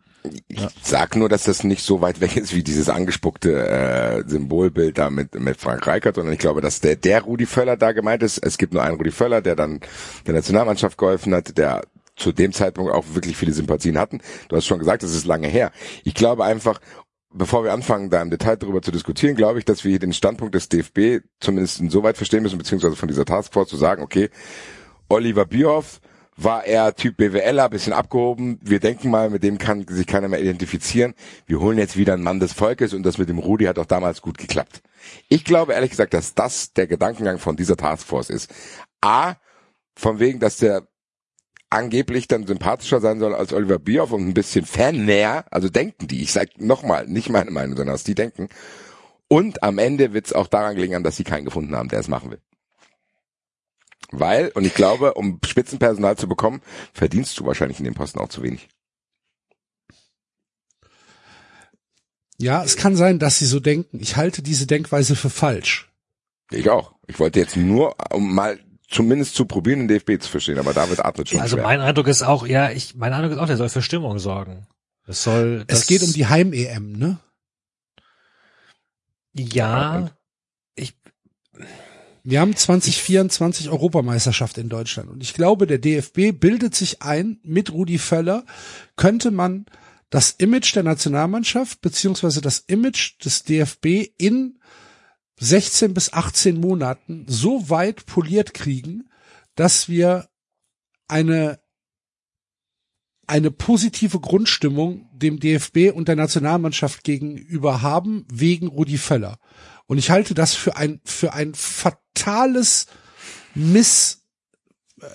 Ich 0.50 0.62
sag 0.82 1.16
nur, 1.16 1.30
dass 1.30 1.44
das 1.44 1.64
nicht 1.64 1.84
so 1.86 2.02
weit 2.02 2.20
weg 2.20 2.36
ist 2.36 2.54
wie 2.54 2.64
dieses 2.64 2.90
angespuckte 2.90 3.68
äh, 3.68 4.24
Symbolbild 4.28 4.98
da 4.98 5.10
mit, 5.10 5.40
mit 5.40 5.58
Frank 5.58 5.86
Reichert, 5.88 6.16
sondern 6.16 6.34
ich 6.34 6.40
glaube, 6.40 6.60
dass 6.60 6.82
der, 6.82 6.98
der 6.98 7.22
Rudi 7.22 7.46
Völler 7.46 7.78
da 7.78 7.94
gemeint 7.94 8.24
ist. 8.24 8.38
Es 8.38 8.58
gibt 8.58 8.74
nur 8.74 8.84
einen 8.84 8.98
Rudi 8.98 9.12
Völler, 9.12 9.42
der 9.42 9.56
dann 9.56 9.80
der 10.26 10.34
Nationalmannschaft 10.34 10.98
geholfen 10.98 11.34
hat, 11.34 11.58
der 11.58 11.84
zu 12.18 12.32
dem 12.32 12.52
Zeitpunkt 12.52 12.92
auch 12.92 13.06
wirklich 13.14 13.38
viele 13.38 13.54
Sympathien 13.54 13.98
hatten. 13.98 14.20
Du 14.50 14.56
hast 14.56 14.66
schon 14.66 14.80
gesagt, 14.80 15.04
das 15.04 15.14
ist 15.14 15.26
lange 15.26 15.48
her. 15.48 15.72
Ich 16.04 16.16
glaube 16.16 16.44
einfach, 16.44 16.82
bevor 17.34 17.64
wir 17.64 17.74
anfangen, 17.74 18.10
da 18.10 18.22
im 18.22 18.30
Detail 18.30 18.58
darüber 18.58 18.82
zu 18.82 18.92
diskutieren, 18.92 19.36
glaube 19.36 19.60
ich, 19.60 19.66
dass 19.66 19.84
wir 19.84 19.90
hier 19.90 20.00
den 20.00 20.14
Standpunkt 20.14 20.56
des 20.56 20.70
DFB 20.70 21.26
zumindest 21.40 21.80
insoweit 21.80 22.18
verstehen 22.18 22.44
müssen, 22.44 22.58
beziehungsweise 22.58 22.96
von 22.96 23.08
dieser 23.08 23.26
Taskforce 23.26 23.70
zu 23.70 23.78
sagen, 23.78 24.02
okay, 24.02 24.30
Oliver 25.10 25.46
Bierhoff 25.46 26.00
war 26.38 26.66
er 26.66 26.96
Typ 26.96 27.18
BWLer, 27.18 27.70
bisschen 27.70 27.94
abgehoben. 27.94 28.60
Wir 28.62 28.80
denken 28.80 29.10
mal, 29.10 29.30
mit 29.30 29.44
dem 29.44 29.58
kann 29.58 29.86
sich 29.88 30.06
keiner 30.06 30.28
mehr 30.28 30.42
identifizieren. 30.42 31.16
Wir 31.48 31.60
holen 31.60 31.80
jetzt 31.80 31.98
wieder 31.98 32.14
einen 32.14 32.24
Mann 32.24 32.40
des 32.40 32.54
Volkes 32.54 32.94
und 32.94 33.04
das 33.04 33.18
mit 33.18 33.28
dem 33.28 33.40
Rudi 33.40 33.66
hat 33.66 33.80
auch 33.80 33.86
damals 33.86 34.22
gut 34.22 34.38
geklappt. 34.38 34.82
Ich 35.30 35.44
glaube 35.44 35.74
ehrlich 35.74 35.90
gesagt, 35.90 36.14
dass 36.14 36.36
das 36.36 36.74
der 36.74 36.86
Gedankengang 36.86 37.40
von 37.40 37.56
dieser 37.56 37.76
Taskforce 37.76 38.30
ist. 38.30 38.54
A, 39.02 39.36
von 39.96 40.20
wegen, 40.20 40.40
dass 40.40 40.58
der 40.58 40.88
angeblich 41.70 42.28
dann 42.28 42.48
sympathischer 42.48 43.02
sein 43.02 43.20
soll 43.20 43.36
als 43.36 43.54
Oliver 43.54 43.80
Bierhoff 43.80 44.12
und 44.12 44.28
ein 44.28 44.34
bisschen 44.34 44.66
fannäher, 44.66 45.46
also 45.52 45.70
denken 45.70 46.08
die, 46.08 46.24
ich 46.24 46.32
sag 46.32 46.60
nochmal, 46.60 47.08
nicht 47.08 47.30
meine 47.30 47.52
Meinung, 47.52 47.76
sondern 47.76 47.94
was 47.94 48.04
die 48.04 48.16
denken. 48.16 48.50
Und 49.28 49.64
am 49.64 49.78
Ende 49.78 50.14
wird 50.14 50.28
es 50.28 50.34
auch 50.34 50.48
daran 50.48 50.76
gelingen, 50.76 51.04
dass 51.04 51.18
sie 51.18 51.26
keinen 51.26 51.46
gefunden 51.46 51.76
haben, 51.76 51.90
der 51.90 52.00
es 52.00 52.08
machen 52.08 52.32
will. 52.32 52.42
Weil, 54.12 54.50
und 54.50 54.66
ich 54.66 54.74
glaube, 54.74 55.16
um 55.16 55.40
Spitzenpersonal 55.46 56.16
zu 56.16 56.30
bekommen, 56.30 56.62
verdienst 56.94 57.38
du 57.40 57.46
wahrscheinlich 57.46 57.80
in 57.80 57.86
dem 57.86 57.94
Posten 57.94 58.20
auch 58.20 58.30
zu 58.30 58.42
wenig. 58.42 58.70
Ja, 62.38 62.64
es 62.64 62.78
kann 62.78 62.96
sein, 62.96 63.20
dass 63.20 63.40
sie 63.40 63.48
so 63.48 63.60
denken. 63.60 64.00
Ich 64.00 64.16
halte 64.16 64.44
diese 64.44 64.68
Denkweise 64.68 65.16
für 65.16 65.30
falsch. 65.30 65.92
Ich 66.52 66.70
auch. 66.70 66.94
Ich 67.08 67.20
wollte 67.20 67.40
jetzt 67.40 67.58
nur, 67.58 67.96
um 68.14 68.34
mal 68.34 68.60
zumindest 68.88 69.36
zu 69.36 69.46
probieren, 69.46 69.80
den 69.80 69.88
DFB 69.88 70.22
zu 70.22 70.30
verstehen. 70.30 70.60
Aber 70.60 70.74
David 70.74 71.04
atmet 71.04 71.30
schon 71.30 71.40
Also 71.40 71.58
schwer. 71.58 71.64
mein 71.64 71.82
Eindruck 71.82 72.08
ist 72.08 72.24
auch, 72.24 72.48
ja, 72.48 72.72
ich, 72.72 72.96
mein 72.96 73.14
Eindruck 73.14 73.34
ist 73.34 73.38
auch, 73.38 73.48
der 73.48 73.58
soll 73.58 73.70
für 73.70 73.82
Stimmung 73.82 74.20
sorgen. 74.20 74.68
Es 75.06 75.24
soll, 75.24 75.66
das, 75.66 75.82
Es 75.82 75.88
geht 75.88 76.04
um 76.04 76.14
die 76.14 76.28
Heim-EM, 76.28 76.94
ne? 76.94 77.20
ja, 79.34 80.10
ich, 80.76 80.96
Wir 82.24 82.42
haben 82.42 82.56
2024 82.56 83.70
Europameisterschaft 83.70 84.58
in 84.58 84.68
Deutschland 84.68 85.10
und 85.10 85.22
ich 85.22 85.34
glaube, 85.34 85.68
der 85.68 85.78
DFB 85.78 86.32
bildet 86.38 86.76
sich 86.76 87.02
ein, 87.02 87.40
mit 87.44 87.72
Rudi 87.72 88.00
Völler 88.00 88.46
könnte 88.96 89.32
man 89.32 89.66
das 90.10 90.32
Image 90.32 90.76
der 90.76 90.84
Nationalmannschaft 90.84 91.82
beziehungsweise 91.82 92.42
das 92.42 92.60
Image 92.60 93.24
des 93.24 93.44
DFB 93.44 94.10
in 94.18 94.57
16 95.40 95.94
bis 95.94 96.14
18 96.14 96.60
Monaten 96.60 97.26
so 97.28 97.70
weit 97.70 98.06
poliert 98.06 98.54
kriegen, 98.54 99.10
dass 99.56 99.88
wir 99.88 100.30
eine 101.08 101.60
eine 103.30 103.52
positive 103.52 104.22
Grundstimmung 104.22 105.10
dem 105.12 105.40
DFB 105.40 105.92
und 105.94 106.08
der 106.08 106.16
Nationalmannschaft 106.16 107.04
gegenüber 107.04 107.82
haben 107.82 108.26
wegen 108.32 108.68
Rudi 108.68 108.98
Völler. 108.98 109.38
Und 109.86 109.98
ich 109.98 110.10
halte 110.10 110.34
das 110.34 110.56
für 110.56 110.78
ein 110.78 111.02
für 111.04 111.34
ein 111.34 111.54
fatales 111.54 112.88
Miss 113.54 114.24
äh, 115.02 115.08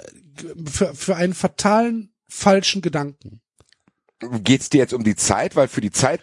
für, 0.70 0.94
für 0.94 1.16
einen 1.16 1.34
fatalen 1.34 2.12
falschen 2.28 2.82
Gedanken. 2.82 3.40
Geht's 4.44 4.68
dir 4.68 4.78
jetzt 4.78 4.92
um 4.92 5.04
die 5.04 5.16
Zeit? 5.16 5.56
Weil 5.56 5.68
für 5.68 5.80
die 5.80 5.90
Zeit 5.90 6.22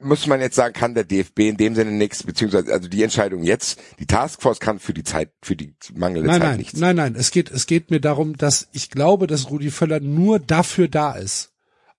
muss 0.00 0.26
man 0.26 0.40
jetzt 0.40 0.56
sagen, 0.56 0.74
kann 0.74 0.94
der 0.94 1.04
DFB 1.04 1.40
in 1.40 1.56
dem 1.56 1.74
Sinne 1.74 1.90
nichts, 1.92 2.22
beziehungsweise 2.22 2.72
also 2.72 2.88
die 2.88 3.02
Entscheidung 3.02 3.42
jetzt, 3.42 3.78
die 3.98 4.06
Taskforce 4.06 4.60
kann 4.60 4.78
für 4.78 4.94
die 4.94 5.02
Zeit, 5.04 5.30
für 5.42 5.56
die 5.56 5.74
mangelnde 5.94 6.28
Nein, 6.28 6.40
Zeit 6.40 6.48
nein, 6.50 6.58
nichts. 6.58 6.78
nein, 6.80 6.96
nein. 6.96 7.14
Es 7.16 7.30
geht, 7.30 7.50
es 7.50 7.66
geht 7.66 7.90
mir 7.90 8.00
darum, 8.00 8.36
dass 8.36 8.68
ich 8.72 8.90
glaube, 8.90 9.26
dass 9.26 9.50
Rudi 9.50 9.70
Völler 9.70 10.00
nur 10.00 10.38
dafür 10.38 10.88
da 10.88 11.12
ist. 11.14 11.50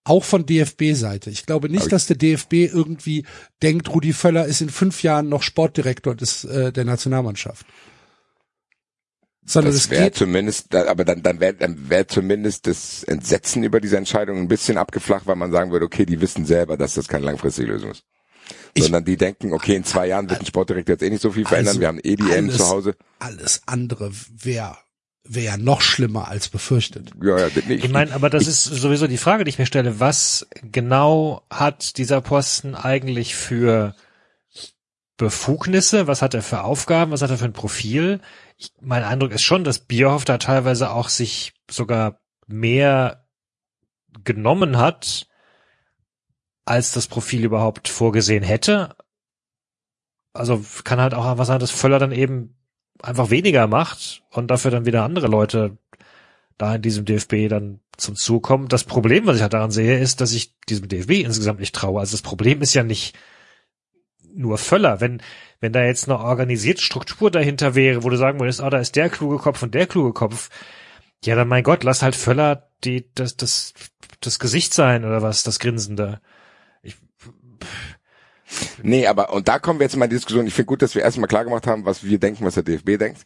Auch 0.05 0.25
von 0.25 0.45
DFB-Seite. 0.45 1.29
Ich 1.29 1.45
glaube 1.45 1.69
nicht, 1.69 1.83
ich- 1.83 1.89
dass 1.89 2.07
der 2.07 2.17
DFB 2.17 2.65
irgendwie 2.65 3.25
denkt, 3.61 3.87
Rudi 3.93 4.11
Völler 4.11 4.45
ist 4.45 4.59
in 4.61 4.69
fünf 4.69 5.01
Jahren 5.01 5.29
noch 5.29 5.43
Sportdirektor 5.43 6.13
des, 6.13 6.43
äh, 6.43 6.73
der 6.73 6.83
Nationalmannschaft. 6.83 7.65
Sondern 9.45 9.73
Das 9.73 9.81
es 9.83 9.89
wäre 9.89 10.03
geht, 10.05 10.15
zumindest, 10.15 10.73
aber 10.73 11.03
dann, 11.03 11.21
dann 11.21 11.39
wäre 11.41 11.53
dann 11.53 11.89
wär 11.89 12.07
zumindest 12.07 12.65
das 12.67 13.03
Entsetzen 13.03 13.63
über 13.63 13.81
diese 13.81 13.97
Entscheidung 13.97 14.37
ein 14.37 14.47
bisschen 14.47 14.77
abgeflacht, 14.77 15.27
weil 15.27 15.35
man 15.35 15.51
sagen 15.51 15.71
würde, 15.71 15.85
okay, 15.85 16.05
die 16.05 16.21
wissen 16.21 16.45
selber, 16.45 16.77
dass 16.77 16.93
das 16.93 17.07
keine 17.09 17.25
langfristige 17.25 17.67
Lösung 17.67 17.91
ist. 17.91 18.03
Ich- 18.73 18.83
Sondern 18.83 19.03
die 19.05 19.17
denken, 19.17 19.51
okay, 19.53 19.75
in 19.75 19.83
zwei 19.83 20.07
Jahren 20.07 20.29
wird 20.29 20.39
ein 20.39 20.45
Sportdirektor 20.45 20.93
jetzt 20.93 21.03
eh 21.03 21.09
nicht 21.09 21.21
so 21.21 21.31
viel 21.31 21.45
verändern, 21.45 21.71
Also, 21.71 21.81
wir 21.81 21.87
haben 21.89 21.99
eh 22.03 22.15
die 22.15 22.23
EM 22.31 22.45
alles- 22.45 22.57
zu 22.57 22.67
Hause. 22.69 22.95
alles 23.19 23.61
andere 23.65 24.11
wäre 24.31 24.77
wäre 25.25 25.45
ja 25.45 25.57
noch 25.57 25.79
schlimmer 25.79 26.27
als 26.27 26.49
befürchtet. 26.49 27.11
Ja, 27.23 27.39
ja, 27.39 27.47
nee, 27.69 27.75
ich 27.75 27.89
meine, 27.89 28.13
aber 28.13 28.29
das 28.29 28.45
ist 28.45 28.65
sowieso 28.65 29.07
die 29.07 29.17
Frage, 29.17 29.45
die 29.45 29.49
ich 29.49 29.57
mir 29.57 29.65
stelle. 29.65 30.01
Was 30.01 30.45
genau 30.69 31.43
hat 31.49 31.97
dieser 31.97 32.19
Posten 32.19 32.75
eigentlich 32.75 33.33
für 33.33 33.95
Befugnisse? 35.17 36.07
Was 36.07 36.21
hat 36.21 36.33
er 36.33 36.41
für 36.41 36.63
Aufgaben? 36.63 37.11
Was 37.11 37.21
hat 37.21 37.29
er 37.29 37.37
für 37.37 37.45
ein 37.45 37.53
Profil? 37.53 38.19
Ich, 38.57 38.71
mein 38.81 39.03
Eindruck 39.03 39.31
ist 39.31 39.43
schon, 39.43 39.63
dass 39.63 39.79
Bierhoff 39.79 40.25
da 40.25 40.37
teilweise 40.37 40.91
auch 40.91 41.09
sich 41.09 41.53
sogar 41.69 42.19
mehr 42.47 43.27
genommen 44.23 44.77
hat, 44.77 45.27
als 46.65 46.91
das 46.91 47.07
Profil 47.07 47.43
überhaupt 47.43 47.87
vorgesehen 47.87 48.43
hätte. 48.43 48.95
Also 50.33 50.63
kann 50.83 51.01
halt 51.01 51.13
auch 51.13 51.25
einfach 51.25 51.45
sein, 51.45 51.59
dass 51.59 51.71
Völler 51.71 51.99
dann 51.99 52.11
eben 52.11 52.55
einfach 53.01 53.29
weniger 53.29 53.67
macht 53.67 54.23
und 54.29 54.47
dafür 54.47 54.71
dann 54.71 54.85
wieder 54.85 55.03
andere 55.03 55.27
Leute 55.27 55.77
da 56.57 56.75
in 56.75 56.81
diesem 56.81 57.05
DFB 57.05 57.49
dann 57.49 57.79
zum 57.97 58.15
Zug 58.15 58.43
kommen. 58.43 58.67
Das 58.67 58.83
Problem, 58.83 59.25
was 59.25 59.37
ich 59.37 59.41
halt 59.41 59.53
daran 59.53 59.71
sehe, 59.71 59.99
ist, 59.99 60.21
dass 60.21 60.33
ich 60.33 60.55
diesem 60.69 60.87
DFB 60.87 61.23
insgesamt 61.23 61.59
nicht 61.59 61.75
traue. 61.75 61.99
Also 61.99 62.11
das 62.13 62.21
Problem 62.21 62.61
ist 62.61 62.73
ja 62.73 62.83
nicht 62.83 63.15
nur 64.35 64.57
Völler. 64.57 65.01
Wenn, 65.01 65.21
wenn 65.59 65.73
da 65.73 65.83
jetzt 65.83 66.09
eine 66.09 66.19
organisierte 66.19 66.81
Struktur 66.81 67.31
dahinter 67.31 67.75
wäre, 67.75 68.03
wo 68.03 68.09
du 68.09 68.17
sagen 68.17 68.39
würdest, 68.39 68.61
ah, 68.61 68.69
da 68.69 68.79
ist 68.79 68.95
der 68.95 69.09
kluge 69.09 69.37
Kopf 69.37 69.63
und 69.63 69.73
der 69.73 69.87
kluge 69.87 70.13
Kopf, 70.13 70.49
ja, 71.23 71.35
dann 71.35 71.47
mein 71.47 71.63
Gott, 71.63 71.83
lass 71.83 72.01
halt 72.01 72.15
Völler 72.15 72.69
die, 72.83 73.09
das, 73.15 73.37
das, 73.37 73.73
das 74.19 74.39
Gesicht 74.39 74.73
sein 74.73 75.05
oder 75.05 75.21
was, 75.21 75.43
das 75.43 75.59
Grinsende. 75.59 76.19
Ich, 76.81 76.97
Nee, 78.83 79.07
aber, 79.07 79.33
und 79.33 79.47
da 79.47 79.57
kommen 79.59 79.79
wir 79.79 79.85
jetzt 79.85 79.95
mal 79.95 80.05
in 80.05 80.11
die 80.11 80.17
Diskussion. 80.17 80.45
Ich 80.45 80.53
finde 80.53 80.67
gut, 80.67 80.81
dass 80.81 80.95
wir 80.95 81.01
erstmal 81.01 81.27
klar 81.27 81.43
gemacht 81.43 81.65
haben, 81.65 81.85
was 81.85 82.03
wir 82.03 82.19
denken, 82.19 82.45
was 82.45 82.53
der 82.53 82.63
DFB 82.63 82.99
denkt. 82.99 83.25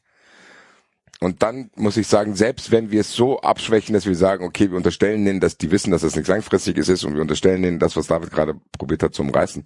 Und 1.19 1.41
dann 1.41 1.71
muss 1.75 1.97
ich 1.97 2.07
sagen, 2.07 2.35
selbst 2.35 2.69
wenn 2.71 2.91
wir 2.91 3.01
es 3.01 3.13
so 3.13 3.41
abschwächen, 3.41 3.93
dass 3.93 4.05
wir 4.05 4.15
sagen, 4.15 4.45
okay, 4.45 4.69
wir 4.69 4.77
unterstellen 4.77 5.25
denen, 5.25 5.39
dass 5.39 5.57
die 5.57 5.71
wissen, 5.71 5.89
dass 5.89 6.03
das 6.03 6.15
nichts 6.15 6.29
Langfristiges 6.29 6.89
ist 6.89 7.03
und 7.03 7.15
wir 7.15 7.21
unterstellen 7.21 7.63
denen 7.63 7.79
das, 7.79 7.95
was 7.95 8.07
David 8.07 8.31
gerade 8.31 8.53
probiert 8.77 9.01
hat 9.01 9.15
zu 9.15 9.23
umreißen, 9.23 9.63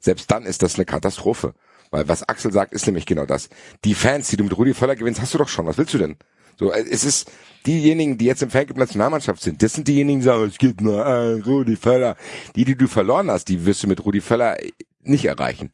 selbst 0.00 0.30
dann 0.30 0.44
ist 0.44 0.62
das 0.62 0.76
eine 0.76 0.84
Katastrophe. 0.84 1.54
Weil 1.90 2.08
was 2.08 2.28
Axel 2.28 2.52
sagt, 2.52 2.72
ist 2.74 2.86
nämlich 2.86 3.06
genau 3.06 3.24
das. 3.24 3.48
Die 3.84 3.94
Fans, 3.94 4.28
die 4.28 4.36
du 4.36 4.44
mit 4.44 4.56
Rudi 4.56 4.74
Völler 4.74 4.96
gewinnst, 4.96 5.20
hast 5.20 5.34
du 5.34 5.38
doch 5.38 5.48
schon. 5.48 5.66
Was 5.66 5.78
willst 5.78 5.94
du 5.94 5.98
denn? 5.98 6.16
So, 6.58 6.72
äh, 6.72 6.84
es 6.90 7.04
ist 7.04 7.30
diejenigen, 7.66 8.18
die 8.18 8.26
jetzt 8.26 8.42
im 8.42 8.50
Fanclub 8.50 8.76
Nationalmannschaft 8.76 9.40
sind, 9.40 9.62
das 9.62 9.72
sind 9.72 9.88
diejenigen, 9.88 10.20
die 10.20 10.24
sagen, 10.24 10.44
es 10.44 10.58
gibt 10.58 10.80
nur 10.80 11.04
einen 11.06 11.42
Rudi 11.42 11.76
Völler. 11.76 12.16
Die, 12.56 12.64
die 12.64 12.76
du 12.76 12.88
verloren 12.88 13.30
hast, 13.30 13.48
die 13.48 13.64
wirst 13.64 13.82
du 13.82 13.86
mit 13.86 14.04
Rudi 14.04 14.20
Völler 14.20 14.56
nicht 15.00 15.24
erreichen. 15.24 15.72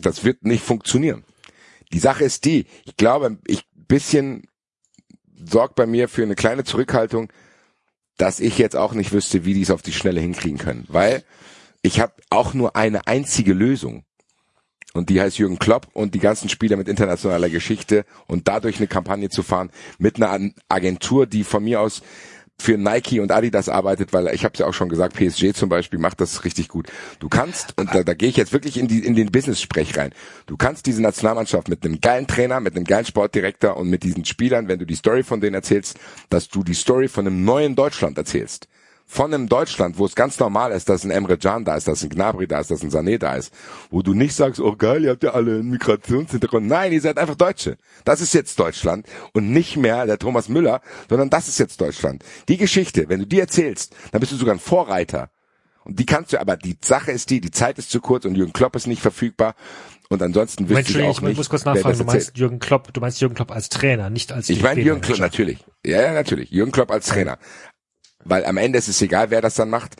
Das 0.00 0.24
wird 0.24 0.44
nicht 0.44 0.62
funktionieren. 0.62 1.24
Die 1.92 1.98
Sache 1.98 2.24
ist 2.24 2.44
die, 2.44 2.66
ich 2.84 2.96
glaube, 2.96 3.38
ich 3.46 3.64
bisschen 3.88 4.46
sorgt 5.44 5.74
bei 5.74 5.86
mir 5.86 6.08
für 6.08 6.22
eine 6.22 6.34
kleine 6.34 6.64
Zurückhaltung, 6.64 7.32
dass 8.16 8.40
ich 8.40 8.58
jetzt 8.58 8.76
auch 8.76 8.92
nicht 8.92 9.12
wüsste, 9.12 9.44
wie 9.44 9.54
die 9.54 9.62
es 9.62 9.70
auf 9.70 9.82
die 9.82 9.92
Schnelle 9.92 10.20
hinkriegen 10.20 10.58
können. 10.58 10.84
Weil 10.88 11.24
ich 11.82 12.00
habe 12.00 12.14
auch 12.30 12.54
nur 12.54 12.76
eine 12.76 13.06
einzige 13.06 13.52
Lösung. 13.52 14.04
Und 14.94 15.10
die 15.10 15.20
heißt 15.20 15.38
Jürgen 15.38 15.58
Klopp 15.58 15.88
und 15.92 16.14
die 16.14 16.18
ganzen 16.18 16.48
Spieler 16.48 16.76
mit 16.76 16.88
internationaler 16.88 17.50
Geschichte 17.50 18.04
und 18.26 18.48
dadurch 18.48 18.78
eine 18.78 18.86
Kampagne 18.86 19.28
zu 19.28 19.42
fahren 19.42 19.70
mit 19.98 20.16
einer 20.16 20.50
Agentur, 20.68 21.26
die 21.26 21.44
von 21.44 21.62
mir 21.62 21.80
aus 21.80 22.02
für 22.60 22.76
Nike 22.76 23.20
und 23.20 23.30
Adidas 23.30 23.68
arbeitet, 23.68 24.12
weil 24.12 24.34
ich 24.34 24.44
habe 24.44 24.52
es 24.54 24.58
ja 24.58 24.66
auch 24.66 24.74
schon 24.74 24.88
gesagt, 24.88 25.14
PSG 25.14 25.54
zum 25.54 25.68
Beispiel 25.68 25.98
macht 25.98 26.20
das 26.20 26.44
richtig 26.44 26.68
gut. 26.68 26.88
Du 27.20 27.28
kannst, 27.28 27.78
und 27.78 27.94
da, 27.94 28.02
da 28.02 28.14
gehe 28.14 28.28
ich 28.28 28.36
jetzt 28.36 28.52
wirklich 28.52 28.76
in, 28.76 28.88
die, 28.88 29.04
in 29.04 29.14
den 29.14 29.30
Business-Sprech 29.30 29.96
rein, 29.96 30.12
du 30.46 30.56
kannst 30.56 30.86
diese 30.86 31.00
Nationalmannschaft 31.00 31.68
mit 31.68 31.84
einem 31.84 32.00
geilen 32.00 32.26
Trainer, 32.26 32.58
mit 32.58 32.74
einem 32.74 32.84
geilen 32.84 33.04
Sportdirektor 33.04 33.76
und 33.76 33.88
mit 33.88 34.02
diesen 34.02 34.24
Spielern, 34.24 34.66
wenn 34.66 34.80
du 34.80 34.86
die 34.86 34.96
Story 34.96 35.22
von 35.22 35.40
denen 35.40 35.54
erzählst, 35.54 35.98
dass 36.30 36.48
du 36.48 36.64
die 36.64 36.74
Story 36.74 37.06
von 37.06 37.26
einem 37.26 37.44
neuen 37.44 37.76
Deutschland 37.76 38.18
erzählst. 38.18 38.68
Von 39.10 39.32
einem 39.32 39.48
Deutschland, 39.48 39.96
wo 39.96 40.04
es 40.04 40.14
ganz 40.14 40.38
normal 40.38 40.70
ist, 40.70 40.90
dass 40.90 41.02
ein 41.02 41.10
Emre 41.10 41.38
Can 41.38 41.64
da 41.64 41.76
ist, 41.76 41.88
dass 41.88 42.02
ein 42.02 42.10
Gnabry 42.10 42.46
da 42.46 42.60
ist, 42.60 42.70
dass 42.70 42.82
ein 42.82 42.90
Sané 42.90 43.16
da 43.16 43.36
ist, 43.36 43.54
wo 43.90 44.02
du 44.02 44.12
nicht 44.12 44.34
sagst, 44.34 44.60
oh 44.60 44.76
geil, 44.76 45.02
ihr 45.02 45.10
habt 45.10 45.22
ja 45.22 45.30
alle 45.30 45.54
einen 45.54 45.70
Migrationshintergrund. 45.70 46.66
Nein, 46.66 46.92
ihr 46.92 47.00
seid 47.00 47.16
einfach 47.16 47.34
Deutsche. 47.34 47.78
Das 48.04 48.20
ist 48.20 48.34
jetzt 48.34 48.58
Deutschland 48.60 49.06
und 49.32 49.50
nicht 49.50 49.78
mehr 49.78 50.04
der 50.04 50.18
Thomas 50.18 50.50
Müller, 50.50 50.82
sondern 51.08 51.30
das 51.30 51.48
ist 51.48 51.58
jetzt 51.58 51.80
Deutschland. 51.80 52.22
Die 52.48 52.58
Geschichte, 52.58 53.08
wenn 53.08 53.20
du 53.20 53.26
die 53.26 53.40
erzählst, 53.40 53.96
dann 54.12 54.20
bist 54.20 54.32
du 54.32 54.36
sogar 54.36 54.54
ein 54.54 54.60
Vorreiter. 54.60 55.30
Und 55.84 55.98
die 55.98 56.04
kannst 56.04 56.34
du, 56.34 56.40
aber 56.40 56.58
die 56.58 56.76
Sache 56.84 57.10
ist 57.10 57.30
die, 57.30 57.40
die 57.40 57.50
Zeit 57.50 57.78
ist 57.78 57.90
zu 57.90 58.02
kurz 58.02 58.26
und 58.26 58.34
Jürgen 58.34 58.52
Klopp 58.52 58.76
ist 58.76 58.86
nicht 58.86 59.00
verfügbar. 59.00 59.54
Und 60.10 60.22
ansonsten 60.22 60.68
wüsste 60.68 60.98
ich 60.98 61.04
auch 61.04 61.10
ich 61.12 61.20
nicht, 61.22 61.36
muss 61.36 61.50
kurz 61.50 61.64
nachfragen, 61.64 61.98
du 61.98 62.04
meinst. 62.04 62.36
Jürgen 62.36 62.58
Klopp, 62.58 62.92
du 62.92 63.00
meinst 63.00 63.20
Jürgen 63.20 63.34
Klopp 63.34 63.50
als 63.50 63.68
Trainer, 63.68 64.08
nicht 64.10 64.32
als 64.32 64.48
Ich 64.48 64.62
meine 64.62 64.80
Jürgen 64.80 65.02
Klopp, 65.02 65.18
natürlich. 65.18 65.58
Ja, 65.84 66.02
ja, 66.02 66.12
natürlich. 66.12 66.50
Jürgen 66.50 66.72
Klopp 66.72 66.90
als 66.90 67.06
Trainer. 67.06 67.38
Weil 68.24 68.44
am 68.44 68.56
Ende 68.56 68.78
ist 68.78 68.88
es 68.88 69.00
egal, 69.00 69.30
wer 69.30 69.40
das 69.40 69.54
dann 69.54 69.70
macht. 69.70 69.96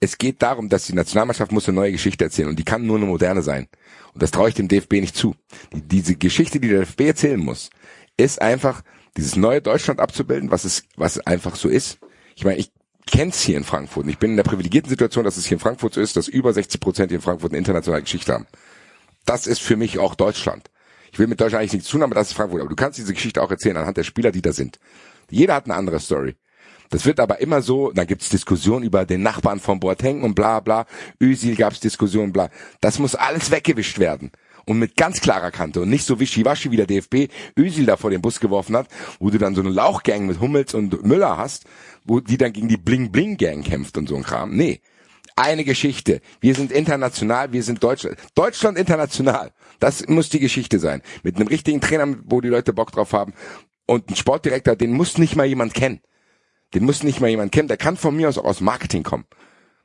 Es 0.00 0.18
geht 0.18 0.42
darum, 0.42 0.68
dass 0.68 0.86
die 0.86 0.94
Nationalmannschaft 0.94 1.50
muss 1.50 1.68
eine 1.68 1.74
neue 1.74 1.92
Geschichte 1.92 2.24
erzählen 2.24 2.48
und 2.48 2.58
die 2.58 2.64
kann 2.64 2.86
nur 2.86 2.96
eine 2.96 3.06
moderne 3.06 3.42
sein. 3.42 3.68
Und 4.14 4.22
das 4.22 4.30
traue 4.30 4.48
ich 4.48 4.54
dem 4.54 4.68
DFB 4.68 4.94
nicht 4.94 5.16
zu. 5.16 5.34
Die, 5.72 5.82
diese 5.82 6.14
Geschichte, 6.14 6.60
die 6.60 6.68
der 6.68 6.80
DFB 6.80 7.00
erzählen 7.02 7.40
muss, 7.40 7.70
ist 8.16 8.40
einfach 8.40 8.82
dieses 9.16 9.36
neue 9.36 9.60
Deutschland 9.60 9.98
abzubilden, 10.00 10.50
was 10.50 10.64
es, 10.64 10.84
was 10.96 11.18
einfach 11.18 11.56
so 11.56 11.68
ist. 11.68 11.98
Ich 12.36 12.44
meine, 12.44 12.58
ich 12.58 12.70
kenn's 13.06 13.40
hier 13.40 13.56
in 13.56 13.64
Frankfurt. 13.64 14.06
Ich 14.06 14.18
bin 14.18 14.32
in 14.32 14.36
der 14.36 14.44
privilegierten 14.44 14.88
Situation, 14.88 15.24
dass 15.24 15.36
es 15.36 15.46
hier 15.46 15.56
in 15.56 15.60
Frankfurt 15.60 15.94
so 15.94 16.00
ist, 16.00 16.16
dass 16.16 16.28
über 16.28 16.52
60 16.52 16.80
Prozent 16.80 17.10
hier 17.10 17.18
in 17.18 17.22
Frankfurt 17.22 17.50
eine 17.50 17.58
internationale 17.58 18.02
Geschichte 18.02 18.32
haben. 18.32 18.46
Das 19.24 19.46
ist 19.46 19.60
für 19.60 19.76
mich 19.76 19.98
auch 19.98 20.14
Deutschland. 20.14 20.70
Ich 21.10 21.18
will 21.18 21.26
mit 21.26 21.40
Deutschland 21.40 21.60
eigentlich 21.60 21.72
nichts 21.72 21.88
tun, 21.88 22.02
aber 22.02 22.14
das 22.14 22.28
ist 22.28 22.34
Frankfurt. 22.34 22.60
Aber 22.60 22.70
du 22.70 22.76
kannst 22.76 22.98
diese 22.98 23.14
Geschichte 23.14 23.42
auch 23.42 23.50
erzählen 23.50 23.76
anhand 23.76 23.96
der 23.96 24.04
Spieler, 24.04 24.30
die 24.30 24.42
da 24.42 24.52
sind. 24.52 24.78
Jeder 25.30 25.54
hat 25.54 25.64
eine 25.64 25.74
andere 25.74 26.00
Story. 26.00 26.36
Das 26.90 27.04
wird 27.04 27.20
aber 27.20 27.40
immer 27.40 27.62
so, 27.62 27.92
dann 27.92 28.06
gibt's 28.06 28.28
Diskussionen 28.28 28.84
über 28.84 29.04
den 29.04 29.22
Nachbarn 29.22 29.60
von 29.60 29.78
Boateng 29.80 30.22
und 30.22 30.34
bla 30.34 30.60
bla. 30.60 30.86
Özil 31.22 31.56
gab's 31.56 31.80
Diskussionen, 31.80 32.32
bla. 32.32 32.48
Das 32.80 32.98
muss 32.98 33.14
alles 33.14 33.50
weggewischt 33.50 33.98
werden. 33.98 34.30
Und 34.64 34.78
mit 34.78 34.96
ganz 34.96 35.20
klarer 35.20 35.50
Kante 35.50 35.80
und 35.80 35.88
nicht 35.88 36.04
so 36.04 36.20
wischiwaschi 36.20 36.70
wie 36.70 36.76
der 36.76 36.86
DFB 36.86 37.30
Özil 37.58 37.86
da 37.86 37.96
vor 37.96 38.10
den 38.10 38.20
Bus 38.20 38.38
geworfen 38.38 38.76
hat, 38.76 38.88
wo 39.18 39.30
du 39.30 39.38
dann 39.38 39.54
so 39.54 39.62
eine 39.62 39.70
Lauchgang 39.70 40.26
mit 40.26 40.40
Hummels 40.40 40.74
und 40.74 41.04
Müller 41.06 41.38
hast, 41.38 41.64
wo 42.04 42.20
die 42.20 42.36
dann 42.36 42.52
gegen 42.52 42.68
die 42.68 42.76
Bling-Bling-Gang 42.76 43.62
kämpft 43.64 43.96
und 43.96 44.08
so 44.08 44.16
ein 44.16 44.22
Kram. 44.24 44.54
Nee. 44.54 44.80
eine 45.36 45.64
Geschichte. 45.64 46.20
Wir 46.40 46.54
sind 46.54 46.72
international, 46.72 47.52
wir 47.52 47.62
sind 47.62 47.82
Deutschland. 47.82 48.18
Deutschland 48.34 48.76
international. 48.76 49.52
Das 49.78 50.06
muss 50.08 50.28
die 50.28 50.40
Geschichte 50.40 50.78
sein. 50.80 51.00
Mit 51.22 51.36
einem 51.36 51.48
richtigen 51.48 51.80
Trainer, 51.80 52.16
wo 52.24 52.40
die 52.40 52.48
Leute 52.48 52.72
Bock 52.72 52.92
drauf 52.92 53.12
haben. 53.12 53.32
Und 53.86 54.10
ein 54.10 54.16
Sportdirektor, 54.16 54.76
den 54.76 54.92
muss 54.92 55.16
nicht 55.16 55.36
mal 55.36 55.46
jemand 55.46 55.74
kennen. 55.74 56.00
Den 56.74 56.84
muss 56.84 57.02
nicht 57.02 57.20
mal 57.20 57.28
jemand 57.28 57.52
kennen. 57.52 57.68
Der 57.68 57.76
kann 57.76 57.96
von 57.96 58.16
mir 58.16 58.28
aus 58.28 58.38
auch 58.38 58.44
aus 58.44 58.60
Marketing 58.60 59.02
kommen. 59.02 59.24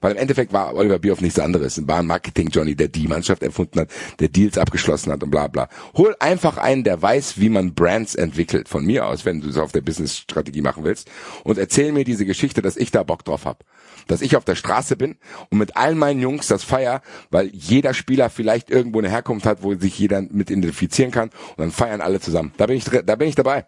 Weil 0.04 0.12
im 0.12 0.18
Endeffekt 0.18 0.52
war 0.52 0.76
Oliver 0.76 1.00
Bierhoff 1.00 1.22
nichts 1.22 1.40
anderes. 1.40 1.88
War 1.88 2.00
ein 2.00 2.08
Marketing-Johnny, 2.08 2.76
der 2.76 2.90
die 2.90 3.08
Mannschaft 3.08 3.42
erfunden 3.42 3.80
hat, 3.80 3.90
der 4.20 4.28
Deals 4.28 4.58
abgeschlossen 4.58 5.14
hat 5.14 5.24
und 5.24 5.32
bla 5.32 5.48
bla. 5.48 5.70
Hol 5.94 6.14
einfach 6.20 6.58
einen, 6.58 6.84
der 6.84 7.02
weiß, 7.02 7.40
wie 7.40 7.48
man 7.48 7.74
Brands 7.74 8.14
entwickelt, 8.14 8.68
von 8.68 8.86
mir 8.86 9.08
aus, 9.08 9.24
wenn 9.24 9.40
du 9.40 9.48
es 9.48 9.58
auf 9.58 9.72
der 9.72 9.80
Business-Strategie 9.80 10.60
machen 10.60 10.84
willst. 10.84 11.10
Und 11.46 11.58
erzähl 11.58 11.94
mir 11.94 12.04
diese 12.04 12.26
Geschichte, 12.26 12.62
dass 12.62 12.76
ich 12.76 12.92
da 12.92 13.04
Bock 13.04 13.24
drauf 13.24 13.46
hab. 13.46 13.64
Dass 14.10 14.22
ich 14.22 14.36
auf 14.36 14.44
der 14.44 14.56
Straße 14.56 14.98
bin 14.98 15.16
und 15.50 15.58
mit 15.58 15.78
all 15.78 15.96
meinen 15.96 16.20
Jungs 16.20 16.48
das 16.48 16.66
feier, 16.66 17.02
weil 17.30 17.48
jeder 17.54 17.94
Spieler 17.94 18.30
vielleicht 18.30 18.70
irgendwo 18.70 19.00
eine 19.00 19.10
Herkunft 19.10 19.46
hat, 19.46 19.64
wo 19.64 19.74
sich 19.74 19.98
jeder 19.98 20.22
mit 20.22 20.52
identifizieren 20.52 21.12
kann 21.12 21.30
und 21.30 21.60
dann 21.60 21.72
feiern 21.72 22.02
alle 22.02 22.20
zusammen. 22.20 22.52
Da 22.58 22.66
bin 22.66 22.76
ich, 22.76 22.84
da 22.84 23.16
bin 23.16 23.30
ich 23.30 23.36
dabei. 23.36 23.68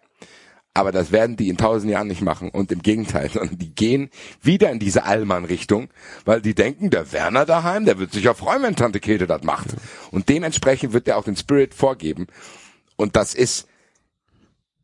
Aber 0.76 0.92
das 0.92 1.10
werden 1.10 1.36
die 1.36 1.48
in 1.48 1.56
tausend 1.56 1.90
Jahren 1.90 2.06
nicht 2.06 2.20
machen. 2.20 2.50
Und 2.50 2.70
im 2.70 2.82
Gegenteil, 2.82 3.30
sondern 3.32 3.56
die 3.56 3.74
gehen 3.74 4.10
wieder 4.42 4.70
in 4.70 4.78
diese 4.78 5.04
Allmann-Richtung, 5.04 5.88
weil 6.26 6.42
die 6.42 6.54
denken, 6.54 6.90
der 6.90 7.12
Werner 7.12 7.46
daheim, 7.46 7.86
der 7.86 7.98
wird 7.98 8.12
sich 8.12 8.24
ja 8.24 8.34
freuen, 8.34 8.62
wenn 8.62 8.76
Tante 8.76 9.00
Käthe 9.00 9.26
das 9.26 9.42
macht. 9.42 9.68
Und 10.10 10.28
dementsprechend 10.28 10.92
wird 10.92 11.08
er 11.08 11.16
auch 11.16 11.24
den 11.24 11.36
Spirit 11.36 11.72
vorgeben. 11.72 12.26
Und 12.96 13.16
das 13.16 13.32
ist 13.32 13.68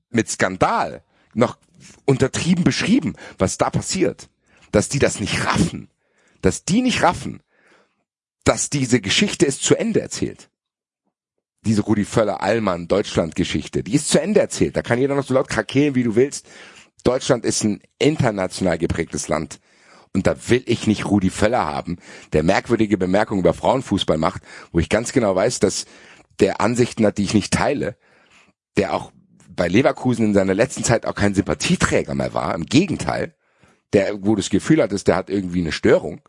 mit 0.09 0.31
Skandal 0.31 1.03
noch 1.35 1.59
untertrieben 2.07 2.65
beschrieben, 2.65 3.15
was 3.37 3.59
da 3.59 3.69
passiert. 3.69 4.31
Dass 4.71 4.89
die 4.89 4.99
das 4.99 5.21
nicht 5.21 5.45
raffen. 5.45 5.91
Dass 6.41 6.65
die 6.65 6.81
nicht 6.81 7.03
raffen, 7.03 7.43
dass 8.45 8.71
diese 8.71 9.03
Geschichte 9.03 9.45
ist 9.45 9.63
zu 9.63 9.77
Ende 9.77 10.01
erzählt 10.01 10.49
diese 11.65 11.83
Rudi 11.83 12.05
Völler 12.05 12.43
Allmann 12.43 12.89
Deutschland 12.89 13.37
Geschichte, 13.37 13.83
die 13.83 13.95
ist 13.95 14.09
zu 14.09 14.21
Ende 14.21 14.41
erzählt. 14.41 14.77
Da 14.77 14.83
kann 14.83 14.99
jeder 14.99 15.15
noch 15.15 15.25
so 15.25 15.35
laut 15.35 15.49
krakeelen, 15.49 15.95
wie 15.95 16.03
du 16.03 16.17
willst. 16.17 16.47
Deutschland 17.05 17.45
ist 17.45 17.65
ein 17.65 17.81
international 17.99 18.79
geprägtes 18.79 19.29
Land. 19.29 19.61
Und 20.15 20.27
da 20.27 20.37
will 20.49 20.63
ich 20.67 20.87
nicht 20.87 21.07
Rudi 21.07 21.31
Völler 21.31 21.65
haben, 21.65 21.99
der 22.33 22.43
merkwürdige 22.43 22.99
Bemerkungen 22.99 23.41
über 23.41 23.55
Frauenfußball 23.55 24.19
macht, 24.19 24.43
wo 24.71 24.79
ich 24.79 24.89
ganz 24.89 25.13
genau 25.13 25.35
weiß, 25.35 25.61
dass 25.61 25.87
der 26.39 26.61
Ansichten 26.61 27.07
hat, 27.07 27.19
die 27.19 27.25
ich 27.25 27.35
nicht 27.35 27.53
teile, 27.53 27.97
der 28.77 28.95
auch 28.95 29.13
bei 29.49 29.69
Leverkusen 29.69 30.27
in 30.27 30.35
seiner 30.35 30.55
letzten 30.55 30.85
Zeit 30.85 31.07
auch 31.07 31.15
kein 31.15 31.35
Sympathieträger 31.35 32.15
mehr 32.15 32.35
war. 32.35 32.55
Im 32.55 32.67
Gegenteil, 32.67 33.35
der, 33.93 34.25
wo 34.25 34.35
das 34.35 34.51
Gefühl 34.51 34.83
hattest, 34.83 35.09
der 35.09 35.17
hat 35.17 35.31
irgendwie 35.31 35.61
eine 35.61 35.73
Störung. 35.73 36.21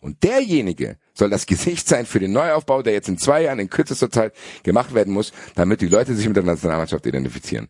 Und 0.00 0.22
derjenige 0.22 0.96
soll 1.14 1.30
das 1.30 1.46
Gesicht 1.46 1.88
sein 1.88 2.06
für 2.06 2.20
den 2.20 2.32
Neuaufbau, 2.32 2.82
der 2.82 2.92
jetzt 2.92 3.08
in 3.08 3.18
zwei 3.18 3.42
Jahren 3.42 3.58
in 3.58 3.70
kürzester 3.70 4.10
Zeit 4.10 4.34
gemacht 4.62 4.94
werden 4.94 5.12
muss, 5.12 5.32
damit 5.54 5.80
die 5.80 5.88
Leute 5.88 6.14
sich 6.14 6.26
mit 6.26 6.36
der 6.36 6.44
Nationalmannschaft 6.44 7.06
identifizieren. 7.06 7.68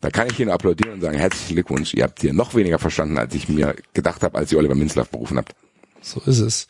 Da 0.00 0.10
kann 0.10 0.28
ich 0.28 0.40
Ihnen 0.40 0.50
applaudieren 0.50 0.94
und 0.94 1.00
sagen, 1.00 1.16
herzlichen 1.16 1.54
Glückwunsch, 1.54 1.94
ihr 1.94 2.02
habt 2.02 2.20
hier 2.20 2.32
noch 2.32 2.54
weniger 2.56 2.80
verstanden, 2.80 3.18
als 3.18 3.34
ich 3.34 3.48
mir 3.48 3.76
gedacht 3.94 4.22
habe, 4.24 4.36
als 4.36 4.50
ihr 4.50 4.58
Oliver 4.58 4.74
Minzlaff 4.74 5.08
berufen 5.08 5.38
habt. 5.38 5.54
So 6.00 6.20
ist 6.26 6.40
es. 6.40 6.66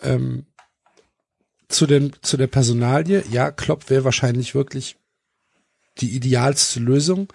Ähm, 0.00 0.46
zu, 1.68 1.86
den, 1.86 2.12
zu 2.22 2.36
der 2.36 2.46
Personalie, 2.46 3.24
ja, 3.30 3.50
Klopp 3.50 3.90
wäre 3.90 4.04
wahrscheinlich 4.04 4.54
wirklich 4.54 4.96
die 5.98 6.14
idealste 6.14 6.78
Lösung. 6.78 7.32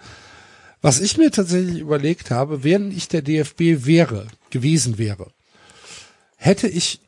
Was 0.80 1.00
ich 1.00 1.18
mir 1.18 1.30
tatsächlich 1.30 1.78
überlegt 1.78 2.30
habe, 2.30 2.64
während 2.64 2.94
ich 2.94 3.08
der 3.08 3.22
DFB 3.22 3.84
wäre, 3.84 4.26
gewesen 4.50 4.98
wäre, 4.98 5.30
hätte 6.36 6.68
ich, 6.68 7.00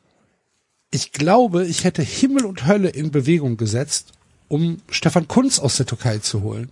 ich 0.95 1.11
glaube, 1.11 1.65
ich 1.65 1.83
hätte 1.83 2.01
Himmel 2.01 2.45
und 2.45 2.65
Hölle 2.65 2.89
in 2.89 3.11
Bewegung 3.11 3.57
gesetzt, 3.57 4.13
um 4.47 4.81
Stefan 4.89 5.27
Kunz 5.27 5.59
aus 5.59 5.75
der 5.75 5.85
Türkei 5.85 6.19
zu 6.19 6.41
holen. 6.41 6.71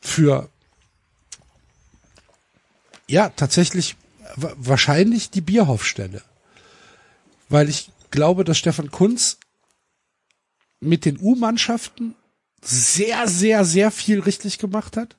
Für, 0.00 0.48
ja, 3.08 3.28
tatsächlich 3.30 3.96
wahrscheinlich 4.36 5.30
die 5.30 5.40
Bierhoff-Stelle. 5.40 6.22
Weil 7.48 7.68
ich 7.68 7.90
glaube, 8.10 8.44
dass 8.44 8.56
Stefan 8.56 8.92
Kunz 8.92 9.38
mit 10.80 11.04
den 11.04 11.18
U-Mannschaften 11.20 12.14
sehr, 12.62 13.26
sehr, 13.26 13.64
sehr 13.64 13.90
viel 13.90 14.20
richtig 14.20 14.58
gemacht 14.58 14.96
hat. 14.96 15.16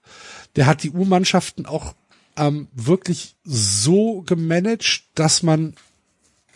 Der 0.55 0.67
hat 0.67 0.83
die 0.83 0.91
U-Mannschaften 0.91 1.65
auch 1.65 1.95
ähm, 2.37 2.69
wirklich 2.73 3.35
so 3.43 4.21
gemanagt, 4.21 5.03
dass 5.15 5.43
man 5.43 5.75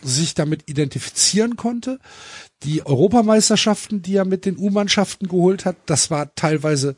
sich 0.04 0.34
damit 0.34 0.70
identifizieren 0.70 1.56
konnte. 1.56 2.00
Die 2.64 2.86
Europameisterschaften, 2.86 4.02
die 4.02 4.16
er 4.16 4.26
mit 4.26 4.46
den 4.46 4.58
U-Mannschaften 4.58 5.28
geholt 5.28 5.66
hat, 5.66 5.76
das 5.86 6.12
war 6.12 6.34
teilweise 6.36 6.96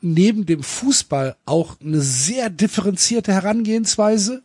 neben 0.00 0.46
dem 0.46 0.62
Fußball 0.62 1.36
auch 1.44 1.76
eine 1.80 2.00
sehr 2.00 2.50
differenzierte 2.50 3.32
Herangehensweise. 3.32 4.42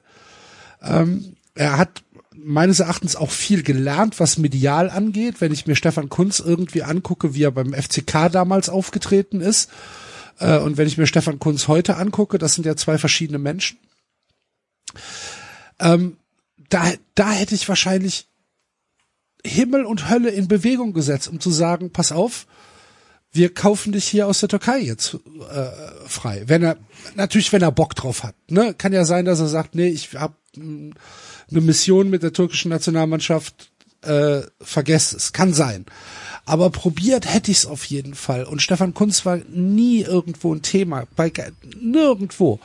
Ähm, 0.82 1.36
er 1.56 1.78
hat 1.78 2.04
meines 2.36 2.80
Erachtens 2.80 3.16
auch 3.16 3.32
viel 3.32 3.64
gelernt, 3.64 4.20
was 4.20 4.38
medial 4.38 4.90
angeht. 4.90 5.40
Wenn 5.40 5.54
ich 5.54 5.68
mir 5.68 5.76
Stefan 5.76 6.10
Kunz 6.10 6.40
irgendwie 6.40 6.84
angucke, 6.84 7.36
wie 7.36 7.44
er 7.44 7.52
beim 7.52 7.74
FCK 7.74 8.30
damals 8.32 8.70
aufgetreten 8.70 9.42
ist, 9.42 9.70
äh, 10.40 10.58
und 10.58 10.78
wenn 10.78 10.88
ich 10.88 10.98
mir 10.98 11.08
Stefan 11.08 11.40
Kunz 11.40 11.68
heute 11.68 11.98
angucke, 11.98 12.38
das 12.38 12.56
sind 12.56 12.66
ja 12.66 12.76
zwei 12.76 12.98
verschiedene 12.98 13.40
Menschen. 13.40 13.78
Ähm, 15.80 16.18
da, 16.74 16.92
da 17.16 17.32
hätte 17.32 17.56
ich 17.56 17.70
wahrscheinlich 17.70 18.28
Himmel 19.46 19.86
und 19.86 20.10
Hölle 20.10 20.30
in 20.30 20.48
Bewegung 20.48 20.94
gesetzt, 20.94 21.28
um 21.28 21.40
zu 21.40 21.52
sagen, 21.52 21.92
pass 21.92 22.12
auf, 22.12 22.48
wir 23.32 23.54
kaufen 23.54 23.92
dich 23.92 24.08
hier 24.08 24.28
aus 24.28 24.40
der 24.40 24.50
Türkei 24.50 24.80
jetzt 24.80 25.16
äh, 25.16 26.08
frei. 26.08 26.44
Wenn 26.48 26.64
er 26.64 26.78
natürlich, 27.16 27.52
wenn 27.52 27.62
er 27.62 27.72
Bock 27.72 27.96
drauf 27.96 28.24
hat. 28.24 28.36
Ne? 28.50 28.74
Kann 28.76 28.94
ja 28.94 29.06
sein, 29.06 29.26
dass 29.26 29.40
er 29.40 29.48
sagt, 29.48 29.76
nee, 29.76 29.88
ich 29.88 30.14
habe 30.14 30.36
eine 30.56 31.62
Mission 31.62 32.10
mit 32.10 32.24
der 32.24 32.34
türkischen 32.34 32.70
Nationalmannschaft, 32.70 33.72
äh, 34.02 34.42
vergesst 34.62 35.14
es. 35.14 35.34
Kann 35.34 35.54
sein. 35.54 35.86
Aber 36.46 36.70
probiert 36.70 37.32
hätte 37.32 37.52
ich 37.52 37.58
es 37.60 37.66
auf 37.66 37.86
jeden 37.86 38.14
Fall. 38.16 38.44
Und 38.44 38.62
Stefan 38.62 38.94
Kunz 38.94 39.26
war 39.26 39.38
nie 39.50 40.02
irgendwo 40.02 40.54
ein 40.54 40.62
Thema, 40.62 41.08
bei 41.16 41.32
nirgendwo. 41.80 42.60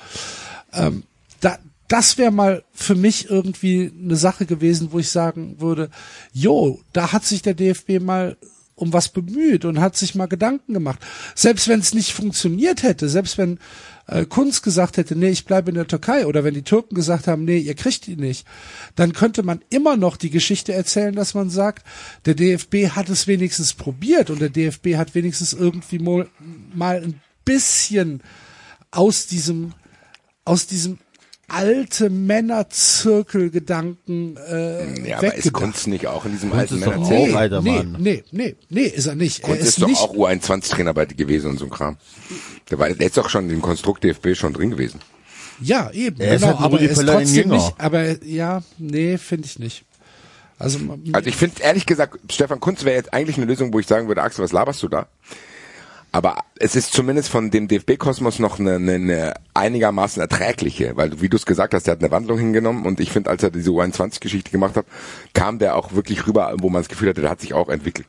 Ähm, 0.72 1.04
da, 1.40 1.58
das 1.88 2.18
wäre 2.18 2.30
mal 2.30 2.64
für 2.72 2.94
mich 2.94 3.30
irgendwie 3.30 3.90
eine 3.98 4.16
Sache 4.16 4.46
gewesen, 4.46 4.92
wo 4.92 4.98
ich 4.98 5.08
sagen 5.08 5.56
würde, 5.58 5.90
jo, 6.32 6.80
da 6.92 7.12
hat 7.12 7.24
sich 7.24 7.42
der 7.42 7.54
DFB 7.54 8.00
mal 8.00 8.36
um 8.74 8.92
was 8.92 9.08
bemüht 9.08 9.64
und 9.64 9.80
hat 9.80 9.96
sich 9.96 10.14
mal 10.14 10.26
Gedanken 10.26 10.72
gemacht. 10.72 11.00
Selbst 11.34 11.66
wenn 11.66 11.80
es 11.80 11.94
nicht 11.94 12.12
funktioniert 12.12 12.84
hätte, 12.84 13.08
selbst 13.08 13.36
wenn 13.36 13.58
äh, 14.06 14.24
Kunz 14.24 14.62
gesagt 14.62 14.96
hätte, 14.98 15.16
nee, 15.16 15.30
ich 15.30 15.46
bleibe 15.46 15.70
in 15.70 15.74
der 15.74 15.88
Türkei, 15.88 16.26
oder 16.26 16.44
wenn 16.44 16.54
die 16.54 16.62
Türken 16.62 16.94
gesagt 16.94 17.26
haben, 17.26 17.44
nee, 17.44 17.58
ihr 17.58 17.74
kriegt 17.74 18.06
ihn 18.06 18.20
nicht, 18.20 18.46
dann 18.94 19.12
könnte 19.14 19.42
man 19.42 19.64
immer 19.68 19.96
noch 19.96 20.16
die 20.16 20.30
Geschichte 20.30 20.72
erzählen, 20.72 21.14
dass 21.14 21.34
man 21.34 21.50
sagt, 21.50 21.84
der 22.24 22.34
DFB 22.34 22.90
hat 22.90 23.08
es 23.08 23.26
wenigstens 23.26 23.74
probiert 23.74 24.30
und 24.30 24.40
der 24.40 24.50
DFB 24.50 24.94
hat 24.94 25.14
wenigstens 25.14 25.54
irgendwie 25.54 25.98
mal, 25.98 26.28
mal 26.72 27.02
ein 27.02 27.20
bisschen 27.44 28.22
aus 28.90 29.26
diesem 29.26 29.72
aus 30.44 30.66
diesem 30.66 30.98
alte 31.48 32.10
Männerzirkelgedanken 32.10 34.36
äh, 34.36 35.08
Ja, 35.08 35.18
aber 35.18 35.34
ist 35.34 35.52
Kunz 35.52 35.86
nicht 35.86 36.06
auch 36.06 36.24
in 36.24 36.32
diesem 36.32 36.50
Kunz 36.50 36.60
alten 36.62 36.74
ist 36.76 36.80
Männerzirkel? 36.86 37.34
auch 37.34 37.38
alter 37.38 37.62
nee, 37.62 37.76
Mann. 37.76 37.96
nee, 37.98 38.24
nee, 38.30 38.56
nee, 38.68 38.82
ist 38.84 39.06
er 39.06 39.14
nicht. 39.16 39.42
Kunz 39.42 39.56
er 39.56 39.62
ist, 39.62 39.68
ist, 39.70 39.82
doch 39.82 39.88
nicht. 39.88 40.00
auch 40.00 40.14
U21-Trainer 40.14 40.94
bei 40.94 41.06
gewesen 41.06 41.50
und 41.50 41.58
so 41.58 41.64
ein 41.64 41.70
Kram. 41.70 41.96
Der, 42.70 42.78
war, 42.78 42.88
ist 42.88 43.16
doch 43.16 43.28
schon 43.28 43.50
im 43.50 43.62
Konstrukt 43.62 44.04
DFB 44.04 44.34
schon 44.34 44.52
drin 44.52 44.70
gewesen. 44.70 45.00
Ja, 45.60 45.90
eben. 45.90 46.20
Er 46.20 46.34
ist 46.36 46.42
genau, 46.42 46.58
halt 46.58 46.64
aber 46.64 46.80
er 46.80 46.90
ist 46.90 47.04
trotzdem 47.04 47.34
Jünger. 47.34 47.54
nicht. 47.56 47.74
Aber 47.78 48.24
ja, 48.24 48.62
nee, 48.78 49.18
finde 49.18 49.46
ich 49.46 49.58
nicht. 49.58 49.84
Also, 50.58 50.78
Also 51.12 51.28
ich 51.28 51.36
finde 51.36 51.62
ehrlich 51.62 51.86
gesagt, 51.86 52.18
Stefan 52.32 52.60
Kunz 52.60 52.84
wäre 52.84 52.96
jetzt 52.96 53.12
eigentlich 53.12 53.36
eine 53.36 53.46
Lösung, 53.46 53.72
wo 53.72 53.78
ich 53.78 53.86
sagen 53.86 54.08
würde, 54.08 54.22
Axel, 54.22 54.44
was 54.44 54.52
laberst 54.52 54.82
du 54.82 54.88
da? 54.88 55.06
Aber 56.10 56.42
es 56.58 56.74
ist 56.74 56.92
zumindest 56.92 57.28
von 57.28 57.50
dem 57.50 57.68
DFB-Kosmos 57.68 58.38
noch 58.38 58.58
eine, 58.58 58.76
eine, 58.76 58.94
eine 58.94 59.34
einigermaßen 59.54 60.20
erträgliche, 60.22 60.96
weil 60.96 61.20
wie 61.20 61.28
du 61.28 61.36
es 61.36 61.44
gesagt 61.44 61.74
hast, 61.74 61.86
der 61.86 61.92
hat 61.92 62.00
eine 62.00 62.10
Wandlung 62.10 62.38
hingenommen 62.38 62.86
und 62.86 62.98
ich 62.98 63.10
finde, 63.10 63.28
als 63.30 63.42
er 63.42 63.50
diese 63.50 63.70
U21-Geschichte 63.70 64.50
gemacht 64.50 64.76
hat, 64.76 64.86
kam 65.34 65.58
der 65.58 65.76
auch 65.76 65.92
wirklich 65.92 66.26
rüber, 66.26 66.54
wo 66.60 66.70
man 66.70 66.80
das 66.80 66.88
Gefühl 66.88 67.10
hatte, 67.10 67.20
der 67.20 67.30
hat 67.30 67.40
sich 67.42 67.52
auch 67.52 67.68
entwickelt. 67.68 68.06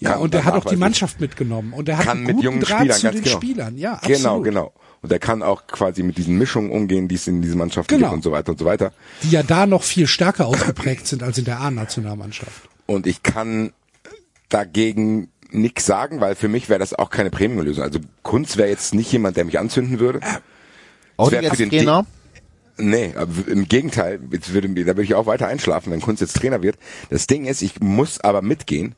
ja, 0.00 0.12
Kann 0.12 0.22
und 0.22 0.34
er 0.34 0.44
hat 0.44 0.54
auch 0.54 0.64
die 0.64 0.76
Mannschaft 0.76 1.20
mitgenommen 1.20 1.72
und 1.72 1.88
er 1.88 1.98
hat 1.98 2.06
kann 2.06 2.18
einen 2.18 2.26
mit 2.26 2.42
jungen 2.42 2.60
Draht 2.60 2.80
Spielern, 2.80 2.96
zu 2.96 3.02
ganz 3.04 3.14
den 3.16 3.24
genau. 3.24 3.36
Spielern. 3.36 3.78
Ja, 3.78 3.92
absolut. 3.94 4.16
Genau, 4.18 4.40
genau. 4.40 4.72
Und 5.02 5.12
er 5.12 5.18
kann 5.18 5.42
auch 5.42 5.66
quasi 5.68 6.02
mit 6.02 6.18
diesen 6.18 6.36
Mischungen 6.36 6.70
umgehen, 6.72 7.06
die 7.08 7.14
es 7.14 7.26
in 7.26 7.40
diesen 7.40 7.58
Mannschaften 7.58 7.94
Genau. 7.94 8.08
gibt 8.08 8.16
und 8.16 8.22
so 8.24 8.32
weiter 8.32 8.50
und 8.52 8.58
so 8.58 8.64
weiter. 8.66 8.92
Die 9.22 9.30
ja 9.30 9.42
da 9.42 9.66
noch 9.66 9.82
viel 9.84 10.06
stärker 10.08 10.46
ausgeprägt 10.46 11.06
sind 11.06 11.22
als 11.22 11.38
in 11.38 11.44
der 11.46 11.60
A-Nationalmannschaft. 11.60 12.68
Und 12.86 13.06
ich 13.06 13.22
kann 13.22 13.72
dagegen 14.50 15.28
nix 15.52 15.86
sagen, 15.86 16.20
weil 16.20 16.34
für 16.34 16.48
mich 16.48 16.68
wäre 16.68 16.78
das 16.78 16.94
auch 16.94 17.10
keine 17.10 17.30
Premium-Lösung. 17.30 17.84
Also 17.84 18.00
Kunz 18.22 18.56
wäre 18.56 18.68
jetzt 18.68 18.94
nicht 18.94 19.10
jemand, 19.12 19.36
der 19.36 19.44
mich 19.44 19.58
anzünden 19.58 19.98
würde. 19.98 20.20
Auch 21.16 21.30
nicht 21.30 21.50
als 21.50 21.58
Trainer. 21.58 22.06
Nee, 22.78 23.12
aber 23.14 23.30
im 23.46 23.68
Gegenteil, 23.68 24.20
jetzt 24.30 24.54
würde, 24.54 24.68
da 24.68 24.86
würde 24.86 25.02
ich 25.02 25.14
auch 25.14 25.26
weiter 25.26 25.46
einschlafen, 25.46 25.92
wenn 25.92 26.00
Kunz 26.00 26.20
jetzt 26.20 26.36
Trainer 26.36 26.62
wird. 26.62 26.78
Das 27.10 27.26
Ding 27.26 27.44
ist, 27.44 27.60
ich 27.62 27.80
muss 27.80 28.20
aber 28.20 28.40
mitgehen, 28.40 28.94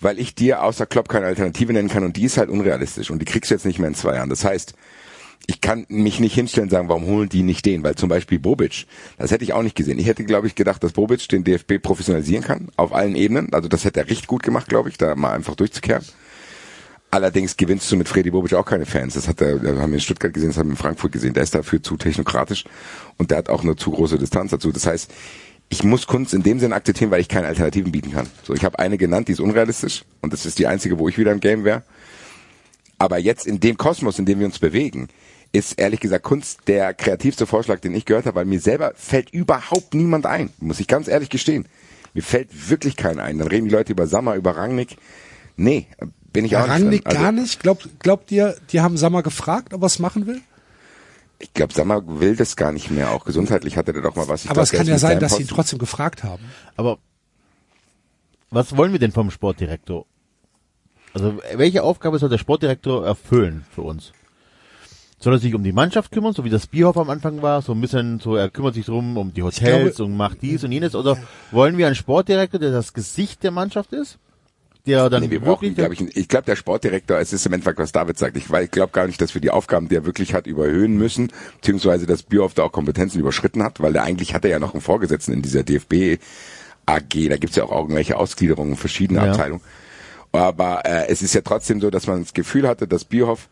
weil 0.00 0.18
ich 0.18 0.34
dir 0.34 0.62
außer 0.62 0.84
Klopp 0.84 1.08
keine 1.08 1.26
Alternative 1.26 1.72
nennen 1.72 1.88
kann 1.88 2.04
und 2.04 2.16
die 2.16 2.24
ist 2.24 2.36
halt 2.36 2.50
unrealistisch 2.50 3.10
und 3.10 3.20
die 3.20 3.24
kriegst 3.24 3.50
du 3.50 3.54
jetzt 3.54 3.64
nicht 3.64 3.78
mehr 3.78 3.88
in 3.88 3.94
zwei 3.94 4.16
Jahren. 4.16 4.28
Das 4.28 4.44
heißt, 4.44 4.74
ich 5.46 5.60
kann 5.60 5.84
mich 5.88 6.20
nicht 6.20 6.34
hinstellen 6.34 6.68
und 6.68 6.70
sagen, 6.70 6.88
warum 6.88 7.06
holen 7.06 7.28
die 7.28 7.42
nicht 7.42 7.66
den? 7.66 7.82
Weil 7.82 7.96
zum 7.96 8.08
Beispiel 8.08 8.38
Bobic, 8.38 8.86
das 9.18 9.30
hätte 9.30 9.44
ich 9.44 9.52
auch 9.52 9.62
nicht 9.62 9.76
gesehen. 9.76 9.98
Ich 9.98 10.06
hätte, 10.06 10.24
glaube 10.24 10.46
ich, 10.46 10.54
gedacht, 10.54 10.82
dass 10.82 10.92
Bobic 10.92 11.28
den 11.28 11.44
DFB 11.44 11.82
professionalisieren 11.82 12.44
kann, 12.44 12.68
auf 12.76 12.94
allen 12.94 13.14
Ebenen. 13.14 13.52
Also 13.52 13.68
das 13.68 13.84
hätte 13.84 14.00
er 14.00 14.08
richtig 14.08 14.26
gut 14.26 14.42
gemacht, 14.42 14.68
glaube 14.68 14.88
ich, 14.88 14.96
da 14.96 15.14
mal 15.14 15.32
einfach 15.32 15.54
durchzukehren. 15.54 16.04
Allerdings 17.10 17.56
gewinnst 17.56 17.90
du 17.92 17.96
mit 17.96 18.08
Freddy 18.08 18.30
Bobic 18.30 18.54
auch 18.54 18.64
keine 18.64 18.86
Fans. 18.86 19.14
Das 19.14 19.28
hat 19.28 19.40
er, 19.40 19.58
das 19.58 19.78
haben 19.78 19.90
wir 19.90 19.98
in 19.98 20.00
Stuttgart 20.00 20.32
gesehen, 20.32 20.50
das 20.50 20.58
haben 20.58 20.68
wir 20.68 20.72
in 20.72 20.78
Frankfurt 20.78 21.12
gesehen. 21.12 21.34
Der 21.34 21.42
ist 21.42 21.54
dafür 21.54 21.82
zu 21.82 21.96
technokratisch 21.96 22.64
und 23.18 23.30
der 23.30 23.38
hat 23.38 23.48
auch 23.50 23.62
eine 23.62 23.76
zu 23.76 23.90
große 23.90 24.18
Distanz 24.18 24.50
dazu. 24.50 24.72
Das 24.72 24.86
heißt, 24.86 25.12
ich 25.68 25.84
muss 25.84 26.06
Kunst 26.06 26.34
in 26.34 26.42
dem 26.42 26.58
Sinn 26.58 26.72
akzeptieren, 26.72 27.10
weil 27.10 27.20
ich 27.20 27.28
keine 27.28 27.46
Alternativen 27.46 27.92
bieten 27.92 28.12
kann. 28.12 28.26
So, 28.42 28.54
ich 28.54 28.64
habe 28.64 28.78
eine 28.78 28.98
genannt, 28.98 29.28
die 29.28 29.32
ist 29.32 29.40
unrealistisch 29.40 30.04
und 30.22 30.32
das 30.32 30.46
ist 30.46 30.58
die 30.58 30.66
einzige, 30.66 30.98
wo 30.98 31.08
ich 31.08 31.18
wieder 31.18 31.32
im 31.32 31.40
Game 31.40 31.64
wäre. 31.64 31.82
Aber 32.98 33.18
jetzt 33.18 33.46
in 33.46 33.60
dem 33.60 33.76
Kosmos, 33.76 34.18
in 34.18 34.24
dem 34.24 34.38
wir 34.38 34.46
uns 34.46 34.58
bewegen, 34.58 35.08
ist 35.54 35.78
ehrlich 35.78 36.00
gesagt 36.00 36.24
Kunst 36.24 36.62
der 36.66 36.92
kreativste 36.94 37.46
Vorschlag, 37.46 37.78
den 37.78 37.94
ich 37.94 38.04
gehört 38.04 38.26
habe, 38.26 38.34
weil 38.36 38.44
mir 38.44 38.58
selber 38.58 38.92
fällt 38.96 39.30
überhaupt 39.30 39.94
niemand 39.94 40.26
ein, 40.26 40.50
muss 40.58 40.80
ich 40.80 40.88
ganz 40.88 41.06
ehrlich 41.06 41.30
gestehen. 41.30 41.66
Mir 42.12 42.22
fällt 42.22 42.70
wirklich 42.70 42.96
keiner 42.96 43.22
ein. 43.22 43.38
Dann 43.38 43.46
reden 43.46 43.68
die 43.68 43.74
Leute 43.74 43.92
über 43.92 44.08
Sammer, 44.08 44.34
über 44.34 44.56
Rangnick. 44.56 44.96
Nee, 45.56 45.86
bin 46.32 46.44
ich 46.44 46.56
auch 46.56 46.66
Rangnick 46.66 46.90
nicht. 46.90 47.04
drin. 47.04 47.12
Also, 47.12 47.22
gar 47.22 47.32
nicht. 47.32 47.60
Glaubt, 47.60 47.88
glaubt 48.00 48.32
ihr, 48.32 48.56
die 48.72 48.80
haben 48.80 48.96
Sammer 48.96 49.22
gefragt, 49.22 49.74
ob 49.74 49.82
er 49.82 49.86
es 49.86 50.00
machen 50.00 50.26
will? 50.26 50.40
Ich 51.38 51.54
glaube, 51.54 51.72
Sammer 51.72 52.02
will 52.20 52.34
das 52.34 52.56
gar 52.56 52.72
nicht 52.72 52.90
mehr. 52.90 53.10
Auch 53.12 53.24
gesundheitlich 53.24 53.76
hatte 53.76 53.92
der 53.92 54.02
doch 54.02 54.16
mal 54.16 54.26
was. 54.26 54.44
Ich 54.44 54.50
Aber 54.50 54.54
glaub, 54.54 54.64
es 54.64 54.72
kann 54.72 54.86
ja 54.88 54.98
sein, 54.98 55.20
dass 55.20 55.36
sie 55.36 55.42
ihn 55.42 55.48
trotzdem 55.48 55.78
gefragt 55.78 56.24
haben. 56.24 56.44
Aber 56.76 56.98
was 58.50 58.76
wollen 58.76 58.90
wir 58.90 58.98
denn 58.98 59.12
vom 59.12 59.30
Sportdirektor? 59.30 60.06
Also 61.12 61.38
welche 61.54 61.84
Aufgabe 61.84 62.18
soll 62.18 62.28
der 62.28 62.38
Sportdirektor 62.38 63.06
erfüllen 63.06 63.64
für 63.72 63.82
uns? 63.82 64.12
Soll 65.24 65.32
er 65.32 65.38
sich 65.38 65.54
um 65.54 65.64
die 65.64 65.72
Mannschaft 65.72 66.12
kümmern, 66.12 66.34
so 66.34 66.44
wie 66.44 66.50
das 66.50 66.66
Bierhoff 66.66 66.98
am 66.98 67.08
Anfang 67.08 67.40
war, 67.40 67.62
so 67.62 67.72
ein 67.72 67.80
bisschen 67.80 68.20
so, 68.20 68.36
er 68.36 68.50
kümmert 68.50 68.74
sich 68.74 68.84
drum 68.84 69.16
um 69.16 69.32
die 69.32 69.42
Hotels 69.42 69.96
glaube- 69.96 70.04
und 70.04 70.18
macht 70.18 70.42
dies 70.42 70.62
und 70.64 70.70
jenes, 70.70 70.94
oder 70.94 71.16
wollen 71.50 71.78
wir 71.78 71.86
einen 71.86 71.94
Sportdirektor, 71.96 72.60
der 72.60 72.72
das 72.72 72.92
Gesicht 72.92 73.42
der 73.42 73.50
Mannschaft 73.50 73.94
ist? 73.94 74.18
Der 74.86 75.08
dann 75.08 75.22
Nee, 75.22 75.30
wir 75.30 75.40
brauchen, 75.40 75.62
wirklich, 75.62 75.76
glaube 75.76 75.94
ich, 75.94 76.14
ich 76.14 76.28
glaube, 76.28 76.44
der 76.44 76.56
Sportdirektor, 76.56 77.18
es 77.18 77.32
ist 77.32 77.46
im 77.46 77.54
Endeffekt, 77.54 77.78
was 77.78 77.90
David 77.90 78.18
sagt. 78.18 78.36
Ich, 78.36 78.50
ich 78.52 78.70
glaube 78.70 78.92
gar 78.92 79.06
nicht, 79.06 79.18
dass 79.18 79.32
wir 79.32 79.40
die 79.40 79.48
Aufgaben, 79.48 79.88
die 79.88 79.94
er 79.94 80.04
wirklich 80.04 80.34
hat, 80.34 80.46
überhöhen 80.46 80.98
müssen, 80.98 81.32
beziehungsweise 81.54 82.04
dass 82.04 82.22
Bierhoff 82.22 82.52
da 82.52 82.64
auch 82.64 82.72
Kompetenzen 82.72 83.18
überschritten 83.18 83.62
hat, 83.62 83.80
weil 83.80 83.94
der 83.94 84.02
eigentlich 84.02 84.34
hat 84.34 84.44
er 84.44 84.50
ja 84.50 84.58
noch 84.58 84.74
einen 84.74 84.82
Vorgesetzten 84.82 85.32
in 85.32 85.40
dieser 85.40 85.62
DFB 85.62 86.20
AG. 86.84 87.28
Da 87.30 87.38
gibt's 87.38 87.56
ja 87.56 87.64
auch 87.64 87.72
irgendwelche 87.72 88.18
Ausgliederungen, 88.18 88.76
verschiedene 88.76 89.24
Ja. 89.24 89.30
Abteilungen. 89.32 89.62
Aber 90.32 90.84
äh, 90.84 91.08
es 91.08 91.22
ist 91.22 91.32
ja 91.32 91.40
trotzdem 91.40 91.80
so, 91.80 91.88
dass 91.88 92.06
man 92.06 92.20
das 92.20 92.34
Gefühl 92.34 92.68
hatte, 92.68 92.86
dass 92.86 93.06
Bierhoff 93.06 93.48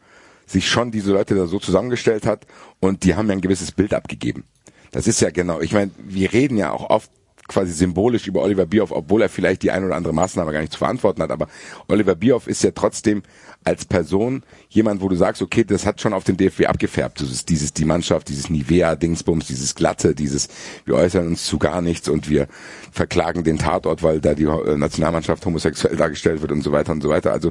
sich 0.52 0.68
schon 0.68 0.90
diese 0.90 1.12
Leute 1.12 1.34
da 1.34 1.46
so 1.46 1.58
zusammengestellt 1.58 2.26
hat 2.26 2.46
und 2.80 3.04
die 3.04 3.14
haben 3.14 3.28
ja 3.28 3.32
ein 3.32 3.40
gewisses 3.40 3.72
Bild 3.72 3.94
abgegeben. 3.94 4.44
Das 4.92 5.06
ist 5.06 5.20
ja 5.20 5.30
genau, 5.30 5.60
ich 5.60 5.72
meine, 5.72 5.90
wir 5.98 6.32
reden 6.32 6.56
ja 6.58 6.70
auch 6.70 6.90
oft 6.90 7.10
quasi 7.48 7.72
symbolisch 7.72 8.26
über 8.26 8.42
Oliver 8.42 8.66
Bierhoff, 8.66 8.92
obwohl 8.92 9.22
er 9.22 9.28
vielleicht 9.28 9.62
die 9.62 9.70
ein 9.70 9.84
oder 9.84 9.96
andere 9.96 10.14
Maßnahme 10.14 10.52
gar 10.52 10.60
nicht 10.60 10.72
zu 10.72 10.78
verantworten 10.78 11.22
hat, 11.22 11.30
aber 11.30 11.48
Oliver 11.88 12.14
Bierhoff 12.14 12.46
ist 12.46 12.62
ja 12.62 12.70
trotzdem 12.70 13.22
als 13.64 13.84
Person 13.84 14.42
jemand, 14.68 15.00
wo 15.00 15.08
du 15.08 15.16
sagst, 15.16 15.42
okay, 15.42 15.64
das 15.64 15.86
hat 15.86 16.00
schon 16.00 16.12
auf 16.12 16.24
den 16.24 16.36
DFB 16.36 16.66
abgefärbt, 16.66 17.20
dieses, 17.20 17.44
dieses 17.44 17.72
die 17.72 17.84
Mannschaft, 17.84 18.28
dieses 18.28 18.50
Nivea-Dingsbums, 18.50 19.46
dieses 19.46 19.74
Glatte, 19.74 20.14
dieses, 20.14 20.48
wir 20.84 20.94
äußern 20.94 21.26
uns 21.26 21.44
zu 21.44 21.58
gar 21.58 21.80
nichts 21.80 22.08
und 22.08 22.28
wir 22.28 22.48
verklagen 22.90 23.44
den 23.44 23.58
Tatort, 23.58 24.02
weil 24.02 24.20
da 24.20 24.34
die 24.34 24.44
äh, 24.44 24.76
Nationalmannschaft 24.76 25.44
homosexuell 25.46 25.96
dargestellt 25.96 26.42
wird 26.42 26.52
und 26.52 26.62
so 26.62 26.72
weiter 26.72 26.92
und 26.92 27.02
so 27.02 27.08
weiter. 27.08 27.32
Also 27.32 27.50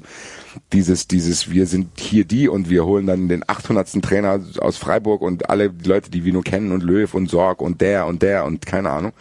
dieses, 0.74 1.08
dieses, 1.08 1.50
wir 1.50 1.66
sind 1.66 2.00
hier 2.00 2.26
die 2.26 2.48
und 2.48 2.70
wir 2.70 2.86
holen 2.86 3.08
dann 3.08 3.30
den 3.30 3.44
800. 3.48 4.02
Trainer 4.02 4.42
aus 4.60 4.78
Freiburg 4.78 5.22
und 5.22 5.50
alle 5.50 5.70
die 5.70 5.88
Leute, 5.88 6.12
die 6.12 6.26
wir 6.26 6.34
nur 6.34 6.44
kennen 6.44 6.72
und 6.72 6.84
Löw 6.84 7.14
und 7.14 7.30
Sorg 7.30 7.62
und 7.62 7.82
der 7.82 8.06
und 8.06 8.22
der 8.22 8.46
und 8.46 8.66
keine 8.66 8.90
Ahnung. 8.90 9.14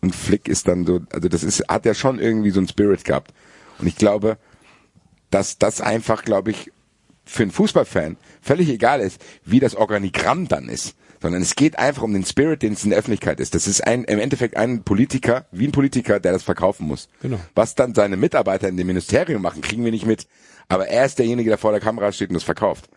Und 0.00 0.14
Flick 0.14 0.48
ist 0.48 0.66
dann 0.68 0.86
so, 0.86 1.00
also 1.12 1.28
das 1.28 1.42
ist, 1.42 1.64
hat 1.68 1.84
ja 1.84 1.94
schon 1.94 2.18
irgendwie 2.18 2.50
so 2.50 2.60
ein 2.60 2.68
Spirit 2.68 3.04
gehabt. 3.04 3.32
Und 3.78 3.86
ich 3.86 3.96
glaube, 3.96 4.38
dass 5.30 5.58
das 5.58 5.80
einfach, 5.80 6.24
glaube 6.24 6.50
ich, 6.50 6.72
für 7.24 7.44
einen 7.44 7.52
Fußballfan 7.52 8.16
völlig 8.42 8.68
egal 8.68 9.00
ist, 9.00 9.22
wie 9.44 9.60
das 9.60 9.76
Organigramm 9.76 10.48
dann 10.48 10.68
ist. 10.68 10.96
Sondern 11.22 11.42
es 11.42 11.54
geht 11.54 11.78
einfach 11.78 12.02
um 12.02 12.14
den 12.14 12.24
Spirit, 12.24 12.62
den 12.62 12.72
es 12.72 12.82
in 12.82 12.90
der 12.90 12.98
Öffentlichkeit 12.98 13.40
ist. 13.40 13.54
Das 13.54 13.66
ist 13.66 13.86
ein, 13.86 14.04
im 14.04 14.18
Endeffekt 14.18 14.56
ein 14.56 14.82
Politiker, 14.84 15.46
wie 15.52 15.66
ein 15.66 15.72
Politiker, 15.72 16.18
der 16.18 16.32
das 16.32 16.42
verkaufen 16.42 16.86
muss. 16.86 17.08
Genau. 17.20 17.38
Was 17.54 17.74
dann 17.74 17.94
seine 17.94 18.16
Mitarbeiter 18.16 18.68
in 18.68 18.78
dem 18.78 18.86
Ministerium 18.86 19.42
machen, 19.42 19.60
kriegen 19.60 19.84
wir 19.84 19.92
nicht 19.92 20.06
mit. 20.06 20.26
Aber 20.68 20.88
er 20.88 21.04
ist 21.04 21.18
derjenige, 21.18 21.50
der 21.50 21.58
vor 21.58 21.72
der 21.72 21.80
Kamera 21.80 22.10
steht 22.10 22.30
und 22.30 22.34
das 22.34 22.42
verkauft. 22.42 22.88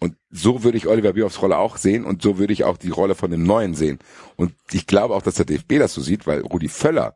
Und 0.00 0.16
so 0.30 0.64
würde 0.64 0.78
ich 0.78 0.88
Oliver 0.88 1.12
Bierhoffs 1.12 1.42
Rolle 1.42 1.58
auch 1.58 1.76
sehen 1.76 2.04
und 2.04 2.22
so 2.22 2.38
würde 2.38 2.54
ich 2.54 2.64
auch 2.64 2.78
die 2.78 2.88
Rolle 2.88 3.14
von 3.14 3.30
dem 3.30 3.44
Neuen 3.44 3.74
sehen. 3.74 3.98
Und 4.34 4.52
ich 4.72 4.86
glaube 4.86 5.14
auch, 5.14 5.22
dass 5.22 5.34
der 5.34 5.44
DFB 5.44 5.78
das 5.78 5.92
so 5.92 6.00
sieht, 6.00 6.26
weil 6.26 6.40
Rudi 6.40 6.68
Völler, 6.68 7.14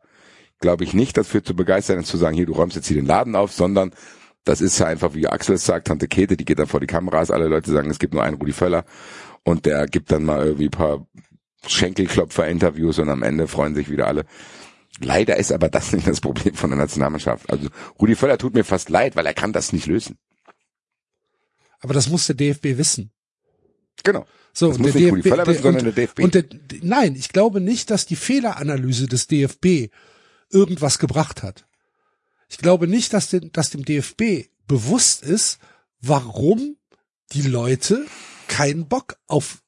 glaube 0.59 0.83
ich 0.83 0.93
nicht 0.93 1.17
dafür 1.17 1.43
zu 1.43 1.55
begeistern 1.55 1.99
ist, 1.99 2.07
zu 2.07 2.17
sagen, 2.17 2.35
hier, 2.37 2.45
du 2.45 2.53
räumst 2.53 2.75
jetzt 2.75 2.87
hier 2.87 2.95
den 2.95 3.07
Laden 3.07 3.35
auf, 3.35 3.51
sondern 3.51 3.91
das 4.45 4.61
ist 4.61 4.79
ja 4.79 4.85
einfach, 4.85 5.13
wie 5.13 5.27
Axel 5.27 5.55
es 5.55 5.65
sagt, 5.65 5.87
Tante 5.87 6.07
Käthe, 6.07 6.37
die 6.37 6.45
geht 6.45 6.59
dann 6.59 6.67
vor 6.67 6.79
die 6.79 6.87
Kameras, 6.87 7.31
alle 7.31 7.47
Leute 7.47 7.71
sagen, 7.71 7.89
es 7.89 7.99
gibt 7.99 8.13
nur 8.13 8.23
einen 8.23 8.37
Rudi 8.37 8.53
Völler 8.53 8.85
und 9.43 9.65
der 9.65 9.87
gibt 9.87 10.11
dann 10.11 10.23
mal 10.23 10.45
irgendwie 10.45 10.67
ein 10.67 10.71
paar 10.71 11.05
Schenkelklopfer-Interviews 11.67 12.99
und 12.99 13.09
am 13.09 13.23
Ende 13.23 13.47
freuen 13.47 13.75
sich 13.75 13.89
wieder 13.89 14.07
alle. 14.07 14.25
Leider 15.01 15.37
ist 15.37 15.51
aber 15.51 15.67
das 15.67 15.91
nicht 15.93 16.07
das 16.07 16.21
Problem 16.21 16.53
von 16.53 16.69
der 16.69 16.77
Nationalmannschaft. 16.77 17.49
Also 17.49 17.69
Rudi 17.99 18.15
Völler 18.15 18.37
tut 18.37 18.53
mir 18.53 18.63
fast 18.63 18.89
leid, 18.89 19.15
weil 19.15 19.25
er 19.25 19.33
kann 19.33 19.51
das 19.51 19.73
nicht 19.73 19.87
lösen. 19.87 20.17
Aber 21.79 21.93
das 21.93 22.09
muss 22.09 22.27
der 22.27 22.35
DFB 22.35 22.77
wissen. 22.77 23.11
Genau. 24.03 24.25
So, 24.53 24.69
Das 24.69 24.77
muss 24.77 24.93
der 24.93 25.01
nicht 25.01 25.11
Rudi 25.11 25.21
DFB 25.23 25.29
Völler 25.29 25.47
wissen, 25.47 25.63
sondern 25.63 25.83
der 25.85 25.93
DFB. 25.93 26.19
Und 26.19 26.35
der, 26.35 26.45
nein, 26.81 27.15
ich 27.15 27.29
glaube 27.29 27.61
nicht, 27.61 27.89
dass 27.89 28.05
die 28.05 28.15
Fehleranalyse 28.15 29.07
des 29.07 29.27
DFB 29.27 29.91
irgendwas 30.51 30.99
gebracht 30.99 31.41
hat. 31.41 31.65
Ich 32.49 32.57
glaube 32.57 32.87
nicht, 32.87 33.13
dass, 33.13 33.29
den, 33.29 33.51
dass 33.51 33.69
dem 33.71 33.83
DFB 33.85 34.47
bewusst 34.67 35.23
ist, 35.23 35.59
warum 36.01 36.77
die 37.33 37.41
Leute 37.41 38.05
keinen 38.47 38.87
Bock 38.87 39.17
auf 39.27 39.61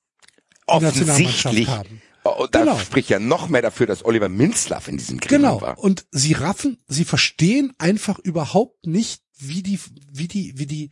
die 0.70 0.84
Nationalmannschaft 0.84 1.68
haben. 1.68 2.02
Oh, 2.24 2.44
Und 2.44 2.54
da 2.56 2.60
Genau. 2.60 2.78
spricht 2.80 3.10
ja 3.10 3.20
noch 3.20 3.48
mehr 3.48 3.62
dafür, 3.62 3.88
dass 3.88 4.04
Oliver 4.06 4.30
Minzlaff 4.30 4.88
in 4.88 4.98
diesem 4.98 5.20
Gremium 5.20 5.42
Genau. 5.60 5.62
war. 5.62 5.78
Und 5.80 6.06
sie 6.12 6.34
raffen, 6.34 6.78
sie 6.88 7.06
verstehen 7.06 7.74
einfach 7.78 8.20
überhaupt 8.20 8.86
nicht, 8.86 9.22
wie 9.38 9.64
die, 9.64 9.80
wie 10.12 10.28
die, 10.28 10.58
wie 10.60 10.66
die 10.66 10.90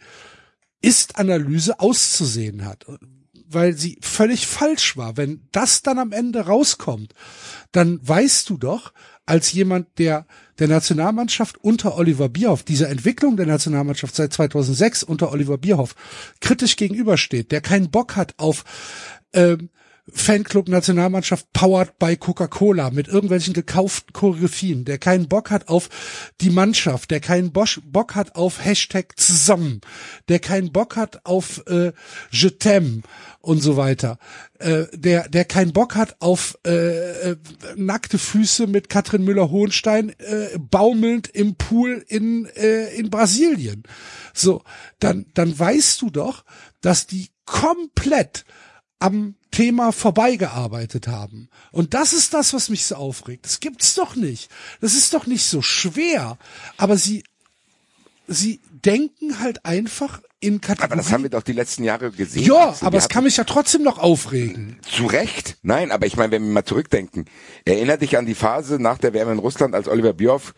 Ist-Analyse 0.81 1.79
auszusehen 1.79 2.65
hat. 2.65 2.85
Weil 3.47 3.73
sie 3.73 3.99
völlig 4.01 4.47
falsch 4.47 4.97
war. 4.97 5.17
Wenn 5.17 5.47
das 5.51 5.81
dann 5.81 5.99
am 5.99 6.11
Ende 6.11 6.41
rauskommt, 6.41 7.13
dann 7.71 7.99
weißt 8.07 8.49
du 8.49 8.57
doch, 8.57 8.91
als 9.25 9.51
jemand, 9.51 9.87
der 9.97 10.25
der 10.59 10.67
Nationalmannschaft 10.67 11.57
unter 11.63 11.97
Oliver 11.97 12.29
Bierhoff, 12.29 12.63
dieser 12.63 12.89
Entwicklung 12.89 13.37
der 13.37 13.45
Nationalmannschaft 13.45 14.15
seit 14.15 14.33
2006 14.33 15.03
unter 15.03 15.31
Oliver 15.31 15.57
Bierhoff 15.57 15.95
kritisch 16.39 16.75
gegenübersteht, 16.77 17.51
der 17.51 17.61
keinen 17.61 17.91
Bock 17.91 18.15
hat 18.15 18.35
auf 18.37 18.63
ähm, 19.33 19.69
Fanclub 20.13 20.67
Nationalmannschaft 20.67 21.51
powered 21.51 21.97
by 21.97 22.15
Coca-Cola 22.15 22.91
mit 22.91 23.07
irgendwelchen 23.07 23.55
gekauften 23.55 24.13
Choreografien, 24.13 24.85
der 24.85 24.99
keinen 24.99 25.27
Bock 25.27 25.49
hat 25.49 25.67
auf 25.67 25.89
die 26.41 26.51
Mannschaft, 26.51 27.09
der 27.09 27.19
keinen 27.19 27.51
Bosch, 27.51 27.81
Bock 27.83 28.13
hat 28.13 28.35
auf 28.35 28.63
Hashtag 28.63 29.17
zusammen, 29.17 29.81
der 30.29 30.39
keinen 30.39 30.71
Bock 30.71 30.95
hat 30.95 31.25
auf 31.25 31.65
äh, 31.67 31.91
Je 32.29 32.49
t'aime 32.49 33.01
und 33.45 33.61
so 33.61 33.77
weiter, 33.77 34.17
äh, 34.59 34.85
der 34.93 35.29
der 35.29 35.45
keinen 35.45 35.71
Bock 35.71 35.95
hat 35.95 36.15
auf 36.19 36.57
äh, 36.65 37.31
äh, 37.31 37.35
nackte 37.75 38.17
Füße 38.17 38.67
mit 38.67 38.89
Katrin 38.89 39.23
Müller-Hohenstein 39.23 40.09
äh, 40.19 40.57
baumelnd 40.57 41.27
im 41.27 41.55
Pool 41.55 42.03
in 42.07 42.45
äh, 42.55 42.93
in 42.95 43.09
Brasilien. 43.09 43.83
So, 44.33 44.63
dann 44.99 45.27
dann 45.33 45.57
weißt 45.57 46.01
du 46.01 46.09
doch, 46.09 46.43
dass 46.81 47.07
die 47.07 47.29
komplett 47.45 48.45
am 48.99 49.35
Thema 49.51 49.91
vorbeigearbeitet 49.91 51.07
haben. 51.07 51.49
Und 51.71 51.93
das 51.93 52.13
ist 52.13 52.33
das, 52.33 52.53
was 52.53 52.69
mich 52.69 52.85
so 52.85 52.95
aufregt. 52.95 53.45
Das 53.45 53.59
gibt's 53.59 53.93
doch 53.93 54.15
nicht. 54.15 54.49
Das 54.81 54.95
ist 54.95 55.13
doch 55.13 55.27
nicht 55.27 55.45
so 55.45 55.61
schwer. 55.61 56.37
Aber 56.77 56.97
sie, 56.97 57.23
sie 58.27 58.59
denken 58.71 59.39
halt 59.39 59.65
einfach 59.65 60.21
in 60.45 60.61
Kategorien. 60.61 60.91
Aber 60.91 60.95
das 61.01 61.11
haben 61.11 61.23
wir 61.23 61.29
doch 61.29 61.43
die 61.43 61.53
letzten 61.53 61.83
Jahre 61.83 62.11
gesehen. 62.11 62.43
ja, 62.45 62.69
Axel. 62.69 62.87
aber 62.87 62.97
es 62.97 63.09
kann 63.09 63.23
mich 63.23 63.37
ja 63.37 63.43
trotzdem 63.43 63.83
noch 63.83 63.97
aufregen. 63.99 64.79
Zu 64.89 65.05
Recht. 65.07 65.57
Nein, 65.61 65.91
aber 65.91 66.05
ich 66.05 66.17
meine, 66.17 66.31
wenn 66.31 66.43
wir 66.43 66.51
mal 66.53 66.63
zurückdenken, 66.65 67.25
erinnert 67.65 68.01
dich 68.01 68.17
an 68.17 68.25
die 68.25 68.35
Phase 68.35 68.79
nach 68.81 68.97
der 68.97 69.13
WM 69.13 69.31
in 69.31 69.39
Russland, 69.39 69.75
als 69.75 69.87
Oliver 69.87 70.13
Bierhoff 70.13 70.53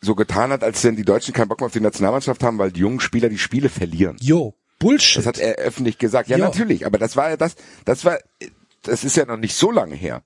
so 0.00 0.14
getan 0.14 0.50
hat, 0.50 0.62
als 0.62 0.84
wenn 0.84 0.96
die 0.96 1.04
Deutschen 1.04 1.32
keinen 1.34 1.48
Bock 1.48 1.60
mehr 1.60 1.66
auf 1.66 1.72
die 1.72 1.80
Nationalmannschaft 1.80 2.42
haben, 2.42 2.58
weil 2.58 2.70
die 2.72 2.80
jungen 2.80 3.00
Spieler 3.00 3.28
die 3.28 3.38
Spiele 3.38 3.68
verlieren. 3.68 4.16
Jo, 4.20 4.54
Bullshit. 4.78 5.18
Das 5.18 5.26
hat 5.26 5.38
er 5.38 5.54
öffentlich 5.56 5.98
gesagt. 5.98 6.28
Ja, 6.28 6.36
Ja. 6.36 6.44
natürlich, 6.44 6.84
aber 6.84 6.98
das 6.98 7.16
war 7.16 7.30
ja 7.30 7.36
das, 7.36 7.56
das 7.86 8.04
war, 8.04 8.18
das 8.82 9.04
ist 9.04 9.16
ja 9.16 9.24
noch 9.24 9.38
nicht 9.38 9.54
so 9.56 9.70
lange 9.70 9.94
her. 9.94 10.22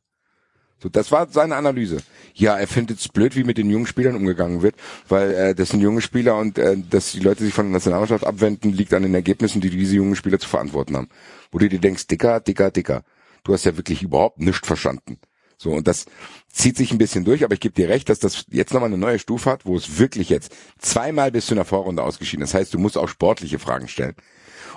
So, 0.82 0.88
das 0.88 1.12
war 1.12 1.28
seine 1.30 1.56
Analyse. 1.56 1.98
Ja, 2.34 2.56
er 2.56 2.66
findet 2.66 3.00
es 3.00 3.08
blöd, 3.08 3.36
wie 3.36 3.44
mit 3.44 3.58
den 3.58 3.68
jungen 3.68 3.86
Spielern 3.86 4.16
umgegangen 4.16 4.62
wird, 4.62 4.76
weil 5.08 5.34
äh, 5.34 5.54
das 5.54 5.70
sind 5.70 5.80
junge 5.80 6.00
Spieler 6.00 6.38
und 6.38 6.58
äh, 6.58 6.76
dass 6.78 7.12
die 7.12 7.20
Leute 7.20 7.44
sich 7.44 7.52
von 7.52 7.66
der 7.66 7.74
Nationalmannschaft 7.74 8.24
abwenden, 8.24 8.72
liegt 8.72 8.94
an 8.94 9.02
den 9.02 9.14
Ergebnissen, 9.14 9.60
die 9.60 9.68
diese 9.68 9.96
jungen 9.96 10.16
Spieler 10.16 10.38
zu 10.38 10.48
verantworten 10.48 10.96
haben. 10.96 11.08
Wo 11.52 11.58
du 11.58 11.68
dir 11.68 11.80
denkst, 11.80 12.06
dicker, 12.06 12.40
dicker, 12.40 12.70
dicker. 12.70 13.04
Du 13.44 13.52
hast 13.52 13.64
ja 13.64 13.76
wirklich 13.76 14.02
überhaupt 14.02 14.38
nichts 14.38 14.66
verstanden. 14.66 15.18
So, 15.58 15.72
und 15.72 15.86
das 15.86 16.06
zieht 16.50 16.78
sich 16.78 16.90
ein 16.90 16.98
bisschen 16.98 17.26
durch, 17.26 17.44
aber 17.44 17.52
ich 17.52 17.60
gebe 17.60 17.74
dir 17.74 17.90
recht, 17.90 18.08
dass 18.08 18.18
das 18.18 18.46
jetzt 18.48 18.72
nochmal 18.72 18.88
eine 18.88 18.96
neue 18.96 19.18
Stufe 19.18 19.50
hat, 19.50 19.66
wo 19.66 19.76
es 19.76 19.98
wirklich 19.98 20.30
jetzt 20.30 20.54
zweimal 20.78 21.30
bis 21.30 21.46
zu 21.46 21.54
einer 21.54 21.66
Vorrunde 21.66 22.02
ausgeschieden. 22.02 22.40
Das 22.40 22.54
heißt, 22.54 22.72
du 22.72 22.78
musst 22.78 22.96
auch 22.96 23.08
sportliche 23.08 23.58
Fragen 23.58 23.86
stellen. 23.86 24.14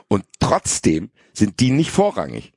Und 0.10 0.26
trotzdem 0.42 1.12
sind 1.32 1.62
die 1.62 1.72
nicht 1.72 1.92
vorrangig. 1.92 2.52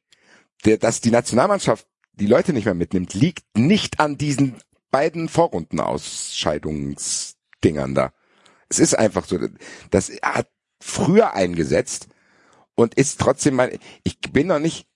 Der, 0.65 0.79
dass 0.79 1.01
die 1.01 1.13
Nationalmannschaft 1.13 1.87
die 2.17 2.27
Leute 2.27 2.53
nicht 2.53 2.65
mehr 2.65 2.75
mitnimmt, 2.75 3.15
liegt 3.15 3.45
nicht 3.57 4.01
an 4.01 4.19
diesen 4.19 4.57
beiden 4.91 5.29
Vorrundenausscheidungsdingern 5.29 7.95
da. 7.95 8.13
Es 8.69 8.79
ist 8.79 8.99
einfach 8.99 9.27
so, 9.27 9.39
das 9.91 10.11
hat 10.23 10.49
früher 10.81 11.35
eingesetzt 11.35 12.09
und 12.75 12.95
ist 12.95 13.21
trotzdem 13.21 13.55
mein, 13.55 13.79
ich 14.03 14.19
bin 14.21 14.49
noch 14.49 14.59
nicht 14.59 14.89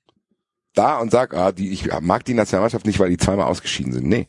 da 0.75 0.99
und 0.99 1.11
sag, 1.11 1.35
ah, 1.35 1.53
die, 1.53 1.71
ich 1.71 1.91
mag 2.01 2.25
die 2.25 2.35
Nationalmannschaft 2.35 2.87
nicht, 2.87 2.99
weil 2.99 3.11
die 3.11 3.17
zweimal 3.17 3.47
ausgeschieden 3.47 3.93
sind. 3.93 4.07
Nee. 4.07 4.29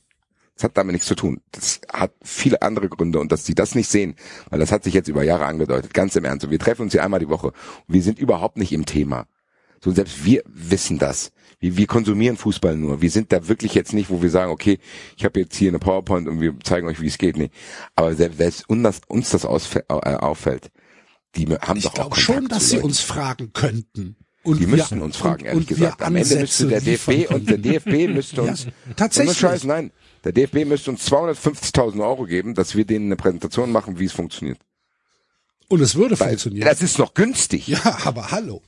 Das 0.56 0.66
hat 0.66 0.78
damit 0.78 0.94
nichts 0.94 1.08
zu 1.08 1.16
tun. 1.16 1.42
Das 1.52 1.82
hat 1.92 2.12
viele 2.22 2.62
andere 2.62 2.90
Gründe 2.90 3.20
und 3.20 3.32
dass 3.32 3.46
die 3.46 3.56
das 3.56 3.74
nicht 3.74 3.90
sehen, 3.90 4.16
weil 4.50 4.60
das 4.60 4.72
hat 4.72 4.84
sich 4.84 4.94
jetzt 4.94 5.08
über 5.08 5.24
Jahre 5.24 5.46
angedeutet, 5.46 5.94
ganz 5.94 6.16
im 6.16 6.26
Ernst. 6.26 6.46
Und 6.46 6.52
wir 6.52 6.60
treffen 6.60 6.84
uns 6.84 6.92
hier 6.92 7.04
einmal 7.04 7.20
die 7.20 7.30
Woche 7.30 7.48
und 7.48 7.56
wir 7.88 8.04
sind 8.04 8.20
überhaupt 8.20 8.58
nicht 8.58 8.74
im 8.74 8.86
Thema. 8.86 9.28
So 9.84 9.92
selbst 9.92 10.26
wir 10.26 10.44
wissen 10.46 11.00
das. 11.00 11.32
Wir, 11.62 11.78
wir 11.78 11.88
konsumieren 11.88 12.36
Fußball 12.36 12.76
nur. 12.76 13.02
Wir 13.02 13.10
sind 13.12 13.32
da 13.32 13.48
wirklich 13.48 13.74
jetzt 13.76 13.94
nicht, 13.94 14.10
wo 14.10 14.22
wir 14.22 14.30
sagen, 14.30 14.52
okay, 14.52 14.80
ich 15.16 15.24
habe 15.24 15.40
jetzt 15.40 15.56
hier 15.56 15.70
eine 15.70 15.80
PowerPoint 15.80 16.28
und 16.28 16.42
wir 16.42 16.60
zeigen 16.64 16.88
euch, 16.88 17.00
wie 17.00 17.08
es 17.08 17.18
geht. 17.18 17.38
Nee. 17.38 17.52
Aber 17.96 18.14
selbst, 18.16 18.38
selbst 18.40 18.66
uns 19.08 19.30
das, 19.30 19.46
äh, 19.46 19.82
auffällt, 19.88 20.70
die 21.36 21.46
haben 21.48 21.78
Ich 21.78 21.84
doch 21.84 21.92
auch 21.92 21.96
glaube 21.96 22.10
Kontakt 22.16 22.22
schon, 22.22 22.48
dass 22.50 22.70
sie 22.70 22.80
uns 22.80 23.00
fragen 23.00 23.54
könnten. 23.54 24.18
Und 24.44 24.58
Die 24.58 24.62
wir- 24.62 24.70
müssten 24.78 25.02
uns 25.04 25.18
fragen, 25.18 25.42
und, 25.44 25.46
ehrlich 25.48 25.62
und 25.62 25.68
gesagt. 25.68 26.02
Am 26.02 26.16
Ende 26.16 26.36
müsste 26.38 26.68
der 26.68 26.82
DFB 26.82 27.28
und 27.32 27.48
der 27.48 27.60
DFB 27.60 28.08
müsste 28.14 28.42
uns, 28.42 28.66
Ja, 28.66 28.72
tatsächlich. 28.96 29.38
Scheiß, 29.38 29.64
nein. 29.66 29.92
Der 30.24 30.32
DFB 30.32 30.66
müsste 30.66 30.90
uns 30.90 31.08
250.000 31.08 32.04
Euro 32.04 32.26
geben, 32.26 32.56
dass 32.56 32.76
wir 32.76 32.86
denen 32.86 33.06
eine 33.06 33.16
Präsentation 33.18 33.72
machen, 33.72 34.00
wie 34.00 34.06
es 34.06 34.12
funktioniert. 34.14 34.58
Und 35.68 35.80
es 35.80 35.96
würde 35.96 36.20
Weil 36.20 36.30
funktionieren. 36.30 36.66
Das 36.68 36.82
ist 36.82 36.98
noch 36.98 37.14
günstig. 37.14 37.68
ja, 37.68 38.00
aber 38.04 38.32
hallo. 38.32 38.62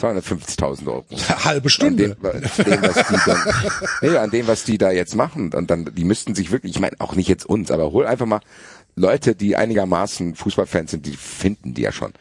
250.000 0.00 0.86
Euro. 0.86 1.04
Halbe 1.44 1.66
An 1.66 1.70
Stunde. 1.70 2.16
dem, 2.16 2.26
an 2.26 2.40
dem, 2.64 2.82
was 2.82 3.08
die 3.08 3.16
dann, 3.26 3.38
nee, 4.02 4.16
an 4.16 4.30
dem, 4.30 4.46
was 4.46 4.64
die 4.64 4.78
da 4.78 4.90
jetzt 4.90 5.14
machen. 5.14 5.52
Und 5.52 5.70
dann, 5.70 5.94
die 5.94 6.04
müssten 6.04 6.34
sich 6.34 6.50
wirklich, 6.50 6.74
ich 6.74 6.80
meine, 6.80 6.96
auch 7.00 7.14
nicht 7.14 7.28
jetzt 7.28 7.46
uns, 7.46 7.70
aber 7.70 7.92
hol 7.92 8.06
einfach 8.06 8.26
mal 8.26 8.40
Leute, 8.96 9.34
die 9.34 9.56
einigermaßen 9.56 10.34
Fußballfans 10.34 10.90
sind, 10.92 11.06
die 11.06 11.16
finden 11.16 11.74
die 11.74 11.82
ja 11.82 11.92
schon. 11.92 12.12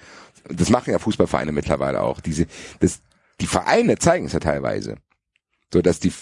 Das 0.50 0.70
machen 0.70 0.92
ja 0.92 1.00
Fußballvereine 1.00 1.52
mittlerweile 1.52 2.02
auch. 2.02 2.20
Diese, 2.20 2.46
das, 2.80 3.00
die 3.40 3.48
Vereine 3.48 3.98
zeigen 3.98 4.26
es 4.26 4.34
ja 4.34 4.40
teilweise. 4.40 4.98
So, 5.74 5.82
dass 5.82 6.00
die 6.00 6.14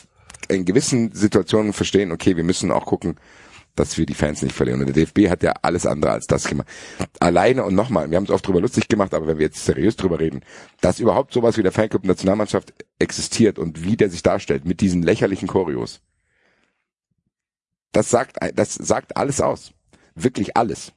in 0.48 0.66
gewissen 0.66 1.14
Situationen 1.14 1.74
verstehen, 1.74 2.12
okay, 2.12 2.36
wir 2.36 2.44
müssen 2.44 2.72
auch 2.72 2.86
gucken, 2.86 3.18
dass 3.80 3.98
wir 3.98 4.06
die 4.06 4.14
Fans 4.14 4.42
nicht 4.42 4.54
verlieren. 4.56 4.82
Und 4.82 4.88
der 4.88 4.94
DFB 4.94 5.30
hat 5.30 5.42
ja 5.42 5.54
alles 5.62 5.86
andere 5.86 6.12
als 6.12 6.28
das 6.28 6.44
gemacht. 6.46 6.68
Alleine 7.20 7.64
und 7.64 7.76
nochmal, 7.76 8.10
wir 8.10 8.18
haben 8.18 8.26
es 8.26 8.30
oft 8.30 8.46
drüber 8.46 8.60
lustig 8.60 8.90
gemacht, 8.90 9.14
aber 9.14 9.28
wenn 9.28 9.38
wir 9.38 9.46
jetzt 9.46 9.64
seriös 9.64 9.96
drüber 9.96 10.20
reden, 10.20 10.42
dass 10.82 11.00
überhaupt 11.00 11.34
sowas 11.34 11.58
wie 11.58 11.64
der 11.64 11.72
Fanclub 11.72 12.04
Nationalmannschaft 12.04 12.74
existiert 13.00 13.58
und 13.58 13.84
wie 13.84 13.96
der 13.96 14.10
sich 14.10 14.22
darstellt 14.22 14.66
mit 14.66 14.82
diesen 14.82 15.02
lächerlichen 15.02 15.48
Choreos, 15.48 16.02
das 17.92 18.10
sagt, 18.10 18.38
das 18.56 18.76
sagt 18.76 19.18
alles 19.18 19.42
aus. 19.42 19.72
Wirklich 20.16 20.58
alles. 20.58 20.92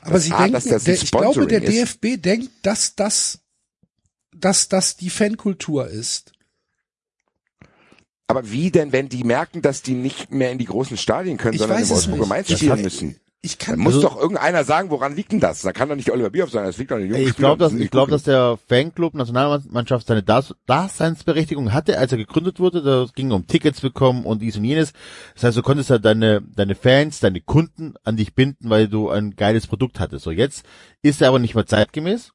Aber 0.00 0.14
Das 0.14 0.24
sie 0.24 0.32
A, 0.32 0.38
denken, 0.38 0.52
dass 0.54 0.64
das 0.64 0.84
der, 0.84 0.94
ich 0.94 1.10
glaube, 1.10 1.46
der 1.46 1.60
Sponsoring 1.60 1.62
ist. 1.62 2.02
DFB 2.02 2.22
denkt, 2.22 2.50
dass 2.62 2.94
das, 2.96 3.40
dass 4.34 4.68
das 4.68 4.96
die 4.96 5.10
Fankultur 5.10 5.88
ist. 5.88 6.32
Aber 8.36 8.50
wie 8.50 8.70
denn, 8.70 8.92
wenn 8.92 9.08
die 9.08 9.24
merken, 9.24 9.62
dass 9.62 9.82
die 9.82 9.94
nicht 9.94 10.30
mehr 10.32 10.50
in 10.50 10.58
die 10.58 10.64
großen 10.66 10.96
Stadien 10.96 11.36
können, 11.36 11.54
Ich 11.54 11.60
sondern 11.60 11.78
im 11.78 11.84
es 11.84 11.90
Wolfsburger. 11.90 12.26
Mainz 12.26 12.50
spielen 12.52 12.82
müssen? 12.82 13.16
Ich 13.46 13.58
kann, 13.58 13.78
muss 13.78 13.96
Also- 13.96 14.08
doch 14.08 14.16
irgendeiner 14.18 14.64
sagen, 14.64 14.88
woran 14.88 15.14
liegt 15.16 15.30
denn 15.32 15.38
das? 15.40 15.60
Da 15.60 15.72
kann 15.72 15.90
doch 15.90 15.96
nicht 15.96 16.10
Oliver 16.10 16.30
Bierhoff 16.30 16.50
sein, 16.50 16.64
das 16.64 16.78
liegt 16.78 16.90
doch 16.90 16.96
an 16.96 17.02
den 17.02 17.10
jungen 17.10 17.28
Ich 17.28 17.36
glaube, 17.36 17.58
dass, 17.62 17.74
ich 17.74 17.90
glaube, 17.90 18.10
dass 18.10 18.22
der 18.22 18.58
Fanclub 18.68 19.12
Nationalmannschaft 19.12 20.06
seine 20.06 20.22
Das 20.22 20.54
Daseinsberechtigung 20.66 21.72
hatte, 21.74 21.98
als 21.98 22.10
er 22.12 22.16
gegründet 22.16 22.58
wurde. 22.58 22.80
Da 22.82 23.06
ging 23.14 23.30
um 23.32 23.46
Tickets 23.46 23.82
bekommen 23.82 24.24
und 24.24 24.40
dies 24.40 24.56
und 24.56 24.64
jenes. 24.64 24.94
Das 25.34 25.44
heißt, 25.44 25.58
du 25.58 25.62
konntest 25.62 25.90
ja 25.90 25.98
deine, 25.98 26.40
deine 26.56 26.74
Fans, 26.74 27.20
deine 27.20 27.42
Kunden 27.42 27.94
an 28.02 28.16
dich 28.16 28.34
binden, 28.34 28.70
weil 28.70 28.88
du 28.88 29.10
ein 29.10 29.36
geiles 29.36 29.66
Produkt 29.66 30.00
hattest. 30.00 30.24
So, 30.24 30.30
jetzt 30.30 30.64
ist 31.02 31.20
er 31.20 31.28
aber 31.28 31.38
nicht 31.38 31.54
mehr 31.54 31.66
zeitgemäß. 31.66 32.30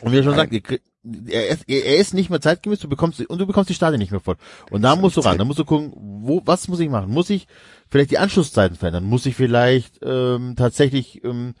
Und 0.00 0.12
wie 0.12 0.16
er 0.18 0.22
schon 0.24 0.34
sagt, 0.34 0.52
ihr 0.52 0.62
krieg- 0.62 0.82
er 1.28 1.48
ist, 1.48 1.68
er 1.68 1.96
ist 1.96 2.14
nicht 2.14 2.30
mehr 2.30 2.40
zeitgemäß, 2.40 2.80
du 2.80 2.88
bekommst, 2.88 3.20
und 3.20 3.38
du 3.38 3.46
bekommst 3.46 3.70
die 3.70 3.74
Stadien 3.74 3.98
nicht 3.98 4.10
mehr 4.10 4.20
voll. 4.20 4.36
Und 4.70 4.82
da 4.82 4.96
musst 4.96 5.16
du 5.16 5.20
ran, 5.20 5.38
da 5.38 5.44
musst 5.44 5.58
du 5.58 5.64
gucken, 5.64 5.92
wo, 5.94 6.42
was 6.44 6.68
muss 6.68 6.80
ich 6.80 6.88
machen? 6.88 7.10
Muss 7.10 7.30
ich 7.30 7.46
vielleicht 7.88 8.10
die 8.10 8.18
Anschlusszeiten 8.18 8.76
verändern? 8.76 9.04
Muss 9.04 9.26
ich 9.26 9.36
vielleicht, 9.36 10.00
ähm, 10.02 10.54
tatsächlich, 10.56 11.22
ähm, 11.24 11.54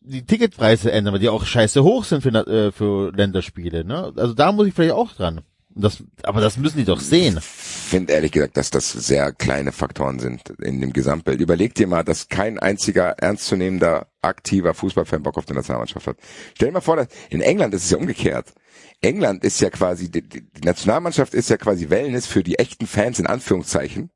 die 0.00 0.24
Ticketpreise 0.24 0.90
ändern, 0.90 1.14
weil 1.14 1.20
die 1.20 1.28
auch 1.28 1.44
scheiße 1.44 1.82
hoch 1.82 2.04
sind 2.04 2.22
für, 2.22 2.30
äh, 2.30 2.72
für 2.72 3.12
Länderspiele, 3.12 3.84
ne? 3.84 4.12
Also 4.16 4.34
da 4.34 4.52
muss 4.52 4.66
ich 4.66 4.74
vielleicht 4.74 4.94
auch 4.94 5.12
dran. 5.12 5.42
Das, 5.80 6.02
aber 6.24 6.40
das 6.40 6.56
müssen 6.56 6.78
die 6.78 6.84
doch 6.84 6.98
sehen. 6.98 7.38
finde 7.40 8.12
ehrlich 8.12 8.32
gesagt, 8.32 8.56
dass 8.56 8.70
das 8.70 8.90
sehr 8.90 9.32
kleine 9.32 9.70
Faktoren 9.70 10.18
sind 10.18 10.50
in 10.60 10.80
dem 10.80 10.92
Gesamtbild. 10.92 11.40
Überleg 11.40 11.74
dir 11.74 11.86
mal, 11.86 12.02
dass 12.02 12.28
kein 12.28 12.58
einziger 12.58 13.10
ernstzunehmender, 13.10 14.08
aktiver 14.20 14.74
Fußballfan 14.74 15.22
Bock 15.22 15.38
auf 15.38 15.44
die 15.44 15.54
Nationalmannschaft 15.54 16.08
hat. 16.08 16.16
Stell 16.54 16.68
dir 16.68 16.72
mal 16.72 16.80
vor, 16.80 16.96
dass 16.96 17.06
in 17.30 17.40
England 17.40 17.74
ist 17.74 17.84
es 17.84 17.90
ja 17.90 17.98
umgekehrt. 17.98 18.52
England 19.02 19.44
ist 19.44 19.60
ja 19.60 19.70
quasi, 19.70 20.10
die, 20.10 20.28
die 20.28 20.48
Nationalmannschaft 20.64 21.32
ist 21.32 21.48
ja 21.48 21.56
quasi 21.56 21.88
Wellness 21.88 22.26
für 22.26 22.42
die 22.42 22.58
echten 22.58 22.88
Fans 22.88 23.20
in 23.20 23.28
Anführungszeichen, 23.28 24.10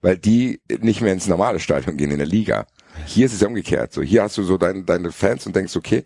weil 0.00 0.16
die 0.16 0.62
nicht 0.80 1.02
mehr 1.02 1.12
ins 1.12 1.26
normale 1.26 1.60
Stadion 1.60 1.98
gehen 1.98 2.12
in 2.12 2.18
der 2.18 2.26
Liga. 2.26 2.66
Hier 3.04 3.26
ist 3.26 3.34
es 3.34 3.40
ja 3.40 3.48
umgekehrt. 3.48 3.92
So, 3.92 4.00
hier 4.00 4.22
hast 4.22 4.38
du 4.38 4.42
so 4.42 4.56
deine, 4.56 4.84
deine 4.84 5.12
Fans 5.12 5.46
und 5.46 5.54
denkst, 5.54 5.76
okay, 5.76 6.04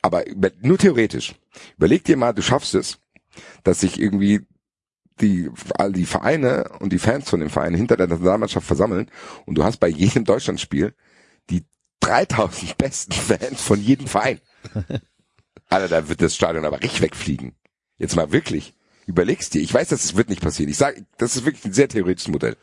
aber 0.00 0.24
nur 0.62 0.78
theoretisch. 0.78 1.34
Überleg 1.76 2.04
dir 2.04 2.16
mal, 2.16 2.32
du 2.32 2.40
schaffst 2.40 2.74
es, 2.74 2.98
dass 3.64 3.80
sich 3.80 4.00
irgendwie 4.00 4.46
die, 5.20 5.50
all 5.74 5.92
die 5.92 6.06
Vereine 6.06 6.70
und 6.80 6.92
die 6.92 6.98
Fans 6.98 7.28
von 7.28 7.40
den 7.40 7.50
Vereinen 7.50 7.76
hinter 7.76 7.96
der 7.96 8.06
Nationalmannschaft 8.06 8.66
versammeln 8.66 9.10
und 9.46 9.56
du 9.56 9.64
hast 9.64 9.78
bei 9.78 9.88
jedem 9.88 10.24
Deutschlandspiel 10.24 10.94
die 11.50 11.64
3000 12.00 12.78
besten 12.78 13.12
Fans 13.12 13.60
von 13.60 13.80
jedem 13.80 14.06
Verein. 14.06 14.40
Alter, 15.68 15.88
da 15.88 16.08
wird 16.08 16.22
das 16.22 16.34
Stadion 16.34 16.64
aber 16.64 16.80
richtig 16.80 17.02
wegfliegen. 17.02 17.54
Jetzt 17.98 18.16
mal 18.16 18.32
wirklich. 18.32 18.74
Überlegst 19.06 19.54
dir. 19.54 19.62
Ich 19.62 19.72
weiß, 19.72 19.88
dass 19.88 20.04
es 20.04 20.16
wird 20.16 20.28
nicht 20.28 20.42
passieren. 20.42 20.70
Ich 20.70 20.76
sage, 20.76 21.04
das 21.16 21.36
ist 21.36 21.44
wirklich 21.44 21.64
ein 21.64 21.72
sehr 21.72 21.88
theoretisches 21.88 22.30
Modell. 22.30 22.56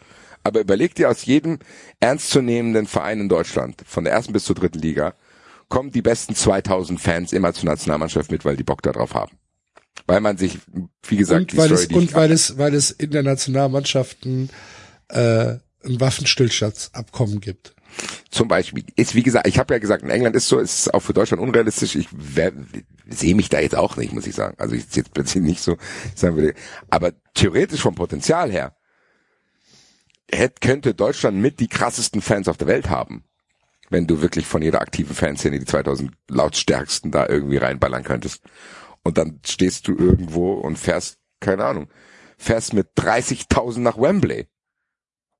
Aber 0.43 0.61
überleg 0.61 0.93
dir 0.93 1.09
aus 1.09 1.25
jedem 1.25 1.59
ernstzunehmenden 1.99 2.85
Verein 2.85 3.19
in 3.19 3.29
Deutschland, 3.29 3.81
von 3.85 4.03
der 4.03 4.13
ersten 4.13 4.31
bis 4.31 4.45
zur 4.45 4.55
dritten 4.55 4.79
Liga, 4.79 5.15
kommen 5.69 5.91
die 5.91 6.03
besten 6.03 6.35
2000 6.35 7.01
Fans 7.01 7.33
immer 7.33 7.53
zur 7.53 7.65
Nationalmannschaft 7.65 8.31
mit, 8.31 8.45
weil 8.45 8.55
die 8.55 8.63
Bock 8.63 8.83
darauf 8.83 9.15
haben. 9.15 9.35
Weil 10.07 10.21
man 10.21 10.37
sich, 10.37 10.59
wie 11.07 11.17
gesagt, 11.17 11.53
und 11.53 11.57
weil 11.57 11.67
Story, 11.67 11.83
es, 11.83 11.95
und 11.95 12.13
weil 12.13 12.31
es, 12.31 12.57
weil 12.57 12.73
es 12.75 12.91
in 12.91 13.11
der 13.11 13.23
Nationalmannschaft 13.23 14.25
ein, 14.25 14.49
äh, 15.09 15.55
ein 15.83 15.99
Waffenstillstandsabkommen 15.99 17.39
gibt. 17.39 17.73
zum 18.29 18.47
Beispiel 18.47 18.83
ist 18.95 19.15
wie 19.15 19.23
gesagt, 19.23 19.47
ich 19.47 19.57
habe 19.57 19.73
ja 19.73 19.79
gesagt, 19.79 20.03
in 20.03 20.09
England 20.09 20.35
ist 20.35 20.47
so, 20.47 20.59
ist 20.59 20.93
auch 20.93 20.99
für 20.99 21.13
Deutschland 21.13 21.41
unrealistisch. 21.41 21.95
Ich 21.95 22.09
sehe 23.07 23.35
mich 23.35 23.49
da 23.49 23.59
jetzt 23.59 23.75
auch 23.75 23.97
nicht, 23.97 24.13
muss 24.13 24.27
ich 24.27 24.35
sagen. 24.35 24.55
Also 24.59 24.75
ich 24.75 24.85
jetzt 24.93 25.13
plötzlich 25.13 25.43
nicht 25.43 25.61
so 25.61 25.77
sagen 26.13 26.35
würde, 26.35 26.53
aber 26.89 27.13
theoretisch 27.33 27.81
vom 27.81 27.95
Potenzial 27.95 28.51
her 28.51 28.75
hätte, 30.31 30.55
könnte 30.59 30.93
Deutschland 30.93 31.37
mit 31.37 31.59
die 31.59 31.67
krassesten 31.67 32.21
Fans 32.21 32.47
auf 32.47 32.57
der 32.57 32.67
Welt 32.67 32.89
haben, 32.89 33.23
wenn 33.89 34.07
du 34.07 34.21
wirklich 34.21 34.45
von 34.45 34.61
jeder 34.61 34.81
aktiven 34.81 35.15
Fanszene 35.15 35.59
die 35.59 35.65
2000 35.65 36.11
lautstärksten 36.29 37.11
da 37.11 37.27
irgendwie 37.27 37.57
reinballern 37.57 38.03
könntest. 38.03 38.41
Und 39.05 39.19
dann 39.19 39.39
stehst 39.45 39.87
du 39.87 39.95
irgendwo 39.95 40.53
und 40.53 40.79
fährst, 40.79 41.19
keine 41.39 41.63
Ahnung, 41.63 41.89
fährst 42.37 42.73
mit 42.73 42.89
30.000 42.97 43.79
nach 43.79 43.99
Wembley 43.99 44.47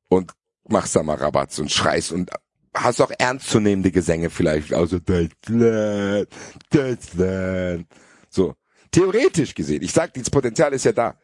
und 0.08 0.34
machst 0.70 0.96
da 0.96 1.02
mal 1.02 1.16
Rabatz 1.16 1.58
und 1.58 1.72
schreist 1.72 2.12
und 2.12 2.30
hast 2.76 3.02
auch 3.02 3.12
ernstzunehmende 3.18 3.92
Gesänge 3.92 4.30
vielleicht, 4.30 4.72
also 4.72 5.00
Deutschland, 5.00 6.28
Deutschland. 6.70 7.88
So, 8.30 8.54
theoretisch 8.92 9.56
gesehen. 9.56 9.82
Ich 9.82 9.94
sag, 9.94 10.14
das 10.14 10.30
Potenzial 10.30 10.72
ist 10.72 10.86
ja 10.86 10.92
da. 10.92 11.18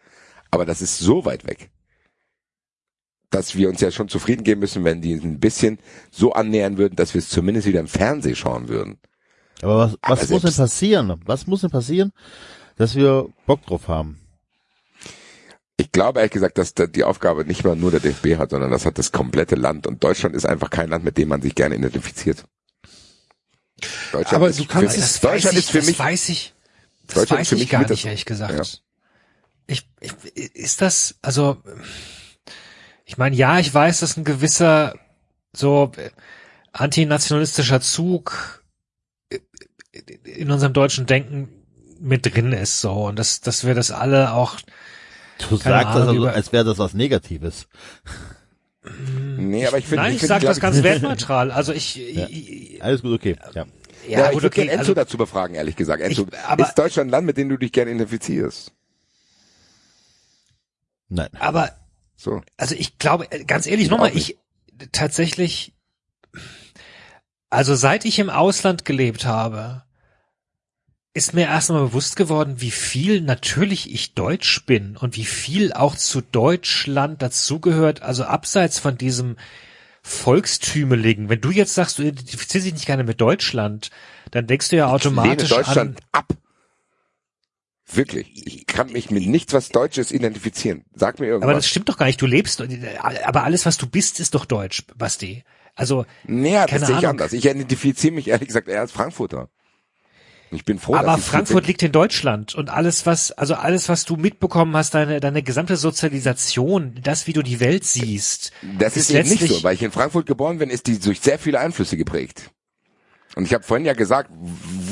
Aber 0.50 0.66
das 0.66 0.82
ist 0.82 0.98
so 0.98 1.24
weit 1.26 1.46
weg, 1.46 1.70
dass 3.30 3.56
wir 3.56 3.70
uns 3.70 3.82
ja 3.82 3.92
schon 3.92 4.10
zufrieden 4.10 4.44
geben 4.44 4.62
müssen, 4.62 4.84
wenn 4.84 5.00
die 5.02 5.14
ein 5.14 5.40
bisschen 5.40 5.78
so 6.10 6.34
annähern 6.34 6.78
würden, 6.78 6.96
dass 6.96 7.14
wir 7.14 7.20
es 7.20 7.30
zumindest 7.30 7.68
wieder 7.68 7.82
im 7.82 7.88
Fernsehen 7.88 8.36
schauen 8.36 8.68
würden. 8.68 9.00
Aber 9.62 9.78
was, 9.78 9.98
Aber 10.02 10.22
was 10.22 10.30
muss 10.30 10.42
denn 10.44 10.54
passieren? 10.56 11.22
Was 11.26 11.48
muss 11.48 11.62
denn 11.62 11.70
passieren, 11.70 12.12
dass 12.78 12.96
wir 12.96 13.28
Bock 13.46 13.66
drauf 13.66 13.88
haben? 13.88 14.20
Ich 15.78 15.92
glaube 15.92 16.20
ehrlich 16.20 16.32
gesagt, 16.34 16.58
dass 16.58 16.74
da 16.74 16.86
die 16.88 17.04
Aufgabe 17.04 17.44
nicht 17.46 17.64
mal 17.64 17.76
nur 17.76 17.92
der 17.92 18.00
DFB 18.00 18.38
hat, 18.38 18.52
sondern 18.52 18.72
das 18.72 18.86
hat 18.86 18.98
das 18.98 19.12
komplette 19.12 19.56
Land. 19.56 19.88
Und 19.88 20.04
Deutschland 20.04 20.36
ist 20.36 20.46
einfach 20.46 20.70
kein 20.70 20.90
Land, 20.90 21.04
mit 21.04 21.18
dem 21.18 21.28
man 21.30 21.42
sich 21.42 21.56
gerne 21.56 21.76
identifiziert. 21.76 22.46
Deutschland 24.12 24.34
Aber 24.34 24.50
ist 24.50 24.60
du 24.60 24.66
kannst- 24.66 24.94
für 24.96 25.00
mich, 25.00 25.10
Das 25.10 25.20
Deutschland 25.22 25.44
weiß 25.46 25.52
ich, 25.54 25.58
ist 25.60 25.72
für 25.72 25.78
das 25.80 25.88
mich, 25.88 26.00
weiß 26.00 26.30
ich. 26.30 26.54
Das 27.08 27.16
Deutschland 27.16 27.40
weiß 27.40 27.42
ist 27.42 27.50
für 27.50 27.56
ich 27.56 27.62
mich 27.62 27.70
gar 27.70 27.80
nicht, 27.80 27.92
das- 27.92 28.06
ehrlich 28.06 28.26
gesagt. 28.26 28.54
Ja. 28.54 28.64
Ich, 29.68 29.90
ich, 30.02 30.14
ist 30.56 30.82
das, 30.82 31.16
also, 31.22 31.58
ich 33.06 33.18
meine, 33.18 33.36
ja, 33.36 33.58
ich 33.60 33.74
weiß, 33.74 34.02
dass 34.02 34.18
ein 34.18 34.24
gewisser, 34.24 34.96
so, 35.54 35.92
äh, 35.98 36.10
antinationalistischer 36.74 37.82
Zug 37.82 38.61
in 40.24 40.52
unserem 40.52 40.74
deutschen 40.74 41.06
Denken 41.06 41.50
mit 42.00 42.26
drin 42.26 42.52
ist, 42.52 42.82
so, 42.82 42.92
und 43.08 43.20
dass, 43.20 43.42
dass 43.42 43.66
wir 43.66 43.76
das 43.76 43.92
alle 43.92 44.34
auch, 44.34 44.60
Du 45.50 45.56
sagst 45.58 45.96
das, 45.96 46.08
also, 46.08 46.28
als 46.28 46.52
wäre 46.54 46.64
das 46.66 46.78
was 46.78 46.94
Negatives. 46.94 47.68
nee, 49.38 49.66
aber 49.66 49.78
ich 49.80 49.86
finde, 49.86 50.04
nein, 50.04 50.12
ich 50.12 50.16
ich 50.16 50.20
finde, 50.22 50.28
sage 50.36 50.46
das 50.46 50.60
ganz 50.60 50.82
wertneutral, 50.84 51.52
also 51.52 51.74
ich, 51.74 51.96
Ja. 51.96 52.28
ich 52.30 52.84
Alles 52.84 53.02
gut, 53.02 53.14
okay. 53.14 53.36
Ja. 53.54 53.66
Ja, 54.08 54.18
ja, 54.20 54.28
ich 54.30 54.34
würde 54.34 54.48
okay, 54.48 54.62
gerne 54.62 54.72
Enzo 54.72 54.82
also, 54.82 54.94
dazu 54.96 55.18
befragen, 55.18 55.56
ehrlich 55.56 55.76
gesagt. 55.76 56.02
Enzo, 56.02 56.26
Ich- 56.32 56.38
aber- 56.40 56.64
ist 56.68 56.74
Deutschland 56.76 57.10
ein 57.10 57.12
Land, 57.12 57.28
mit 57.28 57.38
dem 57.38 57.50
du 57.50 57.58
dich 57.58 57.72
gerne 57.72 57.92
identifizierst? 57.92 58.72
Nein. 61.10 61.30
aber 61.40 61.72
So. 62.16 62.42
Also 62.58 62.74
ich 62.76 62.98
glaube, 62.98 63.28
ganz 63.46 63.68
ehrlich 63.68 63.86
Ich 63.86 63.92
nochmal, 63.92 64.16
ich 64.16 64.38
tatsächlich, 64.92 65.74
also 67.52 67.76
seit 67.76 68.06
ich 68.06 68.18
im 68.18 68.30
Ausland 68.30 68.86
gelebt 68.86 69.26
habe, 69.26 69.84
ist 71.14 71.34
mir 71.34 71.48
erst 71.48 71.70
einmal 71.70 71.88
bewusst 71.88 72.16
geworden, 72.16 72.62
wie 72.62 72.72
viel 72.72 73.20
natürlich 73.22 73.94
ich 73.94 74.14
Deutsch 74.14 74.66
bin 74.66 74.96
und 74.96 75.18
wie 75.18 75.26
viel 75.26 75.74
auch 75.74 75.96
zu 75.96 76.22
Deutschland 76.22 77.22
dazugehört, 77.22 78.02
also 78.02 78.24
abseits 78.24 78.80
von 78.80 78.98
diesem 78.98 79.36
Volkstümeligen. 80.02 81.28
Wenn 81.28 81.42
du 81.42 81.52
jetzt 81.52 81.74
sagst, 81.74 82.00
du 82.00 82.04
identifizierst 82.04 82.66
dich 82.66 82.74
nicht 82.74 82.86
gerne 82.86 83.04
mit 83.04 83.20
Deutschland, 83.20 83.92
dann 84.32 84.48
denkst 84.48 84.70
du 84.70 84.78
ja 84.78 84.86
Ich 84.96 85.04
lehne 85.04 85.20
automatisch 85.20 85.50
Deutschland 85.50 86.00
an, 86.14 86.22
ab. 86.22 86.34
Wirklich. 87.94 88.48
Ich 88.48 88.66
kann 88.66 88.94
mich 88.94 89.12
mit 89.12 89.28
nichts, 89.28 89.52
was 89.52 89.68
Deutsches 89.68 90.14
identifizieren. 90.14 90.86
Sag 90.96 91.20
mir 91.20 91.26
irgendwas. 91.26 91.50
aber 91.50 91.56
das 91.56 91.68
stimmt 91.68 91.90
doch 91.90 91.98
gar 91.98 92.06
nicht, 92.06 92.22
du 92.22 92.26
lebst, 92.26 92.64
aber 93.02 93.44
alles, 93.44 93.66
was 93.66 93.78
du 93.78 93.88
bist, 93.88 94.22
ist 94.22 94.34
doch 94.34 94.46
Deutsch, 94.46 94.84
Basti. 94.96 95.44
Also, 95.76 96.06
naja, 96.26 96.66
das 96.66 96.88
sehe 96.88 96.98
ich 96.98 97.08
anders. 97.08 97.34
Ich 97.34 97.46
identifiziere 97.46 98.14
mich 98.14 98.28
ehrlich 98.28 98.48
gesagt 98.48 98.68
eher 98.68 98.82
als 98.82 98.92
Frankfurter. 98.92 99.50
Ich 100.54 100.66
bin 100.66 100.80
froh, 100.80 100.96
Aber 100.96 101.18
Frankfurt 101.18 101.66
liegt 101.66 101.82
in 101.82 101.94
Deutschland 101.94 102.56
und 102.56 102.70
alles, 102.70 103.06
was, 103.06 103.32
also 103.32 103.56
alles, 103.56 103.88
was 103.88 104.04
du 104.04 104.18
mitbekommen 104.18 104.76
hast, 104.76 104.94
deine, 104.94 105.22
deine 105.22 105.44
gesamte 105.44 105.78
Sozialisation, 105.78 107.00
das, 107.02 107.26
wie 107.26 107.34
du 107.34 107.42
die 107.42 107.62
Welt 107.62 107.86
siehst. 107.86 108.52
Das 108.78 108.98
ist, 108.98 109.10
ist 109.10 109.16
eben 109.16 109.30
nicht 109.30 109.48
so, 109.48 109.64
weil 109.64 109.76
ich 109.76 109.82
in 109.82 109.92
Frankfurt 109.92 110.26
geboren 110.26 110.58
bin, 110.58 110.70
ist 110.70 110.88
die 110.88 111.00
durch 111.00 111.22
sehr 111.22 111.40
viele 111.40 111.60
Einflüsse 111.62 111.96
geprägt. 111.96 112.52
Und 113.36 113.46
ich 113.46 113.54
habe 113.54 113.64
vorhin 113.64 113.86
ja 113.86 113.94
gesagt, 113.94 114.30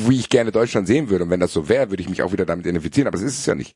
wie 0.07 0.17
ich 0.17 0.29
gerne 0.29 0.53
Deutschland 0.53 0.87
sehen 0.87 1.09
würde. 1.09 1.25
Und 1.25 1.29
wenn 1.29 1.41
das 1.41 1.51
so 1.51 1.67
wäre, 1.67 1.89
würde 1.89 2.01
ich 2.01 2.09
mich 2.09 2.21
auch 2.21 2.31
wieder 2.31 2.45
damit 2.45 2.65
identifizieren. 2.65 3.07
Aber 3.07 3.17
das 3.17 3.25
ist 3.25 3.39
es 3.39 3.45
ja 3.45 3.53
nicht. 3.53 3.75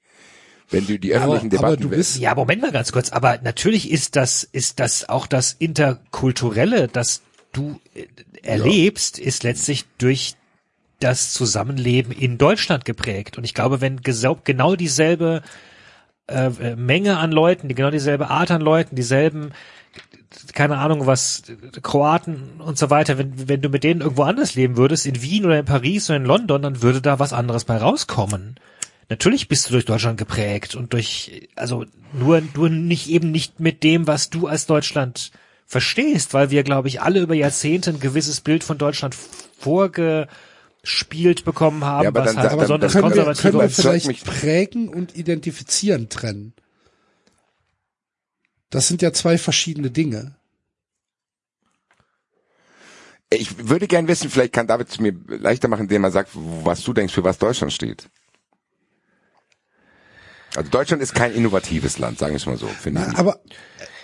Wenn 0.69 0.87
du 0.87 0.97
die 0.97 1.15
Aber, 1.15 1.35
öffentlichen 1.35 1.57
aber 1.57 1.69
Debatten 1.75 1.81
du 1.83 1.89
bist, 1.95 2.17
Ja, 2.17 2.35
Moment 2.35 2.61
mal 2.61 2.71
ganz 2.71 2.91
kurz, 2.91 3.11
aber 3.11 3.39
natürlich 3.43 3.91
ist 3.91 4.15
das, 4.15 4.43
ist 4.43 4.79
das 4.79 5.07
auch 5.09 5.27
das 5.27 5.53
Interkulturelle, 5.53 6.87
das 6.87 7.21
du 7.51 7.79
äh, 7.93 8.05
erlebst, 8.41 9.19
ist 9.19 9.43
letztlich 9.43 9.85
durch 9.97 10.35
das 10.99 11.33
Zusammenleben 11.33 12.11
in 12.11 12.37
Deutschland 12.37 12.85
geprägt. 12.85 13.37
Und 13.37 13.43
ich 13.43 13.53
glaube, 13.53 13.81
wenn 13.81 14.01
genau 14.01 14.75
dieselbe 14.75 15.41
äh, 16.27 16.45
äh, 16.45 16.75
Menge 16.75 17.17
an 17.17 17.31
Leuten, 17.31 17.67
die 17.67 17.75
genau 17.75 17.91
dieselbe 17.91 18.29
Art 18.29 18.51
an 18.51 18.61
Leuten, 18.61 18.95
dieselben 18.95 19.51
keine 20.53 20.77
Ahnung 20.77 21.05
was, 21.05 21.43
Kroaten 21.83 22.59
und 22.59 22.77
so 22.77 22.89
weiter, 22.89 23.17
wenn, 23.17 23.47
wenn 23.47 23.61
du 23.61 23.69
mit 23.69 23.83
denen 23.83 24.01
irgendwo 24.01 24.23
anders 24.23 24.55
leben 24.55 24.77
würdest, 24.77 25.05
in 25.05 25.21
Wien 25.21 25.45
oder 25.45 25.59
in 25.59 25.65
Paris 25.65 26.09
oder 26.09 26.17
in 26.17 26.25
London, 26.25 26.61
dann 26.63 26.81
würde 26.81 27.01
da 27.01 27.19
was 27.19 27.33
anderes 27.33 27.65
bei 27.65 27.77
rauskommen. 27.77 28.55
Natürlich 29.09 29.47
bist 29.47 29.67
du 29.67 29.73
durch 29.73 29.85
Deutschland 29.85 30.17
geprägt 30.17 30.75
und 30.75 30.93
durch, 30.93 31.47
also 31.55 31.85
nur, 32.13 32.41
nur 32.55 32.69
nicht 32.69 33.09
eben 33.09 33.31
nicht 33.31 33.59
mit 33.59 33.83
dem, 33.83 34.07
was 34.07 34.29
du 34.29 34.47
als 34.47 34.65
Deutschland 34.65 35.31
verstehst, 35.65 36.33
weil 36.33 36.49
wir, 36.51 36.63
glaube 36.63 36.87
ich, 36.87 37.01
alle 37.01 37.19
über 37.21 37.33
Jahrzehnte 37.33 37.89
ein 37.91 37.99
gewisses 37.99 38.41
Bild 38.41 38.63
von 38.63 38.77
Deutschland 38.77 39.15
vorgespielt 39.59 41.45
bekommen 41.45 41.83
haben, 41.83 42.03
Ja, 42.03 42.09
aber 42.09 42.21
was 42.25 42.33
dann- 42.35 42.43
halt 42.49 42.59
besonders 42.59 42.93
dann 42.93 43.01
können 43.01 43.15
wir, 43.15 43.23
konservativ 43.23 43.41
können 43.41 43.59
wir 43.59 43.69
vielleicht 43.69 44.07
mich- 44.07 44.23
prägen 44.23 44.89
und 44.89 45.15
identifizieren 45.17 46.09
trennen. 46.09 46.53
Das 48.69 48.87
sind 48.87 49.01
ja 49.01 49.13
zwei 49.13 49.37
verschiedene 49.37 49.91
Dinge. 49.91 50.35
Ich 53.29 53.67
würde 53.69 53.87
gern 53.87 54.07
wissen, 54.07 54.29
vielleicht 54.29 54.53
kann 54.53 54.67
David 54.67 54.89
es 54.89 54.99
mir 54.99 55.13
leichter 55.27 55.67
machen, 55.67 55.83
indem 55.83 56.03
er 56.03 56.11
sagt, 56.11 56.29
was 56.33 56.83
du 56.83 56.93
denkst, 56.93 57.13
für 57.13 57.23
was 57.23 57.39
Deutschland 57.39 57.73
steht. 57.73 58.09
Also 60.55 60.69
Deutschland 60.69 61.01
ist 61.01 61.15
kein 61.15 61.33
innovatives 61.33 61.97
Land, 61.99 62.19
sagen 62.19 62.33
wir 62.33 62.37
es 62.37 62.45
mal 62.45 62.57
so, 62.57 62.67
finde 62.67 63.05
ich. 63.11 63.17
Aber 63.17 63.35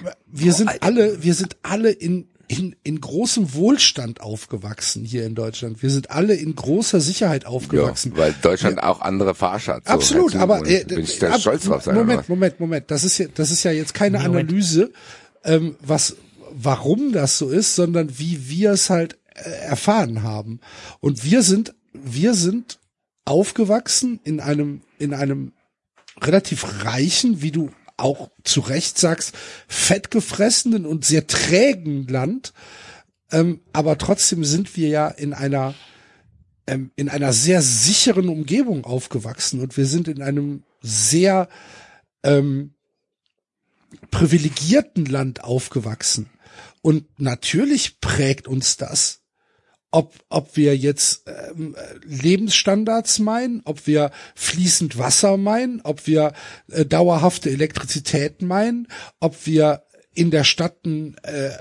äh, 0.04 0.10
wir 0.28 0.54
sind 0.54 0.82
alle, 0.82 1.22
wir 1.22 1.34
sind 1.36 1.58
alle 1.62 1.92
in, 1.92 2.28
in, 2.48 2.76
in 2.84 3.00
großem 3.00 3.54
Wohlstand 3.54 4.22
aufgewachsen 4.22 5.06
hier 5.06 5.26
in 5.26 5.36
Deutschland. 5.36 5.84
Wir 5.84 5.92
sind 5.92 6.10
alle 6.10 6.34
in 6.34 6.56
großer 6.56 7.00
Sicherheit 7.02 7.44
Ja, 7.44 7.50
aufgewachsen. 7.50 8.14
weil 8.16 8.34
Deutschland 8.42 8.82
auch 8.82 9.02
andere 9.02 9.36
hat. 9.40 9.66
So, 9.68 9.74
Absolut, 9.94 10.36
aber 10.36 10.66
äh, 10.68 10.84
bin 10.86 11.02
ich 11.02 11.20
da 11.20 11.34
ab- 11.34 11.42
stolz 11.42 11.66
drauf 11.66 11.84
sein. 11.84 11.94
Moment? 11.96 12.28
Moment, 12.28 12.60
Moment. 12.60 12.90
Das 12.90 13.04
ist 13.04 13.18
ja, 13.20 13.28
das 13.34 13.52
ist 13.52 13.64
ja 13.64 13.72
jetzt 13.72 13.94
keine 13.94 14.18
Moment. 14.18 14.50
Analyse, 14.50 14.92
ähm, 15.44 15.76
was, 15.82 16.16
warum 16.52 17.12
das 17.12 17.38
so 17.38 17.50
ist, 17.50 17.76
sondern 17.76 18.18
wie 18.18 18.50
wir 18.50 18.72
es 18.72 18.90
halt 18.90 19.20
äh, 19.36 19.50
erfahren 19.68 20.24
haben. 20.24 20.60
Und 21.00 21.24
wir 21.24 21.44
sind, 21.44 21.76
wir 21.94 22.34
sind 22.34 22.80
aufgewachsen 23.26 24.20
in 24.24 24.40
einem, 24.40 24.82
in 24.98 25.14
einem 25.14 25.52
relativ 26.22 26.84
reichen, 26.84 27.42
wie 27.42 27.52
du 27.52 27.72
auch 27.98 28.32
zu 28.44 28.62
Recht 28.62 28.98
sagst, 28.98 29.36
fettgefressenen 29.68 30.86
und 30.86 31.06
sehr 31.06 31.28
trägen 31.28 32.08
Land. 32.08 32.54
Ähm, 33.32 33.62
aber 33.74 33.98
trotzdem 33.98 34.44
sind 34.44 34.76
wir 34.78 34.88
ja 34.88 35.08
in 35.08 35.34
einer 35.34 35.76
ähm, 36.68 36.92
in 36.96 37.10
einer 37.10 37.34
sehr 37.34 37.62
sicheren 37.62 38.30
Umgebung 38.30 38.86
aufgewachsen 38.86 39.60
und 39.60 39.76
wir 39.76 39.86
sind 39.86 40.08
in 40.08 40.22
einem 40.22 40.64
sehr 40.82 41.50
ähm, 42.24 42.74
privilegierten 44.12 45.06
Land 45.06 45.44
aufgewachsen. 45.44 46.30
Und 46.82 47.06
natürlich 47.20 48.00
prägt 48.00 48.48
uns 48.48 48.78
das, 48.78 49.22
ob, 49.92 50.14
ob 50.30 50.56
wir 50.56 50.78
jetzt 50.78 51.24
ähm, 51.28 51.76
Lebensstandards 52.06 53.20
meinen, 53.20 53.62
ob 53.66 53.88
wir 53.88 54.12
fließend 54.36 54.98
Wasser 54.98 55.38
meinen, 55.38 55.82
ob 55.82 56.06
wir 56.08 56.34
äh, 56.72 56.86
dauerhafte 56.86 57.50
Elektrizität 57.50 58.42
meinen, 58.42 58.88
ob 59.20 59.46
wir 59.46 59.84
in 60.14 60.32
der 60.32 60.44
Stadt 60.44 60.78
einen 60.86 61.16
äh, 61.24 61.52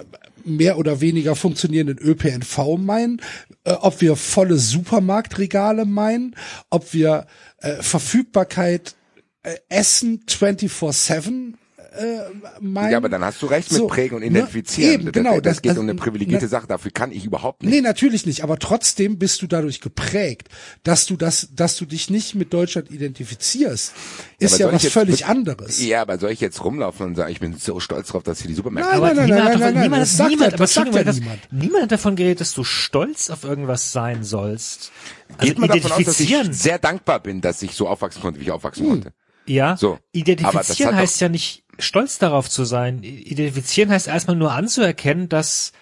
mehr 0.45 0.79
oder 0.79 1.01
weniger 1.01 1.37
funktionierenden 1.37 1.99
ÖPNV 1.99 2.77
meinen, 2.79 3.21
äh, 3.65 3.73
ob 3.73 4.01
wir 4.01 4.17
volle 4.17 4.59
Supermarktregale 4.59 5.85
meinen, 5.85 6.35
ob 6.71 6.93
wir 6.93 7.27
äh, 7.59 7.83
Verfügbarkeit 7.83 8.95
äh, 9.43 9.57
Essen 9.69 10.25
24-7 10.27 11.55
äh, 11.99 12.21
meinen. 12.61 12.91
Ja, 12.93 12.97
aber 12.99 13.09
dann 13.09 13.25
hast 13.25 13.43
du 13.43 13.47
recht 13.47 13.71
mit 13.71 13.79
So, 13.81 13.87
Prägen 13.89 14.15
und 14.17 14.21
ne? 14.23 14.29
Identifizieren. 14.29 15.01
Eben, 15.03 15.13
genau, 15.13 15.35
Das, 15.35 15.43
das 15.43 15.55
das- 15.57 15.63
geht 15.63 15.71
also, 15.71 15.81
um 15.83 15.89
eine 15.89 15.99
privilegierte 15.99 16.45
ne- 16.45 16.49
Sache. 16.49 16.67
Dafür 16.67 16.91
kann 16.91 17.13
ich 17.13 17.25
überhaupt 17.25 17.63
nicht. 17.63 17.73
Nee, 17.73 17.81
natürlich 17.81 18.25
nicht, 18.27 18.43
aber 18.43 18.59
trotzdem 18.59 19.19
bist 19.19 19.43
du 19.43 19.47
dadurch 19.47 19.81
geprägt, 19.81 20.49
dass 20.85 21.07
du 21.07 21.17
das, 21.17 21.49
dass 21.55 21.77
du 21.77 21.85
dich 21.87 22.11
nicht 22.11 22.35
mit 22.35 22.53
Deutschland 22.53 22.91
identifizierst, 22.91 23.93
ist 24.39 24.59
ja 24.59 24.69
ich 24.69 24.75
was 24.75 24.83
jetzt 24.85 24.93
völlig 24.93 25.27
anderes. 25.27 25.85
Ja, 25.85 26.03
aber 26.03 26.19
soll 26.19 26.31
ich 26.31 26.41
jetzt 26.41 26.63
rumlaufen 26.65 27.07
und 27.07 27.15
sagen, 27.17 27.31
ich 27.33 27.41
bin 27.41 27.57
so 27.57 27.81
stolz 27.81 28.09
drauf, 28.09 28.23
dass 28.23 28.39
hier 28.41 28.49
die 28.49 28.55
Supermärkte 28.55 28.99
Nein, 28.99 29.17
nein, 29.17 29.17
nein, 29.17 29.27
niemand, 29.27 29.45
nein, 29.45 29.45
hat 29.45 29.61
nein, 29.61 29.61
davon, 29.61 29.75
nein, 29.75 29.83
niemand, 29.83 30.03
das 30.03 30.17
sagt 30.17 30.31
niemand, 30.31 30.53
ja- 30.53 30.57
das 30.59 30.75
sagt 30.75 30.95
ja 30.95 31.13
niemand. 31.13 31.41
niemand 31.53 31.83
hat 31.85 31.93
davon 31.93 32.17
geredet, 32.17 32.41
dass 32.41 32.55
du 32.55 32.65
stolz 32.65 33.31
auf 33.31 33.45
irgendwas 33.45 33.93
sein 33.93 34.25
sollst. 34.25 34.93
Also 35.37 35.47
Geht 35.47 35.59
man 35.59 35.69
davon 35.69 35.93
aus, 35.93 36.05
dass 36.05 36.21
ich 36.21 36.31
identifizieren, 36.31 36.53
sehr 36.53 36.79
dankbar 36.79 37.21
bin, 37.21 37.41
dass 37.41 37.61
ich 37.63 37.73
so 37.73 37.89
aufwachsen 37.89 38.23
konnte, 38.23 38.41
wie 38.41 38.45
ich 38.45 38.51
aufwachsen 38.51 38.89
konnte. 38.89 39.13
ja, 39.47 39.77
So. 39.77 39.99
Identifizieren 40.13 40.97
heißt 40.97 41.21
ja 41.21 41.29
nicht 41.29 41.65
stolz 41.79 42.19
darauf 42.19 42.49
zu 42.49 42.65
sein. 42.65 43.03
Identifizieren 43.03 43.91
heißt 43.91 44.09
erstmal 44.09 44.37
nur 44.37 44.53
anzuerkennen, 44.53 45.29
dass, 45.29 45.73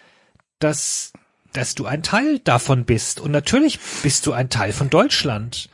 dass, 0.59 1.13
dass 1.53 1.75
du 1.75 1.87
ein 1.87 2.03
Teil 2.03 2.39
davon 2.41 2.85
bist. 2.85 3.21
Und 3.21 3.31
natürlich 3.31 3.79
bist 4.03 4.27
du 4.27 4.33
ein 4.33 4.51
Teil 4.51 4.73
von 4.73 4.91
Deutschland. 4.91 5.69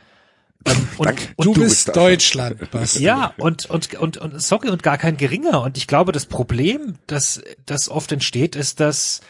Ähm, 0.65 0.87
und, 0.97 1.09
und 1.35 1.45
du, 1.45 1.53
du 1.53 1.61
bist 1.61 1.87
bist. 1.87 1.95
Deutschland, 1.95 2.71
Basti. 2.71 3.03
Ja, 3.03 3.33
und, 3.37 3.65
und, 3.65 3.93
und, 3.95 4.17
und, 4.17 4.41
sorry, 4.41 4.69
und 4.69 4.83
gar 4.83 4.97
kein 4.97 5.17
geringer. 5.17 5.61
Und 5.61 5.77
ich 5.77 5.87
glaube, 5.87 6.11
das 6.11 6.25
Problem, 6.25 6.95
das, 7.07 7.41
das 7.65 7.89
oft 7.89 8.11
entsteht, 8.11 8.55
ist, 8.55 8.79
dass 8.79 9.21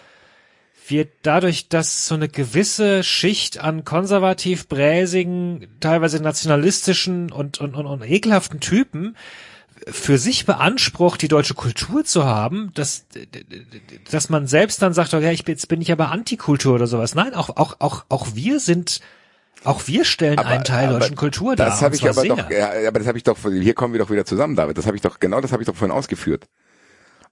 wir 0.87 1.07
dadurch, 1.21 1.69
dass 1.69 2.07
so 2.07 2.15
eine 2.15 2.27
gewisse 2.27 3.03
Schicht 3.03 3.59
an 3.59 3.85
konservativ 3.85 4.67
bräsigen, 4.67 5.67
teilweise 5.79 6.21
nationalistischen 6.21 7.31
und, 7.31 7.59
und, 7.59 7.75
und, 7.75 7.85
und 7.85 8.03
ekelhaften 8.03 8.59
Typen 8.59 9.15
für 9.88 10.18
sich 10.18 10.45
beansprucht, 10.45 11.22
die 11.22 11.27
deutsche 11.27 11.53
Kultur 11.53 12.03
zu 12.05 12.26
haben, 12.26 12.72
dass, 12.73 13.05
dass 14.10 14.30
man 14.30 14.47
selbst 14.47 14.81
dann 14.81 14.93
sagt, 14.93 15.14
okay, 15.14 15.31
ich 15.31 15.45
bin, 15.45 15.53
jetzt 15.55 15.68
bin 15.68 15.81
ich 15.81 15.91
aber 15.91 16.11
Antikultur 16.11 16.76
oder 16.76 16.88
sowas. 16.88 17.15
Nein, 17.15 17.34
auch, 17.34 17.57
auch, 17.57 17.77
auch, 17.80 18.05
auch 18.10 18.27
wir 18.34 18.60
sind, 18.60 19.01
auch 19.64 19.88
wir 19.88 20.05
stellen 20.05 20.39
Aber- 20.39 20.49
einen 20.49 20.64
Teil 20.64 20.89
deutschen 20.89 21.15
Kultur 21.15 21.55
dar. 21.55 21.68
Das 21.69 21.81
habe 21.81 21.95
ich 21.95 22.03
aber 22.03 22.14
sehr. 22.22 22.35
doch, 22.35 22.49
ja, 22.49 22.72
aber 22.88 22.99
das 22.99 23.07
habe 23.07 23.18
ich 23.18 23.23
doch, 23.23 23.38
hier 23.41 23.73
kommen 23.73 23.93
wir 23.93 23.99
doch 23.99 24.10
wieder 24.10 24.26
zusammen, 24.26 24.55
David. 24.55 24.77
Das 24.77 24.85
habe 24.85 24.95
ich 24.95 25.01
doch, 25.01 25.19
genau 25.19 25.41
das 25.41 25.51
habe 25.51 25.64
ich 25.64 25.68
doch 25.68 25.76
vorhin 25.76 25.95
ausgeführt. 25.95 26.47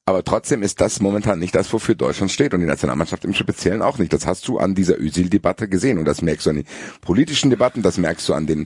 Aber 0.06 0.24
trotzdem 0.24 0.64
ist 0.64 0.82
das 0.82 1.00
momentan 1.00 1.38
nicht 1.38 1.54
das, 1.54 1.72
wofür 1.72 1.94
Deutschland 1.94 2.32
steht 2.32 2.54
und 2.54 2.60
die 2.60 2.66
Nationalmannschaft 2.66 3.24
im 3.24 3.36
Speziellen 3.36 3.84
auch 3.84 4.00
nicht. 4.00 4.12
Das 4.12 4.26
hast 4.26 4.48
du 4.48 4.58
an 4.58 4.74
dieser 4.74 5.00
Özil-Debatte 5.00 5.70
gesehen 5.70 6.00
und 6.00 6.06
das 6.06 6.24
merkst 6.24 6.48
du 6.48 6.50
an 6.50 6.56
den 6.58 6.66
politischen 7.02 7.52
Debatten, 7.52 7.84
das 7.84 7.98
merkst 7.98 8.28
du 8.28 8.34
an 8.34 8.48
den, 8.48 8.66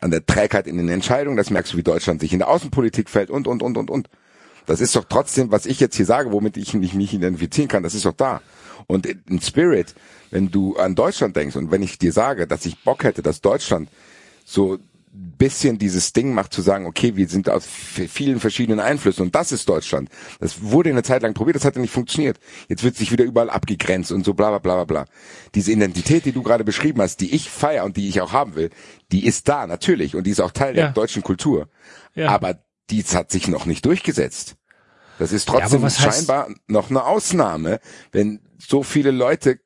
an 0.00 0.12
der 0.12 0.24
Trägheit 0.24 0.68
in 0.68 0.76
den 0.76 0.88
Entscheidungen, 0.88 1.36
das 1.36 1.50
merkst 1.50 1.72
du, 1.72 1.76
wie 1.76 1.82
Deutschland 1.82 2.20
sich 2.20 2.32
in 2.32 2.38
der 2.38 2.48
Außenpolitik 2.48 3.10
fällt 3.10 3.30
und, 3.30 3.48
und, 3.48 3.62
und, 3.62 3.76
und, 3.76 3.90
und. 3.90 4.08
Das 4.66 4.80
ist 4.80 4.94
doch 4.94 5.04
trotzdem, 5.08 5.50
was 5.50 5.66
ich 5.66 5.80
jetzt 5.80 5.96
hier 5.96 6.06
sage, 6.06 6.32
womit 6.32 6.56
ich 6.56 6.74
mich 6.74 6.94
nicht 6.94 7.12
identifizieren 7.12 7.68
kann, 7.68 7.82
das 7.82 7.94
ist 7.94 8.04
doch 8.04 8.12
da. 8.12 8.40
Und 8.86 9.06
in 9.06 9.40
Spirit, 9.40 9.94
wenn 10.30 10.50
du 10.50 10.76
an 10.76 10.94
Deutschland 10.94 11.34
denkst 11.36 11.56
und 11.56 11.70
wenn 11.72 11.82
ich 11.82 11.98
dir 11.98 12.12
sage, 12.12 12.46
dass 12.46 12.64
ich 12.64 12.82
Bock 12.84 13.02
hätte, 13.04 13.22
dass 13.22 13.40
Deutschland 13.40 13.88
so 14.44 14.78
bisschen 15.18 15.78
dieses 15.78 16.12
Ding 16.12 16.32
macht 16.32 16.52
zu 16.52 16.62
sagen, 16.62 16.86
okay, 16.86 17.16
wir 17.16 17.28
sind 17.28 17.48
aus 17.50 17.66
vielen 17.66 18.40
verschiedenen 18.40 18.80
Einflüssen 18.80 19.22
und 19.26 19.34
das 19.34 19.52
ist 19.52 19.68
Deutschland. 19.68 20.08
Das 20.40 20.62
wurde 20.62 20.90
eine 20.90 21.02
Zeit 21.02 21.22
lang 21.22 21.34
probiert, 21.34 21.56
das 21.56 21.64
hat 21.64 21.74
ja 21.76 21.80
nicht 21.80 21.92
funktioniert. 21.92 22.38
Jetzt 22.68 22.84
wird 22.84 22.96
sich 22.96 23.12
wieder 23.12 23.24
überall 23.24 23.50
abgegrenzt 23.50 24.12
und 24.12 24.24
so 24.24 24.34
bla 24.34 24.50
bla 24.50 24.58
bla 24.58 24.74
bla 24.76 24.84
bla. 24.84 25.04
Diese 25.54 25.72
Identität, 25.72 26.24
die 26.24 26.32
du 26.32 26.42
gerade 26.42 26.64
beschrieben 26.64 27.00
hast, 27.02 27.20
die 27.20 27.34
ich 27.34 27.50
feier 27.50 27.84
und 27.84 27.96
die 27.96 28.08
ich 28.08 28.20
auch 28.20 28.32
haben 28.32 28.54
will, 28.54 28.70
die 29.12 29.26
ist 29.26 29.48
da 29.48 29.66
natürlich 29.66 30.16
und 30.16 30.24
die 30.26 30.30
ist 30.30 30.40
auch 30.40 30.52
Teil 30.52 30.76
Ja. 30.76 30.84
der 30.84 30.92
deutschen 30.92 31.22
Kultur. 31.22 31.68
Ja. 32.14 32.28
Aber 32.30 32.58
dies 32.90 33.14
hat 33.14 33.30
sich 33.30 33.48
noch 33.48 33.66
nicht 33.66 33.84
durchgesetzt. 33.84 34.56
Das 35.18 35.32
ist 35.32 35.48
trotzdem 35.48 35.82
heißt- 35.82 36.00
scheinbar 36.00 36.48
noch 36.66 36.90
eine 36.90 37.04
Ausnahme, 37.04 37.80
wenn 38.12 38.40
so 38.58 38.82
viele 38.82 39.10
Leute 39.10 39.60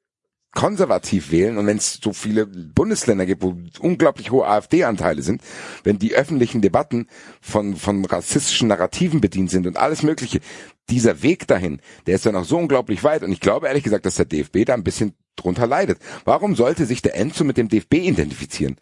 konservativ 0.52 1.30
wählen 1.30 1.58
und 1.58 1.66
wenn 1.66 1.76
es 1.76 2.00
so 2.02 2.12
viele 2.12 2.46
Bundesländer 2.46 3.24
gibt, 3.24 3.42
wo 3.42 3.56
unglaublich 3.78 4.30
hohe 4.30 4.46
AfD-Anteile 4.46 5.22
sind, 5.22 5.42
wenn 5.84 5.98
die 5.98 6.14
öffentlichen 6.14 6.60
Debatten 6.60 7.06
von, 7.40 7.76
von 7.76 8.04
rassistischen 8.04 8.68
Narrativen 8.68 9.20
bedient 9.20 9.50
sind 9.50 9.66
und 9.66 9.76
alles 9.76 10.02
Mögliche, 10.02 10.40
dieser 10.88 11.22
Weg 11.22 11.46
dahin, 11.46 11.80
der 12.06 12.16
ist 12.16 12.26
dann 12.26 12.34
auch 12.34 12.44
so 12.44 12.58
unglaublich 12.58 13.04
weit 13.04 13.22
und 13.22 13.30
ich 13.30 13.40
glaube 13.40 13.68
ehrlich 13.68 13.84
gesagt, 13.84 14.06
dass 14.06 14.16
der 14.16 14.24
DFB 14.24 14.64
da 14.66 14.74
ein 14.74 14.82
bisschen 14.82 15.14
drunter 15.36 15.66
leidet. 15.66 15.98
Warum 16.24 16.56
sollte 16.56 16.84
sich 16.84 17.00
der 17.00 17.16
Enzo 17.16 17.44
mit 17.44 17.56
dem 17.56 17.68
DFB 17.68 17.94
identifizieren? 17.94 18.76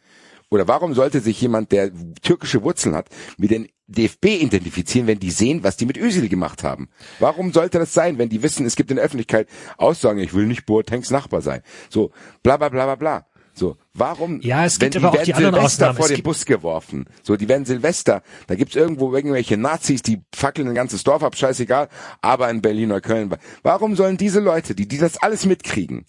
Oder 0.51 0.67
warum 0.67 0.95
sollte 0.95 1.21
sich 1.21 1.41
jemand, 1.41 1.73
der 1.73 1.91
türkische 2.23 2.63
Wurzeln 2.63 2.95
hat, 2.95 3.09
mit 3.37 3.51
dem 3.51 3.69
DFB 3.87 4.43
identifizieren, 4.43 5.07
wenn 5.07 5.19
die 5.19 5.31
sehen, 5.31 5.63
was 5.63 5.77
die 5.77 5.87
mit 5.87 5.99
Özil 5.99 6.29
gemacht 6.29 6.63
haben? 6.63 6.89
Warum 7.19 7.53
sollte 7.53 7.79
das 7.79 7.93
sein, 7.93 8.19
wenn 8.19 8.29
die 8.29 8.43
wissen, 8.43 8.67
es 8.67 8.77
gibt 8.77 8.91
in 8.91 8.97
der 8.97 9.05
Öffentlichkeit 9.05 9.49
Aussagen, 9.77 10.21
ich 10.21 10.35
will 10.35 10.47
nicht 10.47 10.67
Boatengs 10.67 11.11
Nachbar 11.11 11.43
sein? 11.43 11.63
So, 11.91 12.13
bla 12.43 12.57
bla 12.57 12.69
bla 12.69 12.85
bla 12.85 12.95
bla. 12.95 13.27
So, 13.59 13.77
warum? 13.93 14.41
Ja, 14.41 14.65
es 14.65 14.79
gibt 14.79 14.95
wenn 14.95 15.03
aber 15.03 15.11
auch 15.11 15.15
werden 15.15 15.25
die 15.25 15.35
anderen 15.35 15.55
Silvester 15.55 15.91
Ausnahmen. 15.91 15.97
vor 15.97 16.07
Es 16.07 16.13
den 16.13 16.23
Bus 16.23 16.45
geworfen. 16.47 17.07
So, 17.23 17.37
die 17.37 17.49
werden 17.49 17.65
Silvester. 17.65 18.23
Da 18.47 18.55
gibt's 18.55 18.77
irgendwo 18.77 19.13
irgendwelche 19.13 19.57
Nazis, 19.57 20.03
die 20.03 20.23
fackeln 20.33 20.69
ein 20.69 20.75
ganzes 20.75 21.03
Dorf 21.03 21.25
ab, 21.25 21.37
scheißegal. 21.37 21.89
Aber 22.23 22.49
in 22.51 22.63
Berlin 22.63 22.93
oder 22.93 23.01
Köln. 23.01 23.35
Warum 23.65 23.97
sollen 23.97 24.17
diese 24.17 24.39
Leute, 24.39 24.77
die, 24.77 24.87
die 24.87 24.99
das 24.99 25.17
alles 25.21 25.45
mitkriegen, 25.45 26.07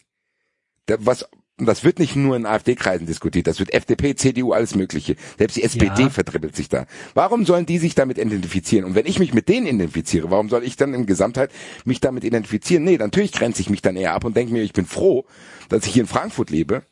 was, 0.99 1.27
und 1.59 1.65
das 1.65 1.83
wird 1.83 1.99
nicht 1.99 2.15
nur 2.15 2.35
in 2.35 2.45
AfD-Kreisen 2.45 3.05
diskutiert, 3.05 3.47
das 3.47 3.59
wird 3.59 3.73
FDP, 3.73 4.15
CDU, 4.15 4.53
alles 4.53 4.75
Mögliche. 4.75 5.15
Selbst 5.37 5.57
die 5.57 5.63
SPD 5.63 6.03
Ja. 6.03 6.09
vertribbelt 6.09 6.55
sich 6.55 6.69
da. 6.69 6.85
Warum 7.13 7.45
sollen 7.45 7.65
die 7.65 7.77
sich 7.77 7.95
damit 7.95 8.17
identifizieren? 8.17 8.85
Und 8.85 8.95
wenn 8.95 9.05
ich 9.05 9.19
mich 9.19 9.33
mit 9.33 9.49
denen 9.49 9.67
identifiziere, 9.67 10.31
warum 10.31 10.49
soll 10.49 10.63
ich 10.63 10.75
dann 10.75 10.93
in 10.93 11.05
Gesamtheit 11.05 11.51
mich 11.85 11.99
damit 11.99 12.23
identifizieren? 12.23 12.83
Nee, 12.83 12.97
natürlich 12.97 13.31
grenze 13.31 13.61
ich 13.61 13.69
mich 13.69 13.81
dann 13.81 13.95
eher 13.95 14.13
ab 14.13 14.23
und 14.23 14.35
denke 14.37 14.53
mir, 14.53 14.63
ich 14.63 14.73
bin 14.73 14.85
froh, 14.85 15.25
dass 15.69 15.85
ich 15.85 15.93
hier 15.93 16.03
in 16.03 16.07
Frankfurt 16.07 16.49
lebe, 16.49 16.83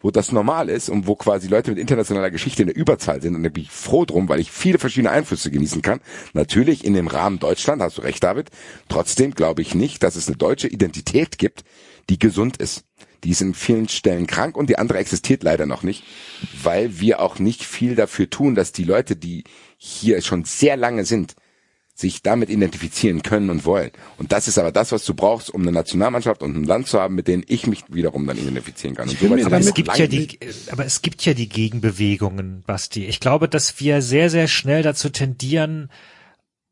wo 0.00 0.10
das 0.10 0.30
normal 0.30 0.68
ist 0.68 0.88
und 0.90 1.06
wo 1.06 1.16
quasi 1.16 1.48
Leute 1.48 1.70
mit 1.70 1.78
internationaler 1.80 2.30
Geschichte 2.30 2.62
in 2.62 2.68
der 2.68 2.76
Überzahl 2.76 3.20
sind. 3.20 3.34
Und 3.34 3.42
da 3.42 3.48
bin 3.48 3.64
ich 3.64 3.70
froh 3.70 4.04
drum, 4.04 4.28
weil 4.28 4.38
ich 4.38 4.50
viele 4.52 4.78
verschiedene 4.78 5.10
Einflüsse 5.10 5.50
genießen 5.50 5.82
kann. 5.82 6.00
Natürlich 6.34 6.84
in 6.84 6.94
dem 6.94 7.08
Rahmen 7.08 7.40
Deutschland, 7.40 7.82
hast 7.82 7.98
du 7.98 8.02
recht, 8.02 8.22
David. 8.22 8.50
Trotzdem 8.88 9.32
glaube 9.34 9.62
ich 9.62 9.74
nicht, 9.74 10.02
dass 10.04 10.14
es 10.14 10.28
eine 10.28 10.36
deutsche 10.36 10.68
Identität 10.68 11.38
gibt, 11.38 11.64
die 12.10 12.18
gesund 12.18 12.58
ist. 12.58 12.84
Die 13.24 13.30
ist 13.30 13.40
in 13.40 13.54
vielen 13.54 13.88
Stellen 13.88 14.26
krank 14.26 14.56
und 14.56 14.70
die 14.70 14.78
andere 14.78 14.98
existiert 14.98 15.42
leider 15.42 15.66
noch 15.66 15.82
nicht, 15.82 16.04
weil 16.62 17.00
wir 17.00 17.20
auch 17.20 17.38
nicht 17.38 17.64
viel 17.64 17.94
dafür 17.94 18.30
tun, 18.30 18.54
dass 18.54 18.72
die 18.72 18.84
Leute, 18.84 19.16
die 19.16 19.44
hier 19.76 20.22
schon 20.22 20.44
sehr 20.44 20.76
lange 20.76 21.04
sind, 21.04 21.34
sich 21.98 22.22
damit 22.22 22.48
identifizieren 22.48 23.22
können 23.22 23.50
und 23.50 23.64
wollen. 23.64 23.90
Und 24.18 24.30
das 24.30 24.46
ist 24.46 24.56
aber 24.56 24.70
das, 24.70 24.92
was 24.92 25.04
du 25.04 25.14
brauchst, 25.14 25.50
um 25.50 25.62
eine 25.62 25.72
Nationalmannschaft 25.72 26.44
und 26.44 26.56
ein 26.56 26.62
Land 26.62 26.86
zu 26.86 27.00
haben, 27.00 27.16
mit 27.16 27.26
denen 27.26 27.42
ich 27.48 27.66
mich 27.66 27.82
wiederum 27.88 28.24
dann 28.24 28.38
identifizieren 28.38 28.94
kann. 28.94 29.08
So 29.08 29.16
Aber 29.26 29.58
es 29.58 29.74
gibt 29.74 29.96
ja 29.98 30.06
die, 30.06 30.18
nicht. 30.20 30.72
aber 30.72 30.84
es 30.86 31.02
gibt 31.02 31.24
ja 31.24 31.34
die 31.34 31.48
Gegenbewegungen, 31.48 32.62
Basti. 32.64 33.06
Ich 33.06 33.18
glaube, 33.18 33.48
dass 33.48 33.80
wir 33.80 34.00
sehr, 34.00 34.30
sehr 34.30 34.46
schnell 34.46 34.82
dazu 34.82 35.08
tendieren, 35.08 35.90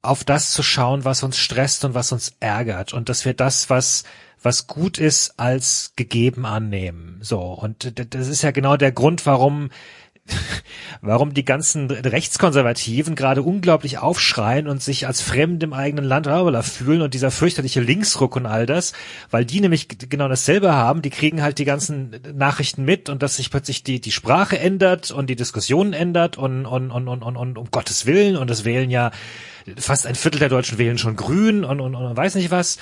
auf 0.00 0.22
das 0.22 0.52
zu 0.52 0.62
schauen, 0.62 1.04
was 1.04 1.24
uns 1.24 1.36
stresst 1.38 1.84
und 1.84 1.94
was 1.94 2.12
uns 2.12 2.34
ärgert 2.38 2.92
und 2.92 3.08
dass 3.08 3.24
wir 3.24 3.34
das, 3.34 3.68
was 3.68 4.04
was 4.46 4.66
gut 4.66 4.98
ist, 4.98 5.38
als 5.38 5.92
gegeben 5.96 6.46
annehmen. 6.46 7.18
So 7.20 7.40
und 7.40 7.92
das 8.14 8.28
ist 8.28 8.42
ja 8.42 8.52
genau 8.52 8.76
der 8.76 8.92
Grund, 8.92 9.26
warum 9.26 9.70
warum 11.00 11.34
die 11.34 11.44
ganzen 11.44 11.90
Rechtskonservativen 11.90 13.14
gerade 13.14 13.42
unglaublich 13.42 13.98
aufschreien 13.98 14.66
und 14.66 14.82
sich 14.82 15.06
als 15.06 15.20
fremd 15.20 15.62
im 15.62 15.72
eigenen 15.72 16.04
Land 16.04 16.26
fühlen 16.64 17.02
und 17.02 17.14
dieser 17.14 17.30
fürchterliche 17.30 17.80
Linksruck 17.80 18.36
und 18.36 18.46
all 18.46 18.66
das, 18.66 18.92
weil 19.30 19.44
die 19.44 19.60
nämlich 19.60 19.88
genau 19.88 20.28
dasselbe 20.28 20.72
haben, 20.72 21.02
die 21.02 21.10
kriegen 21.10 21.42
halt 21.42 21.58
die 21.58 21.64
ganzen 21.64 22.16
Nachrichten 22.34 22.84
mit 22.84 23.08
und 23.08 23.22
dass 23.22 23.36
sich 23.36 23.50
plötzlich 23.50 23.84
die, 23.84 24.00
die 24.00 24.12
Sprache 24.12 24.58
ändert 24.58 25.10
und 25.10 25.30
die 25.30 25.36
Diskussion 25.36 25.92
ändert 25.92 26.38
und, 26.38 26.66
und, 26.66 26.90
und, 26.90 27.08
und, 27.08 27.22
und, 27.22 27.36
und 27.36 27.58
um 27.58 27.70
Gottes 27.70 28.06
Willen. 28.06 28.36
Und 28.36 28.50
es 28.50 28.64
wählen 28.64 28.90
ja 28.90 29.12
fast 29.76 30.06
ein 30.06 30.14
Viertel 30.14 30.38
der 30.38 30.48
Deutschen 30.48 30.78
wählen 30.78 30.98
schon 30.98 31.16
grün 31.16 31.64
und, 31.64 31.80
und, 31.80 31.94
und 31.94 32.16
weiß 32.16 32.34
nicht 32.34 32.50
was 32.50 32.78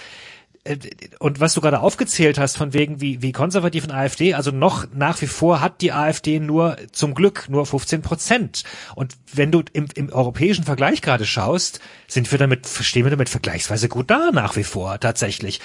und 1.18 1.40
was 1.40 1.52
du 1.52 1.60
gerade 1.60 1.80
aufgezählt 1.80 2.38
hast, 2.38 2.56
von 2.56 2.72
wegen 2.72 2.98
wie, 3.00 3.20
wie 3.20 3.32
konservativ 3.32 3.84
und 3.84 3.90
AfD, 3.90 4.32
also 4.32 4.50
noch 4.50 4.86
nach 4.94 5.20
wie 5.20 5.26
vor 5.26 5.60
hat 5.60 5.82
die 5.82 5.92
AfD 5.92 6.40
nur 6.40 6.78
zum 6.90 7.14
Glück 7.14 7.50
nur 7.50 7.66
15 7.66 8.00
Prozent. 8.00 8.64
Und 8.94 9.14
wenn 9.30 9.52
du 9.52 9.62
im, 9.74 9.88
im 9.94 10.10
europäischen 10.10 10.64
Vergleich 10.64 11.02
gerade 11.02 11.26
schaust, 11.26 11.80
sind 12.08 12.30
wir 12.32 12.38
damit, 12.38 12.66
stehen 12.66 13.04
wir 13.04 13.10
damit 13.10 13.28
vergleichsweise 13.28 13.90
gut 13.90 14.10
da 14.10 14.30
nach 14.32 14.56
wie 14.56 14.64
vor 14.64 14.98
tatsächlich. 15.00 15.60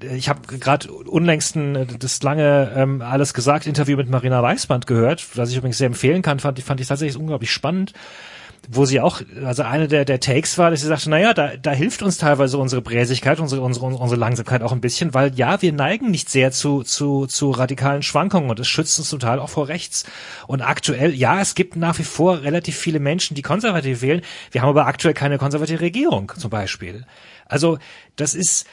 Ich 0.00 0.28
habe 0.28 0.56
gerade 0.58 0.92
unlängsten 0.92 1.74
äh, 1.74 1.86
das 1.98 2.22
lange 2.22 2.72
ähm, 2.76 3.02
alles 3.02 3.34
gesagt 3.34 3.66
Interview 3.66 3.96
mit 3.96 4.08
Marina 4.08 4.40
Weißband 4.40 4.86
gehört, 4.86 5.26
das 5.34 5.50
ich 5.50 5.56
übrigens 5.56 5.78
sehr 5.78 5.88
empfehlen 5.88 6.22
kann, 6.22 6.38
fand, 6.38 6.60
ich 6.60 6.64
fand 6.64 6.80
ich 6.80 6.86
tatsächlich 6.86 7.18
unglaublich 7.18 7.50
spannend 7.50 7.92
wo 8.68 8.84
sie 8.84 9.00
auch, 9.00 9.20
also 9.44 9.62
eine 9.62 9.88
der, 9.88 10.04
der 10.04 10.20
Takes 10.20 10.58
war, 10.58 10.70
dass 10.70 10.80
sie 10.80 10.86
sagte, 10.86 11.10
naja, 11.10 11.34
da, 11.34 11.56
da 11.56 11.72
hilft 11.72 12.02
uns 12.02 12.18
teilweise 12.18 12.58
unsere 12.58 12.82
Bräsigkeit, 12.82 13.40
unsere, 13.40 13.60
unsere, 13.60 13.86
unsere 13.86 14.18
Langsamkeit 14.18 14.62
auch 14.62 14.72
ein 14.72 14.80
bisschen, 14.80 15.14
weil 15.14 15.34
ja, 15.34 15.60
wir 15.62 15.72
neigen 15.72 16.10
nicht 16.10 16.30
sehr 16.30 16.50
zu, 16.52 16.82
zu, 16.82 17.26
zu 17.26 17.50
radikalen 17.50 18.02
Schwankungen 18.02 18.50
und 18.50 18.60
es 18.60 18.68
schützt 18.68 18.98
uns 18.98 19.10
total 19.10 19.38
auch 19.38 19.50
vor 19.50 19.68
rechts. 19.68 20.04
Und 20.46 20.62
aktuell, 20.62 21.14
ja, 21.14 21.40
es 21.40 21.54
gibt 21.54 21.76
nach 21.76 21.98
wie 21.98 22.04
vor 22.04 22.42
relativ 22.42 22.76
viele 22.76 23.00
Menschen, 23.00 23.34
die 23.34 23.42
konservativ 23.42 24.02
wählen. 24.02 24.22
Wir 24.50 24.62
haben 24.62 24.70
aber 24.70 24.86
aktuell 24.86 25.14
keine 25.14 25.38
konservative 25.38 25.80
Regierung, 25.80 26.32
zum 26.36 26.50
Beispiel. 26.50 27.06
Also, 27.46 27.78
das 28.16 28.34
ist, 28.34 28.66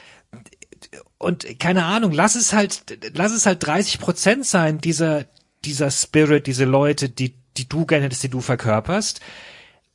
und 1.18 1.58
keine 1.60 1.84
Ahnung, 1.84 2.12
lass 2.12 2.34
es 2.34 2.52
halt, 2.52 2.98
lass 3.14 3.32
es 3.32 3.46
halt 3.46 3.64
30 3.64 4.00
Prozent 4.00 4.46
sein, 4.46 4.78
dieser, 4.78 5.26
dieser 5.64 5.90
Spirit, 5.90 6.46
diese 6.46 6.64
Leute, 6.64 7.08
die, 7.08 7.34
die 7.56 7.68
du 7.68 7.86
gerne 7.86 8.06
hättest, 8.06 8.24
die 8.24 8.28
du 8.28 8.40
verkörperst. 8.40 9.20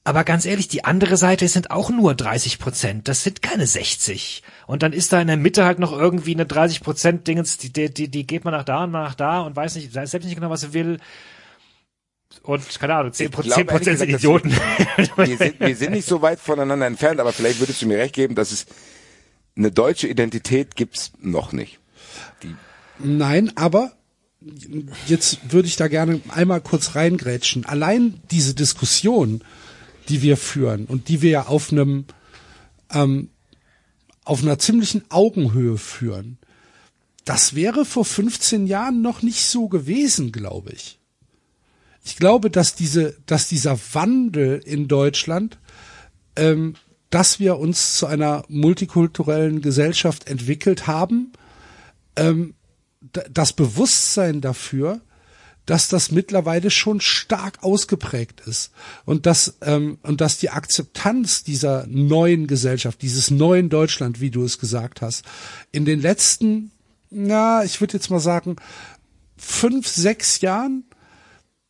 Aber 0.07 0.23
ganz 0.23 0.45
ehrlich, 0.45 0.69
die 0.69 0.85
andere 0.85 1.17
Seite 1.17 1.49
sind 1.49 1.69
auch 1.69 1.89
nur 1.89 2.15
30 2.15 2.59
Prozent. 2.59 3.09
Das 3.09 3.23
sind 3.23 3.41
keine 3.41 3.67
60. 3.67 4.41
Und 4.65 4.81
dann 4.81 4.93
ist 4.93 5.11
da 5.11 5.19
in 5.19 5.27
der 5.27 5.35
Mitte 5.35 5.65
halt 5.65 5.79
noch 5.79 5.91
irgendwie 5.91 6.33
eine 6.33 6.45
30 6.45 6.79
Prozent 6.79 7.27
Dingens, 7.27 7.57
die, 7.57 7.73
die, 7.73 7.93
die, 7.93 8.07
die 8.07 8.25
geht 8.25 8.45
man 8.45 8.53
nach 8.53 8.63
da 8.63 8.85
und 8.85 8.91
nach 8.91 9.15
da 9.15 9.41
und 9.41 9.57
weiß 9.57 9.75
nicht, 9.75 9.93
weiß 9.93 10.09
selbst 10.09 10.27
nicht 10.27 10.35
genau, 10.35 10.49
was 10.49 10.61
sie 10.61 10.71
will. 10.71 10.99
Und 12.41 12.79
keine 12.79 12.95
Ahnung, 12.95 13.11
10 13.11 13.25
Ich 13.25 13.31
glaube, 13.33 13.65
Prozent 13.65 13.99
ehrlich 13.99 13.99
sind 13.99 14.07
gesagt, 14.07 14.23
Idioten. 14.23 14.51
wir 15.17 15.37
sind, 15.37 15.59
wir 15.59 15.75
sind 15.75 15.91
nicht 15.91 16.07
so 16.07 16.21
weit 16.21 16.39
voneinander 16.39 16.87
entfernt, 16.87 17.19
aber 17.19 17.33
vielleicht 17.33 17.59
würdest 17.59 17.81
du 17.81 17.87
mir 17.87 17.97
recht 17.97 18.15
geben, 18.15 18.33
dass 18.33 18.53
es 18.53 18.65
eine 19.57 19.71
deutsche 19.71 20.07
Identität 20.07 20.77
gibt's 20.77 21.11
noch 21.19 21.51
nicht. 21.51 21.79
Nein, 22.97 23.51
aber 23.57 23.91
jetzt 25.07 25.51
würde 25.51 25.67
ich 25.67 25.75
da 25.75 25.89
gerne 25.89 26.21
einmal 26.29 26.61
kurz 26.61 26.95
reingrätschen. 26.95 27.65
Allein 27.65 28.21
diese 28.31 28.53
Diskussion, 28.53 29.43
die 30.09 30.21
wir 30.21 30.37
führen 30.37 30.85
und 30.85 31.09
die 31.09 31.21
wir 31.21 31.29
ja 31.29 31.47
auf 31.47 31.71
einem 31.71 32.05
ähm, 32.93 33.29
auf 34.23 34.41
einer 34.41 34.59
ziemlichen 34.59 35.03
Augenhöhe 35.09 35.77
führen, 35.77 36.37
das 37.23 37.55
wäre 37.55 37.85
vor 37.85 38.03
15 38.03 38.67
Jahren 38.67 39.01
noch 39.01 39.21
nicht 39.21 39.45
so 39.45 39.67
gewesen, 39.69 40.31
glaube 40.31 40.71
ich. 40.71 40.99
Ich 42.03 42.17
glaube, 42.17 42.49
dass 42.49 42.75
diese, 42.75 43.17
dass 43.25 43.47
dieser 43.47 43.77
Wandel 43.93 44.61
in 44.65 44.87
Deutschland 44.87 45.57
ähm, 46.37 46.75
dass 47.09 47.39
wir 47.39 47.57
uns 47.57 47.97
zu 47.97 48.05
einer 48.05 48.43
multikulturellen 48.47 49.61
Gesellschaft 49.61 50.27
entwickelt 50.27 50.87
haben, 50.87 51.33
ähm, 52.15 52.53
das 53.01 53.53
Bewusstsein 53.53 54.41
dafür, 54.41 55.01
dass 55.67 55.89
das 55.89 56.11
mittlerweile 56.11 56.71
schon 56.71 57.01
stark 57.01 57.61
ausgeprägt 57.61 58.41
ist 58.41 58.71
und 59.05 59.25
dass 59.25 59.57
ähm, 59.61 59.99
und 60.01 60.21
dass 60.21 60.39
die 60.39 60.49
Akzeptanz 60.49 61.43
dieser 61.43 61.85
neuen 61.87 62.47
Gesellschaft, 62.47 63.01
dieses 63.01 63.29
neuen 63.29 63.69
Deutschland, 63.69 64.19
wie 64.19 64.31
du 64.31 64.43
es 64.43 64.57
gesagt 64.57 65.01
hast, 65.01 65.25
in 65.71 65.85
den 65.85 66.01
letzten, 66.01 66.71
na, 67.11 67.63
ich 67.63 67.79
würde 67.81 67.93
jetzt 67.93 68.09
mal 68.09 68.19
sagen, 68.19 68.55
fünf, 69.37 69.87
sechs 69.87 70.41
Jahren 70.41 70.85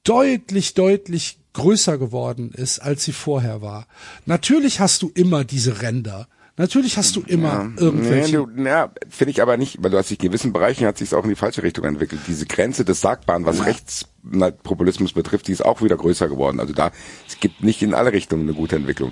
deutlich, 0.04 0.76
deutlich 0.76 1.40
größer 1.54 1.98
geworden 1.98 2.52
ist, 2.52 2.80
als 2.80 3.04
sie 3.04 3.14
vorher 3.14 3.62
war. 3.62 3.88
Natürlich 4.28 4.80
hast 4.80 5.02
du 5.02 5.12
immer 5.16 5.44
diese 5.44 5.82
Ränder. 5.82 6.28
Natürlich 6.60 6.98
hast 6.98 7.16
du 7.16 7.22
immer 7.22 7.72
irgendwelche. 7.78 8.48
Nee, 8.56 8.68
ja, 8.68 8.92
finde 9.08 9.30
ich 9.32 9.44
aber 9.44 9.58
nicht, 9.58 9.78
weil 9.80 9.92
du 9.92 9.98
hast 9.98 10.10
dich 10.10 10.20
in 10.20 10.30
gewissen 10.30 10.54
Bereichen 10.54 10.88
hat 10.88 10.98
sich 10.98 11.14
auch 11.14 11.24
in 11.24 11.30
die 11.30 11.36
falsche 11.36 11.62
Richtung 11.62 11.86
entwickelt. 11.86 12.22
Diese 12.28 12.48
Grenze 12.48 12.84
des 12.84 13.00
Sagbaren, 13.00 13.46
was 13.46 13.64
Rechtspopulismus 13.64 15.14
betrifft, 15.14 15.48
die 15.48 15.52
ist 15.52 15.64
auch 15.64 15.84
wieder 15.84 15.96
größer 15.96 16.28
geworden. 16.28 16.60
Also 16.60 16.74
da, 16.74 16.92
es 17.28 17.40
gibt 17.40 17.64
nicht 17.64 17.84
in 17.84 17.94
alle 17.94 18.12
Richtungen 18.12 18.42
eine 18.44 18.56
gute 18.56 18.76
Entwicklung. 18.76 19.12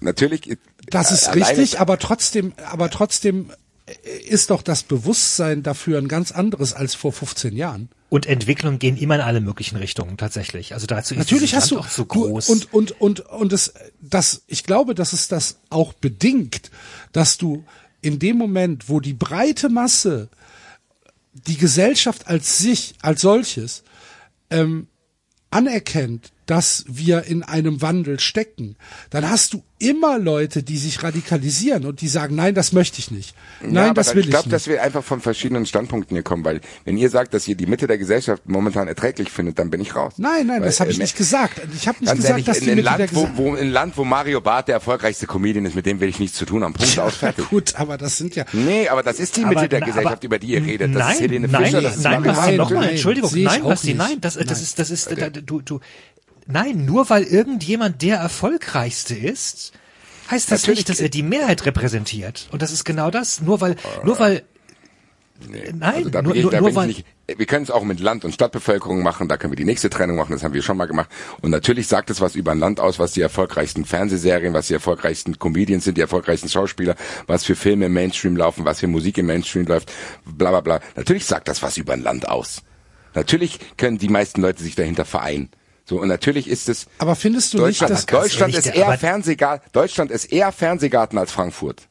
Natürlich. 0.00 0.58
Das 0.86 1.10
ist 1.10 1.28
äh, 1.28 1.30
richtig, 1.30 1.80
aber 1.80 1.98
trotzdem, 1.98 2.52
aber 2.70 2.90
trotzdem 2.90 3.50
ist 4.28 4.50
doch 4.50 4.62
das 4.62 4.82
Bewusstsein 4.82 5.62
dafür 5.62 5.98
ein 5.98 6.08
ganz 6.08 6.30
anderes 6.30 6.74
als 6.74 6.94
vor 6.94 7.12
15 7.12 7.56
Jahren. 7.56 7.88
Und 8.14 8.26
Entwicklungen 8.26 8.78
gehen 8.78 8.96
immer 8.96 9.16
in 9.16 9.22
alle 9.22 9.40
möglichen 9.40 9.74
Richtungen 9.74 10.16
tatsächlich. 10.16 10.72
Also 10.72 10.86
dazu 10.86 11.14
ist 11.14 11.18
Natürlich 11.18 11.56
hast 11.56 11.72
du, 11.72 11.80
auch 11.80 11.88
du 11.88 12.04
groß. 12.04 12.48
und 12.48 12.72
und 12.72 13.00
und 13.00 13.20
und 13.28 13.52
es 13.52 13.74
das 14.00 14.44
ich 14.46 14.62
glaube, 14.62 14.94
dass 14.94 15.12
es 15.12 15.26
das 15.26 15.58
auch 15.68 15.94
bedingt, 15.94 16.70
dass 17.10 17.38
du 17.38 17.64
in 18.02 18.20
dem 18.20 18.36
Moment, 18.38 18.88
wo 18.88 19.00
die 19.00 19.14
breite 19.14 19.68
Masse 19.68 20.28
die 21.32 21.56
Gesellschaft 21.56 22.28
als 22.28 22.58
sich 22.58 22.94
als 23.02 23.20
solches 23.20 23.82
ähm, 24.48 24.86
anerkennt, 25.50 26.30
dass 26.46 26.84
wir 26.88 27.24
in 27.24 27.42
einem 27.42 27.80
Wandel 27.82 28.20
stecken, 28.20 28.76
dann 29.10 29.28
hast 29.28 29.54
du 29.54 29.62
immer 29.78 30.18
Leute, 30.18 30.62
die 30.62 30.78
sich 30.78 31.02
radikalisieren 31.02 31.84
und 31.84 32.00
die 32.00 32.08
sagen, 32.08 32.34
nein, 32.36 32.54
das 32.54 32.72
möchte 32.72 32.98
ich 33.00 33.10
nicht. 33.10 33.34
Nein, 33.60 33.74
ja, 33.88 33.94
das 33.94 34.14
will 34.14 34.20
ich 34.20 34.26
ich 34.26 34.30
glaube, 34.30 34.44
nicht. 34.48 34.54
dass 34.54 34.66
wir 34.66 34.82
einfach 34.82 35.02
von 35.04 35.20
verschiedenen 35.20 35.66
Standpunkten 35.66 36.14
hier 36.16 36.22
kommen, 36.22 36.44
weil 36.44 36.60
wenn 36.84 36.96
ihr 36.96 37.10
sagt, 37.10 37.34
dass 37.34 37.46
ihr 37.48 37.54
die 37.54 37.66
Mitte 37.66 37.86
der 37.86 37.98
Gesellschaft 37.98 38.42
momentan 38.48 38.88
erträglich 38.88 39.30
findet, 39.30 39.58
dann 39.58 39.70
bin 39.70 39.80
ich 39.80 39.94
raus. 39.94 40.14
Nein, 40.16 40.46
nein, 40.46 40.60
Weil, 40.60 40.68
das 40.68 40.80
habe 40.80 40.90
ich 40.90 40.98
äh, 40.98 41.02
nicht 41.02 41.16
gesagt. 41.16 41.60
Ich 41.76 41.88
habe 41.88 41.98
nicht 42.00 42.14
gesagt, 42.14 42.30
ehrlich, 42.30 42.44
dass 42.46 42.58
in 42.58 42.64
die 42.64 42.70
Mitte 42.76 42.82
der 42.82 42.98
Land, 42.98 43.14
wo, 43.14 43.20
Gesellschaft 43.22 43.38
wo, 43.38 43.54
in 43.54 43.66
ein 43.66 43.70
Land, 43.70 43.96
wo 43.96 44.04
Mario 44.04 44.40
Barth 44.40 44.68
der 44.68 44.76
erfolgreichste 44.76 45.26
Comedian 45.26 45.64
ist, 45.66 45.74
mit 45.74 45.86
dem 45.86 46.00
will 46.00 46.08
ich 46.08 46.18
nichts 46.18 46.36
zu 46.38 46.46
tun 46.46 46.62
haben. 46.64 46.72
Punkt 46.72 46.98
aus, 46.98 47.16
fertig. 47.16 47.48
Gut, 47.50 47.74
aber 47.76 47.98
das 47.98 48.16
sind 48.16 48.36
ja 48.36 48.44
Nee, 48.52 48.88
aber 48.88 49.02
das 49.02 49.18
ist 49.18 49.36
die 49.36 49.44
Mitte 49.44 49.58
Aber- 49.60 49.68
der 49.68 49.80
na, 49.80 49.86
Gesellschaft, 49.86 50.16
aber- 50.16 50.24
über 50.24 50.38
die 50.38 50.46
ihr 50.48 50.64
redet. 50.64 50.94
Das 50.94 50.98
nein, 51.02 51.14
ist 51.14 51.20
Helene 51.20 51.48
nein, 51.48 51.64
Fischer, 51.64 51.82
das 51.82 51.96
ist 51.96 52.02
nein, 52.04 52.12
Mario 52.22 52.32
Basti, 52.32 52.46
Nein, 52.46 52.56
nochmal, 52.56 52.80
nein, 52.80 52.90
Entschuldigung, 52.90 53.30
ich 53.36 53.44
nein, 53.44 53.62
Basti, 53.62 53.94
nein, 53.94 54.20
das, 54.20 54.34
das 54.34 54.46
Nein. 54.46 54.56
ist, 54.62 54.78
das 54.78 54.90
ist, 54.90 55.10
du, 55.46 55.60
du, 55.60 55.80
nein, 56.46 56.84
nur 56.84 57.08
weil 57.10 57.22
irgendjemand 57.24 58.02
der 58.02 58.16
erfolgreichste 58.16 59.14
ist, 59.14 59.72
heißt 60.30 60.50
das 60.50 60.62
Natürlich- 60.62 60.80
nicht, 60.80 60.88
dass 60.88 61.00
er 61.00 61.08
die 61.08 61.22
Mehrheit 61.22 61.66
repräsentiert. 61.66 62.48
Und 62.52 62.62
das 62.62 62.72
ist 62.72 62.84
genau 62.84 63.10
das. 63.10 63.40
Nur 63.40 63.60
weil, 63.60 63.76
nur 64.04 64.18
weil, 64.18 64.42
nein, 65.48 65.94
Also 65.96 66.10
da 66.10 66.20
bin 66.20 66.26
nur, 66.28 66.36
ich, 66.36 66.42
nur, 66.42 66.50
da 66.50 66.60
nur 66.60 66.68
bin 66.70 66.76
weil, 66.76 66.90
ich 66.90 66.96
nicht. 66.98 67.08
Wir 67.38 67.46
können 67.46 67.64
es 67.64 67.70
auch 67.70 67.84
mit 67.84 68.00
Land- 68.00 68.26
und 68.26 68.32
Stadtbevölkerung 68.32 69.02
machen, 69.02 69.28
da 69.28 69.38
können 69.38 69.50
wir 69.52 69.56
die 69.56 69.64
nächste 69.64 69.88
Trennung 69.88 70.16
machen, 70.16 70.32
das 70.32 70.44
haben 70.44 70.52
wir 70.52 70.60
schon 70.60 70.76
mal 70.76 70.84
gemacht. 70.84 71.08
Und 71.40 71.50
natürlich 71.50 71.88
sagt 71.88 72.10
es 72.10 72.20
was 72.20 72.34
über 72.34 72.52
ein 72.52 72.58
Land 72.58 72.80
aus, 72.80 72.98
was 72.98 73.12
die 73.12 73.22
erfolgreichsten 73.22 73.86
Fernsehserien, 73.86 74.52
was 74.52 74.66
die 74.66 74.74
erfolgreichsten 74.74 75.38
Comedians 75.38 75.84
sind, 75.84 75.96
die 75.96 76.02
erfolgreichsten 76.02 76.50
Schauspieler, 76.50 76.96
was 77.26 77.44
für 77.44 77.56
Filme 77.56 77.86
im 77.86 77.94
Mainstream 77.94 78.36
laufen, 78.36 78.66
was 78.66 78.80
für 78.80 78.88
Musik 78.88 79.16
im 79.16 79.24
Mainstream 79.26 79.64
läuft, 79.64 79.90
bla 80.26 80.50
bla 80.50 80.60
bla. 80.60 80.80
Natürlich 80.96 81.24
sagt 81.24 81.48
das 81.48 81.62
was 81.62 81.78
über 81.78 81.94
ein 81.94 82.02
Land 82.02 82.28
aus. 82.28 82.60
Natürlich 83.14 83.58
können 83.78 83.96
die 83.96 84.10
meisten 84.10 84.42
Leute 84.42 84.62
sich 84.62 84.74
dahinter 84.74 85.06
vereinen. 85.06 85.48
So, 85.84 86.00
und 86.00 86.08
natürlich 86.08 86.48
ist 86.48 86.68
es 86.68 86.86
Aber 86.98 87.14
findest 87.14 87.52
du 87.52 87.58
nicht, 87.58 87.80
Deutschland, 87.80 87.90
dass 87.92 88.06
Deutschland 88.06 88.54
ist 88.54 88.66
eher 88.66 88.96
Fernsehgarten, 88.98 89.68
Deutschland 89.72 90.10
ist 90.10 90.26
eher 90.26 90.50
Fernsehgarten 90.50 91.18
als 91.18 91.30
Frankfurt. 91.32 91.88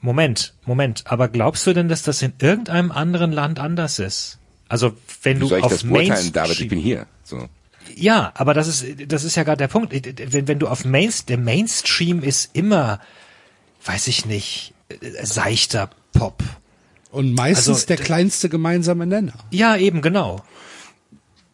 Moment, 0.00 0.54
Moment, 0.64 1.04
aber 1.06 1.28
glaubst 1.28 1.66
du 1.66 1.72
denn, 1.72 1.88
dass 1.88 2.02
das 2.02 2.22
in 2.22 2.32
irgendeinem 2.40 2.90
anderen 2.90 3.32
Land 3.32 3.58
anders 3.58 3.98
ist? 3.98 4.38
Also, 4.68 4.92
wenn 5.22 5.36
Wie 5.36 5.40
du 5.40 5.46
soll 5.48 5.58
ich 5.58 5.64
auf 5.64 5.72
das 5.72 5.82
beurteilen, 5.82 6.08
Mainstream, 6.08 6.32
David? 6.32 6.60
Ich 6.60 6.68
bin 6.68 6.78
hier. 6.78 7.06
So. 7.24 7.48
Ja, 7.96 8.32
aber 8.36 8.54
das 8.54 8.68
ist, 8.68 8.86
das 9.08 9.24
ist 9.24 9.34
ja 9.34 9.42
gerade 9.42 9.58
der 9.58 9.68
Punkt. 9.68 9.92
Wenn, 9.92 10.46
wenn 10.46 10.58
du 10.58 10.68
auf 10.68 10.84
Main, 10.84 11.12
der 11.28 11.38
Mainstream 11.38 12.22
ist 12.22 12.50
immer, 12.54 13.00
weiß 13.84 14.06
ich 14.06 14.24
nicht, 14.26 14.72
äh, 14.88 15.26
seichter 15.26 15.90
Pop. 16.12 16.42
und 17.10 17.34
meistens 17.34 17.68
Also, 17.68 17.86
der 17.88 17.96
kleinste 17.96 18.48
gemeinsame 18.48 19.06
Nenner. 19.06 19.34
Ja, 19.50 19.76
eben, 19.76 20.00
genau. 20.00 20.42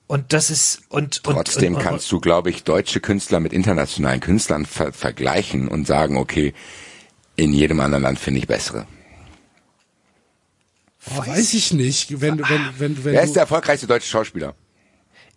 Und 0.08 0.32
das 0.32 0.50
ist, 0.50 0.82
und, 0.88 1.24
Trotzdem 1.24 1.74
und, 1.74 1.78
und, 1.78 1.82
kannst 1.82 2.12
du, 2.12 2.20
glaube 2.20 2.50
ich, 2.50 2.62
deutsche 2.62 3.00
Künstler 3.00 3.40
mit 3.40 3.52
internationalen 3.52 4.20
Künstlern 4.20 4.64
ver 4.64 4.92
vergleichen 4.92 5.66
und 5.66 5.86
sagen, 5.86 6.16
okay, 6.16 6.54
in 7.34 7.52
jedem 7.52 7.80
anderen 7.80 8.04
Land 8.04 8.18
finde 8.18 8.38
ich 8.38 8.46
bessere. 8.46 8.86
Weiß 11.04 11.54
ich 11.54 11.72
nicht. 11.72 12.20
Wenn, 12.20 12.38
wenn, 12.38 12.48
wenn, 12.78 13.04
wenn 13.04 13.04
Wer 13.04 13.20
du, 13.22 13.26
ist 13.26 13.34
der 13.34 13.42
erfolgreichste 13.42 13.86
deutsche 13.86 14.08
Schauspieler? 14.08 14.54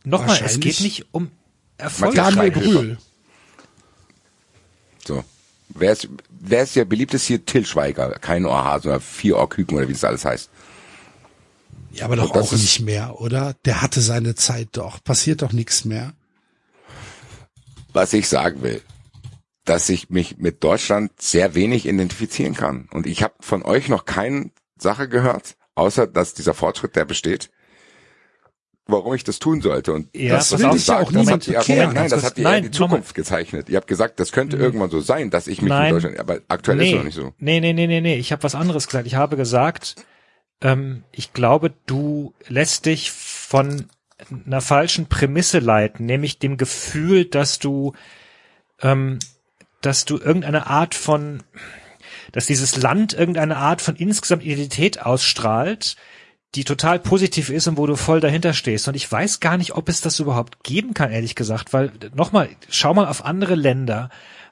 nochmal, 0.04 0.40
es 0.44 0.60
geht 0.60 0.80
nicht 0.82 1.06
um 1.12 1.32
Erfolg. 1.78 2.16
Daniel. 2.16 2.52
Brühl. 2.52 2.98
So. 5.06 5.24
Wer 5.70 5.94
ist, 5.94 6.10
wer 6.30 6.64
ist 6.64 6.76
der 6.76 6.86
beliebteste 6.86 7.28
hier? 7.28 7.46
Till 7.46 7.66
Schweiger. 7.66 8.12
Kein 8.20 8.46
Ohrhase 8.46 8.90
oder 8.90 9.00
vier 9.00 9.38
Ohrküken 9.38 9.78
oder 9.78 9.88
wie 9.88 9.94
das 9.94 10.04
alles 10.04 10.26
heißt. 10.26 10.50
Ja, 11.94 12.06
aber 12.06 12.16
doch 12.16 12.32
das 12.32 12.48
auch 12.48 12.52
nicht 12.54 12.82
mehr, 12.82 13.20
oder? 13.20 13.56
Der 13.66 13.82
hatte 13.82 14.02
seine 14.02 14.36
Zeit 14.36 14.70
doch. 14.74 15.04
Passiert 15.04 15.42
doch 15.42 15.52
nichts 15.54 15.86
mehr. 15.86 16.14
Was 17.94 18.14
ich 18.14 18.28
sagen 18.30 18.62
will, 18.62 18.82
dass 19.66 19.90
ich 19.90 20.10
mich 20.10 20.38
mit 20.38 20.64
Deutschland 20.64 21.12
sehr 21.20 21.56
wenig 21.56 21.88
identifizieren 21.88 22.54
kann. 22.54 22.88
Und 22.92 23.08
ich 23.08 23.24
habe 23.24 23.34
von 23.40 23.64
euch 23.64 23.90
noch 23.90 24.06
keine 24.06 24.52
Sache 24.78 25.10
gehört, 25.10 25.56
außer 25.76 26.08
dass 26.08 26.34
dieser 26.34 26.54
Fortschritt, 26.54 26.96
der 26.96 27.06
besteht, 27.06 27.50
warum 28.86 29.14
ich 29.14 29.24
das 29.24 29.40
tun 29.40 29.62
sollte. 29.62 29.94
Und 29.94 30.16
Ja, 30.16 30.36
das, 30.36 30.52
was 30.52 30.62
ihr 30.62 30.66
will 30.68 30.74
dich 30.74 30.88
ja 30.88 30.94
sagt, 30.96 31.02
auch 31.08 31.12
das 31.12 31.22
niemand 31.22 31.44
habt 31.44 31.48
ihr, 31.48 31.60
bekehren. 31.60 31.80
Moment, 31.82 31.96
nein, 31.96 32.10
das 32.10 32.24
habt 32.24 32.38
ihr 32.38 32.44
Nein, 32.44 32.64
in 32.66 32.72
die. 32.72 32.78
Zukunft 32.78 33.16
gezeichnet. 33.16 33.70
Ihr 33.70 33.78
habt 33.78 33.88
gesagt, 33.88 34.20
das 34.20 34.32
könnte 34.32 34.58
irgendwann 34.58 34.90
so 34.90 35.02
sein, 35.02 35.30
dass 35.30 35.48
ich 35.48 35.62
mich 35.62 35.70
Nein. 35.70 35.94
mit 35.94 36.04
Deutschland, 36.04 36.20
aber 36.20 36.40
aktuell 36.48 36.82
ist 36.82 36.88
es 36.90 36.96
noch 36.96 37.04
nicht 37.04 37.16
so. 37.16 37.34
Nee, 37.40 37.60
nee, 37.60 37.74
nee, 37.74 37.88
nee, 37.88 38.02
nee. 38.02 38.16
Ich 38.18 38.32
habe 38.32 38.44
was 38.44 38.56
anderes 38.56 38.88
gesagt. 38.88 39.08
Ich 39.08 39.16
habe 39.16 39.36
gesagt, 39.38 39.96
ähm, 40.62 41.04
ich 41.12 41.34
glaube, 41.34 41.74
du 41.86 42.34
lässt 42.48 42.86
dich 42.86 43.12
von 43.12 43.86
einer 44.46 44.62
falschen 44.62 45.08
Prämisse 45.08 45.60
leiten, 45.60 46.06
nämlich 46.06 46.40
dem 46.40 46.58
Gefühl, 46.58 47.26
dass 47.26 47.60
du, 47.60 47.94
ähm, 48.82 49.20
dass 49.82 50.06
du 50.06 50.18
irgendeine 50.18 50.68
Art 50.68 50.96
von, 50.96 51.44
dass 52.32 52.48
dieses 52.48 52.76
Land 52.78 53.14
irgendeine 53.14 53.58
Art 53.58 53.82
von 53.82 53.96
insgesamt 53.96 54.44
Identität 54.44 55.02
ausstrahlt, 55.02 55.96
die 56.56 56.64
total 56.64 57.00
positiv 57.00 57.50
ist 57.50 57.68
und 57.68 57.78
wo 57.78 57.86
du 57.86 57.96
voll 57.96 58.20
dahinter 58.20 58.54
stehst. 58.54 58.88
Und 58.88 58.96
ich 58.96 59.10
weiß 59.10 59.40
gar 59.40 59.58
nicht, 59.58 59.76
ob 59.76 59.88
es 59.88 60.02
das 60.02 60.20
überhaupt 60.20 60.64
geben 60.64 60.94
kann, 60.94 61.12
ehrlich 61.12 61.36
gesagt, 61.36 61.74
weil 61.74 61.92
nochmal, 62.16 62.50
schau 62.70 62.94
mal 62.94 63.08
auf 63.08 63.24
andere 63.24 63.56
Länder. 63.56 64.10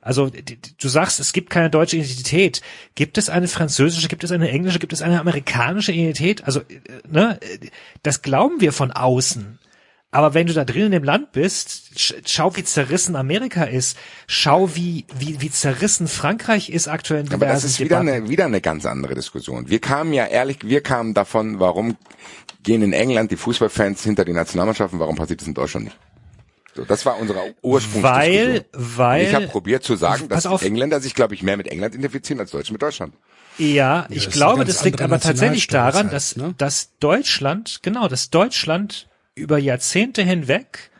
Also 0.07 0.29
du 0.31 0.87
sagst, 0.87 1.19
es 1.19 1.33
gibt 1.33 1.49
keine 1.49 1.69
deutsche 1.69 1.97
Identität. 1.97 2.61
Gibt 2.95 3.17
es 3.17 3.29
eine 3.29 3.47
französische, 3.47 4.07
gibt 4.07 4.23
es 4.23 4.31
eine 4.31 4.49
englische, 4.49 4.79
gibt 4.79 4.93
es 4.93 5.01
eine 5.01 5.19
amerikanische 5.19 5.91
Identität? 5.91 6.45
Also, 6.45 6.61
äh, 6.61 6.63
ne, 7.11 7.39
das 8.03 8.21
glauben 8.21 8.61
wir 8.61 8.71
von 8.73 8.91
außen. 8.91 9.59
Aber 10.09 10.33
wenn 10.33 10.47
du 10.47 10.53
da 10.53 10.63
drin 10.63 10.85
in 10.85 10.91
dem 10.93 11.03
Land 11.03 11.33
bist, 11.33 11.91
sch- 11.97 12.15
schau, 12.25 12.55
wie 12.55 12.63
zerrissen 12.63 13.17
Amerika 13.17 13.65
ist. 13.65 13.97
Schau, 14.25 14.73
wie, 14.73 15.05
wie, 15.19 15.41
wie 15.41 15.51
zerrissen 15.51 16.07
Frankreich 16.07 16.69
ist 16.69 16.87
aktuell 16.87 17.25
in 17.25 17.33
Aber 17.33 17.45
das 17.45 17.65
ist 17.65 17.79
wieder 17.81 17.99
Debatten. 17.99 18.09
eine, 18.23 18.29
wieder 18.29 18.45
eine 18.45 18.61
ganz 18.61 18.85
andere 18.85 19.15
Diskussion. 19.15 19.69
Wir 19.69 19.79
kamen 19.79 20.13
ja 20.13 20.25
ehrlich, 20.25 20.59
wir 20.63 20.81
kamen 20.81 21.13
davon, 21.13 21.59
warum 21.59 21.97
gehen 22.63 22.81
in 22.81 22.93
England 22.93 23.31
die 23.31 23.35
Fußballfans 23.37 24.01
hinter 24.03 24.23
die 24.23 24.31
Nationalmannschaften, 24.33 24.97
warum 24.99 25.17
passiert 25.17 25.41
das 25.41 25.47
in 25.49 25.53
Deutschland 25.53 25.85
nicht? 25.85 25.97
So, 26.77 26.85
das 26.85 27.07
war 27.07 27.17
unsere 27.17 27.55
Ursprungsdiskussion. 27.63 28.03
Weil, 28.03 28.65
weil, 28.71 29.25
ich 29.25 29.33
habe 29.33 29.47
probiert 29.47 29.83
zu 29.83 29.95
sagen, 29.95 30.29
dass 30.29 30.45
auf. 30.45 30.61
Engländer 30.61 31.01
sich, 31.01 31.15
glaube 31.15 31.33
ich, 31.33 31.41
mehr 31.41 31.57
mit 31.57 31.67
England 31.67 31.95
identifizieren 31.95 32.39
als 32.39 32.51
Deutsche 32.51 32.71
mit 32.71 32.83
Deutschland. 32.83 33.15
Ja, 33.57 34.05
ich 34.11 34.27
ein 34.27 34.31
glaube, 34.31 34.63
das 34.63 34.83
liegt 34.83 35.01
aber 35.01 35.19
tatsächlich 35.19 35.65
daran, 35.65 36.11
dass, 36.11 36.35
ne? 36.35 36.53
dass 36.59 36.95
Deutschland, 36.99 37.79
genau, 37.81 38.07
dass 38.07 38.29
Deutschland 38.29 39.09
über 39.33 39.57
Jahrzehnte 39.57 40.21
hinweg 40.21 40.91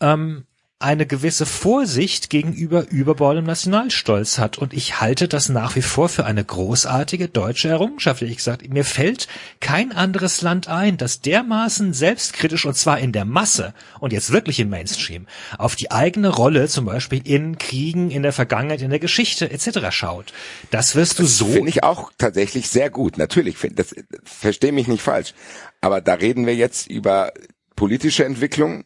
ähm, 0.00 0.46
eine 0.82 1.06
gewisse 1.06 1.46
Vorsicht 1.46 2.30
gegenüber 2.30 2.86
überbordendem 2.90 3.46
Nationalstolz 3.46 4.38
hat. 4.38 4.58
Und 4.58 4.72
ich 4.72 5.00
halte 5.00 5.28
das 5.28 5.48
nach 5.48 5.76
wie 5.76 5.82
vor 5.82 6.08
für 6.08 6.24
eine 6.24 6.44
großartige 6.44 7.28
deutsche 7.28 7.68
Errungenschaft. 7.68 8.22
Ich 8.22 8.36
gesagt, 8.36 8.68
mir 8.68 8.84
fällt 8.84 9.28
kein 9.60 9.92
anderes 9.92 10.42
Land 10.42 10.68
ein, 10.68 10.96
das 10.96 11.20
dermaßen 11.20 11.92
selbstkritisch 11.92 12.66
und 12.66 12.76
zwar 12.76 12.98
in 12.98 13.12
der 13.12 13.24
Masse 13.24 13.74
und 14.00 14.12
jetzt 14.12 14.32
wirklich 14.32 14.60
im 14.60 14.70
Mainstream 14.70 15.26
auf 15.58 15.76
die 15.76 15.90
eigene 15.90 16.28
Rolle 16.28 16.68
zum 16.68 16.84
Beispiel 16.84 17.20
in 17.24 17.58
Kriegen, 17.58 18.10
in 18.10 18.22
der 18.22 18.32
Vergangenheit, 18.32 18.82
in 18.82 18.90
der 18.90 18.98
Geschichte 18.98 19.50
etc. 19.50 19.90
schaut. 19.90 20.32
Das 20.70 20.96
wirst 20.96 21.18
du 21.18 21.24
so. 21.24 21.46
Finde 21.46 21.70
ich 21.70 21.84
auch 21.84 22.10
tatsächlich 22.18 22.68
sehr 22.68 22.90
gut. 22.90 23.18
Natürlich, 23.18 23.56
das 23.74 23.94
verstehe 24.24 24.72
mich 24.72 24.88
nicht 24.88 25.02
falsch. 25.02 25.34
Aber 25.80 26.00
da 26.00 26.14
reden 26.14 26.46
wir 26.46 26.54
jetzt 26.54 26.88
über 26.88 27.32
politische 27.76 28.24
Entwicklung 28.24 28.84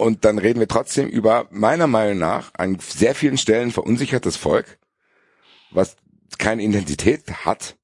und 0.00 0.24
dann 0.24 0.38
reden 0.38 0.60
wir 0.60 0.68
trotzdem 0.68 1.08
über 1.08 1.46
meiner 1.50 1.86
Meinung 1.86 2.18
nach 2.18 2.52
an 2.54 2.78
sehr 2.80 3.14
vielen 3.14 3.36
Stellen 3.36 3.70
verunsichertes 3.70 4.36
Volk, 4.36 4.78
was 5.70 5.96
keine 6.38 6.62
Identität 6.62 7.44
hat 7.44 7.76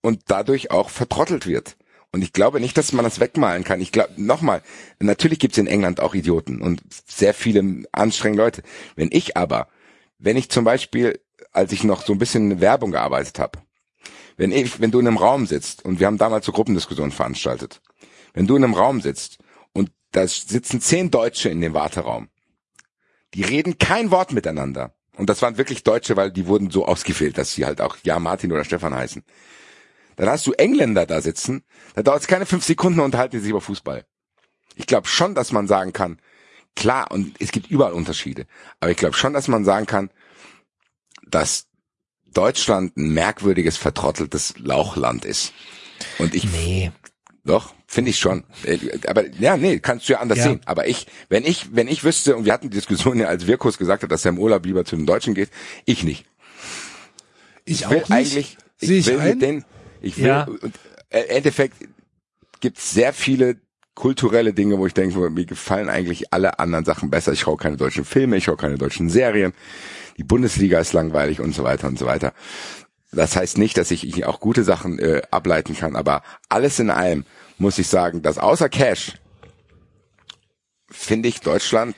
und 0.00 0.22
dadurch 0.28 0.70
auch 0.70 0.88
vertrottelt 0.88 1.46
wird. 1.46 1.76
Und 2.10 2.22
ich 2.22 2.32
glaube 2.32 2.58
nicht, 2.58 2.78
dass 2.78 2.92
man 2.92 3.04
das 3.04 3.20
wegmalen 3.20 3.64
kann. 3.64 3.82
Ich 3.82 3.92
glaube, 3.92 4.12
nochmal, 4.16 4.62
natürlich 4.98 5.38
gibt 5.38 5.52
es 5.52 5.58
in 5.58 5.66
England 5.66 6.00
auch 6.00 6.14
Idioten 6.14 6.62
und 6.62 6.80
sehr 7.06 7.34
viele 7.34 7.84
anstrengende 7.92 8.42
Leute. 8.42 8.62
Wenn 8.94 9.10
ich 9.12 9.36
aber, 9.36 9.68
wenn 10.18 10.38
ich 10.38 10.48
zum 10.48 10.64
Beispiel, 10.64 11.20
als 11.52 11.70
ich 11.72 11.84
noch 11.84 12.02
so 12.02 12.14
ein 12.14 12.18
bisschen 12.18 12.62
Werbung 12.62 12.92
gearbeitet 12.92 13.38
habe, 13.38 13.58
wenn 14.38 14.52
ich, 14.52 14.80
wenn 14.80 14.90
du 14.90 15.00
in 15.00 15.06
einem 15.06 15.18
Raum 15.18 15.46
sitzt 15.46 15.84
und 15.84 16.00
wir 16.00 16.06
haben 16.06 16.18
damals 16.18 16.46
so 16.46 16.52
Gruppendiskussionen 16.52 17.12
veranstaltet, 17.12 17.82
wenn 18.32 18.46
du 18.46 18.56
in 18.56 18.64
einem 18.64 18.74
Raum 18.74 19.02
sitzt 19.02 19.38
da 20.16 20.26
sitzen 20.26 20.80
zehn 20.80 21.10
Deutsche 21.10 21.50
in 21.50 21.60
dem 21.60 21.74
Warteraum, 21.74 22.30
die 23.34 23.42
reden 23.42 23.76
kein 23.76 24.10
Wort 24.10 24.32
miteinander. 24.32 24.94
Und 25.14 25.28
das 25.28 25.42
waren 25.42 25.58
wirklich 25.58 25.84
Deutsche, 25.84 26.16
weil 26.16 26.30
die 26.30 26.46
wurden 26.46 26.70
so 26.70 26.86
ausgewählt, 26.86 27.36
dass 27.36 27.52
sie 27.52 27.66
halt 27.66 27.82
auch 27.82 27.98
ja 28.02 28.18
Martin 28.18 28.50
oder 28.50 28.64
Stefan 28.64 28.94
heißen. 28.94 29.22
Dann 30.16 30.30
hast 30.30 30.46
du 30.46 30.52
Engländer 30.52 31.04
da 31.04 31.20
sitzen, 31.20 31.64
da 31.94 32.02
dauert 32.02 32.22
es 32.22 32.28
keine 32.28 32.46
fünf 32.46 32.64
Sekunden 32.64 33.00
und 33.00 33.04
unterhalten 33.06 33.36
die 33.36 33.40
sich 33.40 33.50
über 33.50 33.60
Fußball. 33.60 34.06
Ich 34.74 34.86
glaube 34.86 35.06
schon, 35.06 35.34
dass 35.34 35.52
man 35.52 35.68
sagen 35.68 35.92
kann, 35.92 36.18
klar, 36.74 37.10
und 37.10 37.36
es 37.38 37.52
gibt 37.52 37.70
überall 37.70 37.92
Unterschiede, 37.92 38.46
aber 38.80 38.90
ich 38.90 38.96
glaube 38.96 39.16
schon, 39.16 39.34
dass 39.34 39.48
man 39.48 39.66
sagen 39.66 39.84
kann, 39.84 40.10
dass 41.26 41.66
Deutschland 42.24 42.96
ein 42.96 43.12
merkwürdiges, 43.12 43.76
vertrotteltes 43.76 44.54
Lauchland 44.56 45.26
ist. 45.26 45.52
Und 46.18 46.34
ich, 46.34 46.44
Nee. 46.44 46.90
doch, 47.44 47.74
finde 47.86 48.10
ich 48.10 48.18
schon. 48.18 48.44
Äh, 48.64 48.78
Aber 49.06 49.26
ja, 49.38 49.56
nee, 49.56 49.78
kannst 49.78 50.08
du 50.08 50.14
ja 50.14 50.20
anders 50.20 50.38
Ja. 50.38 50.44
sehen. 50.44 50.60
Aber 50.64 50.88
ich, 50.88 51.06
wenn 51.28 51.44
ich, 51.44 51.74
wenn 51.74 51.88
ich 51.88 52.04
wüsste, 52.04 52.36
und 52.36 52.44
wir 52.44 52.52
hatten 52.52 52.68
die 52.70 52.76
Diskussion 52.76 53.18
ja, 53.18 53.26
als 53.28 53.46
Wirkus 53.46 53.78
gesagt 53.78 54.02
hat, 54.02 54.10
dass 54.10 54.24
er 54.24 54.30
im 54.30 54.38
Urlaub 54.38 54.64
lieber 54.66 54.84
zu 54.84 54.96
den 54.96 55.06
Deutschen 55.06 55.34
geht, 55.34 55.50
ich 55.84 56.02
nicht. 56.04 56.26
Ich 57.64 57.88
will 57.88 57.98
auch 58.02 58.08
nicht. 58.08 58.10
eigentlich, 58.12 58.58
ich 58.80 58.90
ich 58.90 59.06
will 59.06 59.20
ein. 59.20 59.28
mit 59.30 59.42
denen, 59.42 59.64
ich 60.00 60.18
will, 60.18 60.26
Ja. 60.26 60.44
und 60.44 60.72
äh, 61.10 61.20
im 61.22 61.36
Endeffekt 61.36 61.74
gibt 62.60 62.78
es 62.78 62.90
sehr 62.92 63.12
viele 63.12 63.56
kulturelle 63.94 64.52
Dinge, 64.52 64.78
wo 64.78 64.86
ich 64.86 64.94
denke, 64.94 65.18
mir 65.30 65.46
gefallen 65.46 65.88
eigentlich 65.88 66.32
alle 66.32 66.58
anderen 66.58 66.84
Sachen 66.84 67.10
besser. 67.10 67.32
Ich 67.32 67.40
schaue 67.40 67.56
keine 67.56 67.76
deutschen 67.76 68.04
Filme, 68.04 68.36
ich 68.36 68.44
schaue 68.44 68.56
keine 68.58 68.76
deutschen 68.76 69.08
Serien. 69.08 69.52
Die 70.18 70.24
Bundesliga 70.24 70.78
ist 70.80 70.92
langweilig 70.92 71.40
und 71.40 71.54
so 71.54 71.64
weiter 71.64 71.86
und 71.88 71.98
so 71.98 72.06
weiter. 72.06 72.32
Das 73.12 73.36
heißt 73.36 73.56
nicht, 73.56 73.78
dass 73.78 73.90
ich 73.90 74.26
auch 74.26 74.40
gute 74.40 74.64
Sachen 74.64 74.98
äh, 74.98 75.22
ableiten 75.30 75.74
kann, 75.74 75.96
aber 75.96 76.22
alles 76.48 76.78
in 76.78 76.90
allem 76.90 77.24
muss 77.58 77.78
ich 77.78 77.88
sagen, 77.88 78.22
dass 78.22 78.38
außer 78.38 78.68
Cash 78.68 79.12
finde 80.90 81.28
ich 81.28 81.40
Deutschland 81.40 81.96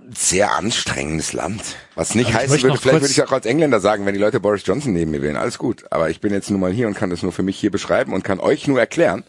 ein 0.00 0.12
sehr 0.14 0.52
anstrengendes 0.52 1.32
Land. 1.32 1.62
Was 1.94 2.14
nicht 2.14 2.32
würde, 2.32 2.66
noch 2.68 2.80
vielleicht 2.80 3.02
würde 3.02 3.06
ich 3.06 3.22
auch 3.22 3.32
als 3.32 3.46
Engländer 3.46 3.80
sagen, 3.80 4.04
wenn 4.04 4.14
die 4.14 4.20
Leute 4.20 4.40
Boris 4.40 4.62
Johnson 4.64 4.92
neben 4.92 5.10
mir 5.10 5.22
wählen, 5.22 5.36
alles 5.36 5.58
gut. 5.58 5.84
Aber 5.90 6.10
ich 6.10 6.20
bin 6.20 6.32
jetzt 6.32 6.50
nun 6.50 6.60
mal 6.60 6.72
hier 6.72 6.88
und 6.88 6.94
kann 6.94 7.10
das 7.10 7.22
nur 7.22 7.32
für 7.32 7.42
mich 7.42 7.58
hier 7.58 7.70
beschreiben 7.70 8.12
und 8.12 8.24
kann 8.24 8.40
euch 8.40 8.66
nur 8.66 8.80
erklären, 8.80 9.22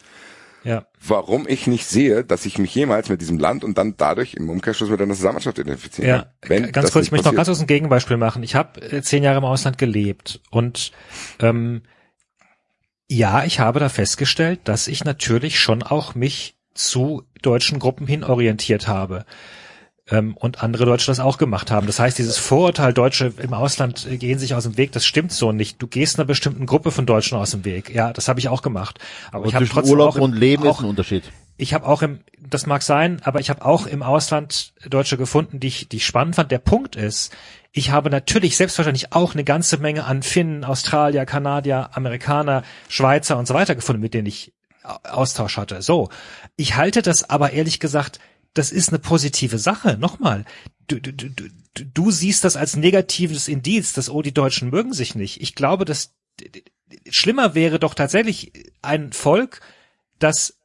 Ja. 0.63 0.87
warum 1.05 1.45
ich 1.47 1.67
nicht 1.67 1.85
sehe, 1.85 2.23
dass 2.23 2.45
ich 2.45 2.57
mich 2.57 2.73
jemals 2.73 3.09
mit 3.09 3.21
diesem 3.21 3.37
Land 3.37 3.63
und 3.63 3.77
dann 3.77 3.95
dadurch 3.97 4.33
im 4.33 4.49
Umkehrschluss 4.49 4.89
mit 4.89 4.99
einer 5.01 5.13
Zusammenarbeit 5.13 5.59
identifizieren 5.59 6.09
Ja. 6.09 6.25
Wenn 6.41 6.71
ganz 6.71 6.91
kurz, 6.91 7.05
ich 7.05 7.11
möchte 7.11 7.27
noch 7.27 7.35
ganz 7.35 7.47
kurz 7.47 7.59
ein 7.59 7.67
Gegenbeispiel 7.67 8.17
machen. 8.17 8.41
Ich 8.41 8.55
habe 8.55 8.81
äh, 8.81 9.01
zehn 9.03 9.23
Jahre 9.23 9.37
im 9.37 9.45
Ausland 9.45 9.77
gelebt 9.77 10.41
und 10.49 10.91
ähm, 11.39 11.83
ja, 13.13 13.43
ich 13.43 13.59
habe 13.59 13.79
da 13.79 13.89
festgestellt, 13.89 14.61
dass 14.63 14.87
ich 14.87 15.03
natürlich 15.03 15.59
schon 15.59 15.83
auch 15.83 16.15
mich 16.15 16.55
zu 16.73 17.23
deutschen 17.43 17.77
Gruppen 17.77 18.07
hin 18.07 18.23
orientiert 18.23 18.87
habe. 18.87 19.25
Ähm, 20.09 20.35
und 20.35 20.63
andere 20.63 20.85
Deutsche 20.85 21.07
das 21.07 21.19
auch 21.21 21.37
gemacht 21.37 21.71
haben. 21.71 21.87
Das 21.87 21.99
heißt, 21.99 22.17
dieses 22.17 22.37
Vorurteil, 22.37 22.91
Deutsche 22.91 23.31
im 23.37 23.53
Ausland 23.53 24.05
äh, 24.09 24.17
gehen 24.17 24.37
sich 24.37 24.53
aus 24.53 24.63
dem 24.63 24.75
Weg, 24.77 24.91
das 24.91 25.05
stimmt 25.05 25.31
so 25.31 25.51
nicht. 25.53 25.81
Du 25.81 25.87
gehst 25.87 26.17
einer 26.19 26.25
bestimmten 26.25 26.65
Gruppe 26.65 26.91
von 26.91 27.05
Deutschen 27.05 27.37
aus 27.37 27.51
dem 27.51 27.63
Weg. 27.63 27.93
Ja, 27.93 28.11
das 28.11 28.27
habe 28.27 28.39
ich 28.39 28.49
auch 28.49 28.63
gemacht. 28.63 28.99
Aber 29.31 29.43
Und 29.43 29.49
ich 29.49 29.55
habe 29.55 29.67
trotzdem 29.67 29.91
Urlaub 29.91 30.09
auch 30.09 30.15
im- 30.17 30.23
und 30.23 30.33
Leben 30.33 30.67
auch, 30.67 30.79
ist 30.79 30.83
ein 30.83 30.89
Unterschied. 30.89 31.23
ich 31.55 31.73
habe 31.73 31.87
auch 31.87 32.01
im, 32.01 32.19
das 32.37 32.65
mag 32.65 32.81
sein, 32.81 33.21
aber 33.23 33.39
ich 33.39 33.49
habe 33.49 33.63
auch 33.63 33.85
im 33.85 34.03
Ausland 34.03 34.73
Deutsche 34.89 35.17
gefunden, 35.17 35.59
die 35.61 35.67
ich, 35.67 35.87
die 35.87 35.97
ich 35.97 36.05
spannend 36.05 36.35
fand. 36.35 36.51
Der 36.51 36.59
Punkt 36.59 36.97
ist, 36.97 37.31
ich 37.75 37.89
habe 37.89 38.09
natürlich 38.11 38.55
selbstverständlich 38.55 39.11
auch 39.13 39.33
eine 39.33 39.43
ganze 39.43 39.77
Menge 39.77 40.05
an 40.05 40.21
Finnen, 40.23 40.63
Australier, 40.63 41.25
Kanadier, 41.25 41.89
Amerikaner, 41.93 42.63
Schweizer 42.87 43.37
und 43.37 43.47
so 43.47 43.55
weiter 43.55 43.73
gefunden, 43.75 44.01
mit 44.01 44.13
denen 44.13 44.27
ich 44.27 44.53
Au- 44.83 44.99
Austausch 45.09 45.57
hatte. 45.57 45.81
So. 45.81 46.09
Ich 46.55 46.75
halte 46.75 47.01
das 47.01 47.29
aber 47.29 47.51
ehrlich 47.51 47.79
gesagt, 47.79 48.19
das 48.53 48.71
ist 48.71 48.89
eine 48.89 48.99
positive 48.99 49.57
Sache. 49.57 49.97
Nochmal. 49.97 50.45
Du, 50.87 50.99
du, 50.99 51.11
du, 51.11 51.29
du, 51.29 51.49
du 51.85 52.11
siehst 52.11 52.43
das 52.43 52.55
als 52.55 52.75
negatives 52.75 53.47
Indiz, 53.47 53.93
dass, 53.93 54.09
oh, 54.09 54.21
die 54.21 54.33
Deutschen 54.33 54.69
mögen 54.69 54.93
sich 54.93 55.15
nicht. 55.15 55.41
Ich 55.41 55.55
glaube, 55.55 55.85
dass 55.85 56.13
schlimmer 57.09 57.55
wäre 57.55 57.79
doch 57.79 57.95
tatsächlich 57.95 58.51
ein 58.83 59.13
Volk, 59.13 59.61
das 60.19 60.59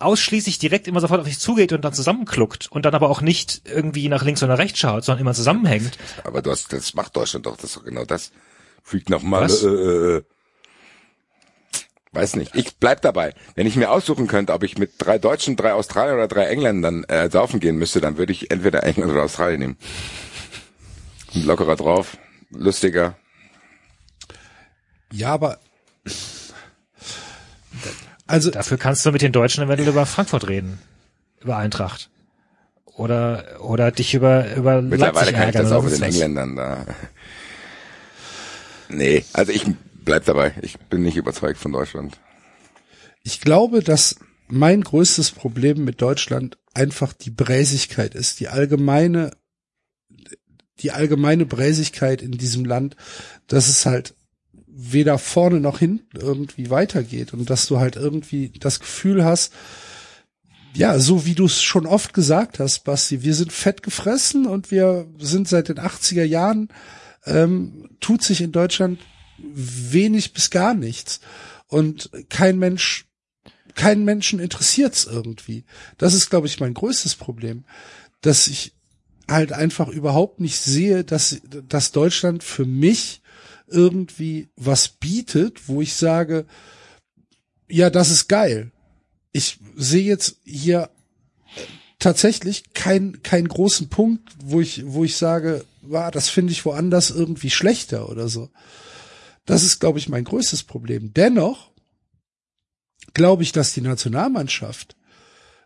ausschließlich 0.00 0.58
direkt 0.58 0.88
immer 0.88 1.00
sofort 1.00 1.20
auf 1.20 1.26
dich 1.26 1.38
zugeht 1.38 1.72
und 1.72 1.84
dann 1.84 1.92
zusammenkluckt 1.92 2.72
und 2.72 2.84
dann 2.84 2.94
aber 2.94 3.10
auch 3.10 3.20
nicht 3.20 3.62
irgendwie 3.64 4.08
nach 4.08 4.24
links 4.24 4.42
oder 4.42 4.58
rechts 4.58 4.78
schaut, 4.78 5.04
sondern 5.04 5.20
immer 5.20 5.34
zusammenhängt. 5.34 5.98
Aber 6.24 6.42
du 6.42 6.50
hast, 6.50 6.72
das 6.72 6.94
macht 6.94 7.16
Deutschland 7.16 7.46
doch, 7.46 7.56
das 7.56 7.70
ist 7.70 7.76
doch 7.76 7.84
genau 7.84 8.04
das. 8.04 8.32
Fügt 8.82 9.10
noch 9.10 9.22
mal, 9.22 9.42
Was? 9.42 9.62
äh, 9.62 9.68
äh, 9.68 10.16
äh. 10.16 10.22
Weiß 12.12 12.34
nicht. 12.34 12.56
Ich 12.56 12.76
bleib 12.76 13.02
dabei. 13.02 13.34
Wenn 13.54 13.68
ich 13.68 13.76
mir 13.76 13.90
aussuchen 13.90 14.26
könnte, 14.26 14.52
ob 14.52 14.64
ich 14.64 14.78
mit 14.78 14.94
drei 14.98 15.18
Deutschen, 15.18 15.54
drei 15.54 15.74
Australiern 15.74 16.16
oder 16.16 16.26
drei 16.26 16.46
Engländern 16.46 17.04
äh, 17.04 17.30
saufen 17.30 17.60
gehen 17.60 17.76
müsste, 17.76 18.00
dann 18.00 18.18
würde 18.18 18.32
ich 18.32 18.50
entweder 18.50 18.82
England 18.82 19.12
oder 19.12 19.22
Australien 19.22 19.60
nehmen. 19.60 19.76
Lockerer 21.34 21.76
drauf, 21.76 22.16
lustiger. 22.50 23.16
Ja, 25.12 25.32
aber 25.32 25.58
also 28.30 28.50
Dafür 28.50 28.78
kannst 28.78 29.04
du 29.04 29.12
mit 29.12 29.22
den 29.22 29.32
Deutschen 29.32 29.64
eventuell 29.64 29.88
über 29.88 30.06
Frankfurt 30.06 30.48
reden. 30.48 30.78
Über 31.40 31.56
Eintracht. 31.56 32.10
Oder, 32.84 33.44
oder 33.60 33.90
dich 33.90 34.14
über, 34.14 34.54
über 34.54 34.82
Mittlerweile 34.82 35.32
Leipzig 35.32 35.34
kann 35.34 35.48
ich 35.48 35.54
das 35.54 35.72
auch 35.72 35.82
mit 35.82 35.94
den. 35.94 36.02
Engländern 36.02 36.56
da. 36.56 36.86
Nee, 38.88 39.24
also 39.32 39.52
ich 39.52 39.64
bleib 40.04 40.24
dabei. 40.24 40.52
Ich 40.62 40.78
bin 40.78 41.02
nicht 41.02 41.16
überzeugt 41.16 41.58
von 41.58 41.72
Deutschland. 41.72 42.18
ich 43.22 43.40
glaube, 43.40 43.82
dass 43.82 44.16
mein 44.48 44.82
größtes 44.82 45.30
Problem 45.30 45.84
mit 45.84 46.02
Deutschland 46.02 46.58
einfach 46.74 47.12
die 47.12 47.30
Bräsigkeit 47.30 48.14
ist, 48.14 48.40
die 48.40 48.48
allgemeine, 48.48 49.30
die 50.80 50.90
allgemeine 50.90 51.46
Bräsigkeit 51.46 52.22
in 52.22 52.32
diesem 52.32 52.64
Land, 52.64 52.96
dass 53.46 53.68
es 53.68 53.86
halt 53.86 54.14
weder 54.72 55.18
vorne 55.18 55.60
noch 55.60 55.78
hinten 55.78 56.18
irgendwie 56.18 56.70
weitergeht 56.70 57.32
und 57.32 57.50
dass 57.50 57.66
du 57.66 57.78
halt 57.78 57.96
irgendwie 57.96 58.52
das 58.58 58.80
Gefühl 58.80 59.24
hast, 59.24 59.52
ja, 60.74 60.98
so 60.98 61.26
wie 61.26 61.34
du 61.34 61.46
es 61.46 61.62
schon 61.62 61.86
oft 61.86 62.14
gesagt 62.14 62.58
hast, 62.60 62.84
Basti, 62.84 63.22
wir 63.22 63.34
sind 63.34 63.52
fett 63.52 63.82
gefressen 63.82 64.46
und 64.46 64.70
wir 64.70 65.08
sind 65.18 65.48
seit 65.48 65.68
den 65.68 65.78
80er 65.78 66.24
Jahren, 66.24 66.68
ähm, 67.26 67.88
tut 68.00 68.22
sich 68.22 68.40
in 68.40 68.52
Deutschland 68.52 69.00
wenig 69.38 70.32
bis 70.32 70.50
gar 70.50 70.74
nichts. 70.74 71.20
Und 71.66 72.10
kein 72.28 72.58
Mensch, 72.58 73.06
keinen 73.74 74.04
Menschen 74.04 74.38
interessiert's 74.38 75.04
irgendwie. 75.04 75.64
Das 75.98 76.14
ist, 76.14 76.30
glaube 76.30 76.46
ich, 76.46 76.60
mein 76.60 76.74
größtes 76.74 77.16
Problem, 77.16 77.64
dass 78.20 78.48
ich 78.48 78.74
halt 79.28 79.52
einfach 79.52 79.88
überhaupt 79.88 80.40
nicht 80.40 80.58
sehe, 80.58 81.04
dass, 81.04 81.40
dass 81.68 81.92
Deutschland 81.92 82.42
für 82.42 82.64
mich 82.64 83.19
irgendwie 83.70 84.48
was 84.56 84.88
bietet, 84.88 85.68
wo 85.68 85.80
ich 85.80 85.94
sage, 85.94 86.46
ja, 87.68 87.90
das 87.90 88.10
ist 88.10 88.28
geil. 88.28 88.72
Ich 89.32 89.58
sehe 89.76 90.04
jetzt 90.04 90.36
hier 90.44 90.90
tatsächlich 91.98 92.72
keinen 92.72 93.22
keinen 93.22 93.48
großen 93.48 93.88
Punkt, 93.88 94.28
wo 94.42 94.60
ich 94.60 94.82
wo 94.86 95.04
ich 95.04 95.16
sage, 95.16 95.64
wow, 95.82 96.10
das 96.10 96.28
finde 96.28 96.52
ich 96.52 96.64
woanders 96.64 97.10
irgendwie 97.10 97.50
schlechter 97.50 98.08
oder 98.08 98.28
so. 98.28 98.50
Das 99.44 99.62
ist, 99.62 99.78
glaube 99.80 99.98
ich, 99.98 100.08
mein 100.08 100.24
größtes 100.24 100.64
Problem. 100.64 101.12
Dennoch 101.14 101.70
glaube 103.14 103.42
ich, 103.42 103.52
dass 103.52 103.72
die 103.72 103.80
Nationalmannschaft 103.80 104.96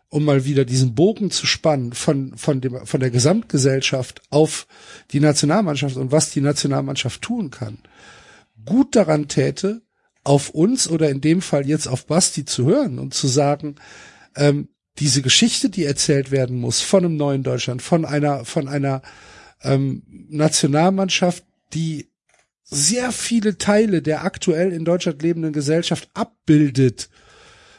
um 0.09 0.23
mal 0.25 0.45
wieder 0.45 0.65
diesen 0.65 0.95
Bogen 0.95 1.31
zu 1.31 1.45
spannen 1.45 1.93
von, 1.93 2.37
von, 2.37 2.61
dem, 2.61 2.85
von 2.85 2.99
der 2.99 3.11
Gesamtgesellschaft 3.11 4.21
auf 4.29 4.67
die 5.11 5.19
Nationalmannschaft 5.19 5.97
und 5.97 6.11
was 6.11 6.31
die 6.31 6.41
Nationalmannschaft 6.41 7.21
tun 7.21 7.49
kann, 7.51 7.79
gut 8.65 8.95
daran 8.95 9.27
täte, 9.27 9.81
auf 10.23 10.49
uns 10.49 10.89
oder 10.89 11.09
in 11.09 11.21
dem 11.21 11.41
Fall 11.41 11.67
jetzt 11.67 11.87
auf 11.87 12.07
Basti 12.07 12.45
zu 12.45 12.65
hören 12.65 12.99
und 12.99 13.13
zu 13.13 13.27
sagen, 13.27 13.75
ähm, 14.35 14.69
diese 14.97 15.21
Geschichte, 15.21 15.69
die 15.69 15.83
erzählt 15.83 16.31
werden 16.31 16.57
muss 16.57 16.81
von 16.81 17.05
einem 17.05 17.17
neuen 17.17 17.43
Deutschland, 17.43 17.81
von 17.81 18.05
einer, 18.05 18.45
von 18.45 18.67
einer 18.67 19.01
ähm, 19.61 20.03
Nationalmannschaft, 20.29 21.43
die 21.73 22.09
sehr 22.63 23.11
viele 23.11 23.57
Teile 23.57 24.01
der 24.01 24.23
aktuell 24.23 24.71
in 24.71 24.85
Deutschland 24.85 25.21
lebenden 25.21 25.53
Gesellschaft 25.53 26.09
abbildet. 26.13 27.09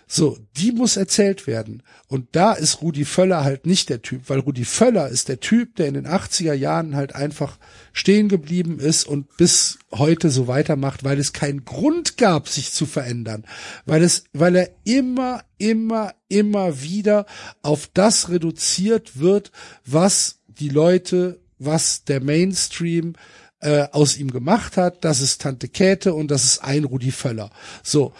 So, 0.09 0.39
die 0.57 0.71
muss 0.71 0.97
erzählt 0.97 1.49
werden. 1.49 1.83
Und 2.07 2.29
da 2.33 2.53
ist 2.53 2.81
Rudi 2.81 3.05
Völler 3.05 3.43
halt 3.43 3.67
nicht 3.67 3.89
der 3.89 4.03
Typ, 4.03 4.29
weil 4.29 4.39
Rudi 4.39 4.65
Völler 4.65 5.09
ist 5.09 5.29
der 5.29 5.41
Typ, 5.41 5.75
der 5.77 5.89
in 5.89 5.95
den 5.95 6.07
80er 6.07 6.53
Jahren 6.53 6.95
halt 6.95 7.17
einfach 7.17 7.59
stehen 7.93 8.29
geblieben 8.29 8.79
ist 8.79 9.05
und 9.05 9.37
bis 9.37 9.79
heute 9.93 10.31
so 10.31 10.47
weitermacht, 10.47 11.03
weil 11.03 11.19
es 11.19 11.33
keinen 11.33 11.65
Grund 11.65 12.19
gab, 12.19 12.49
sich 12.49 12.73
zu 12.73 12.87
verändern. 12.87 13.45
Weil 13.85 14.05
es, 14.05 14.25
weil 14.33 14.55
er 14.55 14.71
immer, 14.85 15.43
immer, 15.59 16.15
immer 16.29 16.83
wieder 16.83 17.27
auf 17.63 17.89
das 17.93 18.29
reduziert 18.29 19.19
wird, 19.19 19.51
was 19.85 20.39
die 20.47 20.69
Leute, 20.69 21.41
was 21.59 22.05
der 22.05 22.23
Mainstream 22.23 23.15
äh, 23.61 23.89
aus 23.91 24.17
ihm 24.17 24.31
gemacht 24.31 24.77
hat. 24.77 25.05
Das 25.05 25.21
ist 25.21 25.43
Tante 25.43 25.69
Käthe 25.69 26.15
und 26.15 26.31
das 26.31 26.45
ist 26.45 26.59
ein 26.63 26.85
Rudi 26.85 27.11
Völler. 27.11 27.51
So, 27.83 28.13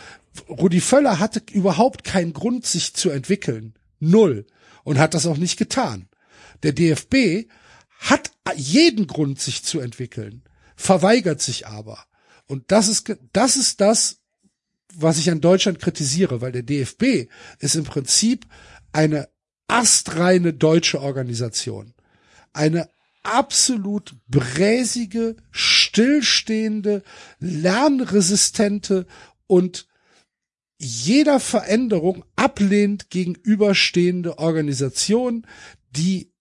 Rudi 0.49 0.81
Völler 0.81 1.19
hatte 1.19 1.43
überhaupt 1.53 2.05
keinen 2.05 2.33
Grund, 2.33 2.67
sich 2.67 2.95
zu 2.95 3.11
entwickeln. 3.11 3.75
Null. 4.01 4.47
Und 4.85 4.99
hat 4.99 5.15
das 5.15 5.27
auch 5.27 5.37
nicht 5.37 5.57
getan. 5.57 6.09
Der 6.63 6.73
DFB 6.73 7.49
hat 7.99 8.31
jeden 8.55 9.07
Grund, 9.07 9.41
sich 9.41 9.65
zu 9.65 9.81
entwickeln, 9.81 10.43
verweigert 10.77 11.41
sich 11.41 11.67
aber. 11.67 12.05
Und 12.47 12.71
das 12.71 12.89
ist, 12.89 13.17
das 13.33 13.57
ist 13.57 13.81
das, 13.81 14.19
was 14.95 15.19
ich 15.19 15.31
an 15.31 15.41
Deutschland 15.41 15.81
kritisiere, 15.81 16.41
weil 16.41 16.53
der 16.53 16.63
DFB 16.63 17.29
ist 17.59 17.75
im 17.75 17.85
Prinzip 17.85 18.47
eine 18.93 19.29
astreine 19.69 20.53
deutsche 20.53 21.01
Organisation. 21.01 21.95
Eine 22.53 22.89
absolut 23.23 24.15
bräsige, 24.29 25.37
stillstehende, 25.51 27.03
lernresistente 27.41 29.07
und 29.47 29.89
jeder 30.79 31.41
Veränderung 31.41 32.25
ablehnt 32.37 33.11
gegenüberstehende 33.11 34.39
Organisation, 34.39 35.47
die 35.91 36.33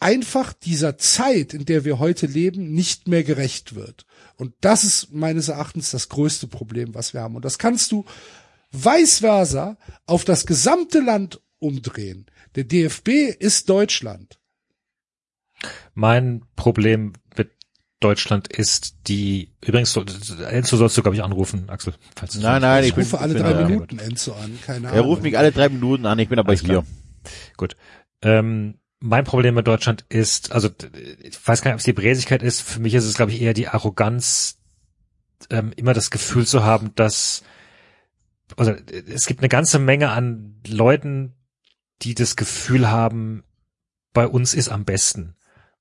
einfach 0.00 0.52
dieser 0.52 0.98
Zeit, 0.98 1.54
in 1.54 1.64
der 1.64 1.84
wir 1.84 1.98
heute 1.98 2.26
leben, 2.26 2.72
nicht 2.72 3.08
mehr 3.08 3.24
gerecht 3.24 3.74
wird. 3.74 4.06
Und 4.36 4.54
das 4.60 4.84
ist 4.84 5.12
meines 5.12 5.48
Erachtens 5.48 5.90
das 5.90 6.08
größte 6.08 6.46
Problem, 6.46 6.94
was 6.94 7.14
wir 7.14 7.22
haben. 7.22 7.36
Und 7.36 7.44
das 7.44 7.58
kannst 7.58 7.90
du 7.90 8.04
vice 8.70 9.20
versa 9.20 9.78
auf 10.06 10.24
das 10.24 10.46
gesamte 10.46 11.00
Land 11.00 11.40
umdrehen. 11.58 12.26
Der 12.54 12.64
DFB 12.64 13.34
ist 13.38 13.68
Deutschland. 13.68 14.38
Mein 15.94 16.44
Problem 16.56 17.14
mit 17.36 17.52
Deutschland 18.04 18.48
ist 18.48 18.96
die, 19.08 19.50
übrigens, 19.64 19.96
Enzo 19.96 20.76
sollst 20.76 20.96
du, 20.96 21.02
glaube 21.02 21.16
ich, 21.16 21.22
anrufen, 21.22 21.70
Axel. 21.70 21.94
Falls 22.14 22.34
nein, 22.36 22.60
nein, 22.60 22.84
ich, 22.84 22.90
ich 22.90 22.96
rufe 22.98 23.18
alle 23.18 23.34
drei 23.34 23.64
Minuten 23.64 23.98
Enzo 23.98 24.32
an, 24.34 24.58
keine 24.60 24.88
Ahnung. 24.88 24.96
Er 24.98 25.02
ruft 25.02 25.22
mich 25.22 25.38
alle 25.38 25.52
drei 25.52 25.70
Minuten 25.70 26.04
an, 26.04 26.18
ich 26.18 26.28
bin 26.28 26.38
aber 26.38 26.50
Alles 26.50 26.60
hier. 26.60 26.68
Klar. 26.68 26.86
Gut. 27.56 27.76
Ähm, 28.20 28.78
mein 29.00 29.24
Problem 29.24 29.54
mit 29.54 29.66
Deutschland 29.66 30.04
ist, 30.10 30.52
also 30.52 30.68
ich 31.22 31.48
weiß 31.48 31.62
gar 31.62 31.70
nicht, 31.70 31.76
ob 31.76 31.78
es 31.78 31.84
die 31.84 31.94
Bräsigkeit 31.94 32.42
ist, 32.42 32.60
für 32.60 32.80
mich 32.80 32.92
ist 32.92 33.04
es, 33.04 33.14
glaube 33.14 33.32
ich, 33.32 33.40
eher 33.40 33.54
die 33.54 33.68
Arroganz, 33.68 34.58
ähm, 35.48 35.72
immer 35.76 35.94
das 35.94 36.10
Gefühl 36.10 36.46
zu 36.46 36.62
haben, 36.62 36.94
dass 36.94 37.42
also 38.56 38.72
es 38.72 39.26
gibt 39.26 39.40
eine 39.40 39.48
ganze 39.48 39.78
Menge 39.78 40.10
an 40.10 40.60
Leuten, 40.68 41.32
die 42.02 42.14
das 42.14 42.36
Gefühl 42.36 42.90
haben, 42.90 43.44
bei 44.12 44.26
uns 44.26 44.52
ist 44.52 44.68
am 44.68 44.84
besten 44.84 45.36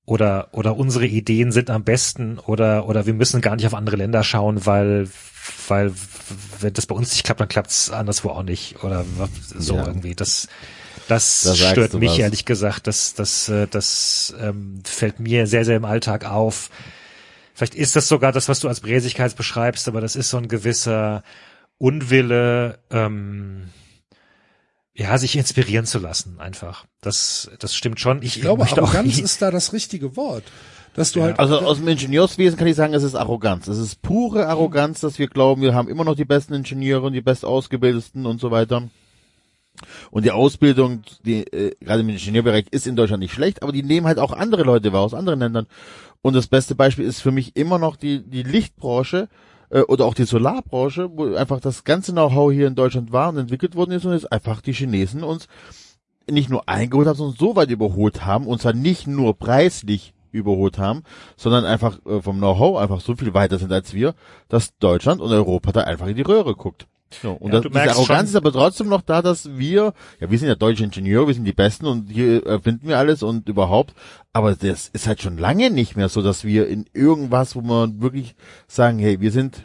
oder 0.06 0.50
oder 0.52 0.76
unsere 0.76 1.06
Ideen 1.06 1.52
sind 1.52 1.70
am 1.70 1.84
besten 1.84 2.40
oder 2.40 2.88
oder 2.88 3.06
wir 3.06 3.14
müssen 3.14 3.42
gar 3.42 3.56
nicht 3.56 3.66
auf 3.66 3.74
andere 3.74 3.96
Länder 3.96 4.24
schauen, 4.24 4.66
weil 4.66 5.08
weil 5.68 5.94
wenn 6.60 6.74
das 6.74 6.86
bei 6.86 6.96
uns 6.96 7.12
nicht 7.12 7.26
klappt, 7.26 7.40
dann 7.40 7.48
klappt's 7.48 7.90
anderswo 7.90 8.30
auch 8.30 8.44
nicht 8.44 8.84
oder 8.84 9.06
so 9.38 9.76
ja. 9.76 9.88
irgendwie. 9.88 10.16
Das 10.16 10.48
das, 11.08 11.42
das 11.42 11.58
stört 11.58 11.94
mich 11.96 12.12
was. 12.12 12.20
ehrlich 12.20 12.46
gesagt. 12.46 12.88
Das 12.88 13.14
das 13.14 13.50
äh, 13.50 13.68
das 13.68 14.34
ähm, 14.40 14.82
fällt 14.84 15.20
mir 15.20 15.48
sehr 15.48 15.64
sehr 15.64 15.78
im 15.78 15.86
Alltag 15.86 16.26
auf. 16.26 16.70
Vielleicht 17.54 17.76
ist 17.76 17.96
das 17.96 18.08
sogar 18.08 18.32
das, 18.32 18.50
was 18.50 18.60
du 18.60 18.68
als 18.68 18.82
Bräsigkeit 18.82 19.36
beschreibst, 19.36 19.88
aber 19.88 20.02
das 20.02 20.16
ist 20.16 20.30
so 20.30 20.38
ein 20.38 20.48
gewisser 20.48 21.24
Unwille. 21.78 22.80
Ähm, 22.90 23.70
ja, 24.96 25.18
sich 25.18 25.36
inspirieren 25.36 25.86
zu 25.86 26.00
lassen, 26.00 26.40
einfach. 26.40 26.86
Das, 27.02 27.50
das 27.60 27.76
stimmt 27.76 28.00
schon. 28.00 28.22
Ich, 28.22 28.38
ich 28.38 28.42
glaube, 28.42 28.64
Arroganz 28.64 29.18
ist 29.18 29.42
da 29.42 29.50
das 29.50 29.74
richtige 29.74 30.16
Wort. 30.16 30.44
Dass 30.94 31.12
du 31.12 31.20
ja. 31.20 31.26
halt 31.26 31.40
also 31.40 31.58
aus 31.60 31.78
dem 31.78 31.88
Ingenieurswesen 31.88 32.58
kann 32.58 32.68
ich 32.68 32.76
sagen, 32.76 32.94
es 32.94 33.02
ist 33.02 33.16
Arroganz. 33.16 33.68
Es 33.68 33.80
ist 33.80 34.04
pure 34.04 34.48
Arroganz, 34.48 35.00
dass 35.00 35.18
wir 35.18 35.28
glauben, 35.28 35.64
wir 35.64 35.74
haben 35.74 35.90
immer 35.90 36.04
noch 36.04 36.16
die 36.16 36.26
besten 36.26 36.54
Ingenieure 36.54 37.08
und 37.08 37.14
die 37.14 37.22
bestausgebildeten 37.22 38.28
und 38.28 38.40
so 38.40 38.52
weiter. 38.52 38.90
Und 40.12 40.24
die 40.24 40.32
Ausbildung, 40.32 41.02
die 41.26 41.48
äh, 41.52 41.76
gerade 41.82 42.02
im 42.02 42.10
Ingenieurbereich 42.10 42.66
ist 42.70 42.86
in 42.86 42.96
Deutschland 42.96 43.22
nicht 43.22 43.34
schlecht, 43.34 43.64
aber 43.64 43.72
die 43.72 43.82
nehmen 43.82 44.06
halt 44.06 44.20
auch 44.20 44.32
andere 44.32 44.62
Leute 44.62 44.94
wahr 44.94 45.02
aus 45.02 45.16
anderen 45.16 45.40
Ländern. 45.40 45.66
Und 46.22 46.36
das 46.36 46.46
beste 46.46 46.76
Beispiel 46.76 47.06
ist 47.06 47.22
für 47.22 47.32
mich 47.32 47.56
immer 47.56 47.80
noch 47.80 47.96
die 47.96 48.22
die 48.22 48.44
Lichtbranche 48.44 49.30
äh, 49.74 49.82
oder 49.82 50.06
auch 50.06 50.14
die 50.14 50.24
Solarbranche, 50.26 51.10
wo 51.18 51.36
einfach 51.36 51.60
das 51.60 51.84
ganze 51.84 52.14
Know-how 52.14 52.52
hier 52.54 52.68
in 52.68 52.76
Deutschland 52.76 53.12
war 53.12 53.30
und 53.30 53.38
entwickelt 53.38 53.76
worden 53.76 53.92
ist 53.92 54.06
und 54.06 54.14
jetzt 54.14 54.32
einfach 54.32 54.62
die 54.62 54.74
Chinesen 54.74 55.24
uns 55.24 55.48
nicht 56.30 56.50
nur 56.50 56.70
eingeholt 56.70 57.08
haben, 57.08 57.18
sondern 57.18 57.38
so 57.38 57.56
weit 57.56 57.70
überholt 57.70 58.26
haben 58.26 58.48
und 58.48 58.62
zwar 58.62 58.74
nicht 58.74 59.08
nur 59.08 59.38
preislich 59.38 60.14
überholt 60.32 60.78
haben, 60.78 61.04
sondern 61.36 61.66
einfach 61.66 62.00
äh, 62.06 62.22
vom 62.22 62.38
Know-how 62.38 62.78
einfach 62.78 63.02
so 63.02 63.16
viel 63.16 63.34
weiter 63.34 63.60
sind 63.60 63.72
als 63.72 63.94
wir, 63.94 64.16
dass 64.48 64.78
Deutschland 64.78 65.22
und 65.22 65.32
Europa 65.32 65.72
da 65.72 65.82
einfach 65.82 66.08
in 66.08 66.16
die 66.16 66.22
Röhre 66.22 66.56
guckt. 66.56 66.88
So, 67.22 67.34
und 67.34 67.54
ja, 67.54 67.62
das, 67.62 67.72
diese 67.72 67.92
Arroganz 67.92 68.30
ist 68.30 68.36
aber 68.36 68.52
trotzdem 68.52 68.88
noch 68.88 69.02
da, 69.02 69.22
dass 69.22 69.58
wir, 69.58 69.94
ja, 70.20 70.32
wir 70.32 70.38
sind 70.38 70.48
ja 70.48 70.56
deutsche 70.56 70.84
Ingenieure, 70.84 71.28
wir 71.28 71.34
sind 71.34 71.46
die 71.46 71.54
Besten 71.54 71.86
und 71.86 72.10
hier 72.10 72.46
erfinden 72.46 72.88
wir 72.88 72.98
alles 72.98 73.24
und 73.24 73.48
überhaupt. 73.50 73.94
Aber 74.32 74.56
das 74.56 74.90
ist 74.90 75.08
halt 75.08 75.22
schon 75.22 75.38
lange 75.38 75.70
nicht 75.70 75.96
mehr 75.96 76.10
so, 76.10 76.22
dass 76.22 76.44
wir 76.44 76.68
in 76.68 76.86
irgendwas, 76.94 77.56
wo 77.56 77.62
man 77.62 78.02
wirklich 78.02 78.36
sagen, 78.68 79.00
hey, 79.00 79.22
wir 79.22 79.32
sind 79.32 79.64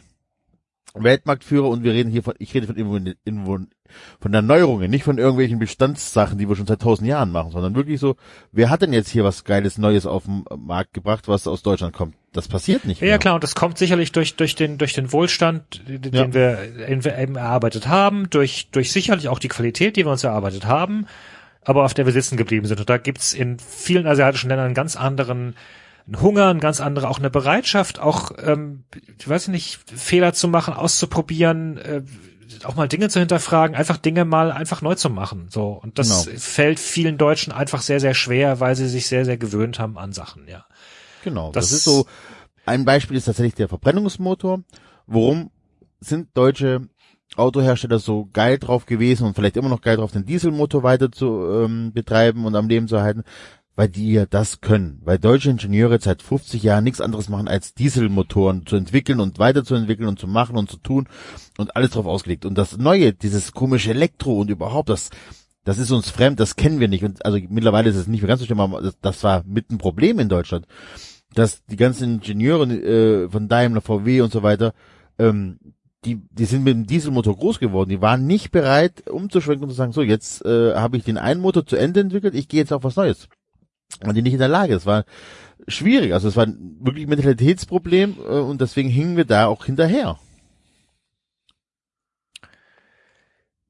Weltmarktführer 0.93 1.67
und 1.69 1.83
wir 1.83 1.93
reden 1.93 2.11
hier 2.11 2.23
von, 2.23 2.35
ich 2.39 2.53
rede 2.53 2.67
von, 2.67 3.67
von 4.19 4.33
Erneuerungen, 4.33 4.89
nicht 4.89 5.03
von 5.03 5.17
irgendwelchen 5.17 5.59
Bestandssachen, 5.59 6.37
die 6.37 6.47
wir 6.47 6.55
schon 6.55 6.67
seit 6.67 6.81
tausend 6.81 7.07
Jahren 7.07 7.31
machen, 7.31 7.51
sondern 7.51 7.75
wirklich 7.75 7.99
so, 7.99 8.15
wer 8.51 8.69
hat 8.69 8.81
denn 8.81 8.93
jetzt 8.93 9.09
hier 9.09 9.23
was 9.23 9.43
Geiles 9.43 9.77
Neues 9.77 10.05
auf 10.05 10.25
den 10.25 10.45
Markt 10.57 10.93
gebracht, 10.93 11.27
was 11.27 11.47
aus 11.47 11.63
Deutschland 11.63 11.93
kommt? 11.93 12.15
Das 12.31 12.47
passiert 12.47 12.85
nicht. 12.85 13.01
Ja, 13.01 13.05
mehr. 13.05 13.11
ja 13.15 13.17
klar, 13.17 13.35
und 13.35 13.43
das 13.43 13.55
kommt 13.55 13.77
sicherlich 13.77 14.11
durch, 14.11 14.35
durch 14.35 14.55
den, 14.55 14.77
durch 14.77 14.93
den 14.93 15.11
Wohlstand, 15.11 15.81
den 15.87 16.13
ja. 16.13 16.33
wir, 16.33 16.87
eben 16.87 17.35
erarbeitet 17.35 17.87
haben, 17.87 18.29
durch, 18.29 18.69
durch 18.71 18.91
sicherlich 18.91 19.29
auch 19.29 19.39
die 19.39 19.47
Qualität, 19.47 19.95
die 19.95 20.05
wir 20.05 20.11
uns 20.11 20.23
erarbeitet 20.23 20.65
haben, 20.65 21.07
aber 21.63 21.85
auf 21.85 21.93
der 21.93 22.05
wir 22.05 22.13
sitzen 22.13 22.37
geblieben 22.37 22.67
sind. 22.67 22.79
Und 22.79 22.89
da 22.89 22.97
gibt's 22.97 23.33
in 23.33 23.57
vielen 23.59 24.05
asiatischen 24.05 24.49
Ländern 24.49 24.67
einen 24.67 24.75
ganz 24.75 24.95
anderen 24.95 25.55
Hunger, 26.17 26.47
ein 26.47 26.59
ganz 26.59 26.81
anderer, 26.81 27.09
auch 27.09 27.19
eine 27.19 27.29
Bereitschaft, 27.29 27.99
auch, 27.99 28.31
ähm, 28.43 28.83
ich 29.17 29.27
weiß 29.27 29.49
nicht, 29.49 29.79
Fehler 29.93 30.33
zu 30.33 30.47
machen, 30.47 30.73
auszuprobieren, 30.73 31.77
äh, 31.77 32.01
auch 32.63 32.75
mal 32.75 32.87
Dinge 32.87 33.09
zu 33.09 33.19
hinterfragen, 33.19 33.75
einfach 33.75 33.97
Dinge 33.97 34.25
mal 34.25 34.51
einfach 34.51 34.81
neu 34.81 34.95
zu 34.95 35.09
machen. 35.09 35.47
So. 35.49 35.69
Und 35.69 35.99
das 35.99 36.25
genau. 36.25 36.37
fällt 36.37 36.79
vielen 36.79 37.17
Deutschen 37.17 37.53
einfach 37.53 37.81
sehr, 37.81 37.99
sehr 37.99 38.13
schwer, 38.13 38.59
weil 38.59 38.75
sie 38.75 38.87
sich 38.87 39.07
sehr, 39.07 39.25
sehr 39.25 39.37
gewöhnt 39.37 39.79
haben 39.79 39.97
an 39.97 40.13
Sachen, 40.13 40.47
ja. 40.47 40.65
Genau. 41.23 41.51
Das, 41.51 41.65
das 41.69 41.77
ist 41.77 41.83
so, 41.83 42.05
ein 42.65 42.85
Beispiel 42.85 43.17
ist 43.17 43.25
tatsächlich 43.25 43.55
der 43.55 43.67
Verbrennungsmotor. 43.67 44.63
Worum 45.07 45.51
sind 45.99 46.29
deutsche 46.35 46.87
Autohersteller 47.35 47.99
so 47.99 48.29
geil 48.33 48.57
drauf 48.57 48.85
gewesen 48.85 49.25
und 49.27 49.35
vielleicht 49.35 49.57
immer 49.57 49.69
noch 49.69 49.81
geil 49.81 49.97
drauf, 49.97 50.11
den 50.11 50.25
Dieselmotor 50.25 50.83
weiter 50.83 51.11
zu 51.11 51.45
ähm, 51.51 51.91
betreiben 51.93 52.45
und 52.45 52.55
am 52.55 52.67
Leben 52.67 52.87
zu 52.87 53.01
halten, 53.01 53.23
weil 53.79 53.87
die 53.87 54.11
ja 54.11 54.25
das 54.25 54.59
können. 54.59 54.99
Weil 55.05 55.19
deutsche 55.19 55.49
Ingenieure 55.49 56.01
seit 56.01 56.21
50 56.21 56.61
Jahren 56.61 56.83
nichts 56.83 56.99
anderes 56.99 57.29
machen, 57.29 57.47
als 57.47 57.73
Dieselmotoren 57.73 58.65
zu 58.65 58.75
entwickeln 58.75 59.21
und 59.21 59.39
weiterzuentwickeln 59.39 60.09
und 60.09 60.19
zu 60.19 60.27
machen 60.27 60.57
und 60.57 60.69
zu 60.69 60.75
tun 60.75 61.07
und 61.57 61.77
alles 61.77 61.91
drauf 61.91 62.05
ausgelegt. 62.05 62.45
Und 62.45 62.57
das 62.57 62.77
Neue, 62.77 63.13
dieses 63.13 63.53
komische 63.53 63.91
Elektro 63.91 64.37
und 64.37 64.49
überhaupt, 64.49 64.89
das, 64.89 65.11
das 65.63 65.77
ist 65.77 65.91
uns 65.91 66.09
fremd, 66.09 66.41
das 66.41 66.57
kennen 66.57 66.81
wir 66.81 66.89
nicht. 66.89 67.05
Und 67.05 67.25
also 67.25 67.37
mittlerweile 67.47 67.89
ist 67.89 67.95
es 67.95 68.07
nicht 68.07 68.19
mehr 68.19 68.27
ganz 68.27 68.41
so 68.41 68.47
schlimm, 68.47 68.59
aber 68.59 68.81
das, 68.81 68.99
das 68.99 69.23
war 69.23 69.45
mit 69.45 69.71
ein 69.71 69.77
Problem 69.77 70.19
in 70.19 70.27
Deutschland, 70.27 70.67
dass 71.33 71.63
die 71.63 71.77
ganzen 71.77 72.15
Ingenieure 72.15 72.65
äh, 72.65 73.29
von 73.29 73.47
Daimler, 73.47 73.79
VW 73.79 74.19
und 74.19 74.33
so 74.33 74.43
weiter, 74.43 74.73
ähm, 75.17 75.57
die, 76.03 76.21
die 76.31 76.45
sind 76.45 76.65
mit 76.65 76.73
dem 76.73 76.85
Dieselmotor 76.85 77.37
groß 77.37 77.59
geworden. 77.59 77.89
Die 77.89 78.01
waren 78.01 78.27
nicht 78.27 78.51
bereit, 78.51 79.09
umzuschwenken 79.09 79.63
und 79.63 79.69
zu 79.69 79.77
sagen, 79.77 79.93
so, 79.93 80.01
jetzt 80.01 80.43
äh, 80.43 80.75
habe 80.75 80.97
ich 80.97 81.05
den 81.05 81.17
einen 81.17 81.39
Motor 81.39 81.65
zu 81.65 81.77
Ende 81.77 82.01
entwickelt, 82.01 82.35
ich 82.35 82.49
gehe 82.49 82.59
jetzt 82.59 82.73
auf 82.73 82.83
was 82.83 82.97
Neues. 82.97 83.29
Und 84.03 84.15
die 84.15 84.21
nicht 84.21 84.33
in 84.33 84.39
der 84.39 84.47
Lage. 84.47 84.73
Es 84.75 84.85
war 84.85 85.05
schwierig. 85.67 86.13
Also 86.13 86.27
es 86.27 86.35
war 86.35 86.47
wirklich 86.47 87.05
ein 87.05 87.09
Mentalitätsproblem 87.09 88.17
äh, 88.19 88.39
und 88.39 88.61
deswegen 88.61 88.89
hingen 88.89 89.17
wir 89.17 89.25
da 89.25 89.47
auch 89.47 89.65
hinterher. 89.65 90.19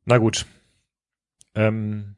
Na 0.06 0.18
gut. 0.18 0.46
Ähm, 1.56 2.16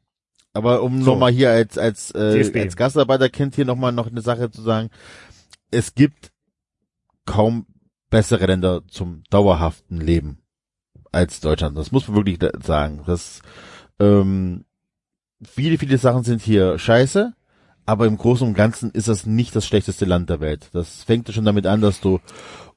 Aber 0.52 0.82
um 0.82 1.02
So. 1.02 1.12
nochmal 1.12 1.32
hier 1.32 1.50
als 1.50 1.78
als 1.78 2.10
äh, 2.12 2.34
DFB. 2.38 2.56
als 2.56 2.76
Gastarbeiterkind 2.76 3.54
hier 3.54 3.64
nochmal 3.64 3.92
noch 3.92 4.08
eine 4.08 4.20
Sache 4.20 4.50
zu 4.50 4.62
sagen: 4.62 4.90
Es 5.70 5.94
gibt 5.94 6.32
kaum 7.26 7.66
bessere 8.10 8.46
Länder 8.46 8.82
zum 8.88 9.22
dauerhaften 9.30 10.00
Leben 10.00 10.38
als 11.12 11.40
Deutschland. 11.40 11.76
Das 11.78 11.92
muss 11.92 12.08
man 12.08 12.16
wirklich 12.16 12.38
sagen. 12.62 13.02
Das 13.06 13.40
ähm, 13.98 14.64
viele 15.42 15.78
viele 15.78 15.98
Sachen 15.98 16.24
sind 16.24 16.42
hier 16.42 16.78
scheiße, 16.78 17.34
aber 17.86 18.06
im 18.06 18.16
Großen 18.16 18.46
und 18.46 18.54
Ganzen 18.54 18.90
ist 18.90 19.08
das 19.08 19.26
nicht 19.26 19.54
das 19.56 19.66
schlechteste 19.66 20.04
Land 20.04 20.30
der 20.30 20.40
Welt. 20.40 20.68
Das 20.72 21.02
fängt 21.02 21.32
schon 21.32 21.44
damit 21.44 21.66
an, 21.66 21.80
dass 21.80 22.00
du 22.00 22.20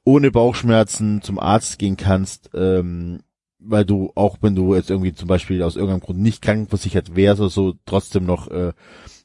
ohne 0.04 0.30
Bauchschmerzen 0.30 1.22
zum 1.22 1.38
Arzt 1.38 1.78
gehen 1.78 1.96
kannst. 1.96 2.50
Ähm, 2.54 3.20
weil 3.58 3.84
du 3.84 4.12
auch 4.14 4.38
wenn 4.40 4.54
du 4.54 4.74
jetzt 4.74 4.90
irgendwie 4.90 5.12
zum 5.12 5.28
Beispiel 5.28 5.62
aus 5.62 5.76
irgendeinem 5.76 6.00
Grund 6.00 6.20
nicht 6.20 6.42
krankenversichert 6.42 7.16
wärst 7.16 7.40
oder 7.40 7.50
so, 7.50 7.74
trotzdem 7.84 8.24
noch 8.24 8.48
äh, 8.48 8.72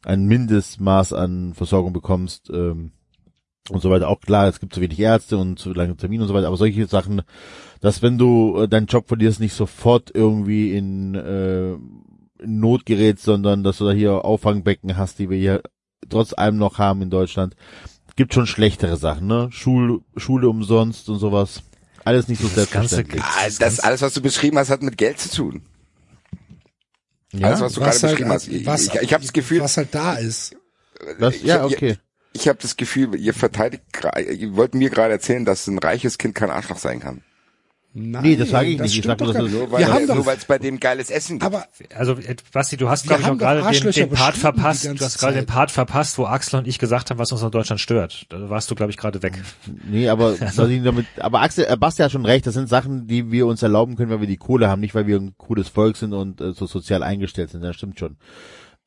ein 0.04 0.26
Mindestmaß 0.26 1.14
an 1.14 1.54
Versorgung 1.54 1.94
bekommst 1.94 2.50
ähm, 2.50 2.92
und 3.70 3.82
so 3.82 3.90
weiter. 3.90 4.08
Auch 4.08 4.20
klar, 4.20 4.48
es 4.48 4.60
gibt 4.60 4.74
zu 4.74 4.82
wenig 4.82 5.00
Ärzte 5.00 5.38
und 5.38 5.60
zu 5.60 5.74
lange 5.74 5.96
Termine 5.96 6.24
und 6.24 6.28
so 6.28 6.34
weiter, 6.34 6.48
aber 6.48 6.58
solche 6.58 6.88
Sachen, 6.88 7.22
dass 7.82 8.02
wenn 8.02 8.18
du 8.18 8.58
äh, 8.58 8.68
deinen 8.68 8.88
Job 8.88 9.08
verlierst, 9.08 9.40
nicht 9.40 9.54
sofort 9.54 10.12
irgendwie 10.14 10.76
in, 10.76 11.16
äh, 11.16 11.76
in 12.42 12.60
Not 12.60 12.86
gerätst, 12.86 13.24
sondern 13.24 13.64
dass 13.64 13.78
du 13.78 13.86
da 13.86 13.92
hier 13.92 14.26
Auffangbecken 14.26 14.98
hast, 14.98 15.20
die 15.20 15.30
wir 15.30 15.38
hier 15.38 15.62
trotz 16.10 16.34
allem 16.34 16.58
noch 16.58 16.78
haben 16.80 17.02
in 17.02 17.10
Deutschland. 17.10 17.56
Gibt 18.16 18.34
schon 18.34 18.46
schlechtere 18.48 18.98
Sachen, 18.98 19.28
ne? 19.28 19.48
Schul, 19.52 20.02
Schule 20.18 20.50
umsonst 20.50 21.08
und 21.10 21.18
sowas. 21.20 21.64
Alles 22.04 22.28
nicht 22.28 22.42
so 22.42 22.48
Das 22.54 22.70
ganze 22.72 22.96
selbstverständlich. 22.96 23.24
Ah, 23.24 23.60
das 23.60 23.80
alles, 23.80 24.02
was 24.02 24.14
du 24.14 24.22
beschrieben 24.22 24.58
hast, 24.58 24.70
hat 24.70 24.82
mit 24.82 24.98
Geld 24.98 25.20
zu 25.20 25.30
tun. 25.30 25.62
Ja, 27.34 27.48
Alles, 27.48 27.62
was 27.62 27.74
du 27.74 27.80
gerade 27.80 27.92
halt, 27.94 28.02
beschrieben 28.12 28.30
hast. 28.32 28.48
Ich, 28.50 28.66
was, 28.66 28.88
ich, 28.88 28.94
ich 28.96 29.14
habe 29.14 29.24
das 29.24 29.32
Gefühl, 29.34 29.62
was 29.62 29.78
halt 29.78 29.94
da 29.96 30.16
ist. 30.16 30.56
das, 31.20 31.42
ja, 31.44 31.66
ich- 31.68 31.74
okay. 31.76 31.98
ich 32.34 32.48
habe 32.50 32.60
das 32.62 32.76
Gefühl, 32.76 33.16
ihr 33.16 33.34
verteidigt, 33.34 33.84
ihr 34.30 34.56
wollt 34.56 34.74
mir 34.76 34.90
gerade 34.90 35.14
erzählen, 35.14 35.46
dass 35.46 35.68
ein 35.68 35.78
reiches 35.80 36.18
Kind 36.18 36.36
kein 36.36 36.50
Arschloch 36.52 36.78
sein 36.78 37.00
kann. 37.00 37.24
Nein, 37.94 38.24
Nee, 38.24 38.36
das 38.38 38.50
sage 38.52 38.70
ich 38.70 38.80
nicht. 38.80 38.94
Ich 38.96 39.00
stimmt 39.04 39.20
sag 39.20 39.20
nur, 39.20 39.34
doch 39.34 39.34
dass 39.34 39.42
gar 39.42 39.46
es- 39.48 39.52
nicht. 39.52 39.62
Nur 39.62 39.72
weil 39.72 39.80
Wir 39.80 39.94
haben 39.94 40.06
nur 40.16 40.26
weil 40.26 40.38
es 40.38 40.46
bei 40.46 40.58
dem 40.58 40.80
geiles 40.80 41.10
Essen 41.10 41.40
gibt. 41.40 41.44
aber 41.44 41.66
also 41.94 42.14
äh, 42.14 42.36
Basti, 42.54 42.78
du 42.78 42.88
hast 42.88 43.06
glaube 43.06 43.22
ich 43.22 43.28
auch 43.28 43.38
gerade 43.38 43.62
den, 43.80 43.92
den 43.92 44.10
Part 44.12 44.38
verpasst. 44.38 44.86
Du 44.86 44.98
hast 45.04 45.18
gerade 45.20 45.34
den. 45.36 45.46
Part 45.46 45.72
verpasst, 45.72 46.18
wo 46.18 46.26
Axel 46.26 46.60
und 46.60 46.68
ich 46.68 46.80
gesagt 46.80 47.10
haben, 47.10 47.20
was 47.20 47.32
uns 47.34 47.42
in 47.42 47.52
Deutschland 47.52 47.82
stört. 47.82 48.28
Da 48.30 48.50
warst 48.50 48.72
du 48.72 48.76
glaube 48.76 48.92
ich 48.92 48.98
gerade 48.98 49.22
weg. 49.24 49.34
Nee, 49.90 50.08
aber, 50.08 50.40
was 50.56 50.58
ich 50.70 50.84
damit, 50.84 51.06
aber 51.20 51.42
Axel, 51.42 51.66
äh, 51.68 51.76
Basti 51.76 52.02
hat 52.02 52.12
schon 52.14 52.26
recht, 52.26 52.48
das 52.48 52.54
sind 52.54 52.70
Sachen, 52.70 53.08
die 53.08 53.30
wir 53.32 53.46
uns 53.46 53.62
erlauben 53.62 53.98
können, 53.98 54.10
weil 54.10 54.22
wir 54.22 54.28
die 54.28 54.38
Kohle 54.38 54.70
haben, 54.70 54.80
nicht 54.80 54.96
weil 54.96 55.06
wir 55.08 55.18
ein 55.18 55.34
cooles 55.38 55.68
Volk 55.68 55.98
sind 55.98 56.14
und 56.14 56.40
äh, 56.40 56.54
so 56.54 56.68
sozial 56.68 57.04
eingestellt 57.04 57.50
sind, 57.50 57.62
das 57.62 57.76
stimmt 57.76 58.00
schon. 58.00 58.16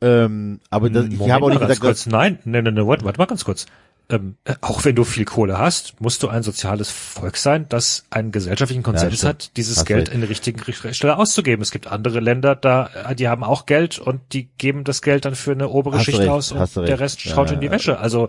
Ähm, 0.00 0.60
aber 0.70 0.90
das, 0.90 1.06
ich 1.06 1.20
habe 1.30 1.44
auch 1.44 1.48
mal 1.48 1.50
nicht 1.50 1.60
ganz 1.60 1.68
gesagt, 1.70 1.80
kurz. 1.80 2.04
dass, 2.04 2.12
Nein, 2.12 2.38
nein, 2.44 2.64
nein, 2.64 2.74
nein, 2.74 2.86
warte, 2.86 3.04
warte 3.04 3.18
mal 3.18 3.26
ganz 3.26 3.44
kurz. 3.44 3.66
Ähm, 4.10 4.36
äh, 4.44 4.54
auch 4.60 4.84
wenn 4.84 4.94
du 4.94 5.04
viel 5.04 5.24
Kohle 5.24 5.56
hast, 5.56 5.98
musst 6.00 6.22
du 6.22 6.28
ein 6.28 6.42
soziales 6.42 6.90
Volk 6.90 7.38
sein, 7.38 7.66
das 7.70 8.04
einen 8.10 8.32
gesellschaftlichen 8.32 8.82
Konsens 8.82 9.14
stimmt. 9.16 9.28
hat, 9.28 9.56
dieses 9.56 9.78
Hast 9.78 9.86
Geld 9.86 10.08
recht. 10.08 10.14
in 10.14 10.20
der 10.20 10.28
richtigen 10.28 10.60
Richt- 10.60 10.94
Stelle 10.94 11.16
auszugeben. 11.16 11.62
Es 11.62 11.70
gibt 11.70 11.86
andere 11.86 12.20
Länder, 12.20 12.54
da, 12.54 12.90
äh, 13.08 13.14
die 13.14 13.28
haben 13.28 13.42
auch 13.42 13.64
Geld 13.64 13.98
und 13.98 14.20
die 14.34 14.50
geben 14.58 14.84
das 14.84 15.00
Geld 15.00 15.24
dann 15.24 15.34
für 15.34 15.52
eine 15.52 15.70
obere 15.70 15.96
Hast 15.96 16.04
Schicht 16.04 16.18
recht, 16.18 16.28
aus 16.28 16.52
und 16.52 16.76
der. 16.76 17.00
Rest 17.00 17.22
schaut 17.22 17.48
Ja, 17.48 17.54
in 17.54 17.60
die 17.60 17.66
ja, 17.66 17.72
Wäsche. 17.72 17.98
Also 17.98 18.26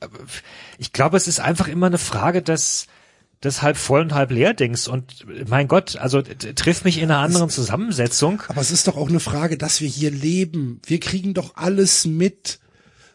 äh, 0.00 0.06
ich 0.78 0.92
glaube, 0.92 1.16
es 1.16 1.28
ist 1.28 1.40
einfach 1.40 1.68
immer 1.68 1.86
eine 1.86 1.98
Frage 1.98 2.42
des 2.42 2.86
des 3.44 3.62
halb 3.62 3.76
voll 3.76 4.00
und 4.00 4.14
halb 4.14 4.32
leer 4.32 4.52
Dings 4.52 4.88
und 4.88 5.24
mein 5.48 5.68
Gott, 5.68 5.94
also 5.96 6.22
t- 6.22 6.54
triff 6.54 6.82
mich 6.82 6.98
in 6.98 7.04
einer 7.08 7.20
anderen 7.20 7.48
Zusammensetzung. 7.50 8.42
Aber 8.48 8.60
es 8.60 8.72
ist 8.72 8.88
doch 8.88 8.96
auch 8.96 9.08
eine 9.08 9.20
Frage, 9.20 9.56
dass 9.56 9.80
wir 9.80 9.88
hier 9.88 10.10
leben. 10.10 10.80
Wir 10.84 10.98
kriegen 10.98 11.34
doch 11.34 11.54
alles 11.54 12.04
mit. 12.04 12.58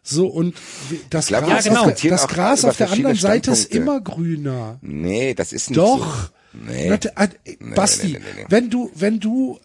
So 0.03 0.27
und 0.27 0.55
das 1.09 1.27
glaube, 1.27 1.47
Gras, 1.47 1.65
ja, 1.65 1.71
genau. 1.71 1.85
auf, 1.85 2.01
das 2.01 2.27
Gras 2.27 2.65
auf 2.65 2.77
der 2.77 2.91
anderen 2.91 3.15
Seite 3.15 3.51
ist 3.51 3.73
immer 3.73 4.01
grüner. 4.01 4.77
nee, 4.81 5.33
das 5.33 5.53
ist 5.53 5.69
nicht 5.69 5.77
Doch. 5.77 6.23
so. 6.23 6.29
Nee. 6.67 6.89
Na, 6.89 7.23
äh, 7.23 7.55
Basti, 7.73 8.09
nee, 8.13 8.19
nee. 8.19 8.45
wenn 8.49 8.69
du, 8.69 8.91
wenn 8.93 9.19
du 9.19 9.59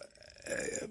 äh, 0.45 0.85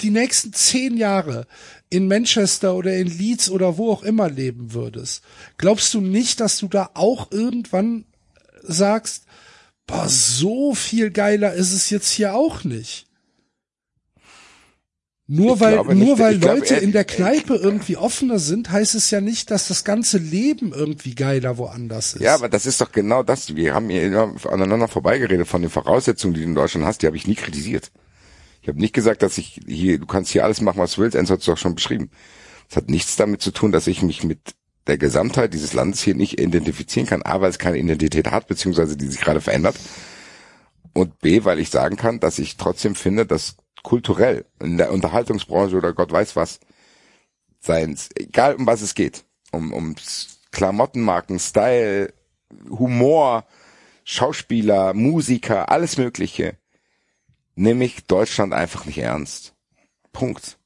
die 0.00 0.10
nächsten 0.10 0.52
zehn 0.52 0.96
Jahre 0.96 1.46
in 1.90 2.08
Manchester 2.08 2.74
oder 2.74 2.96
in 2.96 3.06
Leeds 3.06 3.50
oder 3.50 3.76
wo 3.76 3.92
auch 3.92 4.02
immer 4.02 4.30
leben 4.30 4.72
würdest, 4.72 5.22
glaubst 5.58 5.92
du 5.94 6.00
nicht, 6.00 6.40
dass 6.40 6.58
du 6.58 6.66
da 6.66 6.90
auch 6.94 7.30
irgendwann 7.30 8.04
sagst, 8.62 9.24
boah, 9.86 10.08
so 10.08 10.74
viel 10.74 11.10
geiler 11.10 11.52
ist 11.52 11.72
es 11.72 11.90
jetzt 11.90 12.10
hier 12.10 12.34
auch 12.34 12.64
nicht? 12.64 13.06
Nur 15.32 15.54
Ich 15.54 15.60
weil, 15.60 15.76
nur 15.76 15.94
nicht, 15.94 16.18
weil 16.18 16.38
glaube, 16.38 16.58
Leute 16.58 16.74
äh, 16.74 16.82
in 16.82 16.90
der 16.90 17.04
Kneipe 17.04 17.54
irgendwie 17.54 17.96
offener 17.96 18.40
sind, 18.40 18.72
heißt 18.72 18.96
es 18.96 19.12
ja 19.12 19.20
nicht, 19.20 19.52
dass 19.52 19.68
das 19.68 19.84
ganze 19.84 20.18
Leben 20.18 20.72
irgendwie 20.72 21.14
geiler 21.14 21.56
woanders 21.56 22.14
ist. 22.14 22.20
Ja, 22.20 22.34
aber 22.34 22.48
das 22.48 22.66
ist 22.66 22.80
doch 22.80 22.90
genau 22.90 23.22
das. 23.22 23.54
Wir 23.54 23.72
haben 23.72 23.88
hier 23.90 24.02
immer 24.02 24.34
aneinander 24.50 24.88
vorbeigeredet 24.88 25.46
von 25.46 25.62
den 25.62 25.70
Voraussetzungen, 25.70 26.34
die 26.34 26.40
du 26.40 26.46
in 26.46 26.56
Deutschland 26.56 26.84
hast. 26.84 27.02
Die 27.02 27.06
habe 27.06 27.16
ich 27.16 27.28
nie 27.28 27.36
kritisiert. 27.36 27.92
Ich 28.60 28.66
habe 28.66 28.80
nicht 28.80 28.92
gesagt, 28.92 29.22
dass 29.22 29.38
ich 29.38 29.60
hier, 29.68 29.98
du 30.00 30.06
kannst 30.06 30.32
hier 30.32 30.42
alles 30.42 30.62
machen, 30.62 30.78
was 30.78 30.94
du 30.94 31.02
willst. 31.02 31.14
Enzo 31.14 31.34
hat 31.34 31.40
es 31.40 31.46
doch 31.46 31.56
schon 31.56 31.76
beschrieben. 31.76 32.10
Es 32.68 32.74
hat 32.74 32.90
nichts 32.90 33.14
damit 33.14 33.40
zu 33.40 33.52
tun, 33.52 33.70
dass 33.70 33.86
ich 33.86 34.02
mich 34.02 34.24
mit 34.24 34.40
der 34.88 34.98
Gesamtheit 34.98 35.54
dieses 35.54 35.74
Landes 35.74 36.02
hier 36.02 36.16
nicht 36.16 36.40
identifizieren 36.40 37.08
kann. 37.08 37.22
A, 37.22 37.40
weil 37.40 37.50
es 37.50 37.60
keine 37.60 37.78
Identität 37.78 38.32
hat, 38.32 38.48
beziehungsweise 38.48 38.96
die 38.96 39.06
sich 39.06 39.20
gerade 39.20 39.40
verändert. 39.40 39.76
Und 40.92 41.20
B, 41.20 41.44
weil 41.44 41.60
ich 41.60 41.70
sagen 41.70 41.96
kann, 41.96 42.18
dass 42.18 42.40
ich 42.40 42.56
trotzdem 42.56 42.96
finde, 42.96 43.26
dass 43.26 43.54
kulturell 43.82 44.46
in 44.60 44.78
der 44.78 44.92
Unterhaltungsbranche 44.92 45.76
oder 45.76 45.92
Gott 45.92 46.12
weiß 46.12 46.36
was, 46.36 46.60
seins, 47.60 48.08
egal 48.14 48.54
um 48.54 48.66
was 48.66 48.82
es 48.82 48.94
geht, 48.94 49.24
um, 49.52 49.72
um 49.72 49.94
Klamottenmarken, 50.50 51.38
Style, 51.38 52.12
Humor, 52.68 53.46
Schauspieler, 54.04 54.94
Musiker, 54.94 55.70
alles 55.70 55.96
Mögliche, 55.96 56.56
nehme 57.54 57.84
ich 57.84 58.06
Deutschland 58.06 58.52
einfach 58.52 58.86
nicht 58.86 58.98
ernst. 58.98 59.54
Punkt. 60.12 60.58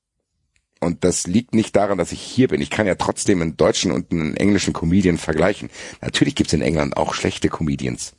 Und 0.80 1.02
das 1.04 1.26
liegt 1.26 1.54
nicht 1.54 1.74
daran, 1.76 1.98
dass 1.98 2.12
ich 2.12 2.20
hier 2.20 2.48
bin. 2.48 2.60
Ich 2.60 2.70
kann 2.70 2.86
ja 2.86 2.94
trotzdem 2.94 3.40
einen 3.40 3.56
deutschen 3.56 3.90
und 3.90 4.12
einen 4.12 4.36
englischen 4.36 4.74
Comedian 4.74 5.18
vergleichen. 5.18 5.70
Natürlich 6.00 6.34
gibt's 6.34 6.52
in 6.52 6.62
England 6.62 6.96
auch 6.96 7.14
schlechte 7.14 7.48
Comedians. 7.48 8.14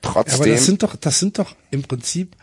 Trotzdem. 0.00 0.40
Aber 0.40 0.50
das 0.50 0.66
sind 0.66 0.82
doch, 0.82 0.96
das 0.96 1.20
sind 1.20 1.38
doch 1.38 1.54
im 1.70 1.82
Prinzip 1.82 2.36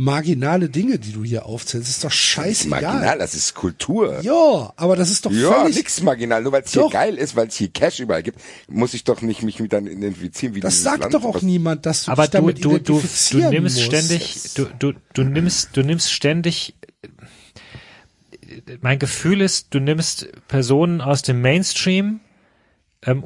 marginale 0.00 0.68
Dinge, 0.70 0.98
die 1.00 1.10
du 1.12 1.24
hier 1.24 1.44
aufzählst. 1.44 1.88
Das 1.88 1.96
ist 1.96 2.04
doch 2.04 2.08
das 2.10 2.14
ist 2.16 2.20
scheißegal. 2.22 2.82
marginal, 2.82 3.18
das 3.18 3.34
ist 3.34 3.54
Kultur. 3.54 4.20
Ja, 4.22 4.72
aber 4.76 4.94
das 4.94 5.10
ist 5.10 5.26
doch 5.26 5.32
Ja, 5.32 5.52
völlig. 5.62 5.76
nix 5.76 6.00
marginal. 6.02 6.40
Nur 6.42 6.52
weil 6.52 6.62
es 6.62 6.72
hier 6.72 6.88
geil 6.88 7.16
ist, 7.16 7.34
weil 7.34 7.48
es 7.48 7.56
hier 7.56 7.68
Cash 7.68 7.98
überall 7.98 8.22
gibt, 8.22 8.40
muss 8.68 8.94
ich 8.94 9.02
doch 9.02 9.20
nicht 9.22 9.42
mich 9.42 9.58
mit 9.58 9.72
dann 9.72 9.88
identifizieren, 9.88 10.54
wie 10.54 10.60
Das 10.60 10.74
dieses 10.74 10.84
sagt 10.84 11.00
Land, 11.00 11.14
doch 11.14 11.24
auch 11.24 11.42
niemand, 11.42 11.84
dass 11.84 12.04
du 12.04 12.12
Aber 12.12 12.22
dich 12.22 12.30
du, 12.30 12.36
damit 12.38 12.64
du, 12.64 12.68
du, 12.70 12.78
du 12.78 12.92
identifizieren 12.94 13.50
nimmst 13.50 13.76
musst. 13.76 13.86
ständig, 13.86 14.36
du, 14.54 14.64
du, 14.78 14.92
du 15.14 15.24
nimmst, 15.24 15.70
du 15.76 15.82
nimmst 15.82 16.12
ständig, 16.12 16.74
mein 18.80 18.98
Gefühl 19.00 19.40
ist, 19.40 19.74
du 19.74 19.80
nimmst 19.80 20.28
Personen 20.46 21.00
aus 21.00 21.22
dem 21.22 21.40
Mainstream, 21.40 22.20
ähm, 23.06 23.24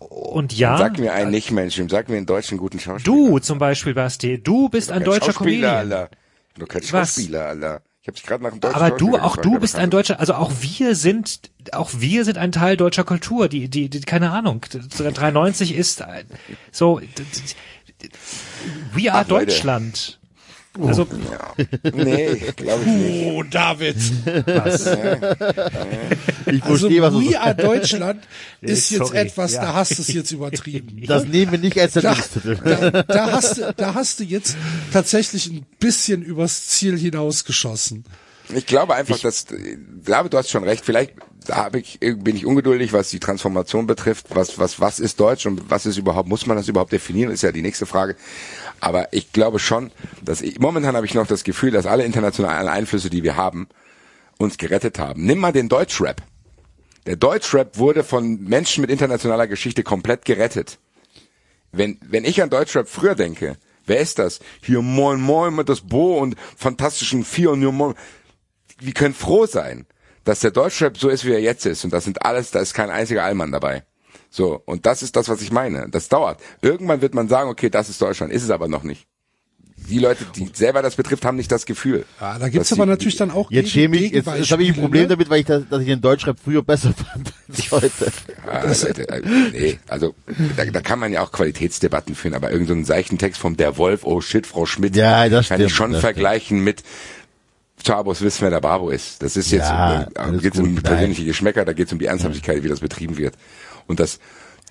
und 0.00 0.52
ja, 0.52 0.76
Sag 0.78 0.98
mir 0.98 1.12
einen 1.12 1.30
nicht 1.30 1.50
Mainstream, 1.50 1.88
sag 1.88 2.08
mir 2.08 2.16
einen 2.16 2.26
deutschen 2.26 2.58
guten 2.58 2.80
Schauspieler. 2.80 3.16
du 3.16 3.38
zum 3.38 3.58
Beispiel, 3.58 3.94
Basti, 3.94 4.42
du 4.42 4.68
bist 4.68 4.90
ein 4.90 5.04
deutscher 5.04 5.32
Schauspieler, 5.32 5.78
Comedian. 5.78 5.92
Alter. 5.92 6.10
Doch 6.58 6.68
kein? 6.68 6.82
Schauspieler, 6.82 7.46
Alter. 7.46 7.82
Ich 8.02 8.08
habe 8.08 8.16
dich 8.16 8.26
gerade 8.26 8.42
nach 8.42 8.50
einem 8.50 8.60
deutschen 8.60 8.76
Aber 8.82 8.96
du, 8.96 9.16
auch 9.16 9.36
gefragt, 9.36 9.44
du 9.44 9.60
bist 9.60 9.76
ein 9.76 9.90
deutscher, 9.90 10.18
also 10.18 10.34
auch 10.34 10.50
wir 10.60 10.96
sind, 10.96 11.52
auch 11.70 11.90
wir 11.98 12.24
sind 12.24 12.36
ein 12.36 12.50
Teil 12.50 12.76
deutscher 12.76 13.04
Kultur, 13.04 13.48
die, 13.48 13.68
die, 13.68 13.88
die 13.88 14.00
keine 14.00 14.32
Ahnung, 14.32 14.60
93 14.72 15.72
ist 15.76 16.02
ein- 16.02 16.26
so, 16.72 17.00
we 18.92 19.12
are 19.12 19.24
Ach, 19.24 19.28
Leute. 19.28 19.52
Deutschland. 20.72 20.88
Also, 20.88 21.06
ist. 21.82 21.94
Nee, 21.94 22.52
glaube 22.56 22.82
ich 22.84 22.90
nicht. 22.90 23.26
Oh, 23.26 23.42
David. 23.42 23.96
was? 24.46 24.86
ich 26.46 26.62
Also 26.62 26.76
verstehe, 26.76 27.02
was 27.02 27.12
du 27.12 27.30
We 27.30 27.38
Are 27.40 27.54
Deutschland 27.54 28.22
ist 28.60 28.88
Sorry, 28.88 29.02
jetzt 29.02 29.14
etwas, 29.14 29.52
ja. 29.52 29.62
da 29.62 29.74
hast 29.74 29.98
du 29.98 30.02
es 30.02 30.08
jetzt 30.08 30.30
übertrieben. 30.32 31.02
Das 31.06 31.24
nehmen 31.24 31.52
wir 31.52 31.58
nicht 31.58 31.78
als 31.78 31.94
da, 31.94 32.00
Sendungstitel. 32.00 32.56
da, 32.64 33.02
da, 33.02 33.32
hast 33.32 33.58
du, 33.58 33.74
da 33.76 33.94
hast 33.94 34.20
du 34.20 34.24
jetzt 34.24 34.56
tatsächlich 34.92 35.48
ein 35.50 35.66
bisschen 35.78 36.22
übers 36.22 36.68
Ziel 36.68 36.98
hinausgeschossen. 36.98 38.04
Ich 38.54 38.66
glaube 38.66 38.94
einfach, 38.94 39.18
dass, 39.18 39.46
ich 39.50 40.04
glaube, 40.04 40.30
du 40.30 40.38
hast 40.38 40.50
schon 40.50 40.64
recht. 40.64 40.84
Vielleicht 40.84 41.14
da 41.46 41.56
hab 41.56 41.74
ich, 41.74 41.98
bin 42.00 42.36
ich 42.36 42.46
ungeduldig, 42.46 42.92
was 42.92 43.10
die 43.10 43.20
Transformation 43.20 43.86
betrifft. 43.86 44.26
Was, 44.30 44.58
was, 44.58 44.80
was 44.80 45.00
ist 45.00 45.18
Deutsch 45.20 45.46
und 45.46 45.70
was 45.70 45.86
ist 45.86 45.96
überhaupt, 45.96 46.28
muss 46.28 46.46
man 46.46 46.56
das 46.56 46.68
überhaupt 46.68 46.92
definieren, 46.92 47.30
ist 47.32 47.42
ja 47.42 47.52
die 47.52 47.62
nächste 47.62 47.86
Frage. 47.86 48.16
Aber 48.82 49.12
ich 49.12 49.32
glaube 49.32 49.60
schon, 49.60 49.92
dass 50.22 50.42
ich, 50.42 50.58
momentan 50.58 50.96
habe 50.96 51.06
ich 51.06 51.14
noch 51.14 51.28
das 51.28 51.44
Gefühl, 51.44 51.70
dass 51.70 51.86
alle 51.86 52.04
internationalen 52.04 52.66
Einflüsse, 52.66 53.10
die 53.10 53.22
wir 53.22 53.36
haben, 53.36 53.68
uns 54.38 54.58
gerettet 54.58 54.98
haben. 54.98 55.24
Nimm 55.24 55.38
mal 55.38 55.52
den 55.52 55.68
Deutschrap. 55.68 56.20
Der 57.06 57.14
Deutschrap 57.14 57.78
wurde 57.78 58.02
von 58.02 58.42
Menschen 58.42 58.80
mit 58.80 58.90
internationaler 58.90 59.46
Geschichte 59.46 59.84
komplett 59.84 60.24
gerettet. 60.24 60.80
Wenn, 61.70 61.96
wenn 62.02 62.24
ich 62.24 62.42
an 62.42 62.50
Deutschrap 62.50 62.88
früher 62.88 63.14
denke, 63.14 63.56
wer 63.86 64.00
ist 64.00 64.18
das? 64.18 64.40
Hier 64.64 64.82
Moin 64.82 65.20
Moin 65.20 65.54
mit 65.54 65.68
das 65.68 65.82
Bo 65.82 66.18
und 66.18 66.34
fantastischen 66.56 67.24
Vier 67.24 67.52
und 67.52 67.60
nur 67.60 67.72
Moin. 67.72 67.94
Wir 68.80 68.94
können 68.94 69.14
froh 69.14 69.46
sein, 69.46 69.86
dass 70.24 70.40
der 70.40 70.50
Deutschrap 70.50 70.98
so 70.98 71.08
ist, 71.08 71.24
wie 71.24 71.32
er 71.32 71.40
jetzt 71.40 71.66
ist. 71.66 71.84
Und 71.84 71.92
das 71.92 72.02
sind 72.02 72.26
alles, 72.26 72.50
da 72.50 72.58
ist 72.58 72.74
kein 72.74 72.90
einziger 72.90 73.22
Allmann 73.22 73.52
dabei. 73.52 73.84
So, 74.34 74.62
und 74.64 74.86
das 74.86 75.02
ist 75.02 75.14
das, 75.14 75.28
was 75.28 75.42
ich 75.42 75.52
meine. 75.52 75.88
Das 75.90 76.08
dauert. 76.08 76.40
Irgendwann 76.62 77.02
wird 77.02 77.14
man 77.14 77.28
sagen, 77.28 77.50
okay, 77.50 77.68
das 77.68 77.90
ist 77.90 78.00
Deutschland, 78.00 78.32
ist 78.32 78.42
es 78.42 78.50
aber 78.50 78.66
noch 78.66 78.82
nicht. 78.82 79.06
Die 79.90 79.98
Leute, 79.98 80.24
die 80.34 80.48
selber 80.54 80.80
das 80.80 80.94
betrifft, 80.94 81.26
haben 81.26 81.36
nicht 81.36 81.52
das 81.52 81.66
Gefühl. 81.66 82.06
Ja, 82.18 82.38
da 82.38 82.48
gibt's 82.48 82.72
aber 82.72 82.86
natürlich 82.86 83.16
dann 83.16 83.30
auch 83.30 83.50
Jetzt 83.50 83.70
schäme 83.70 83.96
ich, 83.96 84.12
jetzt, 84.12 84.26
jetzt 84.26 84.50
habe 84.50 84.62
ich 84.62 84.70
ein 84.70 84.80
Problem 84.80 85.02
ne? 85.02 85.08
damit, 85.08 85.28
weil 85.28 85.40
ich 85.40 85.46
das, 85.46 85.64
dass 85.68 85.80
ich 85.80 85.86
den 85.86 86.00
Deutschrap 86.00 86.38
früher 86.42 86.62
besser 86.62 86.94
fand 86.94 87.32
als 87.50 87.70
heute. 87.70 88.12
Ja, 88.46 88.64
Leute, 88.64 89.08
äh, 89.08 89.22
nee, 89.52 89.78
also 89.88 90.14
da, 90.56 90.64
da 90.64 90.80
kann 90.80 90.98
man 90.98 91.12
ja 91.12 91.20
auch 91.22 91.32
Qualitätsdebatten 91.32 92.14
führen, 92.14 92.32
aber 92.32 92.52
irgendein 92.52 92.68
so 92.68 92.74
einen 92.74 92.84
seichten 92.86 93.18
Text 93.18 93.38
vom 93.38 93.58
Der 93.58 93.76
Wolf, 93.76 94.04
oh 94.04 94.22
shit, 94.22 94.46
Frau 94.46 94.64
Schmidt, 94.64 94.96
Ja, 94.96 95.28
das 95.28 95.48
kann 95.48 95.58
stimmt, 95.58 95.70
ich 95.70 95.76
schon 95.76 95.92
das 95.92 96.00
vergleichen 96.00 96.64
mit 96.64 96.84
Chabos 97.84 98.22
wissen, 98.22 98.42
wer 98.42 98.50
der 98.50 98.60
Babo 98.60 98.88
ist. 98.88 99.22
Das 99.22 99.36
ist 99.36 99.50
jetzt, 99.50 99.68
Ja, 99.68 100.02
äh, 100.02 100.06
alles 100.18 100.42
geht's 100.42 100.58
um 100.58 100.76
persönliche 100.76 101.24
Geschmäcker, 101.24 101.64
da 101.64 101.72
geht's 101.72 101.92
um 101.92 101.98
die 101.98 102.06
Ernsthaftigkeit, 102.06 102.62
wie 102.62 102.68
das 102.68 102.80
betrieben 102.80 103.16
wird. 103.18 103.34
Und 103.92 104.00
dass 104.00 104.20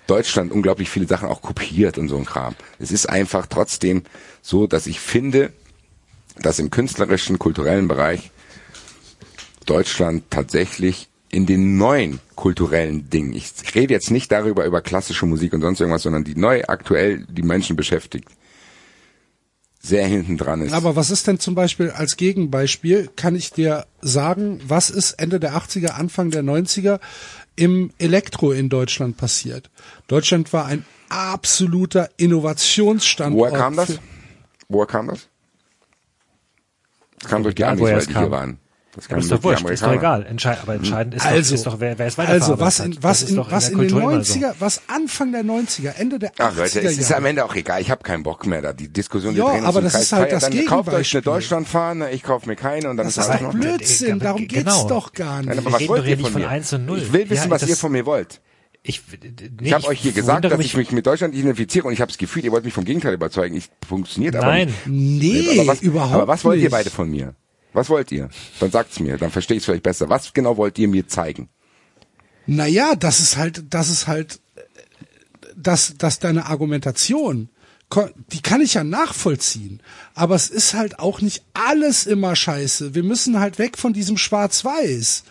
Deutschland 0.08 0.50
unglaublich 0.50 0.90
viele 0.90 1.06
Sachen 1.06 1.28
auch 1.28 1.42
kopiert 1.42 1.96
und 1.96 2.08
so 2.08 2.16
ein 2.16 2.24
Kram. 2.24 2.56
Es 2.80 2.90
ist 2.90 3.08
einfach 3.08 3.46
trotzdem 3.46 4.02
so, 4.42 4.66
dass 4.66 4.88
ich 4.88 4.98
finde, 4.98 5.52
dass 6.40 6.58
im 6.58 6.70
künstlerischen, 6.70 7.38
kulturellen 7.38 7.86
Bereich 7.86 8.32
Deutschland 9.64 10.24
tatsächlich 10.28 11.08
in 11.30 11.46
den 11.46 11.76
neuen 11.78 12.18
kulturellen 12.34 13.10
Dingen, 13.10 13.32
ich 13.32 13.52
rede 13.76 13.94
jetzt 13.94 14.10
nicht 14.10 14.32
darüber, 14.32 14.64
über 14.64 14.82
klassische 14.82 15.24
Musik 15.24 15.52
und 15.52 15.60
sonst 15.60 15.78
irgendwas, 15.78 16.02
sondern 16.02 16.24
die 16.24 16.34
neu 16.34 16.64
aktuell 16.64 17.24
die 17.30 17.44
Menschen 17.44 17.76
beschäftigt, 17.76 18.28
sehr 19.78 20.06
hinten 20.06 20.36
dran 20.36 20.62
ist. 20.62 20.72
Aber 20.72 20.96
was 20.96 21.10
ist 21.10 21.26
denn 21.26 21.38
zum 21.38 21.54
Beispiel 21.54 21.90
als 21.90 22.16
Gegenbeispiel, 22.16 23.08
kann 23.16 23.34
ich 23.36 23.52
dir 23.52 23.86
sagen, 24.00 24.60
was 24.66 24.90
ist 24.90 25.12
Ende 25.12 25.40
der 25.40 25.54
80er, 25.54 25.90
Anfang 25.90 26.30
der 26.30 26.42
90er 26.42 27.00
im 27.56 27.90
Elektro 27.98 28.52
in 28.52 28.68
Deutschland 28.68 29.16
passiert? 29.16 29.70
Deutschland 30.08 30.52
war 30.52 30.66
ein 30.66 30.84
absoluter 31.08 32.08
Innovationsstandort. 32.16 33.52
Woher 33.52 33.58
kam 33.58 33.76
das? 33.76 33.98
Woher 34.68 34.86
kam 34.86 35.08
das? 35.08 35.28
Das 37.20 37.30
kam 37.30 37.42
durch 37.42 37.54
die 37.54 37.64
Amis, 37.64 37.82
weil 37.82 37.98
es 37.98 38.06
die 38.06 38.12
kam. 38.12 38.22
hier 38.22 38.30
waren. 38.30 38.58
Das 38.94 39.08
kam 39.08 39.16
Aber 39.16 39.22
ist 39.24 39.32
doch 39.32 39.42
wurscht, 39.42 39.64
ist 39.70 39.82
doch 39.82 39.92
egal. 39.92 40.26
Entscheid, 40.26 40.58
aber 40.60 40.74
entscheidend 40.74 41.14
ist, 41.14 41.24
Also, 41.24 41.50
doch, 41.50 41.54
ist 41.54 41.66
doch, 41.66 41.80
wer, 41.80 41.98
wer 41.98 42.06
ist 42.08 42.18
weiter 42.18 42.32
Also 42.32 42.60
was 42.60 42.78
in, 42.80 42.98
was 43.02 43.22
in, 43.22 43.38
was 43.38 43.64
der 43.70 43.72
in 43.72 43.78
den 43.78 43.90
Kultur 43.90 44.12
immer 44.12 44.22
so. 44.24 44.34
90er, 44.34 44.54
was 44.58 44.82
Anfang 44.86 45.32
der 45.32 45.42
90er, 45.44 45.94
Ende 45.96 46.18
der 46.18 46.30
80er 46.34 46.34
Ach 46.40 46.56
Leute, 46.56 46.80
es 46.82 46.98
ist 46.98 47.10
am 47.12 47.24
Ende 47.24 47.42
auch 47.46 47.54
egal. 47.54 47.80
Ich 47.80 47.90
habe 47.90 48.02
keinen 48.02 48.22
Bock 48.22 48.46
mehr 48.46 48.60
da. 48.60 48.74
Die 48.74 48.88
Diskussion, 48.92 49.32
die 49.32 49.38
Ja, 49.40 49.46
drehen 49.50 49.64
aber 49.64 49.80
das 49.80 49.92
Kreis. 49.94 50.02
ist 50.02 50.12
halt 50.12 50.28
Feiert 50.28 50.42
das 50.42 50.50
dann, 50.50 50.66
Kauft 50.66 50.88
euch 50.92 51.14
eine. 51.14 51.22
Deutschlandfahne, 51.22 52.10
ich 52.10 52.22
kaufe 52.22 52.46
mir 52.46 52.56
keine 52.56 52.90
und 52.90 52.98
dann 52.98 53.06
Das 53.06 53.16
ist 53.16 53.22
ist 53.24 53.30
alles 53.30 53.42
doch 53.42 53.54
in. 53.54 53.60
Blödsinn, 53.60 54.12
aber 54.12 54.24
darum 54.24 54.46
geht's 54.46 54.54
genau. 54.64 54.88
doch 54.88 55.12
gar 55.14 55.36
Nein, 55.42 55.56
nicht. 55.56 55.58
aber 55.66 55.72
was 55.72 55.80
reden 55.80 55.88
wollt 55.88 56.06
ihr 56.06 56.18
von 56.18 56.32
von 56.32 56.40
mir? 56.42 56.48
1 56.50 56.72
und 56.74 56.84
0. 56.86 56.98
Ich 56.98 57.12
will 57.14 57.30
wissen, 57.30 57.44
Ja, 57.44 57.50
was 57.50 57.60
das- 57.62 57.70
ihr 57.70 57.76
von 57.76 57.92
mir 57.92 58.04
wollt. 58.04 58.42
Ich, 58.82 59.00
Ich 59.62 59.72
habe 59.72 59.86
euch 59.86 60.00
hier 60.00 60.12
gesagt, 60.12 60.44
dass 60.44 60.58
ich 60.58 60.76
mich 60.76 60.90
mit 60.92 61.06
Deutschland 61.06 61.34
identifiziere 61.34 61.86
und 61.86 61.92
ich 61.94 62.00
habe 62.00 62.10
das 62.10 62.18
Gefühl, 62.18 62.44
ihr 62.44 62.50
wollt 62.52 62.64
mich 62.64 62.74
vom 62.74 62.84
Gegenteil 62.84 63.14
überzeugen. 63.14 63.56
Ich 63.56 63.70
funktioniert 63.88 64.34
aber 64.36 64.46
Nein. 64.48 64.74
nicht. 64.86 65.48
Nee, 65.48 65.60
aber 65.60 65.68
was, 65.68 65.80
überhaupt 65.82 66.12
aber 66.14 66.26
was 66.28 66.44
wollt 66.44 66.60
ihr 66.60 66.68
beide 66.68 66.90
von 66.90 67.08
mir? 67.08 67.34
Was 67.72 67.88
wollt 67.88 68.12
ihr? 68.12 68.28
Dann 68.60 68.70
sagt's 68.70 69.00
mir, 69.00 69.16
dann 69.16 69.30
verstehe 69.30 69.56
ich 69.56 69.62
es 69.62 69.64
vielleicht 69.64 69.82
besser. 69.82 70.08
Was 70.08 70.32
genau 70.32 70.56
wollt 70.56 70.78
ihr 70.78 70.88
mir 70.88 71.08
zeigen? 71.08 71.48
Naja, 72.46 72.94
das 72.96 73.20
ist 73.20 73.36
halt, 73.36 73.64
das 73.70 73.88
ist 73.88 74.06
halt, 74.06 74.40
dass, 75.56 75.94
dass 75.96 76.18
deine 76.18 76.46
Argumentation, 76.46 77.48
die 78.32 78.42
kann 78.42 78.60
ich 78.60 78.74
ja 78.74 78.84
nachvollziehen. 78.84 79.80
Aber 80.14 80.34
es 80.34 80.50
ist 80.50 80.74
halt 80.74 80.98
auch 80.98 81.20
nicht 81.20 81.44
alles 81.54 82.06
immer 82.06 82.34
scheiße. 82.34 82.94
Wir 82.94 83.02
müssen 83.02 83.38
halt 83.38 83.58
weg 83.58 83.78
von 83.78 83.92
diesem 83.92 84.16
Schwarz-Weiß. 84.16 85.24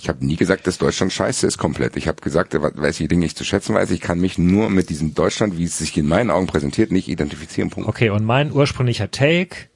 Ich 0.00 0.08
habe 0.08 0.24
nie 0.24 0.36
gesagt, 0.36 0.68
dass 0.68 0.78
Deutschland 0.78 1.12
scheiße 1.12 1.44
ist 1.46 1.58
komplett. 1.58 1.96
Ich 1.96 2.06
habe 2.06 2.22
gesagt, 2.22 2.56
welche 2.76 3.08
Dinge 3.08 3.26
ich 3.26 3.34
zu 3.34 3.44
schätzen 3.44 3.74
weiß. 3.74 3.90
Ich 3.90 4.00
kann 4.00 4.20
mich 4.20 4.38
nur 4.38 4.70
mit 4.70 4.90
diesem 4.90 5.14
Deutschland, 5.14 5.58
wie 5.58 5.64
es 5.64 5.78
sich 5.78 5.96
in 5.98 6.06
meinen 6.06 6.30
Augen 6.30 6.46
präsentiert, 6.46 6.92
nicht 6.92 7.08
identifizieren. 7.08 7.70
Punkt. 7.70 7.88
Okay, 7.88 8.10
und 8.10 8.24
mein 8.24 8.52
ursprünglicher 8.52 9.10
Take 9.10 9.68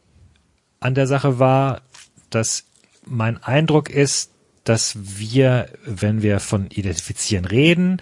an 0.82 0.94
der 0.94 1.06
Sache 1.06 1.38
war, 1.38 1.82
dass 2.30 2.64
mein 3.06 3.42
Eindruck 3.42 3.90
ist, 3.90 4.30
dass 4.64 4.96
wir, 4.96 5.68
wenn 5.84 6.22
wir 6.22 6.40
von 6.40 6.66
Identifizieren 6.70 7.44
reden, 7.44 8.00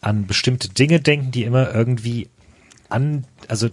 an 0.00 0.26
bestimmte 0.26 0.68
Dinge 0.68 1.00
denken, 1.00 1.30
die 1.30 1.44
immer 1.44 1.74
irgendwie 1.74 2.28
an, 2.88 3.26
also 3.48 3.68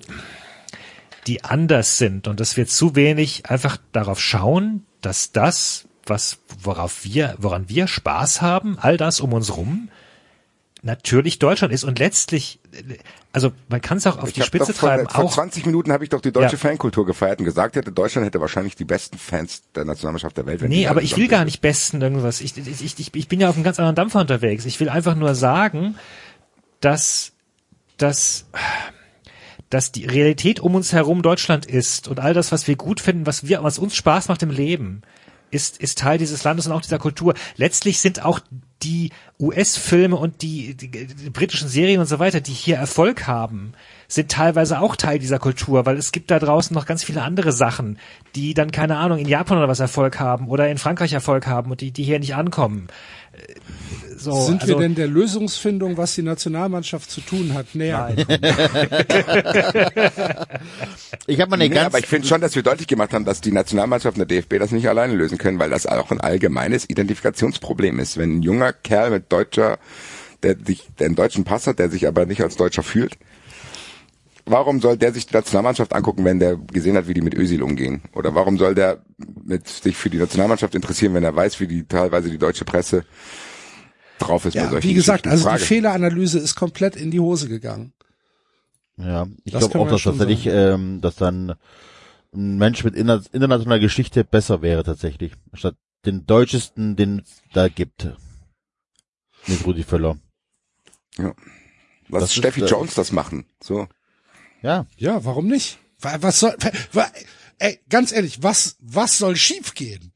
die 1.27 1.43
anders 1.43 1.97
sind 1.97 2.27
und 2.27 2.39
dass 2.39 2.57
wir 2.57 2.67
zu 2.67 2.95
wenig 2.95 3.49
einfach 3.49 3.77
darauf 3.91 4.19
schauen, 4.19 4.85
dass 5.01 5.31
das, 5.31 5.87
was 6.05 6.39
worauf 6.61 7.03
wir, 7.03 7.35
woran 7.37 7.69
wir 7.69 7.87
Spaß 7.87 8.41
haben, 8.41 8.77
all 8.79 8.97
das 8.97 9.19
um 9.19 9.33
uns 9.33 9.55
rum, 9.55 9.89
natürlich 10.81 11.39
Deutschland 11.39 11.73
ist 11.73 11.83
und 11.83 11.99
letztlich, 11.99 12.59
also 13.33 13.51
man 13.67 13.81
kann 13.81 13.97
es 13.97 14.05
auch 14.05 14.19
auf 14.19 14.29
Ich 14.29 14.35
die 14.35 14.43
Spitze 14.43 14.73
vor, 14.73 14.89
treiben, 14.89 15.09
vor 15.09 15.25
auch 15.25 15.33
20 15.33 15.65
Minuten 15.65 15.91
habe 15.91 16.03
ich 16.03 16.11
doch 16.11 16.21
die 16.21 16.31
deutsche 16.31 16.55
Ja. 16.55 16.59
Fankultur 16.59 17.03
gefeiert 17.03 17.39
und 17.39 17.45
gesagt 17.45 17.75
hätte, 17.75 17.91
Deutschland 17.91 18.27
hätte 18.27 18.39
wahrscheinlich 18.39 18.75
die 18.75 18.85
besten 18.85 19.17
Fans 19.17 19.63
der 19.75 19.85
Nationalmannschaft 19.85 20.37
der 20.37 20.45
Welt. 20.45 20.61
Wenn 20.61 20.69
Nee, 20.69 20.85
aber 20.85 21.01
ich 21.01 21.17
will 21.17 21.27
gar 21.27 21.43
nicht 21.43 21.59
besten 21.59 21.99
irgendwas. 21.99 22.41
Ich, 22.41 22.55
ich, 22.55 22.99
ich, 22.99 23.15
ich 23.15 23.27
bin 23.27 23.41
ja 23.41 23.49
auf 23.49 23.55
einem 23.55 23.63
ganz 23.63 23.79
anderen 23.79 23.95
Dampfer 23.95 24.21
unterwegs. 24.21 24.65
Ich 24.65 24.79
will 24.79 24.87
einfach 24.87 25.15
nur 25.15 25.33
sagen, 25.33 25.95
dass, 26.79 27.31
dass, 27.97 28.45
dass 29.71 29.91
die 29.91 30.05
Realität 30.05 30.59
um 30.59 30.75
uns 30.75 30.93
herum 30.93 31.23
Deutschland 31.23 31.65
ist 31.65 32.07
und 32.07 32.19
all 32.19 32.35
das, 32.35 32.51
was 32.51 32.67
wir 32.67 32.75
gut 32.75 32.99
finden, 32.99 33.25
was 33.25 33.47
wir, 33.47 33.63
was 33.63 33.79
uns 33.79 33.95
Spaß 33.95 34.27
macht 34.27 34.43
im 34.43 34.51
Leben, 34.51 35.01
ist, 35.49 35.79
ist 35.79 35.97
Teil 35.97 36.19
dieses 36.19 36.43
Landes 36.43 36.67
und 36.67 36.73
auch 36.73 36.81
dieser 36.81 36.99
Kultur. 36.99 37.33
Letztlich 37.57 37.99
sind 37.99 38.23
auch 38.23 38.39
die 38.83 39.11
US-Filme 39.39 40.15
und 40.15 40.41
die, 40.41 40.75
die, 40.75 40.89
die 40.89 41.29
britischen 41.29 41.67
Serien 41.67 41.99
und 41.99 42.07
so 42.07 42.19
weiter, 42.19 42.41
die 42.41 42.53
hier 42.53 42.77
Erfolg 42.77 43.27
haben, 43.27 43.73
sind 44.07 44.29
teilweise 44.29 44.79
auch 44.79 44.95
Teil 44.95 45.19
dieser 45.19 45.39
Kultur, 45.39 45.85
weil 45.85 45.97
es 45.97 46.11
gibt 46.11 46.29
da 46.31 46.39
draußen 46.39 46.73
noch 46.73 46.85
ganz 46.85 47.03
viele 47.03 47.23
andere 47.23 47.51
Sachen, 47.51 47.97
die 48.35 48.53
dann, 48.53 48.71
keine 48.71 48.97
Ahnung, 48.97 49.17
in 49.17 49.27
Japan 49.27 49.57
oder 49.57 49.67
was 49.67 49.79
Erfolg 49.79 50.19
haben 50.19 50.47
oder 50.47 50.69
in 50.69 50.77
Frankreich 50.77 51.13
Erfolg 51.13 51.47
haben 51.47 51.71
und 51.71 51.81
die, 51.81 51.91
die 51.91 52.03
hier 52.03 52.19
nicht 52.19 52.35
ankommen. 52.35 52.87
So, 54.17 54.33
Sind 54.41 54.61
also, 54.61 54.75
wir 54.75 54.81
denn 54.81 54.95
der 54.95 55.07
Lösungsfindung, 55.07 55.97
was 55.97 56.15
die 56.15 56.21
Nationalmannschaft 56.21 57.09
zu 57.09 57.21
tun 57.21 57.53
hat, 57.53 57.75
näher? 57.75 58.13
Nein. 58.15 58.25
Ich 61.25 61.39
habe 61.39 61.51
mal 61.51 61.55
eine 61.55 61.69
Nee, 61.69 61.75
ganz, 61.75 61.87
aber 61.87 61.99
ich 61.99 62.07
finde 62.07 62.27
schon, 62.27 62.41
dass 62.41 62.55
wir 62.55 62.63
deutlich 62.63 62.87
gemacht 62.87 63.13
haben, 63.13 63.23
dass 63.23 63.39
die 63.39 63.51
Nationalmannschaft 63.51 64.17
und 64.17 64.29
der 64.29 64.41
DFB 64.41 64.59
das 64.59 64.71
nicht 64.71 64.89
alleine 64.89 65.13
lösen 65.13 65.37
können, 65.37 65.57
weil 65.57 65.69
das 65.69 65.85
auch 65.85 66.11
ein 66.11 66.19
allgemeines 66.19 66.89
Identifikationsproblem 66.89 67.99
ist. 67.99 68.17
Wenn 68.17 68.37
ein 68.37 68.41
junger 68.41 68.73
Kerl 68.73 69.11
mit 69.11 69.31
deutscher, 69.31 69.77
der 70.41 70.57
sich, 70.65 70.89
der 70.99 71.07
einen 71.07 71.15
deutschen 71.15 71.45
Pass 71.45 71.67
hat, 71.67 71.79
der 71.79 71.89
sich 71.89 72.07
aber 72.07 72.25
nicht 72.25 72.41
als 72.41 72.57
Deutscher 72.57 72.83
fühlt, 72.83 73.17
warum 74.45 74.81
soll 74.81 74.97
der 74.97 75.13
sich 75.13 75.27
die 75.27 75.33
Nationalmannschaft 75.33 75.93
angucken, 75.93 76.25
wenn 76.25 76.39
der 76.39 76.57
gesehen 76.57 76.97
hat, 76.97 77.07
wie 77.07 77.13
die 77.13 77.21
mit 77.21 77.35
Özil 77.35 77.63
umgehen? 77.63 78.01
Oder 78.13 78.35
warum 78.35 78.57
soll 78.57 78.75
der 78.75 79.01
mit 79.45 79.67
sich 79.67 79.95
für 79.97 80.09
die 80.09 80.17
Nationalmannschaft 80.17 80.75
interessieren, 80.75 81.13
wenn 81.13 81.23
er 81.23 81.35
weiß, 81.35 81.59
wie 81.59 81.67
die 81.67 81.85
teilweise 81.85 82.29
die 82.29 82.37
deutsche 82.37 82.65
Presse 82.65 83.05
drauf 84.19 84.45
ist 84.45 84.53
bei 84.53 84.61
Ja, 84.61 84.69
solchen 84.69 84.87
wie 84.89 84.93
gesagt, 84.93 85.27
also 85.27 85.43
die 85.43 85.49
Frage. 85.49 85.63
Fehleranalyse 85.63 86.39
ist 86.39 86.55
komplett 86.55 86.95
in 86.95 87.11
die 87.11 87.19
Hose 87.19 87.47
gegangen. 87.49 87.93
ja, 88.97 89.27
ich 89.43 89.53
glaube 89.53 89.79
auch, 89.79 89.89
dass 89.89 90.03
tatsächlich, 90.03 90.45
ähm, 90.47 91.01
dass 91.01 91.15
dann 91.15 91.55
ein 92.33 92.57
Mensch 92.57 92.83
mit 92.83 92.95
inter 92.95 93.21
internationaler 93.31 93.79
Geschichte 93.79 94.23
besser 94.23 94.61
wäre 94.61 94.83
tatsächlich, 94.83 95.33
statt 95.53 95.75
den 96.05 96.25
deutschesten, 96.25 96.95
den 96.95 97.19
es 97.19 97.41
da 97.53 97.67
gibt. 97.69 98.09
Mit 99.47 99.65
Rudi 99.65 99.83
Völler. 99.83 100.17
Ja. 101.17 101.33
Lass 102.09 102.21
Das 102.21 102.29
ist, 102.31 102.35
Steffi 102.37 102.61
äh, 102.61 102.65
Jones 102.65 102.93
das 102.95 103.11
machen. 103.11 103.45
So. 103.61 103.87
Ja, 104.61 104.85
Ja, 104.97 105.23
warum 105.25 105.47
nicht? 105.47 105.79
Wa- 105.99 106.17
Was 106.21 106.39
soll, 106.39 106.55
wa- 106.93 107.11
ey, 107.59 107.79
ganz 107.89 108.11
ehrlich, 108.11 108.43
was, 108.43 108.77
was 108.79 109.17
soll 109.17 109.35
schiefgehen? 109.35 110.11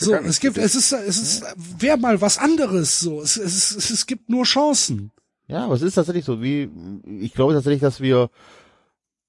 So, 0.00 0.14
es 0.14 0.38
gibt, 0.38 0.58
es 0.58 0.76
ist, 0.76 0.92
es 0.92 1.20
ist, 1.20 1.44
wär 1.56 1.96
mal 1.96 2.20
was 2.20 2.38
anderes, 2.38 3.00
so. 3.00 3.20
Es, 3.20 3.36
es, 3.36 3.74
es, 3.74 3.90
es 3.90 4.06
gibt 4.06 4.28
nur 4.30 4.44
Chancen. 4.44 5.10
Ja, 5.48 5.64
aber 5.64 5.74
es 5.74 5.82
ist 5.82 5.94
tatsächlich 5.94 6.24
so, 6.24 6.40
wie, 6.40 6.70
ich 7.20 7.34
glaube 7.34 7.52
tatsächlich, 7.52 7.80
dass 7.80 8.00
wir, 8.00 8.30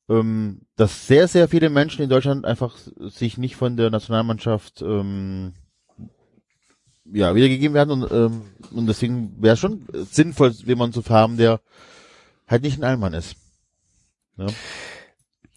ähm, 0.10 0.62
dass 0.76 1.08
sehr, 1.08 1.28
sehr 1.28 1.48
viele 1.48 1.72
Menschen 1.72 2.04
in 2.04 2.10
Deutschland 2.10 2.46
einfach 2.46 2.78
sich 2.98 3.40
nicht 3.40 3.56
von 3.56 3.78
der 3.78 3.90
Nationalmannschaft, 3.90 4.84
ähm, 4.84 5.54
ja, 7.12 7.34
wiedergegeben 7.34 7.74
werden 7.74 8.04
und, 8.04 8.12
ähm, 8.12 8.42
und 8.72 8.86
deswegen 8.86 9.42
wäre 9.42 9.58
schon 9.58 9.88
sinnvoll, 10.12 10.52
jemanden 10.52 11.02
zu 11.02 11.10
haben, 11.10 11.38
der 11.38 11.62
halt 12.48 12.62
nicht 12.62 12.78
ein 12.78 12.84
Allmann 12.84 13.16
ist. 13.16 13.36
Ja. 14.38 14.48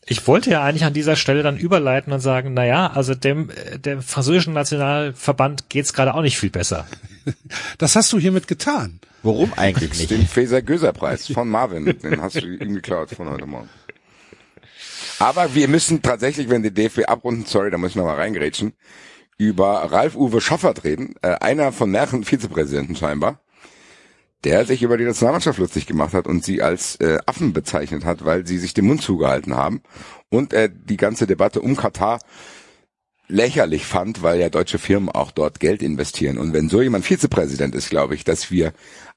Ich 0.06 0.26
wollte 0.26 0.50
ja 0.50 0.62
eigentlich 0.62 0.84
an 0.84 0.92
dieser 0.92 1.14
Stelle 1.14 1.42
dann 1.42 1.56
überleiten 1.56 2.12
und 2.12 2.20
sagen, 2.20 2.54
na 2.54 2.66
ja, 2.66 2.88
also 2.88 3.14
dem, 3.14 3.50
äh, 3.50 3.78
dem 3.78 4.02
französischen 4.02 4.52
Nationalverband 4.52 5.68
geht's 5.68 5.92
gerade 5.92 6.14
auch 6.14 6.22
nicht 6.22 6.38
viel 6.38 6.50
besser. 6.50 6.86
Das 7.78 7.94
hast 7.94 8.12
du 8.12 8.18
hiermit 8.18 8.48
getan. 8.48 8.98
Warum 9.22 9.52
eigentlich 9.54 9.96
nicht? 9.96 10.10
Den 10.10 10.26
Faeser-Göser-Preis 10.26 11.28
von 11.28 11.48
Marvin, 11.48 11.84
den 11.84 12.20
hast 12.20 12.34
du 12.34 12.48
ihm 12.48 12.74
geklaut 12.74 13.10
von 13.10 13.30
heute 13.30 13.46
Morgen. 13.46 13.68
Aber 15.20 15.54
wir 15.54 15.68
müssen 15.68 16.02
tatsächlich, 16.02 16.50
wenn 16.50 16.64
die 16.64 16.74
DFB 16.74 17.04
abrunden, 17.06 17.46
sorry, 17.46 17.70
da 17.70 17.78
müssen 17.78 18.00
wir 18.00 18.04
mal 18.04 18.16
reingerätschen, 18.16 18.72
über 19.38 19.92
Ralf-Uwe 19.92 20.40
Schoffert 20.40 20.82
reden, 20.82 21.14
äh, 21.22 21.28
einer 21.34 21.70
von 21.70 21.92
mehreren 21.92 22.24
Vizepräsidenten 22.24 22.96
scheinbar, 22.96 23.38
der 24.44 24.66
sich 24.66 24.82
über 24.82 24.96
die 24.96 25.04
Nationalmannschaft 25.04 25.58
lustig 25.58 25.86
gemacht 25.86 26.14
hat 26.14 26.26
und 26.26 26.44
sie 26.44 26.62
als 26.62 26.96
äh, 26.96 27.18
Affen 27.26 27.52
bezeichnet 27.52 28.04
hat, 28.04 28.24
weil 28.24 28.46
sie 28.46 28.58
sich 28.58 28.74
den 28.74 28.86
Mund 28.86 29.02
zugehalten 29.02 29.54
haben 29.54 29.82
und 30.30 30.52
er 30.52 30.68
die 30.68 30.96
ganze 30.96 31.26
Debatte 31.26 31.60
um 31.60 31.76
Katar 31.76 32.18
lächerlich 33.28 33.86
fand, 33.86 34.22
weil 34.22 34.40
ja 34.40 34.50
deutsche 34.50 34.78
Firmen 34.78 35.08
auch 35.08 35.30
dort 35.30 35.60
Geld 35.60 35.82
investieren. 35.82 36.38
Und 36.38 36.52
wenn 36.52 36.68
so 36.68 36.82
jemand 36.82 37.04
Vizepräsident 37.04 37.74
ist, 37.74 37.90
glaube 37.90 38.14
ich, 38.14 38.24
dass 38.24 38.50
wir 38.50 38.72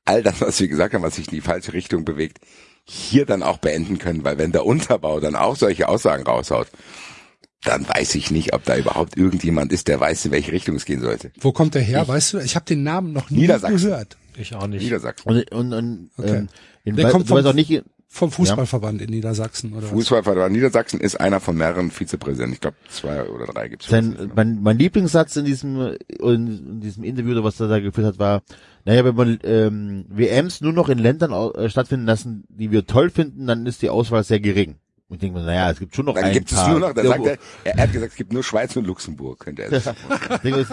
all 0.06 0.24
das, 0.24 0.42
was 0.42 0.60
wir 0.60 0.68
gesagt 0.68 0.94
haben, 0.94 1.04
was 1.04 1.16
sich 1.16 1.28
in 1.28 1.36
die 1.36 1.42
falsche 1.42 1.74
Richtung 1.74 2.06
bewegt, 2.06 2.40
hier 2.86 3.26
dann 3.26 3.44
auch 3.44 3.58
beenden 3.58 3.98
können, 3.98 4.24
weil 4.24 4.38
wenn 4.38 4.52
der 4.52 4.66
Unterbau 4.66 5.20
dann 5.20 5.36
auch 5.36 5.56
solche 5.56 5.90
Aussagen 5.90 6.24
raushaut, 6.24 6.68
dann 7.64 7.88
weiß 7.88 8.14
ich 8.16 8.30
nicht, 8.30 8.54
ob 8.54 8.64
da 8.64 8.78
überhaupt 8.78 9.18
irgendjemand 9.18 9.74
ist, 9.74 9.88
der 9.88 10.00
weiß, 10.00 10.26
in 10.26 10.32
welche 10.32 10.52
Richtung 10.52 10.76
es 10.76 10.86
gehen 10.86 11.02
sollte. 11.02 11.32
Wo 11.40 11.52
kommt 11.52 11.74
der 11.74 11.82
her? 11.82 12.08
weißt 12.08 12.34
du? 12.34 12.38
Ich 12.38 12.56
habe 12.56 12.66
den 12.66 12.84
Namen 12.84 13.12
noch 13.12 13.32
nie 13.32 13.48
gehört. 13.48 14.18
Ich 14.38 14.54
auch 14.56 14.68
nicht. 14.68 14.84
Niedersachsen. 14.84 15.30
Und, 15.30 15.52
und, 15.52 15.74
und 15.74 16.10
Okay. 16.18 16.36
ähm, 16.38 16.48
in, 16.84 16.96
Der 16.96 17.10
kommt 17.10 17.28
vom- 17.28 17.46
auch 17.46 17.54
nicht, 17.54 17.84
Vom 18.08 18.32
Fußballverband 18.32 19.02
in 19.02 19.10
Niedersachsen 19.10 19.74
oder 19.74 19.84
was? 19.84 19.90
Fußballverband 19.90 20.54
Niedersachsen 20.54 21.00
ist 21.02 21.20
einer 21.20 21.40
von 21.42 21.58
mehreren 21.58 21.92
Vizepräsidenten. 21.92 22.54
Ich 22.54 22.62
glaube, 22.62 22.78
zwei 22.90 23.28
oder 23.28 23.46
drei 23.48 23.68
gibt's. 23.68 23.88
sein, 23.90 24.32
mein, 24.36 24.62
mein 24.62 24.78
Lieblingssatz 24.78 25.36
in 25.36 25.44
diesem, 25.46 25.96
in, 26.08 26.48
in 26.48 26.80
diesem 26.82 27.04
Interview, 27.04 27.44
was 27.44 27.60
er 27.60 27.68
da 27.68 27.80
geführt 27.80 28.08
hat, 28.08 28.20
war, 28.20 28.42
naja, 28.86 29.04
wenn 29.04 29.16
man 29.16 29.40
ähm, 29.44 30.06
WMs 30.08 30.62
nur 30.62 30.72
noch 30.72 30.88
in 30.90 31.00
Ländern 31.00 31.34
äh, 31.56 31.70
stattfinden 31.70 32.06
lassen, 32.06 32.46
die 32.50 32.72
wir 32.72 32.86
toll 32.86 33.10
finden, 33.10 33.48
dann 33.48 33.66
ist 33.66 33.82
die 33.82 33.90
Auswahl 33.90 34.24
sehr 34.24 34.40
gering. 34.40 34.76
Und 35.08 35.18
ich 35.18 35.22
denke 35.22 35.38
mir, 35.40 35.46
naja, 35.46 35.70
es 35.70 35.78
gibt 35.78 35.96
schon 35.96 36.06
noch 36.06 36.16
Dann 36.16 36.24
ein 36.24 36.34
gibt 36.34 36.52
es 36.52 36.58
paar. 36.58 36.70
nur 36.70 36.80
noch, 36.80 36.94
dann 36.94 37.06
Ja, 37.06 37.12
sagt 37.12 37.26
er, 37.28 37.38
er 37.64 37.84
hat 37.84 37.92
gesagt, 37.94 38.12
es 38.14 38.18
gibt 38.18 38.34
nur 38.34 38.44
Schweiz 38.44 38.76
und 38.76 38.86
Luxemburg, 38.88 39.40
könnte 39.40 39.62
er 39.64 39.80
sagen. 39.80 39.98
Ich 40.10 40.38
denke, 40.40 40.60
es, 40.62 40.70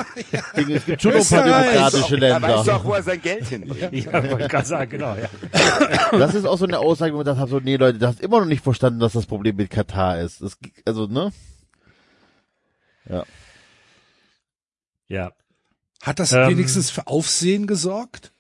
es 0.79 0.87
gibt 0.87 1.03
schon 1.03 1.13
noch 1.13 1.21
ein 1.21 1.27
paar 1.29 1.45
demokratische 1.45 2.17
Er 2.17 2.41
weiß 2.41 2.43
Länder. 2.57 2.65
doch, 2.65 2.85
wo 2.87 2.95
er 2.95 3.03
sein 3.03 3.21
Geld 3.21 3.45
hinbringt. 3.49 3.93
Ja, 3.93 4.13
wollte 4.31 4.49
gerade 4.49 4.67
sagen, 4.67 4.91
genau, 4.91 5.15
ja. 5.17 5.29
Das 6.19 6.35
ist 6.35 6.47
auch 6.47 6.57
so 6.57 6.65
eine 6.65 6.79
Aussage, 6.79 7.13
wo 7.13 7.19
ich 7.19 7.25
gedacht 7.27 7.41
habe, 7.41 7.51
so, 7.51 7.61
nee 7.61 7.77
Leute, 7.77 7.99
du 7.99 8.07
hast 8.07 8.21
immer 8.23 8.41
noch 8.41 8.47
nicht 8.47 8.65
verstanden, 8.65 9.01
dass 9.01 9.13
das 9.13 9.27
Problem 9.27 9.57
mit 9.57 9.69
Katar 9.69 10.19
ist. 10.21 10.41
Das, 10.41 10.57
also, 10.87 11.07
ne? 11.07 11.31
Ja. 13.09 13.25
Ja. 15.09 15.33
Hat 16.01 16.19
das 16.19 16.33
Ähm. 16.33 16.49
wenigstens 16.49 16.89
für 16.91 17.07
Aufsehen 17.07 17.67
gesorgt? 17.67 18.33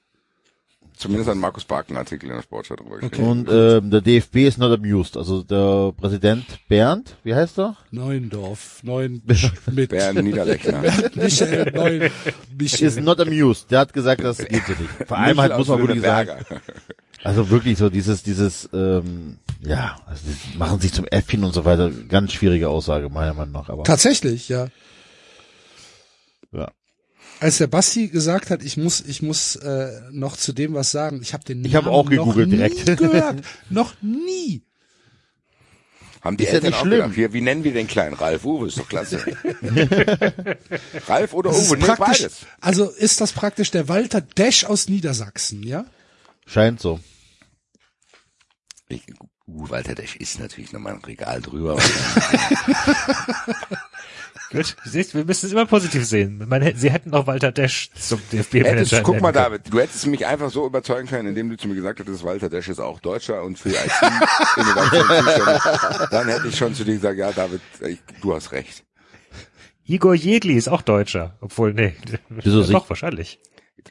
Zumindest 0.96 1.28
hat 1.30 1.36
Markus 1.36 1.64
Bark 1.64 1.88
einen 1.88 1.98
Artikel 1.98 2.28
in 2.28 2.36
der 2.36 2.42
Sportschau 2.42 2.76
drüber 2.76 2.98
geschrieben. 2.98 3.28
Und 3.28 3.48
ähm, 3.50 3.90
der 3.90 4.00
DFB 4.00 4.36
ist 4.46 4.58
not 4.58 4.72
amused. 4.78 5.16
Also 5.16 5.42
der 5.42 5.92
Präsident 5.96 6.44
Bernd, 6.68 7.16
wie 7.24 7.34
heißt 7.34 7.58
er? 7.58 7.76
Neuendorf, 7.90 8.82
Neuen 8.82 9.22
mit 9.72 9.90
Bernd 9.90 10.22
Niederlechner. 10.22 10.82
Michael 11.14 11.72
Neuen, 11.72 12.02
Ist 12.58 12.80
Michael. 12.80 13.02
not 13.02 13.20
amused. 13.20 13.70
Der 13.70 13.80
hat 13.80 13.92
gesagt, 13.92 14.22
das 14.22 14.38
geht 14.38 14.64
so 14.66 14.72
nicht. 14.72 14.90
Vor 15.06 15.18
allem 15.18 15.40
halt 15.40 15.56
muss 15.56 15.68
man 15.68 15.80
wirklich 15.80 16.02
sagen, 16.02 16.44
also 17.24 17.50
wirklich 17.50 17.78
so 17.78 17.88
dieses, 17.88 18.22
dieses, 18.22 18.68
ähm, 18.72 19.38
ja, 19.60 19.96
also 20.06 20.22
die 20.26 20.58
machen 20.58 20.80
sich 20.80 20.92
zum 20.92 21.06
Äffchen 21.06 21.44
und 21.44 21.52
so 21.54 21.64
weiter. 21.64 21.90
Ganz 21.90 22.32
schwierige 22.32 22.68
Aussage 22.68 23.08
meiner 23.08 23.34
Meinung 23.34 23.52
nach. 23.52 23.68
Aber 23.68 23.84
Tatsächlich, 23.84 24.48
ja. 24.48 24.66
ja. 26.52 26.70
Als 27.42 27.58
der 27.58 27.66
Basti 27.66 28.06
gesagt 28.06 28.50
hat, 28.50 28.62
ich 28.62 28.76
muss, 28.76 29.00
ich 29.00 29.20
muss 29.20 29.56
äh, 29.56 30.00
noch 30.12 30.36
zu 30.36 30.52
dem 30.52 30.74
was 30.74 30.92
sagen. 30.92 31.18
Ich 31.22 31.32
habe 31.34 31.42
den 31.42 31.64
Ich 31.64 31.74
hab 31.74 31.86
auch 31.86 32.08
gegoogelt 32.08 32.48
noch 32.48 32.56
direkt. 32.56 32.86
Nie 32.86 32.94
gehört, 32.94 33.42
noch 33.68 33.94
nie. 34.00 34.62
Haben 36.20 36.36
die 36.36 36.44
Ist 36.44 36.50
ja 36.50 36.54
Eltern 36.54 36.70
nicht 36.70 36.78
auch 36.78 36.82
schlimm. 36.82 36.98
gedacht, 37.00 37.14
hier, 37.16 37.32
wie 37.32 37.40
nennen 37.40 37.64
wir 37.64 37.72
den 37.72 37.88
kleinen 37.88 38.14
Ralf? 38.14 38.44
Uwe, 38.44 38.68
ist 38.68 38.78
doch 38.78 38.88
klasse. 38.88 39.24
Ralf 41.08 41.34
oder 41.34 41.50
Das 41.50 41.68
Uwe? 41.68 41.78
Nee, 41.78 41.86
beides. 41.98 42.46
also 42.60 42.88
ist 42.88 43.20
das 43.20 43.32
praktisch 43.32 43.72
der 43.72 43.88
Walter 43.88 44.20
Dash 44.20 44.64
aus 44.64 44.88
Niedersachsen, 44.88 45.64
ja? 45.64 45.84
Scheint 46.46 46.80
so. 46.80 47.00
Ich, 48.86 49.02
uh, 49.48 49.68
Walter 49.68 49.96
Desch 49.96 50.14
ist 50.14 50.38
natürlich 50.38 50.70
nochmal 50.72 50.92
ein 50.94 51.02
Regal 51.04 51.42
drüber. 51.42 51.76
Gut, 54.52 54.76
du 54.84 54.90
siehst, 54.90 55.14
wir 55.14 55.24
müssen 55.24 55.46
es 55.46 55.52
immer 55.52 55.64
positiv 55.64 56.04
sehen. 56.04 56.44
Man, 56.46 56.76
sie 56.76 56.90
hätten 56.90 57.14
auch 57.14 57.26
Walter 57.26 57.52
Desch 57.52 57.90
zum 57.98 58.20
DFB-Manager. 58.30 59.02
guck 59.02 59.20
mal. 59.20 59.32
David, 59.32 59.72
du 59.72 59.80
hättest 59.80 60.06
mich 60.06 60.26
einfach 60.26 60.50
so 60.50 60.66
überzeugen 60.66 61.08
können, 61.08 61.28
indem 61.28 61.48
du 61.48 61.56
zu 61.56 61.68
mir 61.68 61.74
gesagt 61.74 62.00
hättest, 62.00 62.22
Walter 62.22 62.50
Desch 62.50 62.68
ist 62.68 62.78
auch 62.78 63.00
Deutscher 63.00 63.42
und 63.42 63.58
für 63.58 63.70
IT-Innovation. 63.70 66.06
Dann 66.10 66.28
hätte 66.28 66.48
ich 66.48 66.56
schon 66.56 66.74
zu 66.74 66.84
dir 66.84 66.94
gesagt, 66.94 67.18
ja, 67.18 67.32
David, 67.32 67.62
ich, 67.80 67.98
du 68.20 68.34
hast 68.34 68.52
recht. 68.52 68.84
Igor 69.84 70.14
Jedli 70.14 70.54
ist 70.54 70.68
auch 70.68 70.82
Deutscher. 70.82 71.36
Obwohl, 71.40 71.72
nee. 71.72 71.94
Wieso 72.28 72.62
Doch, 72.64 72.88
wahrscheinlich. 72.88 73.40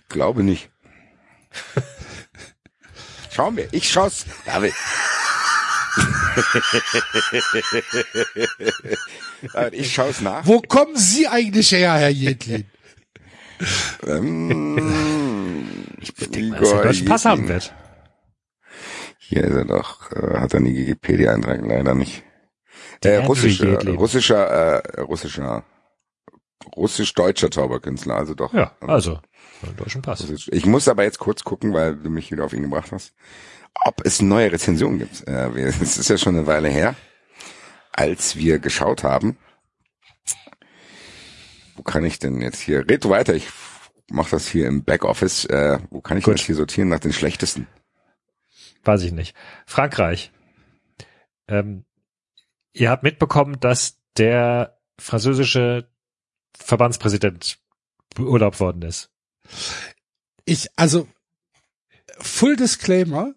Glaube 0.09 0.43
nicht. 0.43 0.69
Schauen 3.31 3.57
wir. 3.57 3.67
Ich 3.71 3.89
schau's. 3.89 4.25
David. 4.45 4.73
Ich 9.71 9.93
schau's 9.93 10.21
nach. 10.21 10.45
Wo 10.45 10.61
kommen 10.61 10.95
Sie 10.95 11.27
eigentlich 11.27 11.71
her, 11.71 11.93
Herr 11.93 12.09
Jedlin? 12.09 12.65
Ähm, 14.07 15.85
Dass 15.99 16.27
er 16.27 16.37
einen 16.37 16.83
deutschen 16.83 17.07
Pass 17.07 17.25
haben 17.25 17.47
wird. 17.47 17.73
Hier 19.17 19.43
ist 19.43 19.55
er 19.55 19.65
doch. 19.65 20.11
Äh, 20.11 20.39
hat 20.39 20.53
er 20.53 20.59
nie 20.59 20.75
Wikipedia-Eintrag, 20.75 21.61
leider 21.65 21.95
nicht. 21.95 22.23
Der 23.03 23.13
Äh, 23.13 23.17
Andrew 23.23 23.95
russischer, 23.95 24.47
äh, 24.47 25.01
russischer, 25.01 25.63
russisch-deutscher 26.75 27.49
Zauberkünstler, 27.49 28.15
also 28.15 28.35
doch. 28.35 28.53
Ja, 28.53 28.75
also. 28.81 29.19
Einen 29.63 29.77
deutschen 29.77 30.01
Pass. 30.01 30.27
Ich 30.47 30.65
muss 30.65 30.87
aber 30.87 31.03
jetzt 31.03 31.19
kurz 31.19 31.43
gucken, 31.43 31.73
weil 31.73 31.95
du 31.95 32.09
mich 32.09 32.31
wieder 32.31 32.45
auf 32.45 32.53
ihn 32.53 32.63
gebracht 32.63 32.91
hast, 32.91 33.13
ob 33.85 34.05
es 34.05 34.21
neue 34.21 34.51
Rezensionen 34.51 34.99
gibt. 34.99 35.27
Äh, 35.27 35.49
Es 35.81 35.97
ist 35.97 36.09
ja 36.09 36.17
schon 36.17 36.35
eine 36.35 36.47
Weile 36.47 36.69
her, 36.69 36.95
als 37.91 38.35
wir 38.35 38.59
geschaut 38.59 39.03
haben. 39.03 39.37
Wo 41.75 41.83
kann 41.83 42.05
ich 42.05 42.19
denn 42.19 42.41
jetzt 42.41 42.59
hier? 42.59 42.87
Red 42.87 43.05
du 43.05 43.09
weiter, 43.09 43.33
ich 43.33 43.47
mache 44.09 44.31
das 44.31 44.47
hier 44.47 44.67
im 44.67 44.83
Backoffice. 44.83 45.45
Äh, 45.45 45.79
wo 45.89 46.01
kann 46.01 46.17
ich 46.17 46.25
Gut. 46.25 46.35
das 46.35 46.41
hier 46.41 46.55
sortieren 46.55 46.89
nach 46.89 46.99
den 46.99 47.13
schlechtesten? 47.13 47.67
Weiß 48.83 49.03
ich 49.03 49.11
nicht. 49.11 49.35
Frankreich. 49.65 50.31
Ähm, 51.47 51.85
ihr 52.73 52.89
habt 52.89 53.03
mitbekommen, 53.03 53.59
dass 53.59 53.97
der 54.17 54.79
französische 54.99 55.89
Verbandspräsident 56.55 57.59
beurlaubt 58.15 58.59
worden 58.59 58.81
ist. 58.83 59.09
Ich, 60.45 60.67
also, 60.75 61.07
Full 62.19 62.55
Disclaimer, 62.55 63.33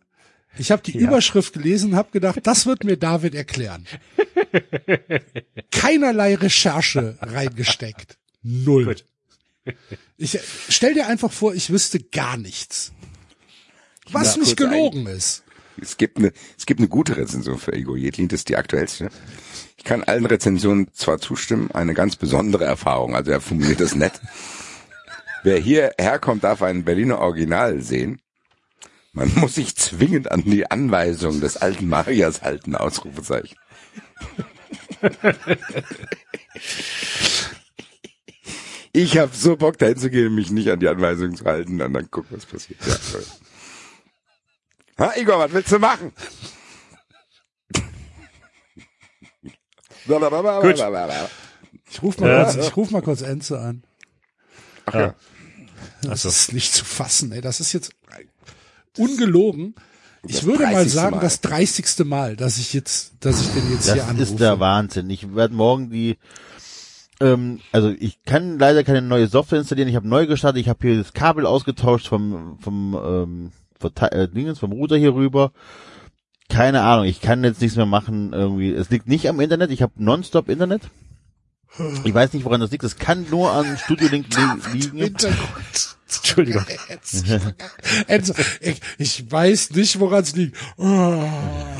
ich 0.58 0.70
habe 0.70 0.82
die 0.82 0.98
Ja. 0.98 1.08
Überschrift 1.08 1.52
gelesen 1.52 1.92
und 1.92 1.96
habe 1.96 2.10
gedacht, 2.12 2.38
das 2.42 2.66
wird 2.66 2.84
mir 2.84 2.96
David 2.96 3.34
erklären. 3.34 3.86
Keinerlei 5.70 6.34
Recherche 6.36 7.16
reingesteckt. 7.20 8.18
Null. 8.42 8.84
Gut. 8.86 9.04
Ich 10.16 10.38
stell 10.68 10.94
dir 10.94 11.06
einfach 11.06 11.32
vor, 11.32 11.54
ich 11.54 11.70
wüsste 11.70 11.98
gar 12.00 12.36
nichts. 12.36 12.92
Was 14.10 14.36
Ja, 14.36 14.42
nicht 14.42 14.56
gelogen 14.56 15.06
ist. 15.06 15.42
Es 15.80 15.96
gibt 15.96 16.18
eine, 16.18 16.32
es 16.56 16.66
gibt 16.66 16.78
eine 16.80 16.88
gute 16.88 17.16
Rezension 17.16 17.58
für 17.58 17.72
Ego 17.72 17.96
Jedlin, 17.96 18.28
das 18.28 18.40
ist 18.40 18.48
die 18.48 18.56
aktuellste. 18.56 19.08
Ich 19.76 19.82
kann 19.84 20.04
allen 20.04 20.24
Rezensionen 20.26 20.88
zwar 20.92 21.18
zustimmen, 21.18 21.70
eine 21.72 21.94
ganz 21.94 22.14
besondere 22.16 22.64
Erfahrung, 22.64 23.16
also 23.16 23.32
er 23.32 23.40
formuliert 23.40 23.80
das 23.80 23.94
nett. 23.94 24.12
Wer 25.42 25.58
hierher 25.58 26.18
kommt, 26.20 26.44
darf 26.44 26.62
ein 26.62 26.84
Berliner 26.84 27.18
Original 27.18 27.80
sehen. 27.82 28.20
Man 29.14 29.32
muss 29.36 29.54
sich 29.54 29.74
zwingend 29.76 30.30
an 30.30 30.42
die 30.44 30.70
Anweisung 30.70 31.40
des 31.40 31.56
alten 31.56 31.88
Marias 31.88 32.42
halten, 32.42 32.74
Ausrufezeichen. 32.76 33.56
Ich 38.96 39.18
habe 39.18 39.34
so 39.34 39.56
Bock, 39.56 39.76
dahin 39.78 39.96
zu 39.96 40.08
gehen, 40.08 40.36
mich 40.36 40.52
nicht 40.52 40.70
an 40.70 40.78
die 40.78 40.86
Anweisungen 40.86 41.34
zu 41.34 41.44
halten, 41.46 41.82
und 41.82 41.92
dann 41.92 42.10
gucken, 42.12 42.36
was 42.36 42.46
passiert. 42.46 42.78
Ja, 42.86 42.94
toll. 43.10 43.24
Ha, 45.00 45.12
Igor, 45.16 45.40
was 45.40 45.52
willst 45.52 45.72
du 45.72 45.80
machen? 45.80 46.12
Ich 51.90 52.02
ruf 52.02 52.18
mal, 52.20 52.30
Ja. 52.30 52.44
kurz, 52.44 52.56
ich 52.56 52.76
ruf 52.76 52.90
mal 52.92 53.02
kurz 53.02 53.22
Enzo 53.22 53.56
an. 53.56 53.82
Ach 54.86 54.94
ja. 54.94 55.14
Das 56.02 56.22
so. 56.22 56.28
ist 56.28 56.52
nicht 56.52 56.72
zu 56.72 56.84
fassen, 56.84 57.32
ey. 57.32 57.40
Das 57.40 57.58
ist 57.58 57.72
jetzt 57.72 57.90
ungelogen. 58.98 59.74
Ich 60.26 60.36
Das 60.36 60.44
würde 60.44 60.64
mal 60.64 60.72
30. 60.74 60.92
sagen, 60.92 61.16
Mal. 61.16 61.22
das 61.22 61.40
30. 61.42 62.04
Mal, 62.06 62.36
dass 62.36 62.58
ich 62.58 62.72
jetzt, 62.72 63.12
dass 63.20 63.40
ich 63.42 63.48
den 63.48 63.70
jetzt 63.72 63.84
hier 63.86 63.96
Das 63.96 64.04
anrufe. 64.08 64.22
ist 64.22 64.40
der 64.40 64.58
Wahnsinn. 64.60 65.10
Ich 65.10 65.34
werde 65.34 65.54
morgen 65.54 65.90
die, 65.90 66.16
ähm, 67.20 67.60
also 67.72 67.90
ich 67.90 68.22
kann 68.24 68.58
leider 68.58 68.84
keine 68.84 69.02
neue 69.02 69.26
Software 69.26 69.58
installieren. 69.58 69.88
Ich 69.88 69.96
habe 69.96 70.08
neu 70.08 70.26
gestartet. 70.26 70.60
Ich 70.62 70.68
habe 70.70 70.78
hier 70.86 70.96
das 70.96 71.12
Kabel 71.12 71.44
ausgetauscht 71.46 72.08
vom 72.08 72.58
vom 72.60 72.94
ähm, 72.94 73.52
Verte- 73.78 74.12
äh, 74.12 74.28
Dingens, 74.28 74.58
vom 74.58 74.72
Router 74.72 74.96
hier 74.96 75.14
rüber. 75.14 75.52
Keine 76.48 76.82
Ahnung. 76.82 77.04
Ich 77.04 77.20
kann 77.20 77.44
jetzt 77.44 77.60
nichts 77.60 77.76
mehr 77.76 77.86
machen. 77.86 78.32
Irgendwie. 78.32 78.72
Es 78.72 78.88
liegt 78.90 79.06
nicht 79.08 79.28
am 79.28 79.40
Internet. 79.40 79.70
Ich 79.70 79.82
habe 79.82 79.92
nonstop 79.96 80.48
Internet. 80.48 80.82
Ich 82.04 82.14
weiß 82.14 82.32
nicht, 82.32 82.44
woran 82.44 82.60
das 82.60 82.70
liegt. 82.70 82.84
Es 82.84 82.96
kann 82.96 83.26
nur 83.30 83.50
an 83.52 83.76
Studio 83.76 84.08
Link 84.08 84.26
li 84.34 84.78
liegen. 84.78 84.96
Hintergrund. 84.98 85.93
Entschuldigung. 86.18 86.64
Enzo, 88.06 88.34
ich, 88.60 88.80
ich 88.98 89.30
weiß 89.30 89.70
nicht, 89.72 89.98
woran 90.00 90.22
es 90.22 90.36
liegt. 90.36 90.56
Oh. 90.76 91.24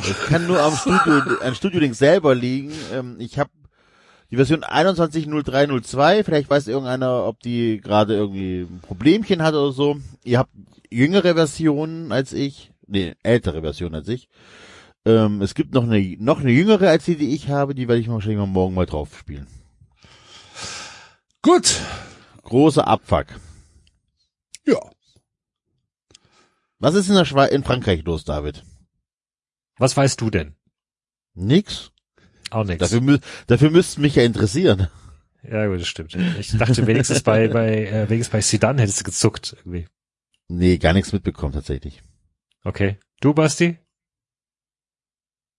Es 0.02 0.27
kann 0.27 0.47
nur 0.47 0.61
am 0.61 0.77
Studio, 0.77 1.39
an 1.40 1.55
Studio 1.55 1.81
Link 1.81 1.94
selber 1.94 2.35
liegen. 2.35 2.73
Ähm, 2.93 3.16
ich 3.19 3.39
habe 3.39 3.51
die 4.31 4.36
Version 4.36 4.65
21.03.02. 4.65 6.24
Vielleicht 6.24 6.51
weiß 6.51 6.69
irgendeiner, 6.69 7.24
ob 7.24 7.40
die 7.40 7.81
gerade 7.81 8.15
irgendwie 8.15 8.62
ein 8.62 8.81
Problemchen 8.81 9.43
hat 9.43 9.55
oder 9.55 9.73
so. 9.73 9.97
Ihr 10.24 10.39
habt 10.39 10.51
jüngere 10.90 11.35
Versionen 11.35 12.12
als 12.12 12.32
ich. 12.32 12.70
Nee, 12.86 13.15
ältere 13.23 13.62
Versionen 13.62 13.94
als 13.94 14.09
ich. 14.09 14.28
Ähm, 15.06 15.43
es 15.43 15.55
gibt 15.55 15.74
noch 15.74 15.85
eine, 15.85 16.01
noch 16.19 16.40
eine 16.40 16.51
jüngere 16.51 16.89
als 16.89 17.05
die, 17.05 17.16
die 17.16 17.35
ich 17.35 17.48
habe. 17.48 17.74
Die 17.74 17.89
werde 17.89 18.01
ich 18.01 18.09
wahrscheinlich 18.09 18.39
mal 18.39 18.47
morgen 18.47 18.74
mal 18.74 18.86
drauf 18.86 19.16
spielen. 19.19 19.47
Gut. 21.43 21.81
Großer 22.43 22.86
Abfuck. 22.86 23.27
Ja. 24.66 24.80
Was 26.78 26.94
ist 26.94 27.08
in 27.08 27.14
der 27.14 27.24
Schweiz, 27.24 27.52
in 27.52 27.64
Frankreich 27.64 28.04
los, 28.04 28.24
David? 28.24 28.64
Was 29.78 29.96
weißt 29.96 30.20
du 30.20 30.30
denn? 30.30 30.56
Nix. 31.34 31.90
Auch 32.50 32.64
nichts. 32.64 32.80
Dafür, 32.80 33.00
mü 33.00 33.18
dafür 33.46 33.70
müsste 33.70 34.00
mich 34.00 34.14
ja 34.14 34.22
interessieren. 34.22 34.88
Ja, 35.42 35.66
gut, 35.66 35.80
das 35.80 35.88
stimmt. 35.88 36.14
Ich 36.14 36.56
dachte 36.56 36.86
wenigstens 36.86 37.22
bei, 37.22 37.48
bei, 37.58 37.86
äh, 37.86 38.08
wenigstens 38.08 38.32
bei 38.32 38.40
Sidan 38.40 38.78
hättest 38.78 39.00
du 39.00 39.04
gezuckt, 39.04 39.54
irgendwie. 39.58 39.88
Nee, 40.48 40.78
gar 40.78 40.92
nichts 40.92 41.12
mitbekommen 41.12 41.52
tatsächlich. 41.52 42.02
Okay. 42.62 42.98
Du, 43.20 43.34
Basti? 43.34 43.78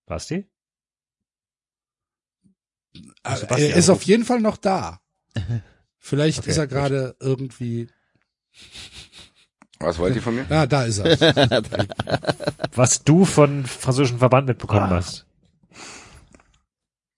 Basti? 0.06 0.46
Er 3.24 3.38
Sebastian 3.38 3.78
ist 3.78 3.90
auf 3.90 4.04
jeden 4.04 4.24
Fall 4.26 4.40
noch 4.40 4.58
da. 4.58 5.02
Vielleicht 5.98 6.40
Okay, 6.40 6.52
ist 6.52 6.58
er 6.58 6.68
gerade 6.68 7.16
irgendwie. 7.20 7.90
Was 9.80 10.00
wollt 10.00 10.16
ihr 10.16 10.22
von 10.22 10.36
mir? 10.36 10.46
Ah, 10.50 10.66
da 10.66 10.84
ist 10.84 11.00
er. 11.00 11.18
Was 12.76 13.04
du 13.04 13.26
von 13.26 13.66
französischen 13.66 14.20
Verband 14.20 14.48
mitbekommen 14.48 14.84
Ah. 14.92 14.96
hast. 14.96 15.26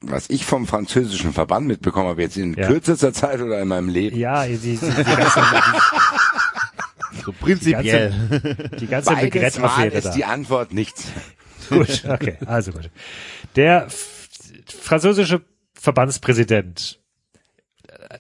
Was 0.01 0.29
ich 0.29 0.45
vom 0.45 0.67
französischen 0.67 1.33
Verband 1.33 1.67
mitbekommen 1.67 2.07
habe, 2.09 2.21
jetzt 2.21 2.37
in 2.37 2.53
Ja. 2.53 2.67
kürzester 2.67 3.13
Zeit 3.13 3.41
oder 3.41 3.59
in 3.61 3.67
meinem 3.67 3.89
Leben. 3.89 4.15
Ja, 4.17 4.45
die, 4.45 4.57
die, 4.57 4.77
die 4.77 4.79
ganze, 5.03 5.41
So 7.25 7.31
die 7.31 7.37
prinzipiell. 7.37 8.09
ganze, 8.89 9.15
die 9.15 9.29
ganze 9.29 9.59
Mal 9.61 9.87
ist 9.89 10.05
da. 10.05 10.13
die 10.13 10.25
Antwort 10.25 10.71
nichts. 10.73 11.05
Gut, 11.69 12.03
okay, 12.07 12.37
also 12.45 12.71
gut. 12.71 12.89
Der 13.55 13.87
französische 14.67 15.41
Verbandspräsident 15.73 16.99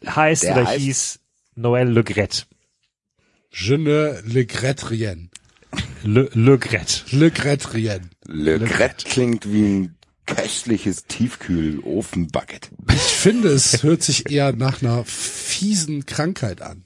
heißt 0.05 0.43
Der 0.43 0.51
oder 0.53 0.65
heißt- 0.67 0.77
hieß 0.77 1.19
Noël 1.55 1.85
Le 1.85 2.03
Gret. 2.03 2.47
Je 3.59 3.73
ne 3.73 3.89
le 4.23 4.41
regrette 4.41 4.83
rien. 4.83 5.17
Le, 6.05 6.29
Le 6.35 6.57
Gret. 6.57 7.03
Le 7.11 7.25
regrette 7.25 7.65
rien. 7.65 7.99
Le 8.27 8.59
Gret 8.59 9.03
klingt 9.03 9.51
wie 9.51 9.63
ein 9.63 9.95
köstliches 10.27 11.07
Tiefkühl-Ofenbucket. 11.07 12.69
Ich 12.93 13.01
finde, 13.01 13.49
es 13.49 13.81
hört 13.81 14.03
sich 14.03 14.29
eher 14.29 14.53
nach 14.53 14.83
einer 14.83 15.03
fiesen 15.05 16.05
Krankheit 16.05 16.61
an. 16.61 16.83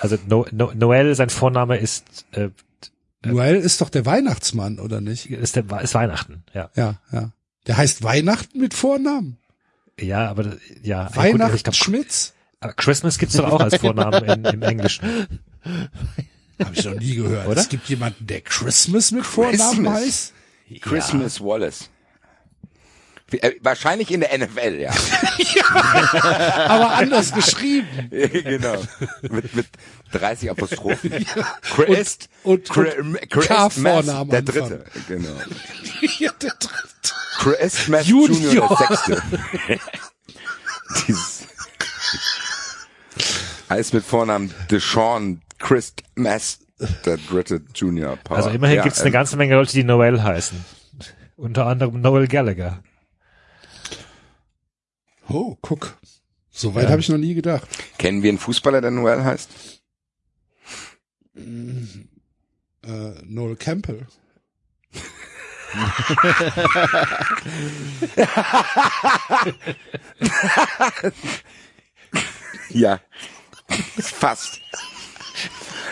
Also 0.00 0.18
no, 0.26 0.46
no, 0.50 0.72
Noël, 0.72 1.14
sein 1.14 1.30
Vorname 1.30 1.76
ist, 1.76 2.26
äh, 2.32 2.48
Noel 3.24 3.54
ist 3.54 3.80
doch 3.80 3.90
der 3.90 4.04
Weihnachtsmann, 4.04 4.80
oder 4.80 5.00
nicht? 5.00 5.30
ist, 5.30 5.54
der, 5.54 5.64
ist 5.80 5.94
Weihnachten, 5.94 6.42
ja. 6.54 6.70
Ja, 6.74 7.00
ja. 7.12 7.30
Der 7.68 7.76
heißt 7.76 8.02
Weihnachten 8.02 8.58
mit 8.58 8.74
Vornamen. 8.74 9.38
Ja, 10.00 10.28
aber 10.28 10.56
ja. 10.82 11.06
gut, 11.06 11.16
Weihnachten 11.16 11.54
ich 11.54 11.62
glaub, 11.62 11.76
Schmitz? 11.76 12.34
Christmas 12.74 13.18
gibt's 13.18 13.36
doch 13.36 13.48
auch 13.52 13.60
als 13.60 13.76
Vornamen 13.76 14.24
in, 14.24 14.44
im 14.44 14.62
Englischen. 14.62 15.38
Habe 15.64 16.74
ich 16.74 16.84
noch 16.84 16.94
nie 16.94 17.14
gehört. 17.14 17.46
Oder? 17.46 17.60
Es 17.60 17.68
gibt 17.68 17.88
jemanden, 17.88 18.26
der 18.26 18.40
Christmas 18.40 19.10
mit 19.12 19.24
Vornamen 19.24 19.58
Christmas. 19.84 19.94
heißt. 20.00 20.32
Christmas 20.82 21.40
Wallace. 21.40 21.90
Äh, 23.30 23.52
Wahrscheinlich 23.60 24.10
in 24.10 24.20
der 24.20 24.36
NFL, 24.38 24.80
ja. 24.80 24.90
Aber 26.66 26.92
anders 26.92 27.32
geschrieben. 27.32 28.08
genau. 28.10 28.82
Mit, 29.22 29.54
mit 29.54 29.66
30 30.12 30.50
Apostrophen. 30.50 31.26
Chris, 31.62 32.18
Und- 32.42 32.70
und- 32.74 32.98
und 32.98 33.30
Chris 33.30 33.46
K-Vornamen 33.48 34.28
Math, 34.28 34.32
der 34.32 34.42
dritte. 34.42 34.84
Genau. 35.08 35.28
Ja, 36.18 36.32
der 36.40 36.50
dritte. 36.58 37.14
Chris 37.38 37.88
Math 37.88 38.06
Junior. 38.06 38.52
Junior, 38.52 38.76
der 38.78 38.96
sechste. 38.96 39.22
Dieses 41.06 41.38
heißt 43.68 43.92
mit 43.92 44.04
Vornamen 44.06 44.52
Deshaun 44.70 45.42
Chris 45.58 45.94
Math, 46.14 46.58
der 47.04 47.16
dritte 47.16 47.62
Junior 47.74 48.16
Power. 48.16 48.36
Also 48.36 48.50
immerhin 48.50 48.76
Ja, 48.76 48.82
gibt's 48.84 49.00
eine 49.00 49.08
ähm, 49.08 49.12
ganze 49.12 49.36
Menge 49.36 49.54
Leute, 49.54 49.72
die 49.72 49.84
Noel 49.84 50.22
heißen. 50.22 50.64
Unter 51.36 51.66
anderem 51.66 52.00
Noel 52.00 52.28
Gallagher. 52.28 52.82
Oh, 55.28 55.56
guck. 55.60 55.98
So 56.50 56.74
weit 56.74 56.84
Ja. 56.84 56.90
habe 56.90 57.00
ich 57.00 57.08
noch 57.08 57.18
nie 57.18 57.34
gedacht. 57.34 57.68
Kennen 57.98 58.22
wir 58.22 58.30
einen 58.30 58.38
Fußballer, 58.38 58.80
der 58.80 58.90
Noel 58.90 59.22
heißt? 59.24 59.50
Äh, 61.36 63.22
Noel 63.24 63.56
Campbell. 63.56 64.06
Ja. 72.70 73.00
Fast. 73.98 74.60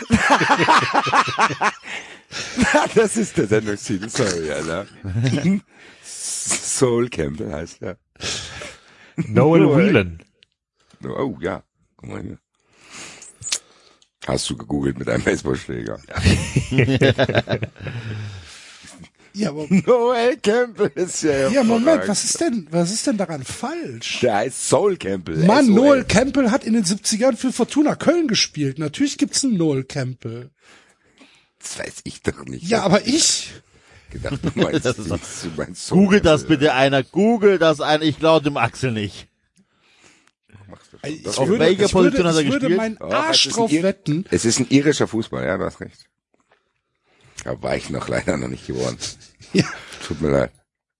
das 2.95 3.17
ist 3.17 3.37
der 3.37 3.47
Sendungstitel, 3.47 4.09
sorry, 4.09 4.51
Alter. 4.51 4.85
Soul 6.03 7.09
Campbell 7.09 7.51
heißt 7.51 7.81
er. 7.81 7.97
Noel. 9.15 9.75
Whelan. 9.75 10.19
Oh, 11.03 11.35
ja. 11.39 11.63
Guck 11.97 12.09
mal 12.09 12.21
hier. 12.21 12.37
Hast 14.27 14.47
du 14.49 14.57
gegoogelt 14.57 14.99
mit 14.99 15.09
einem 15.09 15.23
Baseballschläger? 15.23 15.99
Ja, 19.37 19.49
aber, 19.49 19.67
Noel 19.69 20.37
Campbell 20.37 20.91
ist 20.95 21.21
ja 21.21 21.49
ja, 21.49 21.63
Moment, 21.63 22.07
was 22.07 22.23
ist 22.23 22.41
denn, 22.41 22.67
was 22.71 22.91
ist 22.91 23.05
denn 23.05 23.17
daran 23.17 23.43
falsch? 23.43 24.21
Der 24.21 24.35
heißt 24.35 24.67
Soul 24.67 24.97
Campbell. 24.97 25.37
Mann. 25.45 25.67
Noel 25.67 26.05
Campbell 26.05 26.49
hat 26.49 26.63
in 26.63 26.73
den 26.73 26.83
70ern 26.83 27.37
für 27.37 27.53
Fortuna 27.53 27.95
Köln 27.95 28.27
gespielt. 28.27 28.79
Natürlich 28.79 29.19
gibt's 29.19 29.43
einen 29.43 29.57
Noel 29.57 29.83
Campbell. 29.83 30.49
Das 31.59 31.77
weiß 31.77 31.95
ich 32.03 32.23
doch 32.23 32.45
nicht. 32.45 32.67
Ja, 32.67 32.81
aber 32.81 33.05
ich. 33.05 33.51
gedacht, 34.09 34.39
du 34.41 34.59
meinst, 34.59 34.85
Das 34.85 34.97
ist 34.97 35.09
du 35.09 35.49
meinst 35.55 35.85
Soul 35.85 35.99
Google 35.99 36.21
das 36.21 36.45
bitte 36.45 36.73
einer. 36.73 37.03
Google 37.03 37.59
das 37.59 37.79
einer. 37.79 38.03
Ich 38.03 38.17
glaube 38.17 38.43
dem 38.43 38.57
Axel 38.57 38.91
nicht. 38.91 39.27
Ich 41.03 41.27
Auf 41.27 41.47
würde, 41.47 41.59
welcher 41.59 41.85
ich 41.85 41.93
würde, 41.93 42.09
Position 42.09 42.27
hat 42.27 42.35
er 42.35 42.41
ich 42.41 42.47
würde 42.47 42.59
gespielt? 42.67 42.77
meinen 42.77 42.97
Oh, 42.99 43.13
Arsch 43.13 43.45
es 43.45 43.51
ist 43.51 43.57
drauf 43.57 43.71
wetten. 43.71 44.25
Es 44.31 44.45
ist 44.45 44.59
ein 44.59 44.67
irischer 44.69 45.07
Fußball, 45.07 45.45
ja, 45.45 45.57
du 45.57 45.63
hast 45.65 45.79
recht. 45.79 46.07
Da 47.43 47.61
war 47.61 47.75
ich 47.77 47.89
noch 47.89 48.07
leider 48.09 48.37
noch 48.37 48.47
nicht 48.47 48.67
geworden. 48.67 48.97
Ja. 49.53 49.63
Tut 50.05 50.21
mir 50.21 50.29
leid. 50.31 50.51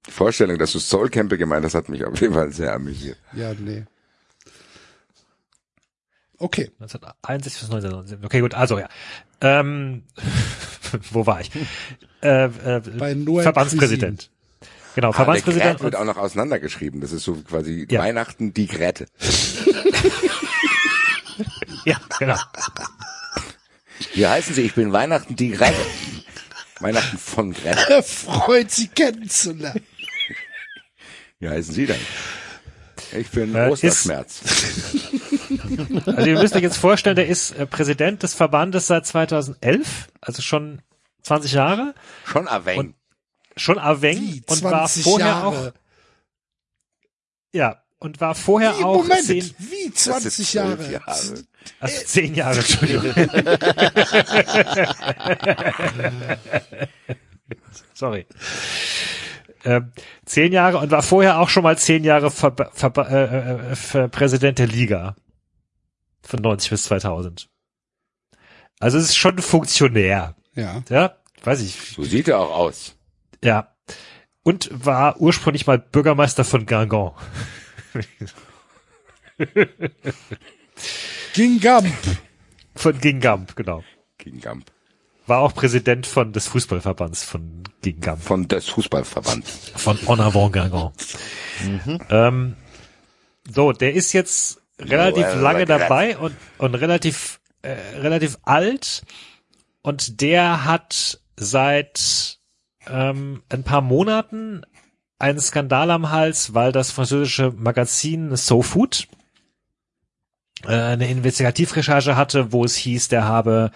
Die 0.05 0.11
Vorstellung, 0.11 0.57
dass 0.57 0.71
du 0.71 0.79
Soul 0.79 1.09
Campbell 1.09 1.37
gemeint 1.37 1.65
hast, 1.65 1.75
hat 1.75 1.89
mich 1.89 2.05
auf 2.05 2.19
jeden 2.19 2.33
Fall 2.33 2.51
sehr 2.53 2.73
amüsiert. 2.73 3.17
Ja, 3.33 3.53
nee. 3.53 3.83
Okay. 6.39 6.71
1961 6.79 7.53
bis 7.61 7.69
1919. 7.69 8.25
Okay, 8.25 8.41
gut, 8.41 8.53
also 8.53 8.79
ja. 8.79 8.87
Ähm, 9.41 10.03
wo 11.11 11.25
war 11.25 11.41
ich? 11.41 11.51
Äh, 12.21 12.45
äh, 12.45 12.79
Bei 12.97 13.13
Noel 13.15 13.43
Verbandspräsident. 13.43 14.29
Genau, 14.95 15.09
Ah, 15.09 15.11
der 15.11 15.15
Verbandspräsident. 15.17 15.77
Gret 15.77 15.83
wird 15.83 15.95
auch 15.95 16.05
noch 16.05 16.17
auseinandergeschrieben. 16.17 17.01
Das 17.01 17.11
ist 17.11 17.23
so 17.23 17.35
quasi 17.35 17.85
Ja. 17.89 18.01
Weihnachten 18.01 18.53
die 18.53 18.67
Gräte. 18.67 19.05
ja, 21.85 21.99
genau. 22.19 22.37
Wie 24.13 24.25
heißen 24.25 24.55
Sie? 24.55 24.61
Ich 24.61 24.73
bin 24.75 24.93
Weihnachten 24.93 25.35
die 25.35 25.51
Gräte. 25.51 25.75
Weihnachten 26.79 27.17
von 27.17 27.53
Gräte. 27.53 27.89
Er 27.89 28.03
freut, 28.03 28.71
Sie 28.71 28.87
kennenzulernen. 28.87 29.83
Wie 31.39 31.49
heißen 31.49 31.73
Sie 31.73 31.85
denn? 31.85 31.99
Ich 33.15 33.29
bin 33.29 33.55
Äh, 33.55 33.69
Osterschmerz. 33.69 34.41
Also 36.05 36.27
ihr 36.29 36.39
müsst 36.39 36.55
euch 36.55 36.61
jetzt 36.63 36.77
vorstellen, 36.77 37.15
der 37.15 37.27
ist 37.27 37.51
äh, 37.51 37.65
Präsident 37.65 38.23
des 38.23 38.33
Verbandes 38.33 38.87
seit 38.87 39.05
2011, 39.05 40.09
also 40.21 40.41
schon 40.41 40.81
20 41.23 41.51
Jahre, 41.53 41.93
Schon 42.25 42.47
erwähnt. 42.47 42.95
schon 43.55 43.77
Aveng 43.79 44.19
Wie, 44.19 44.43
und 44.47 44.63
war 44.63 44.71
20 44.87 45.03
vorher 45.03 45.27
Jahre. 45.27 45.47
auch, 45.47 45.71
ja, 47.53 47.81
und 47.99 48.19
war 48.19 48.35
vorher 48.35 48.77
Wie, 48.77 48.83
auch 48.83 48.97
Moment, 49.03 49.25
zehn, 49.25 49.55
wie 49.57 49.89
Das 49.89 50.03
20 50.03 50.33
sind 50.33 50.53
Jahre? 50.53 50.91
Jahre. 50.91 51.43
Also 51.80 52.06
zehn 52.06 52.35
Jahre, 52.35 52.60
Entschuldigung. 52.60 53.14
Sorry. 57.94 58.26
Ähm, 59.64 59.91
zehn 60.26 60.52
Jahre 60.53 60.77
und 60.77 60.91
war 60.91 61.03
vorher 61.03 61.39
auch 61.39 61.49
schon 61.49 61.64
mal 61.64 61.77
zehn 61.77 62.03
Jahre 62.03 62.31
Ver 62.31 62.56
Ver 62.73 62.94
äh, 63.10 63.72
äh, 63.72 63.76
Ver 63.76 64.07
Präsident 64.07 64.60
der 64.60 64.68
Liga. 64.68 65.15
Von 66.22 66.41
90 66.41 66.69
bis 66.69 66.84
2000. 66.85 67.49
Also 68.80 68.98
es 68.98 69.06
ist 69.06 69.18
schon 69.18 69.39
funktionär. 69.39 70.35
Ja. 70.56 70.84
Ja, 70.89 71.18
weiß 71.44 71.61
ich. 71.61 71.94
So 71.95 72.03
sieht 72.03 72.27
er 72.27 72.39
auch 72.39 72.56
aus. 72.56 72.95
Ja. 73.44 73.76
Und 74.44 74.69
war 74.72 75.19
ursprünglich 75.19 75.68
mal 75.68 75.80
Bürgermeister 75.80 76.45
von 76.45 76.65
Guingamp. 76.65 77.15
Gingamp. 81.38 81.93
Von 82.76 82.99
Guingamp, 82.99 83.55
genau. 83.55 83.84
Gegen 84.18 84.41
Gamp. 84.41 84.65
War 85.27 85.41
auch 85.41 85.53
Präsident 85.53 86.07
von 86.07 86.34
des 86.34 86.47
Fußballverbands 86.47 87.23
von 87.23 87.61
Guingamp. 87.84 88.23
Von 88.23 88.47
des 88.47 88.68
Fußballverband. 88.69 89.47
Von 89.47 89.99
En 90.07 90.19
Avant 90.19 90.51
Guingamp. 90.51 90.95
Ähm, 92.09 92.55
so, 93.47 93.72
der 93.72 93.93
ist 93.93 94.14
jetzt 94.14 94.64
relativ 94.80 95.27
Oh, 95.27 95.38
äh, 95.38 95.39
lange 95.39 95.65
dabei 95.65 96.18
und, 96.18 96.35
und 96.57 96.73
relativ, 96.73 97.39
äh, 97.61 97.73
relativ 97.99 98.39
alt. 98.41 99.03
Und 99.84 100.22
der 100.22 100.65
hat 100.65 101.22
seit 101.35 102.39
ähm, 102.88 103.43
ein 103.49 103.61
paar 103.61 103.81
Monaten 103.81 104.64
einen 105.19 105.39
Skandal 105.39 105.91
am 105.91 106.09
Hals, 106.09 106.55
weil 106.55 106.72
das 106.72 106.89
französische 106.89 107.53
Magazin 107.55 108.35
So 108.35 108.64
Food 108.64 109.07
äh, 110.63 110.69
eine 110.69 111.09
Investigativrecherche 111.09 112.15
hatte, 112.15 112.51
wo 112.51 112.65
es 112.65 112.75
hieß, 112.75 113.09
der 113.09 113.25
habe 113.25 113.71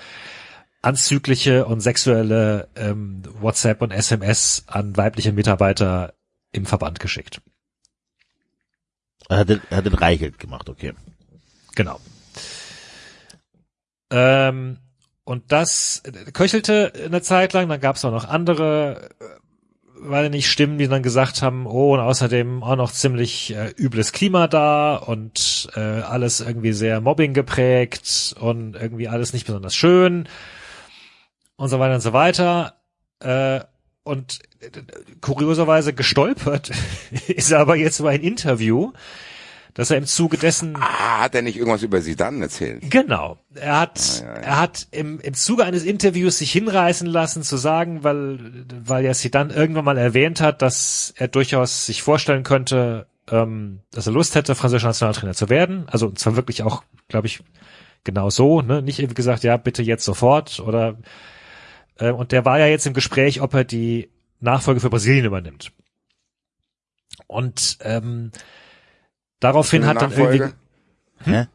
anzügliche 0.81 1.65
und 1.65 1.81
sexuelle 1.81 2.69
ähm, 2.75 3.23
WhatsApp 3.39 3.81
und 3.81 3.91
SMS 3.91 4.63
an 4.67 4.97
weibliche 4.97 5.31
Mitarbeiter 5.31 6.13
im 6.51 6.65
Verband 6.65 6.99
geschickt. 6.99 7.41
Er 9.29 9.37
hat 9.37 9.49
den, 9.49 9.61
er 9.69 9.77
hat 9.77 9.85
den 9.85 9.93
Reichelt 9.93 10.39
gemacht, 10.39 10.69
okay. 10.69 10.93
Genau. 11.75 11.99
Ähm, 14.09 14.77
und 15.23 15.51
das 15.51 16.03
köchelte 16.33 16.91
eine 17.05 17.21
Zeit 17.21 17.53
lang, 17.53 17.69
dann 17.69 17.79
gab 17.79 17.95
es 17.95 18.03
auch 18.03 18.11
noch 18.11 18.27
andere, 18.27 19.09
äh, 19.19 19.25
weil 20.03 20.29
nicht 20.29 20.49
Stimmen, 20.49 20.77
die 20.77 20.87
dann 20.87 21.03
gesagt 21.03 21.41
haben, 21.41 21.67
oh, 21.67 21.93
und 21.93 21.99
außerdem 21.99 22.63
auch 22.63 22.75
noch 22.75 22.91
ziemlich 22.91 23.53
äh, 23.53 23.71
übles 23.77 24.11
Klima 24.11 24.47
da 24.47 24.95
und 24.95 25.69
äh, 25.75 25.79
alles 25.79 26.41
irgendwie 26.41 26.73
sehr 26.73 27.01
Mobbing 27.01 27.33
geprägt 27.33 28.35
und 28.39 28.75
irgendwie 28.75 29.07
alles 29.07 29.33
nicht 29.33 29.45
besonders 29.45 29.75
schön 29.75 30.27
und 31.55 31.69
so 31.69 31.79
weiter 31.79 31.95
und 31.95 32.01
so 32.01 32.13
weiter. 32.13 32.75
Äh, 33.19 33.61
und 34.03 34.39
äh, 34.59 34.69
kurioserweise 35.21 35.93
gestolpert 35.93 36.71
ist 37.27 37.51
er 37.51 37.59
aber 37.59 37.75
jetzt 37.75 37.99
über 37.99 38.09
ein 38.09 38.21
Interview, 38.21 38.93
dass 39.73 39.91
er 39.91 39.97
im 39.97 40.05
Zuge 40.05 40.37
dessen 40.37 40.75
Ah, 40.75 41.21
hat 41.21 41.35
er 41.35 41.41
nicht 41.41 41.57
irgendwas 41.57 41.83
über 41.83 42.01
sie 42.01 42.15
dann 42.15 42.41
erzählt? 42.41 42.89
Genau. 42.89 43.37
Er 43.55 43.79
hat, 43.79 44.21
Ja, 44.21 44.27
ja, 44.27 44.33
ja. 44.35 44.41
er 44.41 44.59
hat 44.59 44.87
im, 44.91 45.19
im 45.19 45.33
Zuge 45.33 45.63
eines 45.65 45.83
Interviews 45.83 46.37
sich 46.37 46.51
hinreißen 46.51 47.07
lassen 47.07 47.43
zu 47.43 47.57
sagen, 47.57 48.03
weil, 48.03 48.65
weil 48.83 49.05
er 49.05 49.13
sie 49.13 49.31
dann 49.31 49.49
irgendwann 49.49 49.85
mal 49.85 49.97
erwähnt 49.97 50.41
hat, 50.41 50.61
dass 50.61 51.13
er 51.17 51.27
durchaus 51.27 51.85
sich 51.85 52.01
vorstellen 52.01 52.43
könnte, 52.43 53.07
ähm, 53.29 53.79
dass 53.91 54.07
er 54.07 54.13
Lust 54.13 54.35
hätte, 54.35 54.55
französischer 54.55 54.87
Nationaltrainer 54.87 55.33
zu 55.33 55.49
werden. 55.49 55.85
Also 55.87 56.07
und 56.07 56.19
zwar 56.19 56.35
wirklich 56.35 56.63
auch, 56.63 56.83
glaube 57.07 57.27
ich, 57.27 57.41
genau 58.03 58.29
so, 58.29 58.61
ne? 58.61 58.81
Nicht 58.81 58.99
irgendwie 58.99 59.15
gesagt, 59.15 59.43
ja, 59.43 59.57
bitte 59.57 59.83
jetzt 59.83 60.03
sofort 60.05 60.59
oder 60.59 60.97
äh, 61.97 62.11
und 62.11 62.31
der 62.31 62.45
war 62.45 62.59
ja 62.59 62.65
jetzt 62.67 62.87
im 62.87 62.93
Gespräch, 62.93 63.41
ob 63.41 63.53
er 63.53 63.63
die 63.63 64.09
Nachfolge 64.39 64.79
für 64.79 64.89
Brasilien 64.89 65.25
übernimmt. 65.25 65.71
Und 67.27 67.77
ähm, 67.81 68.31
daraufhin 69.41 69.85
hat 69.85 70.01
dann 70.01 70.11
irgendwie 70.13 70.39
Nachfolge? 70.39 70.55
Hä? 71.25 71.47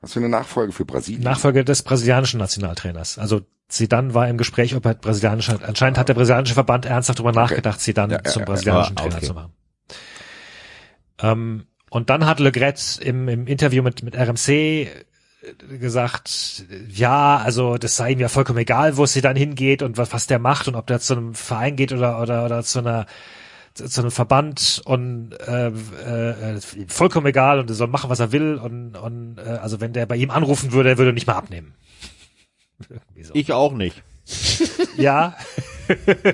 Was 0.00 0.12
für 0.14 0.18
eine 0.20 0.28
Nachfolge 0.28 0.72
für 0.72 0.84
Brasilien? 0.84 1.22
Nachfolger 1.22 1.64
des 1.64 1.82
brasilianischen 1.82 2.38
Nationaltrainers. 2.38 3.18
Also 3.18 3.42
Zidane 3.68 4.12
war 4.14 4.28
im 4.28 4.36
Gespräch, 4.38 4.74
ob 4.74 4.84
er 4.84 4.94
brasilianischer, 4.94 5.58
anscheinend 5.66 5.98
hat 5.98 6.08
der 6.08 6.14
brasilianische 6.14 6.54
Verband 6.54 6.86
ernsthaft 6.86 7.18
darüber 7.18 7.32
nachgedacht, 7.32 7.80
Zidane 7.80 8.14
Ja, 8.14 8.20
ja, 8.24 8.30
zum 8.30 8.40
ja. 8.40 8.46
brasilianischen 8.46 8.96
Ah, 8.96 9.00
Trainer 9.00 9.16
okay. 9.16 9.26
zu 9.26 9.34
machen. 9.34 9.52
Ähm, 11.20 11.66
und 11.90 12.10
dann 12.10 12.26
hat 12.26 12.40
Le 12.40 12.52
Gret 12.52 12.98
im, 13.02 13.28
im 13.28 13.46
Interview 13.46 13.82
mit, 13.82 14.02
mit 14.02 14.16
RMC 14.16 14.48
äh, 14.48 14.88
gesagt, 15.78 16.64
ja, 16.88 17.38
also 17.38 17.78
das 17.78 17.96
sei 17.96 18.12
ihm 18.12 18.20
ja 18.20 18.28
vollkommen 18.28 18.58
egal, 18.58 18.96
wo 18.96 19.04
es 19.04 19.14
dann 19.14 19.36
hingeht 19.36 19.82
und 19.82 19.96
was, 19.96 20.12
was 20.12 20.26
der 20.26 20.38
macht 20.38 20.68
und 20.68 20.74
ob 20.74 20.86
der 20.86 21.00
zu 21.00 21.14
einem 21.14 21.34
Verein 21.34 21.76
geht 21.76 21.92
oder, 21.92 22.20
oder, 22.20 22.44
oder 22.44 22.62
zu 22.62 22.80
einer 22.80 23.06
zu 23.74 23.88
zu 23.88 24.00
einem 24.00 24.10
Verband 24.10 24.82
und 24.84 25.32
äh, 25.32 25.68
äh, 25.68 26.60
ihm 26.76 26.88
vollkommen 26.88 27.26
egal 27.26 27.58
und 27.58 27.68
er 27.68 27.74
soll 27.74 27.88
machen, 27.88 28.08
was 28.08 28.20
er 28.20 28.30
will 28.32 28.54
und, 28.56 28.96
und 28.96 29.38
äh, 29.38 29.42
also 29.42 29.80
wenn 29.80 29.92
der 29.92 30.06
bei 30.06 30.16
ihm 30.16 30.30
anrufen 30.30 30.72
würde, 30.72 30.90
er 30.90 30.98
würde 30.98 31.12
nicht 31.12 31.26
mal 31.26 31.34
abnehmen. 31.34 31.74
So. 33.22 33.34
Ich 33.34 33.52
auch 33.52 33.72
nicht. 33.72 34.02
Ja. 34.96 35.36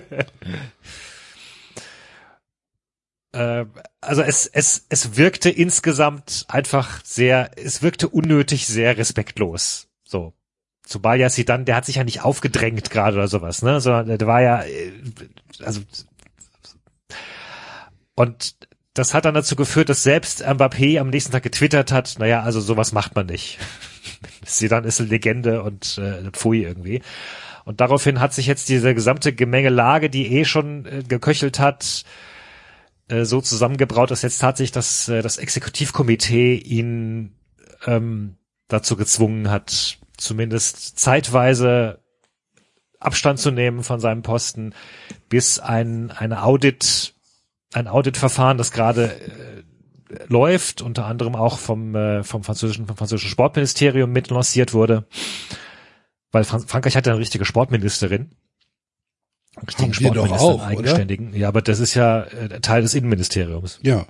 äh, 3.33 3.67
also 4.01 4.23
es, 4.23 4.47
es, 4.47 4.87
es 4.89 5.17
wirkte 5.17 5.51
insgesamt 5.51 6.47
einfach 6.49 7.05
sehr, 7.05 7.51
es 7.57 7.83
wirkte 7.83 8.09
unnötig 8.09 8.67
sehr 8.67 8.97
respektlos. 8.97 9.89
So. 10.03 10.33
Zumal 10.83 11.21
ja 11.21 11.29
sie 11.31 11.45
dann, 11.45 11.67
der 11.67 11.77
hat 11.77 11.85
sich 11.85 11.97
ja 11.97 12.05
nicht 12.05 12.23
aufgedrängt 12.23 12.91
gerade 12.91 13.17
oder 13.17 13.29
sowas, 13.29 13.63
ne, 13.63 13.81
sondern 13.81 14.19
der 14.19 14.27
war 14.27 14.43
ja, 14.43 14.65
äh, 14.65 14.93
also 15.61 15.83
und 18.21 18.55
das 18.93 19.15
hat 19.15 19.25
dann 19.25 19.33
dazu 19.33 19.57
geführt, 19.57 19.89
dass 19.89 20.03
selbst 20.03 20.47
Mbappé 20.47 21.01
am 21.01 21.09
nächsten 21.09 21.33
Tag 21.33 21.43
getwittert 21.43 21.91
hat, 21.91 22.17
naja, 22.19 22.43
also 22.43 22.61
sowas 22.61 22.93
macht 22.93 23.17
man 23.17 23.25
nicht. 23.25 23.59
Zidane 24.45 24.87
ist 24.87 25.01
eine 25.01 25.09
Legende 25.09 25.63
und 25.63 25.97
äh, 25.97 26.31
Pfui 26.31 26.63
irgendwie. 26.65 27.01
Und 27.65 27.81
daraufhin 27.81 28.21
hat 28.21 28.35
sich 28.35 28.47
jetzt 28.47 28.69
diese 28.69 28.95
gesamte 28.95 29.33
Gemengelage, 29.33 30.11
die 30.11 30.37
eh 30.37 30.45
schon 30.45 30.85
äh, 30.85 31.03
geköchelt 31.03 31.61
hat, 31.61 32.05
äh, 33.09 33.25
so 33.25 33.41
zusammengebraut, 33.41 34.11
dass 34.11 34.21
jetzt 34.21 34.39
tatsächlich 34.39 34.73
das, 34.73 35.09
äh, 35.09 35.23
das 35.23 35.39
Exekutivkomitee 35.39 36.57
ihn 36.57 37.39
ähm, 37.87 38.37
dazu 38.69 38.97
gezwungen 38.97 39.49
hat, 39.49 39.97
zumindest 40.19 40.99
zeitweise 40.99 42.01
Abstand 42.99 43.39
zu 43.39 43.51
nehmen 43.51 43.83
von 43.83 43.99
seinem 43.99 44.21
Posten, 44.21 44.75
bis 45.31 45.59
ein 45.59 46.11
eine 46.11 46.43
Audit, 46.43 47.15
ein 47.73 47.89
Auditverfahren, 47.89 48.59
das 48.59 48.73
gerade 48.73 49.15
äh, 49.21 50.25
läuft, 50.29 50.83
unter 50.83 51.07
anderem 51.07 51.37
auch 51.37 51.59
vom, 51.59 51.95
äh, 51.95 52.23
vom 52.25 52.43
französischen, 52.43 52.87
vom 52.87 52.97
französischen 52.97 53.31
Sportministerium 53.31 54.11
mit 54.11 54.31
lanciert 54.31 54.73
wurde. 54.73 55.07
Weil 56.33 56.45
Fran 56.45 56.67
Frankreich 56.67 56.97
hat 56.97 57.07
ja 57.07 57.13
eine 57.13 57.21
richtige 57.21 57.45
Sportministerin. 57.45 58.33
Einen 59.57 59.67
richtigen 59.67 59.93
Haben 59.93 60.05
wir 60.05 60.11
doch 60.11 60.27
Sportminister, 60.27 60.47
auch, 60.47 60.63
einen 60.63 60.79
oder? 60.79 60.89
eigenständigen. 60.89 61.35
Ja, 61.35 61.49
aber 61.49 61.63
das 61.63 61.81
ist 61.81 61.95
ja 61.95 62.23
äh, 62.23 62.61
Teil 62.61 62.83
des 62.83 62.95
Innenministeriums. 62.95 63.79
Ja. 63.83 64.07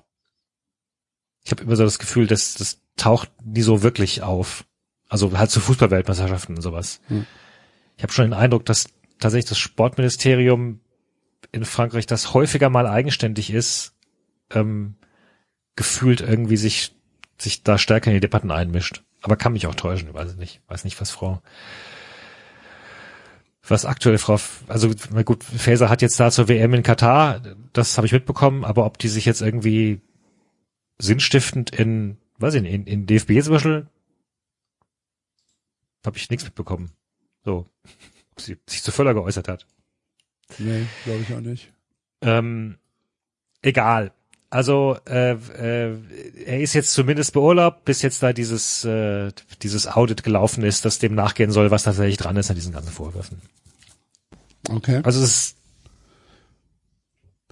Ich 1.44 1.50
habe 1.50 1.62
immer 1.62 1.76
so 1.76 1.84
das 1.84 1.98
Gefühl, 1.98 2.26
dass 2.26 2.54
das 2.54 2.80
taucht 2.96 3.30
nie 3.42 3.62
so 3.62 3.82
wirklich 3.82 4.22
auf. 4.22 4.64
Also 5.08 5.36
halt 5.36 5.50
zu 5.50 5.60
Fußballweltmeisterschaften 5.60 6.56
und 6.56 6.62
sowas. 6.62 7.00
Hm. 7.08 7.26
Ich 7.96 8.02
habe 8.02 8.12
schon 8.12 8.26
den 8.26 8.34
Eindruck, 8.34 8.64
dass 8.66 8.88
tatsächlich 9.18 9.48
das 9.48 9.58
Sportministerium 9.58 10.80
in 11.52 11.64
Frankreich, 11.64 12.06
das 12.06 12.34
häufiger 12.34 12.70
mal 12.70 12.86
eigenständig 12.86 13.50
ist, 13.50 13.94
ähm, 14.52 14.96
gefühlt 15.76 16.20
irgendwie 16.20 16.56
sich 16.56 16.94
sich 17.38 17.62
da 17.62 17.78
stärker 17.78 18.10
in 18.10 18.16
die 18.16 18.20
Debatten 18.20 18.50
einmischt. 18.50 19.02
Aber 19.22 19.36
kann 19.36 19.54
mich 19.54 19.66
auch 19.66 19.74
täuschen, 19.74 20.08
ich 20.08 20.14
weiß 20.14 20.36
nicht. 20.36 20.60
Weiß 20.68 20.84
nicht, 20.84 21.00
was 21.00 21.10
Frau 21.10 21.40
was 23.70 23.84
aktuell 23.84 24.18
Frau, 24.18 24.38
also 24.68 24.90
na 25.12 25.22
gut, 25.22 25.44
Faeser 25.44 25.88
hat 25.88 26.02
jetzt 26.02 26.18
da 26.18 26.30
zur 26.30 26.48
WM 26.48 26.74
in 26.74 26.82
Katar, 26.82 27.40
das 27.72 27.96
habe 27.96 28.06
ich 28.06 28.12
mitbekommen, 28.12 28.64
aber 28.64 28.84
ob 28.84 28.98
die 28.98 29.08
sich 29.08 29.24
jetzt 29.24 29.40
irgendwie 29.40 30.00
sinnstiftend 30.98 31.70
in, 31.70 32.18
weiß 32.38 32.54
ich 32.54 32.62
nicht, 32.62 32.74
in, 32.74 32.86
in 32.86 33.06
DFB 33.06 33.42
zum 33.42 33.54
Beispiel, 33.54 33.86
habe 36.04 36.16
ich 36.16 36.30
nichts 36.30 36.44
mitbekommen. 36.44 36.90
So, 37.44 37.66
ob 38.32 38.40
sie 38.40 38.58
sich 38.68 38.82
zu 38.82 38.92
Völler 38.92 39.14
geäußert 39.14 39.48
hat. 39.48 39.66
Nee, 40.58 40.86
glaube 41.04 41.20
ich 41.26 41.34
auch 41.34 41.40
nicht. 41.40 41.72
Ähm, 42.22 42.76
egal. 43.62 44.12
Also 44.50 44.96
äh, 45.08 45.34
äh, 45.34 45.96
er 46.44 46.60
ist 46.60 46.74
jetzt 46.74 46.92
zumindest 46.92 47.32
beurlaubt, 47.32 47.84
bis 47.84 48.02
jetzt 48.02 48.20
da 48.22 48.32
dieses 48.32 48.84
äh, 48.84 49.30
dieses 49.62 49.86
Audit 49.86 50.24
gelaufen 50.24 50.64
ist, 50.64 50.84
das 50.84 50.98
dem 50.98 51.14
nachgehen 51.14 51.52
soll, 51.52 51.70
was 51.70 51.84
tatsächlich 51.84 52.16
dran 52.16 52.36
ist 52.36 52.50
an 52.50 52.56
diesen 52.56 52.72
ganzen 52.72 52.90
Vorwürfen. 52.90 53.40
Okay. 54.68 55.00
Also 55.04 55.22
es 55.22 55.30
ist 55.30 55.56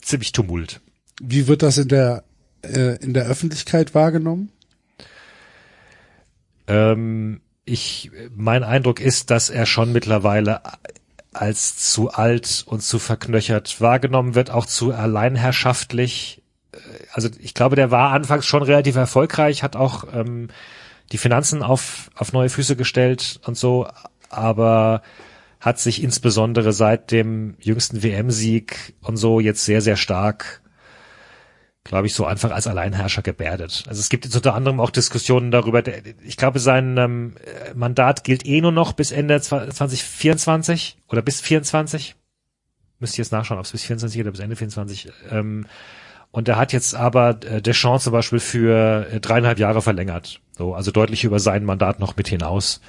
ziemlich 0.03 0.33
Tumult. 0.33 0.81
Wie 1.21 1.47
wird 1.47 1.63
das 1.63 1.79
in 1.79 1.87
der 1.87 2.25
äh, 2.63 2.97
in 2.97 3.15
der 3.15 3.27
Öffentlichkeit 3.27 3.95
wahrgenommen? 3.95 4.51
Ähm, 6.67 7.41
ich, 7.65 8.11
mein 8.35 8.65
Eindruck 8.65 9.01
ist, 9.01 9.31
dass 9.31 9.51
er 9.51 9.67
schon 9.67 9.93
mittlerweile 9.93 10.63
als 11.33 11.77
zu 11.77 12.11
alt 12.11 12.65
und 12.67 12.83
zu 12.83 12.99
verknöchert 12.99 13.81
wahrgenommen 13.81 14.35
wird, 14.35 14.51
auch 14.51 14.67
zu 14.67 14.93
alleinherrschaftlich. 14.93 16.43
Äh, 16.73 16.79
Also 17.13 17.29
ich 17.39 17.55
glaube, 17.55 17.77
der 17.77 17.91
war 17.91 18.13
anfangs 18.13 18.47
schon 18.47 18.63
relativ 18.63 18.97
erfolgreich, 18.97 19.63
hat 19.63 19.77
auch 19.77 20.05
ähm, 20.13 20.49
die 21.13 21.19
Finanzen 21.19 21.63
auf, 21.63 22.11
auf 22.17 22.33
neue 22.33 22.49
Füße 22.49 22.77
gestellt 22.77 23.41
und 23.45 23.57
so, 23.57 23.89
aber 24.29 25.03
hat 25.61 25.79
sich 25.79 26.03
insbesondere 26.03 26.73
seit 26.73 27.11
dem 27.11 27.57
jüngsten 27.61 28.03
WM-Sieg 28.03 28.95
und 29.01 29.17
so 29.17 29.41
jetzt 29.41 29.65
sehr, 29.65 29.81
sehr 29.81 29.97
stark 29.97 30.61
glaube 31.89 32.07
ich, 32.07 32.15
so 32.15 32.27
einfach 32.27 32.51
als 32.51 32.67
Alleinherrscher 32.67 33.23
gebärdet. 33.23 33.85
Also 33.89 34.01
es 34.01 34.11
gibt 34.11 34.27
jetzt 34.27 34.37
unter 34.37 34.55
anderem 34.55 34.79
auch 34.79 34.91
Diskussionen 34.91 35.51
darüber, 35.51 35.81
der, 35.81 36.03
ich 36.23 36.37
glaube, 36.37 36.61
sein 36.61 36.99
ähm, 36.99 37.35
Mandat 37.75 38.25
gilt 38.25 38.45
eh 38.45 38.61
nur 38.61 38.73
noch 38.73 38.93
bis 38.93 39.11
Ende 39.11 39.41
2024 39.41 40.99
oder 41.09 41.23
bis 41.23 41.41
24. 41.41 42.15
Müsste 43.01 43.15
ich 43.15 43.19
jetzt 43.19 43.33
nachschauen, 43.33 43.59
ob 43.59 43.65
es 43.65 43.73
bis 43.73 43.85
24 43.85 44.21
oder 44.21 44.31
bis 44.31 44.41
Ende 44.41 44.57
24. 44.57 45.11
Ähm, 45.31 45.67
und 46.31 46.47
er 46.47 46.57
hat 46.57 46.75
jetzt 46.75 46.95
aber 46.95 47.41
äh, 47.47 47.63
Deschamps 47.63 48.05
zum 48.05 48.13
Beispiel 48.13 48.39
für 48.39 49.07
äh, 49.11 49.21
dreieinhalb 49.21 49.59
Jahre 49.59 49.81
verlängert. 49.81 50.43
So, 50.59 50.75
also 50.75 50.91
deutlich 50.91 51.25
über 51.25 51.41
sein 51.41 51.65
Mandat 51.65 52.01
noch 52.01 52.17
mit 52.17 52.29
hinaus. 52.29 52.83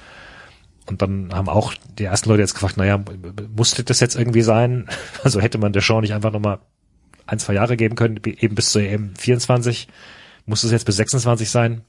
Und 0.84 1.00
dann 1.00 1.32
haben 1.32 1.48
auch 1.48 1.72
die 1.98 2.04
ersten 2.04 2.28
Leute 2.28 2.42
jetzt 2.42 2.52
gefragt, 2.52 2.76
naja, 2.76 3.02
musste 3.56 3.82
das 3.82 4.00
jetzt 4.00 4.16
irgendwie 4.16 4.42
sein? 4.42 4.88
Also 5.24 5.40
hätte 5.40 5.56
man 5.56 5.72
Deschamps 5.72 6.02
nicht 6.02 6.12
einfach 6.12 6.32
nochmal 6.32 6.58
ein, 7.26 7.38
zwei 7.38 7.54
Jahre 7.54 7.76
geben 7.76 7.96
können, 7.96 8.20
eben 8.24 8.54
bis 8.54 8.70
zur 8.70 8.82
EM 8.82 9.14
24. 9.16 9.88
Muss 10.46 10.64
es 10.64 10.72
jetzt 10.72 10.86
bis 10.86 10.96
26 10.96 11.50
sein? 11.50 11.82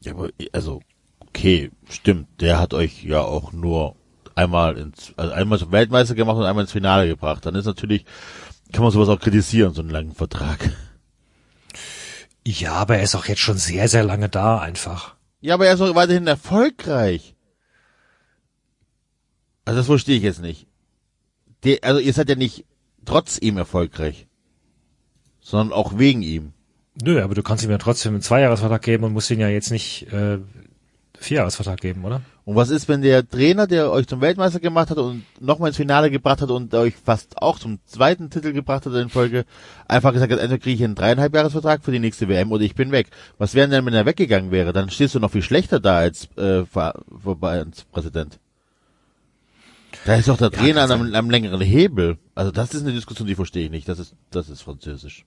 Ja, 0.00 0.12
aber, 0.12 0.30
also, 0.52 0.80
okay, 1.20 1.70
stimmt. 1.88 2.40
Der 2.40 2.58
hat 2.58 2.74
euch 2.74 3.04
ja 3.04 3.20
auch 3.20 3.52
nur 3.52 3.96
einmal 4.34 4.76
ins, 4.76 5.12
also 5.16 5.32
einmal 5.32 5.58
zum 5.58 5.72
Weltmeister 5.72 6.14
gemacht 6.14 6.36
und 6.36 6.44
einmal 6.44 6.64
ins 6.64 6.72
Finale 6.72 7.08
gebracht. 7.08 7.44
Dann 7.46 7.54
ist 7.54 7.64
natürlich, 7.64 8.04
kann 8.72 8.82
man 8.82 8.92
sowas 8.92 9.08
auch 9.08 9.20
kritisieren, 9.20 9.74
so 9.74 9.80
einen 9.80 9.90
langen 9.90 10.14
Vertrag. 10.14 10.70
Ja, 12.46 12.74
aber 12.74 12.98
er 12.98 13.02
ist 13.02 13.16
auch 13.16 13.26
jetzt 13.26 13.40
schon 13.40 13.58
sehr, 13.58 13.88
sehr 13.88 14.04
lange 14.04 14.28
da 14.28 14.58
einfach. 14.58 15.16
Ja, 15.40 15.54
aber 15.54 15.66
er 15.66 15.74
ist 15.74 15.80
auch 15.80 15.94
weiterhin 15.96 16.26
erfolgreich. 16.26 17.34
Also 19.64 19.78
das 19.80 19.86
verstehe 19.86 20.16
ich 20.16 20.22
jetzt 20.22 20.40
nicht. 20.40 20.68
Der, 21.64 21.78
also 21.82 21.98
ihr 21.98 22.12
seid 22.12 22.28
ja 22.28 22.36
nicht 22.36 22.64
trotz 23.04 23.38
ihm 23.38 23.56
erfolgreich, 23.56 24.25
sondern 25.46 25.72
auch 25.72 25.96
wegen 25.96 26.22
ihm. 26.22 26.52
Nö, 27.00 27.22
aber 27.22 27.36
du 27.36 27.42
kannst 27.42 27.62
ihm 27.62 27.70
ja 27.70 27.78
trotzdem 27.78 28.14
einen 28.14 28.22
Zweijahresvertrag 28.22 28.82
geben 28.82 29.04
und 29.04 29.12
musst 29.12 29.30
ihn 29.30 29.38
ja 29.38 29.48
jetzt 29.48 29.70
nicht 29.70 30.12
äh, 30.12 30.38
Vierjahresvertrag 31.18 31.80
geben, 31.80 32.04
oder? 32.04 32.22
Und 32.44 32.56
was 32.56 32.70
ist, 32.70 32.88
wenn 32.88 33.00
der 33.00 33.28
Trainer, 33.28 33.68
der 33.68 33.92
euch 33.92 34.08
zum 34.08 34.20
Weltmeister 34.20 34.58
gemacht 34.58 34.90
hat 34.90 34.98
und 34.98 35.24
nochmal 35.40 35.68
ins 35.68 35.76
Finale 35.76 36.10
gebracht 36.10 36.42
hat 36.42 36.50
und 36.50 36.74
euch 36.74 36.94
fast 36.96 37.40
auch 37.40 37.60
zum 37.60 37.78
zweiten 37.86 38.28
Titel 38.28 38.52
gebracht 38.52 38.86
hat 38.86 38.94
in 38.94 39.08
Folge, 39.08 39.44
einfach 39.86 40.12
gesagt 40.12 40.32
hat, 40.32 40.40
entweder 40.40 40.60
kriege 40.60 40.76
ich 40.76 40.84
einen 40.84 40.96
dreieinhalb 40.96 41.32
Jahresvertrag 41.32 41.84
für 41.84 41.92
die 41.92 42.00
nächste 42.00 42.28
WM 42.28 42.50
oder 42.50 42.64
ich 42.64 42.74
bin 42.74 42.90
weg. 42.90 43.10
Was 43.38 43.54
wäre 43.54 43.68
denn, 43.68 43.86
wenn 43.86 43.94
er 43.94 44.06
weggegangen 44.06 44.50
wäre? 44.50 44.72
Dann 44.72 44.90
stehst 44.90 45.14
du 45.14 45.20
noch 45.20 45.30
viel 45.30 45.42
schlechter 45.42 45.78
da 45.78 45.98
als 45.98 46.28
äh, 46.36 46.64
Präsident. 47.92 48.40
Da 50.04 50.16
ist 50.16 50.28
doch 50.28 50.38
der 50.38 50.50
Trainer 50.50 50.82
an 50.82 50.92
einem, 50.92 51.14
einem 51.14 51.30
längeren 51.30 51.60
Hebel. 51.60 52.18
Also 52.34 52.50
das 52.50 52.74
ist 52.74 52.82
eine 52.82 52.92
Diskussion, 52.92 53.28
die 53.28 53.36
verstehe 53.36 53.66
ich 53.66 53.70
nicht. 53.70 53.88
Das 53.88 53.98
ist, 54.00 54.14
das 54.30 54.48
ist 54.48 54.62
französisch. 54.62 55.24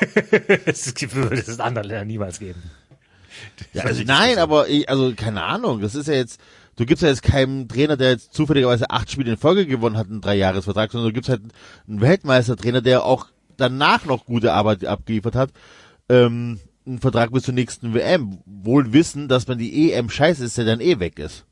Es 0.66 0.94
würde 1.12 1.36
es 1.36 1.48
in 1.48 1.60
anderen 1.60 1.88
Ländern 1.88 2.06
niemals 2.06 2.38
geben. 2.38 2.62
Ja, 3.72 3.84
also 3.84 4.02
nein, 4.04 4.38
aber 4.38 4.68
ich, 4.68 4.88
also 4.88 5.12
keine 5.14 5.42
Ahnung. 5.44 5.80
Das 5.80 5.94
ist 5.94 6.08
ja 6.08 6.14
jetzt, 6.14 6.40
du 6.76 6.86
gibst 6.86 7.02
ja 7.02 7.08
jetzt 7.08 7.22
keinem 7.22 7.68
Trainer, 7.68 7.96
der 7.96 8.10
jetzt 8.10 8.34
zufälligerweise 8.34 8.90
acht 8.90 9.10
Spiele 9.10 9.32
in 9.32 9.36
Folge 9.36 9.66
gewonnen 9.66 9.96
hat, 9.96 10.08
einen 10.08 10.20
Dreijahresvertrag, 10.20 10.90
sondern 10.90 11.10
du 11.10 11.14
gibst 11.14 11.30
halt 11.30 11.42
einen 11.86 12.00
Weltmeistertrainer, 12.00 12.80
der 12.80 13.04
auch 13.04 13.26
danach 13.56 14.04
noch 14.04 14.24
gute 14.26 14.52
Arbeit 14.52 14.84
abgeliefert 14.84 15.34
hat, 15.34 15.50
ähm, 16.08 16.60
einen 16.86 17.00
Vertrag 17.00 17.32
bis 17.32 17.44
zur 17.44 17.54
nächsten 17.54 17.94
WM. 17.94 18.38
Wohl 18.46 18.92
wissen, 18.92 19.28
dass 19.28 19.46
wenn 19.48 19.58
die 19.58 19.92
EM 19.92 20.10
scheiße 20.10 20.44
ist, 20.44 20.56
der 20.58 20.64
dann 20.64 20.80
eh 20.80 20.98
weg 20.98 21.18
ist. 21.18 21.44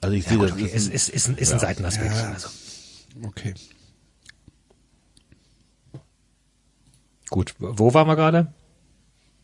Also 0.00 0.14
ich 0.14 0.24
Ja, 0.24 0.30
sehe 0.30 0.38
gut, 0.38 0.48
das 0.50 0.56
okay. 0.56 0.64
ist, 0.66 0.74
ist, 0.74 0.88
ein, 0.88 0.92
ist, 0.92 1.08
ist, 1.08 1.28
ein, 1.28 1.36
ist 1.38 1.52
ein 1.52 1.58
Seitenaspekt. 1.58 2.14
Ja. 2.14 2.32
Also, 2.32 2.48
Okay. 3.24 3.54
Gut, 7.30 7.54
wo 7.58 7.94
waren 7.94 8.06
wir 8.06 8.16
gerade? 8.16 8.48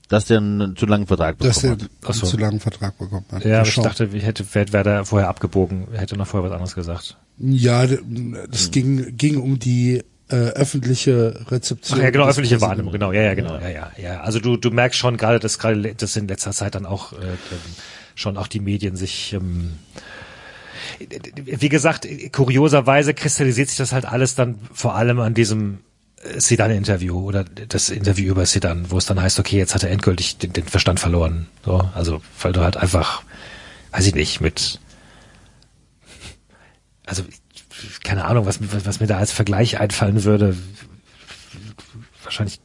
dass 0.08 0.26
der 0.26 0.38
einen 0.38 0.76
zu 0.76 0.86
langen 0.86 1.06
Vertrag 1.06 1.38
Dass 1.38 1.62
bekommen 1.62 1.80
er 1.80 1.84
hat. 1.84 2.08
einen 2.10 2.14
so. 2.14 2.26
zu 2.26 2.36
langen 2.36 2.60
Vertrag 2.60 2.98
bekommen 2.98 3.24
hat. 3.32 3.44
Ja, 3.44 3.60
aber 3.60 3.68
ich 3.68 3.74
dachte, 3.74 4.08
ich 4.12 4.24
hätte, 4.24 4.44
wäre 4.54 4.72
wär 4.72 4.84
da 4.84 5.04
vorher 5.04 5.28
abgebogen, 5.28 5.88
hätte 5.92 6.16
noch 6.16 6.26
vorher 6.26 6.50
was 6.50 6.54
anderes 6.54 6.74
gesagt. 6.74 7.16
Ja, 7.38 7.86
das 7.86 8.70
ging, 8.70 9.16
ging 9.16 9.40
um 9.40 9.58
die 9.58 10.02
äh, 10.28 10.36
öffentliche 10.36 11.40
Rezeption. 11.50 11.98
Ach 11.98 12.04
ja, 12.04 12.10
genau, 12.10 12.26
öffentliche. 12.26 12.60
Wahrnehmung, 12.60 12.92
genau, 12.92 13.12
ja, 13.12 13.22
ja, 13.22 13.34
genau, 13.34 13.58
ja, 13.58 13.68
ja, 13.68 13.92
ja. 13.96 14.20
Also 14.20 14.40
du, 14.40 14.56
du 14.56 14.70
merkst 14.70 14.98
schon 14.98 15.16
gerade, 15.16 15.38
dass 15.38 15.58
gerade 15.58 15.94
dass 15.94 16.16
in 16.16 16.28
letzter 16.28 16.52
Zeit 16.52 16.74
dann 16.74 16.86
auch 16.86 17.12
äh, 17.12 17.16
ähm, 17.16 17.36
schon 18.14 18.36
auch 18.36 18.46
die 18.46 18.60
Medien 18.60 18.96
sich 18.96 19.32
ähm, 19.32 19.72
wie 21.36 21.68
gesagt, 21.68 22.06
kurioserweise 22.32 23.14
kristallisiert 23.14 23.68
sich 23.68 23.78
das 23.78 23.92
halt 23.92 24.04
alles 24.04 24.34
dann 24.34 24.58
vor 24.72 24.94
allem 24.94 25.18
an 25.18 25.34
diesem 25.34 25.78
Sedan-Interview 26.36 27.18
oder 27.18 27.44
das 27.44 27.90
Interview 27.90 28.32
über 28.32 28.46
Sedan, 28.46 28.90
wo 28.90 28.98
es 28.98 29.06
dann 29.06 29.20
heißt, 29.20 29.38
okay, 29.38 29.58
jetzt 29.58 29.74
hat 29.74 29.82
er 29.82 29.90
endgültig 29.90 30.38
den, 30.38 30.52
den 30.52 30.64
Verstand 30.64 31.00
verloren. 31.00 31.48
So, 31.64 31.88
also 31.94 32.22
weil 32.40 32.52
du 32.52 32.60
halt 32.60 32.76
einfach, 32.76 33.22
weiß 33.92 34.06
ich 34.06 34.14
nicht, 34.14 34.40
mit 34.40 34.80
also 37.06 37.22
keine 38.02 38.24
Ahnung, 38.24 38.46
was, 38.46 38.60
was, 38.72 38.86
was 38.86 39.00
mir 39.00 39.06
da 39.06 39.18
als 39.18 39.32
Vergleich 39.32 39.78
einfallen 39.78 40.24
würde. 40.24 40.56
Wahrscheinlich 42.22 42.60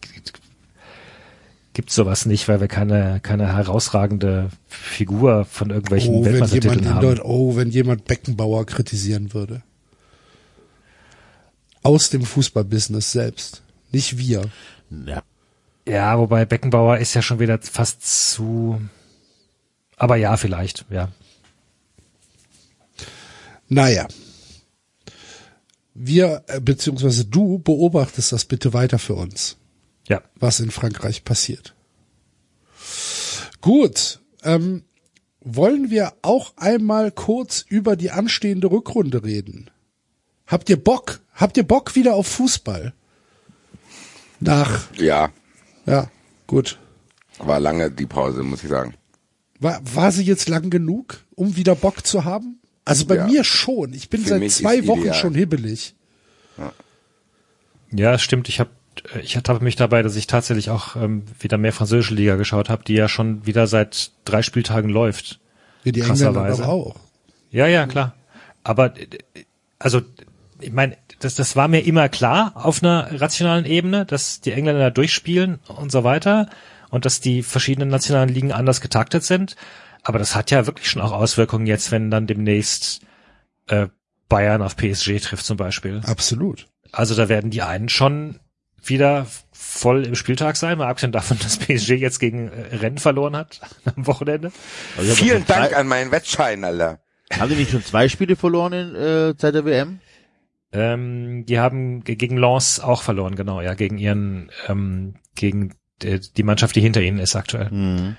gibt's 1.73 1.95
sowas 1.95 2.25
nicht, 2.25 2.47
weil 2.47 2.61
wir 2.61 2.67
keine, 2.67 3.19
keine 3.21 3.55
herausragende 3.55 4.49
Figur 4.67 5.45
von 5.45 5.69
irgendwelchen 5.69 6.13
Oh, 6.13 6.25
Weltmeistertiteln 6.25 6.93
haben. 6.93 7.01
Deut 7.01 7.21
oh, 7.23 7.55
wenn 7.55 7.69
jemand 7.69 8.05
Beckenbauer 8.05 8.65
kritisieren 8.65 9.33
würde. 9.33 9.61
Aus 11.83 12.09
dem 12.09 12.23
Fußballbusiness 12.23 13.11
selbst. 13.11 13.63
Nicht 13.91 14.17
wir. 14.17 14.49
Ja. 15.05 15.23
Ja, 15.87 16.19
wobei 16.19 16.45
Beckenbauer 16.45 16.97
ist 16.97 17.13
ja 17.15 17.21
schon 17.21 17.39
wieder 17.39 17.59
fast 17.61 18.03
zu. 18.33 18.79
Aber 19.95 20.15
ja, 20.17 20.37
vielleicht, 20.37 20.85
ja. 20.89 21.11
Naja. 23.67 24.07
Wir, 25.93 26.43
äh, 26.47 26.59
beziehungsweise 26.61 27.25
du 27.25 27.59
beobachtest 27.59 28.31
das 28.31 28.45
bitte 28.45 28.73
weiter 28.73 28.99
für 28.99 29.15
uns, 29.15 29.57
Ja. 30.07 30.21
was 30.35 30.59
in 30.59 30.71
Frankreich 30.71 31.23
passiert. 31.23 31.75
Gut. 33.61 34.21
Ähm, 34.43 34.83
wollen 35.41 35.89
wir 35.89 36.13
auch 36.21 36.53
einmal 36.57 37.11
kurz 37.11 37.65
über 37.67 37.95
die 37.95 38.11
anstehende 38.11 38.71
Rückrunde 38.71 39.23
reden? 39.23 39.69
Habt 40.47 40.69
ihr 40.69 40.81
Bock? 40.81 41.21
Habt 41.39 41.57
ihr 41.57 41.63
Bock 41.63 41.95
wieder 41.95 42.15
auf 42.15 42.27
Fußball? 42.27 42.93
Nach, 44.41 44.87
Ja, 44.97 45.29
ja, 45.85 46.09
gut. 46.47 46.77
war 47.39 47.59
lange 47.59 47.89
die 47.91 48.05
Pause, 48.05 48.43
muss 48.43 48.63
ich 48.63 48.69
sagen. 48.69 48.93
War, 49.59 49.81
war 49.83 50.11
sie 50.11 50.23
jetzt 50.23 50.47
lang 50.49 50.69
genug, 50.69 51.25
um 51.35 51.55
wieder 51.55 51.75
Bock 51.75 52.05
zu 52.05 52.23
haben? 52.25 52.59
Also 52.85 53.05
bei 53.05 53.15
Ja. 53.15 53.25
mir 53.27 53.43
schon. 53.43 53.93
Ich 53.93 54.09
bin 54.09 54.21
Für 54.21 54.29
seit 54.39 54.51
zwei 54.51 54.87
Wochen 54.87 55.01
ideal. 55.01 55.15
schon 55.15 55.33
hibbelig. 55.35 55.95
Ja, 57.91 58.17
stimmt. 58.19 58.49
Ich 58.49 58.59
habe 58.59 58.69
ich 59.23 59.35
ertappe 59.35 59.63
mich 59.63 59.75
dabei, 59.77 60.03
dass 60.03 60.15
ich 60.17 60.27
tatsächlich 60.27 60.69
auch 60.69 60.95
ähm, 60.97 61.23
wieder 61.39 61.57
mehr 61.57 61.71
französische 61.71 62.13
Liga 62.13 62.35
geschaut 62.35 62.69
habe, 62.69 62.83
die 62.83 62.93
ja 62.95 63.07
schon 63.07 63.45
wieder 63.45 63.65
seit 63.65 64.11
drei 64.25 64.41
Spieltagen 64.41 64.89
läuft. 64.89 65.39
Wie 65.83 65.91
die 65.93 66.01
Engländer 66.01 66.67
auch. 66.67 66.95
Ja, 67.49 67.65
ja, 67.67 67.87
klar. 67.87 68.13
Aber 68.63 68.97
äh, 68.99 69.07
also 69.79 70.01
ich 70.59 70.71
meine, 70.71 70.97
das, 71.19 71.35
das 71.35 71.55
war 71.55 71.67
mir 71.67 71.85
immer 71.85 72.09
klar 72.09 72.51
auf 72.55 72.83
einer 72.83 73.21
rationalen 73.21 73.65
Ebene, 73.65 74.05
dass 74.05 74.41
die 74.41 74.51
Engländer 74.51 74.81
da 74.81 74.89
durchspielen 74.89 75.59
und 75.67 75.91
so 75.91 76.03
weiter 76.03 76.49
und 76.89 77.05
dass 77.05 77.21
die 77.21 77.43
verschiedenen 77.43 77.89
nationalen 77.89 78.29
Ligen 78.29 78.51
anders 78.51 78.81
getaktet 78.81 79.23
sind. 79.23 79.55
Aber 80.03 80.19
das 80.19 80.35
hat 80.35 80.51
ja 80.51 80.65
wirklich 80.65 80.89
schon 80.89 81.01
auch 81.01 81.11
Auswirkungen 81.11 81.67
jetzt, 81.67 81.91
wenn 81.91 82.09
dann 82.09 82.27
demnächst 82.27 83.01
äh, 83.67 83.87
Bayern 84.27 84.61
auf 84.61 84.77
PSG 84.77 85.19
trifft 85.19 85.45
zum 85.45 85.57
Beispiel. 85.57 86.01
Absolut. 86.05 86.67
Also 86.91 87.15
da 87.15 87.29
werden 87.29 87.51
die 87.51 87.61
einen 87.61 87.89
schon 87.89 88.39
wieder 88.81 89.27
voll 89.51 90.05
im 90.05 90.15
Spieltag 90.15 90.55
sein, 90.55 90.77
mal 90.77 90.87
abgesehen 90.87 91.11
davon, 91.11 91.37
dass 91.39 91.57
PSG 91.57 91.91
jetzt 91.91 92.19
gegen 92.19 92.49
äh, 92.49 92.75
Rennen 92.77 92.97
verloren 92.97 93.35
hat 93.35 93.59
am 93.95 94.07
Wochenende. 94.07 94.51
Also 94.97 95.15
Vielen 95.15 95.45
Dank 95.45 95.75
an 95.75 95.87
meinen 95.87 96.11
Wettschein, 96.11 96.63
Alter. 96.63 96.99
Haben 97.37 97.49
die 97.49 97.55
nicht 97.55 97.71
schon 97.71 97.83
zwei 97.83 98.09
Spiele 98.09 98.35
verloren 98.35 98.73
in, 98.73 98.95
äh, 98.95 99.33
seit 99.37 99.53
der 99.53 99.65
WM? 99.65 99.99
Ähm, 100.71 101.45
die 101.47 101.59
haben 101.59 102.03
ge- 102.03 102.15
gegen 102.15 102.37
Lens 102.37 102.79
auch 102.79 103.01
verloren, 103.01 103.35
genau, 103.35 103.61
ja, 103.61 103.73
gegen 103.73 103.97
ihren, 103.97 104.51
ähm, 104.67 105.15
gegen 105.35 105.73
die, 106.01 106.19
die 106.19 106.43
Mannschaft, 106.43 106.75
die 106.75 106.81
hinter 106.81 107.01
ihnen 107.01 107.19
ist 107.19 107.35
aktuell. 107.35 107.69
Mhm. 107.71 108.15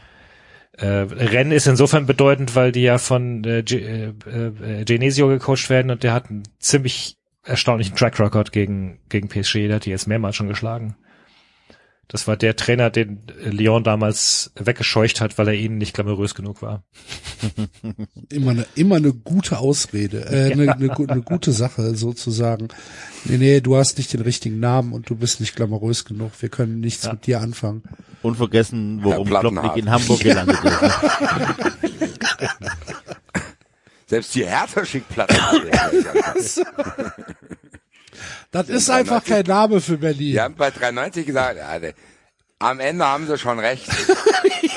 Äh, 0.76 0.86
Rennen 0.86 1.52
ist 1.52 1.66
insofern 1.66 2.06
bedeutend, 2.06 2.54
weil 2.56 2.72
die 2.72 2.82
ja 2.82 2.98
von 2.98 3.44
äh, 3.44 3.62
Ge 3.62 4.12
äh, 4.26 4.80
äh, 4.80 4.84
Genesio 4.84 5.28
gecoacht 5.28 5.68
werden 5.70 5.90
und 5.90 6.02
der 6.02 6.12
hat 6.12 6.30
einen 6.30 6.42
ziemlich 6.58 7.16
erstaunlichen 7.44 7.96
Track 7.96 8.18
Record 8.20 8.52
gegen, 8.52 8.98
gegen 9.08 9.28
PSG, 9.28 9.66
der 9.68 9.76
hat 9.76 9.84
die 9.86 9.90
jetzt 9.90 10.06
mehrmals 10.06 10.36
schon 10.36 10.48
geschlagen. 10.48 10.96
Das 12.12 12.26
war 12.26 12.36
der 12.36 12.56
Trainer, 12.56 12.90
den 12.90 13.20
Lyon 13.44 13.84
damals 13.84 14.50
weggescheucht 14.56 15.20
hat, 15.20 15.38
weil 15.38 15.46
er 15.46 15.54
ihnen 15.54 15.78
nicht 15.78 15.94
glamourös 15.94 16.34
genug 16.34 16.60
war. 16.60 16.82
Immer 18.30 18.50
eine, 18.50 18.66
immer 18.74 18.96
eine 18.96 19.12
gute 19.12 19.58
Ausrede, 19.58 20.24
äh, 20.28 20.52
eine, 20.52 20.72
eine, 20.74 20.88
gu- 20.88 21.06
eine 21.06 21.22
gute 21.22 21.52
Sache 21.52 21.94
sozusagen. 21.94 22.66
Nee, 23.24 23.36
nee, 23.38 23.60
du 23.60 23.76
hast 23.76 23.96
nicht 23.96 24.12
den 24.12 24.22
richtigen 24.22 24.58
Namen 24.58 24.92
und 24.92 25.08
du 25.08 25.14
bist 25.14 25.38
nicht 25.38 25.54
glamourös 25.54 26.04
genug. 26.04 26.32
Wir 26.40 26.48
können 26.48 26.80
nichts 26.80 27.08
mit 27.10 27.26
dir 27.28 27.40
anfangen. 27.40 27.84
Und 28.22 28.36
vergessen, 28.36 28.98
warum 29.04 29.28
Klopp 29.28 29.52
nicht 29.62 29.76
in 29.76 29.88
Hamburg 29.90 30.18
gelandet 30.20 30.58
ist. 30.64 30.74
Selbst 34.08 34.34
die 34.34 34.44
Hertha 34.44 34.84
schickt 34.84 35.08
Platten. 35.10 35.36
Das 38.50 38.68
ist 38.68 38.90
einfach 38.90 39.24
kein 39.24 39.44
Name 39.46 39.80
für 39.80 39.98
Berlin. 39.98 40.32
Die 40.32 40.40
haben 40.40 40.54
bei 40.54 40.70
93 40.70 41.26
gesagt, 41.26 41.56
ja, 41.58 41.90
am 42.58 42.78
Ende 42.78 43.04
haben 43.06 43.26
sie 43.26 43.38
schon 43.38 43.58
recht. 43.58 43.88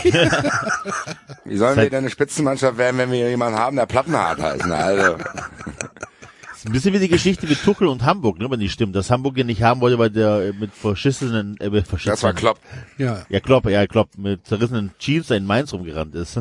Wie 1.46 1.58
sollen 1.58 1.78
wir 1.78 1.90
denn 1.90 2.00
eine 2.00 2.10
Spitzenmannschaft 2.10 2.78
werden, 2.78 2.98
wenn 2.98 3.12
wir 3.12 3.30
jemanden 3.30 3.60
haben, 3.60 3.76
der 3.76 3.86
Plattenhart 3.86 4.42
heißt? 4.42 4.66
Ne? 4.66 4.76
Also, 4.76 5.18
Das 5.18 6.58
ist 6.60 6.66
ein 6.66 6.72
bisschen 6.72 6.94
wie 6.94 7.00
die 7.00 7.10
Geschichte 7.10 7.48
mit 7.48 7.62
Tuchel 7.64 7.88
und 7.88 8.04
Hamburg, 8.04 8.40
ne, 8.40 8.50
wenn 8.50 8.60
die 8.60 8.70
stimmt. 8.70 8.96
Dass 8.96 9.10
Hamburg 9.10 9.38
ihn 9.38 9.48
nicht 9.48 9.62
haben 9.64 9.82
wollte, 9.82 10.00
weil 10.00 10.10
der 10.10 10.40
äh, 10.42 10.54
mit 10.54 10.74
verschissenen, 10.74 11.58
äh, 11.58 11.70
mit 11.70 11.88
verschissenen, 11.88 12.16
das 12.16 12.24
war 12.24 12.34
Klopp. 12.34 12.60
Ja. 12.98 13.26
Ja, 13.30 13.40
Klopp, 13.40 13.70
ja, 13.70 13.86
Klopp, 13.88 14.18
mit 14.18 14.48
zerrissenen 14.48 14.92
Jeans 15.00 15.30
in 15.32 15.46
Mainz 15.46 15.74
rumgerannt 15.74 16.16
ist. 16.16 16.40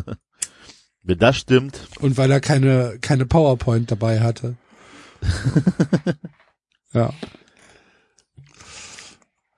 wenn 1.03 1.19
das 1.19 1.37
stimmt, 1.37 1.89
Und 2.01 2.17
weil 2.17 2.31
er 2.31 2.41
keine, 2.41 2.99
keine 3.01 3.27
PowerPoint 3.27 3.91
dabei 3.91 4.21
hatte. 4.21 4.57
Ja. 6.93 7.13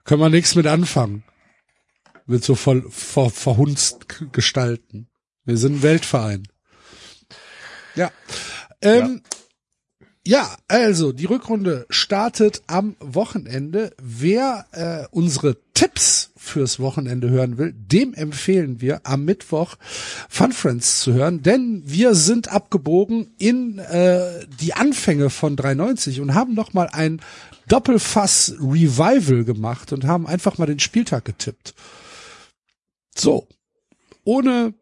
Können 0.05 0.21
wir 0.21 0.29
nichts 0.29 0.55
mit 0.55 0.67
anfangen. 0.67 1.25
Mit 2.27 2.45
so 2.45 2.55
voll, 2.55 2.89
ver, 2.91 3.31
verhunzt 3.31 4.07
gestalten. 4.33 5.09
Wir 5.45 5.57
sind 5.57 5.77
ein 5.77 5.83
Weltverein. 5.83 6.49
Ja. 7.95 8.11
Ähm, 8.81 9.23
ja. 10.27 10.57
also 10.69 11.13
die 11.13 11.27
Rückrunde 11.27 11.87
startet 11.91 12.63
am 12.67 12.97
Wochenende. 13.01 13.95
Wer 14.01 14.67
äh, 14.73 15.07
unsere 15.11 15.57
Tipps 15.75 16.33
fürs 16.45 16.79
Wochenende 16.79 17.31
hören 17.31 17.59
will, 17.59 17.73
dem 17.77 18.15
empfehlen 18.15 18.81
wir 18.81 19.01
am 19.05 19.25
Mittwoch 19.25 19.77
Fun 20.29 20.53
Friends 20.53 21.01
zu 21.01 21.13
hören, 21.15 21.43
denn 21.43 21.83
wir 21.87 22.15
sind 22.15 22.49
abgebogen 22.49 23.35
in 23.39 23.79
äh, 23.79 24.47
die 24.61 24.75
Anfänge 24.75 25.31
von 25.31 25.57
93 25.57 26.21
und 26.21 26.35
haben 26.35 26.55
noch 26.55 26.73
mal 26.75 26.89
ein 26.93 27.21
Doppelfass 27.69 28.55
Revival 28.61 29.45
gemacht 29.45 29.93
und 29.93 30.05
haben 30.05 30.27
einfach 30.27 30.59
mal 30.59 30.67
den 30.67 30.81
Spieltag 30.81 31.25
getippt. 31.25 31.75
So. 33.17 33.49
Ohne 34.25 34.75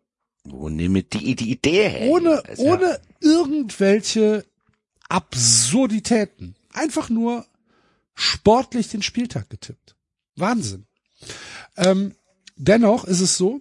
Wo 0.45 0.69
nehme 0.69 1.03
die, 1.05 1.37
die 1.37 1.51
Idee 1.53 1.89
her? 1.89 2.11
ohne, 2.11 2.31
ja- 2.31 2.43
ohne 2.59 2.99
irgendwelche 3.21 4.45
Absurditäten. 5.09 6.57
Einfach 6.73 7.09
nur 7.09 7.47
sportlich 8.15 8.89
den 8.89 9.03
Spieltag 9.03 9.49
getippt. 9.51 9.95
Wahnsinn. 10.37 10.87
Ähm, 11.77 12.15
dennoch 12.57 13.05
ist 13.05 13.21
es 13.21 13.37
so, 13.37 13.61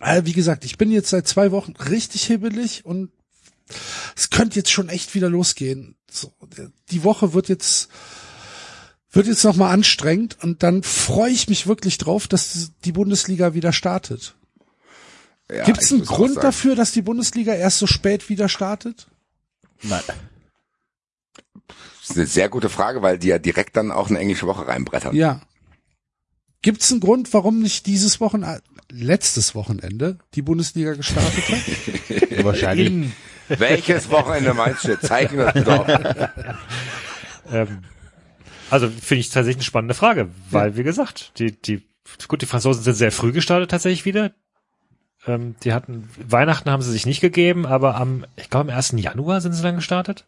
äh, 0.00 0.22
wie 0.24 0.32
gesagt, 0.32 0.64
ich 0.64 0.78
bin 0.78 0.90
jetzt 0.90 1.10
seit 1.10 1.28
zwei 1.28 1.50
Wochen 1.52 1.72
richtig 1.72 2.24
hibbelig 2.24 2.84
und 2.84 3.10
es 4.16 4.30
könnte 4.30 4.56
jetzt 4.56 4.70
schon 4.70 4.88
echt 4.88 5.14
wieder 5.14 5.28
losgehen. 5.28 5.96
So, 6.10 6.32
die 6.90 7.04
Woche 7.04 7.32
wird 7.32 7.48
jetzt 7.48 7.88
wird 9.12 9.26
jetzt 9.26 9.44
noch 9.44 9.56
mal 9.56 9.70
anstrengend 9.70 10.38
und 10.42 10.62
dann 10.62 10.82
freue 10.82 11.32
ich 11.32 11.48
mich 11.48 11.66
wirklich 11.66 11.98
drauf, 11.98 12.28
dass 12.28 12.70
die 12.84 12.92
Bundesliga 12.92 13.54
wieder 13.54 13.72
startet. 13.72 14.36
Ja, 15.50 15.64
Gibt 15.64 15.82
es 15.82 15.92
einen 15.92 16.04
Grund 16.04 16.36
dafür, 16.36 16.76
dass 16.76 16.92
die 16.92 17.02
Bundesliga 17.02 17.54
erst 17.54 17.78
so 17.78 17.86
spät 17.86 18.28
wieder 18.28 18.48
startet? 18.48 19.08
nein. 19.82 20.02
Das 21.66 22.10
ist 22.10 22.16
eine 22.16 22.26
sehr 22.26 22.48
gute 22.48 22.68
Frage, 22.68 23.02
weil 23.02 23.18
die 23.18 23.28
ja 23.28 23.38
direkt 23.38 23.76
dann 23.76 23.92
auch 23.92 24.08
eine 24.08 24.18
englische 24.18 24.46
Woche 24.46 24.66
reinbrettern. 24.66 25.14
Ja. 25.14 25.40
Gibt 26.62 26.82
es 26.82 26.90
einen 26.90 27.00
Grund, 27.00 27.32
warum 27.32 27.60
nicht 27.60 27.86
dieses 27.86 28.20
Wochenende, 28.20 28.62
letztes 28.90 29.54
Wochenende, 29.54 30.18
die 30.34 30.42
Bundesliga 30.42 30.94
gestartet 30.94 31.48
hat? 31.48 32.44
Wahrscheinlich. 32.44 32.86
In, 32.86 33.12
Welches 33.48 34.10
Wochenende 34.10 34.54
meinst 34.54 34.84
du? 34.84 34.98
Zeig 35.00 35.32
mir 35.32 35.46
das 35.46 35.54
bitte 35.54 35.80
auf. 35.80 35.88
ähm, 37.52 37.78
also 38.70 38.88
finde 38.88 39.20
ich 39.20 39.30
tatsächlich 39.30 39.56
eine 39.56 39.64
spannende 39.64 39.94
Frage, 39.94 40.30
weil, 40.50 40.76
wie 40.76 40.84
gesagt, 40.84 41.32
die, 41.38 41.60
die, 41.60 41.82
gut, 42.28 42.42
die 42.42 42.46
Franzosen 42.46 42.82
sind 42.82 42.94
sehr 42.94 43.10
früh 43.10 43.32
gestartet 43.32 43.70
tatsächlich 43.70 44.04
wieder. 44.04 44.32
Ähm, 45.26 45.56
die 45.64 45.72
hatten, 45.72 46.08
Weihnachten 46.28 46.70
haben 46.70 46.82
sie 46.82 46.92
sich 46.92 47.06
nicht 47.06 47.20
gegeben, 47.20 47.66
aber 47.66 47.96
am, 47.96 48.24
ich 48.36 48.50
glaube 48.50 48.70
am 48.70 48.76
1. 48.76 48.94
Januar 48.96 49.40
sind 49.40 49.52
sie 49.52 49.62
dann 49.62 49.76
gestartet. 49.76 50.26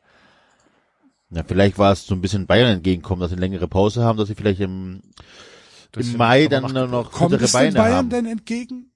Ja, 1.30 1.44
vielleicht 1.46 1.78
war 1.78 1.92
es 1.92 2.06
so 2.06 2.14
ein 2.14 2.20
bisschen 2.20 2.46
Bayern 2.46 2.76
entgegenkommen, 2.76 3.20
dass 3.20 3.30
sie 3.30 3.36
eine 3.36 3.46
längere 3.46 3.68
Pause 3.68 4.02
haben, 4.02 4.18
dass 4.18 4.28
sie 4.28 4.34
vielleicht 4.34 4.60
im, 4.60 5.02
Das 5.92 6.08
im 6.08 6.16
Mai 6.16 6.46
dann 6.48 6.72
nur 6.72 6.86
noch- 6.88 7.12
Kommt 7.12 7.40
es 7.40 7.52
Beine 7.52 7.72
Bayern 7.72 7.94
haben. 7.96 8.10
denn 8.10 8.26
entgegen? 8.26 8.90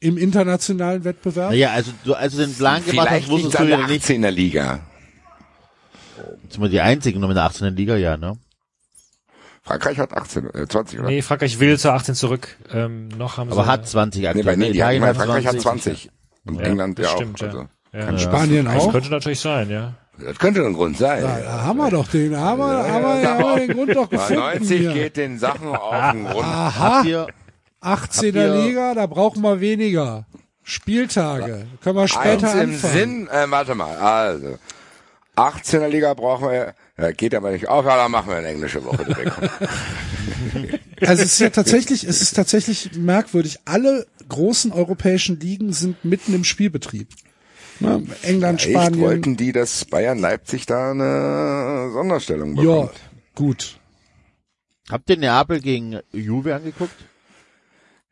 Im 0.00 0.18
internationalen 0.18 1.04
Wettbewerb? 1.04 1.50
Naja, 1.50 1.70
also 1.72 1.92
du, 2.04 2.14
als 2.14 2.34
du 2.34 2.40
den 2.44 2.54
Plan 2.54 2.84
gemacht 2.84 3.08
hast, 3.08 3.08
Vielleicht 3.08 3.28
wusstest 3.30 3.54
es 3.54 3.60
du 3.60 3.64
ja 3.66 3.76
der 3.78 3.86
nicht, 3.86 4.04
18er 4.04 4.30
Liga. 4.30 4.80
sind 6.50 6.60
wir 6.62 6.68
die 6.68 6.80
einzigen 6.80 7.20
noch 7.20 7.28
in 7.30 7.34
der 7.34 7.44
18. 7.44 7.74
Liga, 7.74 7.96
ja, 7.96 8.16
ne? 8.16 8.38
Frankreich 9.62 9.98
hat 9.98 10.12
18, 10.12 10.54
äh, 10.54 10.66
20, 10.68 11.00
oder? 11.00 11.08
Nee, 11.08 11.22
Frankreich 11.22 11.58
will 11.58 11.78
zur 11.78 11.92
18 11.94 12.14
zurück. 12.14 12.56
Ähm, 12.70 13.08
noch 13.08 13.36
haben 13.38 13.50
Aber 13.50 13.64
sie, 13.64 13.68
hat 13.70 13.88
20 13.88 14.20
nee, 14.22 14.28
aktuell. 14.28 14.44
bei, 14.44 14.56
nee, 14.56 14.72
die 14.72 14.78
Italien 14.78 15.02
haben, 15.02 15.16
Frankreich 15.16 15.46
hat 15.46 15.60
20. 15.60 15.92
20. 16.02 16.10
Und 16.44 16.54
Ja, 16.56 16.60
England 16.62 16.98
ja 16.98 17.04
das 17.04 17.12
auch. 17.12 17.16
stimmt, 17.16 17.40
ja. 17.40 17.46
Also, 17.48 17.68
Ja. 17.92 18.18
Spanien 18.18 18.64
Das 18.66 18.74
auch? 18.76 18.92
könnte 18.92 19.10
natürlich 19.10 19.40
sein, 19.40 19.70
ja. 19.70 19.94
Das 20.18 20.38
könnte 20.38 20.64
ein 20.64 20.72
Grund 20.74 20.96
sein. 20.98 21.22
Ja, 21.22 21.38
da 21.40 21.62
haben 21.62 21.76
wir 21.78 21.90
doch 21.90 22.08
den, 22.08 22.36
haben 22.36 22.58
wir, 22.60 22.66
haben 22.92 23.02
wir, 23.04 23.20
ja. 23.22 23.30
haben 23.38 23.44
wir 23.60 23.66
den 23.66 23.76
Grund 23.76 23.96
doch 23.96 24.06
Bei 24.08 24.16
gefunden 24.16 24.40
90 24.40 24.78
hier. 24.80 24.92
geht 24.92 25.16
den 25.16 25.38
Sachen 25.38 25.68
auf 25.74 26.12
den 26.12 26.24
Grund. 26.24 26.44
Aha, 26.46 26.78
Habt 26.98 27.06
ihr, 27.06 27.26
18er 27.82 27.82
habt 27.82 28.22
ihr- 28.22 28.54
Liga, 28.66 28.94
da 28.94 29.06
brauchen 29.06 29.42
wir 29.42 29.60
weniger. 29.60 30.26
Spieltage. 30.62 31.66
Können 31.82 31.96
wir 31.96 32.08
später 32.08 32.50
Eins 32.52 32.54
im 32.54 32.70
anfangen. 32.70 32.92
Sinn, 32.94 33.28
äh, 33.28 33.50
warte 33.50 33.74
mal, 33.74 33.96
also. 33.96 34.58
18er 35.36 35.88
Liga 35.88 36.14
brauchen 36.14 36.48
wir, 36.50 36.74
ja, 36.98 37.10
geht 37.12 37.34
aber 37.34 37.50
nicht 37.50 37.68
auf, 37.68 37.84
ja, 37.84 37.96
dann 37.96 38.10
machen 38.10 38.30
wir 38.30 38.36
eine 38.36 38.48
englische 38.48 38.84
Woche 38.84 39.04
direkt. 39.04 39.32
Also 41.02 41.22
es 41.22 41.32
ist 41.32 41.40
ja 41.40 41.50
tatsächlich, 41.50 42.04
es 42.04 42.22
ist 42.22 42.32
tatsächlich 42.34 42.92
merkwürdig. 42.96 43.58
Alle 43.66 44.06
großen 44.30 44.72
europäischen 44.72 45.38
Ligen 45.38 45.72
sind 45.74 46.02
mitten 46.06 46.34
im 46.34 46.42
Spielbetrieb. 46.42 47.08
Ne? 47.80 48.02
England, 48.22 48.60
Echt 48.60 48.70
Spanien. 48.70 49.00
wollten 49.00 49.36
die, 49.36 49.52
dass 49.52 49.84
Bayern 49.84 50.18
Leipzig 50.18 50.66
da 50.66 50.90
eine 50.92 51.90
Sonderstellung 51.92 52.56
Ja, 52.56 52.62
bekommt. 52.62 52.90
gut. 53.34 53.78
habt 54.90 55.10
ihr 55.10 55.16
Neapel 55.18 55.60
gegen 55.60 56.00
Juve 56.12 56.54
angeguckt? 56.54 56.94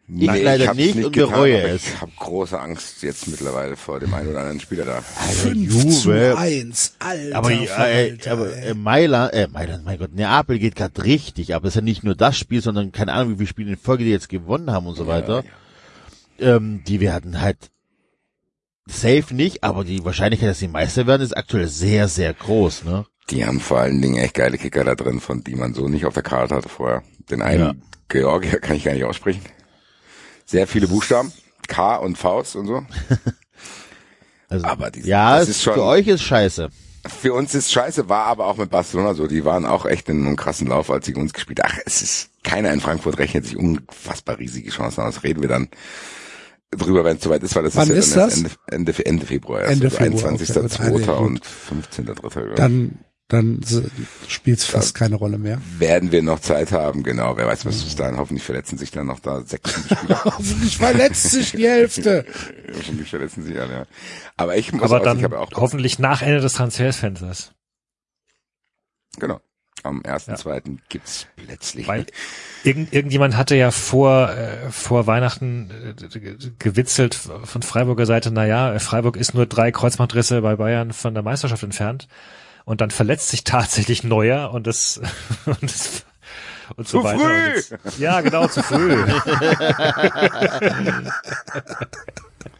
Nee, 0.07 0.27
leider 0.27 0.67
hab's 0.67 0.77
nicht 0.77 1.03
und 1.03 1.13
bereue 1.17 1.63
es. 1.63 1.87
Ich 1.87 1.99
habe 2.03 2.13
große 2.19 2.61
Angst 2.61 3.03
jetzt 3.03 3.27
mittlerweile 3.27 3.75
vor 3.75 4.01
dem 4.01 4.13
einen 4.13 4.29
oder 4.29 4.41
anderen 4.41 4.61
Spieler 4.61 4.85
da. 4.85 5.01
5 5.01 6.03
zu 6.03 6.11
Juve. 6.13 6.37
1, 6.37 6.97
Alter. 6.99 7.37
Aber, 7.39 7.51
äh, 7.51 7.67
Verwalter, 7.67 8.31
aber 8.33 8.55
äh, 8.55 8.75
Mailand, 8.75 9.33
äh, 9.33 9.49
Mailand, 9.51 9.85
mein 9.87 9.99
Gott, 9.99 10.13
Neapel 10.15 10.59
geht 10.59 10.77
gerade 10.77 11.03
richtig, 11.05 11.55
aber 11.55 11.69
es 11.69 11.71
ist 11.73 11.77
ja 11.77 11.81
nicht 11.81 12.05
nur 12.05 12.15
das 12.17 12.37
Spiel, 12.37 12.61
sondern 12.61 12.93
keine 12.93 13.15
Ahnung, 13.15 13.33
wie 13.33 13.37
viele 13.37 13.49
Spiele 13.49 13.71
in 13.71 13.79
Folge 13.79 14.05
die 14.05 14.11
jetzt 14.11 14.29
gewonnen 14.29 14.71
haben 14.71 14.87
und 14.87 14.95
so 14.95 15.07
weiter. 15.07 15.43
Ähm, 16.39 16.83
die 16.87 17.01
werden 17.01 17.41
halt 17.41 17.71
safe 18.87 19.35
nicht, 19.35 19.65
aber 19.65 19.85
die 19.85 20.05
Wahrscheinlichkeit, 20.05 20.51
dass 20.51 20.59
sie 20.59 20.69
Meister 20.69 21.07
werden, 21.07 21.23
ist 21.23 21.37
aktuell 21.37 21.69
sehr, 21.69 22.09
sehr 22.09 22.33
groß, 22.35 22.85
ne? 22.85 23.07
Die 23.31 23.45
haben 23.47 23.59
vor 23.61 23.79
allen 23.81 24.03
Dingen 24.03 24.17
echt 24.19 24.35
geile 24.35 24.59
Kicker 24.59 24.85
da 24.85 24.95
drin, 24.95 25.19
von 25.21 25.43
die 25.43 25.55
man 25.57 25.73
so 25.73 25.89
nicht 25.89 26.05
auf 26.05 26.13
der 26.15 26.23
Karte 26.23 26.55
hatte 26.55 26.69
vorher. 26.69 27.03
Den 27.31 27.41
einen 27.41 27.61
Ja. 27.61 27.75
Georgier 28.09 28.61
kann 28.61 28.77
ich 28.77 28.85
gar 28.85 28.93
nicht 28.93 29.05
aussprechen. 29.05 29.41
Sehr 30.45 30.67
viele 30.67 30.89
Buchstaben, 30.89 31.33
K 31.67 31.97
und 31.97 32.19
Faust 32.19 32.57
und 32.57 32.67
so. 32.67 32.85
Also, 34.51 34.67
Aber 34.67 34.91
die- 34.91 35.01
ja, 35.01 35.39
das 35.39 35.49
ist 35.49 35.63
schon- 35.63 35.75
für 35.75 35.83
euch 35.83 36.07
ist 36.07 36.23
scheiße. 36.23 36.69
für 37.09 37.33
uns 37.33 37.55
ist 37.55 37.73
scheiße, 37.73 38.09
war 38.11 38.27
aber 38.27 38.47
auch 38.47 38.57
mit 38.59 38.71
Barcelona 38.71 39.15
so. 39.15 39.27
Die 39.27 39.45
waren 39.45 39.65
auch 39.65 39.85
echt 39.87 40.09
in 40.11 40.25
einem 40.25 40.37
krassen 40.37 40.69
Lauf, 40.69 40.91
als 40.91 41.07
sie 41.07 41.13
gegen 41.13 41.23
uns 41.23 41.33
gespielt 41.33 41.61
haben. 41.61 41.73
Ach, 41.75 41.79
es 41.87 42.03
ist, 42.03 42.31
keiner 42.45 42.73
in 42.73 42.81
Frankfurt 42.81 43.19
rechnet 43.19 43.47
sich 43.47 43.57
unfassbar 43.57 44.39
riesige 44.39 44.71
Chancen 44.71 45.03
aus. 45.03 45.25
Reden 45.25 45.41
wir 45.41 45.49
dann 45.49 45.69
drüber, 46.77 47.05
wenn 47.05 47.17
es 47.17 47.23
soweit 47.23 47.43
ist, 47.43 47.55
weil 47.57 47.65
das 47.65 47.77
Wann 47.77 47.91
ist 47.91 48.15
ja 48.15 48.27
ist 48.27 48.37
dann 48.37 48.43
das? 48.43 48.43
erst 48.43 48.59
Ende, 48.71 48.93
Ende, 48.93 49.07
Ende 49.07 49.27
Februar. 49.27 49.61
Erst, 49.63 49.73
Ende 49.73 49.87
also 49.87 49.97
Februar, 49.97 50.33
21.02. 50.33 50.93
okay, 50.95 51.05
gut. 51.07 51.19
und 51.19 51.45
15.03. 51.45 52.55
Dann, 52.55 52.99
dann 53.29 53.61
spielt 54.29 54.59
es 54.59 54.65
fast 54.67 54.95
keine 54.95 55.17
Rolle 55.17 55.39
mehr. 55.39 55.61
werden 55.79 56.13
wir 56.13 56.23
noch 56.23 56.41
Zeit 56.41 56.73
haben, 56.73 57.03
genau. 57.03 57.37
Wer 57.37 57.47
weiß, 57.47 57.65
was 57.65 57.83
bis 57.83 57.97
dahin. 57.97 58.19
Hoffentlich 58.19 58.45
verletzen 58.45 58.77
sich 58.79 58.91
dann 58.91 59.07
noch 59.07 59.21
da 59.21 59.41
sechs 59.43 59.71
Spieler. 59.73 60.21
Hoffentlich 60.25 60.77
verletzt 60.77 61.31
sich 61.31 61.53
die 61.53 61.67
Hälfte. 61.69 62.27
Hoffentlich 62.77 63.09
verletzen 63.09 63.43
sich 63.45 63.59
alle, 63.59 63.73
ja. 63.73 63.87
Aber 64.37 64.57
ich 64.57 64.73
muss 64.73 64.83
Aber 64.83 64.99
auch, 64.99 65.03
dann 65.05 65.19
ich 65.19 65.25
habe 65.25 65.39
auch, 65.39 65.51
hoffentlich 65.55 65.99
nach 65.99 66.21
Ende 66.23 66.41
des 66.41 66.53
Transferfensters. 66.55 67.53
genau. 69.19 69.41
Am 69.85 70.01
1.2. 70.01 70.79
gibt's 70.89 71.27
plötzlich. 71.37 71.87
Weil 71.87 72.07
irgend, 72.65 72.93
irgendjemand 72.93 73.37
hatte 73.37 73.55
ja 73.55 73.71
vor, 73.71 74.31
äh, 74.31 74.71
vor 74.71 75.07
Weihnachten 75.07 75.71
äh, 75.71 76.49
gewitzelt 76.59 77.15
von 77.15 77.63
Freiburger 77.63 78.07
Seite, 78.07 78.31
na 78.31 78.47
ja, 78.47 78.79
Freiburg 78.79 79.17
ist 79.17 79.35
nur 79.35 79.45
drei 79.47 79.71
Kreuzbandrisse 79.73 80.41
bei 80.41 80.57
Bayern 80.57 80.93
von 80.93 81.13
der 81.13 81.23
Meisterschaft 81.23 81.63
entfernt. 81.63 82.09
Und 82.65 82.81
dann 82.81 82.91
verletzt 82.91 83.29
sich 83.29 83.45
tatsächlich 83.45 84.05
Neuer 84.05 84.51
und 84.53 84.67
das, 84.67 85.03
und 85.45 85.63
das 85.63 86.07
und 86.77 86.89
so 86.89 86.99
Zu 86.99 87.05
weiter. 87.05 87.19
früh! 87.19 87.57
Jetzt, 87.57 87.99
ja, 87.99 88.23
genau, 88.23 88.49
zu 88.49 88.63
früh. 88.63 88.97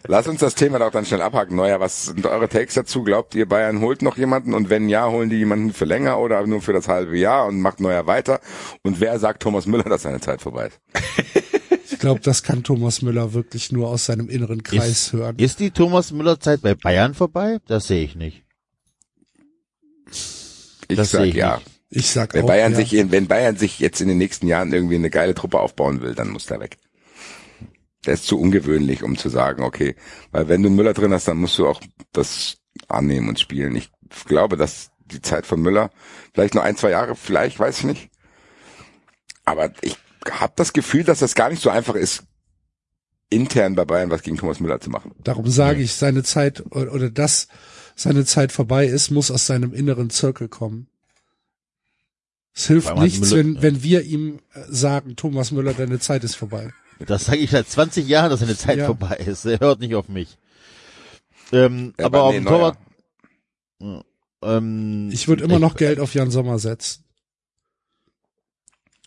Lass 0.07 0.29
uns 0.29 0.41
das 0.41 0.55
Thema 0.55 0.79
doch 0.79 0.91
dann 0.91 1.05
schnell 1.05 1.23
abhaken. 1.23 1.57
Neuer, 1.57 1.81
was 1.81 2.07
sind 2.07 2.27
eure 2.27 2.49
Takes 2.49 2.75
dazu? 2.75 3.03
Glaubt 3.03 3.35
ihr, 3.35 3.47
Bayern 3.49 3.81
holt 3.81 4.03
noch 4.03 4.17
jemanden? 4.17 4.55
Und 4.55 4.71
wenn 4.71 4.89
ja, 4.89 5.09
holen 5.09 5.31
die 5.31 5.37
jemanden 5.37 5.73
für 5.73 5.85
länger 5.85 6.19
oder 6.19 6.47
nur 6.47 6.61
für 6.63 6.73
das 6.73 6.89
halbe 6.89 7.17
Jahr 7.17 7.47
und 7.47 7.61
macht 7.61 7.81
Neuer 7.81 8.07
weiter? 8.07 8.41
Und 8.83 9.01
wer 9.01 9.19
sagt 9.19 9.43
Thomas 9.43 9.67
Müller, 9.67 9.85
dass 9.85 10.03
seine 10.03 10.21
Zeit 10.21 10.43
vorbei 10.43 10.69
ist? 10.69 10.81
Ich 11.91 11.99
glaube, 11.99 12.21
das 12.21 12.43
kann 12.43 12.63
Thomas 12.65 13.03
Müller 13.03 13.35
wirklich 13.35 13.71
nur 13.71 13.89
aus 13.89 14.07
seinem 14.07 14.29
inneren 14.29 14.63
Kreis 14.63 14.89
ist, 14.89 15.13
hören. 15.13 15.39
ist 15.39 15.61
die 15.61 15.71
Thomas 15.71 16.13
Müller 16.13 16.41
Zeit 16.41 16.61
bei 16.63 16.75
Bayern 16.75 17.15
vorbei? 17.15 17.59
Das 17.67 17.87
sehe 17.87 18.05
ich 18.05 18.15
nicht. 18.15 18.45
Ich 20.89 20.97
Das 20.97 21.11
sag 21.11 21.21
sehe 21.21 21.31
ich 21.31 21.35
ja. 21.35 21.57
nicht. 21.57 21.71
Ich 21.91 22.11
sag 22.11 22.35
Wenn 22.35 22.43
auch, 22.45 22.49
Bayern 22.49 22.73
ja. 22.73 22.79
sich, 22.79 22.95
in, 22.95 23.13
wenn 23.13 23.29
Bayern 23.29 23.57
sich 23.57 23.79
jetzt 23.79 24.01
in 24.01 24.09
den 24.09 24.19
nächsten 24.19 24.49
Jahren 24.49 24.73
irgendwie 24.73 24.97
eine 24.97 25.11
geile 25.11 25.35
Truppe 25.35 25.61
aufbauen 25.61 26.01
will, 26.01 26.15
dann 26.15 26.31
muss 26.31 26.47
der 26.47 26.61
weg. 26.61 26.77
Der 28.07 28.15
ist 28.15 28.27
zu 28.27 28.39
ungewöhnlich, 28.39 29.03
um 29.03 29.17
zu 29.17 29.29
sagen, 29.29 29.63
okay, 29.63 29.97
weil 30.31 30.49
wenn 30.49 30.63
du 30.63 30.69
einen 30.69 30.77
Müller 30.77 30.93
drin 30.93 31.13
hast, 31.13 31.27
dann 31.29 31.39
musst 31.39 31.59
du 31.59 31.67
auch 31.67 31.81
das 32.13 32.59
annehmen 32.89 33.29
und 33.29 33.41
spielen. 33.41 33.75
Ich 33.77 33.91
glaube, 34.27 34.57
dass 34.57 34.91
die 35.07 35.23
Zeit 35.23 35.47
von 35.47 35.61
Müller 35.61 35.91
vielleicht 36.33 36.55
nur 36.55 36.63
ein, 36.65 36.77
zwei 36.77 36.91
Jahre, 36.91 37.17
vielleicht, 37.17 37.59
weiß 37.59 37.79
ich 37.79 37.85
nicht. 37.85 38.11
Aber 39.45 39.73
ich 39.83 39.97
habe 40.31 40.53
das 40.57 40.73
Gefühl, 40.73 41.05
dass 41.05 41.19
das 41.19 41.35
gar 41.35 41.51
nicht 41.51 41.63
so 41.63 41.71
einfach 41.71 41.95
ist, 41.95 42.25
intern 43.31 43.75
bei 43.75 43.85
Bayern 43.85 44.11
was 44.11 44.23
gegen 44.23 44.37
Thomas 44.37 44.61
Müller 44.61 44.81
zu 44.81 44.91
machen. 44.91 45.13
Darum 45.23 45.49
sage 45.49 45.83
ich, 45.83 45.95
seine 45.95 46.23
Zeit 46.23 46.65
oder 46.71 47.11
dass 47.11 47.49
seine 47.97 48.25
Zeit 48.25 48.53
vorbei 48.53 48.87
ist, 48.87 49.11
muss 49.11 49.31
aus 49.31 49.47
seinem 49.47 49.73
inneren 49.73 50.11
Zirkel 50.11 50.49
kommen. 50.49 50.89
Es 52.55 52.67
hilft 52.67 52.97
nichts, 52.99 53.31
Müller- 53.31 53.37
wenn, 53.37 53.63
wenn 53.63 53.83
wir 53.83 54.03
ihm 54.03 54.41
äh, 54.53 54.61
sagen, 54.69 55.17
Thomas 55.17 55.51
Müller, 55.51 55.75
deine 55.75 55.99
Zeit 55.99 56.23
ist 56.25 56.37
vorbei. 56.37 56.73
Das 57.01 57.25
sage 57.27 57.39
ich 57.39 57.51
seit 57.51 57.69
20 57.69 58.07
Jahren, 58.09 58.31
dass 58.31 58.41
seine 58.41 58.57
Zeit 58.57 58.79
Ja. 58.79 58.87
vorbei 58.87 59.17
ist. 59.17 59.45
Er 59.45 59.61
hört 59.61 59.81
nicht 59.81 59.95
auf 59.95 60.09
mich. 60.09 60.39
Ähm, 61.53 61.93
Ja, 61.99 62.07
aber 62.07 62.23
auf 62.25 62.33
nee, 62.33 62.39
dem. 62.41 62.47
Torwart. 62.47 62.79
Ähm, 64.43 65.09
Ich 65.13 65.29
würde 65.29 65.45
immer 65.45 65.59
noch 65.59 65.77
Geld 65.77 65.99
auf 66.01 66.15
Jan 66.15 66.31
Sommer 66.31 66.59
setzen. 66.59 67.05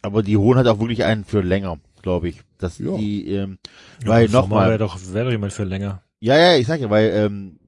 Aber 0.02 0.24
die 0.24 0.38
holen 0.38 0.58
halt 0.58 0.68
auch 0.68 0.80
wirklich 0.80 1.04
einen 1.04 1.26
für 1.26 1.42
länger, 1.42 1.80
glaube 2.02 2.30
ich. 2.30 2.42
Dass 2.60 2.78
Ja. 2.78 2.96
die, 2.98 3.28
ähm, 3.30 3.58
weil 4.06 4.28
Sommer 4.30 4.42
nochmal. 4.42 4.70
Wäre 4.70 4.80
doch, 4.80 5.00
wäre 5.14 5.26
doch 5.26 5.32
jemand 5.32 5.54
für 5.54 5.64
länger. 5.64 6.04
Ja, 6.20 6.38
ja, 6.38 6.56
ich 6.58 6.68
sag 6.68 6.80
ja, 6.80 6.90
weil 6.90 7.10
ähm, 7.12 7.60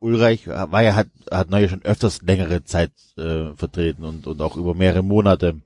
Ulreich 0.00 0.46
war 0.46 0.82
ja 0.82 0.94
hat 0.94 1.08
hat 1.30 1.50
Neuer 1.50 1.68
schon 1.68 1.82
öfters 1.82 2.22
längere 2.22 2.62
Zeit 2.64 2.92
äh, 3.16 3.52
vertreten 3.56 4.04
und 4.04 4.26
und 4.28 4.40
auch 4.40 4.56
über 4.56 4.74
mehrere 4.74 5.02
Monate. 5.02 5.60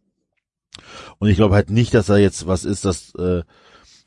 Und 1.18 1.28
ich 1.28 1.36
glaube 1.36 1.55
halt 1.55 1.70
nicht, 1.70 1.94
dass 1.94 2.09
er 2.09 2.18
jetzt 2.18 2.47
was 2.47 2.65
ist, 2.65 2.84
dass 2.84 3.15
äh, 3.15 3.42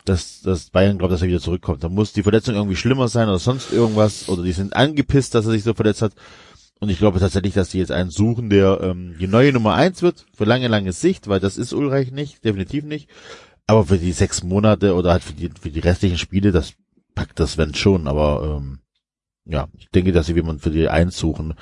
dass, 0.06 0.40
dass 0.42 0.70
Bayern 0.70 0.98
glaubt, 0.98 1.12
dass 1.12 1.22
er 1.22 1.28
wieder 1.28 1.40
zurückkommt. 1.40 1.82
Da 1.84 1.88
muss 1.88 2.12
die 2.12 2.22
Verletzung 2.22 2.54
irgendwie 2.54 2.76
schlimmer 2.76 3.08
sein 3.08 3.28
oder 3.28 3.38
sonst 3.38 3.72
irgendwas 3.72 4.28
oder 4.28 4.42
die 4.42 4.52
sind 4.52 4.74
angepisst, 4.74 5.34
dass 5.34 5.46
er 5.46 5.52
sich 5.52 5.64
so 5.64 5.74
verletzt 5.74 6.02
hat. 6.02 6.12
Und 6.78 6.90
ich 6.90 6.98
glaube 6.98 7.18
tatsächlich, 7.18 7.54
dass 7.54 7.70
die 7.70 7.78
jetzt 7.78 7.90
einen 7.90 8.10
suchen, 8.10 8.50
der 8.50 8.80
ähm, 8.82 9.16
die 9.18 9.26
neue 9.26 9.52
Nummer 9.52 9.74
eins 9.74 10.02
wird 10.02 10.26
für 10.34 10.44
lange, 10.44 10.68
lange 10.68 10.92
Sicht, 10.92 11.28
weil 11.28 11.40
das 11.40 11.56
ist 11.56 11.72
Ulreich 11.72 12.12
nicht, 12.12 12.44
definitiv 12.44 12.84
nicht. 12.84 13.08
Aber 13.66 13.86
für 13.86 13.98
die 13.98 14.12
sechs 14.12 14.42
Monate 14.42 14.94
oder 14.94 15.10
halt 15.10 15.24
für 15.24 15.32
die 15.32 15.50
für 15.60 15.70
die 15.70 15.80
restlichen 15.80 16.18
Spiele, 16.18 16.52
das 16.52 16.74
packt 17.14 17.40
das 17.40 17.58
wenn 17.58 17.74
schon. 17.74 18.06
Aber 18.06 18.58
ähm, 18.58 18.78
ja, 19.44 19.68
ich 19.78 19.88
denke, 19.90 20.12
dass 20.12 20.26
sie 20.26 20.34
jemanden 20.34 20.60
für 20.60 20.70
die 20.70 20.88
eins 20.88 21.18
suchen. 21.18 21.54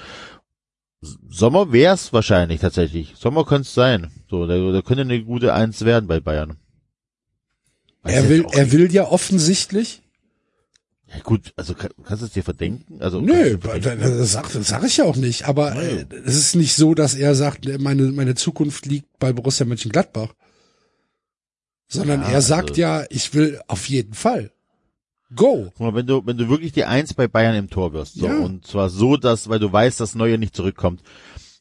Sommer 1.28 1.73
wär's 1.73 2.12
wahrscheinlich 2.12 2.60
tatsächlich. 2.60 3.15
Sommer 3.16 3.44
könnte 3.44 3.62
es 3.68 3.74
sein. 3.74 4.10
So, 4.31 4.47
der, 4.47 4.73
der 4.73 4.83
könnte 4.83 5.02
eine 5.02 5.23
gute 5.23 5.52
Eins 5.55 5.84
werden 5.84 6.07
bei 6.07 6.20
Bayern. 6.20 6.57
Weiß 8.02 8.15
Er 8.15 8.28
will, 8.28 8.47
er 8.52 8.73
will 8.73 8.92
ja 8.92 9.05
offensichtlich. 9.08 10.02
Ja, 11.08 11.20
gut, 11.23 11.52
also 11.57 11.74
kann, 11.74 11.91
kannst 12.05 12.23
du 12.23 12.26
es 12.26 12.33
dir 12.33 12.42
verdenken? 12.42 13.00
Also 13.00 13.20
Nö, 13.20 13.58
verdenken? 13.58 14.00
das, 14.18 14.33
sag, 14.33 14.52
das 14.52 14.68
sag 14.68 14.83
ich 14.84 14.97
ja 14.97 15.05
auch 15.05 15.16
nicht. 15.16 15.47
Aber 15.47 15.76
äh, 15.76 16.07
es 16.24 16.34
ist 16.36 16.57
nicht 16.57 16.74
so, 16.74 16.94
dass 16.94 17.15
er 17.15 17.34
sagt, 17.34 17.66
meine, 17.81 18.02
meine 18.12 18.34
Zukunft 18.34 18.86
liegt 18.86 19.18
bei 19.18 19.33
Borussia 19.33 19.65
Mönchengladbach. 19.66 20.34
Sondern 21.86 22.23
Ja, 22.23 22.31
er 22.31 22.42
sagt 22.42 22.70
also- 22.70 22.81
ja, 22.81 23.05
ich 23.10 23.34
will 23.34 23.60
auf 23.68 23.89
jeden 23.89 24.15
Fall. 24.15 24.50
Go. 25.34 25.70
Guck 25.76 25.80
mal, 25.80 25.94
wenn 25.94 26.06
du, 26.06 26.24
wenn 26.26 26.36
du 26.38 26.48
wirklich 26.48 26.72
die 26.72 26.84
Eins 26.84 27.14
bei 27.14 27.28
Bayern 27.28 27.54
im 27.54 27.70
Tor 27.70 27.92
wirst, 27.92 28.14
so, 28.14 28.26
Ja. 28.26 28.36
und 28.38 28.66
zwar 28.66 28.88
so, 28.90 29.16
dass, 29.16 29.48
weil 29.48 29.58
du 29.58 29.72
weißt, 29.72 30.00
dass 30.00 30.14
Neuer 30.14 30.36
nicht 30.38 30.54
zurückkommt, 30.56 31.02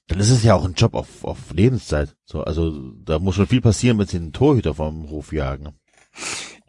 dann 0.08 0.20
ist 0.20 0.30
es 0.32 0.44
ja 0.44 0.54
auch 0.56 0.66
ein 0.66 0.74
Job 0.74 0.94
auf, 0.96 1.24
auf 1.24 1.38
Lebenszeit. 1.54 2.16
So, 2.26 2.44
also, 2.44 2.92
da 3.04 3.20
muss 3.20 3.36
schon 3.36 3.48
viel 3.48 3.62
passieren, 3.62 3.98
wenn 4.00 4.08
sie 4.08 4.20
den 4.20 4.34
Torhüter 4.34 4.74
vom 4.74 5.10
Hof 5.10 5.32
jagen. 5.32 5.74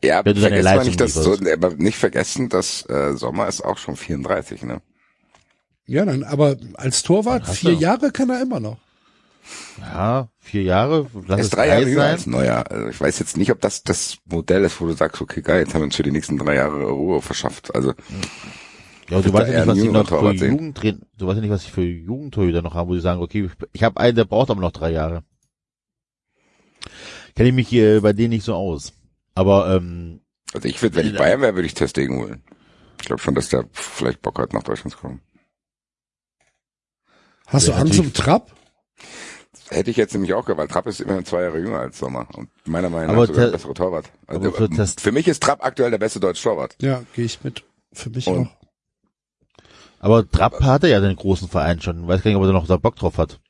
Ja, 0.03 0.25
Wenn 0.25 0.35
du 0.35 0.43
deine 0.43 0.63
vergessen 0.63 0.65
Leistung 0.65 0.87
nicht, 0.87 1.01
dass 1.01 1.15
so, 1.15 1.37
aber 1.53 1.71
nicht 1.77 1.97
vergessen, 1.99 2.49
dass 2.49 2.89
äh, 2.89 3.15
Sommer 3.15 3.49
ist 3.49 3.63
auch 3.65 3.79
schon 3.79 3.97
34, 3.97 4.63
ne? 4.63 4.83
Ja, 5.87 6.05
dann, 6.05 6.23
aber 6.25 6.57
als 6.75 7.03
Torwart, 7.03 7.47
vier 7.49 7.75
Jahre 7.75 8.11
kann 8.11 8.31
er 8.31 8.41
immer 8.41 8.61
noch. 8.61 8.79
Ja, 9.81 10.29
vier 10.45 10.63
Jahre, 10.63 11.07
lass 11.27 11.39
Er 11.39 11.39
es 11.39 11.45
ist 11.47 11.57
drei 11.57 11.69
Jahre 11.69 11.83
drei 11.83 11.89
jünger 11.91 12.03
sein. 12.03 12.11
als 12.13 12.27
Neuer. 12.27 12.71
Also 12.71 12.89
ich 12.89 13.01
weiß 13.01 13.19
jetzt 13.19 13.37
nicht, 13.37 13.51
ob 13.51 13.61
das 13.61 13.83
das 13.83 14.19
Modell 14.27 14.65
ist, 14.65 14.81
wo 14.81 14.87
du 14.87 14.93
sagst, 14.93 15.21
okay, 15.21 15.43
geil, 15.43 15.61
jetzt 15.61 15.75
haben 15.75 15.81
wir 15.81 15.87
uns 15.87 15.97
für 15.97 16.03
die 16.03 16.11
nächsten 16.13 16.39
drei 16.39 16.55
Jahre 16.57 16.85
Ruhe 16.91 17.21
verschafft. 17.23 17.75
Also 17.75 17.95
Ja, 19.11 19.21
du 19.21 19.33
weißt 19.33 19.53
ja 19.53 19.59
nicht, 19.61 19.67
was 19.69 19.79
sie 19.79 19.89
noch 19.89 20.09
für. 20.09 20.33
Jugendtrainer, 20.35 20.99
du 21.19 21.27
weißt 21.27 21.37
ja 21.37 21.41
nicht, 21.43 21.51
was 21.51 21.65
sie 21.65 21.71
für 21.71 21.83
Jugendtorhüter 21.85 22.63
noch 22.63 22.75
haben, 22.75 22.89
wo 22.89 22.95
sie 22.95 23.01
sagen, 23.01 23.21
okay, 23.23 23.49
ich 23.73 23.83
habe 23.83 24.01
einen, 24.01 24.17
der 24.17 24.25
braucht 24.25 24.51
aber 24.51 24.61
noch 24.61 24.73
drei 24.73 24.91
Jahre. 24.93 25.25
Kenne 27.35 27.49
ich 27.49 27.55
mich 27.55 27.69
hier 27.69 28.01
bei 28.03 28.13
denen 28.13 28.31
nicht 28.31 28.45
so 28.45 28.55
aus. 28.55 28.93
Aber 29.35 29.75
ähm, 29.75 30.21
Also 30.53 30.69
ich 30.69 30.81
würde, 30.83 30.97
wenn 30.97 31.07
ich 31.09 31.17
Bayern 31.17 31.41
wäre, 31.41 31.55
würde 31.55 31.67
ich 31.67 31.75
Testegen 31.75 32.19
holen. 32.19 32.43
Ich 33.01 33.07
glaube 33.07 33.21
schon, 33.21 33.35
dass 33.35 33.49
der 33.49 33.65
vielleicht 33.73 34.23
Bock 34.23 34.39
hat, 34.39 34.53
nach 34.53 34.63
Deutschland 34.63 34.93
zu 34.93 34.99
kommen. 34.99 35.21
Hast 37.47 37.67
Ja, 37.69 37.75
du 37.75 37.81
Angst 37.81 37.99
um. 37.99 38.13
Trapp? 38.13 38.53
Hätte 39.71 39.91
ich 39.91 39.97
jetzt 39.97 40.13
nämlich 40.13 40.35
auch, 40.35 40.47
weil 40.49 40.69
Trapp 40.69 40.87
ist 40.87 41.01
immerhin 41.01 41.25
zwei 41.25 41.43
Jahre 41.43 41.59
jünger 41.59 41.81
als 41.81 41.99
Sommer 41.99 42.27
und 42.35 42.49
meiner 42.67 42.91
Meinung 42.91 43.11
Aber 43.17 43.21
nach 43.23 43.27
sogar 43.29 43.47
der 43.47 43.53
bessere 43.53 43.75
Torwart. 43.75 44.11
Also, 44.27 44.41
aber 44.49 44.53
für 44.57 44.65
ähm, 44.65 44.87
für 44.99 45.13
mich 45.13 45.27
ist 45.27 45.43
Trapp 45.43 45.65
aktuell 45.65 45.91
der 45.91 45.99
beste 45.99 46.21
deutsche 46.21 46.43
Torwart. 46.43 46.77
Ja, 46.83 47.03
gehe 47.15 47.25
ich 47.25 47.43
mit. 47.45 47.65
Für 47.93 48.11
mich 48.11 48.27
Und- 48.27 48.49
auch. 48.49 48.51
aber 50.01 50.29
Trapp 50.31 50.61
hatte 50.63 50.89
ja 50.89 51.01
den 51.01 51.17
großen 51.17 51.49
Verein 51.49 51.81
schon. 51.81 52.07
Weiß 52.07 52.23
gar 52.23 52.31
nicht, 52.31 52.37
ob 52.37 52.43
er 52.45 52.49
da 52.49 52.53
noch 52.53 52.67
da 52.67 52.77
Bock 52.77 52.97
drauf 52.97 53.17
hat. 53.19 53.41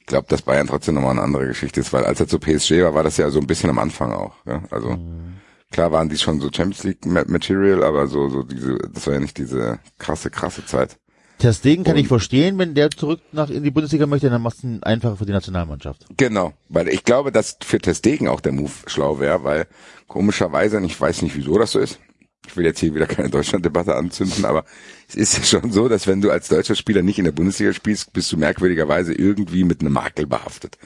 Ich 0.00 0.06
glaube, 0.06 0.26
dass 0.28 0.42
Bayern 0.42 0.66
trotzdem 0.66 0.96
nochmal 0.96 1.12
eine 1.12 1.22
andere 1.22 1.46
Geschichte 1.46 1.80
ist, 1.80 1.92
weil 1.92 2.04
als 2.04 2.18
er 2.18 2.26
zu 2.26 2.38
PSG 2.40 2.82
war, 2.82 2.94
war 2.94 3.04
das 3.04 3.16
ja 3.16 3.30
so 3.30 3.38
ein 3.38 3.46
bisschen 3.46 3.70
am 3.70 3.78
Anfang 3.78 4.12
auch. 4.12 4.34
Ja? 4.44 4.62
Also 4.70 4.90
Mhm. 4.90 5.34
klar 5.70 5.92
waren 5.92 6.08
die 6.08 6.18
schon 6.18 6.40
so 6.40 6.48
Champions 6.52 6.82
League 6.82 7.06
Ma- 7.06 7.24
Material, 7.28 7.84
aber 7.84 8.08
so 8.08 8.28
so 8.28 8.42
diese, 8.42 8.76
das 8.92 9.06
war 9.06 9.14
ja 9.14 9.20
nicht 9.20 9.38
diese 9.38 9.78
krasse 9.98 10.30
krasse 10.30 10.66
Zeit. 10.66 10.98
Ter 11.42 11.52
Stegen 11.52 11.82
kann 11.84 11.94
Und- 11.94 12.00
ich 12.00 12.08
verstehen, 12.08 12.56
wenn 12.58 12.74
der 12.74 12.90
zurück 12.90 13.20
nach 13.32 13.50
in 13.50 13.64
die 13.64 13.70
Bundesliga 13.72 14.06
möchte, 14.06 14.30
dann 14.30 14.40
machst 14.42 14.62
du 14.62 14.68
ihn 14.68 14.82
einfacher 14.82 15.16
für 15.16 15.26
die 15.26 15.32
Nationalmannschaft. 15.32 16.06
Genau, 16.16 16.52
weil 16.68 16.88
ich 16.88 17.02
glaube, 17.04 17.32
dass 17.32 17.56
für 17.62 17.78
Testegen 17.78 18.28
auch 18.28 18.40
der 18.40 18.52
Move 18.52 18.70
schlau 18.86 19.18
wäre, 19.18 19.42
weil 19.42 19.66
komischerweise, 20.06 20.76
und 20.76 20.84
ich 20.84 20.98
weiß 21.00 21.22
nicht, 21.22 21.36
wieso 21.36 21.58
das 21.58 21.72
so 21.72 21.80
ist, 21.80 21.98
ich 22.46 22.56
will 22.56 22.64
jetzt 22.64 22.78
hier 22.80 22.94
wieder 22.94 23.06
keine 23.06 23.28
Deutschland-Debatte 23.28 23.94
anzünden, 23.96 24.44
aber 24.44 24.64
es 25.08 25.16
ist 25.16 25.36
ja 25.36 25.44
schon 25.44 25.72
so, 25.72 25.88
dass 25.88 26.06
wenn 26.06 26.20
du 26.20 26.30
als 26.30 26.48
deutscher 26.48 26.76
Spieler 26.76 27.02
nicht 27.02 27.18
in 27.18 27.24
der 27.24 27.32
Bundesliga 27.32 27.72
spielst, 27.72 28.12
bist 28.12 28.30
du 28.32 28.36
merkwürdigerweise 28.36 29.12
irgendwie 29.12 29.64
mit 29.64 29.80
einem 29.80 29.92
Makel 29.92 30.26
behaftet. 30.26 30.78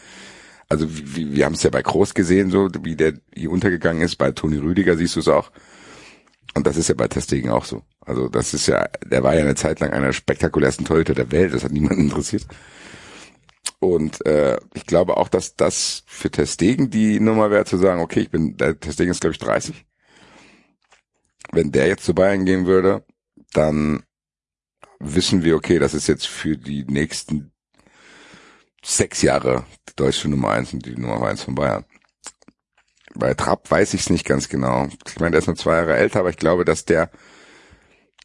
Also 0.68 0.90
wie, 0.90 1.16
wie, 1.16 1.36
wir 1.36 1.44
haben 1.44 1.54
es 1.54 1.62
ja 1.62 1.70
bei 1.70 1.82
Groß 1.82 2.14
gesehen, 2.14 2.50
so 2.50 2.68
wie 2.82 2.96
der 2.96 3.12
hier 3.34 3.50
untergegangen 3.50 4.02
ist, 4.02 4.16
bei 4.16 4.32
Toni 4.32 4.56
Rüdiger 4.56 4.96
siehst 4.96 5.16
du 5.16 5.20
es 5.20 5.28
auch. 5.28 5.50
Und 6.56 6.66
das 6.66 6.78
ist 6.78 6.88
ja 6.88 6.94
bei 6.94 7.06
Testegen 7.06 7.50
auch 7.50 7.66
so. 7.66 7.82
Also 8.00 8.28
das 8.28 8.54
ist 8.54 8.66
ja, 8.66 8.88
der 9.04 9.22
war 9.22 9.34
ja 9.34 9.42
eine 9.42 9.54
Zeit 9.54 9.78
lang 9.80 9.90
einer 9.90 10.14
spektakulärsten 10.14 10.86
Torhüter 10.86 11.14
der 11.14 11.30
Welt. 11.30 11.52
Das 11.52 11.64
hat 11.64 11.72
niemanden 11.72 12.00
interessiert. 12.04 12.46
Und 13.78 14.24
äh, 14.24 14.58
ich 14.72 14.86
glaube 14.86 15.18
auch, 15.18 15.28
dass 15.28 15.54
das 15.54 16.02
für 16.06 16.30
Testegen 16.30 16.88
die 16.88 17.20
Nummer 17.20 17.50
wäre 17.50 17.66
zu 17.66 17.76
sagen, 17.76 18.00
okay, 18.00 18.20
ich 18.20 18.30
bin, 18.30 18.56
der 18.56 18.80
Testegen 18.80 19.10
ist 19.10 19.20
glaube 19.20 19.32
ich 19.32 19.38
30. 19.38 19.84
Wenn 21.52 21.72
der 21.72 21.88
jetzt 21.88 22.04
zu 22.04 22.14
Bayern 22.14 22.46
gehen 22.46 22.64
würde, 22.64 23.04
dann 23.52 24.02
wissen 24.98 25.44
wir, 25.44 25.56
okay, 25.56 25.78
das 25.78 25.92
ist 25.92 26.06
jetzt 26.06 26.26
für 26.26 26.56
die 26.56 26.84
nächsten 26.84 27.52
sechs 28.82 29.20
Jahre 29.20 29.66
die 29.90 29.96
deutsche 29.96 30.28
Nummer 30.28 30.52
eins 30.52 30.72
und 30.72 30.86
die 30.86 30.96
Nummer 30.96 31.26
eins 31.26 31.42
von 31.42 31.54
Bayern. 31.54 31.84
Bei 33.18 33.34
Trapp 33.34 33.70
weiß 33.70 33.94
ich 33.94 34.02
es 34.02 34.10
nicht 34.10 34.24
ganz 34.24 34.48
genau. 34.48 34.88
Ich 35.06 35.18
meine, 35.18 35.32
der 35.32 35.40
ist 35.40 35.46
nur 35.46 35.56
zwei 35.56 35.76
Jahre 35.76 35.96
älter, 35.96 36.20
aber 36.20 36.30
ich 36.30 36.36
glaube, 36.36 36.64
dass 36.64 36.84
der 36.84 37.10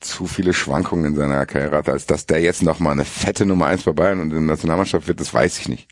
zu 0.01 0.25
viele 0.27 0.53
Schwankungen 0.53 1.05
in 1.05 1.15
seiner 1.15 1.45
Karriere 1.45 1.77
hat, 1.77 1.89
als 1.89 2.05
dass 2.05 2.25
der 2.25 2.41
jetzt 2.41 2.63
nochmal 2.63 2.93
eine 2.93 3.05
fette 3.05 3.45
Nummer 3.45 3.67
eins 3.67 3.83
bei 3.83 3.93
Bayern 3.93 4.19
und 4.19 4.31
in 4.31 4.47
der 4.47 4.55
Nationalmannschaft 4.55 5.07
wird, 5.07 5.19
das 5.19 5.33
weiß 5.33 5.59
ich 5.59 5.69
nicht. 5.69 5.87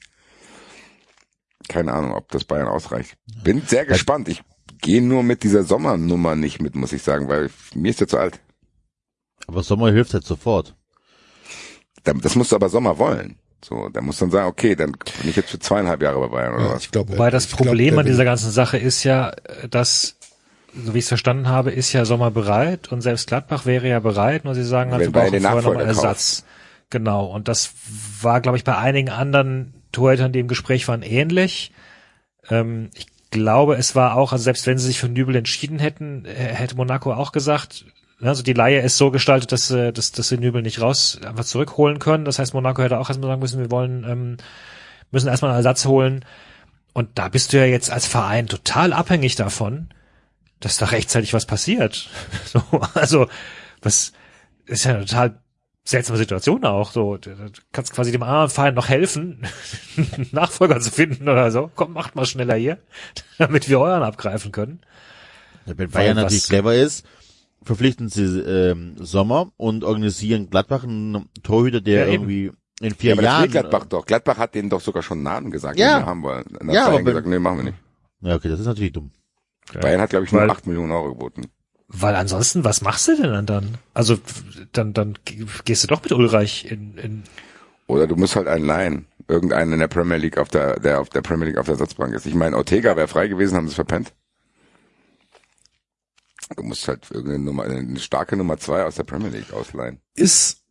Keine 1.67 1.93
Ahnung, 1.93 2.13
ob 2.13 2.29
das 2.31 2.43
Bayern 2.43 2.67
ausreicht. 2.67 3.15
Bin 3.43 3.61
sehr 3.61 3.85
gespannt. 3.85 4.27
Ich 4.27 4.41
gehe 4.81 5.01
nur 5.01 5.21
mit 5.23 5.43
dieser 5.43 5.63
Sommernummer 5.63 6.35
nicht 6.35 6.61
mit, 6.61 6.75
muss 6.75 6.93
ich 6.93 7.03
sagen, 7.03 7.29
weil 7.29 7.51
mir 7.75 7.89
ist 7.89 7.99
der 7.99 8.07
zu 8.07 8.17
alt. 8.17 8.39
Aber 9.47 9.63
Sommer 9.63 9.91
hilft 9.91 10.13
halt 10.13 10.25
sofort. 10.25 10.75
Das 12.03 12.35
musst 12.35 12.51
du 12.51 12.55
aber 12.55 12.69
Sommer 12.69 12.97
wollen. 12.97 13.37
So, 13.63 13.89
der 13.89 14.01
muss 14.01 14.17
dann 14.17 14.31
sagen, 14.31 14.47
okay, 14.47 14.75
dann 14.75 14.91
bin 14.91 15.29
ich 15.29 15.35
jetzt 15.35 15.49
für 15.51 15.59
zweieinhalb 15.59 16.01
Jahre 16.01 16.19
bei 16.21 16.27
Bayern 16.27 16.53
oder 16.55 16.63
Ja, 16.63 16.75
was. 16.75 16.83
ich 16.83 16.91
glaube, 16.91 17.13
Wobei 17.13 17.29
das 17.29 17.47
glaub, 17.47 17.67
Problem 17.67 17.95
der 17.95 17.99
an 17.99 18.05
dieser 18.05 18.23
ganzen 18.25 18.51
Sache 18.51 18.77
ist 18.77 19.03
ja, 19.03 19.33
dass, 19.69 20.15
so 20.73 20.93
wie 20.93 20.99
ich 20.99 21.05
es 21.05 21.09
verstanden 21.09 21.49
habe, 21.49 21.71
ist 21.71 21.91
ja 21.91 22.05
Sommer 22.05 22.31
bereit 22.31 22.91
und 22.91 23.01
selbst 23.01 23.27
Gladbach 23.27 23.65
wäre 23.65 23.87
ja 23.87 23.99
bereit, 23.99 24.45
nur 24.45 24.55
sie 24.55 24.63
sagen 24.63 24.91
halt, 24.91 25.01
Wenn 25.01 25.13
wir 25.13 25.21
brauchen 25.21 25.31
den 25.33 25.41
vorher 25.41 25.61
nochmal 25.61 25.85
Nachfolger 25.85 25.87
Ersatz. 25.87 26.45
Genau. 26.89 27.25
Und 27.25 27.47
das 27.47 27.71
war, 28.21 28.41
glaube 28.41 28.57
ich, 28.57 28.63
bei 28.63 28.77
einigen 28.77 29.09
anderen 29.09 29.73
Torhütern, 29.91 30.31
die 30.31 30.39
im 30.39 30.47
Gespräch 30.47 30.87
waren, 30.87 31.03
ähnlich. 31.03 31.71
Ähm, 32.49 32.89
ich 32.95 33.07
glaube, 33.31 33.75
es 33.75 33.95
war 33.95 34.15
auch, 34.15 34.31
also 34.31 34.43
selbst 34.43 34.65
wenn 34.67 34.77
sie 34.77 34.87
sich 34.87 34.99
für 34.99 35.09
Nübel 35.09 35.35
entschieden 35.35 35.79
hätten, 35.79 36.25
äh, 36.25 36.29
hätte 36.33 36.75
Monaco 36.75 37.13
auch 37.13 37.31
gesagt, 37.31 37.85
also 38.21 38.43
die 38.43 38.53
Laie 38.53 38.81
ist 38.81 38.97
so 38.97 39.11
gestaltet, 39.11 39.51
dass, 39.51 39.71
äh, 39.71 39.91
dass, 39.91 40.11
dass 40.11 40.29
sie 40.29 40.37
Nübel 40.37 40.61
nicht 40.61 40.81
raus 40.81 41.19
einfach 41.25 41.45
zurückholen 41.45 41.99
können. 41.99 42.25
Das 42.25 42.39
heißt, 42.39 42.53
Monaco 42.53 42.81
hätte 42.81 42.99
auch 42.99 43.09
erstmal 43.09 43.29
sagen 43.29 43.41
müssen, 43.41 43.59
wir 43.59 43.71
wollen, 43.71 44.03
ähm, 44.03 44.37
müssen 45.11 45.27
erstmal 45.27 45.51
einen 45.51 45.59
Ersatz 45.59 45.85
holen. 45.85 46.25
Und 46.93 47.17
da 47.17 47.29
bist 47.29 47.53
du 47.53 47.57
ja 47.57 47.65
jetzt 47.65 47.91
als 47.91 48.07
Verein 48.07 48.47
total 48.47 48.93
abhängig 48.93 49.35
davon, 49.35 49.89
dass 50.59 50.77
da 50.77 50.87
rechtzeitig 50.87 51.33
was 51.33 51.45
passiert. 51.45 52.09
So, 52.45 52.61
also, 52.93 53.27
was 53.81 54.11
ist 54.65 54.85
ja 54.85 54.95
eine 54.95 55.05
total 55.05 55.39
seltsame 55.83 56.17
Situation 56.17 56.65
auch. 56.65 56.91
So, 56.91 57.17
du 57.17 57.31
kannst 57.71 57.93
quasi 57.93 58.11
dem 58.11 58.23
anderen 58.23 58.49
Verein 58.49 58.73
noch 58.75 58.89
helfen, 58.89 59.45
einen 59.97 60.27
Nachfolger 60.31 60.79
zu 60.79 60.91
finden 60.91 61.27
oder 61.27 61.51
so. 61.51 61.71
Komm, 61.75 61.93
macht 61.93 62.15
mal 62.15 62.25
schneller 62.25 62.55
hier, 62.55 62.77
damit 63.37 63.69
wir 63.69 63.79
euren 63.79 64.03
abgreifen 64.03 64.51
können. 64.51 64.81
Weil 65.65 65.87
Bayern 65.87 66.15
natürlich 66.15 66.45
clever 66.45 66.75
ist, 66.75 67.05
verpflichten 67.63 68.09
sie 68.09 68.39
ähm, 68.39 68.95
Sommer 68.99 69.51
und 69.57 69.83
organisieren 69.83 70.49
Gladbach 70.49 70.83
einen 70.83 71.29
Torhüter, 71.43 71.81
der 71.81 72.05
Ja, 72.07 72.11
irgendwie 72.13 72.51
in 72.81 72.95
vier 72.95 73.09
Ja, 73.09 73.13
aber 73.15 73.21
das 73.21 73.31
will 73.31 73.39
Jahren. 73.39 73.51
Gladbach 73.51 73.85
doch. 73.85 74.05
Gladbach 74.05 74.37
hat 74.37 74.55
denen 74.55 74.69
doch 74.69 74.81
sogar 74.81 75.03
schon 75.03 75.17
einen 75.19 75.23
Namen 75.23 75.51
gesagt, 75.51 75.77
Ja. 75.77 75.97
den 75.97 76.03
wir 76.03 76.05
haben 76.05 76.23
wollen. 76.23 76.45
Dann 76.57 76.67
hat 76.69 76.75
Ja, 76.75 76.87
aber 76.87 77.03
gesagt, 77.03 77.27
nee, 77.27 77.39
machen 77.39 77.57
wir 77.57 77.63
nicht. 77.65 77.77
Ja, 78.21 78.35
okay, 78.35 78.49
das 78.49 78.59
ist 78.59 78.65
natürlich 78.65 78.93
dumm. 78.93 79.11
Bayern 79.79 80.01
hat, 80.01 80.09
glaube 80.09 80.25
ich, 80.25 80.31
nur 80.31 80.41
Weil- 80.41 80.49
8 80.49 80.65
Millionen 80.67 80.91
Euro 80.91 81.09
geboten. 81.09 81.43
Weil 81.91 82.15
ansonsten, 82.15 82.63
was 82.63 82.81
machst 82.81 83.07
du 83.07 83.17
denn 83.17 83.45
dann? 83.47 83.75
Also, 83.95 84.17
dann, 84.73 84.93
dann 84.93 85.17
gehst 85.65 85.83
du 85.83 85.87
doch 85.87 86.03
mit 86.03 86.11
Ulreich 86.11 86.65
in, 86.69 86.97
in 86.99 87.23
Oder 87.87 88.05
du 88.05 88.15
musst 88.15 88.35
halt 88.35 88.47
einen 88.47 88.65
leihen. 88.65 89.05
Irgendeinen 89.27 89.73
in 89.73 89.79
der 89.79 89.87
Premier 89.87 90.17
League 90.17 90.37
auf 90.37 90.49
der, 90.49 90.79
der 90.79 90.99
auf 91.01 91.09
der 91.09 91.21
Premier 91.21 91.47
League 91.47 91.57
auf 91.57 91.65
der 91.65 91.73
Ersatzbank 91.73 92.13
ist. 92.13 92.25
Ich 92.27 92.35
meine, 92.35 92.55
Ortega 92.57 92.95
wäre 92.95 93.07
frei 93.07 93.27
gewesen, 93.27 93.55
haben 93.57 93.65
sie 93.67 93.71
es 93.71 93.75
verpennt. 93.75 94.13
Du 96.55 96.63
musst 96.63 96.87
halt 96.87 97.09
irgendeine 97.11 97.43
Nummer, 97.43 97.63
eine 97.63 97.99
starke 97.99 98.35
Nummer 98.35 98.57
zwei 98.57 98.83
aus 98.83 98.95
der 98.95 99.03
Premier 99.03 99.29
League 99.29 99.53
ausleihen. 99.53 100.01
ist, 100.15 100.63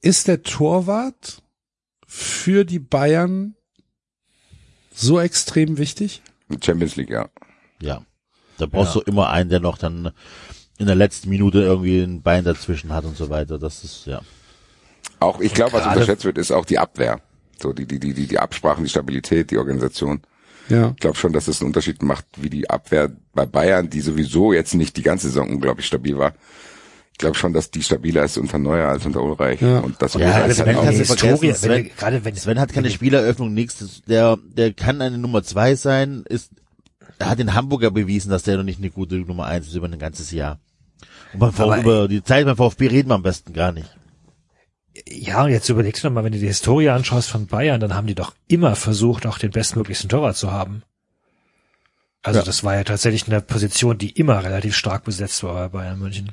ist 0.00 0.28
der 0.28 0.42
Torwart 0.42 1.42
für 2.06 2.64
die 2.64 2.78
Bayern 2.78 3.54
so 4.92 5.20
extrem 5.20 5.78
wichtig? 5.78 6.22
Champions 6.62 6.96
League, 6.96 7.10
ja. 7.10 7.28
Ja. 7.80 8.04
Da 8.58 8.66
brauchst 8.66 8.94
du 8.94 9.00
immer 9.00 9.30
einen, 9.30 9.50
der 9.50 9.60
noch 9.60 9.78
dann 9.78 10.12
in 10.78 10.86
der 10.86 10.94
letzten 10.94 11.28
Minute 11.28 11.60
irgendwie 11.60 12.00
ein 12.00 12.22
Bein 12.22 12.44
dazwischen 12.44 12.92
hat 12.92 13.04
und 13.04 13.16
so 13.16 13.30
weiter. 13.30 13.58
Das 13.58 13.84
ist, 13.84 14.06
ja. 14.06 14.20
Auch, 15.20 15.40
ich 15.40 15.54
glaube, 15.54 15.72
was 15.72 15.86
unterschätzt 15.86 16.24
wird, 16.24 16.38
ist 16.38 16.52
auch 16.52 16.64
die 16.64 16.78
Abwehr. 16.78 17.20
So, 17.60 17.72
die, 17.72 17.86
die, 17.86 17.98
die, 17.98 18.14
die, 18.14 18.26
die 18.26 18.38
Absprachen, 18.38 18.84
die 18.84 18.90
Stabilität, 18.90 19.50
die 19.50 19.58
Organisation. 19.58 20.22
Ja. 20.68 20.90
Ich 20.90 20.96
glaube 21.00 21.16
schon, 21.16 21.32
dass 21.32 21.48
es 21.48 21.60
einen 21.60 21.68
Unterschied 21.68 22.02
macht, 22.02 22.24
wie 22.36 22.50
die 22.50 22.70
Abwehr 22.70 23.10
bei 23.34 23.46
Bayern, 23.46 23.90
die 23.90 24.00
sowieso 24.00 24.52
jetzt 24.52 24.74
nicht 24.74 24.96
die 24.96 25.02
ganze 25.02 25.28
Saison 25.28 25.50
unglaublich 25.50 25.86
stabil 25.86 26.16
war. 26.18 26.32
Ich 27.12 27.18
glaube 27.18 27.36
schon, 27.36 27.52
dass 27.52 27.70
die 27.70 27.82
stabiler 27.82 28.24
ist 28.24 28.38
unter 28.38 28.58
Neuer 28.58 28.88
als 28.88 29.06
unter 29.06 29.22
Ulreich. 29.22 29.60
Ja. 29.60 29.78
Und 29.80 30.00
das 30.02 30.14
Ja, 30.14 30.32
also 30.32 30.64
halt 30.64 30.76
nicht. 30.76 31.06
vergessen, 31.06 31.26
Historie, 31.46 31.52
Sven- 31.52 31.70
wenn, 31.70 31.96
gerade 31.96 32.24
wenn, 32.24 32.34
Sven 32.34 32.58
hat 32.58 32.72
keine 32.72 32.90
Spieleröffnung, 32.90 33.54
nichts. 33.54 34.02
Der, 34.08 34.36
der 34.56 34.72
kann 34.72 35.00
eine 35.00 35.18
Nummer 35.18 35.42
zwei 35.44 35.76
sein, 35.76 36.24
ist, 36.28 36.50
er 37.18 37.28
hat 37.30 37.38
in 37.38 37.54
Hamburger 37.54 37.90
bewiesen, 37.92 38.30
dass 38.30 38.42
der 38.42 38.56
noch 38.56 38.64
nicht 38.64 38.80
eine 38.80 38.90
gute 38.90 39.14
Nummer 39.16 39.44
eins 39.46 39.68
ist 39.68 39.74
über 39.74 39.86
ein 39.86 39.98
ganzes 39.98 40.32
Jahr. 40.32 40.58
Und 41.32 41.40
beim 41.40 41.80
über 41.80 42.08
die 42.08 42.24
Zeit 42.24 42.46
beim 42.46 42.56
VfB 42.56 42.88
reden 42.88 43.10
wir 43.10 43.14
am 43.14 43.22
besten 43.22 43.52
gar 43.52 43.70
nicht. 43.70 43.88
Ja, 45.08 45.48
jetzt 45.48 45.68
überleg 45.68 45.94
dir 45.96 46.02
doch 46.02 46.10
mal, 46.10 46.24
wenn 46.24 46.32
du 46.32 46.38
die 46.38 46.46
Historie 46.46 46.88
anschaust 46.90 47.28
von 47.28 47.46
Bayern, 47.46 47.80
dann 47.80 47.94
haben 47.94 48.06
die 48.06 48.14
doch 48.14 48.32
immer 48.46 48.76
versucht, 48.76 49.26
auch 49.26 49.38
den 49.38 49.50
bestmöglichsten 49.50 50.08
Torwart 50.08 50.36
zu 50.36 50.52
haben. 50.52 50.82
Also 52.22 52.40
Ja. 52.40 52.44
das 52.44 52.62
war 52.64 52.74
ja 52.76 52.84
tatsächlich 52.84 53.26
eine 53.26 53.40
Position, 53.40 53.98
die 53.98 54.10
immer 54.10 54.42
relativ 54.44 54.76
stark 54.76 55.04
besetzt 55.04 55.42
war 55.42 55.54
bei 55.54 55.68
Bayern 55.68 55.98
München. 55.98 56.32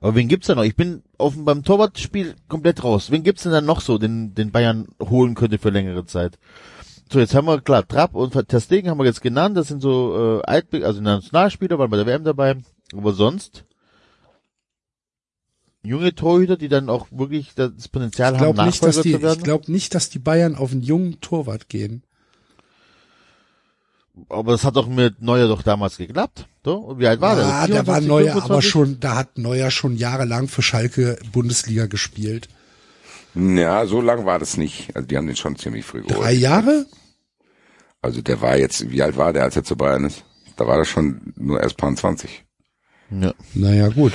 Aber 0.00 0.16
wen 0.16 0.28
gibt's 0.28 0.48
da 0.48 0.54
noch? 0.54 0.64
Ich 0.64 0.76
bin 0.76 1.02
auf, 1.16 1.34
beim 1.36 1.62
Torwartspiel 1.62 2.34
komplett 2.48 2.84
raus. 2.84 3.10
Wen 3.10 3.22
gibt's 3.22 3.44
denn 3.44 3.52
dann 3.52 3.64
noch 3.64 3.80
so, 3.80 3.96
den, 3.96 4.34
den 4.34 4.50
Bayern 4.50 4.88
holen 5.00 5.34
könnte 5.34 5.58
für 5.58 5.70
längere 5.70 6.04
Zeit? 6.04 6.38
So, 7.10 7.20
jetzt 7.20 7.34
haben 7.34 7.46
wir, 7.46 7.60
klar, 7.60 7.86
Trapp 7.86 8.14
und 8.14 8.32
Testegen 8.48 8.90
haben 8.90 8.98
wir 8.98 9.04
jetzt 9.06 9.22
genannt. 9.22 9.56
Das 9.56 9.68
sind 9.68 9.80
so, 9.80 10.40
äh, 10.40 10.50
Alt, 10.50 10.74
also 10.74 11.00
Nationalspieler, 11.00 11.78
waren 11.78 11.90
bei 11.90 11.96
der 11.96 12.06
WM 12.06 12.24
dabei. 12.24 12.56
Aber 12.94 13.12
sonst, 13.14 13.64
junge 15.84 16.14
Torhüter, 16.14 16.56
die 16.56 16.68
dann 16.68 16.88
auch 16.88 17.06
wirklich 17.10 17.54
das 17.54 17.88
Potenzial 17.88 18.34
Ich 18.34 18.40
haben, 18.40 18.54
glaube 18.54 18.64
nicht, 18.66 18.82
dass 18.82 18.96
Nachfolger 18.96 19.02
die, 19.02 19.10
zu 19.12 19.16
ich 19.18 19.22
werden. 19.22 19.42
glaube 19.42 19.72
nicht, 19.72 19.94
dass 19.94 20.10
die 20.10 20.18
Bayern 20.18 20.56
auf 20.56 20.72
einen 20.72 20.82
jungen 20.82 21.20
Torwart 21.20 21.68
gehen. 21.68 22.02
aber 24.28 24.52
das 24.52 24.64
hat 24.64 24.76
doch 24.76 24.88
mit 24.88 25.22
Neuer 25.22 25.48
doch 25.48 25.62
damals 25.62 25.96
geklappt. 25.96 26.46
So? 26.64 26.76
Und 26.76 26.98
wie 27.00 27.06
alt 27.06 27.20
war 27.20 27.36
der? 27.36 27.46
Ah, 27.46 27.66
der 27.66 27.86
war 27.86 28.00
24, 28.00 28.08
Neuer, 28.08 28.32
aber 28.32 28.60
25? 28.62 28.70
schon, 28.70 29.00
da 29.00 29.16
hat 29.16 29.38
Neuer 29.38 29.70
schon 29.70 29.96
jahrelang 29.96 30.48
für 30.48 30.62
Schalke 30.62 31.18
Bundesliga 31.32 31.86
gespielt. 31.86 32.48
Ja, 33.34 33.84
so 33.86 34.00
lang 34.00 34.24
war 34.24 34.38
das 34.38 34.56
nicht. 34.56 34.94
Also 34.94 35.06
die 35.08 35.16
haben 35.16 35.26
den 35.26 35.36
schon 35.36 35.56
ziemlich 35.56 35.84
früh 35.84 36.02
Drei 36.02 36.14
geholt. 36.14 36.38
Jahre? 36.38 36.86
Also 38.00 38.22
der 38.22 38.40
war 38.40 38.56
jetzt, 38.56 38.90
wie 38.90 39.02
alt 39.02 39.16
war 39.16 39.32
der, 39.32 39.42
als 39.42 39.56
er 39.56 39.64
zu 39.64 39.76
Bayern 39.76 40.04
ist? 40.04 40.24
Da 40.56 40.66
war 40.66 40.78
er 40.78 40.84
schon 40.84 41.32
nur 41.36 41.60
erst 41.60 41.76
paar 41.76 41.94
20. 41.94 42.44
Ja. 43.10 43.34
Naja, 43.54 43.88
gut. 43.88 44.12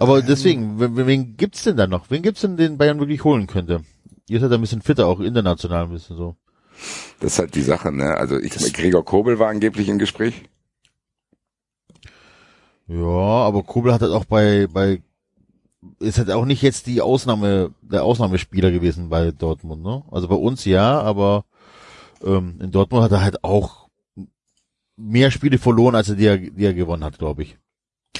Aber 0.00 0.22
deswegen, 0.22 0.78
wen, 0.78 0.96
wen 1.06 1.36
gibt's 1.36 1.64
denn 1.64 1.76
da 1.76 1.86
noch? 1.86 2.08
Wen 2.10 2.22
gibt's 2.22 2.42
denn, 2.42 2.56
den 2.56 2.78
Bayern 2.78 3.00
wirklich 3.00 3.24
holen 3.24 3.46
könnte? 3.48 3.82
Ihr 4.28 4.38
seid 4.40 4.52
ein 4.52 4.60
bisschen 4.60 4.82
fitter, 4.82 5.06
auch 5.06 5.20
international 5.20 5.84
ein 5.84 5.90
bisschen 5.90 6.16
so. 6.16 6.36
Das 7.20 7.32
ist 7.32 7.38
halt 7.40 7.54
die 7.56 7.62
Sache, 7.62 7.90
ne? 7.90 8.16
Also 8.16 8.38
ich, 8.38 8.52
Gregor 8.72 9.04
Kobel 9.04 9.38
war 9.40 9.48
angeblich 9.48 9.88
im 9.88 9.98
Gespräch. 9.98 10.44
Ja, 12.86 13.04
aber 13.06 13.62
Kobel 13.64 13.92
hat 13.92 14.00
halt 14.02 14.12
auch 14.12 14.24
bei, 14.24 14.66
bei, 14.72 15.02
ist 15.98 16.18
halt 16.18 16.30
auch 16.30 16.44
nicht 16.44 16.62
jetzt 16.62 16.86
die 16.86 17.00
Ausnahme, 17.02 17.74
der 17.82 18.04
Ausnahmespieler 18.04 18.70
gewesen 18.70 19.08
bei 19.08 19.30
Dortmund, 19.32 19.82
ne? 19.82 20.04
Also 20.10 20.28
bei 20.28 20.36
uns 20.36 20.64
ja, 20.64 21.00
aber 21.00 21.44
ähm, 22.22 22.58
in 22.62 22.70
Dortmund 22.70 23.04
hat 23.04 23.12
er 23.12 23.22
halt 23.22 23.44
auch 23.44 23.88
mehr 24.96 25.30
Spiele 25.30 25.58
verloren, 25.58 25.94
als 25.94 26.08
er 26.08 26.14
die, 26.16 26.26
er- 26.26 26.38
die 26.38 26.64
er 26.64 26.74
gewonnen 26.74 27.04
hat, 27.04 27.18
glaube 27.18 27.42
ich. 27.42 27.58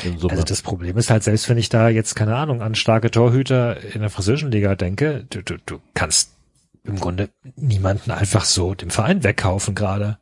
In 0.04 0.18
Summe. 0.18 0.32
Also 0.32 0.44
das 0.44 0.62
Problem 0.62 0.96
ist 0.96 1.10
halt, 1.10 1.22
selbst 1.22 1.48
wenn 1.48 1.58
ich 1.58 1.68
da 1.68 1.88
jetzt, 1.88 2.14
keine 2.14 2.36
Ahnung, 2.36 2.62
an 2.62 2.74
starke 2.74 3.10
Torhüter 3.10 3.82
in 3.94 4.00
der 4.00 4.10
französischen 4.10 4.50
Liga 4.50 4.74
denke, 4.74 5.26
du, 5.30 5.42
du, 5.42 5.56
du 5.64 5.80
kannst 5.94 6.32
im 6.84 6.98
Grunde 6.98 7.30
niemanden 7.56 8.10
einfach 8.10 8.44
so 8.44 8.74
dem 8.74 8.90
Verein 8.90 9.24
wegkaufen 9.24 9.74
gerade. 9.74 10.18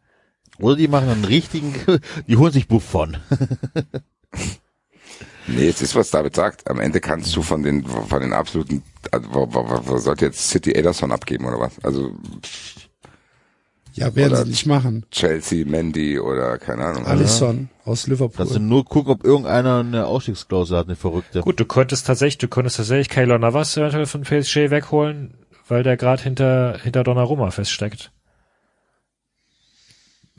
Oder 0.59 0.77
die 0.77 0.89
machen 0.89 1.09
einen 1.09 1.25
richtigen, 1.25 1.75
die 2.27 2.37
holen 2.37 2.53
sich 2.53 2.69
Buffon. 2.69 3.19
Nee, 5.49 5.69
es 5.69 5.81
ist, 5.81 5.95
was 5.95 6.11
David 6.11 6.35
sagt. 6.35 6.69
Am 6.69 6.81
Ende 6.81 7.01
kannst 7.01 7.35
du 7.37 7.43
von 7.43 7.63
den, 7.63 7.85
von 7.87 8.21
den 8.21 8.33
absoluten, 8.33 8.83
also, 9.13 9.29
wo, 9.33 9.55
wo, 9.55 9.69
wo, 9.69 9.87
wo 9.87 9.99
sollte 9.99 10.25
jetzt 10.27 10.49
City 10.49 10.73
Ederson 10.73 11.13
abgeben 11.13 11.45
oder 11.45 11.61
was? 11.61 11.73
Also, 11.85 12.17
Ja, 13.97 14.15
werden 14.15 14.33
Oder- 14.33 14.43
sie 14.45 14.51
nicht 14.51 14.67
machen. 14.67 15.07
Chelsea, 15.11 15.67
Mandy 15.67 16.21
oder 16.21 16.59
keine 16.59 16.85
Ahnung. 16.85 17.07
Alisson 17.07 17.71
aus 17.85 18.07
Liverpool. 18.07 18.47
Du 18.47 18.59
nur 18.59 18.85
gucken, 18.85 19.13
ob 19.13 19.25
irgendeiner 19.25 19.81
eine 19.81 20.07
Ausstiegsklausel 20.07 20.77
hat, 20.77 20.87
eine 20.87 20.97
verrückte. 20.97 21.41
Gut, 21.41 21.59
du 21.59 21.65
könntest 21.65 22.07
tatsächlich, 22.07 22.39
du 22.39 22.49
könntest 22.49 22.77
tatsächlich 22.77 23.09
Keylor 23.09 23.39
Navas 23.39 23.75
eventuell 23.77 24.05
von 24.07 24.23
PSG 24.23 24.71
wegholen, 24.71 25.35
weil 25.67 25.83
der 25.83 25.97
gerade 25.97 26.23
hinter, 26.23 26.79
hinter 26.83 27.05
Donnarumma 27.05 27.51
feststeckt. 27.51 28.13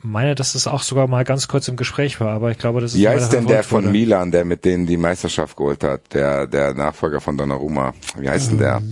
Meine, 0.00 0.36
dass 0.36 0.52
das 0.52 0.68
auch 0.68 0.82
sogar 0.82 1.08
mal 1.08 1.24
ganz 1.24 1.48
kurz 1.48 1.66
im 1.66 1.76
Gespräch 1.76 2.20
war, 2.20 2.28
aber 2.28 2.52
ich 2.52 2.58
glaube, 2.58 2.80
das 2.80 2.94
ist 2.94 3.00
Wie 3.00 3.08
heißt 3.08 3.32
denn 3.32 3.48
der 3.48 3.64
von 3.64 3.82
wurde. 3.82 3.92
Milan, 3.92 4.30
der 4.30 4.44
mit 4.44 4.64
denen 4.64 4.86
die 4.86 4.96
Meisterschaft 4.96 5.56
geholt 5.56 5.82
hat? 5.82 6.14
Der, 6.14 6.46
der 6.46 6.74
Nachfolger 6.74 7.20
von 7.20 7.36
Donnarumma. 7.36 7.94
Wie 8.16 8.30
heißt 8.30 8.52
denn 8.52 8.58
der? 8.58 8.82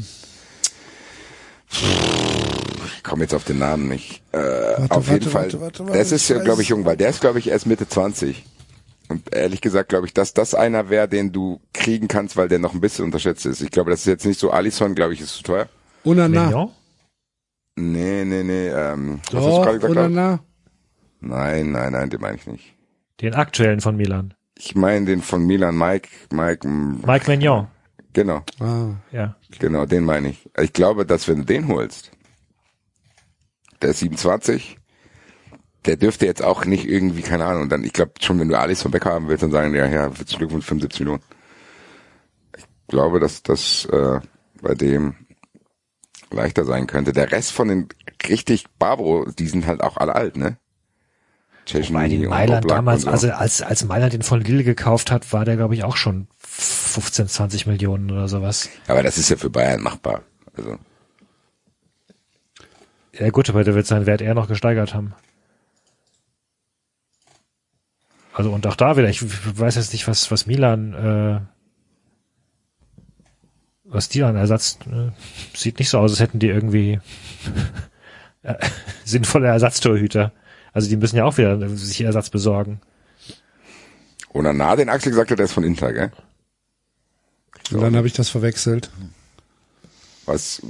Ich 3.07 3.11
komme 3.11 3.23
jetzt 3.23 3.35
auf 3.35 3.45
den 3.45 3.61
Namen 3.61 3.87
nicht. 3.87 4.21
Äh, 4.33 4.39
auf 4.89 4.91
warte, 4.91 5.13
jeden 5.13 5.31
Fall. 5.31 5.43
warte, 5.45 5.61
warte, 5.61 5.87
warte, 5.87 5.97
das 5.97 6.11
ist 6.11 6.29
ja, 6.29 6.43
glaube 6.43 6.63
ich, 6.63 6.71
jung, 6.71 6.85
weil 6.85 6.97
der 6.97 7.11
ist, 7.11 7.21
glaube 7.21 7.39
ich, 7.39 7.49
erst 7.49 7.65
Mitte 7.69 7.89
20. 7.89 8.45
Und 9.09 9.33
ehrlich 9.33 9.61
gesagt, 9.61 9.91
glaube 9.91 10.09
ich, 10.09 10.13
dass 10.13 10.35
das 10.35 10.57
einer 10.57 10.91
wäre, 10.91 11.07
den 11.07 11.31
du 11.31 11.61
kriegen 11.73 12.09
kannst, 12.09 12.37
weil 12.37 12.49
der 12.49 12.59
noch 12.59 12.75
ein 12.75 12.81
bisschen 12.81 13.05
unterschätzt 13.05 13.47
ist. 13.47 13.61
Ich 13.61 13.71
glaube, 13.71 13.91
das 13.93 14.01
ist 14.01 14.07
jetzt 14.07 14.27
nicht 14.27 14.41
so. 14.41 14.51
Alisson, 14.51 14.97
glaube 14.97 15.15
ich, 15.15 15.21
ist 15.21 15.37
zu 15.37 15.45
teuer. 15.45 15.69
Unana. 16.03 16.47
Mignon? 16.47 16.71
Nee, 17.77 18.25
nee, 18.25 18.43
nee. 18.43 18.69
Ähm, 18.71 19.21
was 19.31 19.35
hast 19.35 19.45
du 19.45 19.51
Doch, 19.51 19.63
gerade 19.63 19.79
gesagt? 19.79 19.97
Unana. 19.97 20.41
Nein, 21.21 21.71
nein, 21.71 21.93
nein, 21.93 22.11
den 22.11 22.21
meine 22.21 22.39
ich 22.39 22.47
nicht. 22.49 22.75
Den 23.21 23.35
aktuellen 23.35 23.81
von 23.81 23.97
Milan. 23.97 24.35
Ich 24.59 24.75
meine 24.75 25.07
den 25.07 25.23
von 25.23 25.47
Milan, 25.47 25.79
Mike, 25.79 26.09
Mike, 26.33 26.67
mm, 26.67 27.03
Mike 27.07 27.31
Mignon. 27.31 27.69
genau. 28.13 28.43
Ah. 28.59 28.95
Ja. 29.13 29.37
Genau, 29.61 29.87
den 29.87 30.03
meine 30.03 30.31
ich. 30.31 30.51
Ich 30.61 30.73
glaube, 30.73 31.07
dass 31.07 31.29
wenn 31.29 31.39
du 31.39 31.45
den 31.45 31.69
holst, 31.69 32.11
der 33.83 33.91
ist 33.91 34.01
27, 34.01 34.79
der 35.87 35.97
dürfte 35.97 36.27
jetzt 36.27 36.43
auch 36.43 36.65
nicht 36.65 36.87
irgendwie, 36.87 37.23
keine 37.23 37.45
Ahnung, 37.45 37.69
dann, 37.69 37.85
ich 37.85 37.93
glaube 37.93 38.13
schon, 38.21 38.39
wenn 38.41 38.49
du 38.49 38.59
Alice 38.59 38.83
vom 38.83 38.91
Becker 38.91 39.13
haben 39.13 39.29
willst, 39.29 39.43
dann 39.43 39.53
sagen 39.53 39.73
die, 39.73 39.79
ja, 39.79 39.87
ja, 39.87 40.09
Glückwunsch, 40.09 40.67
75 40.67 41.01
Millionen. 41.01 41.23
Ich 42.57 42.65
glaube, 42.89 43.21
dass 43.21 43.43
das 43.43 43.85
äh, 43.87 44.21
bei 44.61 44.75
dem 44.75 45.15
leichter 46.31 46.65
sein 46.65 46.87
könnte. 46.87 47.13
Der 47.13 47.31
Rest 47.31 47.53
von 47.53 47.69
den 47.69 47.89
richtig 48.29 48.67
Barbaro, 48.79 49.27
die 49.31 49.47
sind 49.47 49.67
halt 49.67 49.81
auch 49.81 49.97
alle 49.97 50.15
alt, 50.15 50.37
ne? 50.37 50.59
Weil 51.91 52.09
die 52.09 52.27
und 52.27 52.31
Mailand 52.31 52.71
damals, 52.71 53.05
und 53.05 53.11
so. 53.11 53.11
also 53.11 53.31
als, 53.33 53.61
als 53.61 53.85
Mailand 53.85 54.13
den 54.13 54.23
von 54.23 54.41
Lille 54.41 54.63
gekauft 54.63 55.11
hat, 55.11 55.33
war 55.33 55.45
der, 55.45 55.57
glaube 55.57 55.75
ich, 55.75 55.83
auch 55.83 55.97
schon 55.97 56.29
15, 56.39 57.27
20 57.27 57.67
Millionen 57.67 58.11
oder 58.11 58.29
sowas. 58.29 58.69
Aber 58.87 59.03
das 59.03 59.19
ist 59.19 59.31
ja 59.31 59.37
für 59.37 59.51
Bayern 59.51 59.83
machbar. 59.83 60.23
Also, 60.57 60.79
Ja 63.19 63.31
gut, 63.31 63.49
aber 63.49 63.65
der 63.65 63.75
wird 63.75 63.87
seinen 63.87 64.07
Wert 64.07 64.21
eher 64.21 64.35
noch 64.35 64.49
gesteigert 64.49 64.95
haben. 64.95 65.15
Also 68.33 68.53
und 68.53 68.67
auch 68.67 68.77
da 68.77 68.97
wieder, 68.97 69.09
ich 69.09 69.23
weiß 69.23 69.77
jetzt 69.77 69.93
nicht, 69.93 70.07
was, 70.09 70.31
was 70.31 70.47
Milan, 70.47 70.93
äh, 70.93 71.41
was 73.85 74.11
die 74.11 74.23
an 74.23 74.37
Ersatz, 74.37 74.79
äh, 74.91 75.11
sieht 75.57 75.79
nicht 75.79 75.89
so 75.89 75.99
aus, 75.99 76.11
als 76.11 76.21
hätten 76.21 76.39
die 76.39 76.49
irgendwie 76.49 77.01
äh, 78.43 78.57
sinnvolle 79.05 79.49
Ersatztorhüter. 79.49 80.33
Also 80.75 80.91
die 80.91 80.97
müssen 80.97 81.17
ja 81.17 81.25
auch 81.25 81.39
wieder 81.39 81.67
sich 81.71 82.03
Ersatz 82.03 82.29
besorgen. 82.29 82.83
und 84.29 84.45
na 84.55 84.77
den 84.77 84.91
Axel 84.91 85.13
gesagt 85.13 85.31
hat, 85.31 85.39
der 85.39 85.47
ist 85.47 85.55
von 85.55 85.65
Inter, 85.65 85.95
gell? 85.95 86.13
Und 87.73 87.81
dann 87.81 87.97
habe 87.97 88.07
ich 88.07 88.13
das 88.13 88.29
verwechselt. 88.29 88.91
was 90.27 90.61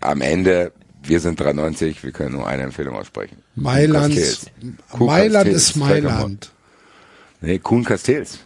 am 0.00 0.22
Ende, 0.22 0.72
wir 1.02 1.20
sind 1.20 1.40
93, 1.40 2.02
wir 2.02 2.12
können 2.12 2.34
nur 2.34 2.46
eine 2.46 2.64
Empfehlung 2.64 2.96
aussprechen. 2.96 3.42
Mailand. 3.54 4.16
Kuhn 4.90 5.06
Mailand 5.06 5.48
ist 5.48 5.76
Mailand. 5.76 6.52
Nee, 7.40 7.58
Kuhn 7.58 7.84
Castells. 7.84 8.38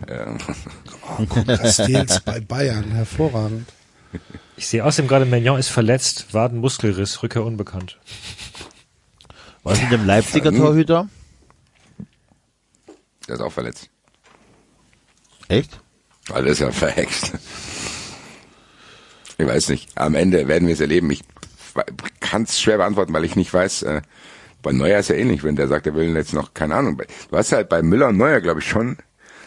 Oh, 1.19 1.27
guck, 1.29 1.47
Castells 1.47 2.21
bei 2.21 2.41
Bayern, 2.41 2.93
hervorragend. 2.93 3.69
Ich 4.57 4.69
sehe 4.69 4.85
außerdem 4.85 5.09
gerade, 5.09 5.25
Mignon 5.25 5.59
ist 5.59 5.69
verletzt, 5.69 6.33
Wadenmuskelriss, 6.33 7.23
Rückkehr 7.23 7.45
unbekannt. 7.45 7.99
Was 9.65 9.81
mit 9.81 9.91
dem 9.91 10.07
Leipziger 10.07 10.53
Torhüter? 10.53 11.09
Der 13.27 13.35
ist 13.35 13.41
auch 13.41 13.53
verletzt. 13.53 13.89
Echt? 15.49 15.81
Weil 16.29 16.45
der 16.45 16.53
ist 16.53 16.61
ja 16.61 16.71
verhext. 16.71 17.33
Ich 19.39 19.47
weiß 19.47 19.71
nicht. 19.71 19.91
Am 19.97 20.15
Ende 20.15 20.47
werden 20.47 20.69
wir 20.69 20.75
es 20.75 20.81
erleben. 20.81 21.11
Ich 21.11 21.23
kann 22.21 22.43
es 22.43 22.61
schwer 22.61 22.79
beantworten, 22.79 23.13
weil 23.13 23.25
ich 23.25 23.37
nicht 23.37 23.53
weiß, 23.53 23.83
äh, 23.83 24.03
bei 24.63 24.73
Neuer 24.73 24.99
ist 24.99 25.09
ja 25.09 25.15
ähnlich, 25.17 25.45
wenn 25.45 25.57
der 25.57 25.69
sagt, 25.69 25.87
er 25.87 25.95
will 25.95 26.15
jetzt 26.17 26.33
noch, 26.33 26.55
keine 26.55 26.75
Ahnung. 26.75 27.01
Du 27.31 27.37
hast 27.37 27.53
halt 27.53 27.69
bei 27.69 27.83
Müller 27.83 28.09
und 28.09 28.17
Neuer, 28.17 28.41
glaube 28.41 28.61
ich, 28.61 28.69
schon, 28.69 28.97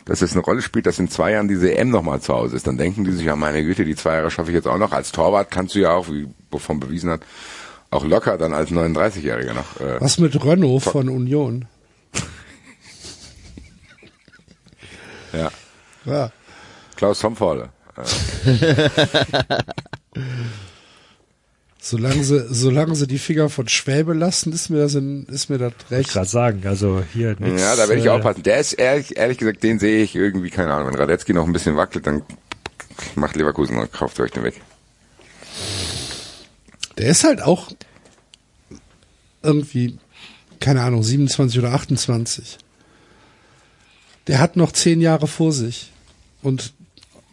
dass 0.05 0.21
es 0.21 0.33
eine 0.33 0.41
Rolle 0.41 0.61
spielt, 0.61 0.85
dass 0.85 0.99
in 0.99 1.09
zwei 1.09 1.31
Jahren 1.31 1.47
diese 1.47 1.75
EM 1.75 1.89
nochmal 1.89 2.21
zu 2.21 2.33
Hause 2.33 2.55
ist. 2.55 2.67
Dann 2.67 2.77
denken 2.77 3.03
die 3.03 3.11
sich, 3.11 3.25
ja 3.25 3.35
meine 3.35 3.63
Güte, 3.63 3.83
die 3.83 3.95
zwei 3.95 4.13
Jahre 4.15 4.31
schaffe 4.31 4.51
ich 4.51 4.55
jetzt 4.55 4.67
auch 4.67 4.77
noch. 4.77 4.91
Als 4.93 5.11
Torwart 5.11 5.51
kannst 5.51 5.75
du 5.75 5.79
ja 5.79 5.91
auch, 5.91 6.07
wie 6.07 6.27
wovon 6.51 6.79
bewiesen 6.79 7.09
hat, 7.09 7.21
auch 7.89 8.05
locker 8.05 8.37
dann 8.37 8.53
als 8.53 8.69
39-Jähriger 8.71 9.53
noch. 9.53 9.81
Äh, 9.81 9.99
Was 9.99 10.19
mit 10.19 10.43
Renault 10.45 10.83
von 10.83 11.09
Union? 11.09 11.65
ja. 15.33 15.49
Ja. 16.05 16.31
Klaus 16.95 17.19
Tomforde. 17.19 17.69
Solange 21.89 22.21
sie, 22.21 22.45
solange 22.49 22.95
sie 22.95 23.07
die 23.07 23.17
Finger 23.17 23.49
von 23.49 23.69
Schwäbe 23.69 24.13
lassen, 24.13 24.51
ist 24.51 24.69
mir 24.69 24.79
das, 24.79 24.95
in, 24.95 25.25
ist 25.27 25.49
mir 25.49 25.57
das 25.57 25.71
Ich 25.85 25.91
recht. 25.91 26.09
gerade 26.09 26.27
sagen, 26.27 26.61
also 26.67 27.01
hier 27.13 27.37
nix, 27.39 27.61
Ja, 27.61 27.77
da 27.77 27.87
werde 27.87 28.01
ich 28.01 28.07
äh, 28.07 28.09
aufpassen. 28.09 28.43
Der 28.43 28.59
ist 28.59 28.73
ehrlich, 28.73 29.15
ehrlich 29.15 29.37
gesagt, 29.37 29.63
den 29.63 29.79
sehe 29.79 30.03
ich 30.03 30.13
irgendwie, 30.13 30.49
keine 30.49 30.73
Ahnung, 30.73 30.89
wenn 30.89 30.99
Radetzky 30.99 31.31
noch 31.31 31.45
ein 31.45 31.53
bisschen 31.53 31.77
wackelt, 31.77 32.05
dann 32.05 32.23
macht 33.15 33.37
Leverkusen 33.37 33.77
und 33.77 33.89
kauft 33.93 34.19
euch 34.19 34.31
den 34.31 34.43
weg. 34.43 34.59
Der 36.97 37.07
ist 37.07 37.23
halt 37.23 37.41
auch 37.41 37.71
irgendwie, 39.41 39.97
keine 40.59 40.81
Ahnung, 40.83 41.03
27 41.03 41.57
oder 41.57 41.71
28. 41.71 42.57
Der 44.27 44.39
hat 44.39 44.57
noch 44.57 44.73
zehn 44.73 44.99
Jahre 44.99 45.27
vor 45.27 45.53
sich 45.53 45.93
und 46.41 46.73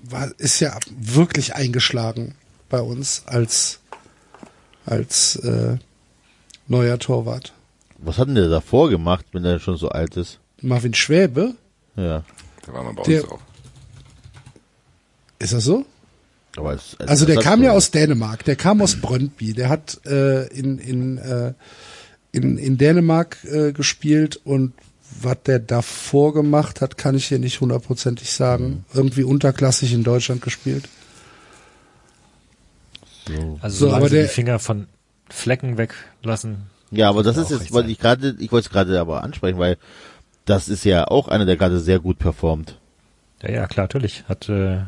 war, 0.04 0.30
ist 0.38 0.60
ja 0.60 0.78
wirklich 0.96 1.56
eingeschlagen 1.56 2.36
bei 2.68 2.80
uns 2.80 3.24
als, 3.26 3.80
als 4.86 5.36
äh, 5.36 5.76
neuer 6.68 6.98
Torwart. 6.98 7.52
Was 7.98 8.18
hat 8.18 8.28
denn 8.28 8.34
der 8.34 8.48
davor 8.48 8.90
gemacht, 8.90 9.26
wenn 9.32 9.42
der 9.44 9.58
schon 9.58 9.76
so 9.76 9.88
alt 9.88 10.16
ist? 10.16 10.38
Marvin 10.60 10.94
Schwäbe, 10.94 11.54
Ja. 11.96 12.24
Da 12.66 12.72
war 12.72 12.82
man 12.84 12.94
bei 12.94 13.02
Der- 13.02 13.22
uns 13.24 13.32
auch. 13.32 13.40
ist 15.38 15.52
das 15.52 15.64
so? 15.64 15.84
Aber 16.56 16.70
als, 16.70 16.96
als 16.98 17.10
Also 17.10 17.26
der 17.26 17.36
kam 17.36 17.62
ja 17.62 17.72
aus 17.72 17.90
Dänemark, 17.90 18.44
der 18.44 18.56
kam 18.56 18.80
aus 18.80 18.96
Brøndby, 19.00 19.52
der 19.54 19.68
hat 19.68 20.00
äh, 20.06 20.46
in, 20.48 20.78
in, 20.78 21.18
äh, 21.18 21.52
in, 22.32 22.56
in 22.58 22.78
Dänemark 22.78 23.38
äh, 23.44 23.72
gespielt 23.72 24.40
und 24.44 24.72
was 25.20 25.36
der 25.44 25.58
davor 25.58 26.32
gemacht 26.32 26.80
hat, 26.80 26.96
kann 26.96 27.14
ich 27.16 27.26
hier 27.26 27.38
nicht 27.38 27.60
hundertprozentig 27.60 28.30
sagen. 28.32 28.84
Irgendwie 28.94 29.22
unterklassig 29.24 29.92
in 29.92 30.02
Deutschland 30.04 30.42
gespielt. 30.42 30.88
So. 33.26 33.58
Also 33.62 33.88
So, 33.88 33.94
aber 33.94 34.08
sie 34.08 34.14
der- 34.16 34.22
die 34.24 34.28
Finger 34.28 34.58
von 34.58 34.86
Flecken 35.30 35.78
weglassen. 35.78 36.66
Ja, 36.90 37.08
aber 37.08 37.22
das 37.22 37.36
ist 37.36 37.50
jetzt, 37.50 37.72
sein. 37.72 37.88
ich 37.88 37.98
gerade, 37.98 38.36
ich 38.38 38.52
wollte 38.52 38.66
es 38.66 38.72
gerade 38.72 39.00
aber 39.00 39.22
ansprechen, 39.24 39.58
weil 39.58 39.78
das 40.44 40.68
ist 40.68 40.84
ja 40.84 41.08
auch 41.08 41.28
einer, 41.28 41.46
der 41.46 41.56
gerade 41.56 41.80
sehr 41.80 41.98
gut 41.98 42.18
performt. 42.18 42.78
Ja, 43.42 43.50
ja, 43.50 43.66
klar, 43.66 43.84
natürlich. 43.84 44.24
Hat 44.28 44.48
äh, 44.48 44.82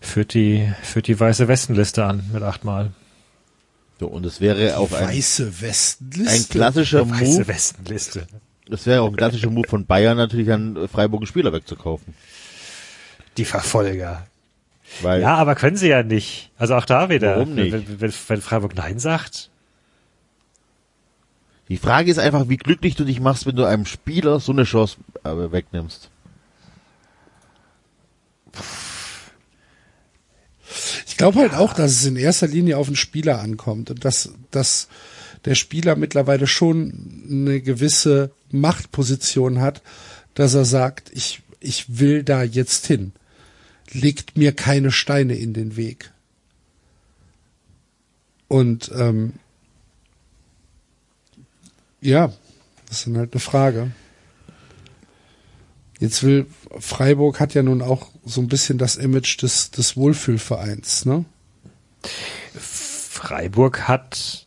führt 0.00 0.34
die 0.34 0.70
führt 0.82 1.06
die 1.06 1.18
weiße 1.18 1.48
Westenliste 1.48 2.04
an 2.04 2.28
mit 2.32 2.42
achtmal. 2.42 2.90
So, 4.00 4.06
und 4.06 4.24
es 4.26 4.40
wäre 4.40 4.76
auch 4.78 4.92
ein, 4.92 5.08
Weiße 5.08 5.60
Westenliste. 5.60 6.30
ein 6.30 6.48
klassischer 6.48 7.08
Weiße 7.08 7.24
Move, 7.24 7.48
Westenliste. 7.48 8.26
das 8.68 8.86
wäre 8.86 9.00
auch 9.02 9.08
ein 9.08 9.16
klassischer 9.16 9.50
Move 9.50 9.66
von 9.68 9.86
Bayern 9.86 10.16
natürlich 10.16 10.52
an 10.52 10.76
einen 10.76 11.26
Spieler 11.26 11.52
wegzukaufen. 11.52 12.14
Die 13.36 13.44
Verfolger. 13.44 14.26
Weil, 15.02 15.20
Ja, 15.20 15.36
aber 15.36 15.54
können 15.54 15.76
sie 15.76 15.88
ja 15.88 16.02
nicht. 16.02 16.50
Also 16.56 16.74
auch 16.74 16.84
da 16.84 17.08
wieder. 17.08 17.36
Warum 17.36 17.54
nicht? 17.54 17.72
Wenn, 17.72 18.00
wenn, 18.00 18.12
wenn 18.28 18.40
Freiburg 18.40 18.74
Nein 18.74 18.98
sagt. 18.98 19.50
die 21.68 21.76
Frage 21.76 22.10
ist 22.10 22.18
einfach, 22.18 22.48
wie 22.48 22.56
glücklich 22.56 22.96
du 22.96 23.04
dich 23.04 23.20
machst, 23.20 23.46
wenn 23.46 23.56
du 23.56 23.64
einem 23.64 23.86
Spieler 23.86 24.40
so 24.40 24.52
eine 24.52 24.64
Chance 24.64 24.96
äh, 25.24 25.52
wegnimmst. 25.52 26.10
Ich 31.06 31.16
glaube 31.16 31.40
halt 31.40 31.54
auch, 31.54 31.72
dass 31.72 31.92
es 31.92 32.04
in 32.04 32.16
erster 32.16 32.46
Linie 32.46 32.76
auf 32.78 32.86
den 32.86 32.96
Spieler 32.96 33.40
ankommt 33.40 33.90
und 33.90 34.04
dass, 34.04 34.32
dass 34.50 34.88
der 35.44 35.54
Spieler 35.54 35.96
mittlerweile 35.96 36.46
schon 36.46 37.26
eine 37.30 37.60
gewisse 37.60 38.30
Machtposition 38.50 39.60
hat, 39.60 39.82
dass 40.34 40.54
er 40.54 40.64
sagt, 40.64 41.10
ich, 41.12 41.42
ich 41.60 41.98
will 41.98 42.22
da 42.22 42.42
jetzt 42.42 42.86
hin. 42.86 43.12
Legt 43.90 44.36
mir 44.36 44.52
keine 44.52 44.90
Steine 44.90 45.34
in 45.34 45.54
den 45.54 45.76
Weg. 45.76 46.12
Und 48.48 48.90
ähm, 48.94 49.34
Ja, 52.00 52.32
das 52.86 52.98
ist 52.98 53.06
dann 53.06 53.18
halt 53.18 53.32
eine 53.32 53.40
Frage. 53.40 53.92
Jetzt 56.00 56.22
will, 56.22 56.46
Freiburg 56.78 57.40
hat 57.40 57.54
ja 57.54 57.62
nun 57.62 57.82
auch 57.82 58.10
so 58.24 58.40
ein 58.40 58.48
bisschen 58.48 58.78
das 58.78 58.96
Image 58.96 59.42
des, 59.42 59.70
des 59.72 59.96
Wohlfühlvereins, 59.96 61.04
ne? 61.04 61.24
Freiburg 62.54 63.88
hat, 63.88 64.46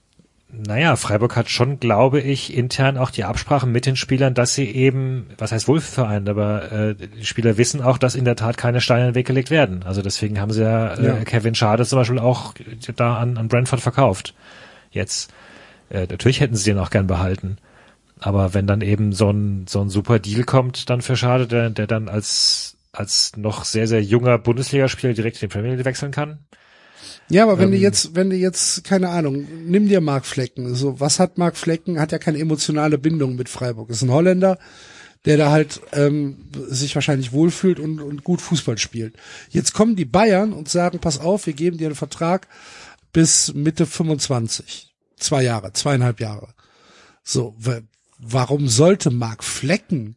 naja, 0.53 0.95
Freiburg 0.97 1.35
hat 1.35 1.49
schon, 1.49 1.79
glaube 1.79 2.19
ich, 2.19 2.55
intern 2.55 2.97
auch 2.97 3.09
die 3.09 3.23
Absprache 3.23 3.67
mit 3.67 3.85
den 3.85 3.95
Spielern, 3.95 4.33
dass 4.33 4.53
sie 4.53 4.69
eben, 4.69 5.27
was 5.37 5.51
heißt 5.51 5.67
Wohlfühlverein, 5.67 6.27
aber 6.27 6.71
äh, 6.71 6.95
die 6.95 7.25
Spieler 7.25 7.57
wissen 7.57 7.81
auch, 7.81 7.97
dass 7.97 8.15
in 8.15 8.25
der 8.25 8.35
Tat 8.35 8.57
keine 8.57 8.81
Steine 8.81 9.01
in 9.01 9.11
den 9.11 9.15
Weg 9.15 9.27
gelegt 9.27 9.49
werden. 9.49 9.83
Also 9.83 10.01
deswegen 10.01 10.39
haben 10.39 10.51
sie 10.51 10.63
ja, 10.63 10.99
Ja. 10.99 11.17
Äh, 11.17 11.23
Kevin 11.23 11.55
Schade 11.55 11.85
zum 11.85 11.99
Beispiel 11.99 12.19
auch 12.19 12.53
da 12.95 13.17
an, 13.17 13.37
an 13.37 13.47
Brentford 13.47 13.79
verkauft. 13.79 14.33
Jetzt. 14.91 15.33
Äh, 15.89 16.07
natürlich 16.09 16.41
hätten 16.41 16.55
sie 16.55 16.71
den 16.71 16.79
auch 16.79 16.89
gern 16.89 17.07
behalten. 17.07 17.57
Aber 18.19 18.53
wenn 18.53 18.67
dann 18.67 18.81
eben 18.81 19.13
so 19.13 19.31
ein, 19.31 19.65
so 19.67 19.81
ein 19.81 19.89
super 19.89 20.19
Deal 20.19 20.43
kommt, 20.43 20.89
dann 20.89 21.01
für 21.01 21.15
Schade, 21.15 21.47
der, 21.47 21.69
der 21.69 21.87
dann 21.87 22.09
als, 22.09 22.77
als 22.91 23.37
noch 23.37 23.63
sehr, 23.63 23.87
sehr 23.87 24.03
junger 24.03 24.37
Bundesligaspieler 24.37 25.13
direkt 25.13 25.41
in 25.41 25.49
die 25.49 25.53
Premier 25.53 25.75
League 25.75 25.85
wechseln 25.85 26.11
kann. 26.11 26.39
Ja, 27.31 27.43
aber 27.43 27.57
wenn 27.59 27.65
Ähm. 27.67 27.71
du 27.71 27.77
jetzt, 27.77 28.15
wenn 28.15 28.29
du 28.29 28.35
jetzt, 28.35 28.83
keine 28.83 29.09
Ahnung, 29.09 29.47
nimm 29.65 29.87
dir 29.87 30.01
Mark 30.01 30.25
Flecken. 30.25 30.75
So, 30.75 30.99
was 30.99 31.19
hat 31.19 31.37
Mark 31.37 31.55
Flecken? 31.57 31.99
Hat 31.99 32.11
ja 32.11 32.17
keine 32.19 32.39
emotionale 32.39 32.97
Bindung 32.97 33.35
mit 33.35 33.49
Freiburg. 33.49 33.89
Ist 33.89 34.01
ein 34.01 34.11
Holländer, 34.11 34.57
der 35.25 35.37
da 35.37 35.51
halt 35.51 35.81
ähm, 35.93 36.49
sich 36.67 36.95
wahrscheinlich 36.95 37.31
wohlfühlt 37.31 37.79
und, 37.79 38.01
und 38.01 38.23
gut 38.23 38.41
Fußball 38.41 38.77
spielt. 38.77 39.15
Jetzt 39.49 39.73
kommen 39.73 39.95
die 39.95 40.05
Bayern 40.05 40.51
und 40.53 40.67
sagen, 40.69 40.99
pass 40.99 41.19
auf, 41.19 41.45
wir 41.45 41.53
geben 41.53 41.77
dir 41.77 41.87
einen 41.87 41.95
Vertrag 41.95 42.47
bis 43.13 43.53
Mitte 43.53 43.85
25. 43.85 44.93
Zwei 45.17 45.43
Jahre, 45.43 45.73
zweieinhalb 45.73 46.19
Jahre. 46.19 46.49
So, 47.23 47.55
wa- 47.59 47.81
warum 48.17 48.67
sollte 48.67 49.11
Mark 49.11 49.43
Flecken 49.43 50.15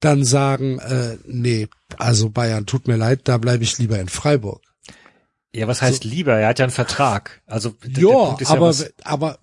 dann 0.00 0.24
sagen, 0.24 0.78
äh, 0.80 1.18
nee, 1.26 1.68
also 1.98 2.30
Bayern, 2.30 2.66
tut 2.66 2.88
mir 2.88 2.96
leid, 2.96 3.20
da 3.24 3.36
bleibe 3.38 3.62
ich 3.64 3.78
lieber 3.78 3.98
in 4.00 4.08
Freiburg. 4.08 4.62
Ja, 5.54 5.66
was 5.66 5.82
heißt 5.82 6.04
lieber? 6.04 6.34
Er 6.36 6.48
hat 6.48 6.58
ja 6.60 6.64
einen 6.64 6.72
Vertrag. 6.72 7.42
Also 7.46 7.70
der, 7.70 7.90
der 7.90 8.02
Ja, 8.04 8.24
Punkt 8.26 8.40
ist 8.42 8.50
aber, 8.50 8.66
was- 8.68 8.80
we- 8.84 8.92
aber, 9.04 9.38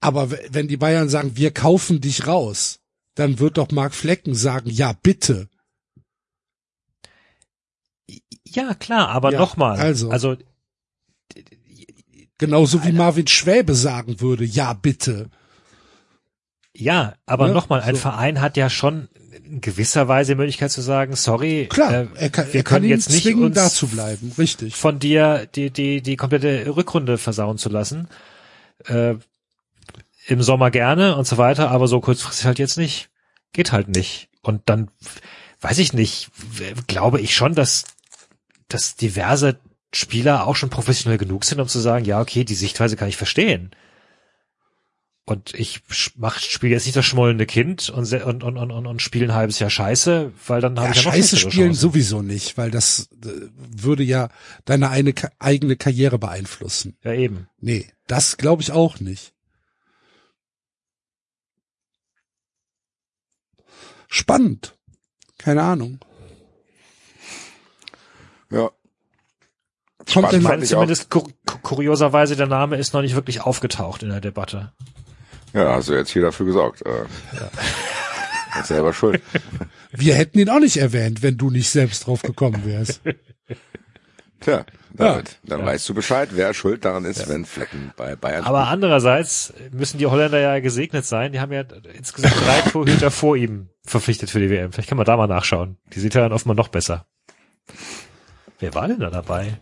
aber 0.00 0.30
we- 0.32 0.40
wenn 0.50 0.66
die 0.68 0.76
Bayern 0.76 1.08
sagen, 1.08 1.36
wir 1.36 1.52
kaufen 1.52 2.00
dich 2.00 2.26
raus, 2.26 2.80
dann 3.14 3.38
wird 3.38 3.58
doch 3.58 3.70
Mark 3.70 3.94
Flecken 3.94 4.34
sagen, 4.34 4.68
ja, 4.70 4.94
bitte. 5.00 5.48
ja 8.44 8.74
klar, 8.74 9.08
aber 9.10 9.32
Ja, 9.32 9.38
nochmal. 9.38 9.78
also. 9.78 10.10
also 10.10 10.36
Genauso 12.38 12.82
wie 12.82 12.90
Marvin 12.90 13.28
Schwäbe 13.28 13.72
sagen 13.74 14.20
würde, 14.20 14.44
ja, 14.44 14.72
bitte. 14.72 15.30
Ja, 16.74 17.14
aber 17.26 17.48
Ne? 17.48 17.54
nochmal, 17.54 17.80
ein 17.82 17.94
So. 17.94 18.00
Verein 18.02 18.40
hat 18.40 18.56
ja 18.56 18.70
schon 18.70 19.08
in 19.44 19.60
gewisser 19.60 20.08
Weise 20.08 20.32
die 20.32 20.36
Möglichkeit 20.36 20.70
zu 20.70 20.80
sagen, 20.80 21.14
sorry, 21.16 21.66
Klar, 21.70 21.92
äh, 21.92 22.06
er 22.16 22.30
kann, 22.30 22.52
wir 22.52 22.62
können 22.62 22.86
jetzt 22.86 23.10
nicht 23.10 23.24
zwingen, 23.24 23.44
uns 23.44 23.54
da 23.54 23.68
zu 23.68 23.88
bleiben, 23.88 24.32
richtig. 24.38 24.74
von 24.76 24.98
dir 24.98 25.46
die 25.54 25.70
die 25.70 26.00
die 26.02 26.16
komplette 26.16 26.74
Rückrunde 26.74 27.18
versauen 27.18 27.58
zu 27.58 27.68
lassen. 27.68 28.08
Äh, 28.86 29.14
Im 30.26 30.42
Sommer 30.42 30.70
gerne 30.70 31.16
und 31.16 31.26
so 31.26 31.36
weiter, 31.36 31.70
aber 31.70 31.88
so 31.88 32.00
kurzfristig 32.00 32.46
halt 32.46 32.58
jetzt 32.58 32.78
nicht. 32.78 33.08
Geht 33.52 33.72
halt 33.72 33.88
nicht. 33.88 34.28
Und 34.40 34.62
dann 34.66 34.88
weiß 35.60 35.78
ich 35.78 35.92
nicht, 35.92 36.30
glaube 36.86 37.20
ich 37.20 37.34
schon, 37.34 37.54
dass 37.54 37.84
dass 38.68 38.96
diverse 38.96 39.56
Spieler 39.92 40.46
auch 40.46 40.56
schon 40.56 40.70
professionell 40.70 41.18
genug 41.18 41.44
sind, 41.44 41.60
um 41.60 41.68
zu 41.68 41.78
sagen, 41.80 42.04
ja, 42.06 42.20
okay, 42.20 42.44
die 42.44 42.54
Sichtweise 42.54 42.96
kann 42.96 43.08
ich 43.08 43.16
verstehen. 43.18 43.70
Und 45.24 45.54
ich 45.54 45.82
mach, 46.16 46.40
spiele 46.40 46.72
jetzt 46.72 46.84
nicht 46.84 46.96
das 46.96 47.06
schmollende 47.06 47.46
Kind 47.46 47.88
und, 47.90 48.12
und, 48.12 48.42
und, 48.42 48.56
und, 48.58 48.70
und, 48.72 48.86
und 48.88 49.00
spiele 49.02 49.26
ein 49.26 49.34
halbes 49.34 49.60
Jahr 49.60 49.70
Scheiße, 49.70 50.32
weil 50.48 50.60
dann 50.60 50.76
habe 50.78 50.88
Ja, 50.88 50.92
ich 50.94 51.04
ja 51.04 51.12
Scheiße 51.12 51.36
spielen 51.36 51.68
Chancen. 51.68 51.80
sowieso 51.80 52.22
nicht, 52.22 52.58
weil 52.58 52.72
das 52.72 53.08
äh, 53.24 53.28
würde 53.54 54.02
ja 54.02 54.30
deine 54.64 54.90
eine, 54.90 55.14
eigene 55.38 55.76
Karriere 55.76 56.18
beeinflussen. 56.18 56.96
Ja, 57.04 57.12
eben. 57.12 57.46
Nee, 57.60 57.86
das 58.08 58.36
glaube 58.36 58.62
ich 58.62 58.72
auch 58.72 58.98
nicht. 58.98 59.32
Spannend. 64.08 64.76
Keine 65.38 65.62
Ahnung. 65.62 65.98
Ja. 68.50 68.70
Kommt 69.98 70.10
Spannend 70.10 70.48
denn- 70.50 70.64
zumindest 70.64 71.10
kur 71.10 71.28
kurioserweise, 71.62 72.34
der 72.36 72.48
Name 72.48 72.76
ist 72.76 72.92
noch 72.92 73.02
nicht 73.02 73.14
wirklich 73.14 73.40
aufgetaucht 73.40 74.02
in 74.02 74.08
der 74.10 74.20
Debatte. 74.20 74.72
Ja, 75.52 75.74
hast 75.74 75.88
du 75.88 75.94
jetzt 75.94 76.10
hier 76.10 76.22
dafür 76.22 76.46
gesorgt. 76.46 76.82
Äh, 76.86 77.04
ja. 78.54 78.64
selber 78.64 78.92
schuld. 78.92 79.22
Wir 79.92 80.14
hätten 80.14 80.38
ihn 80.38 80.48
auch 80.48 80.60
nicht 80.60 80.78
erwähnt, 80.78 81.22
wenn 81.22 81.36
du 81.36 81.50
nicht 81.50 81.70
selbst 81.70 82.06
drauf 82.06 82.22
gekommen 82.22 82.62
wärst. 82.64 83.02
Tja, 84.40 84.64
David, 84.94 85.38
dann 85.44 85.64
weißt 85.64 85.88
du 85.88 85.94
Bescheid, 85.94 86.30
wer 86.32 86.52
schuld 86.52 86.84
daran 86.84 87.04
ist, 87.04 87.28
wenn 87.28 87.44
Flecken 87.44 87.92
bei 87.96 88.16
Bayern 88.16 88.44
Aber 88.44 88.66
andererseits 88.68 89.52
müssen 89.70 89.98
die 89.98 90.06
Holländer 90.06 90.40
ja 90.40 90.58
gesegnet 90.60 91.04
sein. 91.04 91.32
Die 91.32 91.40
haben 91.40 91.52
ja 91.52 91.64
insgesamt 91.94 92.34
drei 92.44 92.60
Torhüter 92.70 93.10
vor 93.10 93.36
ihm 93.36 93.68
verpflichtet 93.84 94.30
für 94.30 94.40
die 94.40 94.50
WM. 94.50 94.72
Vielleicht 94.72 94.88
kann 94.88 94.98
man 94.98 95.06
da 95.06 95.16
mal 95.16 95.28
nachschauen. 95.28 95.78
Die 95.94 96.00
sieht 96.00 96.14
ja 96.14 96.22
dann 96.22 96.32
offenbar 96.32 96.56
noch 96.56 96.68
besser. 96.68 97.06
Wer 98.58 98.74
war 98.74 98.88
denn 98.88 99.00
da 99.00 99.10
dabei? 99.10 99.58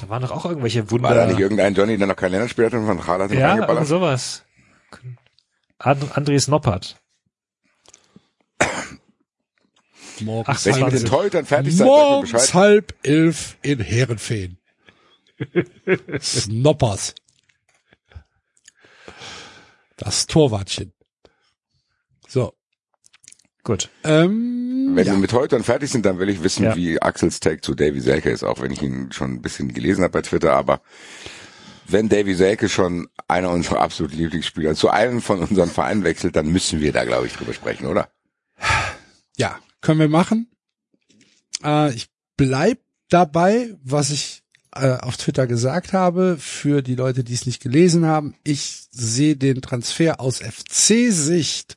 Da 0.00 0.08
waren 0.08 0.22
doch 0.22 0.32
auch 0.32 0.44
irgendwelche 0.44 0.90
Wunder. 0.90 1.10
War 1.10 1.14
da 1.14 1.26
nicht 1.26 1.38
irgendein 1.38 1.74
Johnny, 1.74 1.96
der 1.96 2.08
noch 2.08 2.16
kein 2.16 2.32
Länderspiel 2.32 2.66
hatte 2.66 2.78
und 2.78 2.86
von 2.86 3.06
Haaland 3.06 3.32
ja, 3.32 3.84
sowas. 3.84 4.44
And 5.78 6.16
Andres 6.16 6.48
Noppert. 6.48 7.00
Morgens, 10.20 10.58
Ach, 10.60 10.64
Wenn 10.66 10.78
ihr 10.78 10.84
mit 10.84 10.94
den. 10.94 11.04
Torhütern 11.06 11.46
fertig 11.46 11.76
seid, 11.76 11.86
morgens 11.86 12.32
Bescheid. 12.32 12.54
halb 12.54 12.94
elf 13.02 13.56
in 13.62 13.80
Herrenfeen. 13.80 14.58
Snoppers. 16.20 17.14
Das 19.96 20.26
Torwartchen. 20.26 20.92
So. 22.28 22.54
Gut. 23.64 23.88
Ähm, 24.04 24.92
Wenn 24.94 25.06
ja. 25.06 25.12
wir 25.12 25.18
mit 25.18 25.30
Torhütern 25.30 25.62
fertig 25.64 25.90
sind, 25.90 26.04
dann 26.06 26.18
will 26.18 26.28
ich 26.28 26.42
wissen, 26.42 26.64
Ja. 26.64 26.76
wie 26.76 27.00
Axels 27.00 27.40
Take 27.40 27.60
zu 27.60 27.74
Davy 27.74 28.00
Selke 28.00 28.30
ist, 28.30 28.42
auch 28.42 28.60
wenn 28.60 28.72
ich 28.72 28.82
ihn 28.82 29.12
schon 29.12 29.34
ein 29.34 29.42
bisschen 29.42 29.72
gelesen 29.72 30.02
habe 30.02 30.12
bei 30.12 30.22
Twitter, 30.22 30.54
aber 30.54 30.80
wenn 31.92 32.08
Davy 32.08 32.34
Selke 32.34 32.68
schon 32.68 33.08
einer 33.28 33.50
unserer 33.50 33.80
absoluten 33.80 34.16
Lieblingsspieler 34.16 34.74
zu 34.74 34.90
einem 34.90 35.20
von 35.20 35.40
unseren 35.40 35.70
Vereinen 35.70 36.04
wechselt, 36.04 36.36
dann 36.36 36.50
müssen 36.50 36.80
wir 36.80 36.92
da, 36.92 37.04
glaube 37.04 37.26
ich, 37.26 37.34
drüber 37.34 37.52
sprechen, 37.52 37.86
oder? 37.86 38.10
Ja, 39.36 39.58
können 39.80 40.00
wir 40.00 40.08
machen. 40.08 40.50
Äh, 41.62 41.94
ich 41.94 42.08
bleib 42.36 42.78
dabei, 43.08 43.74
was 43.82 44.10
ich 44.10 44.42
äh, 44.74 44.96
auf 44.96 45.16
Twitter 45.16 45.46
gesagt 45.46 45.92
habe, 45.92 46.36
für 46.38 46.82
die 46.82 46.94
Leute, 46.94 47.24
die 47.24 47.34
es 47.34 47.46
nicht 47.46 47.62
gelesen 47.62 48.06
haben. 48.06 48.34
Ich 48.44 48.86
sehe 48.90 49.36
den 49.36 49.60
Transfer 49.62 50.20
aus 50.20 50.38
FC-Sicht 50.38 51.76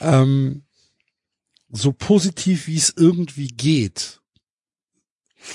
ähm, 0.00 0.64
so 1.70 1.92
positiv, 1.92 2.66
wie 2.66 2.76
es 2.76 2.92
irgendwie 2.96 3.48
geht. 3.48 4.20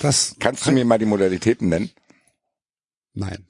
Das 0.00 0.36
Kannst 0.38 0.66
du 0.66 0.72
mir 0.72 0.84
mal 0.84 0.98
die 0.98 1.06
Modalitäten 1.06 1.68
nennen? 1.68 1.90
Nein. 3.14 3.46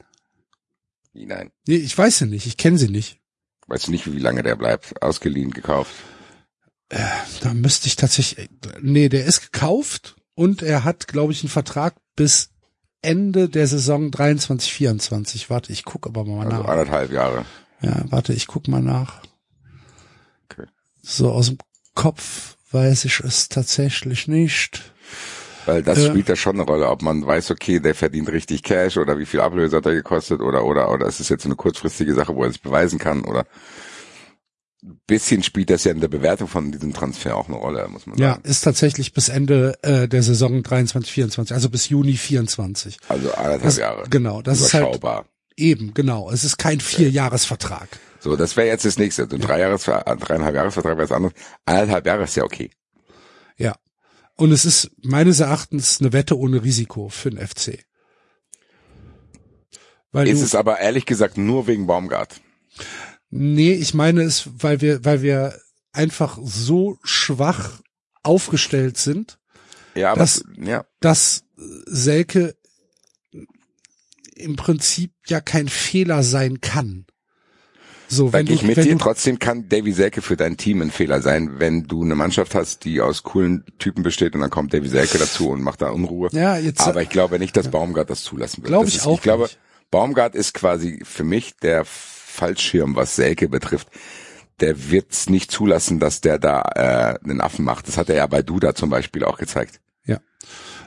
Wie 1.13 1.27
nein? 1.27 1.51
Nee, 1.67 1.77
ich 1.77 1.97
weiß 1.97 2.19
sie 2.19 2.27
nicht, 2.27 2.47
ich 2.47 2.57
kenne 2.57 2.79
sie 2.79 2.89
nicht. 2.89 3.21
Weißt 3.67 3.87
du 3.87 3.91
nicht, 3.91 4.11
wie 4.13 4.19
lange 4.19 4.43
der 4.43 4.57
bleibt? 4.57 5.01
Ausgeliehen, 5.03 5.51
gekauft? 5.51 5.93
Da 6.89 7.55
müsste 7.55 7.87
ich 7.87 7.97
tatsächlich, 7.97 8.49
nee, 8.81 9.09
der 9.09 9.25
ist 9.25 9.53
gekauft 9.53 10.17
und 10.35 10.63
er 10.63 10.85
hat, 10.85 11.09
glaube 11.09 11.33
ich, 11.33 11.43
einen 11.43 11.49
Vertrag 11.51 11.97
bis 12.15 12.51
Ende 13.03 13.49
der 13.49 13.67
Saison 13.67 14.11
23, 14.11 14.73
24. 14.73 15.51
Warte, 15.51 15.73
ich 15.73 15.85
guck 15.85 16.07
aber 16.07 16.25
mal 16.25 16.47
Also 16.47 16.63
nach. 16.63 16.69
anderthalb 16.69 17.11
Jahre. 17.11 17.45
Ja, 17.81 18.05
warte, 18.11 18.33
ich 18.33 18.47
guck 18.47 18.69
mal 18.69 18.83
nach. 18.83 19.23
Okay. 20.51 20.67
So 21.03 21.33
aus 21.33 21.47
dem 21.47 21.59
Kopf 21.95 22.57
weiß 22.71 23.05
ich 23.07 23.21
es 23.21 23.49
tatsächlich 23.49 24.29
nicht. 24.29 24.94
Weil 25.67 25.83
das 25.83 25.99
Ja. 25.99 26.11
spielt 26.11 26.29
ja 26.29 26.37
schon 26.37 26.57
eine 26.57 26.65
Rolle, 26.65 26.89
ob 26.89 27.03
man 27.03 27.27
weiß, 27.27 27.51
okay, 27.51 27.81
der 27.81 27.95
verdient 27.95 28.31
richtig 28.31 28.63
Cash 28.63 28.97
oder 28.99 29.19
wie 29.19 29.27
viel 29.27 29.41
Ablöse 29.41 29.77
hat 29.77 29.87
er 29.87 29.95
gekostet 29.95 30.41
oder 30.41 30.65
oder 30.65 30.91
oder 30.93 31.07
es 31.07 31.21
ist 31.21 31.31
jetzt 31.31 31.47
eine 31.47 31.57
kurzfristige 31.57 32.15
Sache, 32.15 32.35
wo 32.35 32.45
er 32.45 32.51
sich 32.51 32.61
beweisen 32.63 32.99
kann 32.99 33.25
oder 33.25 33.47
ein 34.83 35.01
bisschen 35.07 35.43
spielt 35.43 35.71
das 35.71 35.85
ja 35.85 35.93
in 35.93 36.01
der 36.01 36.09
Bewertung 36.09 36.47
von 36.47 36.71
diesem 36.71 36.93
Transfer 36.93 37.37
auch 37.37 37.49
eine 37.49 37.57
Rolle, 37.57 37.89
muss 37.89 38.07
man 38.07 38.19
Ja, 38.19 38.33
sagen. 38.33 38.43
ist 38.45 38.61
tatsächlich 38.61 39.15
bis 39.15 39.31
Ende 39.31 39.79
äh, 39.83 40.07
der 40.09 40.23
Saison 40.23 40.63
23, 40.63 41.11
24, 41.11 41.55
also 41.55 41.71
bis 41.71 41.89
Juni 41.89 42.17
24. 42.19 42.99
Also 43.09 43.33
anderthalb 43.33 43.63
Das, 43.63 43.79
Jahre. 43.79 44.05
genau, 44.11 44.43
das 44.43 44.61
ist 44.61 44.75
halt 44.75 45.01
eben, 45.57 45.95
genau. 45.95 46.31
Es 46.31 46.45
ist 46.45 46.59
kein 46.59 46.81
Vierjahresvertrag. 46.81 47.89
So, 48.21 48.37
das 48.37 48.57
wäre 48.57 48.67
jetzt 48.69 48.85
das 48.85 48.99
nächste. 48.99 49.23
Ein 49.23 49.41
drei 49.41 49.61
Jahres, 49.61 49.85
dreieinhalb 49.85 50.55
Jahresvertrag 50.55 50.97
wäre 50.97 51.05
es 51.05 51.13
anders. 51.13 51.33
Eineinhalb 51.65 52.07
Jahre 52.07 52.25
ist 52.25 52.35
ja 52.37 52.43
okay. 52.45 52.71
Ja. 53.57 53.77
Und 54.37 54.51
es 54.53 54.65
ist 54.65 54.91
meines 55.03 55.41
Erachtens 55.41 56.01
eine 56.01 56.13
Wette 56.13 56.37
ohne 56.39 56.63
Risiko 56.65 57.09
für 57.09 57.31
den 57.31 57.47
FC. 57.47 57.85
Weil 60.13 60.29
Ist 60.29 60.41
du, 60.41 60.45
es 60.45 60.55
aber 60.55 60.79
ehrlich 60.81 61.07
gesagt 61.07 61.39
nur 61.39 61.67
wegen 61.67 61.87
Baumgart. 61.87 62.41
Nee, 63.31 63.73
ich 63.73 63.95
meine 63.95 64.23
es, 64.23 64.49
weil 64.63 64.81
wir, 64.81 65.05
weil 65.05 65.23
wir 65.23 65.59
einfach 65.93 66.39
so 66.43 66.99
schwach 67.03 67.81
aufgestellt 68.23 68.97
sind, 68.97 69.39
Ja, 69.95 70.11
aber 70.13 70.21
Das- 70.21 70.45
ja. 70.57 70.85
dass 71.01 71.45
Selke 71.57 72.57
im 74.35 74.57
Prinzip 74.57 75.13
ja 75.27 75.41
kein 75.41 75.69
Fehler 75.69 76.23
sein 76.25 76.61
kann. 76.61 77.07
So, 78.15 78.27
Da 78.29 78.39
wenn 78.39 78.47
gehe 78.47 78.55
ich 78.57 78.63
mit 78.63 78.77
dir. 78.77 78.99
Trotzdem 78.99 79.39
kann 79.39 79.69
Davy 79.69 79.93
Selke 79.93 80.23
für 80.23 80.37
dein 80.37 80.57
Team 80.57 80.81
ein 80.83 80.91
Fehler 80.91 81.21
sein, 81.21 81.59
wenn 81.59 81.85
du 81.85 82.03
eine 82.03 82.15
Mannschaft 82.15 82.55
hast, 82.55 82.85
die 82.85 83.01
aus 83.01 83.23
coolen 83.23 83.65
Typen 83.79 84.03
besteht 84.03 84.35
und 84.35 84.41
dann 84.41 84.51
kommt 84.51 84.73
Davy 84.73 84.89
Selke 84.89 85.19
dazu 85.19 85.51
und 85.51 85.63
macht 85.63 85.83
da 85.83 85.91
Unruhe. 85.91 86.29
ja, 86.33 86.57
jetzt, 86.57 86.81
Aber 86.83 87.03
ich 87.03 87.09
glaube 87.11 87.39
nicht, 87.39 87.57
dass 87.57 87.71
Baumgart 87.71 88.09
das 88.11 88.23
zulassen 88.23 88.59
wird. 88.63 88.69
Glaube 88.69 88.89
ich 88.89 88.97
ist, 88.97 89.07
auch 89.07 89.17
Ich 89.17 89.23
glaube, 89.23 89.45
nicht. 89.45 89.59
Baumgart 89.91 90.35
ist 90.35 90.55
quasi 90.55 91.01
für 91.05 91.25
mich 91.25 91.57
der 91.57 91.85
Fallschirm, 91.85 92.97
was 92.97 93.17
Selke 93.17 93.49
betrifft. 93.49 93.89
Der 94.61 94.91
wird's 94.91 95.29
nicht 95.29 95.51
zulassen, 95.51 95.99
dass 95.99 96.21
der 96.21 96.39
da 96.39 96.63
äh, 96.75 97.29
einen 97.29 97.41
Affen 97.41 97.65
macht. 97.65 97.89
Das 97.89 97.97
hat 97.97 98.09
er 98.09 98.17
ja 98.17 98.27
bei 98.27 98.43
Duda 98.43 98.75
zum 98.75 98.91
Beispiel 98.91 99.25
auch 99.25 99.39
gezeigt. 99.39 99.81
ja. 100.07 100.19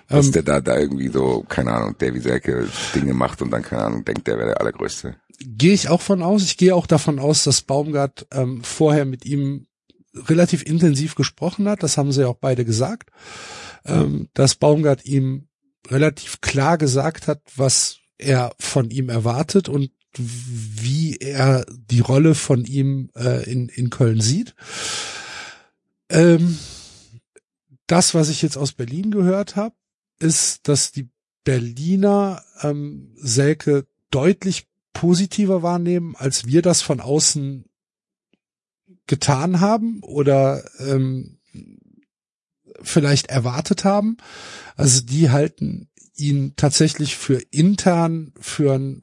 Dass 0.10 0.28
Ähm, 0.28 0.32
der 0.32 0.44
da, 0.44 0.62
da 0.62 0.78
irgendwie 0.78 1.10
so, 1.10 1.44
keine 1.50 1.74
Ahnung, 1.74 1.96
Davy 1.98 2.22
Selke 2.22 2.68
Dinge 2.96 3.14
macht 3.14 3.42
und 3.42 3.52
dann, 3.52 3.62
keine 3.62 3.84
Ahnung, 3.84 4.06
denkt, 4.06 4.26
der 4.28 4.38
wäre 4.38 4.48
der 4.50 4.62
Allergrößte. 4.62 5.16
Gehe 5.56 5.74
ich 5.74 5.90
auch 5.90 6.02
von 6.02 6.22
aus. 6.22 6.44
Ich 6.44 6.58
gehe 6.58 6.76
auch 6.76 6.88
davon 6.88 7.20
aus, 7.20 7.44
dass 7.44 7.62
Baumgart 7.62 8.28
ähm, 8.32 8.64
vorher 8.64 9.06
mit 9.06 9.26
ihm 9.26 9.68
relativ 10.14 10.64
intensiv 10.64 11.16
gesprochen 11.16 11.68
hat. 11.70 11.84
Das 11.84 11.98
haben 11.98 12.12
sie 12.12 12.22
ja 12.22 12.28
auch 12.28 12.38
beide 12.38 12.66
gesagt. 12.66 13.12
Ähm, 13.86 14.30
dass 14.34 14.56
Baumgart 14.56 15.06
ihm 15.06 15.48
relativ 15.88 16.42
klar 16.42 16.78
gesagt 16.78 17.28
hat, 17.28 17.42
was 17.56 17.98
er 18.18 18.54
von 18.60 18.90
ihm 18.90 19.10
erwartet 19.10 19.70
und 19.70 19.92
wie 20.18 21.18
er 21.18 21.66
die 21.70 22.00
Rolle 22.00 22.36
von 22.36 22.66
ihm 22.66 23.12
äh, 23.16 23.50
in, 23.50 23.70
in 23.70 23.90
Köln 23.90 24.20
sieht. 24.20 24.56
Ähm, 26.10 26.58
das, 27.86 28.14
was 28.14 28.30
ich 28.30 28.42
jetzt 28.42 28.58
aus 28.58 28.74
Berlin 28.74 29.12
gehört 29.12 29.56
habe, 29.56 29.76
ist, 30.20 30.68
dass 30.68 30.92
die 30.92 31.10
Berliner 31.44 32.44
ähm, 32.62 33.14
Selke 33.16 33.86
deutlich 34.10 34.68
positiver 34.98 35.62
wahrnehmen, 35.62 36.16
als 36.18 36.48
wir 36.48 36.64
das 36.64 36.82
von 36.82 37.02
außen 37.02 37.66
getan 39.06 39.60
haben 39.60 40.02
oder 40.02 40.68
ähm, 40.80 41.38
vielleicht 42.82 43.28
erwartet 43.28 43.84
haben. 43.84 44.18
Also 44.76 45.02
die 45.02 45.30
halten 45.30 45.88
ihn 46.16 46.54
tatsächlich 46.56 47.16
für 47.16 47.40
intern 47.52 48.34
für 48.40 48.74
einen 48.74 49.02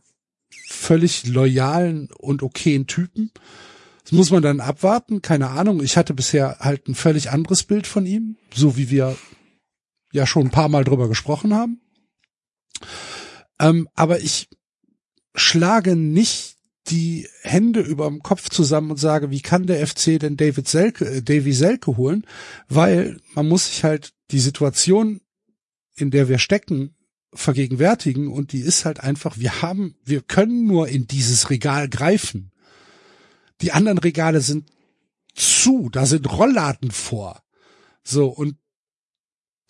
völlig 0.67 1.29
loyalen 1.29 2.09
und 2.19 2.43
okayen 2.43 2.89
Typen. 2.89 3.31
Das 4.03 4.11
muss 4.11 4.33
man 4.33 4.43
dann 4.43 4.59
abwarten, 4.59 5.23
keine 5.23 5.51
Ahnung. 5.51 5.81
Ich 5.81 5.97
hatte 5.97 6.13
bisher 6.13 6.57
halt 6.59 6.89
ein 6.89 6.97
völlig 6.97 7.31
anderes 7.31 7.63
Bild 7.63 7.87
von 7.87 8.05
ihm, 8.05 8.37
so 8.53 8.77
wie 8.77 8.91
wir 8.91 9.17
ja 10.11 10.27
schon 10.27 10.47
ein 10.49 10.51
paar 10.51 10.69
Mal 10.69 10.83
drüber 10.83 11.07
gesprochen 11.09 11.55
haben. 11.55 11.81
Ähm, 13.61 13.89
aber 13.95 14.19
ich 14.19 14.49
schlage 15.35 15.97
nicht 15.97 16.57
die 16.89 17.29
Hände 17.43 17.81
überm 17.81 18.23
Kopf 18.23 18.51
zusammen 18.51 18.91
und 18.91 18.99
sage, 18.99 19.31
wie 19.31 19.41
kann 19.41 19.67
der 19.67 19.87
FC 19.87 20.19
denn 20.19 20.37
David 20.37 20.69
Selke, 20.69 21.07
äh, 21.07 21.23
Davy 21.23 21.53
Selke 21.53 21.97
holen? 21.97 22.27
Weil 22.69 23.21
man 23.35 23.49
muss 23.49 23.67
sich 23.67 23.85
halt 23.85 24.13
die 24.31 24.41
Situation, 24.41 25.21
in 25.97 26.11
der 26.11 26.29
wir 26.29 26.39
stecken, 26.39 26.95
vergegenwärtigen 27.33 28.29
und 28.29 28.53
die 28.53 28.61
ist 28.61 28.85
halt 28.85 29.01
einfach, 29.01 29.39
wir 29.39 29.63
haben, 29.63 29.97
wir 30.05 30.21
können 30.21 30.67
nur 30.67 30.89
in 30.89 31.07
dieses 31.07 31.51
Regal 31.51 31.89
greifen. 31.89 32.53
Die 33.61 33.73
anderen 33.73 33.99
Regale 33.99 34.41
sind 34.41 34.71
zu, 35.35 35.89
da 35.91 36.07
sind 36.07 36.31
Rollladen 36.31 36.91
vor. 36.91 37.43
So, 38.03 38.29
und 38.29 38.57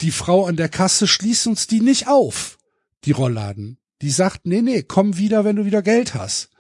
die 0.01 0.11
Frau 0.11 0.47
an 0.47 0.57
der 0.57 0.69
Kasse 0.69 1.07
schließt 1.07 1.47
uns 1.47 1.67
die 1.67 1.81
nicht 1.81 2.09
auf, 2.09 2.59
die 3.05 3.13
Rollladen. 3.13 3.79
Die 4.03 4.11
sagt, 4.11 4.47
nee, 4.47 4.63
nee, 4.63 4.83
komm 4.83 5.17
wieder, 5.17 5.45
wenn 5.45 5.57
du 5.57 5.65
wieder 5.65 5.83
Geld 5.83 6.15
hast. 6.15 6.51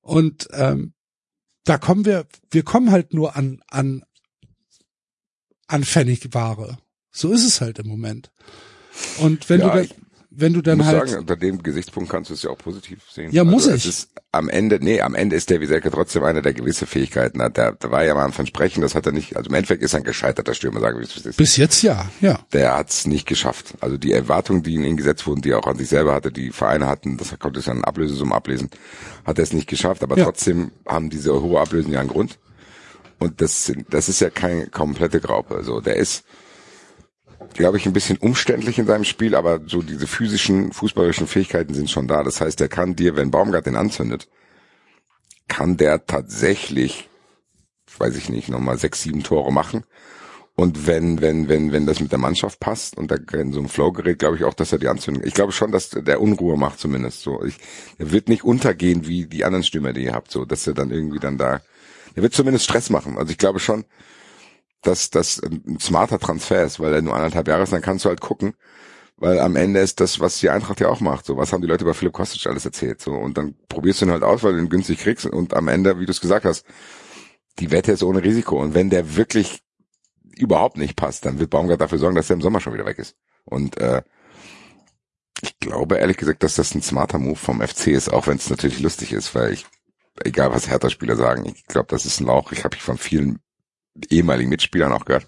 Und 0.00 0.48
ähm, 0.52 0.94
da 1.64 1.78
kommen 1.78 2.04
wir, 2.04 2.26
wir 2.50 2.62
kommen 2.62 2.90
halt 2.90 3.12
nur 3.12 3.36
an, 3.36 3.60
an, 3.68 4.02
an 5.66 5.84
Pfennigware. 5.84 6.78
So 7.10 7.32
ist 7.32 7.44
es 7.44 7.60
halt 7.60 7.78
im 7.78 7.86
Moment. 7.88 8.32
Und 9.18 9.48
wenn 9.50 9.60
Ja, 9.60 9.70
du 9.70 9.86
da, 9.86 9.94
wenn 10.40 10.52
du 10.52 10.60
Ich 10.60 10.64
dann 10.64 10.78
muss 10.78 10.86
halt, 10.86 11.08
sagen, 11.08 11.20
unter 11.22 11.36
dem 11.36 11.62
Gesichtspunkt 11.62 12.10
kannst 12.10 12.30
du 12.30 12.34
es 12.34 12.42
ja 12.42 12.50
auch 12.50 12.58
positiv 12.58 13.00
sehen. 13.10 13.30
Ja, 13.32 13.44
muss 13.44 13.64
also 13.64 13.76
ich. 13.76 13.86
Es 13.86 13.98
ist 14.04 14.10
am 14.30 14.48
Ende, 14.48 14.78
nee, 14.80 15.00
am 15.00 15.14
Ende 15.14 15.36
ist 15.36 15.50
Davy 15.50 15.66
Selke 15.66 15.90
trotzdem 15.90 16.22
einer, 16.24 16.42
der 16.42 16.52
gewisse 16.54 16.86
Fähigkeiten 16.86 17.42
hat. 17.42 17.56
Der, 17.56 17.72
der 17.72 17.90
war 17.90 18.04
ja 18.04 18.14
mal 18.14 18.24
am 18.24 18.32
Versprechen, 18.32 18.80
das 18.82 18.94
hat 18.94 19.06
er 19.06 19.12
nicht, 19.12 19.36
also 19.36 19.48
im 19.48 19.54
Endeffekt 19.54 19.82
ist 19.82 19.94
er 19.94 19.98
ein 20.00 20.04
gescheiterter 20.04 20.54
Stürmer, 20.54 20.80
sagen 20.80 20.98
wir 20.98 21.04
es 21.06 21.16
ist. 21.16 21.36
bis 21.36 21.56
jetzt 21.56 21.82
ja, 21.82 22.10
ja. 22.20 22.38
Der 22.52 22.76
hat 22.76 22.90
es 22.90 23.06
nicht 23.06 23.26
geschafft. 23.26 23.74
Also 23.80 23.96
die 23.96 24.12
Erwartungen, 24.12 24.62
die 24.62 24.74
in 24.74 24.84
ihn 24.84 24.96
gesetzt 24.96 25.26
wurden, 25.26 25.42
die 25.42 25.50
er 25.50 25.58
auch 25.58 25.66
an 25.66 25.78
sich 25.78 25.88
selber 25.88 26.14
hatte, 26.14 26.30
die 26.30 26.50
Vereine 26.50 26.86
hatten, 26.86 27.16
das 27.16 27.36
konnte 27.38 27.60
es 27.60 27.66
ja 27.66 27.72
in 27.72 27.84
Ablösesummen 27.84 28.32
ablesen, 28.34 28.70
hat 29.24 29.38
er 29.38 29.42
es 29.44 29.52
nicht 29.52 29.68
geschafft. 29.68 30.02
Aber 30.02 30.16
Ja. 30.16 30.24
trotzdem 30.24 30.70
haben 30.86 31.10
diese 31.10 31.40
hohe 31.40 31.60
Ablösen 31.60 31.92
ja 31.92 32.00
einen 32.00 32.08
Grund. 32.10 32.38
Und 33.18 33.40
das, 33.40 33.64
sind, 33.64 33.92
das 33.92 34.08
ist 34.08 34.20
ja 34.20 34.30
keine 34.30 34.68
komplette 34.68 35.20
Graupe. 35.20 35.56
Also 35.56 35.80
der 35.80 35.96
ist, 35.96 36.24
glaube 37.54 37.78
ich, 37.78 37.86
ein 37.86 37.92
bisschen 37.92 38.18
umständlich 38.18 38.78
in 38.78 38.86
seinem 38.86 39.04
Spiel, 39.04 39.34
aber 39.34 39.60
so 39.66 39.82
diese 39.82 40.06
physischen, 40.06 40.72
fußballerischen 40.72 41.26
Fähigkeiten 41.26 41.74
sind 41.74 41.90
schon 41.90 42.08
da. 42.08 42.22
Das 42.22 42.40
heißt, 42.40 42.60
der 42.60 42.68
kann 42.68 42.96
dir, 42.96 43.16
wenn 43.16 43.30
Baumgart 43.30 43.66
den 43.66 43.76
anzündet, 43.76 44.28
kann 45.48 45.76
der 45.76 46.06
tatsächlich, 46.06 47.08
weiß 47.98 48.16
ich 48.16 48.28
nicht, 48.28 48.48
nochmal 48.48 48.78
sechs, 48.78 49.02
sieben 49.02 49.22
Tore 49.22 49.52
machen. 49.52 49.84
Und 50.54 50.88
wenn, 50.88 51.20
wenn, 51.20 51.48
wenn, 51.48 51.70
wenn 51.70 51.86
das 51.86 52.00
mit 52.00 52.10
der 52.10 52.18
Mannschaft 52.18 52.58
passt 52.58 52.98
und 52.98 53.12
da 53.12 53.16
in 53.38 53.52
so 53.52 53.60
einem 53.60 53.68
Flow 53.68 53.92
gerät, 53.92 54.18
glaube 54.18 54.36
ich 54.36 54.42
auch, 54.42 54.54
dass 54.54 54.72
er 54.72 54.78
die 54.78 54.88
Anzündung, 54.88 55.22
ich 55.24 55.34
glaube 55.34 55.52
schon, 55.52 55.70
dass 55.70 55.90
der 55.90 56.20
Unruhe 56.20 56.56
macht 56.56 56.80
zumindest 56.80 57.22
so. 57.22 57.44
Ich, 57.44 57.58
er 57.96 58.10
wird 58.10 58.28
nicht 58.28 58.42
untergehen 58.42 59.06
wie 59.06 59.26
die 59.26 59.44
anderen 59.44 59.62
Stürmer, 59.62 59.92
die 59.92 60.02
ihr 60.02 60.14
habt, 60.14 60.32
so, 60.32 60.44
dass 60.44 60.66
er 60.66 60.74
dann 60.74 60.90
irgendwie 60.90 61.20
dann 61.20 61.38
da, 61.38 61.60
er 62.16 62.22
wird 62.22 62.34
zumindest 62.34 62.64
Stress 62.64 62.90
machen. 62.90 63.18
Also 63.18 63.30
ich 63.30 63.38
glaube 63.38 63.60
schon, 63.60 63.84
dass 64.82 65.10
das 65.10 65.40
ein 65.42 65.78
smarter 65.80 66.18
Transfer 66.18 66.64
ist, 66.64 66.80
weil 66.80 66.94
er 66.94 67.02
nur 67.02 67.14
anderthalb 67.14 67.48
Jahre 67.48 67.62
ist, 67.64 67.72
dann 67.72 67.82
kannst 67.82 68.04
du 68.04 68.08
halt 68.08 68.20
gucken, 68.20 68.54
weil 69.16 69.40
am 69.40 69.56
Ende 69.56 69.80
ist 69.80 70.00
das, 70.00 70.20
was 70.20 70.38
die 70.38 70.50
Eintracht 70.50 70.80
ja 70.80 70.88
auch 70.88 71.00
macht. 71.00 71.26
So, 71.26 71.36
was 71.36 71.52
haben 71.52 71.60
die 71.60 71.66
Leute 71.66 71.84
über 71.84 71.94
Philipp 71.94 72.12
Kostic 72.12 72.46
alles 72.46 72.64
erzählt? 72.64 73.00
So, 73.00 73.12
und 73.12 73.36
dann 73.36 73.56
probierst 73.68 74.00
du 74.00 74.06
ihn 74.06 74.12
halt 74.12 74.22
aus, 74.22 74.44
weil 74.44 74.52
du 74.52 74.60
ihn 74.60 74.68
günstig 74.68 74.98
kriegst 75.00 75.26
und 75.26 75.54
am 75.54 75.68
Ende, 75.68 75.98
wie 75.98 76.06
du 76.06 76.12
es 76.12 76.20
gesagt 76.20 76.44
hast, 76.44 76.64
die 77.58 77.72
Wette 77.72 77.90
ist 77.92 78.04
ohne 78.04 78.22
Risiko. 78.22 78.60
Und 78.62 78.74
wenn 78.74 78.90
der 78.90 79.16
wirklich 79.16 79.60
überhaupt 80.36 80.76
nicht 80.76 80.94
passt, 80.94 81.26
dann 81.26 81.40
wird 81.40 81.50
Baumgart 81.50 81.80
dafür 81.80 81.98
sorgen, 81.98 82.14
dass 82.14 82.30
er 82.30 82.34
im 82.34 82.42
Sommer 82.42 82.60
schon 82.60 82.74
wieder 82.74 82.86
weg 82.86 82.98
ist. 82.98 83.16
Und 83.44 83.78
äh, 83.78 84.02
ich 85.40 85.58
glaube 85.58 85.96
ehrlich 85.96 86.16
gesagt, 86.16 86.42
dass 86.44 86.54
das 86.54 86.74
ein 86.74 86.82
smarter 86.82 87.18
Move 87.18 87.36
vom 87.36 87.60
FC 87.60 87.88
ist, 87.88 88.12
auch 88.12 88.28
wenn 88.28 88.36
es 88.36 88.50
natürlich 88.50 88.80
lustig 88.80 89.12
ist, 89.12 89.34
weil 89.34 89.52
ich, 89.52 89.66
egal 90.24 90.52
was 90.52 90.68
Hertha-Spieler 90.68 91.16
sagen, 91.16 91.44
ich 91.46 91.66
glaube, 91.66 91.88
das 91.90 92.06
ist 92.06 92.20
ein 92.20 92.26
Lauch. 92.26 92.52
Ich 92.52 92.64
habe 92.64 92.76
ich 92.76 92.82
von 92.82 92.98
vielen 92.98 93.40
ehemaligen 94.10 94.50
Mitspielern 94.50 94.92
auch 94.92 95.04
gehört, 95.04 95.26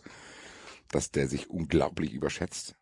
dass 0.90 1.10
der 1.10 1.28
sich 1.28 1.50
unglaublich 1.50 2.12
überschätzt. 2.12 2.74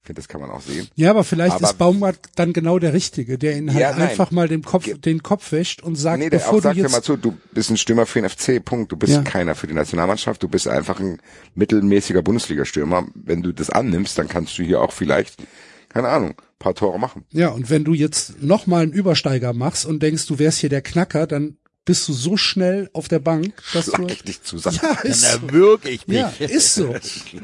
Ich 0.00 0.06
finde, 0.06 0.20
das 0.20 0.28
kann 0.28 0.42
man 0.42 0.50
auch 0.50 0.60
sehen. 0.60 0.86
Ja, 0.96 1.08
aber 1.10 1.24
vielleicht 1.24 1.56
Aber- 1.56 1.64
ist 1.66 1.78
Baumgart 1.78 2.18
dann 2.34 2.52
genau 2.52 2.78
der 2.78 2.92
Richtige, 2.92 3.38
der 3.38 3.56
ihn 3.56 3.70
halt 3.72 3.80
Ja, 3.80 3.90
einfach 3.92 4.30
mal 4.30 4.48
den 4.48 4.60
Kopf, 4.62 4.84
Ge- 4.84 4.98
den 4.98 5.22
Kopf 5.22 5.50
wäscht 5.50 5.82
und 5.82 5.96
sagt, 5.96 6.18
nee, 6.18 6.28
der 6.28 6.38
bevor 6.38 6.50
auch 6.50 6.56
du 6.56 6.60
sagt 6.62 6.76
dir 6.76 6.82
jetzt, 6.82 6.92
mal 6.92 7.02
zu, 7.02 7.16
du 7.16 7.34
bist 7.52 7.70
ein 7.70 7.78
Stürmer 7.78 8.04
für 8.04 8.20
den 8.20 8.28
FC, 8.28 8.62
Punkt. 8.62 8.92
Du 8.92 8.98
bist 8.98 9.14
Ja. 9.14 9.22
keiner 9.22 9.54
für 9.54 9.66
die 9.66 9.72
Nationalmannschaft, 9.72 10.42
du 10.42 10.48
bist 10.48 10.68
einfach 10.68 11.00
ein 11.00 11.22
mittelmäßiger 11.54 12.20
Bundesliga-Stürmer. 12.20 13.06
Wenn 13.14 13.42
du 13.42 13.52
das 13.52 13.70
annimmst, 13.70 14.18
dann 14.18 14.28
kannst 14.28 14.58
du 14.58 14.62
hier 14.62 14.82
auch 14.82 14.92
vielleicht, 14.92 15.42
keine 15.88 16.08
Ahnung, 16.08 16.34
paar 16.58 16.74
Tore 16.74 16.98
machen. 16.98 17.24
ja, 17.30 17.48
und 17.48 17.70
wenn 17.70 17.84
du 17.84 17.94
jetzt 17.94 18.42
noch 18.42 18.66
mal 18.66 18.82
einen 18.82 18.92
Übersteiger 18.92 19.54
machst 19.54 19.86
und 19.86 20.02
denkst, 20.02 20.26
du 20.26 20.38
wärst 20.38 20.58
hier 20.58 20.70
der 20.70 20.82
Knacker, 20.82 21.26
dann 21.26 21.56
bist 21.84 22.08
du 22.08 22.12
so 22.12 22.36
schnell 22.36 22.88
auf 22.92 23.08
der 23.08 23.18
Bank, 23.18 23.54
dass 23.72 23.86
Schlag 23.86 24.00
du, 24.00 24.06
ich 24.08 24.22
dich 24.22 24.42
zusammen. 24.42 24.78
ja, 24.82 25.00
ist, 25.00 25.24
Dann 25.24 25.42
erwürg 25.48 25.84
ich 25.84 26.02
ja, 26.06 26.32
ist 26.38 26.74
so, 26.74 26.94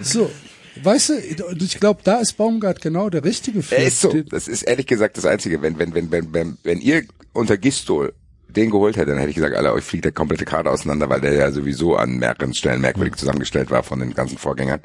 so. 0.00 0.30
Weißt 0.82 1.10
du, 1.10 1.14
ich 1.58 1.80
glaube, 1.80 2.00
da 2.04 2.18
ist 2.18 2.34
Baumgart 2.34 2.80
genau 2.80 3.10
der 3.10 3.24
Richtige 3.24 3.62
für. 3.62 3.76
Er 3.76 3.86
ist 3.88 4.00
so. 4.00 4.12
Das 4.30 4.48
ist 4.48 4.62
ehrlich 4.62 4.86
gesagt 4.86 5.16
das 5.16 5.26
Einzige. 5.26 5.60
Wenn, 5.62 5.78
wenn, 5.78 5.94
wenn, 5.94 6.10
wenn, 6.10 6.32
wenn, 6.32 6.58
wenn 6.62 6.80
ihr 6.80 7.04
unter 7.32 7.58
Gistol 7.58 8.14
den 8.48 8.70
geholt 8.70 8.96
hättet, 8.96 9.10
dann 9.10 9.18
hätte 9.18 9.30
ich 9.30 9.36
gesagt, 9.36 9.54
Alter, 9.54 9.74
euch 9.74 9.84
fliegt 9.84 10.04
der 10.04 10.12
komplette 10.12 10.44
Kader 10.44 10.70
auseinander, 10.70 11.08
weil 11.08 11.20
der 11.20 11.34
ja 11.34 11.52
sowieso 11.52 11.96
an 11.96 12.18
mehreren 12.18 12.54
Stellen 12.54 12.80
merkwürdig 12.80 13.16
zusammengestellt 13.16 13.70
war 13.70 13.82
von 13.82 14.00
den 14.00 14.14
ganzen 14.14 14.38
Vorgängern. 14.38 14.80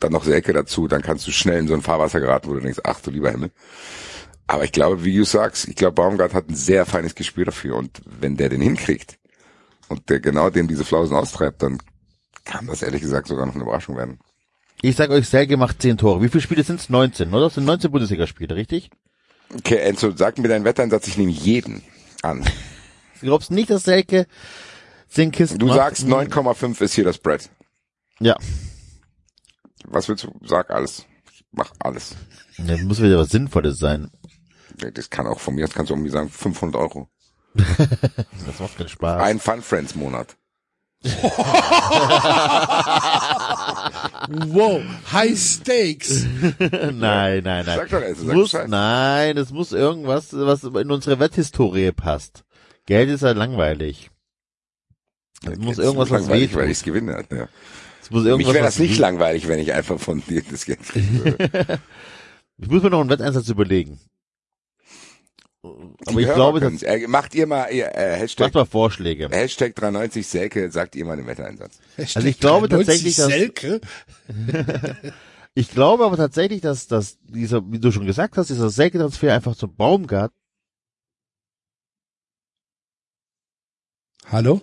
Dann 0.00 0.12
noch 0.12 0.24
Selke 0.24 0.52
dazu, 0.52 0.88
dann 0.88 1.02
kannst 1.02 1.26
du 1.26 1.32
schnell 1.32 1.58
in 1.58 1.68
so 1.68 1.74
ein 1.74 1.82
Fahrwasser 1.82 2.20
geraten, 2.20 2.48
wo 2.48 2.54
du 2.54 2.60
denkst, 2.60 2.80
ach 2.84 3.00
du 3.00 3.10
lieber 3.10 3.30
Himmel. 3.30 3.50
Aber 4.46 4.64
ich 4.64 4.72
glaube, 4.72 5.04
wie 5.04 5.16
du 5.16 5.24
sagst, 5.24 5.68
ich 5.68 5.76
glaube, 5.76 5.94
Baumgart 5.94 6.34
hat 6.34 6.48
ein 6.48 6.54
sehr 6.54 6.84
feines 6.86 7.14
Gespür 7.14 7.46
dafür. 7.46 7.76
Und 7.76 8.02
wenn 8.04 8.36
der 8.36 8.48
den 8.50 8.60
hinkriegt 8.60 9.18
und 9.88 10.10
der 10.10 10.20
genau 10.20 10.50
dem 10.50 10.68
diese 10.68 10.84
Flausen 10.84 11.16
austreibt, 11.16 11.62
dann 11.62 11.78
kann 12.44 12.66
das 12.66 12.82
ehrlich 12.82 13.00
gesagt 13.00 13.26
sogar 13.26 13.46
noch 13.46 13.54
eine 13.54 13.64
Überraschung 13.64 13.96
werden. 13.96 14.18
Ich 14.82 14.96
sag 14.96 15.08
euch, 15.10 15.26
Selke 15.28 15.56
macht 15.56 15.80
10 15.80 15.96
Tore. 15.96 16.20
Wie 16.22 16.28
viele 16.28 16.42
Spiele 16.42 16.62
sind's? 16.62 16.90
19, 16.90 17.32
oder? 17.32 17.44
Das 17.44 17.54
sind 17.54 17.64
19 17.64 17.90
Bundesligaspiele, 17.90 18.54
richtig? 18.54 18.90
Okay, 19.54 19.76
Enzo, 19.76 20.10
sag 20.14 20.36
mir 20.38 20.48
deinen 20.48 20.64
Wetteinsatz, 20.64 21.06
ich 21.06 21.16
nehme 21.16 21.30
jeden 21.30 21.82
an. 22.22 22.44
glaubst 23.22 23.50
nicht, 23.50 23.70
dass 23.70 23.84
Selke 23.84 24.26
zehn 25.08 25.30
Kisten 25.30 25.58
Du 25.58 25.66
macht? 25.66 25.76
sagst 25.76 26.04
9,5 26.06 26.82
ist 26.82 26.94
hier 26.94 27.04
das 27.04 27.16
Spread. 27.16 27.48
Ja. 28.20 28.36
Was 29.86 30.08
willst 30.08 30.24
du? 30.24 30.32
Sag 30.42 30.70
alles. 30.70 31.06
Ich 31.32 31.44
mach 31.52 31.72
alles. 31.78 32.14
Ja, 32.58 32.76
muss 32.78 33.00
wieder 33.00 33.18
was 33.18 33.30
Sinnvolles 33.30 33.78
sein. 33.78 34.10
Das 34.94 35.10
kann 35.10 35.26
auch 35.26 35.40
von 35.40 35.54
mir, 35.54 35.62
das 35.66 35.74
kannst 35.74 35.90
du 35.90 35.94
irgendwie 35.94 36.10
sagen, 36.10 36.28
500 36.30 36.80
Euro. 36.80 37.08
Das 38.46 38.58
macht 38.60 38.76
keinen 38.76 38.88
Spaß. 38.88 39.22
Ein 39.22 39.38
Fun 39.40 39.62
Friends 39.62 39.94
Monat. 39.94 40.36
Wow, 44.48 44.80
High 45.12 45.38
Stakes. 45.38 46.24
nein, 46.60 47.42
nein, 47.42 47.42
nein. 47.44 47.64
Sag 47.64 47.90
doch, 47.90 48.00
Es 48.02 48.18
sag 48.20 48.34
muss, 48.34 48.52
Bescheid. 48.52 48.68
nein, 48.68 49.36
es 49.36 49.50
muss 49.50 49.72
irgendwas, 49.72 50.28
was 50.32 50.64
in 50.64 50.90
unsere 50.90 51.18
Wetthistorie 51.18 51.92
passt. 51.92 52.44
Geld 52.86 53.10
ist 53.10 53.22
halt 53.22 53.36
langweilig. 53.36 54.10
Es 55.42 55.58
muss 55.58 55.76
Jetzt 55.76 55.84
irgendwas, 55.84 56.10
was 56.10 56.22
langweilig, 56.22 56.50
wehtut. 56.50 56.62
weil 56.62 56.70
ich's 56.70 56.82
gewinne. 56.82 57.24
Ja. 57.30 57.48
Es 58.02 58.10
muss 58.10 58.22
Mich 58.22 58.30
irgendwas, 58.30 58.54
wäre 58.54 58.64
was 58.64 58.74
das 58.74 58.80
nicht 58.80 58.98
langweilig, 58.98 59.46
wenn 59.48 59.58
ich 59.58 59.72
einfach 59.72 59.98
von 59.98 60.22
dir 60.26 60.42
das 60.50 60.64
Geld 60.64 60.82
kriegen 60.82 61.24
würde. 61.24 61.80
Ich 62.58 62.68
muss 62.68 62.82
mir 62.82 62.90
noch 62.90 63.00
einen 63.00 63.10
Wetteinsatz 63.10 63.48
überlegen. 63.48 64.00
Aber 66.06 66.20
ich 66.20 66.26
Hörer 66.26 66.34
glaube, 66.36 66.60
das 66.60 66.82
äh, 66.82 67.06
macht 67.08 67.34
ihr 67.34 67.46
mal 67.46 67.70
ihr, 67.72 67.94
äh, 67.94 68.16
Hashtag, 68.16 68.46
macht 68.46 68.54
mal 68.54 68.64
Vorschläge. 68.66 69.28
Hashtag 69.30 69.74
390 69.74 70.26
Selke, 70.26 70.70
sagt 70.70 70.96
ihr 70.96 71.04
mal 71.04 71.16
den 71.16 71.26
Wettereinsatz. 71.26 71.78
Also 71.96 72.20
ich 72.20 72.38
glaube 72.40 72.68
93 72.68 73.16
tatsächlich, 73.16 73.16
dass- 73.16 73.28
Selke. 73.28 73.80
Ich 75.56 75.70
glaube 75.70 76.04
aber 76.04 76.16
tatsächlich, 76.16 76.62
dass, 76.62 76.88
dass 76.88 77.16
dieser, 77.22 77.62
wie 77.70 77.78
du 77.78 77.92
schon 77.92 78.06
gesagt 78.06 78.36
hast, 78.36 78.50
dieser 78.50 78.70
Selke-Transfer 78.70 79.32
einfach 79.32 79.54
zum 79.54 79.76
Baumgart 79.76 80.32
Hallo? 84.26 84.62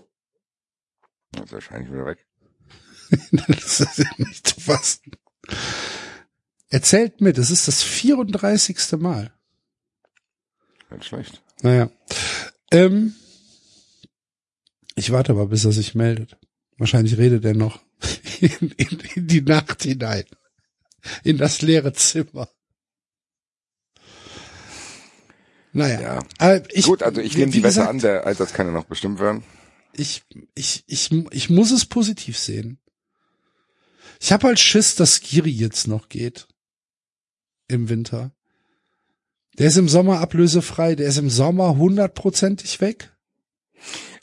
Das 1.32 1.46
ist 1.46 1.54
wahrscheinlich 1.54 1.92
wieder 1.92 2.06
weg. 2.06 2.26
das 3.32 3.80
ist 3.80 3.98
ja 4.00 4.06
nicht 4.18 4.48
zu 4.48 4.60
fassen. 4.60 5.12
Erzählt 6.70 7.22
mit, 7.22 7.38
es 7.38 7.52
ist 7.52 7.68
das 7.68 7.84
34. 7.84 9.00
Mal. 9.00 9.34
Nicht 10.92 11.06
schlecht. 11.06 11.42
Naja. 11.62 11.90
Ähm, 12.72 13.16
ich 14.96 15.12
warte 15.12 15.32
aber, 15.32 15.48
bis 15.48 15.66
er 15.66 15.72
sich 15.72 15.96
meldet. 15.96 16.38
Wahrscheinlich 16.78 17.18
redet 17.18 17.46
er 17.46 17.54
noch 17.54 17.82
in, 18.42 18.72
in, 18.78 19.00
in 19.16 19.28
die 19.28 19.42
Nacht 19.42 19.84
hinein. 19.84 20.26
In 21.24 21.38
das 21.38 21.62
leere 21.62 21.94
Zimmer. 21.94 22.50
Naja. 25.74 26.22
Ja. 26.40 26.62
Ich, 26.72 26.86
Gut, 26.86 27.02
also 27.02 27.22
ich 27.22 27.38
nehme 27.38 27.52
die 27.52 27.62
gesagt, 27.62 27.90
an, 27.90 28.00
der 28.00 28.28
Einsatz 28.28 28.54
kann 28.54 28.68
ja 28.68 28.74
noch 28.74 28.86
bestimmt 28.86 29.20
werden. 29.20 29.44
ich, 29.94 30.24
ich, 30.54 30.84
ich, 30.88 31.12
ich 31.32 31.50
muss 31.50 31.72
es 31.72 31.86
positiv 31.86 32.38
sehen. 32.38 32.80
Ich 34.20 34.32
habe 34.32 34.48
halt 34.48 34.60
Schiss, 34.60 34.96
dass 34.96 35.16
Skiri 35.16 35.50
jetzt 35.50 35.88
noch 35.88 36.10
geht. 36.10 36.48
Im 37.68 37.90
Winter. 37.90 38.36
Der 39.58 39.68
ist 39.68 39.78
im 39.78 39.90
Sommer 39.90 40.20
ablösefrei, 40.20 40.96
der 40.96 41.08
ist 41.08 41.18
im 41.18 41.30
Sommer 41.30 41.76
hundertprozentig 41.78 42.80
weg. 42.82 43.12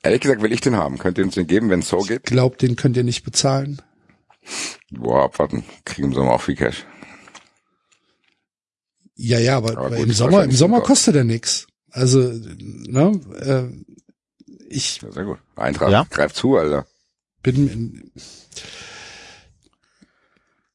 Ehrlich 0.02 0.20
gesagt 0.20 0.42
will 0.42 0.52
ich 0.52 0.60
den 0.60 0.76
haben. 0.76 0.98
Könnt 0.98 1.18
ihr 1.18 1.24
uns 1.24 1.34
den 1.34 1.47
geben, 1.47 1.70
wenn 1.70 1.81
es 1.81 1.89
so 1.89 1.98
geht? 1.98 2.23
Glaubt, 2.24 2.62
den 2.62 2.76
könnt 2.76 2.97
ihr 2.97 3.05
nicht 3.05 3.24
bezahlen. 3.24 3.82
Boah, 4.90 5.24
abwarten. 5.24 5.65
Kriegen 5.84 6.08
im 6.08 6.15
Sommer 6.15 6.32
auch 6.32 6.42
viel 6.42 6.57
Cash. 6.57 6.86
Ja, 9.16 9.39
ja, 9.39 9.57
aber, 9.57 9.76
Aber 9.76 9.97
gut, 9.97 10.07
im 10.07 10.12
Sommer, 10.12 10.44
im 10.44 10.52
Sommer 10.52 10.81
kostet 10.81 11.16
er 11.16 11.24
nix. 11.24 11.66
Also, 11.90 12.20
ne, 12.20 13.20
äh, 13.40 14.65
ich 14.68 15.02
Ja, 15.02 15.10
sehr 15.10 15.24
gut. 15.24 15.39
Eintracht 15.57 15.90
Ja. 15.90 16.07
greift 16.08 16.36
zu, 16.36 16.57
Alter. 16.57 16.86
bin, 17.42 17.68
in, 17.68 18.12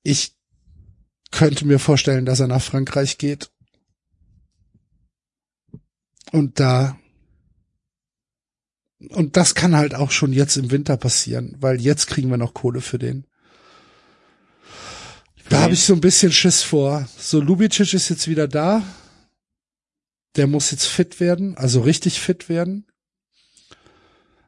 ich 0.04 0.36
könnte 1.32 1.66
mir 1.66 1.80
vorstellen, 1.80 2.26
dass 2.26 2.42
er 2.42 2.48
nach 2.48 2.62
Frankreich 2.62 3.18
geht. 3.18 3.50
Und 6.34 6.60
da, 6.60 6.98
und 9.10 9.38
das 9.38 9.54
kann 9.54 9.76
halt 9.76 9.94
auch 9.94 10.10
schon 10.10 10.34
jetzt 10.34 10.58
im 10.58 10.72
Winter 10.72 10.98
passieren, 10.98 11.56
weil 11.60 11.80
jetzt 11.80 12.08
kriegen 12.08 12.32
wir 12.32 12.38
noch 12.38 12.56
Kohle 12.56 12.82
für 12.82 12.98
den. 12.98 13.28
Da 15.50 15.62
habe 15.62 15.74
ich 15.74 15.84
so 15.84 15.94
ein 15.94 16.02
bisschen 16.02 16.32
Schiss 16.32 16.64
vor. 16.64 17.08
So, 17.20 17.40
Lubicic 17.40 17.94
ist 17.94 18.10
jetzt 18.10 18.28
wieder 18.28 18.48
da. 18.48 18.82
Der 20.36 20.48
muss 20.48 20.72
jetzt 20.72 20.88
fit 20.88 21.20
werden, 21.20 21.56
also 21.56 21.82
richtig 21.82 22.20
fit 22.20 22.50
werden. 22.50 22.88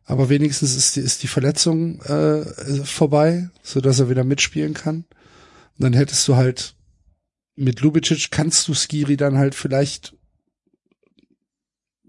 Aber 0.06 0.30
wenigstens 0.30 0.76
ist 0.76 0.96
die, 0.96 1.02
ist 1.02 1.22
die 1.22 1.28
Verletzung 1.28 2.02
äh, 2.02 2.46
vorbei, 2.84 3.52
so 3.62 3.80
dass 3.80 4.00
er 4.00 4.10
wieder 4.10 4.24
mitspielen 4.24 4.74
kann. 4.74 5.06
Und 5.78 5.84
dann 5.84 5.94
hättest 5.94 6.28
du 6.28 6.36
halt 6.36 6.76
mit 7.56 7.82
Lubicic 7.82 8.32
kannst 8.32 8.68
du 8.68 8.74
Skiri 8.74 9.18
dann 9.18 9.38
halt 9.38 9.54
vielleicht 9.54 10.15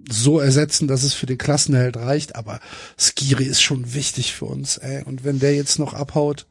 so 0.08 0.38
ersetzen, 0.40 0.88
dass 0.88 1.02
es 1.02 1.14
für 1.14 1.26
den 1.26 1.38
Klassenheld 1.38 1.96
reicht. 1.96 2.36
Aber 2.36 2.60
Skiri 2.98 3.44
ist 3.44 3.60
schon 3.62 3.94
wichtig 3.94 4.32
für 4.34 4.44
uns. 4.46 4.78
Ey. 4.78 5.02
Und 5.04 5.24
wenn 5.24 5.38
der 5.38 5.54
jetzt 5.54 5.78
noch 5.78 5.94
abhaut, 5.94 6.46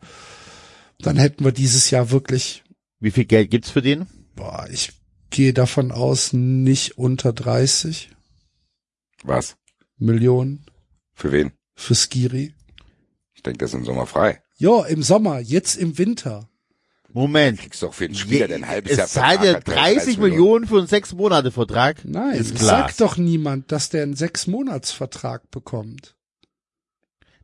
dann 0.99 1.17
hätten 1.17 1.43
wir 1.43 1.51
dieses 1.51 1.89
Jahr 1.91 2.11
wirklich 2.11 2.63
Wie 2.99 3.11
viel 3.11 3.25
Geld 3.25 3.51
gibt's 3.51 3.69
für 3.71 3.81
den? 3.81 4.07
Boah, 4.35 4.67
ich 4.71 4.91
gehe 5.29 5.53
davon 5.53 5.91
aus, 5.91 6.33
nicht 6.33 6.97
unter 6.97 7.33
30 7.33 8.09
Was? 9.23 9.55
Millionen 9.97 10.65
Für 11.13 11.31
wen? 11.31 11.51
für 11.75 11.95
Skiri. 11.95 12.53
Ich 13.33 13.43
denke, 13.43 13.57
das 13.59 13.71
ist 13.71 13.79
im 13.79 13.85
Sommer 13.85 14.05
frei. 14.05 14.41
Ja, 14.57 14.85
im 14.85 15.03
Sommer, 15.03 15.39
jetzt 15.39 15.75
im 15.75 15.97
Winter. 15.97 16.49
Moment. 17.15 17.59
Kriegst 17.59 17.81
doch 17.81 17.93
für 17.93 18.05
einen 18.05 18.13
Spieler, 18.15 18.47
der 18.47 18.57
ein 18.57 18.67
halbes 18.67 18.97
Jahr 18.97 19.05
es 19.05 19.13
zahlt 19.13 19.39
Vertrag 19.41 19.67
ja 19.67 19.75
hat, 19.85 19.95
30 19.95 20.17
Millionen 20.17 20.67
für 20.67 20.77
einen 20.79 20.87
sechs 20.87 21.13
Monate 21.13 21.49
Vertrag. 21.49 22.03
Nein, 22.03 22.35
ist 22.35 22.51
es 22.53 22.59
klar. 22.59 22.81
sagt 22.81 22.99
doch 23.01 23.15
niemand, 23.17 23.71
dass 23.71 23.89
der 23.89 24.03
einen 24.03 24.15
Sechs-Monats-Vertrag 24.15 25.49
bekommt. 25.49 26.15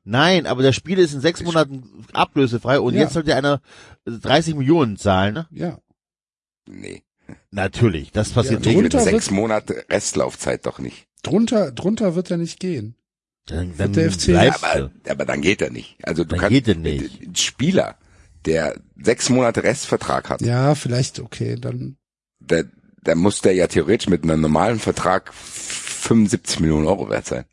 Nein, 0.03 0.45
aber 0.47 0.61
der 0.63 0.73
Spieler 0.73 1.01
ist 1.01 1.13
in 1.13 1.21
sechs 1.21 1.41
Monaten 1.43 2.05
ablösefrei 2.11 2.79
und 2.79 2.95
Ja. 2.95 3.01
jetzt 3.01 3.13
sollte 3.13 3.35
einer 3.35 3.61
30 4.05 4.55
Millionen 4.55 4.97
zahlen. 4.97 5.35
Ne? 5.35 5.47
Ja. 5.51 5.77
Nee. 6.67 7.03
Natürlich, 7.51 8.11
das 8.11 8.31
passiert 8.31 8.65
Ja, 8.65 8.73
drunter 8.73 8.99
sechs 8.99 9.27
wird- 9.27 9.35
Monate 9.35 9.85
Restlaufzeit 9.89 10.65
doch 10.65 10.79
nicht. 10.79 11.07
Drunter, 11.23 11.71
drunter 11.71 12.15
wird 12.15 12.29
er 12.31 12.37
nicht 12.37 12.59
gehen. 12.59 12.95
Dann, 13.45 13.73
dann 13.77 13.93
der 13.93 14.11
FC 14.11 14.27
bleibst 14.27 14.63
Aber, 14.63 14.91
aber 15.07 15.25
dann 15.25 15.41
geht 15.41 15.61
er 15.61 15.69
nicht. 15.69 15.95
Also 16.03 16.23
du 16.23 16.29
Dann 16.29 16.39
kannst 16.39 16.51
geht 16.53 16.67
er 16.67 16.75
nicht. 16.75 17.21
ein 17.21 17.35
Spieler, 17.35 17.95
der 18.45 18.79
sechs 19.01 19.29
Monate 19.29 19.63
Restvertrag 19.63 20.29
hat, 20.29 20.41
Ja, 20.41 20.75
vielleicht, 20.75 21.19
okay, 21.19 21.55
dann, 21.59 21.97
der, 22.39 22.65
der 23.05 23.15
muss 23.15 23.41
der 23.41 23.53
ja 23.53 23.67
theoretisch 23.67 24.09
mit 24.09 24.23
einem 24.23 24.41
normalen 24.41 24.79
Vertrag 24.79 25.33
75 25.33 26.59
Millionen 26.59 26.87
Euro 26.87 27.09
wert 27.09 27.27
sein. 27.27 27.45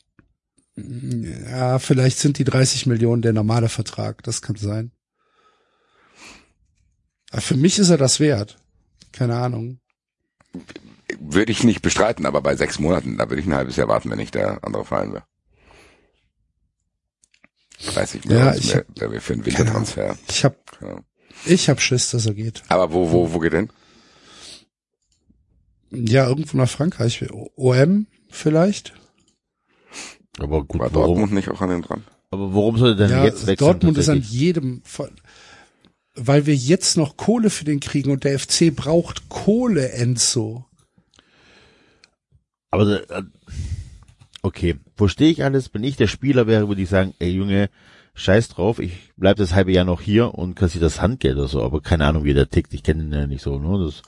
ja, 0.76 1.78
vielleicht 1.78 2.18
sind 2.18 2.38
die 2.38 2.44
30 2.44 2.86
Millionen 2.86 3.22
der 3.22 3.32
normale 3.32 3.68
Vertrag, 3.68 4.22
das 4.22 4.42
kann 4.42 4.56
sein. 4.56 4.92
Aber 7.30 7.42
für 7.42 7.56
mich 7.56 7.78
ist 7.78 7.90
er 7.90 7.98
das 7.98 8.20
wert. 8.20 8.56
Keine 9.12 9.36
Ahnung. 9.36 9.80
Würde 11.20 11.52
ich 11.52 11.64
nicht 11.64 11.82
bestreiten, 11.82 12.26
aber 12.26 12.40
bei 12.40 12.56
sechs 12.56 12.78
Monaten, 12.78 13.18
da 13.18 13.28
würde 13.28 13.40
ich 13.40 13.46
ein 13.46 13.54
halbes 13.54 13.76
Jahr 13.76 13.88
warten, 13.88 14.10
wenn 14.10 14.18
ich 14.18 14.30
der 14.30 14.64
andere 14.64 14.84
Verein 14.84 15.12
wäre. 15.12 15.24
30 17.86 18.24
Ja, 18.24 18.30
Millionen 18.30 18.58
ich 18.58 18.74
wäre 18.74 18.84
wär 18.96 19.08
mir 19.08 19.20
für 19.20 19.32
einen 19.34 19.46
Wintertransfer. 19.46 20.16
Ich 20.28 20.44
hab, 20.44 20.56
Ja. 20.80 21.00
ich 21.46 21.68
hab 21.68 21.80
Schiss, 21.80 22.10
dass 22.10 22.26
er 22.26 22.34
geht. 22.34 22.62
Aber 22.68 22.92
wo, 22.92 23.10
wo, 23.10 23.32
wo 23.32 23.38
geht 23.38 23.52
denn? 23.52 23.70
Ja, 25.90 26.28
irgendwo 26.28 26.56
nach 26.56 26.68
Frankreich. 26.68 27.24
OM 27.56 28.06
vielleicht? 28.28 28.92
Aber 30.38 30.64
gut, 30.64 30.80
War 30.80 30.92
warum, 30.94 31.06
Dortmund 31.08 31.32
nicht 31.32 31.48
auch 31.48 31.60
an 31.60 31.70
den 31.70 31.82
dran? 31.82 32.04
aber 32.30 32.54
warum 32.54 32.76
soll 32.76 32.90
er 32.90 32.94
denn 32.96 33.10
Ja, 33.10 33.24
jetzt 33.24 33.46
wechseln? 33.46 33.66
Dortmund 33.66 33.96
ist 33.98 34.08
an 34.10 34.20
jedem, 34.20 34.82
Ver- 34.84 35.10
weil 36.14 36.44
wir 36.46 36.54
jetzt 36.54 36.96
noch 36.96 37.16
Kohle 37.16 37.48
für 37.48 37.64
den 37.64 37.80
kriegen 37.80 38.10
und 38.10 38.24
der 38.24 38.38
FC 38.38 38.74
braucht 38.74 39.28
Kohle, 39.30 39.92
Enzo. 39.92 40.66
Aber 42.70 43.10
äh, 43.10 43.22
okay, 44.48 44.76
verstehe 44.96 45.30
ich 45.30 45.44
alles. 45.44 45.72
Wenn 45.72 45.84
ich 45.84 45.96
der 45.96 46.06
Spieler 46.06 46.46
wäre, 46.46 46.68
würde 46.68 46.82
ich 46.82 46.88
sagen, 46.88 47.14
ey 47.18 47.30
Junge, 47.30 47.70
scheiß 48.14 48.48
drauf, 48.48 48.78
ich 48.78 49.12
bleib 49.16 49.36
das 49.36 49.54
halbe 49.54 49.72
Jahr 49.72 49.84
noch 49.84 50.00
hier 50.00 50.34
und 50.34 50.56
kassiere 50.56 50.84
das 50.84 51.00
Handgeld 51.00 51.36
oder 51.36 51.48
so. 51.48 51.62
Aber 51.62 51.80
keine 51.80 52.06
Ahnung, 52.06 52.24
wie 52.24 52.34
der 52.34 52.48
tickt. 52.48 52.74
Ich 52.74 52.82
kenne 52.82 53.04
ihn 53.04 53.12
ja 53.12 53.26
nicht 53.26 53.42
so. 53.42 53.58
Ne? 53.58 53.84
Das, 53.84 54.02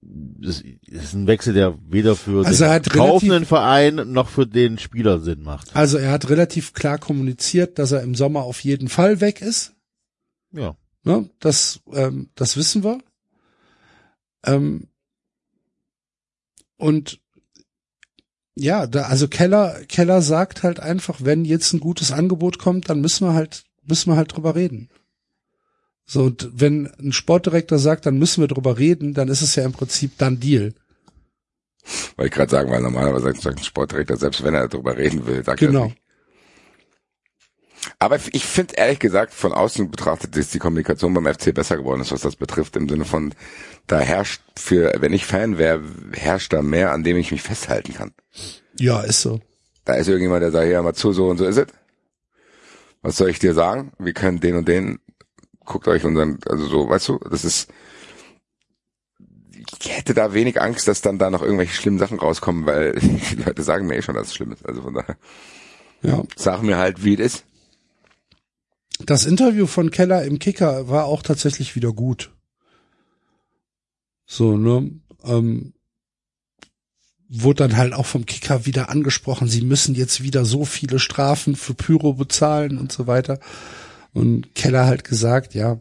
das 0.00 0.60
ist 0.86 1.14
ein 1.14 1.26
Wechsel, 1.26 1.54
der 1.54 1.78
weder 1.88 2.14
für 2.14 2.46
Also 2.46 2.64
den 2.64 2.82
kaufenden 2.84 3.44
Verein 3.44 4.12
noch 4.12 4.28
für 4.28 4.46
den 4.46 4.78
Spieler 4.78 5.18
Sinn 5.18 5.42
macht. 5.42 5.74
Also 5.74 5.98
er 5.98 6.12
hat 6.12 6.30
relativ 6.30 6.72
klar 6.72 6.98
kommuniziert, 6.98 7.78
dass 7.78 7.92
er 7.92 8.02
im 8.02 8.14
Sommer 8.14 8.42
auf 8.42 8.62
jeden 8.62 8.88
Fall 8.88 9.20
weg 9.20 9.42
ist. 9.42 9.74
Ja. 10.52 10.76
Ne? 11.02 11.28
Das, 11.40 11.80
ähm, 11.92 12.30
das 12.34 12.56
wissen 12.56 12.84
wir. 12.84 12.98
Ähm, 14.46 14.88
und 16.76 17.20
ja, 18.58 18.86
da, 18.86 19.02
also 19.02 19.28
Keller, 19.28 19.76
Keller 19.88 20.20
sagt 20.22 20.62
halt 20.62 20.80
einfach, 20.80 21.20
wenn 21.22 21.44
jetzt 21.44 21.72
ein 21.72 21.80
gutes 21.80 22.12
Angebot 22.12 22.58
kommt, 22.58 22.88
dann 22.90 23.00
müssen 23.00 23.26
wir 23.26 23.34
halt, 23.34 23.64
müssen 23.86 24.10
wir 24.10 24.16
halt 24.16 24.34
drüber 24.34 24.54
reden. 24.54 24.88
So, 26.06 26.24
und 26.24 26.48
wenn 26.54 26.86
ein 26.98 27.12
Sportdirektor 27.12 27.78
sagt, 27.78 28.06
dann 28.06 28.18
müssen 28.18 28.40
wir 28.42 28.48
drüber 28.48 28.78
reden, 28.78 29.14
dann 29.14 29.28
ist 29.28 29.42
es 29.42 29.54
ja 29.56 29.64
im 29.64 29.72
Prinzip 29.72 30.12
dann 30.18 30.40
Deal. 30.40 30.74
Wollte 32.16 32.28
ich 32.28 32.32
gerade 32.34 32.50
sagen, 32.50 32.70
weil 32.70 32.80
normalerweise 32.82 33.32
sagt 33.40 33.58
ein 33.58 33.64
Sportdirektor, 33.64 34.16
selbst 34.16 34.42
wenn 34.42 34.54
er 34.54 34.68
darüber 34.68 34.96
reden 34.96 35.26
will, 35.26 35.44
sagt 35.44 35.62
er 35.62 35.68
Genau. 35.68 35.80
das 35.84 35.88
nicht. 35.90 36.02
Aber 37.98 38.16
ich 38.32 38.44
finde 38.44 38.74
ehrlich 38.76 38.98
gesagt, 38.98 39.32
von 39.32 39.52
außen 39.52 39.90
betrachtet 39.90 40.36
ist 40.36 40.52
die 40.54 40.58
Kommunikation 40.58 41.14
beim 41.14 41.26
FC 41.32 41.54
besser 41.54 41.76
geworden, 41.76 42.00
ist, 42.00 42.12
was 42.12 42.22
das 42.22 42.36
betrifft, 42.36 42.76
im 42.76 42.88
Sinne 42.88 43.04
von, 43.04 43.34
da 43.86 44.00
herrscht 44.00 44.42
für, 44.56 44.92
wenn 44.98 45.12
ich 45.12 45.26
Fan 45.26 45.58
wäre, 45.58 45.82
herrscht 46.12 46.52
da 46.52 46.62
mehr, 46.62 46.92
an 46.92 47.04
dem 47.04 47.16
ich 47.16 47.30
mich 47.30 47.42
festhalten 47.42 47.94
kann. 47.94 48.12
Ja, 48.78 49.00
ist 49.00 49.22
so. 49.22 49.40
Da 49.84 49.94
ist 49.94 50.08
irgendjemand, 50.08 50.42
der 50.42 50.50
sagt, 50.50 50.70
ja, 50.70 50.82
mal 50.82 50.94
zu, 50.94 51.12
so 51.12 51.28
und 51.28 51.38
so 51.38 51.46
ist 51.46 51.56
es. 51.56 51.66
Was 53.02 53.16
soll 53.16 53.30
ich 53.30 53.38
dir 53.38 53.54
sagen? 53.54 53.92
Wir 53.98 54.12
können 54.12 54.40
den 54.40 54.56
und 54.56 54.68
den, 54.68 54.98
guckt 55.64 55.86
euch 55.88 56.04
unseren, 56.04 56.38
also 56.48 56.66
so, 56.66 56.88
weißt 56.88 57.08
du, 57.08 57.18
das 57.30 57.44
ist, 57.44 57.70
ich 59.80 59.96
hätte 59.96 60.14
da 60.14 60.34
wenig 60.34 60.60
Angst, 60.60 60.88
dass 60.88 61.00
dann 61.00 61.18
da 61.18 61.30
noch 61.30 61.42
irgendwelche 61.42 61.74
schlimmen 61.74 61.98
Sachen 61.98 62.18
rauskommen, 62.18 62.66
weil 62.66 62.92
die 63.00 63.42
Leute 63.44 63.62
sagen 63.62 63.86
mir 63.86 63.96
eh 63.96 64.02
schon, 64.02 64.14
dass 64.14 64.28
es 64.28 64.34
schlimm 64.34 64.52
ist. 64.52 64.66
Also 64.66 64.82
von 64.82 64.94
daher, 64.94 65.16
Ja. 66.02 66.22
sag 66.36 66.62
mir 66.62 66.76
halt, 66.76 67.04
wie 67.04 67.14
es 67.14 67.20
ist. 67.34 67.44
Das 69.04 69.24
Interview 69.24 69.66
von 69.66 69.90
Keller 69.90 70.24
im 70.24 70.38
Kicker 70.38 70.88
war 70.88 71.04
auch 71.04 71.22
tatsächlich 71.22 71.76
wieder 71.76 71.92
gut. 71.92 72.32
So, 74.26 74.56
ne? 74.56 74.90
Ähm, 75.24 75.72
wurde 77.28 77.68
dann 77.68 77.76
halt 77.76 77.92
auch 77.92 78.06
vom 78.06 78.26
Kicker 78.26 78.66
wieder 78.66 78.88
angesprochen, 78.88 79.48
sie 79.48 79.60
müssen 79.60 79.94
jetzt 79.94 80.22
wieder 80.22 80.44
so 80.44 80.64
viele 80.64 80.98
Strafen 80.98 81.56
für 81.56 81.74
Pyro 81.74 82.14
bezahlen 82.14 82.78
und 82.78 82.90
so 82.90 83.06
weiter. 83.06 83.38
Und 84.14 84.54
Keller 84.54 84.86
halt 84.86 85.04
gesagt, 85.04 85.54
ja, 85.54 85.78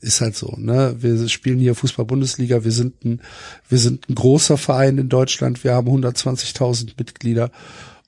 ist 0.00 0.20
halt 0.20 0.36
so, 0.36 0.54
ne? 0.56 0.96
Wir 1.00 1.28
spielen 1.28 1.58
hier 1.58 1.74
Fußball-Bundesliga, 1.74 2.62
wir 2.62 2.72
sind 2.72 3.04
ein, 3.04 3.20
wir 3.68 3.78
sind 3.78 4.08
ein 4.08 4.14
großer 4.14 4.56
Verein 4.56 4.98
in 4.98 5.08
Deutschland, 5.08 5.64
wir 5.64 5.74
haben 5.74 5.88
120.000 5.88 6.92
Mitglieder 6.98 7.50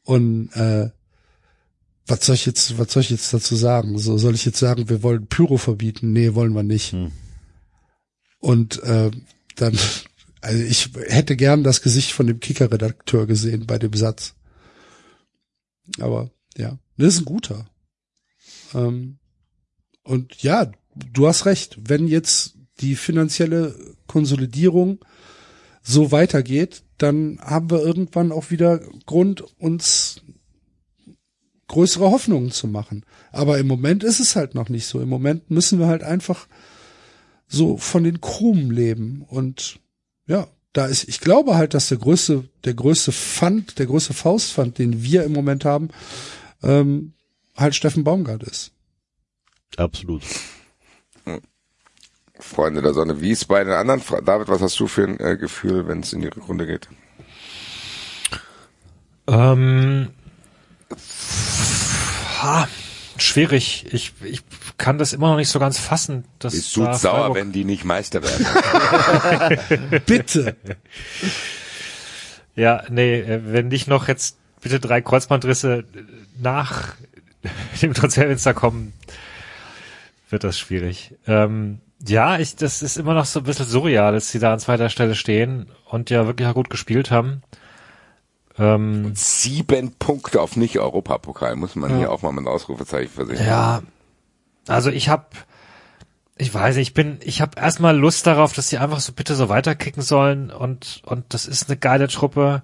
und 0.04 0.50
äh, 0.54 0.90
was 2.06 2.26
soll 2.26 2.34
ich 2.34 2.46
jetzt, 2.46 2.78
was 2.78 2.92
soll 2.92 3.02
ich 3.02 3.10
jetzt 3.10 3.32
dazu 3.32 3.54
sagen? 3.54 3.98
So 3.98 4.18
soll 4.18 4.34
ich 4.34 4.44
jetzt 4.44 4.58
sagen, 4.58 4.88
wir 4.88 5.02
wollen 5.02 5.26
Pyro 5.26 5.56
verbieten? 5.56 6.12
Nee, 6.12 6.34
wollen 6.34 6.54
wir 6.54 6.62
nicht. 6.62 6.92
Hm. 6.92 7.12
Und 8.38 8.82
äh, 8.82 9.10
dann, 9.56 9.78
also 10.40 10.62
ich 10.62 10.90
hätte 11.06 11.36
gern 11.36 11.62
das 11.62 11.82
Gesicht 11.82 12.12
von 12.12 12.26
dem 12.26 12.40
Kicker-Redakteur 12.40 13.26
gesehen 13.26 13.66
bei 13.66 13.78
dem 13.78 13.92
Satz. 13.92 14.34
Aber 15.98 16.30
ja, 16.56 16.78
das 16.96 17.14
ist 17.14 17.20
ein 17.20 17.26
guter. 17.26 17.68
Ähm, 18.74 19.18
und 20.02 20.42
ja, 20.42 20.70
du 21.12 21.28
hast 21.28 21.46
recht. 21.46 21.78
Wenn 21.80 22.08
jetzt 22.08 22.56
die 22.80 22.96
finanzielle 22.96 23.74
Konsolidierung 24.06 25.04
so 25.82 26.12
weitergeht, 26.12 26.82
dann 26.98 27.38
haben 27.40 27.70
wir 27.70 27.80
irgendwann 27.80 28.32
auch 28.32 28.50
wieder 28.50 28.80
Grund, 29.06 29.42
uns 29.58 30.22
größere 31.70 32.10
Hoffnungen 32.10 32.50
zu 32.50 32.66
machen. 32.68 33.04
Aber 33.32 33.58
im 33.58 33.66
Moment 33.66 34.04
ist 34.04 34.20
es 34.20 34.36
halt 34.36 34.54
noch 34.54 34.68
nicht 34.68 34.86
so. 34.86 35.00
Im 35.00 35.08
Moment 35.08 35.50
müssen 35.50 35.78
wir 35.78 35.86
halt 35.86 36.02
einfach 36.02 36.46
so 37.48 37.78
von 37.78 38.04
den 38.04 38.20
Krumen 38.20 38.70
leben. 38.70 39.24
Und 39.26 39.80
ja, 40.26 40.46
da 40.72 40.86
ist, 40.86 41.08
ich 41.08 41.20
glaube 41.20 41.56
halt, 41.56 41.74
dass 41.74 41.88
der 41.88 41.98
größte, 41.98 42.44
der 42.64 42.74
größte 42.74 43.12
Pfand, 43.12 43.78
der 43.78 43.86
größte 43.86 44.14
Faustpfand, 44.14 44.78
den 44.78 45.02
wir 45.02 45.24
im 45.24 45.32
Moment 45.32 45.64
haben, 45.64 45.88
ähm, 46.62 47.14
halt 47.56 47.74
Steffen 47.74 48.04
Baumgart 48.04 48.42
ist. 48.42 48.72
Absolut. 49.76 50.22
Freunde 52.38 52.82
der 52.82 52.94
Sonne. 52.94 53.20
Wie 53.20 53.30
ist 53.30 53.46
bei 53.46 53.62
den 53.64 53.72
anderen? 53.74 54.00
Fra- 54.00 54.20
David, 54.20 54.48
was 54.48 54.62
hast 54.62 54.80
du 54.80 54.86
für 54.86 55.04
ein 55.04 55.20
äh, 55.20 55.36
Gefühl, 55.36 55.86
wenn 55.88 56.00
es 56.00 56.12
in 56.12 56.20
die 56.20 56.28
Rückrunde 56.28 56.66
geht? 56.66 56.88
Ähm, 59.26 60.08
ha, 62.42 62.68
schwierig. 63.16 63.86
Ich, 63.92 64.12
ich 64.22 64.42
kann 64.78 64.98
das 64.98 65.12
immer 65.12 65.28
noch 65.30 65.36
nicht 65.36 65.48
so 65.48 65.58
ganz 65.58 65.78
fassen. 65.78 66.24
Dass 66.38 66.54
Bist 66.54 66.76
du 66.76 66.84
da 66.84 66.94
sauer, 66.94 67.34
wenn 67.34 67.52
die 67.52 67.64
nicht 67.64 67.84
Meister 67.84 68.22
werden? 68.22 70.02
Bitte. 70.06 70.56
Ja, 72.54 72.82
nee, 72.90 73.20
äh, 73.20 73.40
wenn 73.44 73.68
nicht 73.68 73.88
noch 73.88 74.08
jetzt 74.08 74.36
bitte 74.60 74.80
drei 74.80 75.00
Kreuzbandrisse 75.00 75.84
nach 76.38 76.94
dem 77.80 77.94
Transferfenster 77.94 78.54
kommen, 78.54 78.92
wird 80.28 80.44
das 80.44 80.58
schwierig. 80.58 81.14
Ähm, 81.26 81.80
ja, 82.06 82.38
ich, 82.38 82.56
das 82.56 82.82
ist 82.82 82.96
immer 82.96 83.14
noch 83.14 83.26
so 83.26 83.40
ein 83.40 83.44
bisschen 83.44 83.66
surreal, 83.66 84.12
dass 84.12 84.30
sie 84.30 84.38
da 84.38 84.52
an 84.52 84.58
zweiter 84.58 84.88
Stelle 84.88 85.14
stehen 85.14 85.66
und 85.86 86.10
ja 86.10 86.26
wirklich 86.26 86.48
auch 86.48 86.54
gut 86.54 86.70
gespielt 86.70 87.10
haben. 87.10 87.42
Ähm, 88.60 89.12
Sieben 89.14 89.94
Punkte 89.98 90.42
auf 90.42 90.56
Nicht-Europapokal, 90.56 91.56
muss 91.56 91.76
man 91.76 91.96
hier 91.96 92.12
auch 92.12 92.20
mal 92.20 92.32
mit 92.32 92.46
Ausrufezeichen 92.46 93.10
versehen. 93.10 93.44
Ja, 93.44 93.82
also 94.68 94.90
ich 94.90 95.08
habe, 95.08 95.24
ich 96.36 96.52
weiß, 96.52 96.76
nicht, 96.76 96.88
ich 96.88 96.94
bin, 96.94 97.18
ich 97.22 97.40
habe 97.40 97.58
erstmal 97.58 97.96
Lust 97.96 98.26
darauf, 98.26 98.52
dass 98.52 98.68
sie 98.68 98.78
einfach 98.78 99.00
so 99.00 99.12
bitte 99.12 99.34
so 99.34 99.48
weiterkicken 99.48 100.02
sollen 100.02 100.50
und 100.50 101.02
und 101.06 101.24
das 101.30 101.46
ist 101.46 101.70
eine 101.70 101.78
geile 101.78 102.08
Truppe. 102.08 102.62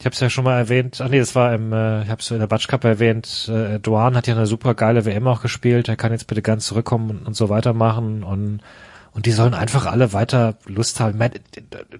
Ich 0.00 0.06
habe 0.06 0.14
es 0.14 0.20
ja 0.20 0.30
schon 0.30 0.44
mal 0.44 0.56
erwähnt. 0.56 1.00
Ach 1.02 1.08
nee, 1.08 1.18
das 1.18 1.34
war 1.34 1.52
im, 1.52 1.72
äh, 1.72 2.04
ich 2.04 2.08
habe 2.08 2.22
es 2.22 2.30
in 2.30 2.38
der 2.38 2.46
Batsch 2.46 2.68
Cup 2.68 2.84
erwähnt. 2.84 3.50
Äh, 3.52 3.80
Duan 3.80 4.16
hat 4.16 4.26
ja 4.26 4.34
eine 4.34 4.46
super 4.46 4.74
geile 4.74 5.04
WM 5.04 5.26
auch 5.26 5.42
gespielt. 5.42 5.88
Er 5.88 5.96
kann 5.96 6.12
jetzt 6.12 6.28
bitte 6.28 6.40
ganz 6.40 6.66
zurückkommen 6.66 7.10
und, 7.10 7.26
und 7.26 7.34
so 7.34 7.48
weitermachen 7.48 8.22
und 8.22 8.60
und 9.18 9.26
die 9.26 9.32
sollen 9.32 9.52
einfach 9.52 9.86
alle 9.86 10.12
weiter 10.12 10.54
Lust 10.66 11.00
haben. 11.00 11.10
Ich 11.10 11.18
mein, 11.18 11.32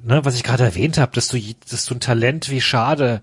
ne, 0.05 0.25
was 0.25 0.37
ich 0.37 0.45
gerade 0.45 0.63
erwähnt 0.63 0.99
habe, 0.99 1.11
dass 1.17 1.27
du 1.27 1.41
dass 1.69 1.85
du 1.85 1.97
ein 1.97 2.01
Talent 2.01 2.49
wie 2.49 2.61
Schade 2.61 3.23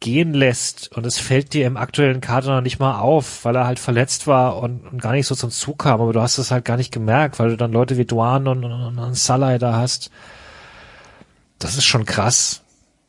gehen 0.00 0.32
lässt 0.32 0.90
und 0.96 1.04
es 1.04 1.18
fällt 1.18 1.52
dir 1.52 1.66
im 1.66 1.76
aktuellen 1.76 2.22
Kader 2.22 2.54
noch 2.54 2.62
nicht 2.62 2.78
mal 2.78 2.98
auf, 2.98 3.44
weil 3.44 3.54
er 3.54 3.66
halt 3.66 3.78
verletzt 3.78 4.26
war 4.26 4.56
und, 4.56 4.86
und 4.86 5.02
gar 5.02 5.12
nicht 5.12 5.26
so 5.26 5.34
zum 5.34 5.50
Zug 5.50 5.80
kam, 5.80 6.00
aber 6.00 6.14
du 6.14 6.22
hast 6.22 6.38
es 6.38 6.50
halt 6.50 6.64
gar 6.64 6.78
nicht 6.78 6.90
gemerkt, 6.90 7.38
weil 7.38 7.50
du 7.50 7.58
dann 7.58 7.70
Leute 7.70 7.98
wie 7.98 8.06
Duan 8.06 8.48
und, 8.48 8.64
und, 8.64 8.98
und 8.98 9.14
Salah 9.14 9.58
da 9.58 9.74
hast. 9.74 10.10
Das 11.58 11.76
ist 11.76 11.84
schon 11.84 12.06
krass, 12.06 12.62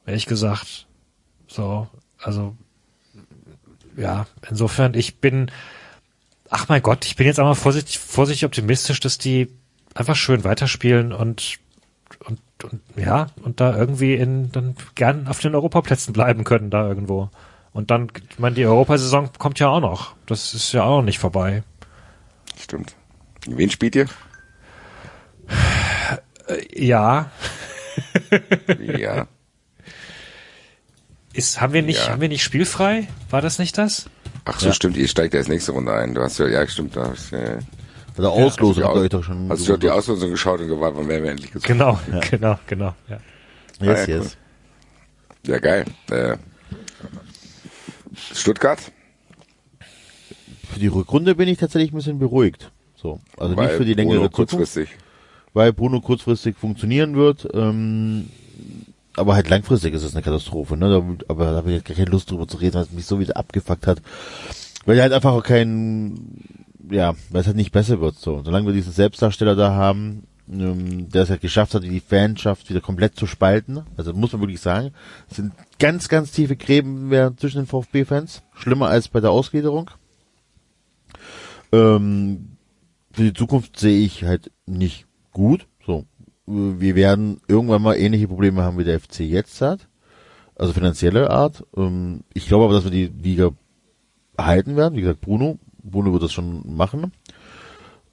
ehrlich 0.05 0.25
gesagt. 0.25 0.85
So, 1.47 1.87
also 2.21 2.57
ja, 3.95 4.27
insofern, 4.49 4.95
ich 4.95 5.21
bin, 5.21 5.49
ach 6.49 6.67
mein 6.67 6.81
Gott, 6.81 7.05
ich 7.05 7.15
bin 7.15 7.25
jetzt 7.25 7.39
einmal 7.39 7.55
vorsichtig, 7.55 7.99
vorsichtig 7.99 8.43
optimistisch, 8.43 8.99
dass 8.99 9.17
die 9.17 9.47
einfach 9.95 10.15
schön 10.15 10.43
weiterspielen 10.43 11.11
und 11.13 11.59
und, 12.25 12.39
und 12.63 12.81
ja, 12.95 13.27
und 13.41 13.59
da 13.59 13.75
irgendwie 13.75 14.13
in 14.15 14.51
dann 14.51 14.75
gern 14.95 15.27
auf 15.27 15.39
den 15.39 15.55
Europaplätzen 15.55 16.13
bleiben 16.13 16.43
können 16.43 16.69
da 16.69 16.87
irgendwo. 16.87 17.29
Und 17.73 17.89
dann, 17.89 18.09
ich 18.29 18.37
meine, 18.39 18.55
die 18.55 18.65
Europasaison 18.65 19.31
kommt 19.39 19.57
ja 19.59 19.67
auch 19.67 19.79
noch. 19.79 20.15
Das 20.27 20.53
ist 20.53 20.71
ja 20.73 20.83
auch 20.83 20.97
noch 20.97 21.05
nicht 21.05 21.17
vorbei. 21.19 21.63
Stimmt. 22.61 22.93
Wen 23.47 23.69
spielt 23.71 23.95
ihr? 23.95 24.05
Äh, 26.47 26.85
ja, 26.85 27.31
Ja. 28.79 29.27
ist 31.33 31.61
haben 31.61 31.73
wir 31.73 31.81
nicht 31.81 32.05
Ja. 32.05 32.11
haben 32.11 32.21
wir 32.21 32.29
nicht 32.29 32.43
spielfrei? 32.43 33.07
War 33.29 33.41
das 33.41 33.59
nicht 33.59 33.77
das? 33.77 34.09
Ach 34.45 34.59
so, 34.59 34.71
stimmt, 34.71 34.97
ihr 34.97 35.07
steigt 35.07 35.33
erst 35.33 35.49
nächste 35.49 35.71
Runde 35.71 35.93
ein. 35.93 36.13
Du 36.13 36.21
hast 36.21 36.37
ja, 36.37 36.47
ja, 36.47 36.67
stimmt, 36.67 36.95
da 36.95 37.09
hast, 37.09 37.31
äh, 37.33 37.59
Bei 38.15 38.21
der 38.23 38.31
Auslosung 38.31 38.83
hast 38.83 38.89
habt 38.89 38.97
du 38.97 39.17
ihr 39.17 39.19
euch 39.19 39.25
schon. 39.25 39.49
Hast 39.49 39.67
du 39.67 39.77
die 39.77 39.89
Auslosung 39.89 40.31
geschaut 40.31 40.59
und 40.61 40.67
gewartet, 40.67 40.99
wann 40.99 41.07
werden 41.07 41.23
wir 41.23 41.31
endlich 41.31 41.51
gesucht? 41.51 41.67
Genau, 41.67 41.99
genau, 42.31 42.59
genau. 42.67 42.93
Ja. 43.09 43.19
Yes, 43.81 43.99
Ah, 43.99 44.09
ja, 44.11 44.17
yes. 44.17 44.37
Ja, 45.45 45.59
geil. 45.59 45.85
Äh, 46.11 46.37
Stuttgart? 48.33 48.79
Für 50.71 50.79
die 50.79 50.87
Rückrunde 50.87 51.35
bin 51.35 51.47
ich 51.47 51.57
tatsächlich 51.57 51.91
ein 51.91 51.97
bisschen 51.97 52.19
beruhigt. 52.19 52.71
So, 52.95 53.19
also 53.37 53.53
nicht 53.55 53.71
für 53.71 53.85
die 53.85 53.93
längere 53.95 54.15
Bruno 54.15 54.29
Zukunft, 54.29 54.51
kurzfristig. 54.51 54.89
weil 55.53 55.73
Bruno 55.73 55.99
kurzfristig 56.01 56.55
funktionieren 56.57 57.15
wird. 57.15 57.47
Ähm, 57.53 58.29
aber 59.15 59.35
halt 59.35 59.49
langfristig 59.49 59.93
ist 59.93 60.03
es 60.03 60.15
eine 60.15 60.23
Katastrophe. 60.23 60.77
Ne? 60.77 60.89
Da, 60.89 61.03
aber 61.27 61.45
da 61.45 61.55
habe 61.57 61.69
ich 61.69 61.75
jetzt 61.77 61.85
gar 61.85 61.95
keine 61.95 62.09
Lust 62.09 62.31
drüber 62.31 62.47
zu 62.47 62.57
reden, 62.57 62.75
weil 62.75 62.83
es 62.83 62.91
mich 62.91 63.05
so 63.05 63.19
wieder 63.19 63.37
abgefuckt 63.37 63.85
hat. 63.87 64.01
Weil 64.85 64.97
er 64.97 65.03
halt 65.03 65.13
einfach 65.13 65.33
auch 65.33 65.43
kein, 65.43 66.62
ja, 66.89 67.15
weil 67.29 67.41
es 67.41 67.47
halt 67.47 67.55
nicht 67.55 67.71
besser 67.71 67.99
wird. 68.01 68.15
So, 68.15 68.41
solange 68.43 68.67
wir 68.67 68.73
diesen 68.73 68.93
Selbstdarsteller 68.93 69.55
da 69.55 69.73
haben, 69.73 70.23
ähm, 70.49 71.09
der 71.09 71.23
es 71.23 71.29
halt 71.29 71.41
geschafft 71.41 71.73
hat, 71.73 71.83
die 71.83 71.99
Fanschaft 71.99 72.69
wieder 72.69 72.81
komplett 72.81 73.15
zu 73.15 73.27
spalten. 73.27 73.81
Also 73.97 74.13
muss 74.13 74.31
man 74.33 74.41
wirklich 74.41 74.61
sagen, 74.61 74.91
sind 75.27 75.53
ganz, 75.79 76.09
ganz 76.09 76.31
tiefe 76.31 76.55
Gräben 76.55 77.07
mehr 77.09 77.35
zwischen 77.37 77.59
den 77.59 77.67
VfB-Fans. 77.67 78.43
Schlimmer 78.53 78.87
als 78.87 79.07
bei 79.07 79.21
der 79.21 79.31
Ausgliederung. 79.31 79.89
Ähm, 81.71 82.57
für 83.11 83.23
die 83.23 83.33
Zukunft 83.33 83.79
sehe 83.79 84.03
ich 84.03 84.23
halt 84.23 84.51
nicht 84.65 85.05
gut. 85.31 85.67
So, 85.85 86.05
wir 86.45 86.95
werden 86.95 87.41
irgendwann 87.47 87.81
mal 87.81 87.95
ähnliche 87.95 88.27
Probleme 88.27 88.63
haben, 88.63 88.77
wie 88.77 88.83
der 88.83 88.99
FC 88.99 89.21
jetzt 89.21 89.61
hat. 89.61 89.87
Also 90.55 90.73
finanzielle 90.73 91.29
Art. 91.29 91.65
Ähm, 91.75 92.21
ich 92.33 92.47
glaube 92.47 92.65
aber, 92.65 92.73
dass 92.73 92.83
wir 92.83 92.91
die 92.91 93.07
Liga 93.07 93.51
halten 94.37 94.75
werden. 94.75 94.95
Wie 94.95 95.01
gesagt, 95.01 95.21
Bruno. 95.21 95.57
Bruno 95.83 96.13
wird 96.13 96.23
das 96.23 96.33
schon 96.33 96.75
machen. 96.75 97.11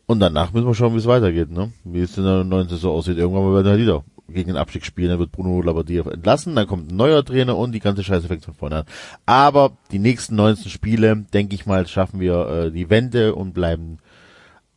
Und 0.06 0.20
danach 0.20 0.52
müssen 0.52 0.66
wir 0.66 0.74
schauen, 0.74 0.94
wie 0.94 0.98
es 0.98 1.06
weitergeht, 1.06 1.50
ne? 1.50 1.72
Wie 1.84 2.00
es 2.00 2.18
in 2.18 2.24
der 2.24 2.42
neuen 2.42 2.68
Saison 2.68 2.96
aussieht. 2.96 3.16
Irgendwann 3.16 3.54
werden 3.54 3.66
wir 3.66 3.78
wieder 3.78 4.04
gegen 4.32 4.48
den 4.48 4.56
Abstieg 4.56 4.84
spielen, 4.84 5.10
dann 5.10 5.18
wird 5.18 5.32
Bruno 5.32 5.60
Labbadia 5.62 6.04
entlassen, 6.06 6.54
dann 6.54 6.66
kommt 6.66 6.90
ein 6.90 6.96
neuer 6.96 7.24
Trainer 7.24 7.56
und 7.56 7.72
die 7.72 7.80
ganze 7.80 8.04
Scheiße 8.04 8.28
fängt 8.28 8.44
von 8.44 8.54
vorne 8.54 8.76
an. 8.76 8.84
Aber 9.26 9.76
die 9.90 9.98
nächsten 9.98 10.36
19 10.36 10.70
Spiele, 10.70 11.26
denke 11.32 11.54
ich 11.54 11.66
mal, 11.66 11.86
schaffen 11.86 12.20
wir 12.20 12.48
äh, 12.48 12.70
die 12.70 12.90
Wende 12.90 13.34
und 13.34 13.52
bleiben 13.52 13.98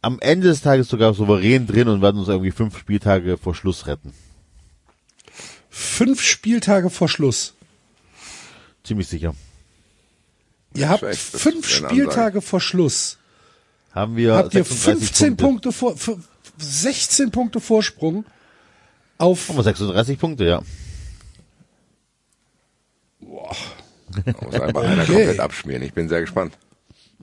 am 0.01 0.19
Ende 0.19 0.47
des 0.47 0.61
Tages 0.61 0.89
sogar 0.89 1.13
souverän 1.13 1.65
drin 1.65 1.88
und 1.88 2.01
werden 2.01 2.19
uns 2.19 2.27
irgendwie 2.27 2.51
fünf 2.51 2.77
Spieltage 2.77 3.38
vor 3.38 3.55
Schluss 3.55 3.88
retten. 3.88 4.13
Fünf 5.69 6.22
Spieltage 6.22 6.89
vor 6.89 7.07
Schluss. 7.07 7.55
Ziemlich 8.83 9.07
sicher. 9.07 9.33
Ihr 10.76 10.90
habt 10.90 11.00
Schlecht, 11.00 11.19
fünf 11.22 11.68
Spieltage 11.68 12.42
vor 12.42 12.60
Schluss. 12.61 13.18
Haben 13.92 14.16
wir 14.16 14.34
Habt 14.35 14.53
ihr 14.56 14.64
36 14.64 15.08
15 15.10 15.38
Punkte, 15.38 15.72
vor, 15.72 15.93
f- 15.93 16.18
16 16.58 17.30
Punkte 17.32 17.60
Vorsprung 17.60 18.26
auf 19.19 19.48
Haben 19.50 19.58
wir 19.58 19.64
36 19.64 20.18
Punkte, 20.19 20.45
ja. 20.45 20.61
Da 23.22 24.34
muss 24.42 24.53
einfach 24.60 24.84
einer 24.84 25.03
Okay. 25.03 25.14
komplett 25.14 25.40
abschmieren. 25.40 25.84
Ich 25.84 25.93
bin 25.93 26.10
sehr 26.10 26.22
gespannt. 26.22 26.58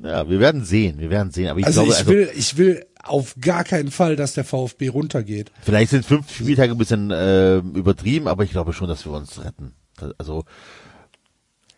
Ja, 0.03 0.29
wir 0.29 0.41
werden 0.41 0.65
sehen, 0.65 0.99
wir 0.99 1.11
werden 1.11 1.31
sehen. 1.31 1.49
Aber 1.49 1.61
ich 1.61 1.67
also 1.67 1.83
glaube, 1.85 1.93
ich 1.93 1.99
also, 1.99 2.11
will, 2.11 2.31
ich 2.35 2.57
will 2.57 2.87
auf 3.03 3.35
gar 3.41 3.65
keinen 3.65 3.91
Fall, 3.91 4.17
dass 4.17 4.35
der 4.35 4.45
VfB 4.45 4.89
runtergeht. 4.89 5.53
vielleicht 5.63 5.91
sind 5.91 6.07
fünf 6.07 6.35
Spieltage 6.35 6.73
ein 6.73 6.79
bisschen 6.79 7.11
äh, 7.11 7.59
übertrieben, 7.59 8.29
aber 8.29 8.45
ich 8.45 8.51
glaube 8.51 8.73
schon, 8.73 8.89
dass 8.89 9.05
wir 9.05 9.13
uns 9.13 9.45
retten. 9.45 9.75
Also 10.17 10.45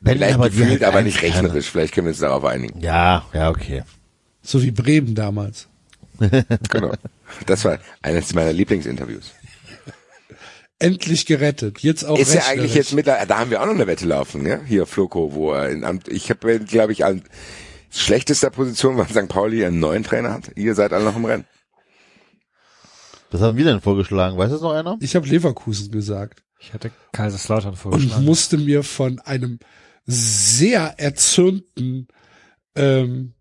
wenn 0.02 0.18
Vielleicht 0.18 0.34
aber 0.34 0.50
gefühlt, 0.50 0.70
halt 0.70 0.84
aber 0.84 1.02
nicht 1.02 1.22
rechnerisch. 1.22 1.70
Vielleicht 1.70 1.94
können 1.94 2.06
wir 2.06 2.10
uns 2.12 2.18
darauf 2.20 2.44
einigen. 2.44 2.80
Ja, 2.80 3.24
ja, 3.32 3.50
okay. 3.50 3.84
So 4.42 4.62
wie 4.62 4.70
Bremen 4.70 5.14
damals. 5.14 5.68
Genau. 6.70 6.92
Das 7.46 7.64
war 7.64 7.78
eines 8.02 8.34
meiner 8.34 8.52
Lieblingsinterviews. 8.52 9.32
Endlich 10.78 11.26
gerettet. 11.26 11.78
Jetzt 11.80 12.04
auch 12.04 12.18
Ist 12.18 12.34
ja 12.34 12.42
eigentlich 12.46 12.74
jetzt 12.74 12.92
mittlerweile, 12.92 13.26
da 13.26 13.38
haben 13.38 13.50
wir 13.50 13.62
auch 13.62 13.66
noch 13.66 13.74
eine 13.74 13.86
Wette 13.86 14.04
laufen, 14.04 14.44
ja? 14.46 14.60
Hier, 14.66 14.84
Floko, 14.86 15.32
wo 15.32 15.52
er 15.52 15.70
in 15.70 15.84
Amt, 15.84 16.08
ich 16.08 16.28
habe, 16.30 16.58
glaube 16.60 16.92
ich, 16.92 17.04
an 17.04 17.22
schlechtester 17.90 18.50
Position, 18.50 18.96
weil 18.96 19.06
St. 19.08 19.28
Pauli 19.28 19.64
einen 19.64 19.78
neuen 19.80 20.02
Trainer 20.02 20.32
hat. 20.32 20.50
Ihr 20.56 20.74
seid 20.74 20.92
alle 20.92 21.04
noch 21.04 21.16
im 21.16 21.24
Rennen. 21.24 21.44
Was 23.30 23.40
haben 23.40 23.56
wir 23.56 23.64
denn 23.64 23.80
vorgeschlagen? 23.80 24.36
Weiß 24.36 24.50
das 24.50 24.60
noch 24.60 24.72
einer? 24.72 24.96
Ich 25.00 25.14
habe 25.16 25.26
Leverkusen 25.26 25.90
gesagt 25.90 26.42
Ich 26.58 26.72
hatte 26.74 26.90
Kaiserslautern 27.12 27.70
und 27.70 27.76
vorgeschlagen. 27.76 28.24
musste 28.24 28.58
mir 28.58 28.82
von 28.82 29.20
einem 29.20 29.58
sehr 30.04 30.98
erzürnten, 30.98 32.08
ähm, 32.74 33.34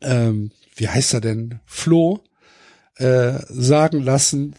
ähm, 0.00 0.50
wie 0.76 0.88
heißt 0.88 1.14
er 1.14 1.20
denn, 1.20 1.60
Flo, 1.64 2.22
äh, 2.96 3.38
sagen 3.48 4.00
lassen, 4.02 4.54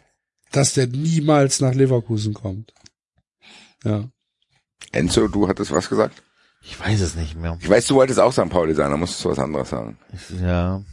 dass 0.51 0.73
der 0.73 0.87
niemals 0.87 1.61
nach 1.61 1.73
Leverkusen 1.73 2.33
kommt. 2.33 2.73
Ja. 3.83 4.09
Enzo, 4.91 5.27
du 5.27 5.47
hattest 5.47 5.71
was 5.71 5.89
gesagt? 5.89 6.21
Ich 6.63 6.79
weiß 6.79 7.01
es 7.01 7.15
nicht 7.15 7.35
mehr. 7.35 7.57
Ich 7.59 7.69
weiß, 7.69 7.87
du 7.87 7.95
wolltest 7.95 8.19
auch 8.19 8.33
St. 8.33 8.49
Pauli 8.49 8.75
sein, 8.75 8.91
da 8.91 8.97
musstest 8.97 9.25
du 9.25 9.29
was 9.29 9.39
anderes 9.39 9.69
sagen. 9.69 9.97
Ich, 10.13 10.39
ja. 10.39 10.83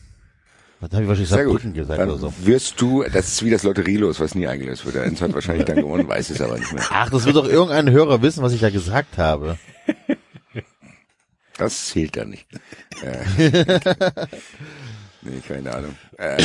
Was 0.81 0.90
habe 0.92 1.02
ich 1.02 1.08
wahrscheinlich 1.08 1.28
Sehr 1.28 1.39
gut. 1.44 1.55
Saarbrücken 1.55 1.74
gesagt 1.74 1.98
Dann 2.00 2.08
oder 2.10 2.18
so. 2.18 2.32
wirst 2.42 2.81
du, 2.81 3.02
das 3.02 3.28
ist 3.28 3.44
wie 3.44 3.50
das 3.50 3.65
Lotterielos, 3.65 4.20
was 4.20 4.34
nie 4.36 4.47
eingelöst 4.47 4.84
wird. 4.84 4.94
Der 4.94 5.05
Enzo 5.05 5.24
hat 5.24 5.34
wahrscheinlich 5.34 5.65
dann 5.66 5.76
gewonnen, 5.76 6.07
weiß 6.08 6.31
es 6.31 6.40
aber 6.40 6.57
nicht 6.58 6.73
mehr. 6.73 6.84
Ach, 6.90 7.10
das 7.10 7.24
wird 7.24 7.34
doch 7.36 7.48
irgendein 7.48 7.90
Hörer 7.90 8.23
wissen, 8.23 8.42
was 8.42 8.52
ich 8.52 8.60
da 8.60 8.70
gesagt 8.70 9.18
habe. 9.18 9.58
Das 11.57 11.86
zählt 11.86 12.16
dann 12.16 12.31
nicht. 12.31 12.47
Äh, 13.02 13.24
nee, 15.23 15.40
keine 15.47 15.74
Ahnung. 15.74 15.97
Äh, 16.16 16.40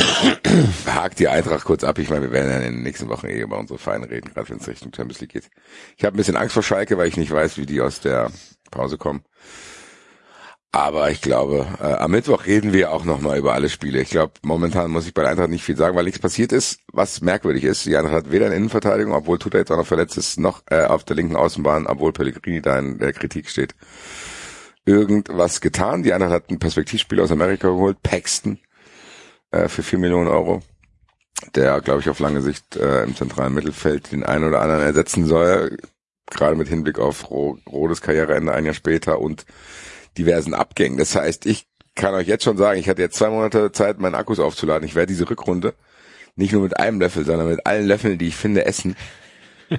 hakt 0.86 1.20
die 1.20 1.28
Eintracht 1.28 1.64
kurz 1.64 1.84
ab. 1.84 2.00
Ich 2.00 2.10
meine, 2.10 2.22
wir 2.22 2.32
werden 2.32 2.50
ja 2.50 2.56
in 2.58 2.74
den 2.74 2.82
nächsten 2.82 3.08
Wochen 3.08 3.26
eh 3.28 3.40
über 3.40 3.56
unsere 3.58 3.78
Vereine 3.78 4.10
reden, 4.10 4.32
gerade 4.34 4.48
wenn 4.48 4.56
es 4.58 4.66
Richtung 4.66 4.92
Champions 4.92 5.20
League 5.20 5.32
geht. 5.32 5.48
Ich 5.96 6.04
habe 6.04 6.16
ein 6.16 6.18
bisschen 6.18 6.36
Angst 6.36 6.54
vor 6.54 6.64
Schalke, 6.64 6.98
weil 6.98 7.06
ich 7.06 7.16
nicht 7.16 7.30
weiß, 7.30 7.56
wie 7.58 7.66
die 7.66 7.80
aus 7.80 8.00
der 8.00 8.32
Pause 8.72 8.98
kommen. 8.98 9.22
Aber 10.74 11.08
ich 11.12 11.20
glaube, 11.20 11.68
äh, 11.80 11.84
am 11.84 12.10
Mittwoch 12.10 12.46
reden 12.46 12.72
wir 12.72 12.90
auch 12.90 13.04
nochmal 13.04 13.38
über 13.38 13.54
alle 13.54 13.68
Spiele. 13.68 14.00
Ich 14.00 14.10
glaube, 14.10 14.32
momentan 14.42 14.90
muss 14.90 15.06
ich 15.06 15.14
bei 15.14 15.22
der 15.22 15.30
Eintracht 15.30 15.48
nicht 15.48 15.62
viel 15.62 15.76
sagen, 15.76 15.96
weil 15.96 16.02
nichts 16.02 16.18
passiert 16.18 16.50
ist, 16.50 16.80
was 16.92 17.20
merkwürdig 17.20 17.62
ist. 17.62 17.86
Die 17.86 17.96
Eintracht 17.96 18.16
hat 18.16 18.32
weder 18.32 18.46
eine 18.46 18.56
Innenverteidigung, 18.56 19.14
obwohl 19.14 19.38
Tuta 19.38 19.58
jetzt 19.58 19.70
auch 19.70 19.76
noch 19.76 19.86
verletzt 19.86 20.16
ist, 20.16 20.36
noch 20.36 20.64
äh, 20.70 20.82
auf 20.82 21.04
der 21.04 21.14
linken 21.14 21.36
Außenbahn, 21.36 21.86
obwohl 21.86 22.12
Pellegrini 22.12 22.60
da 22.60 22.76
in 22.76 22.98
der 22.98 23.12
Kritik 23.12 23.48
steht 23.50 23.76
irgendwas 24.84 25.60
getan. 25.60 26.02
Die 26.02 26.12
Eintracht 26.12 26.32
hat 26.32 26.50
einen 26.50 26.58
Perspektivspieler 26.58 27.22
aus 27.22 27.30
Amerika 27.30 27.68
geholt, 27.68 28.02
Paxton, 28.02 28.58
äh, 29.52 29.68
für 29.68 29.84
4 29.84 30.00
Millionen 30.00 30.26
Euro, 30.26 30.60
der, 31.54 31.82
glaube 31.82 32.00
ich, 32.00 32.08
auf 32.08 32.18
lange 32.18 32.42
Sicht 32.42 32.74
äh, 32.74 33.04
im 33.04 33.14
zentralen 33.14 33.54
Mittelfeld 33.54 34.10
den 34.10 34.24
einen 34.24 34.48
oder 34.48 34.60
anderen 34.60 34.82
ersetzen 34.82 35.24
soll, 35.24 35.78
gerade 36.28 36.56
mit 36.56 36.66
Hinblick 36.66 36.98
auf 36.98 37.30
Ro 37.30 37.58
Rodes 37.70 38.00
Karriereende 38.00 38.52
ein 38.52 38.64
Jahr 38.64 38.74
später 38.74 39.20
und 39.20 39.46
diversen 40.18 40.54
Abgängen. 40.54 40.98
Das 40.98 41.14
heißt, 41.14 41.46
ich 41.46 41.66
kann 41.94 42.14
euch 42.14 42.26
jetzt 42.26 42.44
schon 42.44 42.56
sagen, 42.56 42.78
ich 42.78 42.88
hatte 42.88 43.02
jetzt 43.02 43.16
zwei 43.16 43.30
Monate 43.30 43.72
Zeit, 43.72 43.98
meinen 43.98 44.14
Akkus 44.14 44.40
aufzuladen. 44.40 44.86
Ich 44.86 44.94
werde 44.94 45.12
diese 45.12 45.28
Rückrunde 45.28 45.74
nicht 46.36 46.52
nur 46.52 46.62
mit 46.62 46.78
einem 46.78 47.00
Löffel, 47.00 47.24
sondern 47.24 47.48
mit 47.48 47.66
allen 47.66 47.86
Löffeln, 47.86 48.18
die 48.18 48.28
ich 48.28 48.36
finde, 48.36 48.64
essen. 48.64 48.96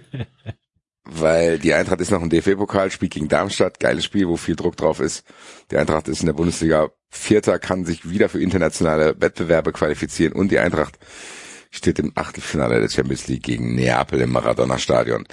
Weil 1.03 1.59
die 1.59 1.73
Eintracht 1.73 2.01
ist 2.01 2.09
noch 2.09 2.21
im 2.21 2.29
DFB-Pokal, 2.29 2.89
spielt 2.89 3.13
gegen 3.13 3.27
Darmstadt, 3.27 3.79
geiles 3.79 4.05
Spiel, 4.05 4.27
wo 4.27 4.37
viel 4.37 4.55
Druck 4.55 4.75
drauf 4.75 4.99
ist. 4.99 5.23
Die 5.69 5.77
Eintracht 5.77 6.07
ist 6.07 6.21
in 6.21 6.25
der 6.25 6.33
Bundesliga 6.33 6.89
Vierter, 7.09 7.59
kann 7.59 7.85
sich 7.85 8.09
wieder 8.09 8.27
für 8.27 8.41
internationale 8.41 9.15
Wettbewerbe 9.21 9.71
qualifizieren 9.71 10.33
und 10.33 10.51
die 10.51 10.59
Eintracht 10.59 10.97
steht 11.69 11.99
im 11.99 12.11
Achtelfinale 12.15 12.79
der 12.79 12.89
Champions 12.89 13.27
League 13.27 13.43
gegen 13.43 13.75
Neapel 13.75 14.21
im 14.21 14.31
Maradona-Stadion 14.31 15.27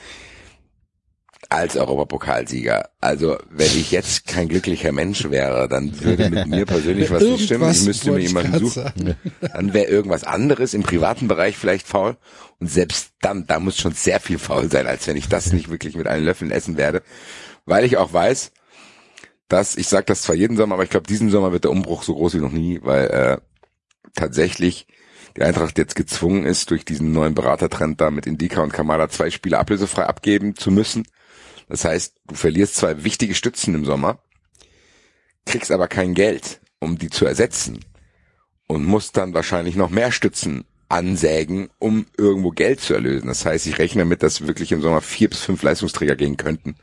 als 1.55 1.76
Europapokalsieger. 1.76 2.90
Also 3.00 3.39
wenn 3.50 3.66
ich 3.66 3.90
jetzt 3.90 4.26
kein 4.26 4.48
glücklicher 4.48 4.92
Mensch 4.92 5.28
wäre, 5.31 5.68
dann 5.68 6.00
würde 6.00 6.31
mit 6.31 6.47
mir 6.47 6.66
persönlich 6.66 7.10
was 7.10 7.22
nicht 7.22 7.44
stimmen. 7.44 7.70
Ich 7.70 7.82
müsste 7.82 8.12
mir 8.12 8.20
jemanden 8.20 8.58
suchen. 8.58 8.70
sagen. 8.70 9.16
Dann 9.40 9.74
wäre 9.74 9.86
irgendwas 9.86 10.24
anderes 10.24 10.74
im 10.74 10.82
privaten 10.82 11.28
Bereich 11.28 11.56
vielleicht 11.56 11.86
faul. 11.86 12.16
Und 12.60 12.68
selbst 12.68 13.12
dann, 13.20 13.47
da 13.47 13.58
muss 13.58 13.76
schon 13.76 13.92
sehr 13.92 14.20
viel 14.20 14.39
faul 14.39 14.70
sein, 14.70 14.86
als 14.86 15.06
wenn 15.06 15.16
ich 15.16 15.28
das 15.28 15.52
nicht 15.52 15.70
wirklich 15.70 15.97
mit 15.97 16.06
allen 16.06 16.24
Löffeln 16.24 16.50
essen 16.50 16.76
werde. 16.76 17.02
Weil 17.66 17.84
ich 17.84 17.97
auch 17.97 18.12
weiß, 18.12 18.52
dass, 19.48 19.76
ich 19.76 19.89
sage 19.89 20.06
das 20.06 20.22
zwar 20.22 20.34
jeden 20.34 20.56
Sommer, 20.56 20.74
aber 20.74 20.84
ich 20.84 20.90
glaube, 20.90 21.06
diesen 21.06 21.31
Sommer 21.31 21.52
wird 21.52 21.64
der 21.64 21.70
Umbruch 21.70 22.02
so 22.02 22.14
groß 22.14 22.34
wie 22.34 22.39
noch 22.39 22.52
nie, 22.52 22.81
weil 22.82 23.06
äh, 23.06 23.39
tatsächlich 24.14 24.86
die 25.36 25.42
Eintracht 25.42 25.78
jetzt 25.78 25.94
gezwungen 25.94 26.44
ist, 26.44 26.70
durch 26.70 26.84
diesen 26.84 27.12
neuen 27.12 27.34
Beratertrend 27.34 28.00
da 28.00 28.10
mit 28.10 28.26
Indika 28.26 28.62
und 28.62 28.72
Kamada 28.72 29.08
zwei 29.08 29.31
Spiele 29.31 29.58
ablösefrei 29.58 30.05
abgeben 30.05 30.56
zu 30.56 30.70
müssen. 30.70 31.05
Das 31.73 31.86
heißt, 31.86 32.17
du 32.26 32.34
verlierst 32.34 32.76
zwei 32.76 33.02
wichtige 33.02 33.34
Stützen 33.34 33.75
im 33.75 33.86
Sommer, 33.86 34.18
kriegst 35.47 35.73
aber 35.73 35.89
kein 35.89 36.12
Geld, 36.12 36.60
um 36.81 36.99
die 36.99 37.09
zu 37.09 37.25
ersetzen 37.25 37.81
und 38.67 38.84
musst 38.84 39.17
dann 39.17 39.33
wahrscheinlich 39.33 39.75
noch 39.75 39.89
mehr 39.89 40.12
Stützen 40.12 40.67
ansägen, 40.91 41.70
um 41.78 42.05
irgendwo 42.18 42.51
Geld 42.51 42.81
zu 42.81 42.92
erlösen. 42.92 43.28
Das 43.28 43.47
heißt, 43.47 43.67
ich 43.67 43.78
rechne 43.78 44.02
damit, 44.02 44.23
dass 44.23 44.47
wirklich 44.47 44.70
im 44.73 44.83
Sommer 44.83 45.01
vier 45.01 45.31
bis 45.31 45.41
fünf 45.41 45.62
Leistungsträger 45.62 46.15
gehen 46.15 46.36
könnten, 46.36 46.76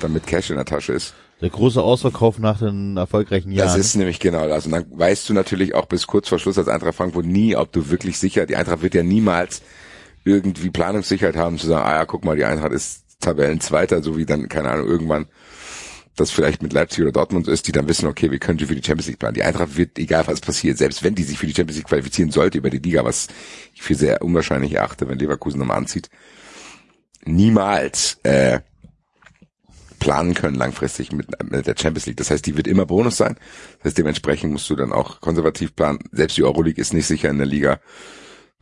damit 0.00 0.26
Cash 0.26 0.50
in 0.50 0.56
der 0.56 0.66
Tasche 0.66 0.92
ist. 0.92 1.14
Der 1.40 1.48
große 1.48 1.82
Ausverkauf 1.82 2.38
nach 2.38 2.58
den 2.58 2.98
erfolgreichen 2.98 3.52
Jahren. 3.52 3.68
Das 3.68 3.78
ist 3.78 3.94
nämlich 3.94 4.20
genau 4.20 4.46
das. 4.46 4.66
Und 4.66 4.72
dann 4.72 4.84
weißt 4.90 5.26
du 5.30 5.32
natürlich 5.32 5.74
auch 5.74 5.86
bis 5.86 6.06
kurz 6.06 6.28
vor 6.28 6.38
Schluss 6.38 6.58
als 6.58 6.68
Eintracht 6.68 6.96
Frankfurt 6.96 7.24
nie, 7.24 7.56
ob 7.56 7.72
du 7.72 7.88
wirklich 7.88 8.18
sicher, 8.18 8.44
die 8.44 8.56
Eintracht 8.56 8.82
wird 8.82 8.94
ja 8.94 9.02
niemals 9.02 9.62
irgendwie 10.24 10.68
Planungssicherheit 10.68 11.36
haben 11.36 11.58
zu 11.58 11.66
sagen, 11.66 11.86
ah 11.86 11.94
ja, 11.94 12.04
guck 12.04 12.24
mal, 12.26 12.36
die 12.36 12.44
Eintracht 12.44 12.72
ist 12.72 13.03
Tabellenzweiter, 13.24 14.02
so 14.02 14.16
wie 14.16 14.26
dann, 14.26 14.48
keine 14.48 14.70
Ahnung, 14.70 14.86
irgendwann 14.86 15.26
das 16.16 16.30
vielleicht 16.30 16.62
mit 16.62 16.72
Leipzig 16.72 17.02
oder 17.02 17.12
Dortmund 17.12 17.48
ist, 17.48 17.66
die 17.66 17.72
dann 17.72 17.88
wissen, 17.88 18.06
okay, 18.06 18.30
wir 18.30 18.38
können 18.38 18.58
sie 18.58 18.66
für 18.66 18.76
die 18.76 18.84
Champions 18.84 19.08
League 19.08 19.18
planen. 19.18 19.34
Die 19.34 19.42
Eintracht 19.42 19.76
wird, 19.76 19.98
egal 19.98 20.26
was 20.26 20.40
passiert, 20.40 20.78
selbst 20.78 21.02
wenn 21.02 21.14
die 21.14 21.24
sich 21.24 21.38
für 21.38 21.46
die 21.46 21.54
Champions 21.54 21.78
League 21.78 21.88
qualifizieren 21.88 22.30
sollte 22.30 22.58
über 22.58 22.70
die 22.70 22.78
Liga, 22.78 23.04
was 23.04 23.28
ich 23.74 23.82
für 23.82 23.94
sehr 23.96 24.22
unwahrscheinlich 24.22 24.74
erachte, 24.74 25.08
wenn 25.08 25.18
Leverkusen 25.18 25.58
nochmal 25.58 25.78
anzieht, 25.78 26.10
niemals 27.24 28.18
äh, 28.22 28.60
planen 29.98 30.34
können 30.34 30.54
langfristig 30.54 31.12
mit, 31.12 31.28
mit 31.42 31.66
der 31.66 31.74
Champions 31.76 32.06
League. 32.06 32.18
Das 32.18 32.30
heißt, 32.30 32.46
die 32.46 32.56
wird 32.56 32.68
immer 32.68 32.86
Bonus 32.86 33.16
sein. 33.16 33.36
Das 33.78 33.86
heißt, 33.86 33.98
dementsprechend 33.98 34.52
musst 34.52 34.70
du 34.70 34.76
dann 34.76 34.92
auch 34.92 35.20
konservativ 35.20 35.74
planen. 35.74 35.98
Selbst 36.12 36.36
die 36.36 36.44
Euroleague 36.44 36.80
ist 36.80 36.92
nicht 36.92 37.06
sicher 37.06 37.30
in 37.30 37.38
der 37.38 37.46
Liga, 37.46 37.80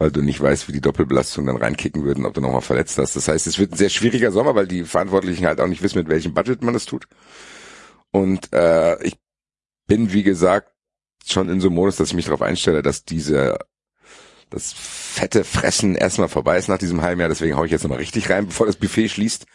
weil 0.03 0.11
du 0.11 0.21
nicht 0.21 0.41
weißt, 0.41 0.67
wie 0.67 0.73
die 0.73 0.81
Doppelbelastung 0.81 1.47
dann 1.47 1.57
reinkicken 1.57 2.03
würden, 2.03 2.27
ob 2.27 2.35
du 2.35 2.41
nochmal 2.41 2.61
verletzt 2.61 2.99
hast. 2.99 3.15
Das 3.15 3.29
heißt, 3.29 3.47
es 3.47 3.61
wird 3.61 3.71
ein 3.71 3.77
sehr 3.77 3.89
schwieriger 3.89 4.33
Sommer, 4.33 4.57
weil 4.57 4.67
die 4.67 4.83
Verantwortlichen 4.83 5.47
halt 5.47 5.61
auch 5.61 5.69
nicht 5.69 5.81
wissen, 5.81 5.99
mit 5.99 6.09
welchem 6.09 6.35
Budget 6.35 6.61
man 6.65 6.75
das 6.75 6.87
tut. 6.87 7.07
Und 8.11 8.53
äh, 8.53 9.01
ich 9.05 9.17
bin, 9.87 10.13
wie 10.13 10.25
gesagt, 10.25 10.73
schon 11.25 11.49
in 11.49 11.61
so 11.61 11.69
einem 11.69 11.77
Modus, 11.77 11.97
dass 11.97 12.09
ich 12.09 12.15
mich 12.15 12.25
darauf 12.25 12.43
einstelle, 12.43 12.83
dass 12.83 13.05
diese 13.05 13.59
das 14.51 14.73
fette 14.73 15.45
Fressen 15.45 15.95
erstmal 15.95 16.29
vorbei 16.29 16.59
ist 16.59 16.69
nach 16.69 16.79
diesem 16.79 17.01
halben 17.03 17.21
Jahr. 17.21 17.29
Deswegen 17.29 17.57
hau 17.57 17.65
ich 17.65 17.71
jetzt 17.71 17.85
nochmal 17.85 18.01
richtig 18.01 18.29
rein, 18.29 18.47
bevor 18.47 18.67
das 18.67 18.77
Buffet 18.77 19.09
schließt. 19.09 19.47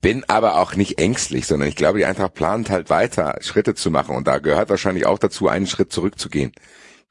bin 0.00 0.24
aber 0.26 0.58
auch 0.58 0.74
nicht 0.74 0.98
ängstlich, 0.98 1.46
sondern 1.46 1.68
ich 1.68 1.76
glaube, 1.76 1.98
die 1.98 2.06
Eintracht 2.06 2.34
plant 2.34 2.70
halt 2.70 2.90
weiter, 2.90 3.38
Schritte 3.40 3.76
zu 3.76 3.92
machen. 3.92 4.16
Und 4.16 4.26
da 4.26 4.38
gehört 4.38 4.68
wahrscheinlich 4.68 5.06
auch 5.06 5.20
dazu, 5.20 5.46
einen 5.46 5.68
Schritt 5.68 5.92
zurückzugehen. 5.92 6.50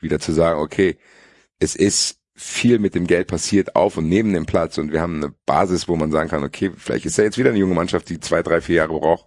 Wieder 0.02 0.20
zu 0.20 0.34
sagen, 0.34 0.60
okay, 0.60 0.98
es 1.60 1.76
ist 1.76 2.17
viel 2.40 2.78
mit 2.78 2.94
dem 2.94 3.08
Geld 3.08 3.28
passiert 3.28 3.76
auf 3.76 3.98
und 3.98 4.08
neben 4.08 4.32
dem 4.32 4.46
Platz 4.46 4.78
und 4.78 4.92
wir 4.92 5.02
haben 5.02 5.16
eine 5.16 5.34
Basis, 5.48 5.88
wo 5.88 5.96
man 5.96 6.12
sagen 6.12 6.30
kann, 6.30 6.44
okay, 6.44 6.72
vielleicht 6.78 7.08
ist 7.08 7.18
ja 7.18 7.24
jetzt 7.24 7.40
wieder 7.40 7.50
eine 7.50 7.58
junge 7.58 7.74
Mannschaft, 7.74 8.10
die 8.10 8.20
zwei, 8.20 8.44
drei, 8.44 8.62
vier 8.62 8.76
Jahre 8.76 9.00
braucht 9.00 9.26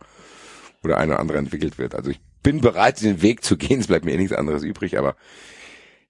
oder 0.85 0.97
eine 0.97 1.13
oder 1.13 1.21
andere 1.21 1.39
entwickelt 1.39 1.77
wird. 1.77 1.97
Also 1.97 2.11
ich 2.11 2.21
bin 2.45 2.61
bereit, 2.61 3.03
den 3.03 3.21
Weg 3.21 3.45
zu 3.45 3.57
gehen. 3.57 3.81
Es 3.81 3.89
bleibt 3.89 4.05
mir 4.05 4.13
eh 4.13 4.17
nichts 4.17 4.33
anderes 4.33 4.63
übrig, 4.63 4.97
aber 4.97 5.17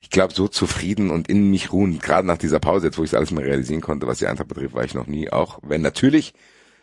ich 0.00 0.10
glaube, 0.10 0.34
so 0.34 0.46
zufrieden 0.46 1.10
und 1.10 1.28
in 1.28 1.50
mich 1.50 1.72
ruhen, 1.72 2.00
gerade 2.00 2.26
nach 2.26 2.38
dieser 2.38 2.60
Pause, 2.60 2.88
jetzt 2.88 2.98
wo 2.98 3.04
ich 3.04 3.16
alles 3.16 3.30
mal 3.30 3.44
realisieren 3.44 3.80
konnte, 3.80 4.06
was 4.06 4.18
die 4.18 4.26
Eintracht 4.26 4.48
betrifft, 4.48 4.74
war 4.74 4.84
ich 4.84 4.94
noch 4.94 5.06
nie. 5.06 5.30
Auch 5.30 5.58
wenn 5.62 5.80
natürlich 5.80 6.34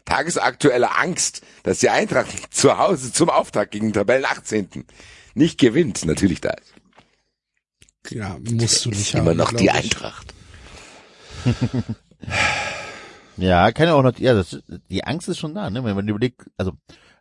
tagesaktuelle 0.06 0.96
Angst, 0.98 1.44
dass 1.62 1.78
die 1.78 1.90
Eintracht 1.90 2.32
zu 2.54 2.80
Hause 2.80 3.14
zum 3.14 3.30
Auftakt 3.30 3.72
gegen 3.72 3.94
Tabellen 3.94 4.26
18. 4.26 4.86
nicht 5.36 5.60
gewinnt, 5.60 6.06
natürlich 6.06 6.42
da 6.42 6.50
ist. 6.52 6.74
Ja, 8.10 8.38
musst 8.40 8.86
du 8.86 8.90
nicht 8.90 9.14
Immer 9.14 9.32
haben, 9.32 9.38
noch 9.38 9.50
glaub 9.50 9.60
die 9.60 9.66
ich. 9.66 9.72
Eintracht. 9.74 10.34
Ja, 13.40 13.72
kann 13.72 13.86
ja 13.88 13.94
auch 13.94 14.02
noch, 14.02 14.18
ja, 14.18 14.34
das, 14.34 14.58
die 14.90 15.04
Angst 15.04 15.28
ist 15.30 15.38
schon 15.38 15.54
da, 15.54 15.70
ne? 15.70 15.84
Wenn 15.84 15.96
man 15.96 16.08
überlegt, 16.08 16.42
also 16.58 16.72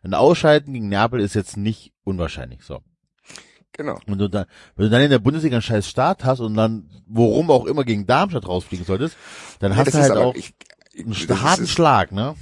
ein 0.01 0.15
Ausscheiden 0.15 0.73
gegen 0.73 0.89
Neapel 0.89 1.19
ist 1.19 1.35
jetzt 1.35 1.57
nicht 1.57 1.93
unwahrscheinlich, 2.03 2.63
so. 2.63 2.79
Genau. 3.73 3.99
Und 4.07 4.17
du 4.17 4.27
dann, 4.27 4.45
wenn 4.75 4.85
du 4.85 4.89
dann 4.89 5.03
in 5.03 5.11
der 5.11 5.19
Bundesliga 5.19 5.57
einen 5.57 5.61
scheiß 5.61 5.87
Start 5.87 6.25
hast 6.25 6.39
und 6.39 6.55
dann, 6.55 6.89
worum 7.05 7.51
auch 7.51 7.67
immer 7.67 7.83
gegen 7.83 8.07
Darmstadt 8.07 8.47
rausfliegen 8.47 8.83
solltest, 8.83 9.15
dann 9.59 9.73
Nee, 9.73 9.77
hast 9.77 9.93
du 9.93 9.99
halt 9.99 10.11
aber- 10.11 10.25
auch 10.25 10.33
ich- 10.35 10.55
einen 10.97 11.15
das 11.27 11.41
harten 11.41 11.63
ist- 11.65 11.69
Schlag, 11.71 12.11
ne? 12.11 12.33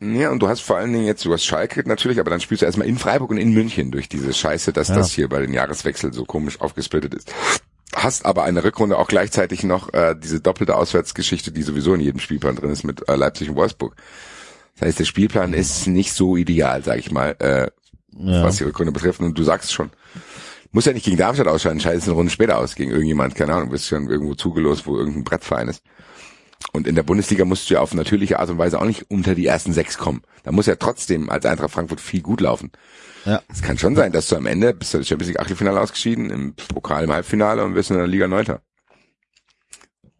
Ja, 0.00 0.30
und 0.32 0.40
du 0.40 0.48
hast 0.48 0.60
vor 0.62 0.78
allen 0.78 0.92
Dingen 0.92 1.06
jetzt, 1.06 1.24
du 1.24 1.32
hast 1.32 1.44
Schalke 1.44 1.86
natürlich, 1.88 2.18
aber 2.18 2.30
dann 2.30 2.40
spielst 2.40 2.62
du 2.62 2.66
erstmal 2.66 2.88
in 2.88 2.98
Freiburg 2.98 3.30
und 3.30 3.36
in 3.36 3.52
München 3.52 3.92
durch 3.92 4.08
diese 4.08 4.32
Scheiße, 4.32 4.72
dass 4.72 4.88
Ja. 4.88 4.96
das 4.96 5.12
hier 5.12 5.28
bei 5.28 5.40
den 5.40 5.52
Jahreswechsel 5.52 6.12
so 6.12 6.24
komisch 6.24 6.60
aufgesplittet 6.60 7.14
ist. 7.14 7.32
Hast 7.94 8.24
aber 8.24 8.44
eine 8.44 8.62
Rückrunde 8.62 8.98
auch 8.98 9.08
gleichzeitig 9.08 9.64
noch 9.64 9.92
äh, 9.92 10.14
diese 10.16 10.40
doppelte 10.40 10.76
Auswärtsgeschichte, 10.76 11.50
die 11.50 11.62
sowieso 11.62 11.92
in 11.94 12.00
jedem 12.00 12.20
Spielplan 12.20 12.54
drin 12.56 12.70
ist 12.70 12.84
mit 12.84 13.08
äh, 13.08 13.16
Leipzig 13.16 13.48
und 13.50 13.56
Wolfsburg. 13.56 13.96
Das 14.78 14.86
heißt, 14.88 14.98
der 15.00 15.04
Spielplan 15.04 15.52
ist 15.52 15.86
nicht 15.88 16.12
so 16.12 16.36
ideal, 16.36 16.82
sag 16.84 16.98
ich 16.98 17.10
mal, 17.10 17.36
äh, 17.40 17.68
Ja. 18.16 18.44
was 18.44 18.56
die 18.58 18.64
Rückrunde 18.64 18.92
betrifft. 18.92 19.20
Und 19.20 19.36
du 19.36 19.42
sagst 19.42 19.72
schon, 19.72 19.90
muss 20.72 20.84
ja 20.84 20.92
nicht 20.92 21.04
gegen 21.04 21.16
Darmstadt 21.16 21.48
ausscheiden, 21.48 21.80
scheidest 21.80 22.06
eine 22.06 22.14
Runde 22.14 22.30
später 22.30 22.58
aus 22.58 22.76
gegen 22.76 22.92
irgendjemand, 22.92 23.34
keine 23.34 23.54
Ahnung, 23.54 23.70
bist 23.70 23.86
schon 23.88 24.08
irgendwo 24.08 24.34
zugelost, 24.34 24.86
wo 24.86 24.96
irgendein 24.96 25.24
Brettverein 25.24 25.68
ist. 25.68 25.82
Und 26.72 26.86
in 26.86 26.94
der 26.94 27.02
Bundesliga 27.02 27.44
musst 27.44 27.68
du 27.68 27.74
ja 27.74 27.80
auf 27.80 27.94
natürliche 27.94 28.38
Art 28.38 28.50
und 28.50 28.58
Weise 28.58 28.80
auch 28.80 28.84
nicht 28.84 29.10
unter 29.10 29.34
die 29.34 29.46
ersten 29.46 29.72
sechs 29.72 29.98
kommen. 29.98 30.22
Da 30.44 30.52
muss 30.52 30.66
ja 30.66 30.76
trotzdem 30.76 31.28
als 31.30 31.44
Eintracht 31.46 31.72
Frankfurt 31.72 32.00
viel 32.00 32.22
gut 32.22 32.40
laufen. 32.40 32.70
Ja. 33.24 33.42
Es 33.52 33.62
kann 33.62 33.78
schon 33.78 33.96
sein, 33.96 34.12
dass 34.12 34.28
du 34.28 34.36
am 34.36 34.46
Ende 34.46 34.72
bist 34.72 34.94
du 34.94 34.98
im 34.98 35.04
Champions 35.04 35.28
League 35.28 35.40
Achtelfinale 35.40 35.80
ausgeschieden, 35.80 36.30
im 36.30 36.54
Pokal 36.54 37.04
im 37.04 37.12
Halbfinale 37.12 37.64
und 37.64 37.74
bist 37.74 37.90
in 37.90 37.96
der 37.96 38.06
Liga 38.06 38.28
Neunter. 38.28 38.62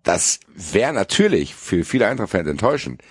Das 0.03 0.41
wäre 0.55 0.93
natürlich 0.93 1.55
für 1.55 1.85
viele 1.85 2.09
Eintracht-Fans 2.09 2.49
enttäuschend. 2.49 3.03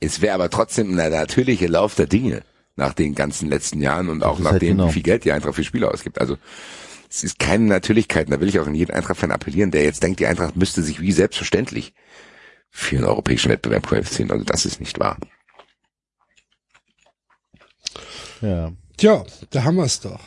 Es 0.00 0.20
wäre 0.20 0.34
aber 0.34 0.50
trotzdem 0.50 0.90
ein 0.90 1.10
natürlicher 1.10 1.68
Lauf 1.68 1.94
der 1.94 2.06
Dinge 2.06 2.42
nach 2.76 2.94
den 2.94 3.14
ganzen 3.14 3.48
letzten 3.48 3.80
Jahren 3.80 4.08
und 4.08 4.24
auch 4.24 4.38
ist 4.38 4.44
nach 4.44 4.52
halt 4.52 4.62
dem, 4.62 4.76
genau. 4.76 4.88
wie 4.88 4.92
viel 4.92 5.02
Geld 5.02 5.24
die 5.24 5.32
Eintracht 5.32 5.54
für 5.54 5.64
Spieler 5.64 5.92
ausgibt. 5.92 6.20
Also 6.20 6.38
es 7.10 7.22
ist 7.22 7.38
keine 7.38 7.64
Natürlichkeit. 7.64 8.32
Da 8.32 8.40
will 8.40 8.48
ich 8.48 8.58
auch 8.58 8.66
in 8.66 8.74
jeden 8.74 8.92
Eintracht-Fan 8.92 9.30
appellieren, 9.30 9.70
der 9.70 9.84
jetzt 9.84 10.02
denkt, 10.02 10.20
die 10.20 10.26
Eintracht 10.26 10.56
müsste 10.56 10.82
sich 10.82 11.00
wie 11.00 11.12
selbstverständlich 11.12 11.92
für 12.72 12.96
einen 12.96 13.04
europäischen 13.04 13.50
Wettbewerb 13.50 13.86
qualifizieren. 13.86 14.30
Also 14.30 14.44
das 14.44 14.64
ist 14.64 14.80
nicht 14.80 14.98
wahr. 14.98 15.18
Ja. 18.40 18.72
Tja, 18.96 19.24
da 19.50 19.62
haben 19.62 19.76
wir 19.76 19.84
es 19.84 20.00
doch. 20.00 20.20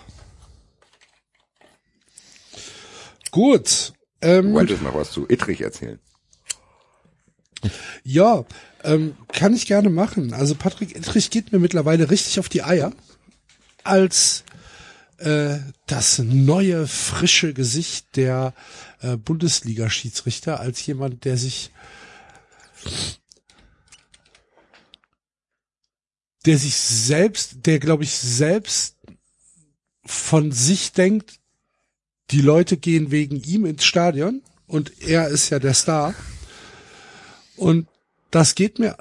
Gut. 3.32 3.94
Ähm, 4.22 4.48
Du 4.48 4.54
wolltest 4.54 4.82
noch 4.84 4.96
was 4.96 5.12
zu 5.12 5.28
Ittrich 5.28 5.60
erzählen. 5.62 6.00
Ja, 8.04 8.46
ähm, 8.84 9.18
kann 9.34 9.54
ich 9.56 9.66
gerne 9.66 9.90
machen. 9.90 10.34
Also 10.34 10.56
Patrick 10.56 10.96
Ittrich 10.96 11.32
geht 11.32 11.52
mir 11.52 11.60
mittlerweile 11.60 12.10
richtig 12.12 12.40
auf 12.40 12.48
die 12.48 12.64
Eier 12.64 12.94
als 13.84 14.44
äh, 15.18 15.58
das 15.88 16.20
neue, 16.20 16.88
frische 16.88 17.54
Gesicht 17.54 18.16
der 18.16 18.54
äh, 19.02 19.18
Bundesliga-Schiedsrichter, 19.18 20.60
als 20.60 20.86
jemand, 20.86 21.26
der 21.26 21.38
sich 21.38 21.72
der 26.46 26.58
sich 26.58 26.76
selbst, 26.76 27.66
der 27.66 27.80
glaube 27.80 28.04
ich 28.04 28.12
selbst 28.16 28.98
von 30.06 30.52
sich 30.52 30.92
denkt, 30.92 31.40
die 32.32 32.42
Leute 32.42 32.78
gehen 32.78 33.12
wegen 33.12 33.42
ihm 33.42 33.66
ins 33.66 33.84
Stadion 33.86 34.42
und 34.68 35.02
er 35.02 35.28
ist 35.28 35.50
ja 35.50 35.60
der 35.60 35.74
Star. 35.74 36.14
Und 37.56 37.88
das 38.32 38.56
geht 38.56 38.80
mir, 38.80 38.98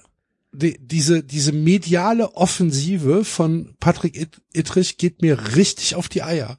die, 0.52 0.78
diese, 0.78 1.22
diese 1.22 1.52
mediale 1.52 2.34
Offensive 2.34 3.24
von 3.24 3.74
Patrick 3.80 4.16
It- 4.16 4.40
Ittrich 4.52 4.98
geht 4.98 5.20
mir 5.22 5.56
richtig 5.56 5.94
auf 5.96 6.08
die 6.08 6.22
Eier. 6.22 6.58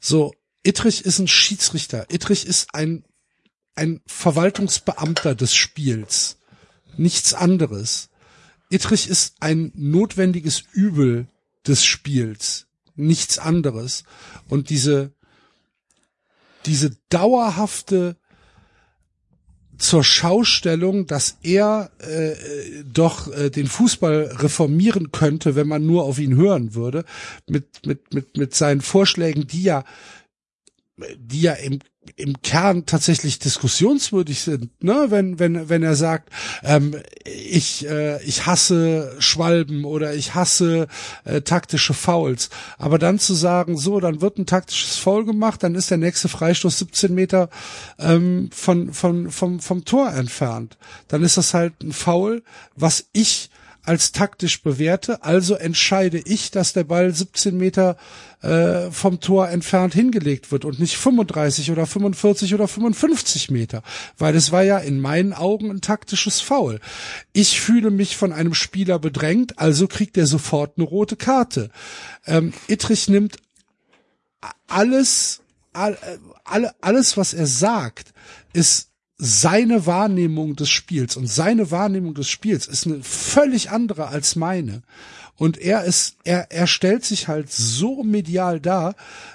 So, 0.00 0.32
Ittrich 0.62 1.04
ist 1.04 1.18
ein 1.18 1.28
Schiedsrichter. 1.28 2.06
Ittrich 2.10 2.46
ist 2.46 2.74
ein, 2.74 3.04
ein 3.74 4.00
Verwaltungsbeamter 4.06 5.34
des 5.34 5.54
Spiels. 5.54 6.38
Nichts 6.96 7.34
anderes. 7.34 8.10
Ittrich 8.70 9.08
ist 9.08 9.36
ein 9.40 9.72
notwendiges 9.74 10.62
Übel 10.72 11.28
des 11.66 11.84
Spiels. 11.84 12.66
Nichts 12.96 13.38
anderes. 13.38 14.04
Und 14.48 14.70
diese, 14.70 15.12
diese 16.66 16.96
dauerhafte 17.08 18.16
zur 19.78 20.04
Schaustellung, 20.04 21.06
dass 21.06 21.38
er 21.42 21.90
äh, 21.98 22.84
doch 22.84 23.32
äh, 23.32 23.50
den 23.50 23.66
Fußball 23.66 24.36
reformieren 24.38 25.10
könnte, 25.10 25.56
wenn 25.56 25.66
man 25.66 25.84
nur 25.84 26.04
auf 26.04 26.18
ihn 26.18 26.36
hören 26.36 26.74
würde, 26.74 27.04
mit 27.48 27.84
mit 27.84 28.14
mit 28.14 28.36
mit 28.36 28.54
seinen 28.54 28.80
Vorschlägen, 28.80 29.46
die 29.46 29.64
ja 29.64 29.84
die 31.16 31.42
ja 31.42 31.54
im 31.54 31.80
im 32.16 32.40
Kern 32.42 32.86
tatsächlich 32.86 33.38
diskussionswürdig 33.38 34.40
sind, 34.40 34.82
ne? 34.82 35.06
Wenn 35.08 35.38
wenn 35.38 35.68
wenn 35.68 35.82
er 35.82 35.96
sagt, 35.96 36.30
ähm, 36.62 36.96
ich 37.24 37.86
äh, 37.88 38.22
ich 38.22 38.46
hasse 38.46 39.16
Schwalben 39.18 39.84
oder 39.84 40.14
ich 40.14 40.34
hasse 40.34 40.88
äh, 41.24 41.40
taktische 41.40 41.94
Fouls, 41.94 42.50
aber 42.78 42.98
dann 42.98 43.18
zu 43.18 43.34
sagen, 43.34 43.76
so, 43.76 44.00
dann 44.00 44.20
wird 44.20 44.38
ein 44.38 44.46
taktisches 44.46 44.96
Foul 44.96 45.24
gemacht, 45.24 45.62
dann 45.62 45.74
ist 45.74 45.90
der 45.90 45.98
nächste 45.98 46.28
Freistoß 46.28 46.78
17 46.78 47.14
Meter 47.14 47.48
ähm, 47.98 48.50
von 48.52 48.92
von 48.92 49.30
vom 49.30 49.60
vom 49.60 49.84
Tor 49.84 50.12
entfernt, 50.12 50.76
dann 51.08 51.22
ist 51.22 51.36
das 51.36 51.54
halt 51.54 51.82
ein 51.82 51.92
Foul, 51.92 52.42
was 52.76 53.06
ich 53.12 53.50
als 53.84 54.12
taktisch 54.12 54.62
bewerte, 54.62 55.22
also 55.22 55.54
entscheide 55.54 56.18
ich, 56.18 56.50
dass 56.50 56.72
der 56.72 56.84
Ball 56.84 57.12
17 57.12 57.56
Meter 57.56 57.96
äh, 58.40 58.90
vom 58.90 59.20
Tor 59.20 59.48
entfernt 59.48 59.94
hingelegt 59.94 60.52
wird 60.52 60.64
und 60.64 60.78
nicht 60.78 60.96
35 60.96 61.70
oder 61.70 61.86
45 61.86 62.54
oder 62.54 62.66
55 62.66 63.50
Meter, 63.50 63.82
weil 64.16 64.34
es 64.34 64.52
war 64.52 64.62
ja 64.62 64.78
in 64.78 65.00
meinen 65.00 65.32
Augen 65.32 65.70
ein 65.70 65.80
taktisches 65.80 66.40
Foul. 66.40 66.80
Ich 67.32 67.60
fühle 67.60 67.90
mich 67.90 68.16
von 68.16 68.32
einem 68.32 68.54
Spieler 68.54 68.98
bedrängt, 68.98 69.58
also 69.58 69.86
kriegt 69.86 70.16
er 70.16 70.26
sofort 70.26 70.78
eine 70.78 70.86
rote 70.86 71.16
Karte. 71.16 71.70
Ähm, 72.26 72.52
Ittrich 72.68 73.08
nimmt 73.08 73.36
alles, 74.66 75.40
all, 75.72 75.92
äh, 75.94 76.18
alle, 76.44 76.74
alles, 76.80 77.16
was 77.16 77.34
er 77.34 77.46
sagt, 77.46 78.12
ist 78.52 78.90
seine 79.16 79.86
Wahrnehmung 79.86 80.56
des 80.56 80.70
Spiels 80.70 81.16
und 81.16 81.26
seine 81.28 81.70
Wahrnehmung 81.70 82.14
des 82.14 82.28
Spiels 82.28 82.66
ist 82.66 82.86
eine 82.86 83.02
völlig 83.02 83.70
andere 83.70 84.08
als 84.08 84.36
meine. 84.36 84.82
Und 85.36 85.58
er 85.58 85.84
ist, 85.84 86.16
er, 86.24 86.50
er 86.50 86.66
stellt 86.66 87.04
sich 87.04 87.28
halt 87.28 87.50
so 87.50 88.02
medial 88.02 88.60
dar, 88.60 88.94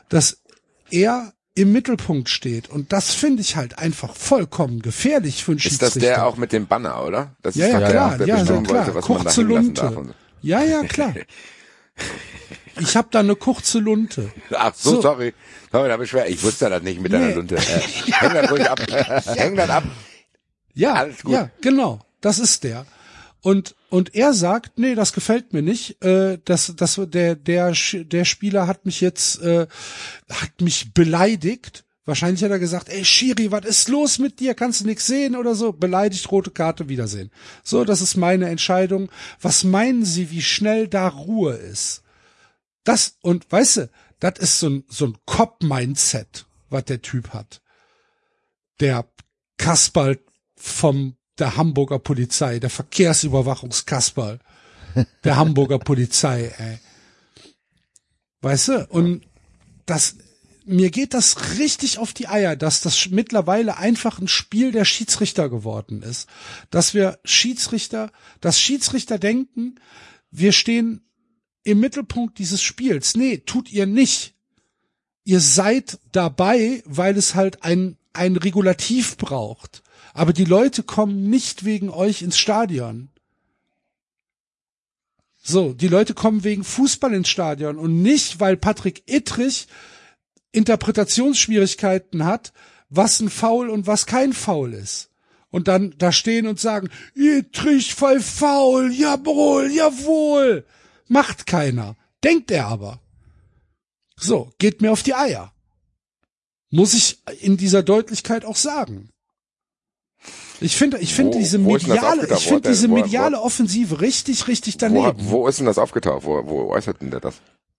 dass 0.10 0.42
er 0.90 1.34
im 1.56 1.72
Mittelpunkt 1.74 2.30
steht. 2.30 2.70
Und 2.70 2.94
das 2.94 3.14
finde 3.14 3.42
ich 3.42 3.56
halt 3.58 3.80
einfach 3.80 4.16
vollkommen 4.16 4.82
gefährlich 4.82 5.44
für 5.44 5.52
einen 5.52 5.58
Ist 5.58 5.64
Schiedsrichter. 5.64 6.00
das 6.00 6.04
der 6.04 6.26
auch 6.26 6.38
mit 6.38 6.54
dem 6.54 6.68
Banner, 6.68 7.04
oder? 7.06 7.36
Das 7.42 7.56
Ja, 7.56 7.66
ist 7.66 7.72
ja, 7.74 7.80
doch 7.80 7.86
der, 7.88 7.92
klar, 7.96 8.18
der 8.18 8.28
ja, 8.28 8.36
bestimmen 8.38 8.64
ja, 8.66 8.70
klar. 8.70 8.86
wollte, 8.86 8.96
was 8.96 9.10
man 9.10 9.18
da 9.18 9.24
Kurze 9.24 9.42
Lunte. 9.42 10.16
Ja, 10.42 10.64
ja, 10.64 10.84
klar. 10.84 11.14
Ich 12.80 12.96
habe 12.96 13.08
da 13.12 13.20
eine 13.20 13.36
kurze 13.36 13.80
Lunte. 13.80 14.32
Ach 14.56 14.74
so, 14.76 14.96
So. 14.96 15.02
sorry. 15.02 15.34
Sorry, 15.72 15.90
da 15.90 15.98
bin 15.98 16.04
ich 16.06 16.10
schwer. 16.10 16.30
Ich 16.30 16.42
wusste 16.44 16.70
das 16.70 16.82
nicht 16.82 17.00
mit 17.02 17.14
deiner 17.14 17.28
Nee. 17.28 17.34
Lunte. 17.36 17.56
Äh, 17.58 17.60
häng 18.12 18.34
das 18.34 18.52
ruhig 18.52 18.70
ab. 18.70 18.80
Häng 19.36 19.56
das 19.56 19.70
ab. 19.70 19.84
Ja, 20.74 20.94
Alles 20.94 21.24
gut. 21.24 21.34
ja, 21.34 21.50
genau. 21.62 22.00
Das 22.22 22.40
ist 22.40 22.64
der. 22.64 22.86
Und 23.42 23.76
und 23.90 24.14
er 24.16 24.34
sagt, 24.34 24.78
nee, 24.78 24.94
das 24.96 25.14
gefällt 25.14 25.54
mir 25.54 25.62
nicht. 25.62 26.04
Äh, 26.04 26.38
das, 26.46 26.74
das, 26.76 27.00
der, 27.08 27.36
der, 27.36 27.74
der 27.94 28.26
Spieler 28.26 28.68
hat 28.68 28.86
mich 28.86 29.02
jetzt, 29.02 29.42
äh, 29.42 29.68
hat 30.30 30.62
mich 30.62 30.94
beleidigt, 30.94 31.86
Wahrscheinlich 32.06 32.44
hat 32.44 32.50
er 32.50 32.58
gesagt, 32.58 32.90
ey 32.90 33.06
Schiri, 33.06 33.52
was 33.52 33.66
ist 33.66 33.88
los 33.88 34.18
mit 34.18 34.40
dir? 34.40 34.56
Kannst 34.56 34.82
du 34.82 34.88
nix 34.88 35.06
sehen 35.06 35.36
oder 35.36 35.54
so? 35.54 35.74
Beleidigt, 35.74 36.32
rote 36.32 36.50
Karte, 36.50 36.90
Wiedersehen. 36.90 37.30
So, 37.64 37.86
das 37.86 38.02
ist 38.02 38.18
meine 38.18 38.50
Entscheidung. 38.50 39.12
Was 39.42 39.64
meinen 39.64 40.04
Sie, 40.06 40.32
wie 40.32 40.42
schnell 40.42 40.88
da 40.88 41.08
Ruhe 41.08 41.54
ist? 41.54 42.02
Das, 42.90 43.20
und 43.22 43.52
weißt 43.52 43.78
du, 43.78 43.90
das 44.20 44.40
ist 44.40 44.60
so 44.60 44.68
ein, 44.68 44.84
so 44.90 45.06
ein 45.06 45.18
Cop-Mindset, 45.28 46.48
was 46.72 46.86
der 46.86 47.04
Typ 47.04 47.36
hat. 47.36 47.62
Der 48.80 49.08
Kasperl 49.58 50.20
vom, 50.56 51.16
der 51.38 51.56
Hamburger 51.56 52.00
Polizei, 52.00 52.58
der 52.58 52.72
Verkehrsüberwachungskasperl 52.72 54.40
der 55.24 55.36
Hamburger 55.36 55.78
Polizei, 55.80 56.52
ey. 56.58 56.80
Weißt 58.42 58.70
du? 58.70 58.88
Und 58.90 59.22
das, 59.86 60.16
mir 60.66 60.90
geht 60.90 61.14
das 61.14 61.60
richtig 61.60 62.00
auf 62.00 62.14
die 62.14 62.28
Eier, 62.28 62.56
dass 62.56 62.82
das 62.82 63.12
mittlerweile 63.12 63.78
einfach 63.78 64.18
ein 64.18 64.28
Spiel 64.28 64.72
der 64.72 64.86
Schiedsrichter 64.86 65.48
geworden 65.48 66.02
ist. 66.02 66.28
Dass 66.72 66.96
wir 66.96 67.20
Schiedsrichter, 67.24 68.12
dass 68.42 68.60
Schiedsrichter 68.60 69.20
denken, 69.20 69.80
wir 70.32 70.54
stehen 70.54 71.06
im 71.70 71.80
Mittelpunkt 71.80 72.40
dieses 72.40 72.62
Spiels. 72.62 73.16
Nee, 73.16 73.38
tut 73.38 73.72
ihr 73.72 73.86
nicht. 73.86 74.34
Ihr 75.24 75.40
seid 75.40 76.00
dabei, 76.12 76.82
weil 76.86 77.18
es 77.18 77.36
halt 77.36 77.64
ein, 77.64 77.98
ein 78.14 78.36
Regulativ 78.36 79.18
braucht. 79.18 79.84
Aber 80.14 80.34
die 80.34 80.46
Leute 80.46 80.84
kommen 80.84 81.30
nicht 81.30 81.66
wegen 81.66 81.90
euch 81.90 82.22
ins 82.22 82.38
Stadion. 82.38 83.10
So, 85.42 85.74
die 85.74 85.88
Leute 85.88 86.14
kommen 86.14 86.44
wegen 86.44 86.64
Fußball 86.64 87.14
ins 87.14 87.30
Stadion 87.30 87.78
und 87.78 88.02
nicht, 88.02 88.40
weil 88.40 88.58
Patrick 88.58 89.04
Ittrich 89.06 89.68
Interpretationsschwierigkeiten 90.52 92.26
hat, 92.26 92.54
was 92.90 93.20
ein 93.20 93.30
Foul 93.30 93.70
und 93.70 93.88
was 93.88 94.06
kein 94.06 94.34
Foul 94.34 94.74
ist. 94.74 95.10
Und 95.52 95.68
dann 95.68 95.96
da 95.98 96.12
stehen 96.12 96.48
und 96.48 96.60
sagen, 96.60 96.90
Ittrich 97.16 97.94
voll 97.94 98.20
faul, 98.20 98.92
jawohl, 98.92 99.72
jawohl. 99.72 100.66
Macht 101.10 101.46
keiner. 101.46 101.98
Denkt 102.24 102.50
er 102.52 102.68
aber. 102.68 103.02
So, 104.16 104.52
geht 104.58 104.82
mir 104.82 104.92
auf 104.92 105.04
die 105.04 105.14
Eier. 105.16 105.52
Muss 106.72 106.94
ich 106.94 107.20
in 107.42 107.58
dieser 107.58 107.84
Deutlichkeit 107.84 108.46
auch 108.46 108.56
sagen. 108.56 109.10
Ich 110.62 110.76
finde, 110.76 110.98
ich 111.00 111.14
finde 111.14 111.36
Wo- 111.36 111.40
diese 111.40 111.64
wo 111.64 111.72
mediale, 111.72 112.28
ich 112.34 112.44
finde 112.46 112.68
Wo- 112.68 112.72
diese 112.72 112.90
wo- 112.90 112.92
wo- 112.92 113.02
mediale 113.02 113.42
Offensive 113.42 114.02
richtig, 114.02 114.48
richtig 114.48 114.76
Wo, 114.76 114.80
daneben. 114.80 115.18
wo 115.30 115.48
ist 115.48 115.60
denn 115.60 115.66
das 115.66 115.78
aufgetaucht? 115.78 116.26
Wo, 116.26 116.46
wo 116.46 116.70
äußert 116.72 117.02
denn 117.02 117.12
der 117.12 117.22
das? 117.22 117.36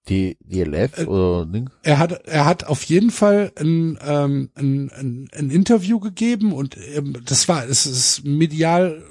Die, 0.09 0.39
die 0.41 0.63
LF 0.63 0.97
Äh, 0.99 1.05
oder 1.05 1.45
Ding? 1.45 1.69
Er 1.83 1.99
hat, 1.99 2.13
er 2.27 2.47
hat 2.47 2.65
auf 2.65 2.83
jeden 2.85 3.11
Fall 3.11 3.53
ein, 3.57 3.99
ähm, 4.03 4.51
ein, 4.55 4.91
ein, 4.93 5.29
ein 5.35 5.51
Interview 5.51 6.01
gegeben 6.01 6.55
und 6.55 6.79
ähm, 6.79 7.23
das 7.27 7.49
war, 7.49 7.67
es 7.69 7.85
ist 7.85 8.25
medial 8.25 9.05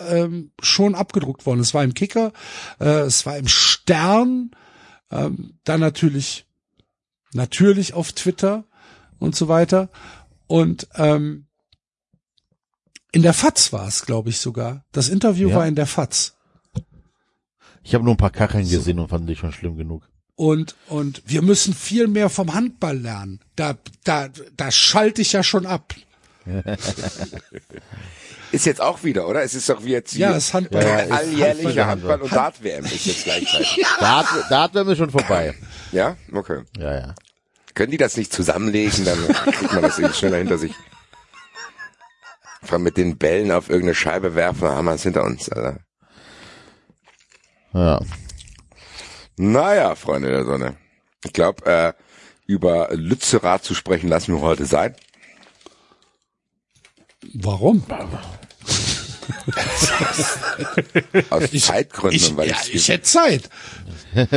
ähm, 0.00 0.52
schon 0.60 0.94
abgedruckt 0.94 1.46
worden. 1.46 1.60
Es 1.60 1.74
war 1.74 1.84
im 1.84 1.94
Kicker, 1.94 2.32
äh, 2.80 3.00
es 3.00 3.26
war 3.26 3.36
im 3.36 3.48
Stern, 3.48 4.50
ähm, 5.10 5.58
dann 5.64 5.80
natürlich, 5.80 6.46
natürlich 7.32 7.94
auf 7.94 8.12
Twitter 8.12 8.64
und 9.18 9.34
so 9.36 9.48
weiter. 9.48 9.90
Und 10.46 10.88
ähm, 10.96 11.46
in 13.12 13.22
der 13.22 13.32
FAZ 13.34 13.72
war 13.72 13.86
es, 13.86 14.04
glaube 14.06 14.30
ich 14.30 14.38
sogar. 14.38 14.84
Das 14.92 15.08
Interview 15.08 15.48
Ja. 15.50 15.56
war 15.56 15.66
in 15.66 15.74
der 15.76 15.86
FAZ. 15.86 16.36
Ich 17.82 17.94
habe 17.94 18.02
nur 18.04 18.14
ein 18.14 18.18
paar 18.18 18.30
Kacheln 18.30 18.68
gesehen 18.68 18.98
und 18.98 19.08
fand 19.08 19.28
die 19.28 19.36
schon 19.36 19.52
schlimm 19.52 19.76
genug. 19.76 20.08
Und, 20.36 20.74
und 20.88 21.22
wir 21.26 21.42
müssen 21.42 21.74
viel 21.74 22.08
mehr 22.08 22.28
vom 22.28 22.54
Handball 22.54 22.98
lernen. 22.98 23.38
Da, 23.54 23.78
da, 24.02 24.28
da 24.56 24.70
schalte 24.72 25.22
ich 25.22 25.32
ja 25.32 25.44
schon 25.44 25.64
ab. 25.66 25.94
Ist 28.54 28.66
jetzt 28.66 28.80
auch 28.80 29.02
wieder, 29.02 29.26
oder? 29.26 29.42
Es 29.42 29.54
ist 29.54 29.68
doch 29.68 29.82
wie 29.84 29.90
jetzt 29.90 30.14
Ja, 30.14 30.28
hier 30.28 30.36
es 30.36 30.46
ist 30.46 30.54
Handball. 30.54 30.82
Ja, 30.82 30.88
ja, 30.90 30.98
ist 31.00 31.10
alljährliche 31.12 31.86
Handball. 31.86 32.12
Handball- 32.12 32.22
und 32.22 32.32
Dart-WM 32.32 32.84
ist 32.84 33.06
jetzt 33.06 33.24
gleichzeitig. 33.24 33.84
Da, 34.00 34.24
da 34.48 34.72
wären 34.72 34.86
wir 34.86 34.96
schon 34.96 35.10
vorbei. 35.10 35.54
Ja? 35.90 36.16
Okay. 36.32 36.62
Ja, 36.78 36.94
ja. 36.94 37.14
Können 37.74 37.90
die 37.90 37.96
das 37.96 38.16
nicht 38.16 38.32
zusammenlegen, 38.32 39.04
dann 39.04 39.18
kriegt 39.52 39.72
man 39.72 39.82
das 39.82 39.98
irgendwie 39.98 40.16
schneller 40.16 40.36
hinter 40.38 40.58
sich. 40.58 40.72
Vor 42.62 42.74
allem 42.74 42.84
mit 42.84 42.96
den 42.96 43.18
Bällen 43.18 43.50
auf 43.50 43.68
irgendeine 43.68 43.96
Scheibe 43.96 44.36
werfen, 44.36 44.62
dann 44.62 44.76
haben 44.76 44.84
wir 44.84 44.92
es 44.94 45.02
hinter 45.02 45.24
uns, 45.24 45.48
Alter. 45.48 45.80
Ja. 47.72 48.00
Naja, 49.36 49.96
Freunde 49.96 50.30
der 50.30 50.44
Sonne. 50.44 50.76
Ich 51.24 51.32
glaube, 51.32 51.66
äh, 51.66 51.92
über 52.46 52.90
Lützerath 52.92 53.64
zu 53.64 53.74
sprechen 53.74 54.08
lassen 54.08 54.34
wir 54.34 54.40
heute 54.42 54.64
sein. 54.64 54.94
Warum? 57.34 57.82
Aus 61.30 61.50
Zeitgründen, 61.50 62.16
Ich, 62.16 62.36
weil 62.36 62.48
ja, 62.48 62.56
ich, 62.64 62.74
ich 62.74 62.88
hätte 62.88 63.02
Zeit. 63.04 63.48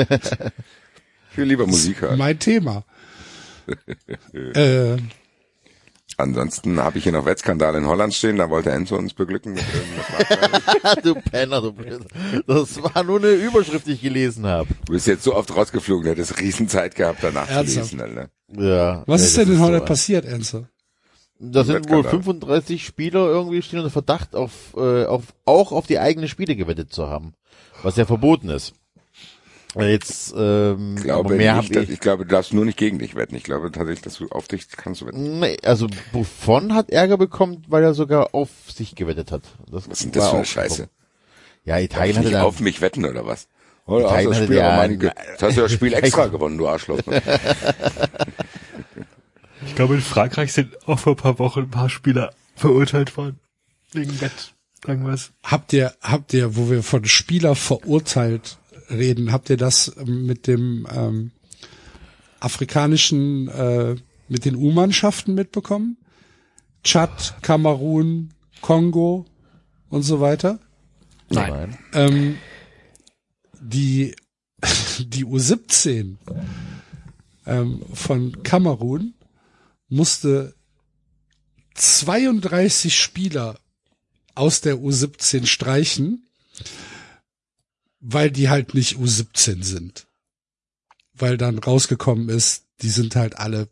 viel 1.32 1.44
lieber 1.44 1.68
Musik 1.68 2.02
höre. 2.02 2.16
Mein 2.18 2.40
Thema. 2.40 2.84
äh, 4.34 4.98
Ansonsten 6.20 6.80
habe 6.82 6.98
ich 6.98 7.04
hier 7.04 7.12
noch 7.12 7.26
Wettskandal 7.26 7.76
in 7.76 7.86
Holland 7.86 8.12
stehen, 8.12 8.38
da 8.38 8.50
wollte 8.50 8.72
Enzo 8.72 8.96
uns 8.98 9.14
beglücken 9.14 9.54
mit 9.54 9.64
irgendwas. 9.72 10.96
du 11.04 11.14
Penner, 11.14 11.62
du 11.62 11.74
Penner. 11.74 12.06
Das 12.48 12.82
war 12.82 13.04
nur 13.04 13.20
eine 13.20 13.30
Überschrift, 13.30 13.86
die 13.86 13.92
ich 13.92 14.02
gelesen 14.02 14.48
habe. 14.48 14.68
Du 14.88 14.94
bist 14.94 15.06
jetzt 15.06 15.24
so 15.24 15.36
oft 15.36 15.56
rausgeflogen, 15.56 16.08
hättest 16.08 16.40
riesen 16.40 16.70
Zeit 16.70 16.96
gehabt, 16.96 17.20
danach 17.22 17.46
zu 17.46 17.54
Ernsthaft? 17.54 17.92
lesen, 17.92 18.02
Alter. 18.02 18.30
Ja. 18.52 19.04
was 19.06 19.22
Ja, 19.22 19.28
ist 19.28 19.38
denn 19.38 19.52
in 19.54 19.60
Holland 19.60 19.84
so, 19.84 19.86
passiert, 19.86 20.26
Enzo? 20.26 20.66
Da 21.40 21.64
sind 21.64 21.90
wohl 21.90 22.04
Wettskandal. 22.04 22.12
35 22.12 22.86
Spieler 22.86 23.28
irgendwie 23.28 23.62
stehen 23.62 23.80
unter 23.80 23.92
Verdacht 23.92 24.36
auf, 24.36 24.52
äh, 24.76 25.06
auf, 25.06 25.24
auch 25.46 25.72
auf 25.72 25.86
die 25.88 26.00
eigenen 26.00 26.28
Spiele 26.28 26.56
gewettet 26.56 26.92
zu 26.92 27.08
haben. 27.08 27.34
Was 27.84 27.96
ja 27.96 28.06
verboten 28.06 28.50
ist. 28.50 28.74
Äh, 29.76 29.92
Jetzt, 29.92 30.34
ähm, 30.36 30.96
Ich 30.98 31.04
glaube, 31.04 31.30
aber 31.30 31.36
mehr 31.36 31.58
nicht, 31.58 31.76
ich. 31.76 31.90
ich 31.90 32.00
glaube, 32.00 32.26
du 32.26 32.32
darfst 32.32 32.54
nur 32.54 32.66
nicht 32.66 32.78
gegen 32.78 32.98
dich 33.00 33.16
wetten. 33.16 33.36
Ich 33.36 33.44
glaube 33.44 33.72
tatsächlich, 33.72 34.02
dass 34.02 34.16
du 34.16 34.28
auf 34.30 34.48
dich 34.48 34.68
kannst 34.72 35.02
du 35.02 35.08
wetten. 35.08 35.40
Nee, 35.40 35.58
also 35.64 35.88
Buffon 36.12 36.74
hat 36.74 36.90
Ärger 36.90 37.18
bekommen, 37.18 37.64
weil 37.68 37.84
er 37.84 37.94
sogar 37.94 38.34
auf 38.34 38.50
sich 38.74 38.96
gewettet 38.96 39.32
hat. 39.32 39.44
Das 39.72 39.88
Was 39.88 40.00
ist 40.00 40.06
denn 40.06 40.12
das 40.14 40.30
für 40.30 40.36
eine 40.38 40.46
Scheiße? 40.46 40.90
Ja, 41.66 41.76
Darf 41.76 41.84
Italien 41.84 42.12
ich 42.12 42.18
hatte 42.18 42.28
nicht 42.30 42.38
auf 42.38 42.60
mich 42.62 42.82
wetten 42.82 43.06
oder 43.06 43.26
was? 43.28 43.48
Oder 43.86 44.10
hast 44.10 44.24
Italien 44.24 44.26
du 44.26 44.34
das 44.34 44.44
Spiel 44.46 44.58
ja 44.58 44.72
auch 44.72 44.78
meine, 44.78 44.94
Jetzt 44.96 45.14
hast 45.44 45.58
du 45.58 45.62
das 45.62 45.72
Spiel 45.72 45.94
extra 45.94 46.28
gewonnen, 46.28 46.58
du 46.58 46.68
Arschloch. 46.68 47.06
ne? 47.06 47.22
Ich 49.68 49.76
glaube, 49.76 49.96
in 49.96 50.02
Frankreich 50.02 50.54
sind 50.54 50.88
auch 50.88 50.98
vor 50.98 51.14
ein 51.14 51.18
paar 51.18 51.40
Wochen 51.40 51.62
ein 51.62 51.70
paar 51.70 51.90
Spieler 51.90 52.34
verurteilt 52.56 53.16
worden. 53.16 53.40
Wegen 53.92 54.18
Bett. 54.18 54.54
Irgendwas. 54.86 55.32
Habt 55.44 55.74
ihr, 55.74 55.94
habt 56.02 56.34
ihr, 56.34 56.56
wo 56.56 56.70
wir 56.70 56.84
von 56.84 57.06
Spieler 57.06 57.56
verurteilt 57.56 58.58
reden, 58.90 59.32
habt 59.32 59.50
ihr 59.50 59.58
das 59.58 59.96
mit 60.06 60.48
dem 60.48 60.88
ähm, 60.94 61.32
afrikanischen, 62.40 63.48
äh, 63.50 63.96
mit 64.28 64.46
den 64.46 64.56
U-Mannschaften 64.56 65.34
mitbekommen? 65.36 65.98
Tschad, 66.84 67.36
Kamerun, 67.42 68.30
Kongo 68.62 69.26
und 69.90 70.04
so 70.04 70.22
weiter. 70.22 70.60
Nein. 71.30 71.78
Ähm, 71.94 72.38
die, 73.60 74.16
die 75.00 75.26
U17 75.26 76.16
ähm, 77.46 77.82
von 77.94 78.44
Kamerun 78.44 79.14
musste 79.90 80.56
32 81.76 83.00
Spieler 83.00 83.60
aus 84.36 84.62
der 84.62 84.76
U17 84.76 85.46
streichen, 85.46 86.28
weil 88.00 88.32
die 88.32 88.50
halt 88.50 88.74
nicht 88.74 88.98
U17 88.98 89.64
sind. 89.64 90.08
Weil 91.14 91.38
dann 91.38 91.58
rausgekommen 91.58 92.30
ist, 92.30 92.66
die 92.82 92.90
sind 92.90 93.16
halt 93.16 93.38
alle 93.38 93.70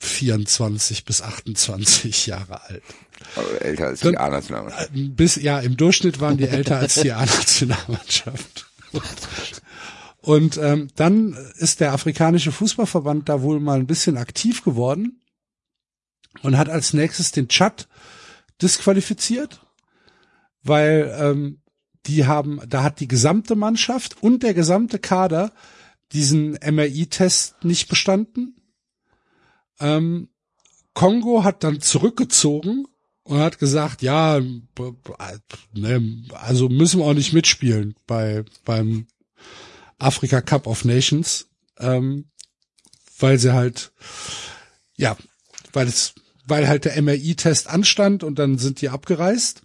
24 0.00 1.04
bis 1.04 1.22
28 1.22 2.26
Jahre 2.26 2.62
alt. 2.64 2.82
Aber 3.36 3.62
älter 3.62 3.86
als 3.86 4.00
die 4.00 4.16
A-Nationalmannschaft. 4.16 4.90
Äh, 4.94 5.08
Bis, 5.08 5.36
ja, 5.36 5.60
im 5.60 5.76
Durchschnitt 5.76 6.20
waren 6.20 6.36
die 6.36 6.48
älter 6.48 6.78
als 6.78 6.96
die 6.96 7.12
A-Nationalmannschaft. 7.12 8.66
Und 10.20 10.58
ähm, 10.58 10.88
dann 10.96 11.34
ist 11.56 11.80
der 11.80 11.92
afrikanische 11.92 12.52
Fußballverband 12.52 13.28
da 13.28 13.42
wohl 13.42 13.60
mal 13.60 13.78
ein 13.78 13.86
bisschen 13.86 14.16
aktiv 14.16 14.64
geworden 14.64 15.20
und 16.42 16.56
hat 16.56 16.68
als 16.68 16.92
nächstes 16.92 17.32
den 17.32 17.48
Tschad 17.48 17.88
disqualifiziert, 18.62 19.60
weil 20.62 21.14
ähm, 21.18 21.62
die 22.06 22.26
haben, 22.26 22.60
da 22.68 22.82
hat 22.82 23.00
die 23.00 23.08
gesamte 23.08 23.54
Mannschaft 23.56 24.22
und 24.22 24.42
der 24.42 24.54
gesamte 24.54 24.98
Kader 24.98 25.52
diesen 26.12 26.52
MRI-Test 26.52 27.64
nicht 27.64 27.88
bestanden. 27.88 28.56
Ähm, 29.80 30.28
Kongo 30.94 31.44
hat 31.44 31.64
dann 31.64 31.80
zurückgezogen 31.80 32.86
und 33.24 33.40
hat 33.40 33.58
gesagt, 33.58 34.02
ja, 34.02 34.40
ne, 35.74 36.24
also 36.32 36.68
müssen 36.68 37.00
wir 37.00 37.06
auch 37.06 37.14
nicht 37.14 37.32
mitspielen 37.32 37.94
bei 38.06 38.44
beim 38.64 39.08
Afrika 39.98 40.40
Cup 40.40 40.66
of 40.66 40.84
Nations, 40.84 41.48
ähm, 41.78 42.30
weil 43.18 43.38
sie 43.38 43.52
halt 43.52 43.92
ja 44.96 45.16
weil 45.72 45.88
es, 45.88 46.14
weil 46.46 46.68
halt 46.68 46.84
der 46.84 47.00
MRI-Test 47.00 47.68
anstand 47.68 48.24
und 48.24 48.38
dann 48.38 48.58
sind 48.58 48.80
die 48.80 48.88
abgereist. 48.88 49.62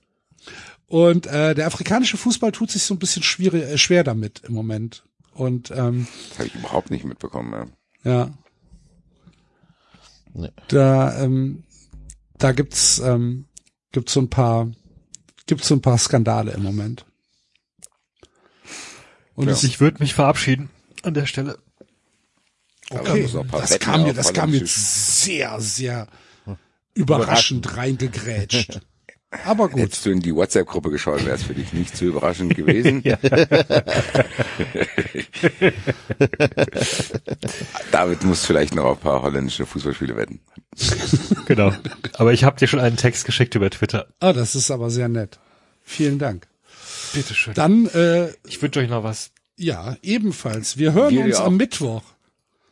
Und 0.88 1.28
äh, 1.28 1.56
der 1.56 1.68
afrikanische 1.68 2.18
Fußball 2.18 2.52
tut 2.52 2.72
sich 2.72 2.84
so 2.84 2.94
ein 2.94 3.00
bisschen 3.00 3.24
schwierig, 3.24 3.64
äh, 3.64 3.78
schwer 3.78 4.04
damit 4.04 4.42
im 4.46 4.54
Moment. 4.54 5.06
Und 5.34 5.72
ähm, 5.72 6.08
Das 6.30 6.40
habe 6.40 6.48
ich 6.48 6.56
überhaupt 6.56 6.92
nicht 6.92 7.06
mitbekommen. 7.06 7.72
Ja. 8.04 8.12
ja. 8.12 8.34
Nee. 10.34 10.50
Da, 10.68 11.24
ähm, 11.24 11.64
da 12.38 12.52
gibt's, 12.52 13.00
ähm, 13.00 13.46
gibt's 13.92 14.14
so 14.14 14.22
ein 14.22 14.30
paar, 14.30 14.72
gibt's 15.46 15.68
so 15.68 15.76
ein 15.76 15.82
paar 15.82 15.98
Skandale 15.98 16.52
im 16.52 16.64
Moment. 16.64 17.06
Und 19.36 19.48
Ja. 19.48 19.56
Ich 19.62 19.80
würde 19.80 20.00
mich 20.00 20.14
verabschieden 20.14 20.70
an 21.04 21.14
der 21.14 21.26
Stelle. 21.26 21.58
Okay, 22.90 23.30
das 23.52 23.80
kam 23.80 24.04
mir, 24.04 24.14
das 24.14 24.34
kam 24.34 24.52
mir 24.52 24.64
sehr, 24.66 25.62
sehr 25.62 26.08
überraschend 26.94 27.78
reingegrätscht. 27.78 28.80
Aber 29.46 29.70
gut. 29.70 29.80
Hättest 29.80 30.06
du 30.06 30.10
in 30.12 30.20
die 30.20 30.36
WhatsApp-Gruppe 30.36 30.90
geschaut, 30.92 31.26
wäre 31.26 31.36
es 31.38 31.44
für 31.44 31.54
dich 31.54 31.72
nicht 31.72 31.96
so 31.96 32.04
überraschend 32.06 32.54
gewesen. 32.54 33.02
David 37.92 38.24
muss 38.24 38.46
vielleicht 38.46 38.76
noch 38.76 38.86
auf 38.86 38.98
ein 39.00 39.04
paar 39.04 39.22
holländische 39.22 39.66
Fußballspiele 39.66 40.16
wetten. 40.16 40.40
Genau. 41.46 41.74
Aber 42.14 42.34
ich 42.34 42.44
habe 42.44 42.58
dir 42.58 42.68
schon 42.68 42.80
einen 42.80 42.98
Text 42.98 43.26
geschickt 43.26 43.56
über 43.56 43.70
Twitter. 43.70 44.08
Ah, 44.20 44.34
das 44.34 44.56
ist 44.56 44.72
aber 44.72 44.90
sehr 44.90 45.10
nett. 45.10 45.40
Vielen 45.84 46.20
Dank. 46.20 46.48
Bitteschön. 47.14 47.54
Dann, 47.54 47.88
äh, 47.88 48.30
Ich 48.48 48.62
wünsche 48.62 48.80
euch 48.80 48.90
noch 48.90 49.04
was. 49.04 49.32
ja, 49.58 49.98
ebenfalls. 50.02 50.78
Wir 50.78 50.94
hören 50.94 51.14
Wir 51.14 51.26
uns 51.26 51.36
auch. 51.38 51.48
am 51.48 51.58
Mittwoch. 51.58 52.04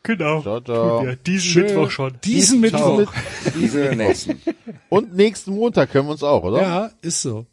Genau. 0.03 0.41
Ciao, 0.41 0.61
ciao. 0.61 1.05
Diesen 1.25 1.49
Schön. 1.49 1.63
Mittwoch 1.65 1.91
schon. 1.91 2.19
Diesen 2.23 2.59
Mittwoch. 2.61 3.11
Diese 3.55 3.95
nächsten. 3.95 4.41
Und 4.89 5.13
nächsten 5.15 5.53
Montag 5.53 5.91
können 5.91 6.07
wir 6.07 6.13
uns 6.13 6.23
auch, 6.23 6.43
oder? 6.43 6.61
Ja, 6.61 6.91
ist 7.01 7.21
so. 7.21 7.45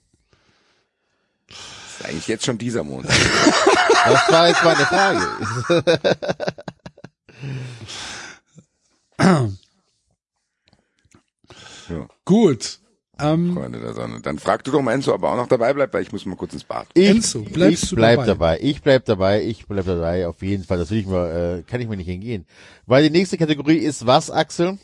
ist 1.48 2.04
eigentlich 2.04 2.28
jetzt 2.28 2.44
schon 2.44 2.58
dieser 2.58 2.84
Monat. 2.84 3.10
Das 4.06 4.30
war 4.30 4.46
jetzt 4.46 4.62
meine 4.62 4.86
Frage. 4.86 5.26
Ja, 11.88 12.08
Gut. 12.24 12.78
Ähm, 13.18 13.54
Freunde 13.54 13.80
der 13.80 13.94
Sonne. 13.94 14.20
Dann 14.20 14.38
frag 14.38 14.62
du 14.64 14.70
doch 14.70 14.82
mal 14.82 14.92
Enzo, 14.92 15.14
ob 15.14 15.22
er 15.22 15.30
auch 15.30 15.36
noch 15.36 15.48
dabei 15.48 15.72
bleibt, 15.72 15.94
weil 15.94 16.02
ich 16.02 16.12
muss 16.12 16.26
mal 16.26 16.36
kurz 16.36 16.52
ins 16.52 16.64
Bad. 16.64 16.86
Ich, 16.94 17.08
Enzo, 17.08 17.42
bleibst 17.42 17.84
ich 17.84 17.90
du 17.90 17.96
bleib 17.96 18.16
dabei? 18.18 18.26
dabei? 18.26 18.58
Ich 18.60 18.82
bleib 18.82 19.04
dabei, 19.06 19.42
ich 19.42 19.66
bleib 19.66 19.86
dabei, 19.86 20.26
auf 20.26 20.42
jeden 20.42 20.64
Fall. 20.64 20.78
Das 20.78 20.90
will 20.90 20.98
ich 20.98 21.06
mal, 21.06 21.60
äh, 21.60 21.62
kann 21.62 21.80
ich 21.80 21.88
mir 21.88 21.96
nicht 21.96 22.06
hingehen. 22.08 22.46
Weil 22.84 23.04
die 23.04 23.10
nächste 23.10 23.38
Kategorie 23.38 23.78
ist 23.78 24.06
was, 24.06 24.30
Axel? 24.30 24.78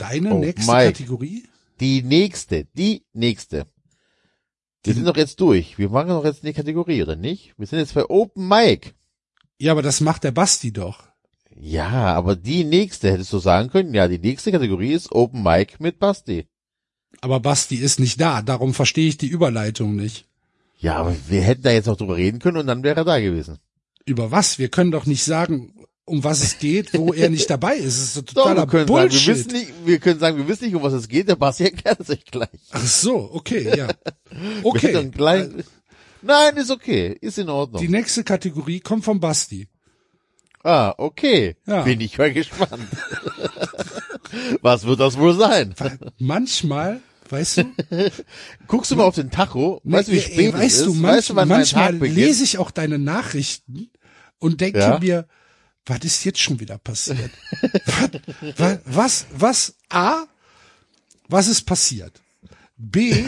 deine 0.00 0.34
Oh, 0.34 0.38
nächste 0.38 0.70
Mike. 0.72 0.92
Kategorie? 0.92 1.44
Die 1.78 2.02
nächste, 2.02 2.64
die 2.74 3.04
nächste. 3.12 3.66
Wir 4.84 4.94
sind 4.94 5.06
doch 5.06 5.16
jetzt 5.16 5.40
durch. 5.40 5.78
Wir 5.78 5.90
machen 5.90 6.08
doch 6.08 6.24
jetzt 6.24 6.42
eine 6.42 6.54
Kategorie, 6.54 7.02
oder 7.02 7.16
nicht? 7.16 7.54
Wir 7.58 7.66
sind 7.66 7.78
jetzt 7.80 7.94
bei 7.94 8.08
Open 8.08 8.48
Mic. 8.48 8.94
Ja, 9.58 9.72
aber 9.72 9.82
das 9.82 10.00
macht 10.00 10.24
der 10.24 10.30
Basti 10.30 10.72
doch. 10.72 11.09
Ja, 11.60 12.14
aber 12.14 12.36
die 12.36 12.64
nächste 12.64 13.12
hättest 13.12 13.32
du 13.32 13.38
sagen 13.38 13.70
können. 13.70 13.94
Ja, 13.94 14.08
die 14.08 14.18
nächste 14.18 14.50
Kategorie 14.50 14.92
ist 14.92 15.12
Open 15.12 15.42
Mic 15.42 15.74
mit 15.78 15.98
Basti. 15.98 16.46
Aber 17.20 17.40
Basti 17.40 17.76
ist 17.76 18.00
nicht 18.00 18.20
da, 18.20 18.40
darum 18.40 18.72
verstehe 18.72 19.08
ich 19.08 19.18
die 19.18 19.26
Überleitung 19.26 19.94
nicht. 19.94 20.26
Ja, 20.78 20.96
aber 20.96 21.14
wir 21.28 21.42
hätten 21.42 21.62
da 21.62 21.70
jetzt 21.70 21.86
noch 21.86 21.96
drüber 21.96 22.16
reden 22.16 22.38
können 22.38 22.56
und 22.56 22.66
dann 22.66 22.82
wäre 22.82 23.00
er 23.00 23.04
da 23.04 23.20
gewesen. 23.20 23.58
Über 24.06 24.30
was? 24.30 24.58
Wir 24.58 24.68
können 24.70 24.90
doch 24.90 25.04
nicht 25.04 25.22
sagen, 25.24 25.74
um 26.06 26.24
was 26.24 26.42
es 26.42 26.58
geht, 26.58 26.94
wo 26.94 27.12
er 27.12 27.28
nicht 27.28 27.50
dabei 27.50 27.76
ist. 27.76 27.98
Es 27.98 28.02
ist 28.04 28.14
so 28.14 28.22
Doch, 28.22 28.32
totaler 28.34 28.62
wir 28.62 28.66
können 28.66 28.86
Bullshit. 28.86 29.20
sagen, 29.20 29.26
wir 29.26 29.34
wissen 29.36 29.52
nicht, 29.52 29.86
wir 29.86 29.98
können 29.98 30.20
sagen, 30.20 30.38
wir 30.38 30.48
wissen 30.48 30.64
nicht, 30.64 30.74
um 30.74 30.82
was 30.82 30.94
es 30.94 31.08
geht. 31.08 31.28
Der 31.28 31.36
Basti 31.36 31.64
erklärt 31.64 32.00
es 32.00 32.08
euch 32.08 32.24
gleich. 32.24 32.48
Ach 32.70 32.86
so, 32.86 33.30
okay, 33.34 33.76
ja. 33.76 33.88
Okay. 34.62 35.10
gleich, 35.10 35.48
Nein, 36.22 36.56
ist 36.56 36.70
okay, 36.70 37.16
ist 37.20 37.38
in 37.38 37.48
Ordnung. 37.48 37.80
Die 37.82 37.88
nächste 37.88 38.24
Kategorie 38.24 38.80
kommt 38.80 39.04
vom 39.04 39.20
Basti. 39.20 39.68
Ah, 40.64 40.94
okay. 40.98 41.56
Ja. 41.66 41.82
Bin 41.82 42.00
ich 42.00 42.18
mal 42.18 42.32
gespannt. 42.32 42.86
was 44.62 44.84
wird 44.84 45.00
das 45.00 45.18
wohl 45.18 45.34
sein? 45.36 45.74
Manchmal, 46.18 47.00
weißt 47.28 47.58
du, 47.58 47.64
Guckst 48.66 48.90
du 48.90 48.96
mal 48.96 49.04
auf 49.04 49.14
den 49.14 49.30
Tacho, 49.30 49.80
weißt 49.84 50.08
du, 50.08 50.12
wie 50.12 50.16
Nee, 50.16 50.22
spät 50.22 50.38
ey, 50.38 50.52
weißt 50.54 50.62
es 50.74 50.80
ist? 50.80 50.86
du, 50.86 50.90
weißt 50.90 51.00
manch, 51.02 51.26
du, 51.28 51.34
wann 51.36 51.48
mein 51.48 51.58
manchmal 51.58 51.94
lese 51.96 52.44
ich 52.44 52.58
auch 52.58 52.70
deine 52.70 52.98
Nachrichten 52.98 53.90
und 54.38 54.60
denke 54.60 54.78
Ja? 54.80 54.98
mir, 54.98 55.26
was 55.86 56.00
ist 56.00 56.24
jetzt 56.24 56.40
schon 56.40 56.60
wieder 56.60 56.78
passiert? 56.78 57.30
was, 58.56 58.78
was, 58.84 59.26
was, 59.32 59.74
A, 59.88 60.24
was 61.28 61.48
ist 61.48 61.62
passiert? 61.62 62.20
B, 62.76 63.24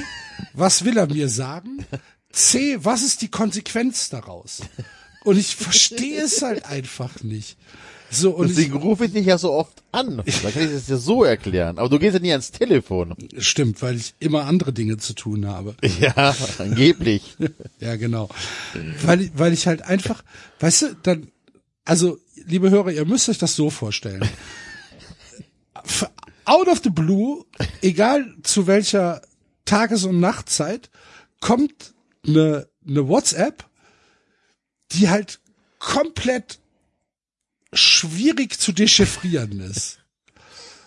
was 0.55 0.85
will 0.85 0.97
er 0.97 1.07
mir 1.07 1.28
sagen? 1.28 1.85
C, 2.31 2.78
was 2.83 3.02
ist 3.02 3.20
die 3.23 3.31
Konsequenz 3.31 4.09
daraus? 4.09 4.61
Und 5.25 5.39
ich 5.39 5.55
verstehe 5.57 6.23
es 6.23 6.42
halt 6.42 6.67
einfach 6.67 7.23
nicht. 7.23 7.57
So, 8.10 8.33
und 8.33 8.51
ich, 8.51 8.57
Deswegen 8.57 8.76
rufe 8.76 9.07
ich 9.07 9.12
dich 9.12 9.25
ja 9.25 9.39
so 9.39 9.52
oft 9.52 9.83
an. 9.91 10.18
Da 10.18 10.51
kann 10.51 10.65
ich 10.65 10.73
das 10.73 10.86
dir 10.86 10.99
so 10.99 11.25
erklären. 11.25 11.78
Aber 11.78 11.89
du 11.89 11.99
gehst 11.99 12.12
ja 12.12 12.20
nie 12.20 12.31
ans 12.31 12.51
Telefon. 12.51 13.15
stimmt, 13.39 13.81
weil 13.81 13.97
ich 13.97 14.15
immer 14.18 14.44
andere 14.44 14.73
Dinge 14.73 14.99
zu 14.99 15.15
tun 15.15 15.47
habe. 15.47 15.75
Ja, 15.99 16.34
angeblich. 16.59 17.36
Ja, 17.81 17.97
genau. 17.97 18.28
Weil, 19.02 19.31
weil 19.34 19.52
ich 19.55 19.67
halt 19.67 19.83
einfach, 19.83 20.23
weißt 20.60 20.83
du, 20.83 20.97
dann, 21.02 21.28
also, 21.84 22.18
liebe 22.47 22.70
Hörer, 22.70 22.91
ihr 22.92 23.07
müsst 23.07 23.28
euch 23.31 23.39
das 23.39 23.57
so 23.57 23.70
vorstellen. 23.70 24.28
Out 26.44 26.68
of 26.68 26.81
the 26.84 26.91
blue, 26.91 27.44
egal 27.81 28.26
zu 28.42 28.67
welcher 28.67 29.23
Tages- 29.65 30.05
und 30.05 30.20
Nachtzeit, 30.20 30.91
kommt 31.41 31.94
eine, 32.26 32.68
eine 32.86 33.09
WhatsApp, 33.09 33.65
die 34.94 35.08
halt 35.10 35.40
komplett 35.78 36.58
schwierig 37.72 38.58
zu 38.58 38.72
dechiffrieren 38.72 39.60
ist. 39.60 39.98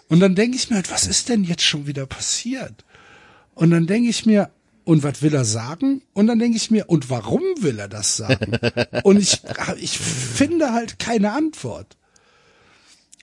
Und 0.08 0.20
dann 0.20 0.36
denke 0.36 0.56
ich 0.58 0.70
mir 0.70 0.76
halt, 0.78 0.92
was 0.92 1.08
ist 1.08 1.30
denn 1.30 1.44
jetzt 1.44 1.64
schon 1.64 1.88
wieder 1.88 2.06
passiert? 2.06 2.86
Und 3.56 3.72
dann 3.72 3.88
denke 3.88 4.10
ich 4.10 4.26
mir, 4.26 4.52
und 4.84 5.02
was 5.02 5.24
will 5.24 5.34
er 5.34 5.46
sagen? 5.46 6.04
Und 6.14 6.28
dann 6.28 6.38
denke 6.38 6.58
ich 6.58 6.70
mir, 6.70 6.88
und 6.90 7.10
warum 7.10 7.42
will 7.60 7.80
er 7.80 7.88
das 7.88 8.18
sagen? 8.18 8.52
Und 9.04 9.18
ich, 9.18 9.42
ich 9.78 9.98
finde 9.98 10.74
halt 10.74 11.00
keine 11.00 11.32
Antwort. 11.32 11.98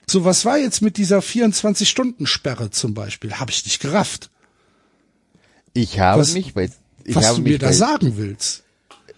So, 0.05 0.25
was 0.25 0.43
war 0.43 0.57
jetzt 0.57 0.81
mit 0.81 0.97
dieser 0.97 1.19
24-Stunden-Sperre 1.19 2.69
zum 2.71 2.93
Beispiel? 2.93 3.35
Habe 3.35 3.51
ich 3.51 3.63
nicht 3.63 3.79
gerafft, 3.79 4.29
Ich 5.71 5.99
habe 6.01 6.19
Was- 6.21 6.33
mich 6.33 6.53
bei, 6.53 6.69
ich 7.05 7.15
was 7.15 7.27
habe 7.27 7.37
du 7.37 7.43
mir 7.43 7.59
da 7.59 7.71
sagen 7.71 8.17
willst. 8.17 8.63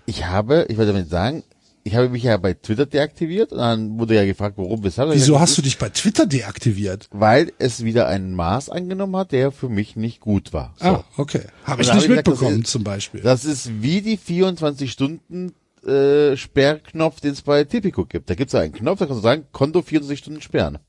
ich 0.05 0.25
habe, 0.25 0.67
ich 0.69 0.77
wollte 0.77 0.91
damit 0.93 1.09
sagen, 1.09 1.43
ich 1.87 1.93
habe 1.95 2.09
mich 2.09 2.23
ja 2.23 2.35
bei 2.37 2.55
Twitter 2.55 2.87
deaktiviert 2.87 3.51
und 3.51 3.59
dann 3.59 3.99
wurde 3.99 4.15
ja 4.15 4.25
gefragt, 4.25 4.57
warum, 4.57 4.83
weshalb. 4.83 5.13
Wieso 5.13 5.39
hast 5.39 5.55
du 5.57 5.61
dich 5.61 5.77
bei 5.77 5.89
Twitter 5.89 6.25
deaktiviert? 6.25 7.07
Weil 7.11 7.53
es 7.59 7.83
wieder 7.85 8.07
einen 8.07 8.33
Maß 8.33 8.71
angenommen 8.71 9.15
hat, 9.15 9.31
der 9.31 9.51
für 9.51 9.69
mich 9.69 9.95
nicht 9.95 10.19
gut 10.19 10.51
war. 10.51 10.73
So. 10.79 10.85
Ah, 10.87 11.03
okay. 11.15 11.43
Habe 11.63 11.83
ich 11.83 11.87
nicht 11.87 11.95
hab 11.95 12.01
ich 12.01 12.07
gesagt, 12.07 12.27
mitbekommen 12.27 12.61
ist- 12.63 12.71
zum 12.71 12.83
Beispiel. 12.83 13.21
Das 13.21 13.45
ist 13.45 13.81
wie 13.83 14.01
die 14.01 14.17
24 14.17 14.91
Stunden 14.91 15.53
äh, 15.85 16.35
Sperrknopf, 16.35 17.21
den 17.21 17.33
es 17.33 17.43
bei 17.43 17.63
Tipico 17.65 18.05
gibt. 18.05 18.31
Da 18.31 18.33
gibt 18.33 18.49
es 18.49 18.55
einen 18.59 18.73
Knopf, 18.73 18.97
da 18.97 19.05
kannst 19.05 19.19
du 19.19 19.23
sagen, 19.23 19.45
Konto 19.51 19.83
24 19.83 20.17
Stunden 20.17 20.41
sperren. 20.41 20.79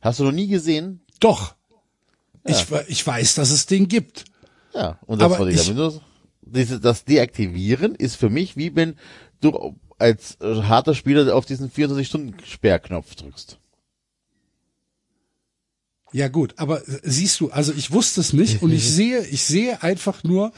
Hast 0.00 0.20
du 0.20 0.24
noch 0.24 0.32
nie 0.32 0.48
gesehen? 0.48 1.02
Doch. 1.20 1.54
Ich, 2.46 2.70
we- 2.70 2.86
ich 2.88 3.06
weiß, 3.06 3.34
dass 3.34 3.50
es 3.50 3.66
den 3.66 3.88
gibt. 3.88 4.24
Ja, 4.74 4.98
und 5.04 5.20
das 5.20 5.26
Aber 5.26 5.40
wollte 5.40 5.54
ich 5.60 5.68
ich- 5.68 6.00
diese, 6.42 6.80
das 6.80 7.04
Deaktivieren 7.04 7.94
ist 7.94 8.16
für 8.16 8.30
mich 8.30 8.56
wie 8.56 8.74
wenn 8.74 8.94
du 9.42 9.76
als 10.00 10.36
harter 10.40 10.94
Spieler 10.96 11.32
auf 11.36 11.46
diesen 11.46 11.70
24-Stunden-Sperrknopf 11.70 13.14
drückst. 13.14 13.59
Ja 16.12 16.26
gut, 16.28 16.54
aber 16.56 16.82
siehst 17.04 17.38
du, 17.40 17.50
also 17.50 17.72
ich 17.72 17.92
wusste 17.92 18.20
es 18.20 18.32
nicht 18.32 18.62
und 18.62 18.72
ich 18.72 18.90
sehe, 18.92 19.24
ich 19.26 19.44
sehe 19.44 19.80
einfach 19.82 20.24
nur, 20.24 20.52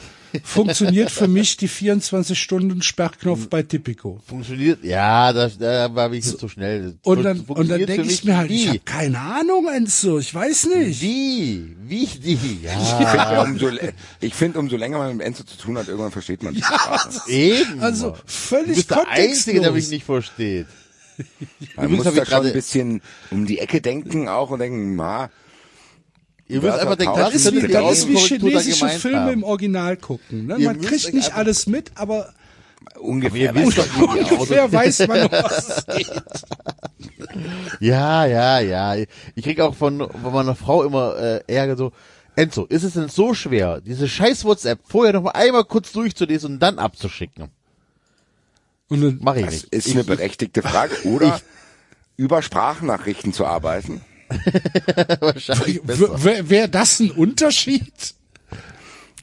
funktioniert 0.44 1.10
für 1.10 1.28
mich 1.28 1.58
die 1.58 1.68
24-Stunden-Sperrknopf 1.68 3.48
bei 3.48 3.62
Tipico. 3.62 4.20
Funktioniert, 4.26 4.82
ja, 4.84 5.32
da, 5.32 5.48
da 5.48 5.94
war 5.94 6.12
ich 6.12 6.24
jetzt 6.24 6.38
zu 6.38 6.48
schnell. 6.48 6.94
Und 7.02 7.22
dann, 7.22 7.40
und 7.40 7.68
dann 7.68 7.84
denke 7.84 8.08
ich 8.08 8.24
mir 8.24 8.36
halt, 8.36 8.50
ich 8.50 8.64
wie? 8.64 8.68
habe 8.68 8.78
keine 8.80 9.18
Ahnung, 9.18 9.68
Enzo, 9.68 10.18
ich 10.18 10.34
weiß 10.34 10.68
nicht. 10.76 11.00
Wie? 11.02 11.76
Wie 11.84 12.06
die? 12.06 12.32
Ich 12.34 12.62
Ja, 12.62 12.70
finde, 12.78 13.16
ja, 13.16 13.42
umso, 13.42 13.70
ich 14.20 14.34
finde, 14.34 14.58
umso 14.58 14.76
länger 14.76 14.98
man 14.98 15.16
mit 15.16 15.26
Enzo 15.26 15.44
zu 15.44 15.56
tun 15.58 15.76
hat, 15.78 15.88
irgendwann 15.88 16.12
versteht 16.12 16.42
man 16.42 16.56
es. 17.08 17.26
eben. 17.28 17.80
Also 17.80 18.10
du 18.12 18.16
völlig 18.24 18.76
bist 18.76 18.90
der 18.90 19.08
Einzige, 19.08 19.60
der 19.60 19.72
mich 19.72 19.88
nicht 19.90 20.04
versteht. 20.04 20.66
Man 21.76 21.86
Übrigens 21.90 21.96
muss 21.96 22.04
da 22.04 22.10
ich 22.10 22.16
schon 22.16 22.24
gerade- 22.24 22.46
ein 22.48 22.52
bisschen 22.54 23.02
um 23.30 23.44
die 23.46 23.58
Ecke 23.58 23.80
denken 23.82 24.28
auch 24.28 24.50
und 24.50 24.60
denken, 24.60 24.96
ma, 24.96 25.28
Ihr 26.52 26.60
müsst 26.60 26.78
einfach 26.78 26.98
was 26.98 27.16
Das 27.16 27.34
ist 27.34 27.52
wie, 27.54 27.66
das 27.66 27.92
ist 27.92 28.08
wie 28.08 28.16
chinesische 28.16 28.88
Filme 28.90 29.20
haben? 29.20 29.32
im 29.32 29.42
Original 29.42 29.96
gucken. 29.96 30.46
Ne? 30.46 30.58
Man 30.58 30.80
kriegt 30.82 31.14
nicht 31.14 31.34
alles 31.34 31.66
mit, 31.66 31.92
aber 31.94 32.34
ungefähr. 33.00 33.54
Weiß 33.54 33.74
doch, 33.74 33.96
ungefähr 33.96 34.70
weiß 34.70 35.08
man, 35.08 35.22
um 35.22 35.32
was 35.32 35.68
es 35.78 35.86
geht. 35.96 36.22
Ja, 37.80 38.26
ja, 38.26 38.60
ja. 38.60 38.94
Ich 39.34 39.44
krieg 39.44 39.60
auch 39.60 39.74
von, 39.74 39.98
von 40.10 40.32
meiner 40.32 40.54
Frau 40.54 40.84
immer 40.84 41.16
äh, 41.16 41.40
Ärger 41.46 41.76
so, 41.76 41.92
Enzo, 42.36 42.66
ist 42.66 42.82
es 42.82 42.92
denn 42.92 43.08
so 43.08 43.32
schwer, 43.32 43.80
diese 43.80 44.06
scheiß 44.06 44.44
WhatsApp 44.44 44.80
vorher 44.86 45.14
noch 45.14 45.22
mal 45.22 45.30
einmal 45.30 45.64
kurz 45.64 45.92
durchzulesen 45.92 46.54
und 46.54 46.58
dann 46.60 46.78
abzuschicken? 46.78 47.48
Und 48.88 49.00
dann, 49.00 49.18
Mach 49.22 49.36
ich 49.36 49.44
Das 49.46 49.52
nicht. 49.54 49.72
ist 49.74 49.86
ich, 49.86 49.94
eine 49.94 50.04
berechtigte 50.04 50.60
Frage. 50.60 50.94
Oder 51.04 51.40
über 52.18 52.42
Sprachnachrichten 52.42 53.32
zu 53.32 53.46
arbeiten. 53.46 54.02
wahrscheinlich 55.20 55.82
besser. 55.82 56.48
wäre 56.48 56.68
das 56.68 57.00
ein 57.00 57.10
Unterschied? 57.10 57.92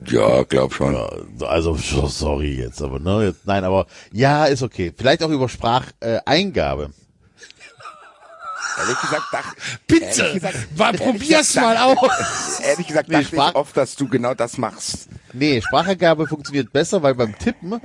Ja, 0.08 0.44
glaub 0.44 0.74
schon. 0.74 0.96
Also 1.42 1.76
so- 1.76 2.08
sorry 2.08 2.56
jetzt, 2.58 2.82
aber 2.82 3.00
ne, 3.00 3.26
jetzt, 3.28 3.46
nein, 3.46 3.64
aber 3.66 3.86
ja, 4.14 4.46
ist 4.46 4.64
okay. 4.64 4.94
Vielleicht 4.96 5.22
auch 5.24 5.30
über 5.30 5.50
Spracheingabe. 5.50 6.22
Eingabe. 6.26 6.90
Ehrlich 8.80 9.02
gesagt, 9.02 9.24
dachte, 9.34 9.56
Bitte, 9.88 10.34
gesagt- 10.34 10.78
mal, 10.78 10.94
probier's 10.94 11.48
gesagt, 11.50 11.56
mal 11.56 11.78
aus. 11.78 12.60
ehrlich 12.64 12.88
gesagt 12.88 13.10
Nee, 13.10 13.16
dachte 13.16 13.28
Sprach- 13.36 13.50
ich 13.50 13.56
oft, 13.56 13.76
dass 13.76 13.96
du 13.96 14.08
genau 14.08 14.34
das 14.34 14.58
machst. 14.58 15.10
nee, 15.34 15.62
Spracheingabe 15.62 16.28
funktioniert 16.28 16.72
besser, 16.72 17.04
weil 17.04 17.14
beim 17.16 17.38
Tippen 17.38 17.82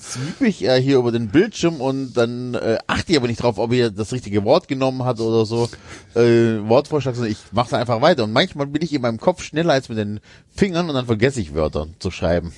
sweep 0.00 0.40
ich 0.42 0.60
ja 0.60 0.74
hier 0.74 0.98
über 0.98 1.12
den 1.12 1.28
Bildschirm 1.28 1.80
und 1.80 2.12
dann 2.14 2.54
äh, 2.54 2.78
achte 2.86 3.12
ich 3.12 3.18
aber 3.18 3.28
nicht 3.28 3.42
drauf, 3.42 3.58
ob 3.58 3.72
er 3.72 3.90
das 3.90 4.12
richtige 4.12 4.44
Wort 4.44 4.68
genommen 4.68 5.04
hat 5.04 5.20
oder 5.20 5.46
so. 5.46 5.68
Äh, 6.14 6.58
Wortvorschlag, 6.68 7.14
sondern 7.14 7.32
ich 7.32 7.38
mache 7.52 7.76
einfach 7.76 8.00
weiter. 8.00 8.24
Und 8.24 8.32
manchmal 8.32 8.66
bin 8.66 8.82
ich 8.82 8.92
in 8.92 9.02
meinem 9.02 9.18
Kopf 9.20 9.42
schneller 9.42 9.72
als 9.74 9.88
mit 9.88 9.98
den 9.98 10.20
Fingern 10.54 10.88
und 10.88 10.94
dann 10.94 11.06
vergesse 11.06 11.40
ich 11.40 11.54
Wörter 11.54 11.86
zu 11.98 12.10
schreiben. 12.10 12.52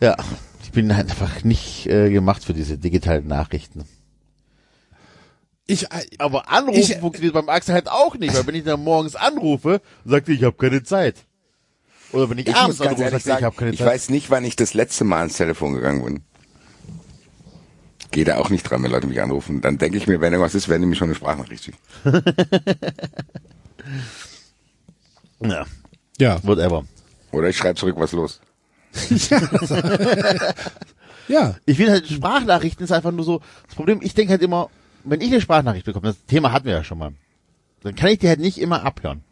Ja, 0.00 0.16
ich 0.62 0.70
bin 0.72 0.90
einfach 0.92 1.44
nicht 1.44 1.86
äh, 1.86 2.10
gemacht 2.10 2.44
für 2.44 2.54
diese 2.54 2.78
digitalen 2.78 3.26
Nachrichten. 3.26 3.84
Ich, 5.66 5.84
äh, 5.92 6.06
Aber 6.18 6.50
anrufen 6.50 6.78
Ich- 6.80 6.96
funktioniert 6.96 7.34
beim 7.34 7.48
Axel 7.48 7.74
halt 7.74 7.90
auch 7.90 8.14
nicht, 8.16 8.34
weil 8.34 8.46
wenn 8.46 8.54
ich 8.54 8.64
dann 8.64 8.82
morgens 8.82 9.16
anrufe, 9.16 9.80
sagt 10.04 10.28
er, 10.28 10.34
ich 10.34 10.42
habe 10.44 10.56
keine 10.56 10.82
Zeit. 10.82 11.16
Oder 12.12 12.30
wenn 12.30 12.38
ich, 12.38 12.46
Ich 12.48 12.54
abends 12.56 12.78
muss 12.78 12.86
ganz 12.88 13.00
ehrlich 13.00 13.12
sagt 13.12 13.12
er, 13.12 13.18
ich 13.18 13.24
sagen, 13.24 13.44
habe 13.44 13.56
keine 13.56 13.70
ich 13.72 13.78
Zeit. 13.78 13.86
weiß 13.86 14.08
nicht, 14.10 14.30
wann 14.30 14.44
ich 14.44 14.56
das 14.56 14.74
letzte 14.74 15.04
Mal 15.04 15.18
ans 15.18 15.36
Telefon 15.36 15.74
gegangen 15.74 16.04
bin. 16.04 16.20
Gehe 18.10 18.24
da 18.24 18.38
auch 18.38 18.48
nicht 18.48 18.62
dran, 18.62 18.82
wenn 18.82 18.90
Leute 18.90 19.06
mich 19.06 19.20
anrufen. 19.20 19.60
Dann 19.60 19.76
denke 19.76 19.98
ich 19.98 20.06
mir, 20.06 20.20
wenn 20.20 20.32
irgendwas 20.32 20.54
ist, 20.54 20.68
werden 20.68 20.80
die 20.82 20.88
mir 20.88 20.96
schon 20.96 21.08
eine 21.08 21.14
Sprachnachricht 21.14 21.64
schicken. 21.64 21.78
ja, 25.40 25.66
ja, 26.18 26.38
whatever. 26.42 26.84
Oder 27.32 27.48
ich 27.50 27.56
schreibe 27.58 27.78
zurück, 27.78 27.96
was 27.98 28.12
los. 28.12 28.40
ja, 31.28 31.56
Ich 31.66 31.76
finde 31.76 31.92
halt, 31.92 32.08
Sprachnachrichten 32.08 32.84
ist 32.84 32.92
einfach 32.92 33.12
nur 33.12 33.24
so, 33.24 33.42
das 33.66 33.74
Problem, 33.74 34.00
ich 34.02 34.14
denke 34.14 34.32
halt 34.32 34.42
immer, 34.42 34.70
wenn 35.04 35.20
ich 35.20 35.28
eine 35.28 35.40
Sprachnachricht 35.42 35.84
bekomme, 35.84 36.08
das 36.08 36.24
Thema 36.26 36.52
hatten 36.52 36.64
wir 36.66 36.72
ja 36.72 36.84
schon 36.84 36.98
mal, 36.98 37.12
dann 37.82 37.94
kann 37.94 38.08
ich 38.10 38.18
die 38.18 38.28
halt 38.28 38.40
nicht 38.40 38.58
immer 38.58 38.82
abhören. 38.84 39.22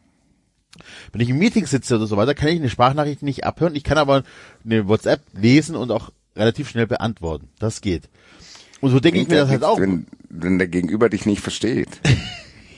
Wenn 1.12 1.20
ich 1.20 1.30
im 1.30 1.38
Meeting 1.38 1.66
sitze 1.66 1.96
oder 1.96 2.06
so 2.06 2.16
weiter, 2.16 2.34
kann 2.34 2.48
ich 2.48 2.56
eine 2.56 2.70
Sprachnachricht 2.70 3.22
nicht 3.22 3.44
abhören. 3.44 3.74
Ich 3.74 3.84
kann 3.84 3.98
aber 3.98 4.22
eine 4.64 4.88
WhatsApp 4.88 5.22
lesen 5.32 5.76
und 5.76 5.90
auch 5.90 6.10
relativ 6.36 6.68
schnell 6.68 6.86
beantworten. 6.86 7.48
Das 7.58 7.80
geht. 7.80 8.08
Und 8.80 8.90
so 8.90 9.00
denke 9.00 9.20
ich 9.20 9.28
mir 9.28 9.36
das 9.36 9.48
halt 9.48 9.64
auch. 9.64 9.80
Wenn, 9.80 10.06
wenn 10.28 10.58
der 10.58 10.68
Gegenüber 10.68 11.08
dich 11.08 11.26
nicht 11.26 11.40
versteht. 11.40 11.88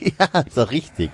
Ja, 0.01 0.39
ist 0.39 0.55
doch 0.55 0.71
richtig. 0.71 1.11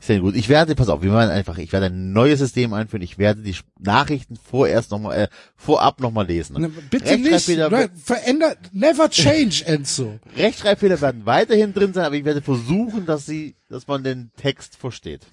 Ist 0.00 0.08
ja 0.08 0.18
gut. 0.18 0.34
Ich 0.34 0.48
werde, 0.48 0.74
pass 0.74 0.88
auf, 0.88 1.02
wir 1.02 1.12
machen 1.12 1.30
einfach, 1.30 1.58
ich 1.58 1.72
werde 1.72 1.86
ein 1.86 2.12
neues 2.12 2.40
System 2.40 2.72
einführen. 2.72 3.02
Ich 3.02 3.18
werde 3.18 3.42
die 3.42 3.54
Nachrichten 3.78 4.36
vorerst 4.36 4.90
nochmal, 4.90 5.16
äh, 5.16 5.28
vorab 5.56 6.00
nochmal 6.00 6.26
lesen. 6.26 6.60
Ne, 6.60 6.70
bitte 6.70 7.18
nicht. 7.18 7.48
Nein, 7.48 7.90
Verändert, 8.02 8.58
never 8.72 9.10
change, 9.10 9.62
Enzo. 9.66 10.18
Rechtschreibfehler 10.36 11.00
werden 11.00 11.26
weiterhin 11.26 11.74
drin 11.74 11.92
sein, 11.92 12.04
aber 12.04 12.16
ich 12.16 12.24
werde 12.24 12.42
versuchen, 12.42 13.06
dass 13.06 13.26
sie, 13.26 13.54
dass 13.68 13.86
man 13.86 14.02
den 14.02 14.32
Text 14.36 14.76
versteht. 14.76 15.26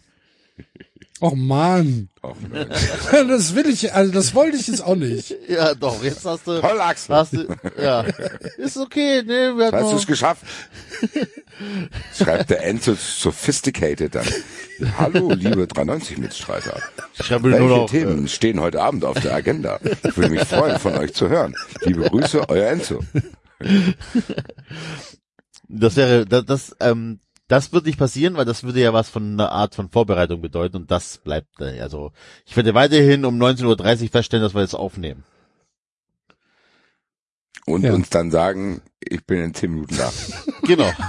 Oh 1.20 1.34
man, 1.34 2.10
Och, 2.22 2.36
nein. 2.48 2.68
das 3.28 3.56
will 3.56 3.68
ich, 3.68 3.92
also 3.92 4.12
das 4.12 4.36
wollte 4.36 4.58
ich 4.58 4.68
jetzt 4.68 4.84
auch 4.84 4.96
nicht. 4.96 5.36
Ja, 5.48 5.74
doch, 5.74 6.04
jetzt 6.04 6.24
hast 6.26 6.46
du, 6.46 6.60
Toll, 6.60 6.80
Axel. 6.80 7.16
hast 7.16 7.34
du, 7.34 7.48
ja. 7.82 8.02
Ist 8.58 8.78
okay, 8.78 9.24
ne, 9.24 9.54
wir 9.58 9.72
Hast 9.72 9.92
du 9.94 9.98
es 9.98 10.06
geschafft? 10.06 10.44
Schreibt 12.16 12.52
der 12.52 12.64
Enzo 12.66 12.94
sophisticated 12.94 14.14
dann. 14.14 14.28
Hallo, 15.00 15.32
liebe 15.32 15.64
390-Mitstreiter. 15.64 16.80
ich 17.18 17.26
schreibe 17.26 17.50
Welche 17.52 17.66
nur 17.66 17.78
noch, 17.78 17.90
Themen 17.90 18.28
stehen 18.28 18.60
heute 18.60 18.80
Abend 18.82 19.04
auf 19.04 19.20
der 19.20 19.34
Agenda? 19.34 19.80
Ich 20.04 20.16
würde 20.18 20.30
mich 20.30 20.44
freuen, 20.44 20.78
von 20.80 20.96
euch 20.98 21.14
zu 21.16 21.30
hören. 21.30 21.56
Liebe 21.82 22.02
Grüße, 22.04 22.48
euer 22.48 22.70
Enzo. 22.70 23.00
das 25.68 25.96
wäre, 25.96 26.26
das, 26.28 26.46
das, 26.46 26.76
ähm, 26.80 27.22
das 27.48 27.72
wird 27.72 27.86
nicht 27.86 27.98
passieren, 28.00 28.36
weil 28.36 28.46
das 28.46 28.64
würde 28.64 28.82
ja 28.82 28.94
was 28.94 29.10
von 29.10 29.34
einer 29.34 29.52
Art 29.52 29.76
von 29.76 29.90
Vorbereitung 29.90 30.42
bedeuten 30.42 30.76
und 30.78 30.92
das 30.92 31.18
bleibt, 31.18 31.62
also, 31.62 32.12
ich 32.46 32.56
werde 32.56 32.74
weiterhin 32.74 33.26
um 33.26 33.38
19.30 33.42 34.04
Uhr 34.04 34.10
feststellen, 34.10 34.44
dass 34.44 34.54
wir 34.54 34.62
jetzt 34.62 34.76
aufnehmen. 34.76 35.24
Und 37.66 37.84
Ja. 37.84 37.94
uns 37.94 38.10
dann 38.10 38.32
sagen, 38.32 38.82
ich 39.00 39.26
bin 39.26 39.40
in 39.40 39.54
10 39.54 39.72
Minuten 39.72 39.98
da. 39.98 40.12
Genau. 40.64 40.92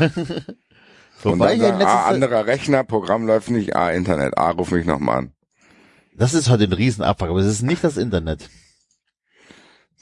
Und 1.25 1.41
Wobei 1.41 1.57
dann 1.57 1.81
sagen, 1.81 1.83
ah, 1.83 2.07
anderer 2.07 2.47
Rechner, 2.47 2.84
Programm 2.84 3.26
läuft 3.26 3.50
nicht, 3.50 3.75
ah, 3.75 3.91
Internet, 3.91 4.39
ah, 4.39 4.50
ruf 4.50 4.70
mich 4.70 4.86
nochmal 4.86 5.18
an. 5.18 5.33
Das 6.15 6.33
ist 6.33 6.49
heute 6.49 6.65
ein 6.65 6.73
Riesenabfuck, 6.73 7.28
aber 7.28 7.41
es 7.41 7.47
ist 7.47 7.62
nicht 7.62 7.83
das 7.83 7.97
Internet. 7.97 8.49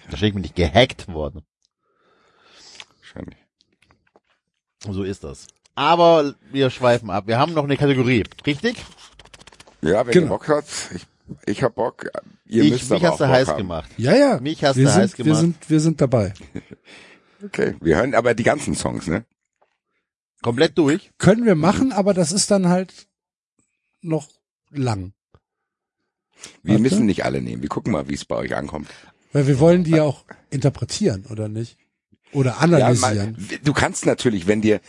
Wahrscheinlich 0.09 0.35
bin 0.35 0.45
ich 0.45 0.55
gehackt 0.55 1.09
worden. 1.09 1.43
Wahrscheinlich. 3.01 3.39
So 4.87 5.03
ist 5.05 5.25
das. 5.25 5.47
Aber 5.77 6.35
wir 6.51 6.71
schweifen 6.71 7.11
ab. 7.11 7.27
Wir 7.29 7.39
haben 7.39 7.53
noch 7.55 7.65
eine 7.65 7.77
Kategorie, 7.77 8.25
richtig? 8.47 8.77
Ja, 9.83 10.05
wenn 10.07 10.13
Genau. 10.13 10.27
ihr 10.27 10.29
Bock 10.31 10.49
habt, 10.49 10.69
ich, 10.95 11.07
ich 11.47 11.63
hab 11.63 11.75
Bock, 11.77 12.07
ihr 12.47 12.65
ich, 12.65 12.71
müsst 12.73 12.91
mich 12.91 13.03
aber 13.05 13.11
hast 13.13 13.21
du 13.21 13.29
heiß 13.29 13.49
haben. 13.49 13.59
gemacht. 13.59 13.91
Ja, 13.99 14.17
ja. 14.17 14.41
Mich 14.41 14.65
hast 14.65 14.77
wir 14.77 14.87
du 14.87 14.91
sind, 14.91 15.03
heiß 15.03 15.19
Wir 15.19 15.25
gemacht. 15.27 15.41
sind, 15.41 15.71
wir 15.71 15.81
sind 15.81 16.01
dabei. 16.01 16.33
Okay, 17.45 17.77
wir 17.81 17.97
hören 17.97 18.15
aber 18.15 18.35
die 18.35 18.43
ganzen 18.43 18.75
Songs, 18.75 19.07
ne? 19.07 19.25
Komplett 20.43 20.79
durch. 20.79 21.11
Können 21.19 21.45
wir 21.45 21.55
machen, 21.55 21.93
aber 21.93 22.15
das 22.15 22.33
ist 22.33 22.51
dann 22.51 22.69
halt 22.69 23.07
noch 24.01 24.29
lang. 24.71 25.13
Wir 26.63 26.73
Warte. 26.73 26.83
müssen 26.83 27.07
nicht 27.07 27.25
alle 27.25 27.43
nehmen. 27.43 27.61
Wir 27.63 27.69
gucken 27.69 27.93
mal, 27.93 28.09
wie 28.09 28.15
es 28.15 28.25
bei 28.25 28.37
euch 28.37 28.55
ankommt. 28.57 28.89
Weil 29.33 29.47
wir 29.47 29.59
wollen 29.59 29.85
die 29.85 29.91
ja 29.93 30.03
auch 30.05 30.25
interpretieren, 30.51 31.27
oder 31.31 31.49
nicht? 31.49 31.77
Oder 32.33 32.53
Ja, 32.53 32.57
analysieren. 32.59 33.33
mal, 33.39 33.59
du 33.63 33.73
kannst 33.73 34.07
natürlich, 34.07 34.47
wenn 34.47 34.63
dir, 34.63 34.81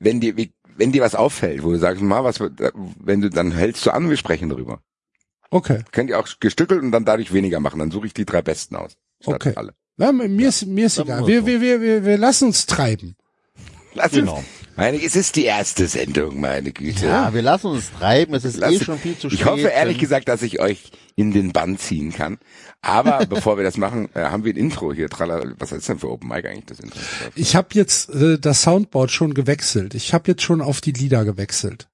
wenn 0.00 0.20
dir, 0.20 0.34
wenn 0.76 0.92
dir 0.92 1.02
was 1.02 1.14
auffällt, 1.14 1.62
wo 1.62 1.70
du 1.72 1.78
sagst, 1.78 2.02
mal 2.02 2.24
was, 2.24 2.40
wenn 2.40 3.20
du, 3.20 3.30
dann 3.30 3.52
hältst 3.52 3.84
du 3.86 3.90
an, 3.90 4.08
wir 4.10 4.16
sprechen 4.16 4.48
darüber. 4.48 4.80
okay. 5.50 5.82
Könnt 5.92 6.10
ihr 6.10 6.18
auch 6.18 6.28
gestückelt 6.40 6.82
und 6.82 6.92
dann 6.92 7.04
dadurch 7.04 7.32
weniger 7.32 7.60
machen. 7.60 7.78
Dann 7.78 7.90
suche 7.90 8.06
ich 8.06 8.14
die 8.14 8.24
drei 8.26 8.42
besten 8.42 8.76
aus. 8.76 8.92
Statt 9.22 9.34
Okay. 9.34 9.52
Alle. 9.56 9.74
Ja, 9.96 10.12
mir 10.12 10.48
ist, 10.48 10.64
mir 10.66 10.86
ist 10.86 10.98
egal. 10.98 11.26
wir 11.26 11.44
Wir, 11.46 11.60
wir, 11.60 11.80
wir, 11.80 12.04
wir, 12.04 12.18
lassen 12.18 12.46
uns 12.46 12.66
treiben. 12.66 13.16
Lass 13.94 14.12
Genau. 14.12 14.36
uns. 14.36 14.46
Meine, 14.76 15.02
es 15.02 15.16
ist 15.16 15.34
die 15.34 15.44
erste 15.44 15.88
Sendung, 15.88 16.38
meine 16.38 16.70
Güte. 16.70 17.06
Ja, 17.06 17.34
wir 17.34 17.42
lassen 17.42 17.66
uns 17.66 17.90
treiben. 17.90 18.32
Es 18.34 18.44
ist 18.44 18.58
Lass- 18.58 18.74
eh 18.74 18.78
schon 18.84 18.96
viel 18.98 19.18
zu 19.18 19.28
spät. 19.28 19.40
Ich 19.40 19.44
hoffe 19.46 19.66
ehrlich 19.66 19.98
gesagt, 19.98 20.28
dass 20.28 20.42
ich 20.42 20.60
euch 20.60 20.92
in 21.18 21.32
den 21.32 21.52
Bann 21.52 21.78
ziehen 21.78 22.12
kann. 22.12 22.38
Aber 22.80 23.26
bevor 23.28 23.56
wir 23.56 23.64
das 23.64 23.76
machen, 23.76 24.08
äh, 24.14 24.20
haben 24.22 24.44
wir 24.44 24.54
ein 24.54 24.56
Intro 24.56 24.92
hier. 24.92 25.08
Tralala. 25.08 25.52
Was 25.58 25.72
ist 25.72 25.88
denn 25.88 25.98
für 25.98 26.10
Open 26.10 26.28
Mic 26.28 26.46
eigentlich 26.46 26.66
das 26.66 26.78
Intro? 26.78 26.98
Ich 27.34 27.56
habe 27.56 27.68
jetzt 27.72 28.10
äh, 28.10 28.38
das 28.38 28.62
Soundboard 28.62 29.10
schon 29.10 29.34
gewechselt. 29.34 29.94
Ich 29.94 30.14
habe 30.14 30.28
jetzt 30.28 30.42
schon 30.42 30.60
auf 30.60 30.80
die 30.80 30.92
Lieder 30.92 31.24
gewechselt. 31.24 31.88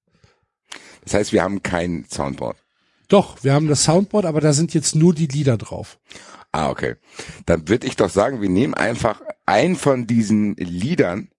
Das 1.03 1.15
heißt, 1.15 1.33
wir 1.33 1.41
haben 1.41 1.63
kein 1.63 2.05
Soundboard. 2.07 2.57
Doch, 3.07 3.43
wir 3.43 3.53
haben 3.53 3.67
das 3.67 3.83
Soundboard, 3.83 4.25
aber 4.25 4.41
da 4.41 4.53
sind 4.53 4.75
jetzt 4.75 4.95
nur 4.95 5.13
die 5.13 5.27
Lieder 5.27 5.57
drauf. 5.57 5.99
Ah, 6.51 6.69
okay. 6.69 6.95
Dann 7.47 7.67
würde 7.67 7.87
ich 7.87 7.95
doch 7.95 8.09
sagen, 8.09 8.41
wir 8.41 8.49
nehmen 8.49 8.75
einfach 8.75 9.21
ein 9.47 9.75
von 9.75 10.05
diesen 10.05 10.55
Liedern 10.55 11.29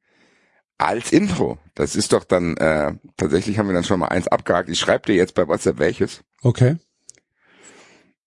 als 0.77 1.13
Intro. 1.13 1.59
Das 1.75 1.95
ist 1.95 2.13
doch 2.13 2.25
dann, 2.25 2.57
äh, 2.57 2.95
tatsächlich 3.17 3.59
haben 3.59 3.69
wir 3.69 3.75
dann 3.75 3.85
schon 3.85 4.01
mal 4.01 4.09
eins 4.09 4.29
abgehakt. 4.29 4.69
Ich 4.69 4.79
schreibe 4.79 5.07
dir 5.07 5.15
jetzt 5.15 5.35
bei 5.35 5.47
WhatsApp 5.47 5.79
welches. 5.79 6.23
Okay. 6.43 6.77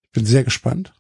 Ich 0.10 0.14
bin 0.14 0.26
sehr 0.26 0.44
gespannt. 0.44 0.92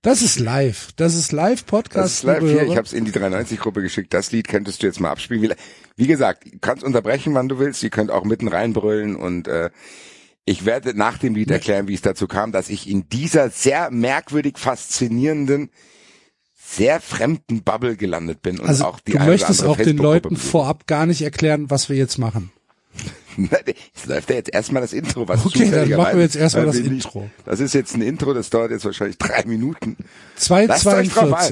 Das 0.00 0.22
ist 0.22 0.40
live. 0.40 0.92
Das 0.96 1.14
ist 1.14 1.30
Live-Podcast. 1.30 1.96
Das 1.96 2.12
ist 2.14 2.22
live 2.22 2.42
hier. 2.42 2.62
Ich 2.62 2.76
habe 2.76 2.86
es 2.86 2.94
in 2.94 3.04
die 3.04 3.12
390-Gruppe 3.12 3.82
geschickt. 3.82 4.14
Das 4.14 4.32
Lied 4.32 4.48
könntest 4.48 4.82
du 4.82 4.86
jetzt 4.86 4.98
mal 4.98 5.10
abspielen. 5.10 5.54
Wie, 5.94 6.06
gesagt, 6.06 6.46
du 6.46 6.58
kannst 6.58 6.82
unterbrechen, 6.84 7.34
wann 7.34 7.50
du 7.50 7.58
willst. 7.58 7.82
Ihr 7.82 7.90
könnt 7.90 8.10
auch 8.10 8.24
mitten 8.24 8.48
reinbrüllen 8.48 9.14
und 9.14 9.46
äh, 9.46 9.68
ich 10.46 10.64
werde 10.64 10.96
nach 10.96 11.18
dem 11.18 11.34
Lied 11.34 11.50
erklären, 11.50 11.86
wie 11.86 11.94
es 11.94 12.00
dazu 12.00 12.26
kam, 12.26 12.50
dass 12.50 12.70
ich 12.70 12.88
in 12.88 13.10
dieser 13.10 13.50
sehr 13.50 13.90
merkwürdig 13.90 14.56
faszinierenden, 14.56 15.70
sehr 16.54 16.98
fremden 17.02 17.62
Bubble 17.62 17.96
gelandet 17.96 18.40
bin 18.40 18.58
und 18.58 18.68
also 18.68 18.86
auch 18.86 19.00
die 19.00 19.12
du 19.12 19.18
möchtest 19.18 19.64
auch 19.64 19.76
den 19.76 19.98
Leuten 19.98 20.36
vorab 20.36 20.86
gar 20.86 21.04
nicht 21.04 21.20
erklären, 21.20 21.70
was 21.70 21.90
wir 21.90 21.96
jetzt 21.96 22.18
machen. 22.18 22.50
Es 23.94 24.06
läuft 24.06 24.30
ja 24.30 24.36
jetzt 24.36 24.52
erstmal 24.52 24.82
das 24.82 24.92
Intro, 24.92 25.26
was 25.28 25.44
Okay, 25.46 25.70
dann 25.70 25.88
machen 25.90 26.16
wir 26.16 26.22
jetzt 26.22 26.36
erstmal 26.36 26.66
das 26.66 26.76
Intro. 26.76 27.30
Das 27.44 27.60
ist 27.60 27.74
jetzt 27.74 27.94
ein 27.94 28.02
Intro, 28.02 28.34
das 28.34 28.50
dauert 28.50 28.70
jetzt 28.70 28.84
wahrscheinlich 28.84 29.18
drei 29.18 29.44
Minuten. 29.44 29.96
2,42. 30.38 30.66
Lasst 30.66 30.86
euch 30.86 31.08
drauf 31.08 31.50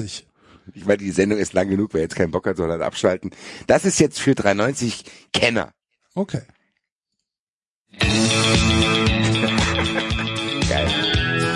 Ich 0.73 0.85
meine, 0.85 0.97
die 0.97 1.11
Sendung 1.11 1.39
ist 1.39 1.53
lang 1.53 1.69
genug, 1.69 1.93
wer 1.93 2.01
jetzt 2.01 2.15
keinen 2.15 2.31
Bock 2.31 2.45
hat, 2.47 2.57
soll 2.57 2.69
halt 2.69 2.81
abschalten. 2.81 3.31
Das 3.67 3.85
ist 3.85 3.99
jetzt 3.99 4.19
für 4.19 4.35
390 4.35 5.05
Kenner. 5.33 5.71
Okay. 6.13 6.41
Geil. 10.69 10.87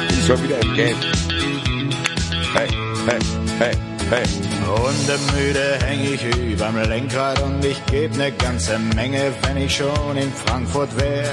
Ist 0.09 0.27
schon 0.27 0.43
wieder 0.43 0.61
im 0.61 0.73
Game. 0.75 0.97
Hey, 2.53 2.67
hey, 3.05 3.19
hey, 3.59 3.73
hey. 4.09 4.54
Hundemüde 4.77 5.79
häng 5.85 6.01
ich 6.13 6.23
überm 6.23 6.77
Lenkrad 6.77 7.41
und 7.41 7.63
ich 7.63 7.83
geb 7.85 8.15
ne 8.17 8.31
ganze 8.31 8.77
Menge, 8.79 9.33
wenn 9.41 9.57
ich 9.57 9.75
schon 9.75 10.17
in 10.17 10.31
Frankfurt 10.31 10.89
wär. 10.99 11.29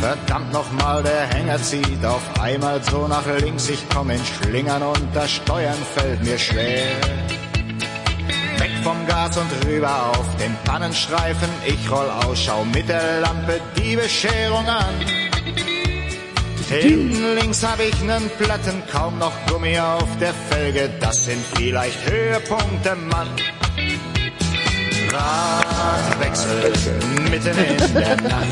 Verdammt 0.00 0.52
nochmal, 0.52 1.02
der 1.02 1.26
Hänger 1.28 1.60
zieht 1.62 2.04
auf 2.04 2.22
einmal 2.40 2.82
so 2.82 3.08
nach 3.08 3.26
links, 3.40 3.68
ich 3.70 3.82
komm 3.92 4.10
in 4.10 4.20
Schlingern 4.24 4.82
und 4.82 5.08
das 5.14 5.30
Steuern 5.30 5.78
fällt 5.94 6.22
mir 6.22 6.38
schwer. 6.38 6.86
Weg 8.58 8.72
vom 8.84 9.06
Gas 9.06 9.36
und 9.38 9.50
rüber 9.66 10.10
auf 10.10 10.36
den 10.36 10.54
Pannenstreifen, 10.64 11.48
ich 11.66 11.90
roll 11.90 12.08
aus, 12.24 12.38
schau 12.38 12.64
mit 12.64 12.88
der 12.88 13.20
Lampe 13.20 13.60
die 13.76 13.96
Bescherung 13.96 14.66
an. 14.68 15.85
Hinten 16.68 17.36
links 17.36 17.64
hab 17.64 17.78
ich 17.80 18.00
nen 18.02 18.28
Platten, 18.38 18.82
kaum 18.90 19.18
noch 19.18 19.32
Gummi 19.46 19.78
auf 19.78 20.08
der 20.20 20.34
Felge, 20.50 20.90
das 21.00 21.24
sind 21.24 21.42
vielleicht 21.54 21.98
Höhepunkte, 22.10 22.96
Mann. 22.96 23.28
Radwechsel 25.12 26.72
mitten 27.30 27.56
in 27.56 27.94
der 27.94 28.16
Nacht, 28.20 28.46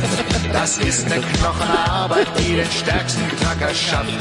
das 0.53 0.79
ist 0.79 1.09
ne 1.09 1.17
Knochenarbeit, 1.17 2.29
die 2.39 2.57
den 2.57 2.71
stärksten 2.71 3.29
Tracker 3.43 3.75
schafft. 3.75 4.13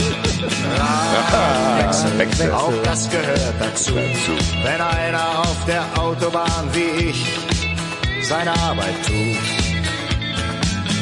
Radwechsel, 0.80 2.51
auch 2.51 2.73
das 2.83 3.07
gehört 3.11 3.53
dazu. 3.59 3.93
Wenn 3.95 4.81
einer 4.81 5.39
auf 5.39 5.65
der 5.67 5.85
Autobahn 5.99 6.67
wie 6.73 7.09
ich 7.09 7.25
seine 8.23 8.51
Arbeit 8.57 8.95
tut. 9.05 9.73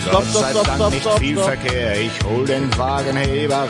Stopp, 0.02 0.26
stopp, 0.26 0.46
stopp, 0.50 0.66
stopp, 0.66 0.92
nicht 0.92 1.02
stopp, 1.02 1.20
viel 1.20 1.38
stopp. 1.38 1.46
Verkehr, 1.46 2.02
ich 2.02 2.24
hol 2.24 2.46
den 2.46 2.78
Wagenheber 2.78 3.70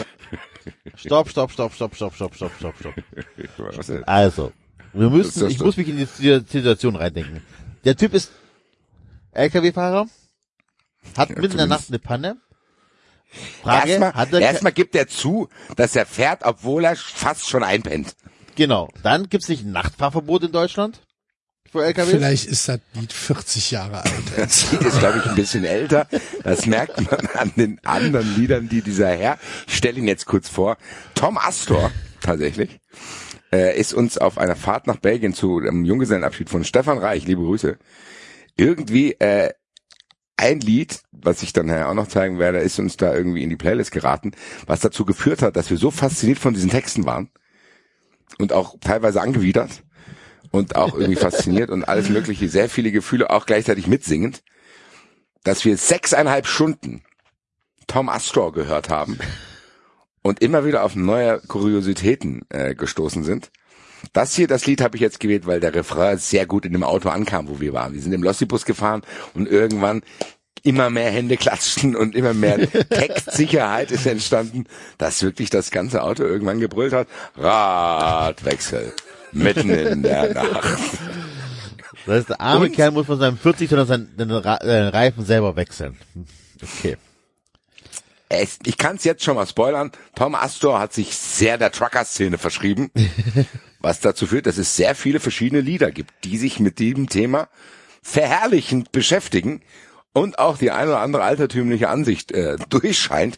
Stopp, 0.96 1.30
stopp, 1.30 1.52
stopp, 1.52 1.74
stopp, 1.74 1.96
stopp, 1.96 2.14
stopp, 2.16 2.36
stopp, 2.36 2.52
stopp, 2.58 2.76
stopp. 2.80 4.04
Also, 4.08 4.52
wir 4.94 5.10
müssen, 5.10 5.50
ich 5.50 5.60
muss 5.60 5.78
mich 5.78 5.88
in 5.90 5.98
die 5.98 6.06
Situation 6.06 6.96
reindenken. 6.96 7.42
Der 7.84 7.96
Typ 7.96 8.14
ist 8.14 8.32
LKW-Fahrer, 9.34 10.08
hat 11.18 11.30
mitten 11.30 11.54
in 11.54 11.58
der. 11.58 11.68
Nacht 11.68 11.86
eine 11.90 12.00
Panne. 12.00 12.38
Frage, 13.64 13.90
Erstmal, 13.90 14.34
er, 14.34 14.42
erstmal 14.42 14.72
gibt 14.74 14.96
er 14.96 15.08
zu, 15.08 15.48
dass 15.78 15.96
er 15.96 16.06
fährt, 16.06 16.44
obwohl 16.44 16.84
er 16.84 16.96
fast 16.96 17.48
schon 17.48 17.64
einpennt. 17.64 18.16
genau, 18.56 18.90
dann 19.04 19.30
gibt's 19.30 19.48
nicht 19.48 19.64
ein 19.64 19.72
Nachtfahrverbot 19.72 20.44
in 20.44 20.52
Deutschland 20.52 21.02
für 21.72 21.86
LKWs? 21.86 22.10
Vielleicht 22.10 22.46
ist 22.48 22.68
das 22.68 22.80
Lied 22.94 23.14
40 23.14 23.72
Jahre 23.72 24.04
alt. 24.04 24.14
jetzt. 24.38 24.72
Lied 24.72 24.82
ist, 24.82 25.00
glaube 25.00 25.20
ich, 25.20 25.26
ein 25.26 25.36
bisschen 25.36 25.64
älter. 25.64 26.08
Das 26.44 26.66
merkt 26.66 27.00
man 27.10 27.28
an 27.34 27.52
den 27.56 27.80
anderen 27.86 28.36
Liedern, 28.36 28.70
die 28.70 28.82
dieser 28.82 29.10
Herr, 29.10 29.38
ich 29.68 29.78
stelle 29.78 29.98
ihn 29.98 30.08
jetzt 30.08 30.26
kurz 30.26 30.50
vor, 30.50 30.78
Tom 31.16 31.38
Astor, 31.38 31.92
tatsächlich, 32.22 32.80
äh, 33.52 33.78
ist 33.80 33.94
uns 33.94 34.18
auf 34.18 34.38
einer 34.38 34.56
Fahrt 34.56 34.88
nach 34.88 34.98
Belgien 34.98 35.34
zu 35.34 35.60
einem 35.60 35.86
Junggesellenabschied 35.86 36.50
von 36.50 36.64
Stefan 36.64 36.98
Reich, 36.98 37.26
liebe 37.26 37.42
Grüße, 37.42 37.78
irgendwie 38.58 39.14
äh, 39.14 39.52
ein 40.38 40.60
Lied, 40.60 41.02
was 41.12 41.44
ich 41.44 41.54
dann 41.54 41.68
nachher 41.68 41.90
auch 41.90 41.94
noch 41.94 42.08
zeigen 42.08 42.40
werde, 42.40 42.60
ist 42.60 42.80
uns 42.80 42.98
da 42.98 43.14
irgendwie 43.14 43.44
in 43.44 43.50
die 43.50 43.56
Playlist 43.56 43.92
geraten, 43.92 44.32
was 44.66 44.80
dazu 44.80 45.06
geführt 45.06 45.42
hat, 45.42 45.56
dass 45.56 45.70
wir 45.70 45.78
so 45.78 45.92
fasziniert 45.92 46.40
von 46.40 46.54
diesen 46.54 46.70
Texten 46.70 47.06
waren 47.06 47.30
und 48.40 48.52
auch 48.52 48.76
teilweise 48.82 49.22
angewidert 49.22 49.84
und 50.52 50.76
auch 50.76 50.94
irgendwie 50.94 51.16
fasziniert 51.20 51.70
und 51.70 51.84
alles 51.86 52.10
mögliche, 52.10 52.50
sehr 52.50 52.70
viele 52.70 52.92
Gefühle 52.92 53.30
auch 53.30 53.46
gleichzeitig 53.46 53.88
mitsingend, 53.88 54.44
dass 55.44 55.66
wir 55.66 55.78
sechseinhalb 55.78 56.46
Stunden 56.46 57.04
Tom 57.88 58.10
Astor 58.10 58.54
gehört 58.54 58.90
haben 58.90 59.18
und 60.22 60.42
immer 60.42 60.66
wieder 60.66 60.84
auf 60.84 60.96
neue 60.96 61.40
Kuriositäten 61.40 62.46
äh, 62.50 62.76
gestoßen 62.76 63.24
sind. 63.24 63.52
Das 64.14 64.34
hier, 64.36 64.48
das 64.48 64.66
Lied 64.66 64.82
habe 64.82 64.96
ich 64.98 65.02
jetzt 65.02 65.20
gewählt, 65.20 65.46
weil 65.46 65.60
der 65.60 65.76
Refrain 65.76 66.18
sehr 66.18 66.46
gut 66.46 66.66
in 66.66 66.74
dem 66.74 66.84
Auto 66.84 67.10
ankam, 67.10 67.48
wo 67.50 67.60
wir 67.60 67.74
waren. 67.74 67.94
Wir 67.94 68.02
sind 68.02 68.14
im 68.14 68.24
Lossibus 68.24 68.66
gefahren 68.66 69.04
und 69.34 69.48
irgendwann 69.48 70.02
immer 70.64 70.90
mehr 70.90 71.10
Hände 71.12 71.38
klatschten 71.38 71.96
und 71.96 72.16
immer 72.16 72.34
mehr 72.34 72.60
Textsicherheit 72.90 73.92
ist 73.92 74.06
entstanden, 74.06 74.66
dass 74.98 75.24
wirklich 75.24 75.50
das 75.50 75.72
ganze 75.72 76.04
Auto 76.04 76.24
irgendwann 76.24 76.60
gebrüllt 76.60 76.94
hat, 76.94 77.08
Radwechsel, 77.36 78.94
mitten 79.34 79.70
in 79.70 80.04
der 80.04 80.34
Nacht. 80.34 80.80
Das 82.06 82.16
heißt, 82.16 82.30
der 82.30 82.42
arme 82.42 82.66
Und- 82.66 82.74
Kerl 82.76 82.92
muss 82.92 83.06
von 83.06 83.20
seinem 83.20 83.38
40 83.38 83.70
Tonner 83.70 83.86
seinen 83.86 84.10
äh, 84.18 84.78
Reifen 84.88 85.26
selber 85.26 85.56
wechseln. 85.56 85.98
Okay. 86.62 86.98
Es, 88.30 88.60
ich 88.66 88.78
kann 88.78 88.96
es 88.96 89.04
jetzt 89.04 89.24
schon 89.24 89.36
mal 89.36 89.46
spoilern. 89.46 89.92
Tom 90.16 90.36
Astor 90.36 90.80
hat 90.80 90.94
sich 90.94 91.16
sehr 91.16 91.58
der 91.58 91.72
Trucker-Szene 91.72 92.38
verschrieben, 92.38 92.90
was 93.82 94.00
dazu 94.00 94.26
führt, 94.26 94.46
dass 94.46 94.58
es 94.58 94.76
sehr 94.78 94.96
viele 94.96 95.20
verschiedene 95.20 95.62
Lieder 95.62 95.92
gibt, 95.92 96.12
die 96.24 96.38
sich 96.38 96.60
mit 96.60 96.80
diesem 96.80 97.10
Thema 97.10 97.50
verherrlichend 98.02 98.92
beschäftigen 98.94 99.62
und 100.14 100.40
auch 100.40 100.58
die 100.58 100.72
eine 100.72 100.92
oder 100.92 101.00
andere 101.02 101.24
altertümliche 101.24 101.90
Ansicht 101.90 102.32
äh, 102.32 102.56
durchscheint. 102.70 103.38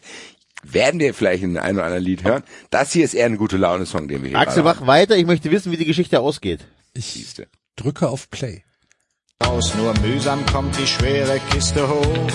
Werden 0.64 1.00
wir 1.00 1.14
vielleicht 1.14 1.42
in 1.42 1.56
ein 1.58 1.76
oder 1.76 1.84
anderen 1.84 2.04
Lied 2.04 2.24
hören. 2.24 2.42
Das 2.70 2.92
hier 2.92 3.04
ist 3.04 3.14
eher 3.14 3.26
ein 3.26 3.36
gute 3.36 3.56
Laune-Song, 3.56 4.08
den 4.08 4.22
wir 4.22 4.30
hier 4.30 4.38
Axel, 4.38 4.62
mach 4.62 4.86
weiter. 4.86 5.16
Ich 5.16 5.26
möchte 5.26 5.50
wissen, 5.50 5.70
wie 5.72 5.76
die 5.76 5.84
Geschichte 5.84 6.20
ausgeht. 6.20 6.60
Ich 6.94 7.06
Siehste. 7.06 7.46
drücke 7.76 8.08
auf 8.08 8.30
Play. 8.30 8.62
aus, 9.40 9.74
nur 9.74 9.92
mühsam 10.00 10.44
kommt 10.46 10.76
die 10.78 10.86
schwere 10.86 11.38
Kiste 11.50 11.86
hoch. 11.88 12.28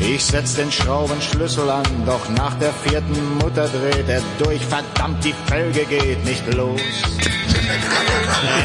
Ich 0.00 0.24
setz 0.24 0.56
den 0.56 0.72
Schraubenschlüssel 0.72 1.70
an, 1.70 1.84
doch 2.04 2.28
nach 2.30 2.58
der 2.58 2.72
vierten 2.72 3.38
Mutter 3.38 3.68
dreht 3.68 4.08
er 4.08 4.22
durch. 4.42 4.60
Verdammt, 4.66 5.24
die 5.24 5.34
Felge 5.46 5.84
geht 5.84 6.24
nicht 6.24 6.44
los. 6.54 6.80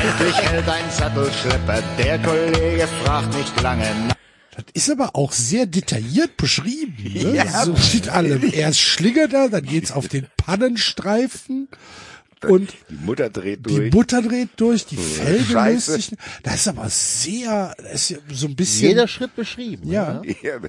Endlich 0.01 0.37
hält 0.49 0.67
ein 0.67 0.89
Sattelschlepper, 0.89 1.83
der 1.99 2.19
Kollege 2.19 2.87
fragt 3.03 3.35
nicht 3.35 3.61
lange 3.61 3.85
nach. 4.07 4.15
Das 4.57 4.65
ist 4.73 4.89
aber 4.91 5.15
auch 5.15 5.31
sehr 5.31 5.65
detailliert 5.65 6.35
beschrieben. 6.37 6.95
Ne? 7.13 7.35
Ja. 7.35 7.63
So 7.65 7.75
steht 7.77 8.09
alle. 8.09 8.37
Erst 8.51 8.79
schlingert 8.81 9.31
er, 9.33 9.49
dann 9.49 9.63
geht's 9.65 9.91
auf 9.91 10.07
den 10.07 10.27
Pannenstreifen 10.35 11.67
und 12.47 12.73
Die 12.89 12.95
Mutter 13.05 13.29
dreht 13.29 13.59
die 13.67 13.75
durch. 13.75 13.91
Butter 13.91 14.21
dreht 14.21 14.49
durch, 14.57 14.85
die 14.85 14.97
Felge 14.97 15.53
löst 15.53 15.87
sich. 15.87 16.11
Das 16.43 16.55
ist 16.55 16.67
aber 16.67 16.89
sehr, 16.89 17.75
das 17.77 18.11
ist 18.11 18.21
so 18.33 18.47
ein 18.47 18.55
bisschen. 18.55 18.89
Jeder 18.89 19.07
Schritt 19.07 19.35
beschrieben. 19.35 19.89
Ja. 19.91 20.19
oder? 20.19 20.29
Ja, 20.43 20.59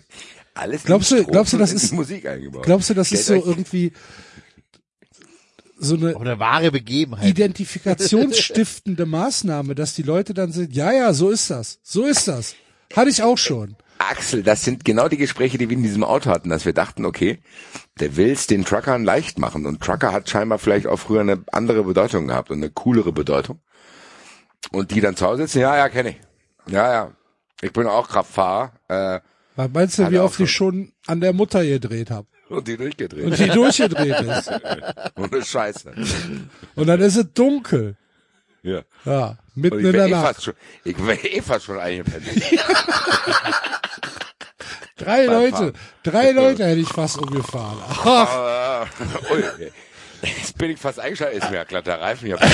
alles 0.55 0.84
Glaubst 0.84 1.10
du- 1.12 1.25
glaubst 1.25 1.52
du, 1.52 1.58
das 1.58 1.73
ist- 1.73 1.91
die 1.91 1.94
Musik 1.94 2.26
eingebaut. 2.26 2.65
Glaubst 2.65 2.91
du, 2.91 2.94
das 2.94 3.12
ist 3.12 3.26
so 3.26 3.34
irgendwie 3.34 3.92
so 5.78 5.94
eine 5.94 6.17
eine 6.17 6.39
wahre 6.41 6.73
Begebenheit. 6.73 7.28
identifikationsstiftende 7.28 9.07
Maßnahme, 9.07 9.75
dass 9.75 9.94
die 9.94 10.02
Leute 10.02 10.34
dann 10.34 10.50
sind, 10.52 10.75
ja, 10.75 10.91
ja, 10.92 11.12
so 11.12 11.31
ist 11.31 11.50
das. 11.50 11.78
So 11.83 12.05
ist 12.05 12.26
das. 12.28 12.55
Hatte 12.94 13.10
ich 13.10 13.23
auch 13.23 13.39
schon. 13.39 13.76
Axel, 13.99 14.42
das 14.42 14.62
sind 14.62 14.84
genau 14.84 15.08
die 15.08 15.17
Gespräche, 15.17 15.58
die 15.58 15.68
wir 15.68 15.76
in 15.76 15.83
diesem 15.83 16.05
Auto 16.05 16.31
hatten, 16.31 16.49
dass 16.49 16.65
wir 16.65 16.73
dachten, 16.73 17.05
okay, 17.05 17.41
der 17.99 18.17
will's 18.17 18.47
den 18.47 18.65
Truckern 18.65 19.05
leicht 19.05 19.39
machen 19.39 19.67
und 19.67 19.83
Trucker 19.83 20.12
hat 20.12 20.28
scheinbar 20.28 20.58
vielleicht 20.58 20.86
auch 20.86 20.99
früher 20.99 21.20
eine 21.20 21.42
andere 21.50 21.83
Bedeutung 21.83 22.28
gehabt 22.28 22.50
und 22.50 22.58
eine 22.58 22.70
coolere 22.70 23.12
Bedeutung. 23.12 23.60
Und 24.70 24.92
die 24.92 25.00
dann 25.00 25.17
zu 25.17 25.26
Hause 25.26 25.42
sitzen, 25.42 25.60
ja, 25.60 25.76
ja, 25.76 25.89
kenne 25.89 26.10
ich. 26.10 26.20
Ja, 26.73 26.92
ja. 26.92 27.12
Ich 27.60 27.73
bin 27.73 27.86
auch 27.86 28.08
Kraftfahrer 28.08 28.73
äh, 28.89 29.20
Was 29.57 29.70
meinst 29.73 29.99
du, 29.99 30.10
wie 30.10 30.18
oft 30.18 30.39
ich 30.39 30.52
schon 30.52 30.92
an 31.07 31.20
der 31.20 31.33
Mutter 31.33 31.65
gedreht 31.65 32.10
habe? 32.10 32.28
und 32.49 32.67
die 32.67 32.76
durchgedreht. 32.76 33.25
Und 33.25 33.39
die 33.39 33.49
durchgedreht 33.49 34.20
ist. 34.20 34.50
Ohne 35.17 35.44
Scheiße. 35.44 35.92
Und 36.75 36.86
dann 36.86 37.00
ist 37.00 37.17
es 37.17 37.33
dunkel. 37.33 37.97
Ja. 38.62 38.83
Ja, 39.05 39.39
mitten 39.61 39.81
ich 39.81 39.87
in 39.87 39.93
der 39.93 40.07
eh 40.07 40.11
Nacht. 40.11 40.27
fast 40.27 40.45
schon, 40.45 40.55
ich 40.85 41.07
wäre 41.07 41.27
eh 41.27 41.43
fast 41.43 41.65
schon 41.67 41.78
eingepennt. 41.78 42.27
Drei 44.97 45.27
beim 45.27 45.35
Leute, 45.37 45.57
Fahren. 45.57 45.73
drei 46.03 46.31
Leute 46.33 46.65
hätte 46.67 46.81
ich 46.81 46.89
fast 46.89 47.19
umgefahren. 47.19 47.78
Ach, 47.89 48.87
ui, 49.31 49.45
jetzt 50.23 50.59
bin 50.59 50.73
ich 50.73 50.78
fast 50.78 50.99
eingeschaltet, 50.99 51.43
ist 51.45 51.51
mir 51.51 51.59
ja 51.59 51.65
glatt 51.65 51.87
der 51.87 52.01
Reifen 52.01 52.27
hier. 52.27 52.39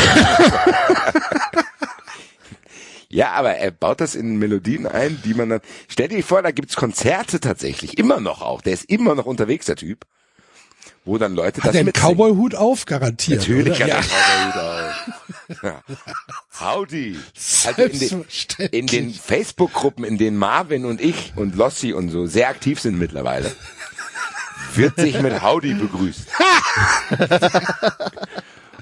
Ja, 3.08 3.30
aber 3.30 3.54
er 3.54 3.70
baut 3.70 4.00
das 4.00 4.16
in 4.16 4.38
Melodien 4.38 4.88
ein, 4.88 5.22
die 5.24 5.34
man 5.34 5.48
dann. 5.48 5.60
Stell 5.86 6.08
dir 6.08 6.24
vor, 6.24 6.42
da 6.42 6.50
gibt's 6.50 6.74
Konzerte 6.74 7.38
tatsächlich, 7.38 7.96
immer 7.96 8.18
noch 8.18 8.42
auch. 8.42 8.60
Der 8.60 8.72
ist 8.72 8.86
immer 8.90 9.14
noch 9.14 9.26
unterwegs, 9.26 9.66
der 9.66 9.76
Typ. 9.76 10.04
Wo 11.04 11.18
dann 11.18 11.34
Leute 11.34 11.62
hat 11.62 11.74
das 11.74 11.84
mitsingen. 11.84 12.16
Cowboy-Hut 12.16 12.54
auf, 12.54 12.86
garantiert. 12.86 13.40
Natürlich 13.40 13.82
oder? 13.82 13.84
hat 13.84 13.88
ja. 13.88 13.96
er 13.96 14.02
Cowboy-Hut 14.02 14.56
auf. 14.56 15.62
Ja. 15.62 15.82
Howdy. 16.60 17.18
Also 17.66 17.82
in 17.82 17.98
den, 17.98 18.24
in 18.70 18.86
den 18.86 19.14
Facebook-Gruppen, 19.14 20.04
in 20.04 20.18
denen 20.18 20.36
Marvin 20.36 20.84
und 20.84 21.00
ich 21.00 21.32
und 21.36 21.56
Lossi 21.56 21.92
und 21.92 22.10
so 22.10 22.26
sehr 22.26 22.48
aktiv 22.48 22.80
sind 22.80 22.98
mittlerweile, 22.98 23.50
wird 24.74 24.96
sich 24.96 25.20
mit 25.20 25.42
Howdy 25.42 25.74
begrüßt. 25.74 26.28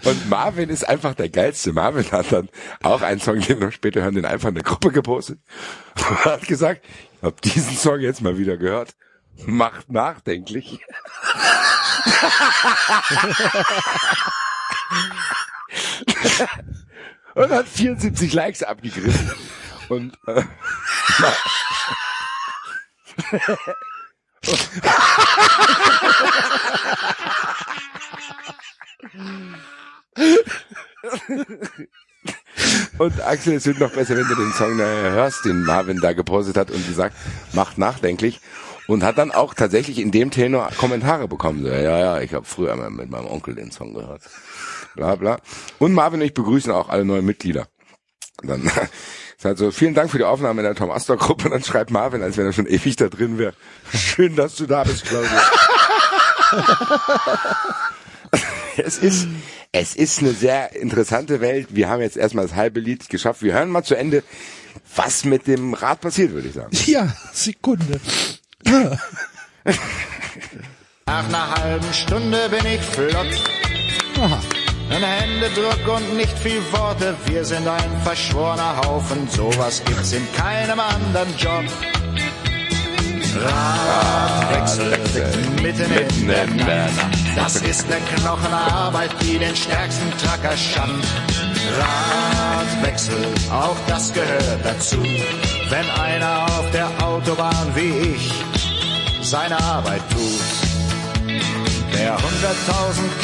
Und 0.05 0.29
Marvin 0.29 0.69
ist 0.69 0.89
einfach 0.89 1.15
der 1.15 1.29
geilste. 1.29 1.73
Marvin 1.73 2.11
hat 2.11 2.33
dann 2.33 2.49
auch 2.83 3.03
einen 3.03 3.21
Song, 3.21 3.39
den 3.39 3.61
wir 3.61 3.67
noch 3.67 3.73
später 3.73 4.03
hören, 4.03 4.17
den 4.17 4.25
einfach 4.25 4.49
in 4.49 4.57
der 4.57 4.65
Gruppe 4.65 4.91
gepostet. 4.91 5.39
Und 5.95 6.25
hat 6.25 6.43
gesagt, 6.43 6.83
ich 6.85 7.23
habe 7.23 7.37
diesen 7.45 7.77
Song 7.77 8.01
jetzt 8.01 8.21
mal 8.21 8.37
wieder 8.37 8.57
gehört. 8.57 8.97
Macht 9.47 9.91
nachdenklich. 9.91 10.81
Und 17.35 17.51
hat 17.51 17.69
74 17.69 18.33
Likes 18.33 18.63
abgegriffen. 18.63 19.33
Und 19.89 20.19
äh, 20.27 20.45
Und 32.99 33.21
Axel, 33.21 33.55
es 33.55 33.67
wird 33.67 33.81
noch 33.81 33.93
besser, 33.93 34.17
wenn 34.17 34.29
du 34.29 34.35
den 34.35 34.53
Song 34.53 34.79
hörst, 34.79 35.45
den 35.45 35.65
Marvin 35.65 36.01
da 36.01 36.13
gepostet 36.13 36.57
hat 36.57 36.71
und 36.71 36.87
gesagt, 36.87 37.17
macht 37.53 37.79
nachdenklich. 37.79 38.41
Und 38.89 39.05
hat 39.05 39.19
dann 39.19 39.31
auch 39.31 39.55
tatsächlich 39.55 39.99
in 39.99 40.11
dem 40.11 40.31
Tenor 40.31 40.71
Kommentare 40.77 41.29
bekommen. 41.29 41.63
So, 41.63 41.69
ja, 41.69 41.99
ja, 41.99 42.21
ich 42.21 42.35
habe 42.35 42.45
früher 42.45 42.75
mal 42.77 42.91
mit 42.91 43.11
meinem 43.11 43.27
Onkel 43.27 43.55
den 43.55 43.71
Song 43.71 43.95
gehört. 43.95 44.23
Bla 44.97 45.15
bla. 45.15 45.39
Und 45.79 45.93
Marvin 45.93 46.21
und 46.21 46.27
ich 46.27 46.35
begrüßen 46.35 46.73
auch 46.73 46.89
alle 46.89 47.05
neuen 47.05 47.25
Mitglieder. 47.25 47.69
Dann 48.43 48.71
halt 49.45 49.59
so, 49.59 49.71
vielen 49.71 49.95
Dank 49.95 50.11
für 50.11 50.19
die 50.19 50.25
Aufnahme 50.25 50.61
in 50.61 50.65
der 50.65 50.75
Tom 50.75 50.91
Astor 50.91 51.17
Gruppe. 51.17 51.47
Und 51.47 51.53
dann 51.53 51.63
schreibt 51.63 51.91
Marvin, 51.91 52.23
als 52.23 52.37
wenn 52.37 52.47
er 52.47 52.53
schon 52.53 52.67
ewig 52.67 52.97
da 52.97 53.09
drin 53.09 53.39
wäre. 53.39 53.55
Schön, 53.95 54.37
dass 54.37 54.57
du 54.57 54.67
da 54.67 54.85
bist, 54.85 55.05
Claudia. 55.05 55.43
es 58.77 58.99
ist, 58.99 59.29
es 59.73 59.97
ist 59.97 60.21
eine 60.21 60.33
sehr 60.33 60.75
interessante 60.77 61.41
Welt. 61.41 61.69
Wir 61.71 61.89
haben 61.89 62.03
jetzt 62.03 62.17
erstmal 62.17 62.47
das 62.47 62.55
halbe 62.55 62.81
Lied 62.81 63.09
geschafft. 63.09 63.43
Wir 63.43 63.55
hören 63.55 63.71
mal 63.71 63.83
zu 63.83 63.95
Ende, 63.95 64.23
was 64.95 65.25
mit 65.25 65.47
dem 65.47 65.75
Rad 65.75 66.01
passiert, 66.01 66.33
würde 66.33 66.49
ich 66.49 66.55
sagen. 66.55 66.71
Ja, 66.87 67.15
Sekunde. 67.33 68.01
Nach 71.07 71.29
einer 71.29 71.51
halben 71.57 71.93
Stunde 71.93 72.49
bin 72.49 72.65
ich 72.67 72.81
flott. 72.81 73.27
Aha. 74.21 74.41
Ein 74.91 75.03
Händedruck 75.03 75.97
und 75.97 76.17
nicht 76.17 76.39
viel 76.39 76.63
Worte. 76.73 77.15
Wir 77.27 77.45
sind 77.45 77.67
ein 77.67 78.03
verschworener 78.05 78.77
Haufen. 78.85 79.29
Sowas 79.29 79.83
gibt's 79.85 80.13
in 80.13 80.27
keinem 80.35 80.79
anderen 80.79 81.37
Job. 81.39 81.65
Radwechsel 83.35 84.99
mitten 85.63 85.91
in 85.91 86.27
der 86.27 86.47
Nacht. 86.47 86.93
Das 87.35 87.57
ist 87.57 87.87
eine 87.87 88.01
Knochenarbeit, 88.17 89.11
die 89.23 89.39
den 89.39 89.57
stärksten 89.57 90.11
Tracker 90.19 90.57
schafft. 90.57 91.09
Radwechsel, 91.79 93.25
auch 93.51 93.77
das 93.89 94.13
gehört 94.13 94.65
dazu. 94.65 94.99
Wenn 95.71 95.89
einer 96.03 96.45
auf 96.59 96.71
der 96.73 96.89
Autobahn 97.03 97.75
wie 97.75 98.15
ich 98.15 98.52
seine 99.23 99.59
Arbeit 99.59 100.03
tut. 100.11 100.41
Wer 101.93 102.17
100.000 102.17 102.23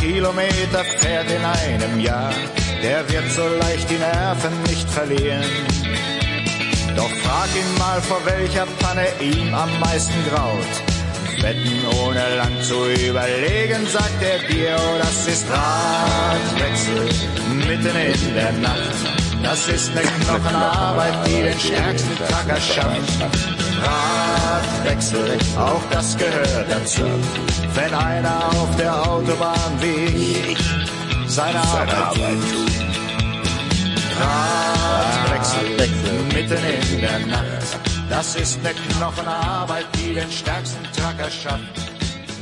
Kilometer 0.01 0.85
fährt 0.99 1.31
in 1.31 1.45
einem 1.45 2.01
Jahr, 2.01 2.33
der 2.83 3.09
wird 3.11 3.31
so 3.33 3.43
leicht 3.61 3.91
die 3.91 3.99
Nerven 3.99 4.63
nicht 4.63 4.89
verlieren. 4.89 5.45
Doch 6.97 7.11
frag 7.11 7.49
ihn 7.55 7.79
mal, 7.79 8.01
vor 8.03 8.21
welcher 8.25 8.67
Panne 8.81 9.07
ihm 9.21 9.55
am 9.55 9.71
meisten 9.81 10.15
graut. 10.31 11.43
Wetten 11.43 11.87
ohne 12.03 12.37
lang 12.37 12.63
zu 12.63 12.87
überlegen, 13.09 13.87
sagt 13.87 14.23
er 14.23 14.39
dir, 14.49 14.77
oh, 14.77 14.99
das 14.99 15.27
ist 15.27 15.47
Radwechsel 15.51 17.09
mitten 17.67 17.97
in 17.97 18.35
der 18.35 18.53
Nacht. 18.53 19.19
Das 19.43 19.69
ist 19.69 19.91
eine 19.93 20.03
Knochenarbeit, 20.03 21.27
die 21.27 21.43
den 21.43 21.59
stärksten 21.59 22.17
Tracker 22.17 22.61
schafft. 22.61 23.68
Radwechsel, 25.13 25.59
auch 25.59 25.83
das 25.91 26.17
gehört 26.17 26.67
dazu. 26.71 27.03
Wenn 27.75 27.95
einer 27.95 28.47
auf 28.49 28.77
der 28.77 28.95
Autobahn 29.09 29.73
wie 29.81 30.53
ich 30.53 30.59
seine 31.27 31.59
Arbeit 31.61 32.15
tut. 32.15 32.71
Radwechsel, 34.21 35.61
mitten 36.35 36.95
in 36.95 37.01
der 37.01 37.27
Nacht. 37.27 37.45
Das 38.11 38.37
ist 38.37 38.59
eine 38.61 38.75
Knochenarbeit, 38.75 39.87
die 39.95 40.15
den 40.15 40.31
stärksten 40.31 40.83
Tracker 40.97 41.31
schafft. 41.31 41.63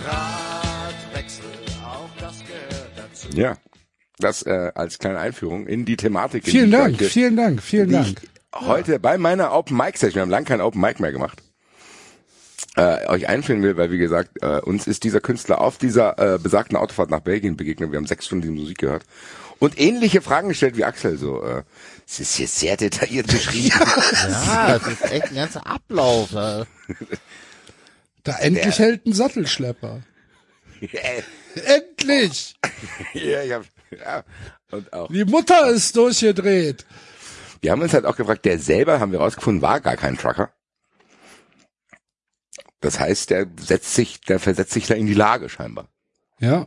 Radwechsel, 0.06 1.44
auch 1.84 2.08
das 2.20 2.38
gehört 2.40 2.90
dazu. 2.96 3.28
Ja, 3.36 3.56
das 4.18 4.42
äh, 4.42 4.72
als 4.74 4.98
kleine 4.98 5.18
Einführung 5.18 5.66
in 5.66 5.84
die 5.84 5.96
Thematik. 5.96 6.44
Vielen 6.44 6.70
Dank, 6.70 6.94
heute- 6.94 7.04
vielen 7.10 7.36
Dank, 7.36 7.62
vielen 7.62 7.90
Dank. 7.92 8.20
heute 8.54 8.98
bei 8.98 9.18
meiner 9.18 9.52
Open 9.52 9.76
Mic 9.76 9.98
Session, 9.98 10.14
wir 10.14 10.22
haben 10.22 10.30
lange 10.30 10.46
kein 10.46 10.60
Open 10.60 10.80
Mic 10.80 11.00
mehr 11.00 11.12
gemacht, 11.12 11.42
äh, 12.76 13.06
euch 13.08 13.28
einführen 13.28 13.62
will, 13.62 13.76
weil 13.76 13.90
wie 13.90 13.98
gesagt, 13.98 14.42
äh, 14.42 14.60
uns 14.60 14.86
ist 14.86 15.04
dieser 15.04 15.20
Künstler 15.20 15.60
auf 15.60 15.78
dieser 15.78 16.18
äh, 16.18 16.38
besagten 16.38 16.76
Autofahrt 16.76 17.10
nach 17.10 17.20
Belgien 17.20 17.56
begegnet. 17.56 17.90
Wir 17.90 17.98
haben 17.98 18.06
sechs 18.06 18.26
Stunden 18.26 18.42
die 18.54 18.60
Musik 18.60 18.78
gehört 18.78 19.04
und 19.58 19.80
ähnliche 19.80 20.20
Fragen 20.20 20.48
gestellt 20.48 20.76
wie 20.76 20.84
Axel. 20.84 21.16
So, 21.16 21.42
äh, 21.42 21.62
es 22.06 22.20
ist 22.20 22.36
hier 22.36 22.48
sehr 22.48 22.76
detailliert 22.76 23.26
beschrieben. 23.28 23.80
Ja, 24.28 24.78
das 24.78 24.86
ist 24.88 25.10
echt 25.10 25.28
ein 25.28 25.34
ganzer 25.34 25.66
Ablauf. 25.66 26.32
äh. 26.34 26.64
Da 28.22 28.38
endlich 28.38 28.78
hält 28.78 29.06
ein 29.06 29.12
Sattelschlepper. 29.12 30.02
Endlich! 31.54 32.56
ja, 33.14 33.42
ich 33.42 33.52
hab, 33.52 33.64
ja, 33.90 34.24
und 34.70 34.92
auch. 34.92 35.08
Die 35.08 35.24
Mutter 35.24 35.70
ist 35.70 35.96
durchgedreht. 35.96 36.84
Wir 37.62 37.72
haben 37.72 37.80
uns 37.80 37.94
halt 37.94 38.04
auch 38.04 38.16
gefragt, 38.16 38.44
der 38.44 38.58
selber, 38.58 39.00
haben 39.00 39.12
wir 39.12 39.20
rausgefunden, 39.20 39.62
war 39.62 39.80
gar 39.80 39.96
kein 39.96 40.18
Trucker. 40.18 40.50
Das 42.80 42.98
heißt, 43.00 43.30
der 43.30 43.46
setzt 43.60 43.94
sich, 43.94 44.20
der 44.22 44.38
versetzt 44.38 44.72
sich 44.72 44.86
da 44.86 44.94
in 44.94 45.06
die 45.06 45.14
Lage 45.14 45.48
scheinbar. 45.48 45.88
Ja. 46.40 46.66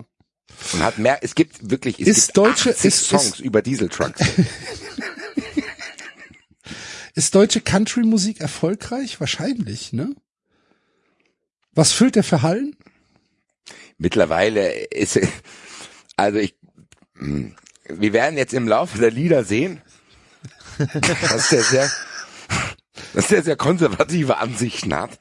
Und 0.73 0.79
hat 0.81 0.97
mehr, 0.97 1.19
es 1.21 1.35
gibt 1.35 1.69
wirklich, 1.69 1.99
es 1.99 2.07
Ist 2.07 2.25
gibt 2.27 2.37
deutsche- 2.37 2.71
80 2.71 2.85
ist- 2.85 3.07
Songs 3.07 3.25
ist- 3.25 3.39
über 3.39 3.61
Dieseltrucks. 3.61 4.19
Ist 7.15 7.35
deutsche 7.35 7.59
Country-Musik 7.61 8.39
erfolgreich? 8.39 9.19
Wahrscheinlich, 9.19 9.91
ne? 9.93 10.15
Was 11.73 11.91
füllt 11.91 12.15
der 12.15 12.23
für 12.23 12.41
Hallen? 12.43 12.75
Mittlerweile 13.97 14.71
ist, 14.85 15.19
also 16.15 16.37
ich, 16.39 16.55
hm, 17.17 17.55
wir 17.89 18.13
werden 18.13 18.37
jetzt 18.37 18.53
im 18.53 18.67
Laufe 18.67 18.97
der 18.99 19.11
Lieder 19.11 19.43
sehen, 19.43 19.81
dass 21.03 21.49
der 21.49 21.63
sehr, 21.63 21.91
dass 23.13 23.27
der 23.27 23.43
sehr 23.43 23.57
konservative 23.57 24.37
Ansichten 24.37 24.93
hat. 24.95 25.19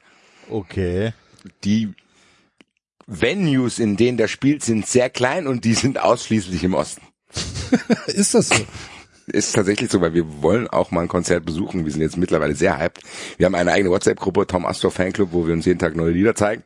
Okay. 0.49 1.13
Die 1.63 1.93
Venues, 3.07 3.79
in 3.79 3.97
denen 3.97 4.17
der 4.17 4.27
spielt, 4.27 4.63
sind 4.63 4.85
sehr 4.85 5.09
klein 5.09 5.47
und 5.47 5.65
die 5.65 5.73
sind 5.73 5.99
ausschließlich 5.99 6.63
im 6.63 6.73
Osten. 6.73 7.01
Ist 8.07 8.33
das 8.33 8.49
so? 8.49 8.65
ist 9.31 9.53
tatsächlich 9.53 9.91
so, 9.91 10.01
weil 10.01 10.15
wir 10.15 10.41
wollen 10.41 10.67
auch 10.67 10.89
mal 10.89 11.01
ein 11.01 11.07
Konzert 11.07 11.45
besuchen. 11.45 11.85
Wir 11.85 11.91
sind 11.91 12.01
jetzt 12.01 12.17
mittlerweile 12.17 12.55
sehr 12.55 12.79
hyped. 12.79 13.03
Wir 13.37 13.45
haben 13.45 13.53
eine 13.53 13.71
eigene 13.71 13.91
WhatsApp-Gruppe, 13.91 14.47
Tom 14.47 14.65
Astor 14.65 14.89
Fanclub, 14.91 15.29
wo 15.31 15.45
wir 15.45 15.53
uns 15.53 15.65
jeden 15.65 15.77
Tag 15.79 15.95
neue 15.95 16.11
Lieder 16.11 16.33
zeigen. 16.35 16.63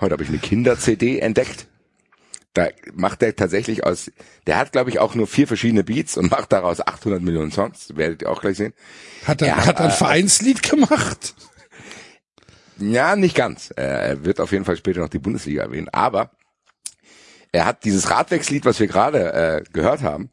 Heute 0.00 0.12
habe 0.12 0.22
ich 0.22 0.28
eine 0.28 0.38
Kinder-CD 0.38 1.18
entdeckt. 1.18 1.66
Da 2.54 2.68
macht 2.94 3.22
er 3.22 3.36
tatsächlich 3.36 3.84
aus, 3.84 4.10
der 4.46 4.56
hat 4.56 4.72
glaube 4.72 4.88
ich 4.88 4.98
auch 4.98 5.14
nur 5.14 5.26
vier 5.26 5.46
verschiedene 5.46 5.84
Beats 5.84 6.16
und 6.16 6.30
macht 6.30 6.52
daraus 6.52 6.80
800 6.80 7.20
Millionen 7.20 7.52
Songs. 7.52 7.94
Werdet 7.94 8.22
ihr 8.22 8.30
auch 8.30 8.40
gleich 8.40 8.56
sehen. 8.56 8.72
Hat 9.26 9.42
er, 9.42 9.48
Ja, 9.48 9.66
hat 9.66 9.78
er 9.78 9.86
ein 9.86 9.90
Vereinslied 9.90 10.62
gemacht? 10.62 11.34
Ja, 12.78 13.16
nicht 13.16 13.34
ganz. 13.34 13.72
Er 13.74 14.24
wird 14.24 14.40
auf 14.40 14.52
jeden 14.52 14.64
Fall 14.64 14.76
später 14.76 15.00
noch 15.00 15.08
die 15.08 15.18
Bundesliga 15.18 15.62
erwähnen. 15.62 15.88
Aber 15.90 16.30
er 17.52 17.64
hat 17.64 17.84
dieses 17.84 18.10
Radwechslied, 18.10 18.64
was 18.64 18.80
wir 18.80 18.86
gerade 18.86 19.32
äh, 19.32 19.64
gehört 19.72 20.02
haben, 20.02 20.30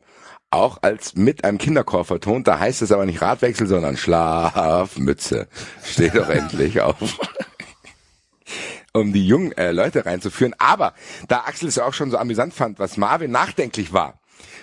auch 0.49 0.79
als 0.81 1.15
mit 1.15 1.45
einem 1.45 1.57
Kinderchor 1.57 2.05
vertont. 2.05 2.47
Da 2.47 2.59
heißt 2.59 2.81
es 2.81 2.91
aber 2.91 3.05
nicht 3.05 3.21
Radwechsel, 3.21 3.67
sondern 3.67 3.97
Schlafmütze. 3.97 5.47
Steht 5.83 6.15
doch 6.15 6.29
endlich 6.29 6.81
auf. 6.81 6.97
um 8.93 9.13
die 9.13 9.25
jungen 9.25 9.51
äh, 9.53 9.71
Leute 9.71 10.05
reinzuführen. 10.05 10.53
Aber 10.59 10.93
da 11.27 11.43
Axel 11.45 11.69
es 11.69 11.75
ja 11.75 11.85
auch 11.85 11.93
schon 11.93 12.11
so 12.11 12.17
amüsant 12.17 12.53
fand, 12.53 12.77
was 12.79 12.97
Marvin 12.97 13.31
nachdenklich 13.31 13.93
war, 13.93 14.19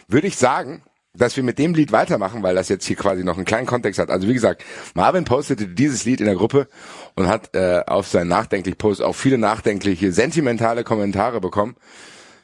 würde 0.06 0.26
ich 0.26 0.36
sagen, 0.36 0.82
dass 1.20 1.36
wir 1.36 1.42
mit 1.42 1.58
dem 1.58 1.74
Lied 1.74 1.92
weitermachen, 1.92 2.42
weil 2.42 2.54
das 2.54 2.68
jetzt 2.68 2.86
hier 2.86 2.96
quasi 2.96 3.22
noch 3.22 3.36
einen 3.36 3.44
kleinen 3.44 3.66
Kontext 3.66 4.00
hat. 4.00 4.10
Also 4.10 4.26
wie 4.26 4.34
gesagt, 4.34 4.64
Marvin 4.94 5.24
postete 5.24 5.68
dieses 5.68 6.04
Lied 6.04 6.20
in 6.20 6.26
der 6.26 6.34
Gruppe 6.34 6.68
und 7.14 7.28
hat 7.28 7.54
äh, 7.54 7.82
auf 7.86 8.08
seinen 8.08 8.28
nachdenklich 8.28 8.78
Post 8.78 9.02
auch 9.02 9.14
viele 9.14 9.36
nachdenkliche, 9.36 10.12
sentimentale 10.12 10.82
Kommentare 10.82 11.40
bekommen. 11.40 11.76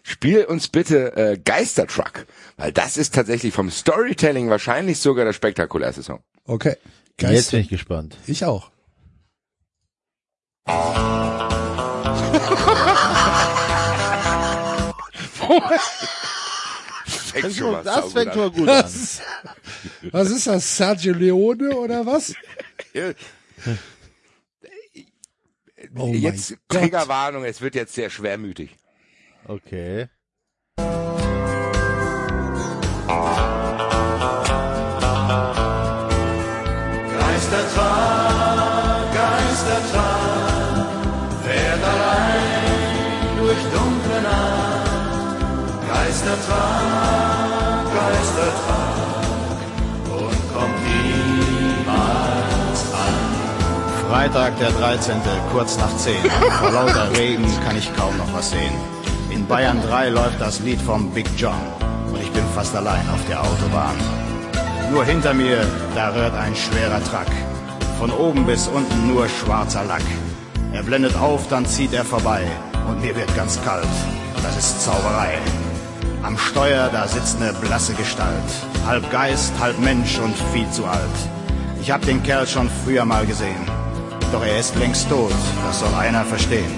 Spiel 0.03 0.45
uns 0.45 0.69
bitte 0.69 1.17
äh, 1.17 1.39
Geistertruck, 1.43 2.27
weil 2.57 2.71
das 2.71 2.97
ist 2.97 3.15
tatsächlich 3.15 3.55
vom 3.55 3.71
Storytelling 3.71 4.51
wahrscheinlich 4.51 5.01
sogar 5.01 5.25
der 5.25 5.33
spektakulärste 5.33 6.03
Song. 6.03 6.21
Okay. 6.45 6.77
Jetzt 7.19 7.31
Geist. 7.31 7.51
bin 7.53 7.61
ich 7.61 7.69
gespannt. 7.69 8.17
Ich 8.27 8.45
auch. 8.45 8.71
fängt 17.40 17.55
schon 17.56 17.73
mal 17.73 17.82
Das 17.84 18.12
fängt 18.12 18.28
an. 18.28 18.32
schon 18.34 18.42
mal 18.42 18.50
gut 18.50 18.68
an. 18.68 18.84
Was 20.12 20.31
ist 20.31 20.47
das? 20.47 20.76
Sergio 20.76 21.15
Leone 21.15 21.76
oder 21.76 22.05
was? 22.06 22.34
Oh 25.98 26.08
jetzt. 26.12 26.56
Triggerwarnung, 26.68 27.44
es 27.44 27.60
wird 27.60 27.74
jetzt 27.74 27.94
sehr 27.94 28.10
schwermütig. 28.10 28.76
Okay. 29.47 30.08
Geistertag, 37.76 39.12
Geistertag, 39.12 40.86
fährt 41.44 41.82
allein 41.84 43.39
durch 43.39 43.62
dunkle 43.74 44.23
Nacht. 44.23 45.89
Geistertag, 45.89 46.85
Freitag, 54.09 54.57
der 54.60 54.70
13., 54.70 55.17
kurz 55.52 55.76
nach 55.78 55.94
10. 55.97 56.15
Vor 56.60 56.70
lauter 56.70 57.10
Regen 57.17 57.44
kann 57.65 57.76
ich 57.76 57.94
kaum 57.97 58.17
noch 58.17 58.33
was 58.33 58.51
sehen. 58.51 58.73
In 59.31 59.47
Bayern 59.47 59.83
3 59.83 60.10
läuft 60.10 60.41
das 60.41 60.60
Lied 60.60 60.81
vom 60.81 61.10
Big 61.10 61.26
John 61.36 61.60
und 62.12 62.23
ich 62.23 62.31
bin 62.31 62.44
fast 62.55 62.75
allein 62.76 63.09
auf 63.10 63.20
der 63.28 63.41
Autobahn. 63.41 63.97
Nur 64.93 65.05
hinter 65.05 65.35
mir, 65.35 65.59
da 65.97 66.10
rührt 66.10 66.35
ein 66.35 66.55
schwerer 66.55 67.02
Truck. 67.05 67.26
Von 67.99 68.12
oben 68.12 68.47
bis 68.47 68.68
unten 68.68 69.09
nur 69.09 69.28
schwarzer 69.28 69.85
Lack. 69.85 70.05
Er 70.73 70.85
blendet 70.85 71.17
auf, 71.17 71.49
dann 71.49 71.67
zieht 71.67 71.93
er 71.93 72.05
vorbei. 72.05 72.47
Und 72.89 73.01
mir 73.01 73.17
wird 73.17 73.35
ganz 73.35 73.59
kalt. 73.65 73.89
Das 74.41 74.57
ist 74.57 74.85
Zauberei. 74.85 75.39
Am 76.23 76.39
Steuer, 76.39 76.89
da 76.93 77.09
sitzt 77.09 77.41
eine 77.41 77.52
blasse 77.55 77.94
Gestalt. 77.94 78.51
Halb 78.86 79.10
Geist, 79.10 79.52
halb 79.60 79.78
Mensch 79.81 80.18
und 80.20 80.36
viel 80.52 80.70
zu 80.70 80.85
alt. 80.86 81.01
Ich 81.81 81.91
hab 81.91 82.02
den 82.02 82.23
Kerl 82.23 82.47
schon 82.47 82.70
früher 82.85 83.05
mal 83.05 83.26
gesehen. 83.26 83.85
Doch 84.33 84.45
er 84.45 84.59
ist 84.59 84.75
längst 84.77 85.09
tot, 85.09 85.33
das 85.67 85.79
soll 85.81 85.95
einer 85.95 86.25
verstehen. 86.25 86.71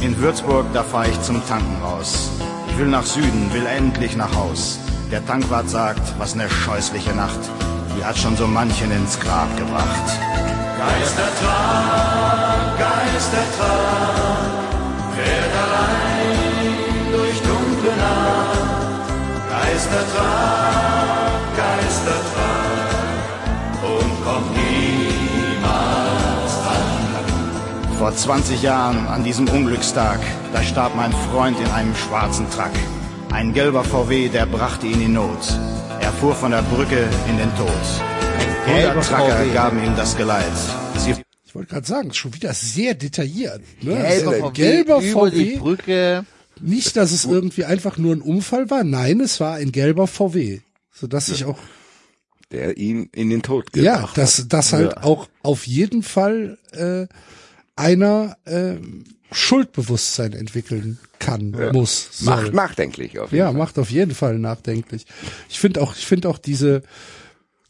In 0.00 0.18
Würzburg, 0.18 0.66
da 0.72 0.82
fahr 0.82 1.06
ich 1.06 1.20
zum 1.22 1.46
Tanken 1.46 1.80
raus. 1.82 2.30
Ich 2.68 2.78
will 2.78 2.88
nach 2.88 3.04
Süden, 3.04 3.52
will 3.52 3.66
endlich 3.66 4.16
nach 4.16 4.34
Haus. 4.34 4.78
Der 5.10 5.24
Tankwart 5.26 5.68
sagt, 5.68 6.00
was 6.18 6.34
ne 6.34 6.48
scheußliche 6.48 7.14
Nacht. 7.14 7.38
Die 7.96 8.04
hat 8.04 8.16
schon 8.16 8.36
so 8.36 8.46
manchen 8.46 8.90
ins 8.90 9.20
Grab 9.20 9.54
gebracht. 9.56 10.08
Geistertag, 10.78 12.78
Geistertag, 12.78 14.16
fährt 15.14 15.54
allein 15.62 17.12
durch 17.12 17.38
dunkle 17.42 17.96
Nacht. 17.96 18.58
Geistertag, 19.50 20.91
Vor 28.02 28.16
20 28.16 28.62
Jahren 28.62 29.06
an 29.06 29.22
diesem 29.22 29.48
Unglückstag, 29.48 30.18
da 30.52 30.60
starb 30.64 30.96
mein 30.96 31.12
Freund 31.12 31.56
in 31.60 31.66
einem 31.68 31.94
schwarzen 31.94 32.50
Truck. 32.50 32.72
Ein 33.30 33.52
gelber 33.54 33.84
VW, 33.84 34.28
der 34.28 34.44
brachte 34.44 34.88
ihn 34.88 35.00
in 35.00 35.12
Not. 35.12 35.38
Er 36.00 36.12
fuhr 36.14 36.34
von 36.34 36.50
der 36.50 36.62
Brücke 36.62 37.08
in 37.30 37.38
den 37.38 37.54
Tod. 37.54 37.68
Gelber 38.66 38.88
100 38.88 39.04
Tracker 39.06 39.36
VW. 39.44 39.54
gaben 39.54 39.84
ihm 39.84 39.94
das 39.94 40.16
Geleit. 40.16 40.50
Sie 40.98 41.14
Ich 41.46 41.54
wollte 41.54 41.74
gerade 41.74 41.86
sagen, 41.86 42.12
schon 42.12 42.34
wieder 42.34 42.52
sehr 42.54 42.94
detailliert. 42.94 43.60
Ne? 43.82 43.94
Gelber 43.94 44.32
VW, 44.32 44.50
gelber 44.52 45.00
über 45.00 45.30
die 45.30 45.52
VW. 45.52 45.58
Brücke. 45.58 46.26
Nicht, 46.60 46.96
dass 46.96 47.12
es 47.12 47.24
irgendwie 47.24 47.66
einfach 47.66 47.98
nur 47.98 48.16
ein 48.16 48.20
Unfall 48.20 48.68
war. 48.68 48.82
Nein, 48.82 49.20
es 49.20 49.38
war 49.38 49.54
ein 49.54 49.70
gelber 49.70 50.08
VW. 50.08 50.58
Sodass 50.90 51.28
ich 51.28 51.44
auch, 51.44 51.58
Der 52.50 52.76
ihn 52.78 53.10
in 53.12 53.30
den 53.30 53.42
Tod 53.42 53.66
ja, 53.76 53.94
gebracht 53.94 54.18
dass, 54.18 54.48
dass 54.48 54.72
halt 54.72 54.90
Ja. 54.90 55.04
auch 55.04 55.28
auf 55.44 55.68
jeden 55.68 56.02
Fall 56.02 56.58
äh, 56.72 57.06
einer 57.76 58.36
äh, 58.44 58.74
Schuldbewusstsein 59.30 60.32
entwickeln 60.34 60.98
kann, 61.18 61.50
muss, 61.72 62.08
soll. 62.12 62.36
Macht 62.36 62.52
nachdenklich 62.54 63.18
auf 63.18 63.30
jeden 63.32 63.38
Ja, 63.40 63.46
Fall. 63.50 63.54
macht 63.58 63.78
auf 63.78 63.90
jeden 63.90 64.14
Fall 64.14 64.38
nachdenklich. 64.38 65.06
Ich 65.48 65.58
finde 65.58 65.80
auch, 65.80 65.96
ich 65.96 66.04
finde 66.06 66.28
auch 66.28 66.38
diese, 66.38 66.82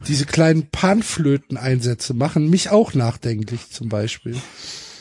diese 0.09 0.27
kleinen 0.27 0.69
Panflöten-Einsätze 0.71 2.15
machen 2.15 2.51
mich 2.51 2.71
auch 2.71 2.95
nachdenklich 2.95 3.71
zum 3.71 3.89
Beispiel. 3.89 4.37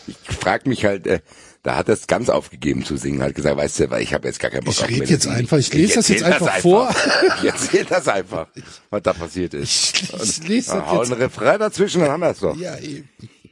Ich 0.08 0.36
frag 0.36 0.66
mich 0.68 0.86
halt, 0.86 1.08
äh, 1.08 1.20
da 1.64 1.76
hat 1.78 1.88
er 1.88 1.94
es 1.94 2.08
ganz 2.08 2.30
aufgegeben 2.30 2.84
zu 2.84 2.98
singen, 2.98 3.22
hat 3.22 3.36
gesagt, 3.36 3.56
weißt 3.58 3.80
du, 3.82 3.90
weil 3.92 4.02
ich 4.02 4.14
habe 4.14 4.28
jetzt 4.28 4.40
gar 4.40 4.50
keinen 4.52 4.64
Bock 4.64 4.74
Ich 4.74 4.82
auf 4.84 4.90
red 4.90 5.10
jetzt 5.10 5.26
Melodie. 5.26 5.40
einfach, 5.42 5.58
ich 5.58 5.74
lese 5.74 5.96
das 5.96 6.08
jetzt 6.10 6.22
erzähl 6.22 6.34
einfach 6.48 6.58
vor. 6.60 6.90
Ich 7.38 7.44
erzähl 7.50 7.86
das 7.86 8.08
einfach, 8.08 8.48
was 8.90 9.02
da 9.04 9.14
passiert 9.14 9.54
ist. 9.54 9.96
Ich, 9.96 10.14
ich 10.42 10.48
lese 10.48 10.72
Ja, 10.72 10.86
hau 10.88 11.00
das 11.00 11.12
einen 11.12 11.22
jetzt. 11.22 11.38
Refrain 11.38 11.60
dazwischen, 11.60 12.02
dann 12.02 12.10
haben 12.12 12.22
wir 12.22 12.32
es 12.32 12.40
doch. 12.40 12.56
Ja, 12.58 12.78
eben. 12.80 13.08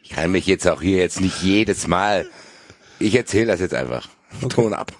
Ich 0.09 0.15
kann 0.15 0.31
mich 0.31 0.47
jetzt 0.47 0.67
auch 0.67 0.81
hier 0.81 0.97
jetzt 0.97 1.21
nicht 1.21 1.43
jedes 1.43 1.85
Mal, 1.85 2.27
ich 2.97 3.13
erzähle 3.13 3.45
das 3.45 3.59
jetzt 3.59 3.75
einfach. 3.75 4.09
Ton 4.49 4.73
ab. 4.73 4.91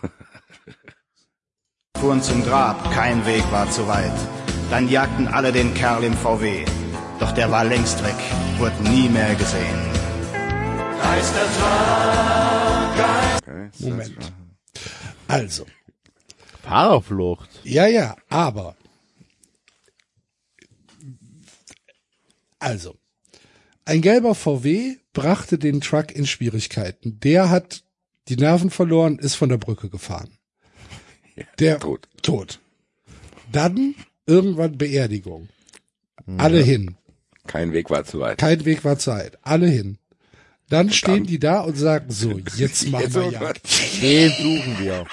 fuhren 2.00 2.22
zum 2.22 2.44
Grab, 2.46 2.92
kein 2.94 3.26
Weg 3.26 3.44
war 3.52 3.70
zu 3.72 3.88
weit. 3.88 4.14
Dann 4.70 4.88
jagten 4.88 5.28
alle 5.28 5.52
den 5.52 5.74
Kerl 5.74 6.04
im 6.04 6.14
VW. 6.14 6.64
Doch 7.20 7.32
der 7.32 7.50
war 7.50 7.66
längst 7.66 8.04
weg, 8.04 8.16
wurde 8.60 8.84
nie 8.84 9.10
mehr 9.10 9.34
gesehen. 9.34 9.80
Moment. 13.80 14.32
Also, 15.28 15.66
Fahrerflucht. 16.62 17.50
ja, 17.64 17.88
ja, 17.88 18.16
aber. 18.30 18.76
Also, 22.60 22.99
ein 23.90 24.02
gelber 24.02 24.36
VW 24.36 24.98
brachte 25.14 25.58
den 25.58 25.82
Truck 25.82 26.12
in 26.12 26.26
Schwierigkeiten. 26.26 27.20
Der 27.20 27.50
hat 27.50 27.84
die 28.28 28.36
Nerven 28.38 28.70
verloren, 28.70 29.18
ist 29.20 29.36
von 29.36 29.50
der 29.50 29.58
Brücke 29.58 29.90
gefahren. 29.90 30.30
Der 31.60 31.80
tot. 31.80 32.08
Tot. 32.22 32.60
Dann 33.52 33.96
irgendwann 34.26 34.78
Beerdigung. 34.78 35.50
Alle 36.38 36.62
hin. 36.62 36.96
Kein 37.48 37.74
Weg 37.74 37.90
war 37.90 38.04
zu 38.06 38.20
weit. 38.20 38.38
Kein 38.38 38.64
Weg 38.66 38.84
war 38.86 39.00
Zeit. 39.00 39.38
Alle 39.42 39.68
hin. 39.68 39.98
Dann 40.70 40.92
stehen 40.92 41.26
die 41.26 41.40
da 41.40 41.62
und 41.62 41.76
sagen, 41.76 42.12
so, 42.12 42.38
jetzt 42.58 42.88
machen 42.90 43.04
Jetzt 43.06 43.16
wir 43.16 43.24
so- 43.24 43.32
Jagd. 43.32 44.02
Den 44.04 44.32
suchen 44.34 44.78
wir. 44.80 45.06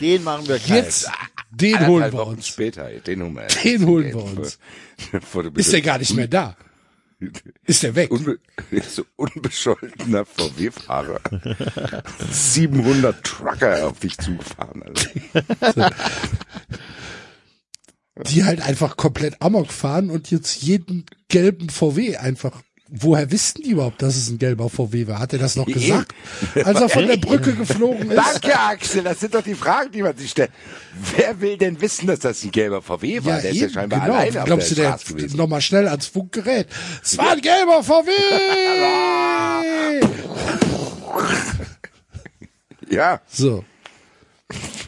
Den 0.00 0.22
machen 0.22 0.46
wir 0.46 0.58
kalt. 0.60 0.84
Jetzt, 0.84 1.10
den 1.50 1.86
holen 1.88 2.04
wir 2.04 2.12
Wochen 2.12 2.30
uns. 2.36 2.46
später, 2.46 2.88
den 2.88 3.22
holen 3.22 3.34
wir. 3.34 3.46
Den 3.64 3.86
holen 3.86 4.06
wir 4.14 4.22
uns. 4.22 4.58
Ist 5.56 5.72
der 5.72 5.82
gar 5.82 5.98
nicht 5.98 6.14
mehr 6.14 6.28
da? 6.28 6.56
Ist 7.64 7.82
der 7.82 7.94
weg? 7.94 8.10
Unbe 8.10 8.38
so 8.88 9.04
unbescholtener 9.16 10.24
VW-Fahrer. 10.24 11.20
700 12.30 13.24
Trucker 13.24 13.86
auf 13.86 14.00
dich 14.00 14.18
zugefahren. 14.18 14.82
Die 18.26 18.44
halt 18.44 18.60
einfach 18.60 18.96
komplett 18.96 19.40
Amok 19.40 19.72
fahren 19.72 20.10
und 20.10 20.30
jetzt 20.30 20.62
jeden 20.62 21.06
gelben 21.28 21.70
VW 21.70 22.16
einfach. 22.16 22.62
Woher 22.94 23.30
wissen 23.30 23.62
die 23.62 23.70
überhaupt, 23.70 24.02
dass 24.02 24.16
es 24.16 24.28
ein 24.28 24.36
gelber 24.36 24.68
VW 24.68 25.06
war? 25.06 25.18
Hat 25.18 25.32
er 25.32 25.38
das 25.38 25.56
noch 25.56 25.64
gesagt? 25.64 26.12
Als 26.62 26.78
er 26.78 26.90
von 26.90 27.06
der 27.06 27.16
Brücke 27.16 27.54
geflogen 27.54 28.10
ist? 28.10 28.18
Danke, 28.18 28.60
Axel. 28.60 29.02
Das 29.02 29.18
sind 29.18 29.34
doch 29.34 29.42
die 29.42 29.54
Fragen, 29.54 29.90
die 29.92 30.02
man 30.02 30.14
sich 30.14 30.30
stellt. 30.30 30.50
Wer 31.16 31.40
will 31.40 31.56
denn 31.56 31.80
wissen, 31.80 32.06
dass 32.06 32.18
das 32.18 32.44
ein 32.44 32.50
gelber 32.50 32.82
VW 32.82 33.24
war? 33.24 33.40
der 33.40 33.50
ist 33.50 33.56
ja 33.56 33.64
eben, 33.64 33.72
scheinbar 33.72 34.00
genau. 34.00 34.12
alleine 34.12 34.40
auf 34.40 34.44
Glaubst 34.44 34.70
der 34.72 34.76
du, 34.76 34.82
der 34.82 34.88
Straße 34.90 35.14
gewesen. 35.14 35.36
nochmal 35.38 35.62
schnell 35.62 35.88
ans 35.88 36.06
Funkgerät? 36.06 36.66
Es 37.02 37.16
war 37.16 37.32
ein 37.32 37.40
gelber 37.40 37.82
VW! 37.82 38.10
Ja, 42.90 43.22
so. 43.26 43.64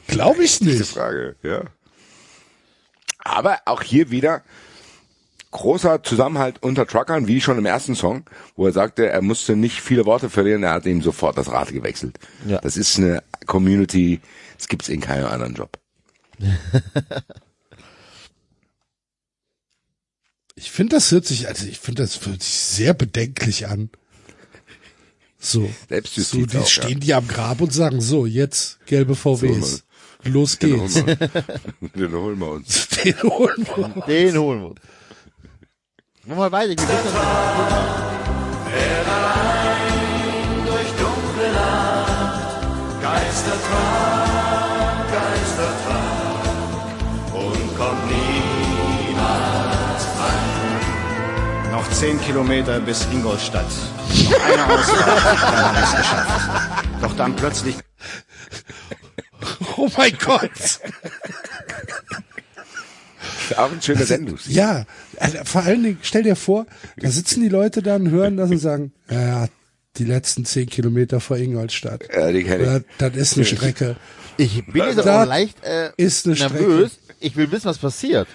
Glaube 0.08 0.44
ich 0.44 0.60
nicht. 0.60 0.84
Frage, 0.84 1.36
ja. 1.42 1.62
Aber 3.18 3.60
auch 3.65 3.83
hier 3.83 4.10
wieder 4.10 4.42
großer 5.55 6.02
Zusammenhalt 6.02 6.62
unter 6.62 6.86
Truckern, 6.86 7.28
wie 7.28 7.41
schon 7.41 7.58
im 7.58 7.65
ersten 7.65 7.94
Song, 7.94 8.24
wo 8.57 8.66
er 8.66 8.73
sagte, 8.73 9.08
er 9.08 9.23
musste 9.23 9.55
nicht 9.57 9.81
viele 9.81 10.05
Worte 10.05 10.28
verlieren, 10.28 10.65
er 10.65 10.73
hat 10.73 10.84
ihm 10.84 11.00
sofort 11.00 11.39
das 11.39 11.50
Rad 11.50 11.73
gewechselt. 11.73 12.18
Ja. 12.47 12.58
Das 12.58 12.76
ist 12.76 12.99
eine 12.99 13.23
Community, 13.47 14.20
das 14.58 14.68
gibt's 14.68 14.89
in 14.89 15.00
keinem 15.00 15.26
anderen 15.26 15.55
Job. 15.55 15.78
Ich 20.57 20.70
finde, 20.70 20.94
das 20.97 21.10
hört 21.10 21.26
sich, 21.26 21.49
also 21.49 21.66
ich 21.66 21.81
finde, 21.81 22.02
das 22.02 22.24
hört 22.24 22.41
sich 22.41 22.55
sehr 22.55 22.94
bedenklich 22.94 23.66
an. 23.66 23.91
So. 25.36 25.68
Selbstjustiz 25.89 26.41
So, 26.41 26.47
die 26.47 26.58
auch, 26.58 26.66
stehen 26.66 26.91
ja. 26.91 26.99
die 26.99 27.15
am 27.15 27.26
Grab 27.28 27.60
und 27.60 27.73
sagen, 27.73 28.00
so, 28.00 28.24
jetzt 28.24 28.78
gelbe 28.86 29.16
VWs. 29.16 29.83
Los 30.23 30.58
Den 30.58 30.78
geht's. 30.81 30.94
holen, 30.94 31.18
wir, 31.18 31.89
den 31.97 32.12
holen 32.12 32.39
wir 32.39 32.50
uns. 32.52 32.89
Den 32.89 33.23
holen 33.24 33.66
wir. 33.66 34.05
Den 34.07 34.39
holen 34.39 34.60
wir. 34.60 34.68
uns. 34.70 34.81
Nochmal 36.27 36.51
weiter, 36.53 36.70
wie 36.70 36.77
geht 36.77 36.89
das 36.89 37.03
denn? 37.03 37.12
allein 39.15 40.65
durch 40.65 40.89
dunkle 40.93 41.53
Nacht, 41.53 42.62
Geistertrank, 43.03 45.12
Geistertrank, 45.12 46.94
und 47.35 47.77
kommt 47.77 48.07
niemals 48.07 50.05
an. 50.19 51.70
Noch 51.73 51.86
zehn 51.91 52.19
Kilometer 52.23 52.81
bis 52.81 53.05
Ingolstadt. 53.12 53.67
Noch 54.31 54.44
eine 54.44 54.65
Ausfahrt, 54.65 55.43
dann 55.43 55.62
haben 55.62 55.77
wir 55.77 55.85
es 55.85 55.94
geschafft. 55.97 56.85
Doch 57.03 57.15
dann 57.17 57.36
plötzlich... 57.36 57.77
Oh 59.77 59.91
mein 59.99 60.17
Gott! 60.25 60.81
Auch 63.59 63.70
ein 63.70 63.83
schöner 63.83 64.07
Sendung. 64.07 64.39
Ja, 64.47 64.86
also 65.18 65.39
vor 65.44 65.62
allen 65.62 65.83
Dingen, 65.83 65.99
stell 66.02 66.23
dir 66.23 66.36
vor, 66.36 66.67
da 66.97 67.09
sitzen 67.10 67.43
die 67.43 67.49
Leute 67.49 67.83
dann, 67.83 68.10
hören 68.10 68.36
das 68.36 68.51
und 68.51 68.59
sagen, 68.59 68.93
ja, 69.10 69.47
die 69.97 70.05
letzten 70.05 70.44
zehn 70.44 70.68
Kilometer 70.68 71.20
vor 71.20 71.36
Ingolstadt. 71.36 72.02
Ja, 72.15 72.31
die 72.33 72.43
kenn 72.44 72.60
ich. 72.60 72.67
Ja, 72.67 72.81
das 72.99 73.17
ist 73.17 73.36
eine 73.36 73.44
Strecke. 73.44 73.97
Ich 74.36 74.67
bin 74.67 74.83
jetzt 74.83 74.99
Da 75.05 75.23
auch 75.23 75.26
leicht 75.26 75.62
äh, 75.65 75.91
ist 75.97 76.26
eine 76.26 76.34
nervös. 76.34 76.99
Ich 77.20 77.36
will 77.36 77.51
wissen, 77.52 77.67
was 77.67 77.78
passiert. 77.78 78.26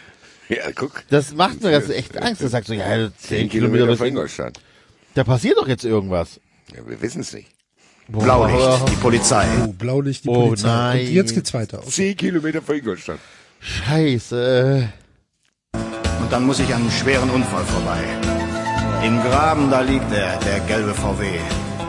Ja, 0.48 0.72
guck. 0.74 1.04
Das 1.10 1.34
macht 1.34 1.62
mir 1.62 1.72
ganz 1.72 1.90
echt 1.90 2.18
Angst. 2.18 2.42
Er 2.42 2.48
sagt 2.50 2.68
so, 2.68 2.74
ja, 2.74 2.86
10 2.86 3.12
10 3.20 3.50
Kilometer 3.50 3.50
Kilometer 3.84 3.98
von 3.98 4.08
Ingolstadt. 4.08 4.60
Da 5.16 5.24
passiert 5.24 5.58
doch 5.58 5.68
jetzt 5.68 5.84
irgendwas. 5.84 6.40
Ja, 6.76 6.88
wir 6.88 7.02
wissen 7.02 7.22
es 7.22 7.34
nicht. 7.34 7.50
Blaulicht, 8.08 8.90
die 8.90 8.96
Polizei. 8.96 9.46
Oh, 9.64 9.74
Blaulicht, 9.74 10.24
die 10.24 10.30
Oh 10.30 10.48
Polizei. 10.48 10.68
nein. 10.68 11.06
Und 11.08 11.14
jetzt 11.14 11.36
geht's 11.36 11.54
weiter. 11.54 11.80
Okay. 11.80 11.90
10 11.92 12.18
Kilometer 12.18 12.62
von 12.62 12.76
Ingolstadt. 12.78 13.20
Scheiße. 13.60 14.90
Und 16.30 16.34
dann 16.34 16.46
muss 16.46 16.60
ich 16.60 16.72
an 16.76 16.82
einem 16.82 16.92
schweren 16.92 17.28
Unfall 17.32 17.66
vorbei. 17.66 18.04
Im 19.04 19.20
Graben, 19.20 19.72
da 19.72 19.82
liegt 19.82 20.12
er, 20.12 20.38
der 20.38 20.60
gelbe 20.60 20.94
VW. 20.94 21.40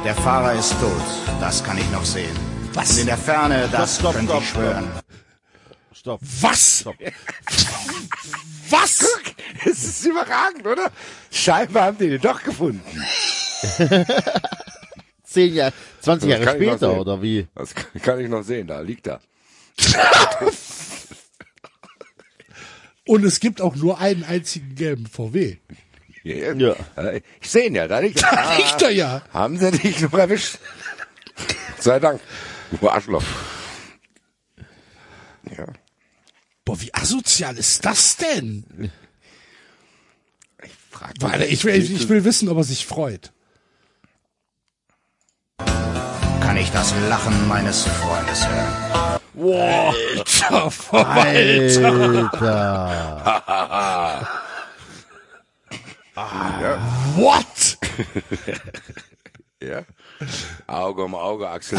Der 0.03 0.15
Fahrer 0.15 0.55
ist 0.55 0.71
tot, 0.81 1.03
das 1.39 1.63
kann 1.63 1.77
ich 1.77 1.91
noch 1.91 2.07
sehen. 2.07 2.35
Was? 2.73 2.93
Und 2.93 3.01
in 3.01 3.07
der 3.09 3.19
Ferne, 3.19 3.69
das 3.71 3.99
stopp, 3.99 4.15
könnte 4.15 4.33
ich 4.39 4.49
schwören. 4.49 4.89
Stopp. 5.93 6.21
Was? 6.41 6.87
Was? 8.71 8.99
Guck, 9.01 9.35
es 9.67 9.85
ist 9.85 10.07
überragend, 10.07 10.67
oder? 10.67 10.91
Scheinbar 11.31 11.83
haben 11.85 11.99
die 11.99 12.09
den 12.09 12.23
doch 12.23 12.43
gefunden. 12.43 12.81
Zehn 15.23 15.53
Jahre, 15.53 15.75
20 16.01 16.31
Das 16.31 16.41
Jahre 16.41 16.57
später, 16.57 16.99
oder 16.99 17.21
wie? 17.21 17.47
Das 17.55 17.75
kann 17.75 18.19
ich 18.19 18.31
noch 18.31 18.43
sehen, 18.43 18.69
da 18.69 18.81
liegt 18.81 19.07
er. 19.07 19.21
Und 23.11 23.25
es 23.25 23.41
gibt 23.41 23.61
auch 23.61 23.75
nur 23.75 23.99
einen 23.99 24.23
einzigen 24.23 24.77
gelben 24.77 25.09
VW. 25.09 25.57
Ja. 26.23 26.53
Ja. 26.53 26.77
Ich 27.41 27.51
sehe 27.51 27.67
ihn 27.67 27.75
ja, 27.75 27.89
da 27.89 27.99
liegt 27.99 28.23
er. 28.23 28.31
Da 28.31 28.57
liegt 28.57 28.83
er 28.83 28.91
ja. 28.91 29.23
Haben 29.33 29.59
sie 29.59 29.73
dich 29.73 30.01
noch 30.01 30.15
erwischt? 30.15 30.59
Sei 31.81 31.99
Dank. 31.99 32.21
Du 32.81 32.89
Arschloch. 32.89 33.25
Ja. 35.59 35.67
Boah, 36.65 36.81
wie 36.81 36.95
asozial 36.95 37.57
ist 37.57 37.85
das 37.85 38.17
denn? 38.17 38.93
Ich 40.63 40.71
frag 40.89 41.15
mich, 41.15 41.23
Warte, 41.23 41.47
ich 41.47 41.65
will, 41.65 41.75
ich 41.75 42.09
will 42.09 42.23
wissen, 42.23 42.49
ob 42.49 42.59
er 42.59 42.65
sich 42.65 42.87
freut. 42.87 43.33
Kann 45.59 46.57
ich 46.57 46.71
das 46.71 46.95
Lachen 47.09 47.49
meines 47.49 47.83
Freundes 47.83 48.47
hören? 48.47 49.10
Alter, 49.37 50.73
Alter. 50.91 52.41
Ja. 56.17 56.79
What? 57.17 57.79
ja. 59.63 59.83
Auge 60.67 61.05
um 61.05 61.15
Auge, 61.15 61.49
Axel. 61.49 61.79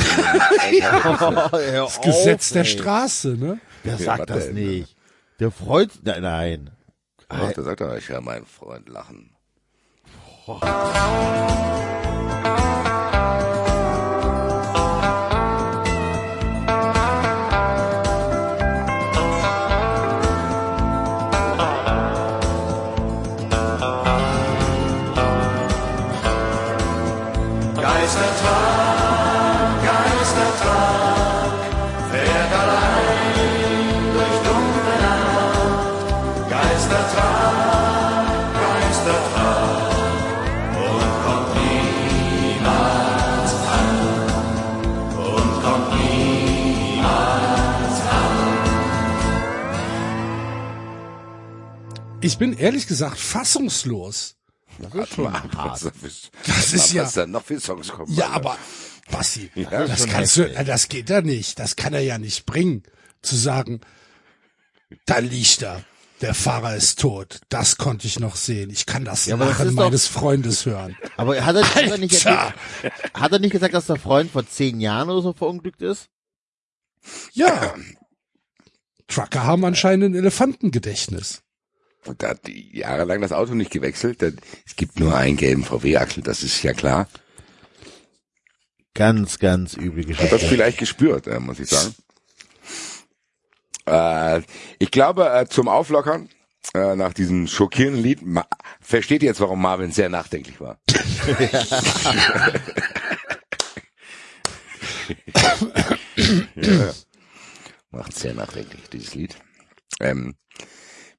Das 1.52 2.02
Gesetz 2.02 2.50
der 2.52 2.64
Straße, 2.64 3.30
ne? 3.30 3.60
Der 3.84 3.94
Ja, 3.94 3.98
sagt 4.00 4.30
das 4.30 4.48
ey. 4.48 4.54
nicht. 4.54 4.96
Der 5.40 5.52
freut, 5.52 5.90
nein, 6.04 6.22
nein. 6.22 6.70
Doch, 7.30 7.52
da 7.54 7.62
sagt 7.62 7.82
er, 7.82 7.98
ich 7.98 8.10
höre 8.10 8.22
meinen 8.22 8.46
Freund 8.46 8.90
lachen. 8.90 9.36
Geistertag, 10.46 10.62
Ich 52.22 52.38
bin 52.38 52.54
ehrlich 52.58 52.88
gesagt 52.88 53.18
fassungslos. 53.20 54.36
Das 54.80 55.18
hart. 55.18 55.84
was, 56.02 56.32
Das 56.46 56.74
ist 56.74 56.94
ja- 56.94 57.04
Was 57.04 57.14
da 57.14 57.28
noch 57.28 57.44
für 57.44 57.60
Songs 57.60 57.90
kommen. 57.90 58.12
Ja, 58.14 58.30
aber 58.30 58.58
Basti, 59.12 59.52
Ja, 59.56 59.86
das 59.86 60.08
kannst 60.08 60.38
du, 60.38 60.50
das 60.50 60.88
geht 60.88 61.10
ja 61.10 61.22
nicht. 61.22 61.60
Das 61.60 61.76
kann 61.76 61.94
er 61.94 62.00
ja 62.02 62.18
nicht 62.18 62.46
bringen, 62.46 62.84
zu 63.22 63.36
sagen, 63.36 63.82
da 65.06 65.18
liegt 65.20 65.62
er. 65.62 65.84
Der 66.22 66.36
Fahrer 66.36 66.76
ist 66.76 67.00
tot. 67.00 67.42
Das 67.50 67.78
konnte 67.78 68.06
ich 68.06 68.20
noch 68.20 68.36
sehen. 68.36 68.70
Ich 68.70 68.86
kann 68.86 69.04
das 69.06 69.26
Ja, 69.26 69.34
aber 69.36 69.46
das 69.46 69.54
Lachen 69.58 69.70
ist 69.70 69.78
doch- 69.78 69.84
meines 69.86 70.08
Freundes 70.08 70.66
hören. 70.68 70.96
Aber 71.18 71.44
hat 71.44 71.56
er, 71.56 71.64
hat, 71.76 71.84
er 71.84 71.98
nicht 71.98 72.24
hat 72.26 73.32
er 73.32 73.40
nicht 73.40 73.52
gesagt, 73.52 73.74
dass 73.74 73.88
der 73.88 73.96
Freund 73.96 74.32
vor 74.32 74.48
zehn 74.48 74.80
Jahren 74.80 75.10
oder 75.10 75.24
so 75.24 75.34
verunglückt 75.34 75.82
ist? 75.82 76.10
Ja. 77.34 77.74
Trucker 79.08 79.44
haben 79.44 79.66
anscheinend 79.66 80.06
ein 80.06 80.16
Elefantengedächtnis. 80.16 81.42
Und 82.06 82.24
da 82.24 82.30
hat 82.30 82.48
die 82.48 82.78
jahrelang 82.78 83.22
das 83.22 83.32
Auto 83.32 83.54
nicht 83.54 83.72
gewechselt. 83.72 84.24
Es 84.66 84.76
gibt 84.76 85.00
nur 85.00 85.16
einen 85.16 85.38
gelben 85.38 85.64
VW-Axel, 85.64 86.24
das 86.24 86.42
ist 86.44 86.64
ja 86.64 86.74
klar. 86.74 87.08
Ganz, 88.94 89.40
ganz 89.40 89.78
üble 89.78 90.04
Hat 90.04 90.10
das 90.10 90.30
Geschichte. 90.32 90.48
vielleicht 90.48 90.78
gespürt, 90.78 91.28
äh, 91.28 91.40
muss 91.40 91.60
ich 91.60 91.70
sagen. 91.70 91.96
Äh, 93.86 94.42
ich 94.80 94.92
glaube, 94.92 95.30
äh, 95.30 95.46
zum 95.48 95.68
Auflockern, 95.68 96.30
äh, 96.74 96.96
nach 96.96 97.14
diesem 97.14 97.48
schockierenden 97.48 98.04
Lied, 98.04 98.20
versteht 98.82 99.24
ihr 99.24 99.30
jetzt, 99.30 99.40
warum 99.40 99.62
Marvin 99.62 99.92
sehr 99.92 100.10
nachdenklich 100.10 100.60
war. 100.60 100.80
ja. 106.56 106.94
Macht 107.92 108.14
sehr 108.16 108.34
nachdenklich, 108.34 108.90
dieses 108.90 109.16
Lied. 109.16 109.38
Ähm, 110.00 110.36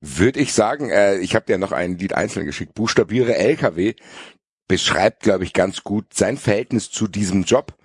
Würde 0.05 0.40
ich 0.40 0.52
sagen, 0.52 0.90
äh, 0.90 1.18
ich 1.18 1.36
habe 1.36 1.47
dir 1.47 1.58
noch 1.58 1.70
ein 1.70 1.97
Lied 1.97 2.12
einzeln 2.12 2.44
geschickt. 2.44 2.74
Buchstabiere 2.74 3.36
LKW 3.36 3.94
beschreibt, 4.66 5.22
glaube 5.22 5.44
ich, 5.44 5.52
ganz 5.52 5.84
gut 5.84 6.12
sein 6.12 6.36
Verhältnis 6.36 6.90
zu 6.90 7.06
diesem 7.06 7.44
Job. 7.44 7.78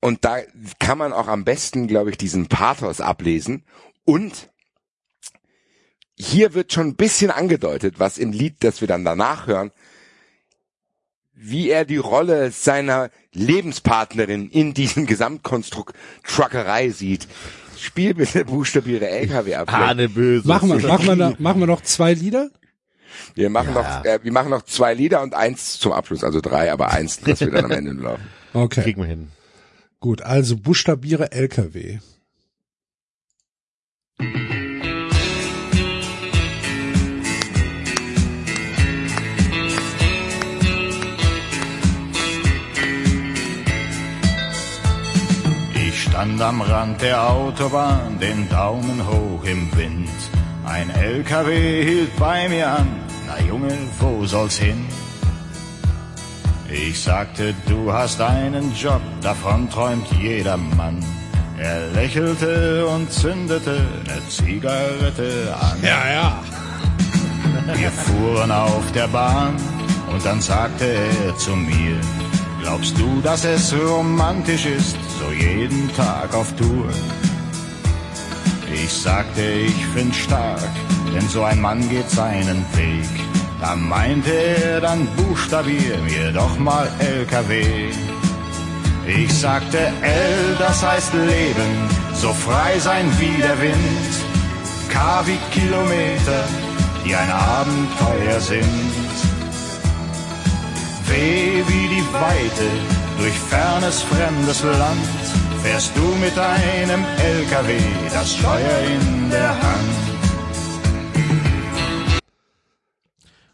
Und 0.00 0.24
da 0.24 0.38
kann 0.78 0.96
man 0.96 1.12
auch 1.12 1.28
am 1.28 1.44
besten, 1.44 1.88
glaube 1.88 2.08
ich, 2.08 2.16
diesen 2.16 2.48
Pathos 2.48 3.02
ablesen. 3.02 3.66
Und 4.06 4.50
hier 6.18 6.54
wird 6.54 6.72
schon 6.72 6.88
ein 6.88 6.96
bisschen 6.96 7.30
angedeutet, 7.30 7.98
was 7.98 8.16
im 8.16 8.32
Lied, 8.32 8.64
das 8.64 8.80
wir 8.80 8.88
dann 8.88 9.04
danach 9.04 9.46
hören, 9.46 9.72
wie 11.36 11.68
er 11.70 11.84
die 11.84 11.98
Rolle 11.98 12.50
seiner 12.50 13.10
Lebenspartnerin 13.32 14.48
in 14.50 14.74
diesem 14.74 15.06
Gesamtkonstrukt 15.12 15.94
Truckerei 16.26 16.90
sieht. 16.90 17.28
Spiel 17.78 18.14
bitte 18.14 18.44
buchstabiere 18.46 19.06
LKW 19.08 19.54
ab. 19.54 19.70
Haneböse. 19.70 20.48
Machen 20.48 20.70
wir, 20.70 20.88
machen 20.88 21.06
wir, 21.06 21.16
noch, 21.16 21.38
machen 21.38 21.60
wir 21.60 21.66
noch 21.66 21.82
zwei 21.82 22.14
Lieder? 22.14 22.50
Wir 23.34 23.50
machen 23.50 23.74
Ja. 23.74 23.98
noch, 23.98 24.04
äh, 24.04 24.18
wir 24.22 24.32
machen 24.32 24.50
noch 24.50 24.62
zwei 24.62 24.94
Lieder 24.94 25.22
und 25.22 25.34
eins 25.34 25.78
zum 25.78 25.92
Abschluss, 25.92 26.24
also 26.24 26.40
drei, 26.40 26.72
aber 26.72 26.90
eins, 26.92 27.20
das 27.20 27.40
wir 27.40 27.50
dann 27.50 27.66
am 27.66 27.70
Ende 27.70 27.92
laufen. 27.92 28.24
Okay, 28.54 28.82
Kriegen 28.84 29.02
wir 29.02 29.06
hin. 29.08 29.28
gut. 30.00 30.22
Also 30.22 30.56
buchstabiere 30.56 31.30
LKW. 31.32 31.98
Stand 46.26 46.42
am 46.42 46.60
Rand 46.60 47.00
der 47.02 47.22
Autobahn, 47.30 48.18
den 48.18 48.48
Daumen 48.48 49.00
hoch 49.06 49.44
im 49.44 49.70
Wind. 49.76 50.08
Ein 50.64 50.90
LKW 50.90 51.84
hielt 51.84 52.16
bei 52.16 52.48
mir 52.48 52.68
an, 52.68 52.88
na 53.26 53.40
Junge, 53.46 53.72
wo 54.00 54.24
soll's 54.26 54.58
hin? 54.58 54.86
Ich 56.68 57.00
sagte, 57.00 57.54
du 57.68 57.92
hast 57.92 58.20
einen 58.20 58.74
Job, 58.74 59.00
davon 59.22 59.70
träumt 59.70 60.08
jeder 60.20 60.56
Mann. 60.56 61.04
Er 61.58 61.86
lächelte 61.92 62.86
und 62.86 63.12
zündete 63.12 63.86
eine 64.08 64.28
Zigarette 64.28 65.54
an. 65.60 65.78
Ja, 65.82 66.12
ja. 66.12 66.42
Wir 67.74 67.90
fuhren 67.90 68.50
auf 68.50 68.92
der 68.92 69.08
Bahn 69.08 69.56
Und 70.12 70.24
dann 70.24 70.40
sagte 70.40 70.84
er 70.84 71.36
zu 71.36 71.56
mir, 71.56 72.00
glaubst 72.66 72.98
du, 72.98 73.20
dass 73.22 73.44
es 73.44 73.72
romantisch 73.72 74.66
ist, 74.66 74.96
so 75.20 75.30
jeden 75.30 75.88
Tag 75.94 76.34
auf 76.34 76.52
Tour? 76.56 76.88
Ich 78.74 78.92
sagte, 78.92 79.40
ich 79.40 79.86
find's 79.94 80.16
stark, 80.16 80.74
denn 81.14 81.28
so 81.28 81.44
ein 81.44 81.60
Mann 81.60 81.88
geht 81.88 82.10
seinen 82.10 82.64
Weg. 82.74 83.08
Da 83.60 83.76
meinte 83.76 84.32
er, 84.32 84.80
dann 84.80 85.06
buchstabier 85.14 85.96
mir 85.98 86.32
doch 86.32 86.58
mal 86.58 86.88
LKW. 86.98 87.64
Ich 89.06 89.32
sagte 89.32 89.78
L, 90.02 90.56
das 90.58 90.84
heißt 90.84 91.14
Leben, 91.14 91.72
so 92.14 92.32
frei 92.32 92.80
sein 92.80 93.06
wie 93.20 93.40
der 93.40 93.60
Wind. 93.60 94.12
K 94.88 95.24
wie 95.24 95.38
Kilometer, 95.56 96.44
die 97.04 97.14
ein 97.14 97.30
Abenteuer 97.30 98.40
sind. 98.40 99.05
W 101.08 101.12
wie 101.68 101.88
die 101.88 102.12
Weite, 102.12 102.68
durch 103.18 103.32
fernes 103.32 104.02
fremdes 104.02 104.62
Land. 104.62 105.06
Fährst 105.62 105.96
du 105.96 106.02
mit 106.16 106.36
einem 106.38 107.04
LKW, 107.18 107.78
das 108.12 108.34
Steuer 108.34 108.78
in 108.86 109.30
der 109.30 109.50
Hand. 109.50 110.06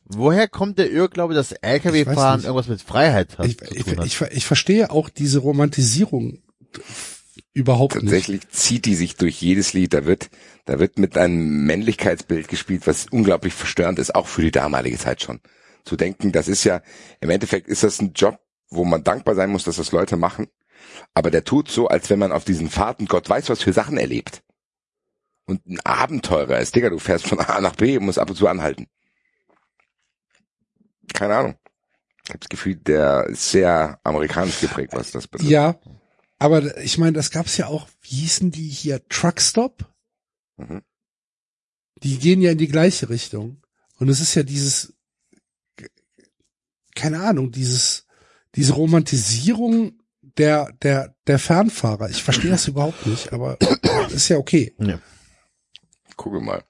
Woher 0.04 0.48
kommt 0.48 0.78
der 0.78 0.90
Irrglaube, 0.90 1.34
dass 1.34 1.52
LKW-Fahren 1.52 2.38
nicht. 2.38 2.46
irgendwas 2.46 2.68
mit 2.68 2.82
Freiheit 2.82 3.38
hat? 3.38 3.46
Ich, 3.46 3.58
zu 3.58 3.74
ich, 3.74 3.84
tun 3.84 3.98
hat? 3.98 4.06
ich, 4.06 4.20
ich 4.20 4.46
verstehe 4.46 4.90
auch 4.90 5.08
diese 5.08 5.38
Romantisierung 5.38 6.38
überhaupt 7.54 7.94
nicht. 7.94 8.04
Tatsächlich 8.04 8.48
zieht 8.50 8.84
die 8.84 8.94
sich 8.94 9.16
durch 9.16 9.40
jedes 9.40 9.72
Lied. 9.72 9.94
Da 9.94 10.04
wird, 10.04 10.30
da 10.64 10.78
wird 10.78 10.98
mit 10.98 11.16
einem 11.16 11.64
Männlichkeitsbild 11.64 12.48
gespielt, 12.48 12.86
was 12.86 13.06
unglaublich 13.10 13.54
verstörend 13.54 13.98
ist, 13.98 14.14
auch 14.14 14.26
für 14.26 14.42
die 14.42 14.50
damalige 14.50 14.98
Zeit 14.98 15.22
schon. 15.22 15.40
Zu 15.84 15.96
denken, 15.96 16.32
das 16.32 16.48
ist 16.48 16.64
ja, 16.64 16.82
im 17.20 17.30
Endeffekt 17.30 17.66
ist 17.66 17.82
das 17.82 18.00
ein 18.00 18.12
Job, 18.12 18.38
wo 18.68 18.84
man 18.84 19.04
dankbar 19.04 19.34
sein 19.34 19.50
muss, 19.50 19.64
dass 19.64 19.76
das 19.76 19.92
Leute 19.92 20.16
machen. 20.16 20.48
Aber 21.14 21.30
der 21.30 21.44
tut 21.44 21.70
so, 21.70 21.88
als 21.88 22.10
wenn 22.10 22.18
man 22.18 22.32
auf 22.32 22.44
diesen 22.44 22.70
Fahrten 22.70 23.06
Gott 23.06 23.28
weiß, 23.28 23.48
was 23.48 23.62
für 23.62 23.72
Sachen 23.72 23.98
erlebt. 23.98 24.42
Und 25.46 25.66
ein 25.66 25.80
Abenteurer 25.80 26.60
ist, 26.60 26.74
Digga, 26.74 26.88
du 26.88 26.98
fährst 26.98 27.26
von 27.26 27.40
A 27.40 27.60
nach 27.60 27.76
B 27.76 27.96
und 27.96 28.04
musst 28.04 28.18
ab 28.18 28.30
und 28.30 28.36
zu 28.36 28.46
anhalten. 28.46 28.86
Keine 31.12 31.36
Ahnung. 31.36 31.56
Ich 32.24 32.30
habe 32.30 32.38
das 32.38 32.48
Gefühl, 32.48 32.76
der 32.76 33.26
ist 33.26 33.50
sehr 33.50 34.00
amerikanisch 34.04 34.60
geprägt, 34.60 34.92
was 34.94 35.10
das 35.10 35.26
betrifft. 35.26 35.50
Ja, 35.50 35.80
aber 36.38 36.78
ich 36.78 36.98
meine, 36.98 37.12
das 37.12 37.30
gab's 37.30 37.56
ja 37.56 37.66
auch, 37.66 37.88
wie 38.02 38.16
hießen 38.16 38.50
die 38.50 38.68
hier, 38.68 39.06
Truckstop? 39.08 39.84
Mhm. 40.56 40.82
Die 42.02 42.18
gehen 42.18 42.40
ja 42.40 42.52
in 42.52 42.58
die 42.58 42.68
gleiche 42.68 43.08
Richtung. 43.08 43.62
Und 43.98 44.08
es 44.08 44.20
ist 44.20 44.34
ja 44.34 44.42
dieses, 44.42 44.91
keine 46.94 47.20
Ahnung, 47.20 47.50
dieses, 47.50 48.06
diese 48.54 48.74
Romantisierung 48.74 49.92
der, 50.38 50.72
der, 50.82 51.14
der 51.26 51.38
Fernfahrer. 51.38 52.10
Ich 52.10 52.22
verstehe 52.22 52.50
das 52.50 52.68
überhaupt 52.68 53.06
nicht, 53.06 53.32
aber 53.32 53.58
ist 54.10 54.28
ja 54.28 54.38
okay. 54.38 54.74
Ja. 54.78 54.98
Gucke 56.16 56.40
mal. 56.40 56.62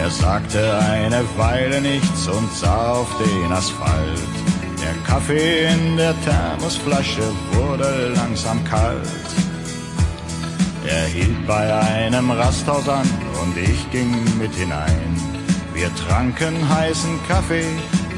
Er 0.00 0.10
sagte 0.10 0.78
eine 0.78 1.22
Weile 1.36 1.82
nichts 1.82 2.28
und 2.28 2.50
sah 2.54 2.92
auf 2.92 3.08
den 3.18 3.52
Asphalt. 3.52 4.18
Der 4.80 4.94
Kaffee 5.04 5.66
in 5.66 5.96
der 5.98 6.14
Thermosflasche 6.22 7.22
wurde 7.52 8.14
langsam 8.14 8.64
kalt. 8.64 9.06
Er 10.86 11.06
hielt 11.06 11.46
bei 11.46 11.74
einem 11.74 12.30
Rasthaus 12.30 12.88
an 12.88 13.08
und 13.42 13.56
ich 13.56 13.90
ging 13.90 14.10
mit 14.38 14.54
hinein. 14.54 15.16
Wir 15.74 15.94
tranken 15.94 16.68
heißen 16.68 17.18
Kaffee, 17.28 17.66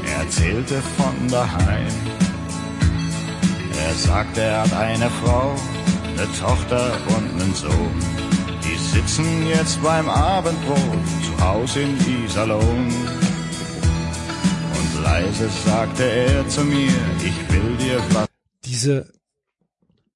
er 0.05 0.23
erzählte 0.23 0.81
von 0.97 1.27
daheim. 1.27 1.93
Er 3.87 3.93
sagte, 3.95 4.41
er 4.41 4.61
hat 4.61 4.73
eine 4.73 5.09
Frau, 5.09 5.55
eine 6.07 6.31
Tochter 6.39 6.91
und 7.07 7.41
einen 7.41 7.53
Sohn. 7.53 7.99
Die 8.63 8.77
sitzen 8.77 9.47
jetzt 9.47 9.81
beim 9.81 10.07
Abendbrot 10.09 10.77
zu 11.25 11.45
Hause 11.45 11.81
in 11.81 12.25
Iserlohn. 12.25 12.87
Und 14.77 15.03
leise 15.03 15.49
sagte 15.65 16.03
er 16.03 16.47
zu 16.47 16.63
mir, 16.63 16.93
ich 17.19 17.53
will 17.53 17.75
dir 17.77 18.01
was. 18.13 18.27
Diese 18.65 19.20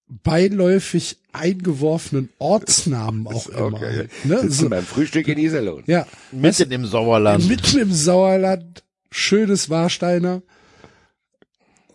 beiläufig 0.08 1.17
eingeworfenen 1.34 2.30
Ortsnamen 2.38 3.27
auch 3.27 3.48
immer. 3.48 3.74
Okay. 3.74 3.85
halt, 3.98 4.25
ne? 4.25 4.50
So, 4.51 4.69
beim 4.69 4.85
Frühstück 4.85 5.27
in 5.27 5.38
Iserlohn. 5.38 5.84
ja, 5.88 6.06
Mitten 6.32 6.72
im 6.72 6.85
Sauerland. 6.85 7.48
mitten 7.48 7.80
im 7.80 7.92
Sauerland, 7.92 8.84
schönes 9.11 9.69
Warsteiner. 9.69 10.42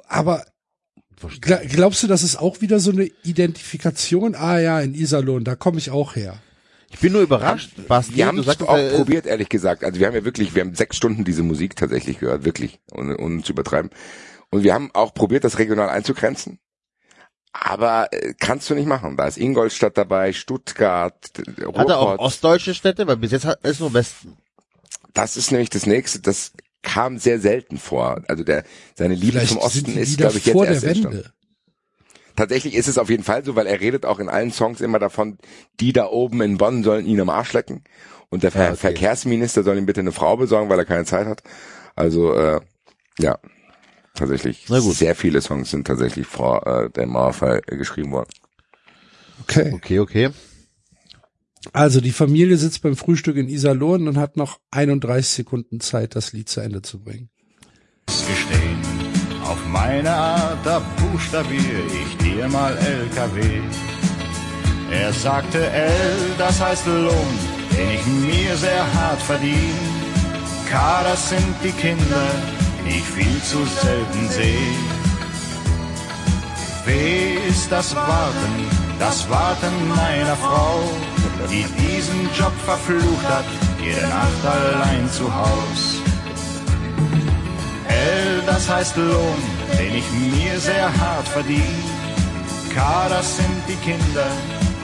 Aber 0.09 0.45
gla- 1.41 1.65
glaubst 1.67 2.03
du, 2.03 2.07
das 2.07 2.23
ist 2.23 2.37
auch 2.37 2.61
wieder 2.61 2.81
so 2.81 2.91
eine 2.91 3.05
Identifikation? 3.23 4.35
Ah 4.35 4.59
ja, 4.59 4.81
in 4.81 4.95
Iserlohn, 4.95 5.45
da 5.45 5.55
komme 5.55 5.79
ich 5.79 5.91
auch 5.91 6.17
her. 6.17 6.39
Ich 6.93 6.99
bin 6.99 7.13
nur 7.13 7.23
überrascht, 7.23 7.71
Basti, 7.87 8.17
Wir 8.17 8.27
haben 8.27 8.35
du 8.37 8.41
es 8.41 8.47
sagst, 8.47 8.63
auch 8.63 8.77
äh, 8.77 8.91
probiert, 8.91 9.25
ehrlich 9.27 9.49
gesagt. 9.49 9.85
Also 9.85 10.01
wir 10.01 10.09
haben 10.09 10.15
ja 10.15 10.25
wirklich, 10.25 10.57
wir 10.57 10.63
haben 10.63 10.75
sechs 10.75 10.97
Stunden 10.97 11.25
diese 11.25 11.45
Musik 11.45 11.77
tatsächlich 11.77 12.19
gehört, 12.19 12.45
wirklich, 12.45 12.81
ohne, 12.93 13.17
ohne 13.19 13.43
zu 13.45 13.53
übertreiben. 13.53 13.91
Und 14.51 14.65
wir 14.65 14.75
haben 14.75 14.91
auch 14.93 15.15
probiert, 15.15 15.45
das 15.45 15.61
regional 15.61 15.89
einzugrenzen. 15.89 16.59
Aber 17.53 18.09
äh, 18.13 18.35
kannst 18.39 18.71
du 18.71 18.75
nicht 18.75 18.87
machen. 18.87 19.17
Da 19.17 19.27
ist 19.27 19.37
Ingolstadt 19.37 19.99
dabei, 19.99 20.33
Stuttgart, 20.33 21.15
äh, 21.39 21.65
hat 21.77 21.89
er 21.89 21.99
auch 21.99 22.11
Ruhrpott. 22.11 22.21
ostdeutsche 22.21 22.75
Städte, 22.75 23.07
weil 23.07 23.17
bis 23.17 23.33
jetzt 23.33 23.45
hat, 23.45 23.65
ist 23.65 23.81
nur 23.81 23.93
Westen. 23.93 24.37
Das 25.15 25.37
ist 25.37 25.51
nämlich 25.51 25.71
das 25.71 25.87
nächste, 25.87 26.21
das 26.21 26.53
kam 26.83 27.19
sehr 27.19 27.41
selten 27.41 27.79
vor. 27.79 28.23
Also 28.29 28.45
der 28.45 28.65
seine 28.95 29.15
Liebe 29.15 29.33
Vielleicht 29.33 29.49
zum 29.53 29.59
Osten 29.59 29.97
ist, 29.99 30.17
glaube 30.19 30.39
ich, 30.39 30.47
jetzt 30.47 30.53
vor 30.55 30.65
der 30.65 30.75
erst 30.75 30.85
entstanden. 30.85 31.19
Wende. 31.19 31.33
Tatsächlich 32.37 32.75
ist 32.75 32.87
es 32.89 32.97
auf 32.97 33.11
jeden 33.11 33.25
Fall 33.25 33.45
so, 33.45 33.57
weil 33.57 33.67
er 33.67 33.81
redet 33.81 34.07
auch 34.07 34.19
in 34.21 34.29
allen 34.29 34.53
Songs 34.53 34.81
immer 34.81 34.99
davon, 34.99 35.37
die 35.81 35.93
da 35.93 36.07
oben 36.07 36.41
in 36.41 36.57
Bonn 36.57 36.85
sollen 36.85 37.05
ihn 37.05 37.21
am 37.21 37.29
Arsch 37.29 37.53
lecken. 37.53 37.83
Und 38.31 38.45
der 38.45 38.53
Ver 38.53 38.61
Ah, 38.63 38.67
okay. 38.69 38.77
Verkehrsminister 38.77 39.65
soll 39.65 39.77
ihm 39.77 39.87
bitte 39.87 40.01
eine 40.01 40.13
Frau 40.13 40.37
besorgen, 40.37 40.71
weil 40.71 40.79
er 40.79 40.85
keine 40.85 41.05
Zeit 41.05 41.27
hat. 41.27 41.43
Also, 41.97 42.33
äh, 42.35 42.61
ja. 43.19 43.39
Tatsächlich. 44.15 44.67
Sehr 44.67 45.15
viele 45.15 45.41
Songs 45.41 45.71
sind 45.71 45.87
tatsächlich 45.87 46.27
vor 46.27 46.67
äh, 46.67 46.91
dem 46.91 47.11
Mauerfall 47.11 47.63
äh, 47.67 47.77
geschrieben 47.77 48.13
worden. 48.13 48.31
Okay. 49.43 49.73
Okay, 49.75 49.99
okay. 49.99 50.31
Also 51.73 52.01
die 52.01 52.13
Familie 52.13 52.57
sitzt 52.57 52.83
beim 52.83 52.97
Frühstück 52.97 53.37
in 53.37 53.49
Iserlohn 53.49 54.09
und 54.09 54.17
hat 54.17 54.37
noch 54.37 54.61
31 54.71 55.29
Sekunden 55.29 55.81
Zeit, 55.81 56.17
das 56.17 56.33
Lied 56.33 56.49
zu 56.49 56.61
Ende 56.61 56.83
zu 56.83 57.01
bringen. 57.01 57.29
gestehen. 58.07 58.79
Auf 59.45 59.59
meine 59.67 60.11
Art, 60.11 60.65
da 60.65 60.79
buchstabier 60.79 61.59
ich 61.61 62.17
dir 62.19 62.49
mal 62.49 62.77
LKW. 62.77 63.61
Er 64.91 65.13
sagte 65.13 65.67
L, 65.71 65.91
das 66.39 66.61
heißt 66.61 66.87
Lohn, 66.87 67.39
den 67.77 67.91
ich 67.91 68.07
mir 68.07 68.57
sehr 68.57 68.93
hart 68.95 69.21
verdien. 69.23 69.79
K, 70.69 71.03
das 71.05 71.31
sind 71.31 71.55
die 71.63 71.73
Kinder, 71.73 72.31
ich 72.87 73.03
viel 73.03 73.43
zu 73.43 73.65
selten 73.65 74.29
sehe. 74.29 74.77
W 76.85 77.49
ist 77.49 77.71
das 77.71 77.95
Warten, 77.95 78.55
das 78.99 79.29
Warten 79.29 79.89
meiner 79.89 80.37
Frau, 80.37 80.81
die 81.51 81.65
diesen 81.79 82.29
Job 82.39 82.53
verflucht 82.65 83.29
hat, 83.29 83.45
jede 83.83 84.07
Nacht 84.09 84.45
allein 84.45 85.09
zu 85.11 85.33
Haus. 85.33 86.01
L, 87.89 88.43
das 88.47 88.69
heißt 88.69 88.97
Lohn, 88.97 89.43
den 89.79 89.95
ich 89.97 90.11
mir 90.13 90.59
sehr 90.59 90.89
hart 91.01 91.29
verdiene. 91.29 91.85
K, 92.75 93.09
das 93.09 93.37
sind 93.37 93.63
die 93.69 93.77
Kinder, 93.77 94.31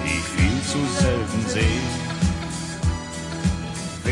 die 0.05 0.18
ich 0.18 0.25
viel 0.36 0.60
zu 0.62 0.78
selten 1.00 1.47
sehe. 1.47 1.86
W 4.05 4.10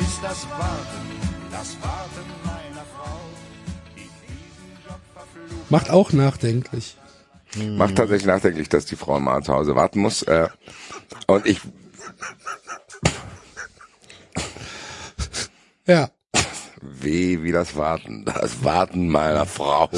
ist 0.00 0.20
das 0.22 0.46
Warten, 0.50 1.06
das 1.52 1.76
Warten 1.82 2.39
Macht 5.70 5.90
auch 5.90 6.12
nachdenklich. 6.12 6.96
Macht 7.56 7.96
tatsächlich 7.96 8.26
nachdenklich, 8.26 8.68
dass 8.68 8.84
die 8.86 8.96
Frau 8.96 9.18
mal 9.18 9.42
zu 9.42 9.52
Hause 9.54 9.74
warten 9.74 10.00
muss. 10.00 10.22
Äh, 10.22 10.48
und 11.26 11.46
ich, 11.46 11.60
Ja. 15.86 16.10
weh 16.82 17.42
wie 17.42 17.52
das 17.52 17.76
Warten, 17.76 18.24
das 18.24 18.62
Warten 18.64 19.08
meiner 19.08 19.46
Frau, 19.46 19.88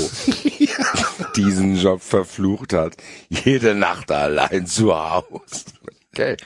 diesen 1.37 1.77
Job 1.77 2.01
verflucht 2.03 2.73
hat, 2.73 2.97
jede 3.29 3.75
Nacht 3.75 4.11
allein 4.11 4.67
zu 4.67 4.95
Hause. 4.95 5.65
Okay, 6.15 6.37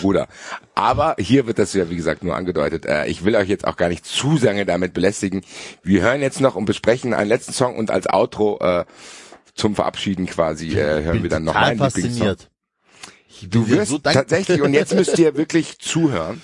Bruder. 0.00 0.28
Aber 0.76 1.16
hier 1.18 1.48
wird 1.48 1.58
das 1.58 1.72
ja, 1.74 1.90
wie 1.90 1.96
gesagt, 1.96 2.22
nur 2.22 2.36
angedeutet. 2.36 2.86
Äh, 2.86 3.06
ich 3.06 3.24
will 3.24 3.34
euch 3.34 3.48
jetzt 3.48 3.66
auch 3.66 3.76
gar 3.76 3.88
nicht 3.88 4.06
zu 4.06 4.36
lange 4.36 4.64
damit 4.64 4.94
belästigen. 4.94 5.42
Wir 5.82 6.02
hören 6.02 6.20
jetzt 6.20 6.40
noch 6.40 6.54
und 6.54 6.64
besprechen 6.64 7.12
einen 7.12 7.28
letzten 7.28 7.52
Song 7.52 7.76
und 7.76 7.90
als 7.90 8.06
Outro 8.08 8.60
äh, 8.60 8.84
zum 9.54 9.74
Verabschieden 9.74 10.26
quasi 10.26 10.68
äh, 10.78 11.02
hören 11.02 11.24
wir 11.24 11.30
dann 11.30 11.42
noch 11.42 11.54
Lieblingssong. 11.54 11.90
fasziniert. 11.90 12.50
Du 13.42 13.68
wirst 13.68 13.90
so 13.90 13.98
tatsächlich, 13.98 14.62
und 14.62 14.74
jetzt 14.74 14.94
müsst 14.94 15.18
ihr 15.18 15.36
wirklich 15.36 15.80
zuhören, 15.80 16.40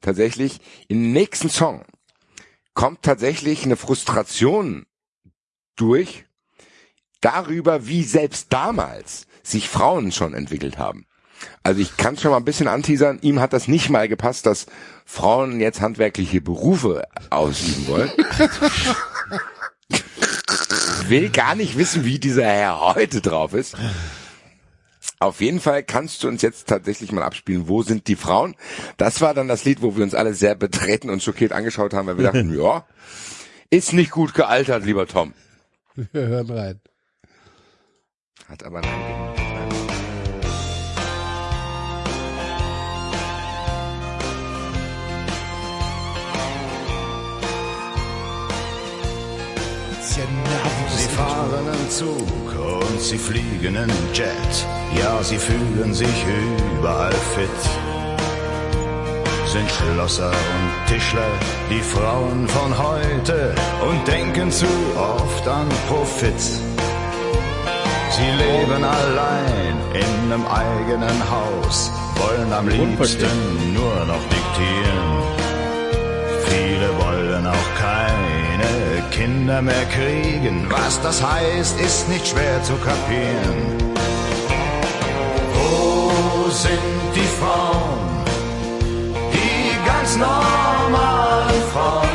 tatsächlich, 0.00 0.58
im 0.88 1.12
nächsten 1.12 1.50
Song 1.50 1.84
kommt 2.72 3.02
tatsächlich 3.02 3.64
eine 3.64 3.76
Frustration 3.76 4.86
durch 5.76 6.24
darüber, 7.20 7.86
wie 7.86 8.04
selbst 8.04 8.52
damals 8.54 9.26
sich 9.42 9.68
Frauen 9.68 10.12
schon 10.12 10.32
entwickelt 10.32 10.78
haben. 10.78 11.06
Also 11.62 11.80
ich 11.80 11.96
kann 11.96 12.16
schon 12.16 12.30
mal 12.30 12.38
ein 12.38 12.44
bisschen 12.44 12.68
anteasern, 12.68 13.18
ihm 13.22 13.40
hat 13.40 13.52
das 13.52 13.68
nicht 13.68 13.90
mal 13.90 14.08
gepasst, 14.08 14.46
dass 14.46 14.66
Frauen 15.04 15.60
jetzt 15.60 15.80
handwerkliche 15.80 16.40
Berufe 16.40 17.06
ausüben 17.30 17.86
wollen. 17.86 18.10
Will 21.08 21.30
gar 21.30 21.54
nicht 21.54 21.76
wissen, 21.76 22.04
wie 22.04 22.18
dieser 22.18 22.44
Herr 22.44 22.94
heute 22.94 23.20
drauf 23.20 23.54
ist. 23.54 23.76
Auf 25.18 25.40
jeden 25.42 25.60
Fall 25.60 25.82
kannst 25.82 26.22
du 26.22 26.28
uns 26.28 26.40
jetzt 26.40 26.66
tatsächlich 26.68 27.12
mal 27.12 27.22
abspielen, 27.22 27.68
wo 27.68 27.82
sind 27.82 28.08
die 28.08 28.16
Frauen? 28.16 28.54
Das 28.96 29.20
war 29.20 29.34
dann 29.34 29.48
das 29.48 29.64
Lied, 29.64 29.82
wo 29.82 29.96
wir 29.96 30.02
uns 30.02 30.14
alle 30.14 30.32
sehr 30.32 30.54
betreten 30.54 31.10
und 31.10 31.22
schockiert 31.22 31.52
angeschaut 31.52 31.92
haben, 31.92 32.06
weil 32.06 32.16
wir 32.16 32.24
dachten, 32.24 32.54
ja, 32.58 32.86
ist 33.68 33.92
nicht 33.92 34.12
gut 34.12 34.32
gealtert, 34.32 34.84
lieber 34.86 35.06
Tom. 35.06 35.34
Wir 35.94 36.26
hören 36.26 36.50
rein. 36.50 36.80
Hat 38.48 38.64
aber 38.64 38.80
nein 38.80 39.49
ja 50.16 50.24
nervig. 50.24 50.90
Sie 50.96 51.08
fahren 51.08 51.68
einen 51.68 51.90
Zug 51.90 52.48
und 52.80 53.00
sie 53.00 53.18
fliegen 53.18 53.76
einen 53.76 54.02
Jet. 54.12 54.54
Ja, 54.98 55.22
sie 55.22 55.38
fühlen 55.38 55.92
sich 55.94 56.24
überall 56.78 57.12
fit. 57.34 57.60
Sind 59.46 59.68
Schlosser 59.70 60.30
und 60.30 60.86
Tischler, 60.86 61.32
die 61.70 61.80
Frauen 61.80 62.46
von 62.48 62.70
heute 62.78 63.54
und 63.88 64.06
denken 64.06 64.50
zu 64.50 64.66
oft 64.96 65.48
an 65.48 65.68
Profit. 65.88 66.40
Sie 68.16 68.30
leben 68.44 68.84
allein 68.84 69.76
in 69.94 70.32
einem 70.32 70.46
eigenen 70.46 71.18
Haus, 71.30 71.90
wollen 72.16 72.52
am 72.52 72.68
liebsten 72.68 73.72
nur 73.72 74.04
noch 74.04 74.22
diktieren. 74.34 75.08
Viele 76.46 76.88
wollen 76.98 77.46
auch 77.46 77.70
keine 78.60 79.10
Kinder 79.10 79.62
mehr 79.62 79.84
kriegen. 79.86 80.66
Was 80.70 81.00
das 81.02 81.22
heißt, 81.22 81.80
ist 81.80 82.08
nicht 82.08 82.26
schwer 82.26 82.62
zu 82.62 82.74
kapieren. 82.76 83.78
Wo 85.54 86.50
sind 86.50 87.14
die 87.14 87.28
Frauen? 87.40 88.24
Die 89.32 89.86
ganz 89.86 90.16
normalen 90.16 91.62
Frauen, 91.72 92.08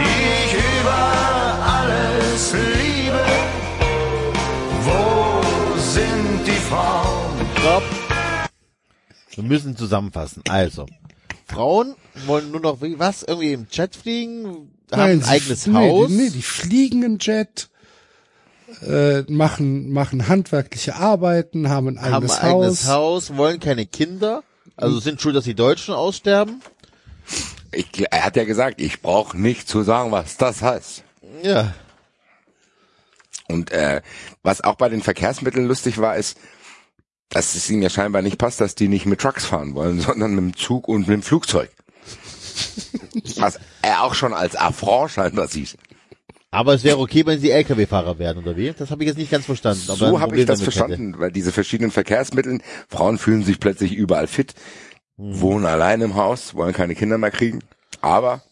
die 0.00 0.44
ich 0.44 0.54
über 0.54 1.02
alles 1.78 2.52
liebe. 2.52 3.24
Wo 4.84 5.78
sind 5.78 6.46
die 6.46 6.60
Frauen? 6.68 7.46
Stopp. 7.58 7.82
Wir 9.34 9.44
müssen 9.44 9.76
zusammenfassen. 9.76 10.42
Also, 10.48 10.86
Frauen 11.46 11.94
wollen 12.26 12.50
nur 12.50 12.60
noch, 12.60 12.78
was, 12.80 13.22
irgendwie 13.22 13.52
im 13.52 13.68
Chat 13.68 13.96
fliegen, 13.96 14.70
haben 14.92 15.02
ein 15.02 15.22
sie- 15.22 15.28
eigenes 15.28 15.66
nee, 15.66 15.74
Haus. 15.74 16.08
Die, 16.08 16.14
nee, 16.14 16.30
die 16.30 16.42
fliegen 16.42 17.04
einen 17.04 17.18
Jet, 17.18 17.68
äh, 18.86 19.22
machen, 19.22 19.90
machen 19.92 20.28
handwerkliche 20.28 20.96
Arbeiten, 20.96 21.68
haben 21.68 21.88
ein 21.88 22.00
haben 22.00 22.14
eigenes, 22.14 22.38
ein 22.38 22.50
eigenes 22.50 22.86
Haus. 22.86 23.30
Haus, 23.30 23.36
wollen 23.36 23.60
keine 23.60 23.86
Kinder, 23.86 24.42
also 24.76 24.98
sind 25.00 25.20
schuld, 25.20 25.36
dass 25.36 25.44
die 25.44 25.54
Deutschen 25.54 25.94
aussterben. 25.94 26.62
Ich, 27.72 27.86
er 28.10 28.24
hat 28.24 28.36
ja 28.36 28.44
gesagt, 28.44 28.80
ich 28.80 29.02
brauche 29.02 29.38
nicht 29.38 29.68
zu 29.68 29.82
sagen, 29.82 30.10
was 30.10 30.36
das 30.36 30.62
heißt. 30.62 31.04
Ja. 31.42 31.74
Und 33.48 33.70
äh, 33.72 34.00
was 34.42 34.60
auch 34.62 34.76
bei 34.76 34.88
den 34.88 35.02
Verkehrsmitteln 35.02 35.66
lustig 35.66 35.98
war, 35.98 36.16
ist, 36.16 36.38
dass 37.28 37.54
es 37.54 37.68
ihnen 37.70 37.82
ja 37.82 37.90
scheinbar 37.90 38.22
nicht 38.22 38.38
passt, 38.38 38.60
dass 38.60 38.74
die 38.74 38.88
nicht 38.88 39.06
mit 39.06 39.20
Trucks 39.20 39.44
fahren 39.44 39.74
wollen, 39.74 40.00
sondern 40.00 40.34
mit 40.34 40.44
dem 40.44 40.56
Zug 40.56 40.88
und 40.88 41.00
mit 41.00 41.10
dem 41.10 41.22
Flugzeug. 41.22 41.70
Was 43.36 43.58
er 43.82 44.02
auch 44.02 44.14
schon 44.14 44.32
als 44.32 44.56
Affront 44.56 45.10
scheinbar 45.10 45.48
sieht. 45.48 45.76
Aber 46.52 46.74
es 46.74 46.82
wäre 46.82 46.98
okay, 46.98 47.24
wenn 47.26 47.38
sie 47.38 47.50
LKW-Fahrer 47.50 48.18
werden, 48.18 48.42
oder 48.42 48.56
wie? 48.56 48.72
Das 48.72 48.90
habe 48.90 49.04
ich 49.04 49.08
jetzt 49.08 49.18
nicht 49.18 49.30
ganz 49.30 49.46
verstanden. 49.46 49.82
er 49.86 49.94
So 49.94 50.20
habe 50.20 50.38
ich 50.38 50.46
das 50.46 50.62
verstanden, 50.62 51.18
weil 51.18 51.30
diese 51.30 51.52
verschiedenen 51.52 51.92
Verkehrsmitteln, 51.92 52.62
Frauen 52.88 53.18
fühlen 53.18 53.44
sich 53.44 53.60
plötzlich 53.60 53.92
überall 53.92 54.26
fit, 54.26 54.54
wohnen 55.16 55.66
allein 55.66 56.00
im 56.00 56.16
Haus, 56.16 56.54
wollen 56.54 56.72
keine 56.72 56.96
Kinder 56.96 57.18
mehr 57.18 57.30
kriegen, 57.30 57.60
aber 58.00 58.42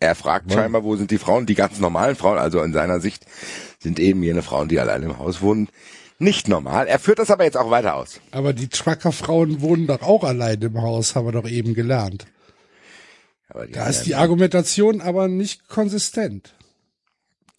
er 0.00 0.14
fragt 0.14 0.52
scheinbar, 0.52 0.84
wo 0.84 0.96
sind 0.96 1.10
die 1.10 1.18
Frauen, 1.18 1.46
die 1.46 1.54
ganz 1.54 1.80
normalen 1.80 2.14
Frauen, 2.14 2.38
also 2.38 2.62
in 2.62 2.72
seiner 2.72 3.00
Sicht 3.00 3.24
sind 3.78 3.98
eben 3.98 4.22
jene 4.22 4.42
Frauen, 4.42 4.68
die 4.68 4.78
allein 4.78 5.02
im 5.02 5.18
Haus 5.18 5.40
wohnen, 5.40 5.68
nicht 6.18 6.48
normal. 6.48 6.86
Er 6.86 6.98
führt 6.98 7.18
das 7.18 7.30
aber 7.30 7.44
jetzt 7.44 7.56
auch 7.56 7.70
weiter 7.70 7.94
aus. 7.94 8.20
Aber 8.32 8.52
die 8.52 8.68
Truckerfrauen 8.68 9.60
wohnen 9.60 9.86
doch 9.86 10.02
auch 10.02 10.24
allein 10.24 10.60
im 10.62 10.80
Haus, 10.82 11.14
haben 11.14 11.26
wir 11.26 11.32
doch 11.32 11.48
eben 11.48 11.74
gelernt. 11.74 12.26
Da 13.72 13.86
ist 13.86 14.02
die 14.02 14.14
Argumentation 14.14 15.00
aber 15.00 15.28
nicht 15.28 15.68
konsistent. 15.68 16.54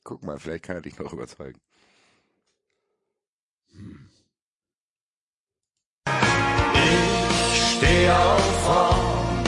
Guck 0.03 0.23
mal, 0.23 0.37
vielleicht 0.39 0.63
kann 0.63 0.75
er 0.75 0.81
dich 0.81 0.97
noch 0.99 1.13
überzeugen. 1.13 1.59
Ich 6.73 7.61
stehe 7.77 8.15
auf 8.15 8.63
Frauen, 8.65 9.43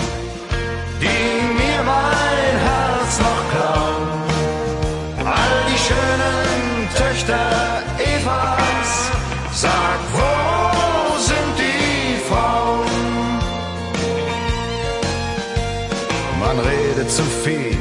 die 0.99 1.53
mir 1.59 1.83
mein 1.83 2.59
Herz 2.59 3.19
noch 3.19 3.49
klauen. 3.51 4.07
All 5.25 5.65
die 5.67 5.77
schönen 5.77 6.89
Töchter 6.95 7.83
Evas, 7.99 8.60
sag, 9.53 9.99
wo 10.13 11.17
sind 11.17 11.53
die 11.57 12.17
Frauen? 12.29 12.87
Man 16.39 16.59
redet 16.59 17.11
zu 17.11 17.23
viel 17.23 17.77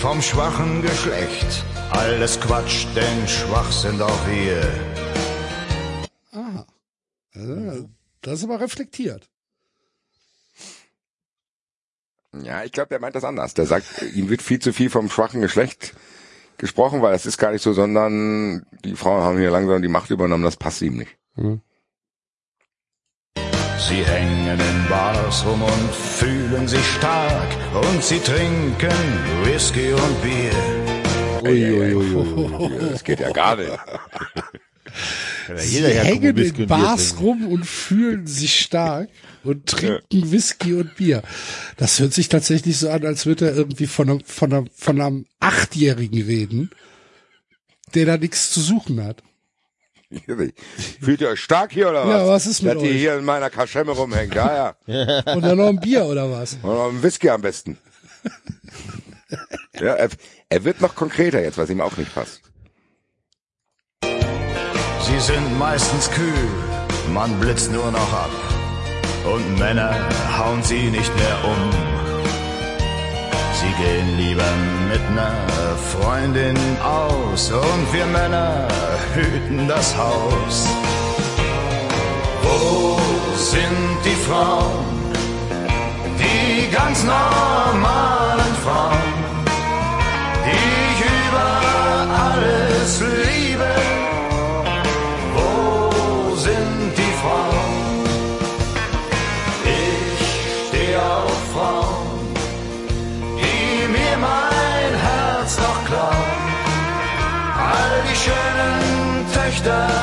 vom 0.00 0.20
schwachen 0.20 0.82
Geschlecht. 0.82 1.64
Alles 1.90 2.40
Quatsch, 2.40 2.86
denn 2.94 3.28
schwach 3.28 3.70
sind 3.70 4.02
auch 4.02 4.26
wir. 4.26 4.62
Also, 7.34 7.88
Das 8.22 8.38
ist 8.38 8.44
aber 8.44 8.60
reflektiert. 8.60 9.28
Ja, 12.42 12.64
ich 12.64 12.72
glaube, 12.72 12.88
der 12.88 13.00
meint 13.00 13.14
das 13.14 13.24
anders. 13.24 13.54
Der 13.54 13.66
sagt, 13.66 14.02
ihm 14.02 14.28
wird 14.28 14.42
viel 14.42 14.58
zu 14.58 14.72
viel 14.72 14.90
vom 14.90 15.08
schwachen 15.08 15.40
Geschlecht 15.40 15.94
gesprochen, 16.58 17.02
weil 17.02 17.12
das 17.12 17.26
ist 17.26 17.38
gar 17.38 17.52
nicht 17.52 17.62
so, 17.62 17.72
sondern 17.72 18.64
die 18.84 18.94
Frauen 18.94 19.22
haben 19.22 19.38
hier 19.38 19.50
langsam 19.50 19.82
die 19.82 19.88
Macht 19.88 20.10
übernommen, 20.10 20.44
das 20.44 20.56
passt 20.56 20.82
ihm 20.82 20.96
nicht. 20.96 21.16
Sie 23.78 24.02
hängen 24.04 24.58
in 24.58 24.88
Bars 24.88 25.44
rum 25.44 25.62
und 25.62 25.94
fühlen 25.94 26.66
sich 26.66 26.86
stark 26.92 27.48
und 27.74 28.02
sie 28.02 28.18
trinken 28.18 29.44
Whisky 29.44 29.92
und 29.92 30.22
Bier. 30.22 30.52
Uiuiui. 31.42 32.90
Das 32.90 33.04
geht 33.04 33.20
ja 33.20 33.30
gar 33.30 33.56
nicht. 33.56 33.70
Jeder 35.66 35.88
Sie 35.88 35.98
hängen 35.98 36.36
in 36.36 36.66
Bars 36.66 37.16
rum 37.20 37.46
und 37.46 37.66
fühlen 37.66 38.26
sich 38.26 38.60
stark 38.60 39.08
und 39.44 39.66
trinken 39.66 40.32
Whisky 40.32 40.74
und 40.74 40.96
Bier. 40.96 41.22
Das 41.76 41.98
hört 42.00 42.12
sich 42.12 42.28
tatsächlich 42.28 42.78
so 42.78 42.88
an, 42.90 43.04
als 43.04 43.26
würde 43.26 43.48
er 43.50 43.56
irgendwie 43.56 43.86
von 43.86 44.10
einem, 44.10 44.20
von 44.24 44.52
einem, 44.52 44.68
von 44.74 45.00
einem 45.00 45.26
Achtjährigen 45.40 46.22
reden, 46.22 46.70
der 47.94 48.06
da 48.06 48.16
nichts 48.16 48.50
zu 48.50 48.60
suchen 48.60 49.04
hat. 49.04 49.22
Fühlt 51.00 51.20
ihr 51.20 51.28
euch 51.28 51.40
stark 51.40 51.72
hier 51.72 51.90
oder 51.90 52.06
was? 52.06 52.12
Ja, 52.14 52.26
was 52.28 52.46
ist 52.46 52.62
mit 52.62 52.76
Dass 52.76 52.82
ihr 52.82 52.90
euch? 52.90 52.96
hier 52.96 53.18
in 53.18 53.24
meiner 53.24 53.50
Kaschemme 53.50 53.92
rumhängt. 53.92 54.34
Ja, 54.34 54.76
ja. 54.86 55.34
Und 55.34 55.42
dann 55.42 55.58
noch 55.58 55.68
ein 55.68 55.80
Bier 55.80 56.04
oder 56.04 56.30
was? 56.30 56.54
Und 56.54 56.62
noch 56.64 56.88
einen 56.88 57.02
Whisky 57.02 57.30
am 57.30 57.42
besten. 57.42 57.78
Ja, 59.74 59.94
er, 59.94 60.08
er 60.48 60.64
wird 60.64 60.80
noch 60.80 60.94
konkreter 60.94 61.42
jetzt, 61.42 61.58
was 61.58 61.68
ihm 61.68 61.80
auch 61.80 61.96
nicht 61.96 62.14
passt. 62.14 62.42
Sie 64.02 65.20
sind 65.20 65.58
meistens 65.58 66.10
kühl, 66.10 66.48
man 67.12 67.38
blitzt 67.40 67.72
nur 67.72 67.90
noch 67.90 68.12
ab. 68.12 68.30
Und 69.24 69.58
Männer 69.58 69.94
hauen 70.38 70.62
sie 70.62 70.90
nicht 70.90 71.12
mehr 71.16 71.38
um. 71.44 71.70
Sie 73.60 73.72
gehen 73.82 74.18
lieber 74.18 74.52
mit 74.88 75.04
ner 75.14 75.32
Freundin 75.92 76.56
aus 76.82 77.50
und 77.50 77.92
wir 77.92 78.06
Männer 78.06 78.68
hüten 79.14 79.66
das 79.66 79.96
Haus. 79.96 80.68
Wo 82.42 82.98
sind 83.36 83.98
die 84.04 84.18
Frauen? 84.26 84.84
Die 86.18 86.70
ganz 86.70 87.02
normalen 87.04 88.52
Frauen, 88.62 89.14
die 90.46 90.83
Töchter 109.64 109.93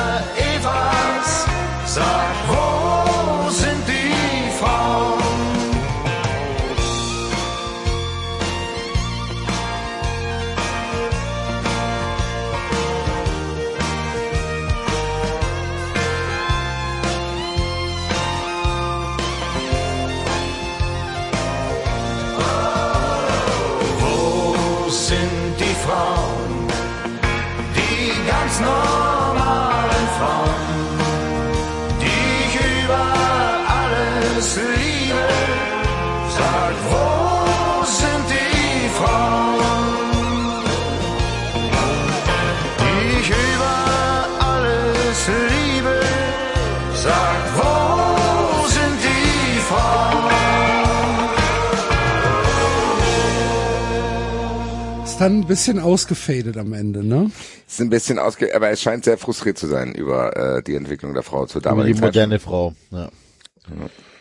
dann 55.22 55.40
ein 55.40 55.46
bisschen 55.46 55.78
ausgefadet 55.78 56.56
am 56.56 56.72
Ende, 56.72 57.04
ne? 57.04 57.30
Ist 57.66 57.80
ein 57.80 57.90
bisschen 57.90 58.18
ausge, 58.18 58.54
aber 58.54 58.70
es 58.70 58.82
scheint 58.82 59.04
sehr 59.04 59.18
frustriert 59.18 59.56
zu 59.56 59.66
sein 59.68 59.94
über 59.94 60.36
äh, 60.36 60.62
die 60.62 60.74
Entwicklung 60.74 61.14
der 61.14 61.22
Frau 61.22 61.46
zur 61.46 61.60
Aber 61.60 61.70
die 61.84 61.92
damaligen 61.92 61.98
Zeit. 61.98 62.06
moderne 62.06 62.38
Frau. 62.40 62.74
Ja. 62.90 63.10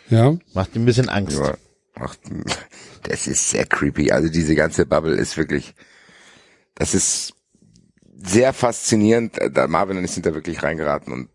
Ja. 0.10 0.38
Macht 0.54 0.76
ihm 0.76 0.84
ein 0.84 0.86
bisschen 0.86 1.10
Angst. 1.10 1.40
Ja. 1.40 1.56
Ach, 1.96 2.16
das 3.04 3.28
ist 3.28 3.50
sehr 3.50 3.66
creepy. 3.66 4.12
Also 4.12 4.30
diese 4.30 4.56
ganze 4.56 4.86
Bubble 4.86 5.16
ist 5.16 5.38
wirklich, 5.38 5.74
das 6.76 6.94
ist 6.94 7.34
sehr 8.24 8.54
faszinierend. 8.54 9.38
Da 9.54 9.68
Marvin 9.68 9.98
und 9.98 10.06
ich 10.06 10.12
sind 10.12 10.26
da 10.26 10.34
wirklich 10.34 10.62
reingeraten 10.62 11.12
und 11.12 11.30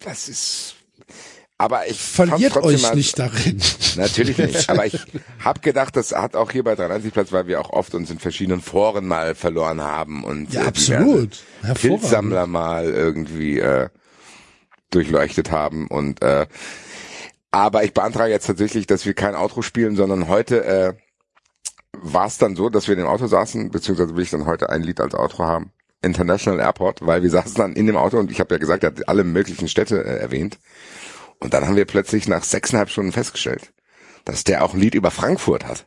das 0.00 0.28
ist, 0.28 0.74
aber 1.58 1.88
ich 1.88 2.00
Verliert 2.00 2.56
euch 2.56 2.82
mal- 2.82 2.94
nicht 2.94 3.18
darin. 3.18 3.60
Natürlich 3.96 4.38
nicht, 4.38 4.70
aber 4.70 4.86
ich 4.86 4.98
habe 5.44 5.60
gedacht, 5.60 5.96
das 5.96 6.12
hat 6.12 6.36
auch 6.36 6.50
hier 6.52 6.62
bei 6.64 6.74
93 6.76 7.12
Platz, 7.12 7.32
weil 7.32 7.46
wir 7.48 7.60
auch 7.60 7.70
oft 7.70 7.94
uns 7.94 8.10
in 8.10 8.18
verschiedenen 8.18 8.60
Foren 8.60 9.06
mal 9.06 9.34
verloren 9.34 9.80
haben 9.82 10.24
und 10.24 10.52
Ja, 10.54 10.62
äh, 10.62 10.66
absolut. 10.66 11.42
Pilzsammler 11.74 12.46
mal 12.46 12.84
irgendwie 12.86 13.58
äh, 13.58 13.88
durchleuchtet 14.90 15.50
haben 15.50 15.86
und 15.88 16.22
äh, 16.22 16.46
aber 17.50 17.82
ich 17.84 17.94
beantrage 17.94 18.30
jetzt 18.30 18.46
tatsächlich, 18.46 18.86
dass 18.86 19.06
wir 19.06 19.14
kein 19.14 19.34
Outro 19.34 19.62
spielen, 19.62 19.96
sondern 19.96 20.28
heute 20.28 20.64
äh, 20.64 20.92
war 21.92 22.26
es 22.26 22.36
dann 22.38 22.54
so, 22.56 22.68
dass 22.68 22.86
wir 22.88 22.92
in 22.92 23.00
dem 23.00 23.08
Auto 23.08 23.26
saßen, 23.26 23.70
beziehungsweise 23.70 24.14
will 24.14 24.22
ich 24.22 24.30
dann 24.30 24.44
heute 24.46 24.68
ein 24.70 24.82
Lied 24.82 25.00
als 25.00 25.14
Outro 25.14 25.44
haben. 25.44 25.72
International 26.02 26.60
Airport, 26.60 27.04
weil 27.04 27.22
wir 27.22 27.30
saßen 27.30 27.54
dann 27.56 27.72
in 27.72 27.86
dem 27.86 27.96
Auto 27.96 28.18
und 28.18 28.30
ich 28.30 28.38
habe 28.38 28.54
ja 28.54 28.58
gesagt, 28.58 28.84
er 28.84 28.90
hat 28.90 29.08
alle 29.08 29.24
möglichen 29.24 29.66
Städte 29.66 30.04
äh, 30.04 30.18
erwähnt. 30.18 30.58
Und 31.40 31.54
dann 31.54 31.66
haben 31.66 31.76
wir 31.76 31.84
plötzlich 31.84 32.28
nach 32.28 32.44
sechseinhalb 32.44 32.90
Stunden 32.90 33.12
festgestellt, 33.12 33.72
dass 34.24 34.44
der 34.44 34.64
auch 34.64 34.74
ein 34.74 34.80
Lied 34.80 34.94
über 34.94 35.10
Frankfurt 35.10 35.66
hat. 35.66 35.86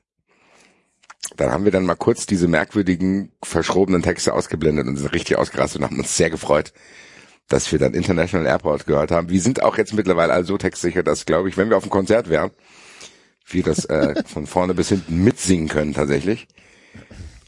Dann 1.37 1.51
haben 1.51 1.65
wir 1.65 1.71
dann 1.71 1.85
mal 1.85 1.95
kurz 1.95 2.25
diese 2.25 2.47
merkwürdigen, 2.47 3.31
verschrobenen 3.43 4.01
Texte 4.01 4.33
ausgeblendet 4.33 4.87
und 4.87 4.97
sind 4.97 5.13
richtig 5.13 5.37
ausgerastet 5.37 5.81
und 5.81 5.87
haben 5.87 5.99
uns 5.99 6.17
sehr 6.17 6.29
gefreut, 6.29 6.73
dass 7.47 7.71
wir 7.71 7.79
dann 7.79 7.93
International 7.93 8.47
Airport 8.47 8.85
gehört 8.85 9.11
haben. 9.11 9.29
Wir 9.29 9.41
sind 9.41 9.61
auch 9.61 9.77
jetzt 9.77 9.93
mittlerweile 9.93 10.33
also 10.33 10.53
so 10.53 10.57
textsicher, 10.57 11.03
dass, 11.03 11.25
glaube 11.25 11.49
ich, 11.49 11.57
wenn 11.57 11.69
wir 11.69 11.77
auf 11.77 11.83
dem 11.83 11.89
Konzert 11.89 12.29
wären, 12.29 12.51
wir 13.45 13.63
das 13.63 13.85
äh, 13.85 14.23
von 14.25 14.47
vorne 14.47 14.73
bis 14.73 14.89
hinten 14.89 15.23
mitsingen 15.23 15.67
können 15.67 15.93
tatsächlich. 15.93 16.47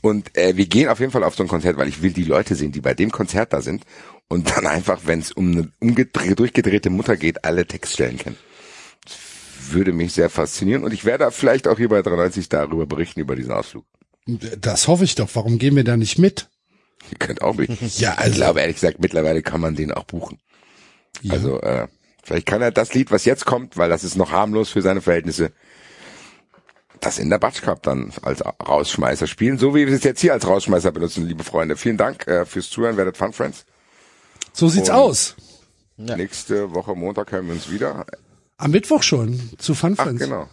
Und 0.02 0.38
äh, 0.38 0.58
wir 0.58 0.66
gehen 0.66 0.90
auf 0.90 1.00
jeden 1.00 1.14
Fall 1.14 1.24
auf 1.24 1.36
so 1.36 1.44
ein 1.44 1.50
Konzert, 1.50 1.78
weil 1.78 1.88
ich 1.88 2.02
will 2.02 2.12
die 2.12 2.26
Leute 2.26 2.56
sehen, 2.56 2.74
die 2.74 2.82
bei 2.82 2.94
dem 2.94 3.10
Konzert 3.10 3.54
da 3.54 3.62
sind 3.62 3.86
und 4.30 4.50
dann 4.56 4.66
einfach, 4.66 5.02
wenn 5.06 5.20
es 5.20 5.32
um 5.32 5.52
eine 5.52 5.72
umgedreh 5.80 6.34
durchgedrehte 6.36 6.90
Mutter 6.90 7.18
geht, 7.18 7.46
alle 7.46 7.66
Textstellen 7.66 8.18
kennen. 8.18 8.38
Das 9.06 9.18
würde 9.74 9.94
mich 9.94 10.14
sehr 10.14 10.30
faszinieren 10.30 10.84
und 10.84 10.94
ich 10.94 11.06
werde 11.06 11.30
vielleicht 11.32 11.68
auch 11.68 11.78
hier 11.78 11.90
bei 11.90 12.02
93 12.02 12.50
darüber 12.50 12.86
berichten, 12.86 13.20
über 13.20 13.36
diesen 13.36 13.52
Ausflug. 13.52 13.86
Das 14.26 14.88
hoffe 14.88 15.04
ich 15.04 15.16
doch. 15.16 15.30
Warum 15.34 15.58
gehen 15.60 15.76
wir 15.76 15.84
da 15.84 15.98
nicht 15.98 16.18
mit? 16.18 16.50
Ihr 17.12 17.18
könnt 17.20 17.42
auch 17.42 17.56
mich. 17.56 17.70
Ja, 18.00 18.14
also- 18.16 18.30
Ich 18.32 18.36
glaube 18.38 18.62
ehrlich 18.62 18.78
gesagt, 18.78 19.00
mittlerweile 19.00 19.42
kann 19.42 19.62
man 19.62 19.76
den 19.76 19.92
auch 19.92 20.06
buchen. 20.06 20.40
Also 21.30 21.62
äh, 21.62 21.88
vielleicht 22.24 22.48
kann 22.48 22.62
er 22.62 22.72
das 22.72 22.94
Lied, 22.94 23.12
was 23.12 23.26
jetzt 23.26 23.46
kommt, 23.46 23.78
weil 23.78 23.90
das 23.90 24.04
ist 24.04 24.16
noch 24.16 24.32
harmlos 24.32 24.70
für 24.70 24.82
seine 24.82 25.02
Verhältnisse, 25.02 25.52
das 27.02 27.20
in 27.20 27.30
der 27.30 27.38
Batsch 27.38 27.62
Cup 27.62 27.84
dann 27.84 28.14
als 28.22 28.42
Rausschmeißer 28.46 29.28
spielen, 29.28 29.58
so 29.58 29.76
wie 29.76 29.86
wir 29.86 29.94
es 29.94 30.04
jetzt 30.04 30.22
hier 30.22 30.34
als 30.34 30.48
Rausschmeißer 30.48 30.92
benutzen, 30.92 31.28
liebe 31.28 31.44
Freunde. 31.44 31.76
Vielen 31.76 31.98
Dank 31.98 32.26
äh, 32.28 32.46
fürs 32.46 32.70
Zuhören, 32.70 32.96
werdet 32.98 33.18
Fun 33.18 33.34
Friends. 33.34 33.66
So 34.54 34.70
sieht's 34.70 34.90
Und- 34.90 34.96
aus. 34.96 35.36
Nächste 35.98 36.74
Woche 36.74 36.96
Montag 36.96 37.32
hören 37.32 37.48
wir 37.48 37.54
uns 37.54 37.70
wieder. 37.70 38.06
Am 38.58 38.72
Mittwoch 38.72 39.04
schon 39.04 39.40
zu 39.58 39.76
Fun 39.76 39.96
Ach 39.98 40.04
Friends. 40.04 40.22
genau. 40.24 40.48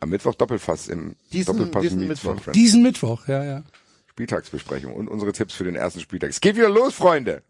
Am 0.00 0.08
Mittwoch 0.10 0.34
Doppelfass 0.34 0.88
im 0.88 1.16
Diesen- 1.32 1.46
Doppelpass 1.56 1.82
diesen 1.82 2.08
Mittwoch. 2.08 2.36
Diesen 2.52 2.82
Mittwoch, 2.82 3.28
ja, 3.28 3.44
ja. 3.44 3.62
Spieltagsbesprechung 4.10 4.92
und 4.94 5.08
unsere 5.08 5.32
Tipps 5.32 5.54
für 5.54 5.64
den 5.64 5.76
ersten 5.76 6.00
Spieltag. 6.00 6.30
Es 6.30 6.40
geht 6.40 6.56
wieder 6.56 6.68
los, 6.68 6.94
Freunde. 6.94 7.42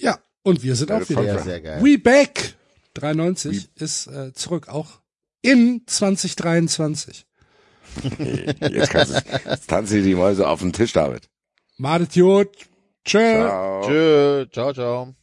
Ja, 0.00 0.18
und 0.42 0.62
wir 0.62 0.76
sind 0.76 0.88
Ja, 0.90 0.98
auch 0.98 1.08
wieder. 1.08 1.22
Sehr, 1.22 1.38
sehr 1.42 1.60
geil. 1.60 1.84
We 1.84 1.98
Back 1.98 2.54
93 2.94 3.68
ist 3.76 4.06
äh, 4.06 4.32
zurück, 4.32 4.68
auch 4.68 5.00
in 5.42 5.82
2023. 5.86 7.26
Jetzt, 8.60 8.90
kannst 8.90 9.14
du, 9.14 9.50
jetzt 9.50 9.68
tanzen 9.68 10.04
die 10.04 10.14
Mäuse 10.14 10.46
auf 10.48 10.60
den 10.60 10.72
Tisch, 10.72 10.92
David. 10.92 11.28
Madet 11.76 12.14
Jod. 12.14 12.48
Tschö. 13.04 13.46
Ciao. 13.46 13.82
Tschö, 13.82 14.46
ciao, 14.52 14.72
ciao. 14.72 15.14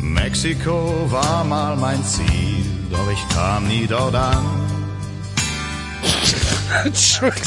Mexiko 0.00 1.06
war 1.10 1.44
mal 1.44 1.76
mein 1.76 2.02
Ziel, 2.04 2.64
doch 2.90 3.10
ich 3.12 3.28
kam 3.34 3.68
nie 3.68 3.86
dort 3.86 4.14
an. 4.14 4.44
Entschuldigung. 6.84 7.44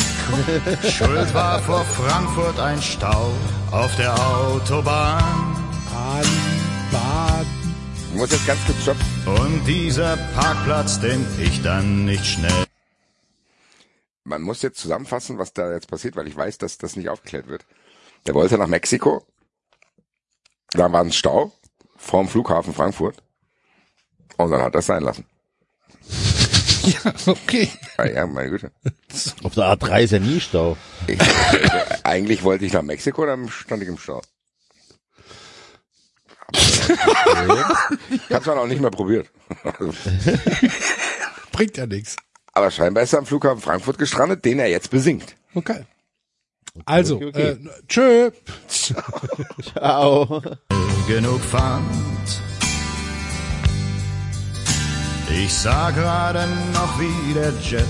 Schuld 0.90 1.34
war 1.34 1.60
vor 1.60 1.84
Frankfurt 1.84 2.60
ein 2.60 2.82
Stau 2.82 3.32
auf 3.72 3.96
der 3.98 4.14
Autobahn. 4.14 5.56
Baden, 5.92 6.40
Baden. 6.92 7.57
Ich 8.12 8.18
muss 8.18 8.32
jetzt 8.32 8.48
ganz 8.48 8.60
kurz 8.66 8.82
stoppen. 8.82 9.04
Und 9.26 9.66
dieser 9.66 10.18
Parkplatz, 10.36 11.00
den 11.00 11.26
ich 11.40 11.62
dann 11.62 12.06
nicht 12.06 12.26
schnell. 12.26 12.66
Man 14.24 14.42
muss 14.42 14.62
jetzt 14.62 14.80
zusammenfassen, 14.80 15.38
was 15.38 15.54
da 15.54 15.72
jetzt 15.72 15.88
passiert, 15.90 16.16
weil 16.16 16.28
ich 16.28 16.36
weiß, 16.36 16.58
dass 16.58 16.78
das 16.78 16.96
nicht 16.96 17.10
aufgeklärt 17.10 17.48
wird. 17.48 17.66
Der 18.26 18.34
wollte 18.34 18.58
nach 18.58 18.68
Mexiko. 18.68 19.26
Da 20.72 20.92
war 20.92 21.02
ein 21.02 21.12
Stau 21.14 21.52
vorm 21.96 22.28
Flughafen 22.28 22.74
Frankfurt. 22.74 23.18
Und 24.38 24.52
dann 24.52 24.62
hat 24.62 24.76
er 24.76 24.80
es 24.80 24.86
sein 24.86 25.04
lassen. 25.04 25.26
Ja, 27.04 27.14
okay. 27.26 27.70
Ja, 27.98 28.06
ja, 28.06 28.28
meine 28.28 28.50
Güte. 28.50 28.72
Auf 29.44 29.56
der 29.56 29.66
A3 29.66 30.04
ist 30.04 30.12
ja 30.12 30.20
nie 30.20 30.40
Stau. 30.40 30.78
Ich, 31.06 31.20
eigentlich 32.04 32.44
wollte 32.44 32.64
ich 32.66 32.72
nach 32.72 32.82
Mexiko, 32.82 33.26
dann 33.26 33.50
stand 33.50 33.84
ich 33.84 33.90
im 33.90 33.98
Stau. 33.98 34.22
Ich 36.54 38.34
hab's 38.34 38.46
dann 38.46 38.58
auch 38.58 38.68
nicht 38.68 38.82
mehr 38.82 38.92
probiert. 38.92 39.30
Bringt 41.52 41.78
ja 41.78 41.86
nichts. 41.86 42.16
Aber 42.54 42.72
scheinbar 42.72 43.04
ist 43.04 43.14
er 43.14 43.20
am 43.20 43.26
Flughafen 43.26 43.62
Frankfurt 43.62 43.98
gestrandet, 43.98 44.46
den 44.46 44.60
er 44.60 44.68
jetzt 44.68 44.90
besingt. 44.90 45.36
Okay. 45.54 45.86
Also, 46.86 47.16
okay, 47.18 47.28
okay. 47.28 47.42
Äh, 47.42 47.58
tschö. 47.88 48.32
Ciao. 49.74 50.42
genug 51.08 51.42
fand. 51.42 51.86
Ich 55.30 55.54
sah 55.54 55.92
gerade 55.92 56.48
noch, 56.74 57.00
wie 57.00 57.34
der 57.34 57.52
Jet 57.62 57.86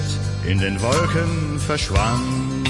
in 0.46 0.60
den 0.60 0.82
Wolken 0.82 1.60
verschwand. 1.60 2.68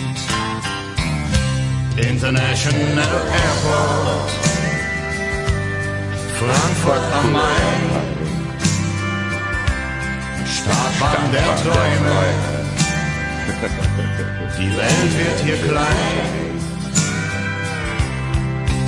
International 1.97 3.07
Airport, 3.43 4.29
Frankfurt 6.39 7.05
am 7.19 7.31
Main, 7.31 7.83
Startbahn 10.45 11.31
der 11.31 11.55
Träume. 11.63 12.17
Die 14.59 14.71
Welt 14.77 15.11
wird 15.17 15.39
hier 15.43 15.57
klein. 15.67 16.27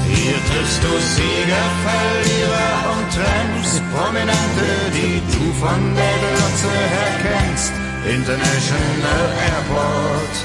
Hier 0.07 0.37
triffst 0.47 0.83
du 0.83 0.91
Sieger, 1.15 1.67
Verlierer 1.85 2.75
und 2.93 3.05
Tramps, 3.15 3.71
Prominente, 3.95 4.69
die 4.93 5.17
du 5.33 5.43
von 5.53 5.81
der 5.95 6.15
Glotze 6.21 6.71
her 6.93 7.13
kennst. 7.23 7.73
International 8.05 9.23
Airport. 9.49 10.35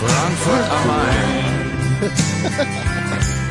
Frankfurt 0.00 0.66
am 0.72 0.82
Main. 0.88 1.44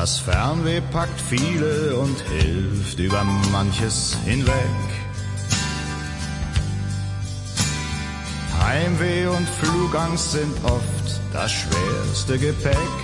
Das 0.00 0.20
Fernweh 0.20 0.80
packt 0.92 1.20
viele 1.20 1.96
und 1.96 2.20
hilft 2.20 3.00
über 3.00 3.24
manches 3.50 4.16
hinweg. 4.24 4.54
Heimweh 8.60 9.26
und 9.26 9.48
Flugangst 9.48 10.30
sind 10.30 10.54
oft 10.62 11.20
das 11.32 11.50
schwerste 11.50 12.38
Gepäck. 12.38 12.96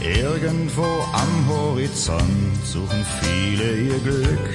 Irgendwo 0.00 0.86
am 1.12 1.48
Horizont 1.48 2.64
suchen 2.64 3.04
viele 3.20 3.76
ihr 3.76 3.98
Glück. 3.98 4.50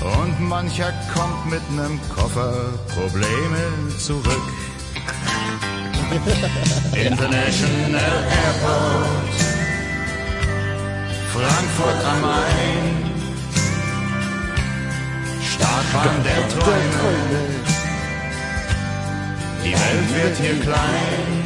Und 0.00 0.48
mancher 0.48 0.92
kommt 1.12 1.50
mit 1.50 1.70
nem 1.72 1.98
Koffer 2.14 2.54
Probleme 2.94 3.98
zurück. 3.98 4.61
International 6.94 8.24
Airport, 8.42 9.34
Frankfurt 11.32 12.04
am 12.04 12.20
Main, 12.20 13.12
Startbahn 15.42 16.22
der 16.24 16.48
Träume. 16.48 17.62
Die 19.64 19.72
Welt 19.72 20.08
wird 20.14 20.36
hier 20.38 20.60
klein. 20.60 21.42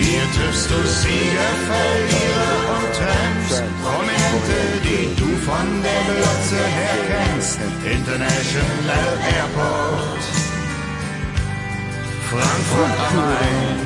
Hier 0.00 0.22
triffst 0.36 0.70
du 0.70 0.78
Sieger, 0.86 1.52
Verlierer 1.66 2.54
und 2.76 2.88
Trends, 2.94 3.62
Prominente, 3.82 4.60
die 4.84 5.06
du 5.16 5.28
von 5.38 5.82
der 5.82 6.02
Glotze 6.14 6.60
her 6.76 6.98
kennst. 7.08 7.58
International 7.84 9.08
Airport, 9.34 10.22
Frankfurt 12.30 12.98
am 13.08 13.16
Main. 13.16 13.78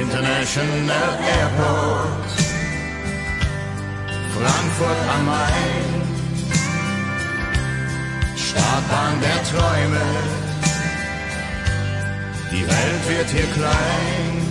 International 0.00 1.10
Airport, 1.36 2.28
Frankfurt 4.34 5.02
am 5.14 5.26
Main. 5.26 5.88
Startbahn 8.36 9.20
der 9.20 9.42
Träume. 9.50 10.06
Die 12.52 12.64
Welt 12.64 13.08
wird 13.08 13.30
hier 13.30 13.52
klein. 13.54 14.47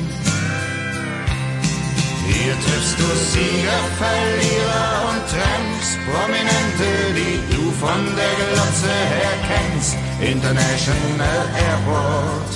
Hier 2.30 2.54
triffst 2.60 3.00
du 3.00 3.08
Sieger, 3.32 3.84
Verlierer 3.98 5.10
und 5.10 5.24
Tramps, 5.32 5.98
Prominente, 6.06 6.90
die 7.16 7.56
du 7.56 7.72
von 7.72 8.04
der 8.16 8.36
Glotze 8.52 8.94
her 9.14 9.36
kennst. 9.48 9.96
International 10.20 11.42
Airport, 11.56 12.52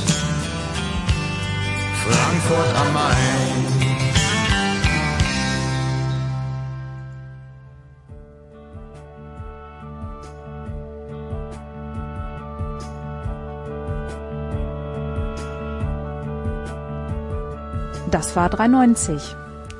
Frankfurt 2.03 2.75
am 2.75 2.93
Main. 2.93 3.61
Das 18.11 18.35
war 18.35 18.49
390. 18.49 19.35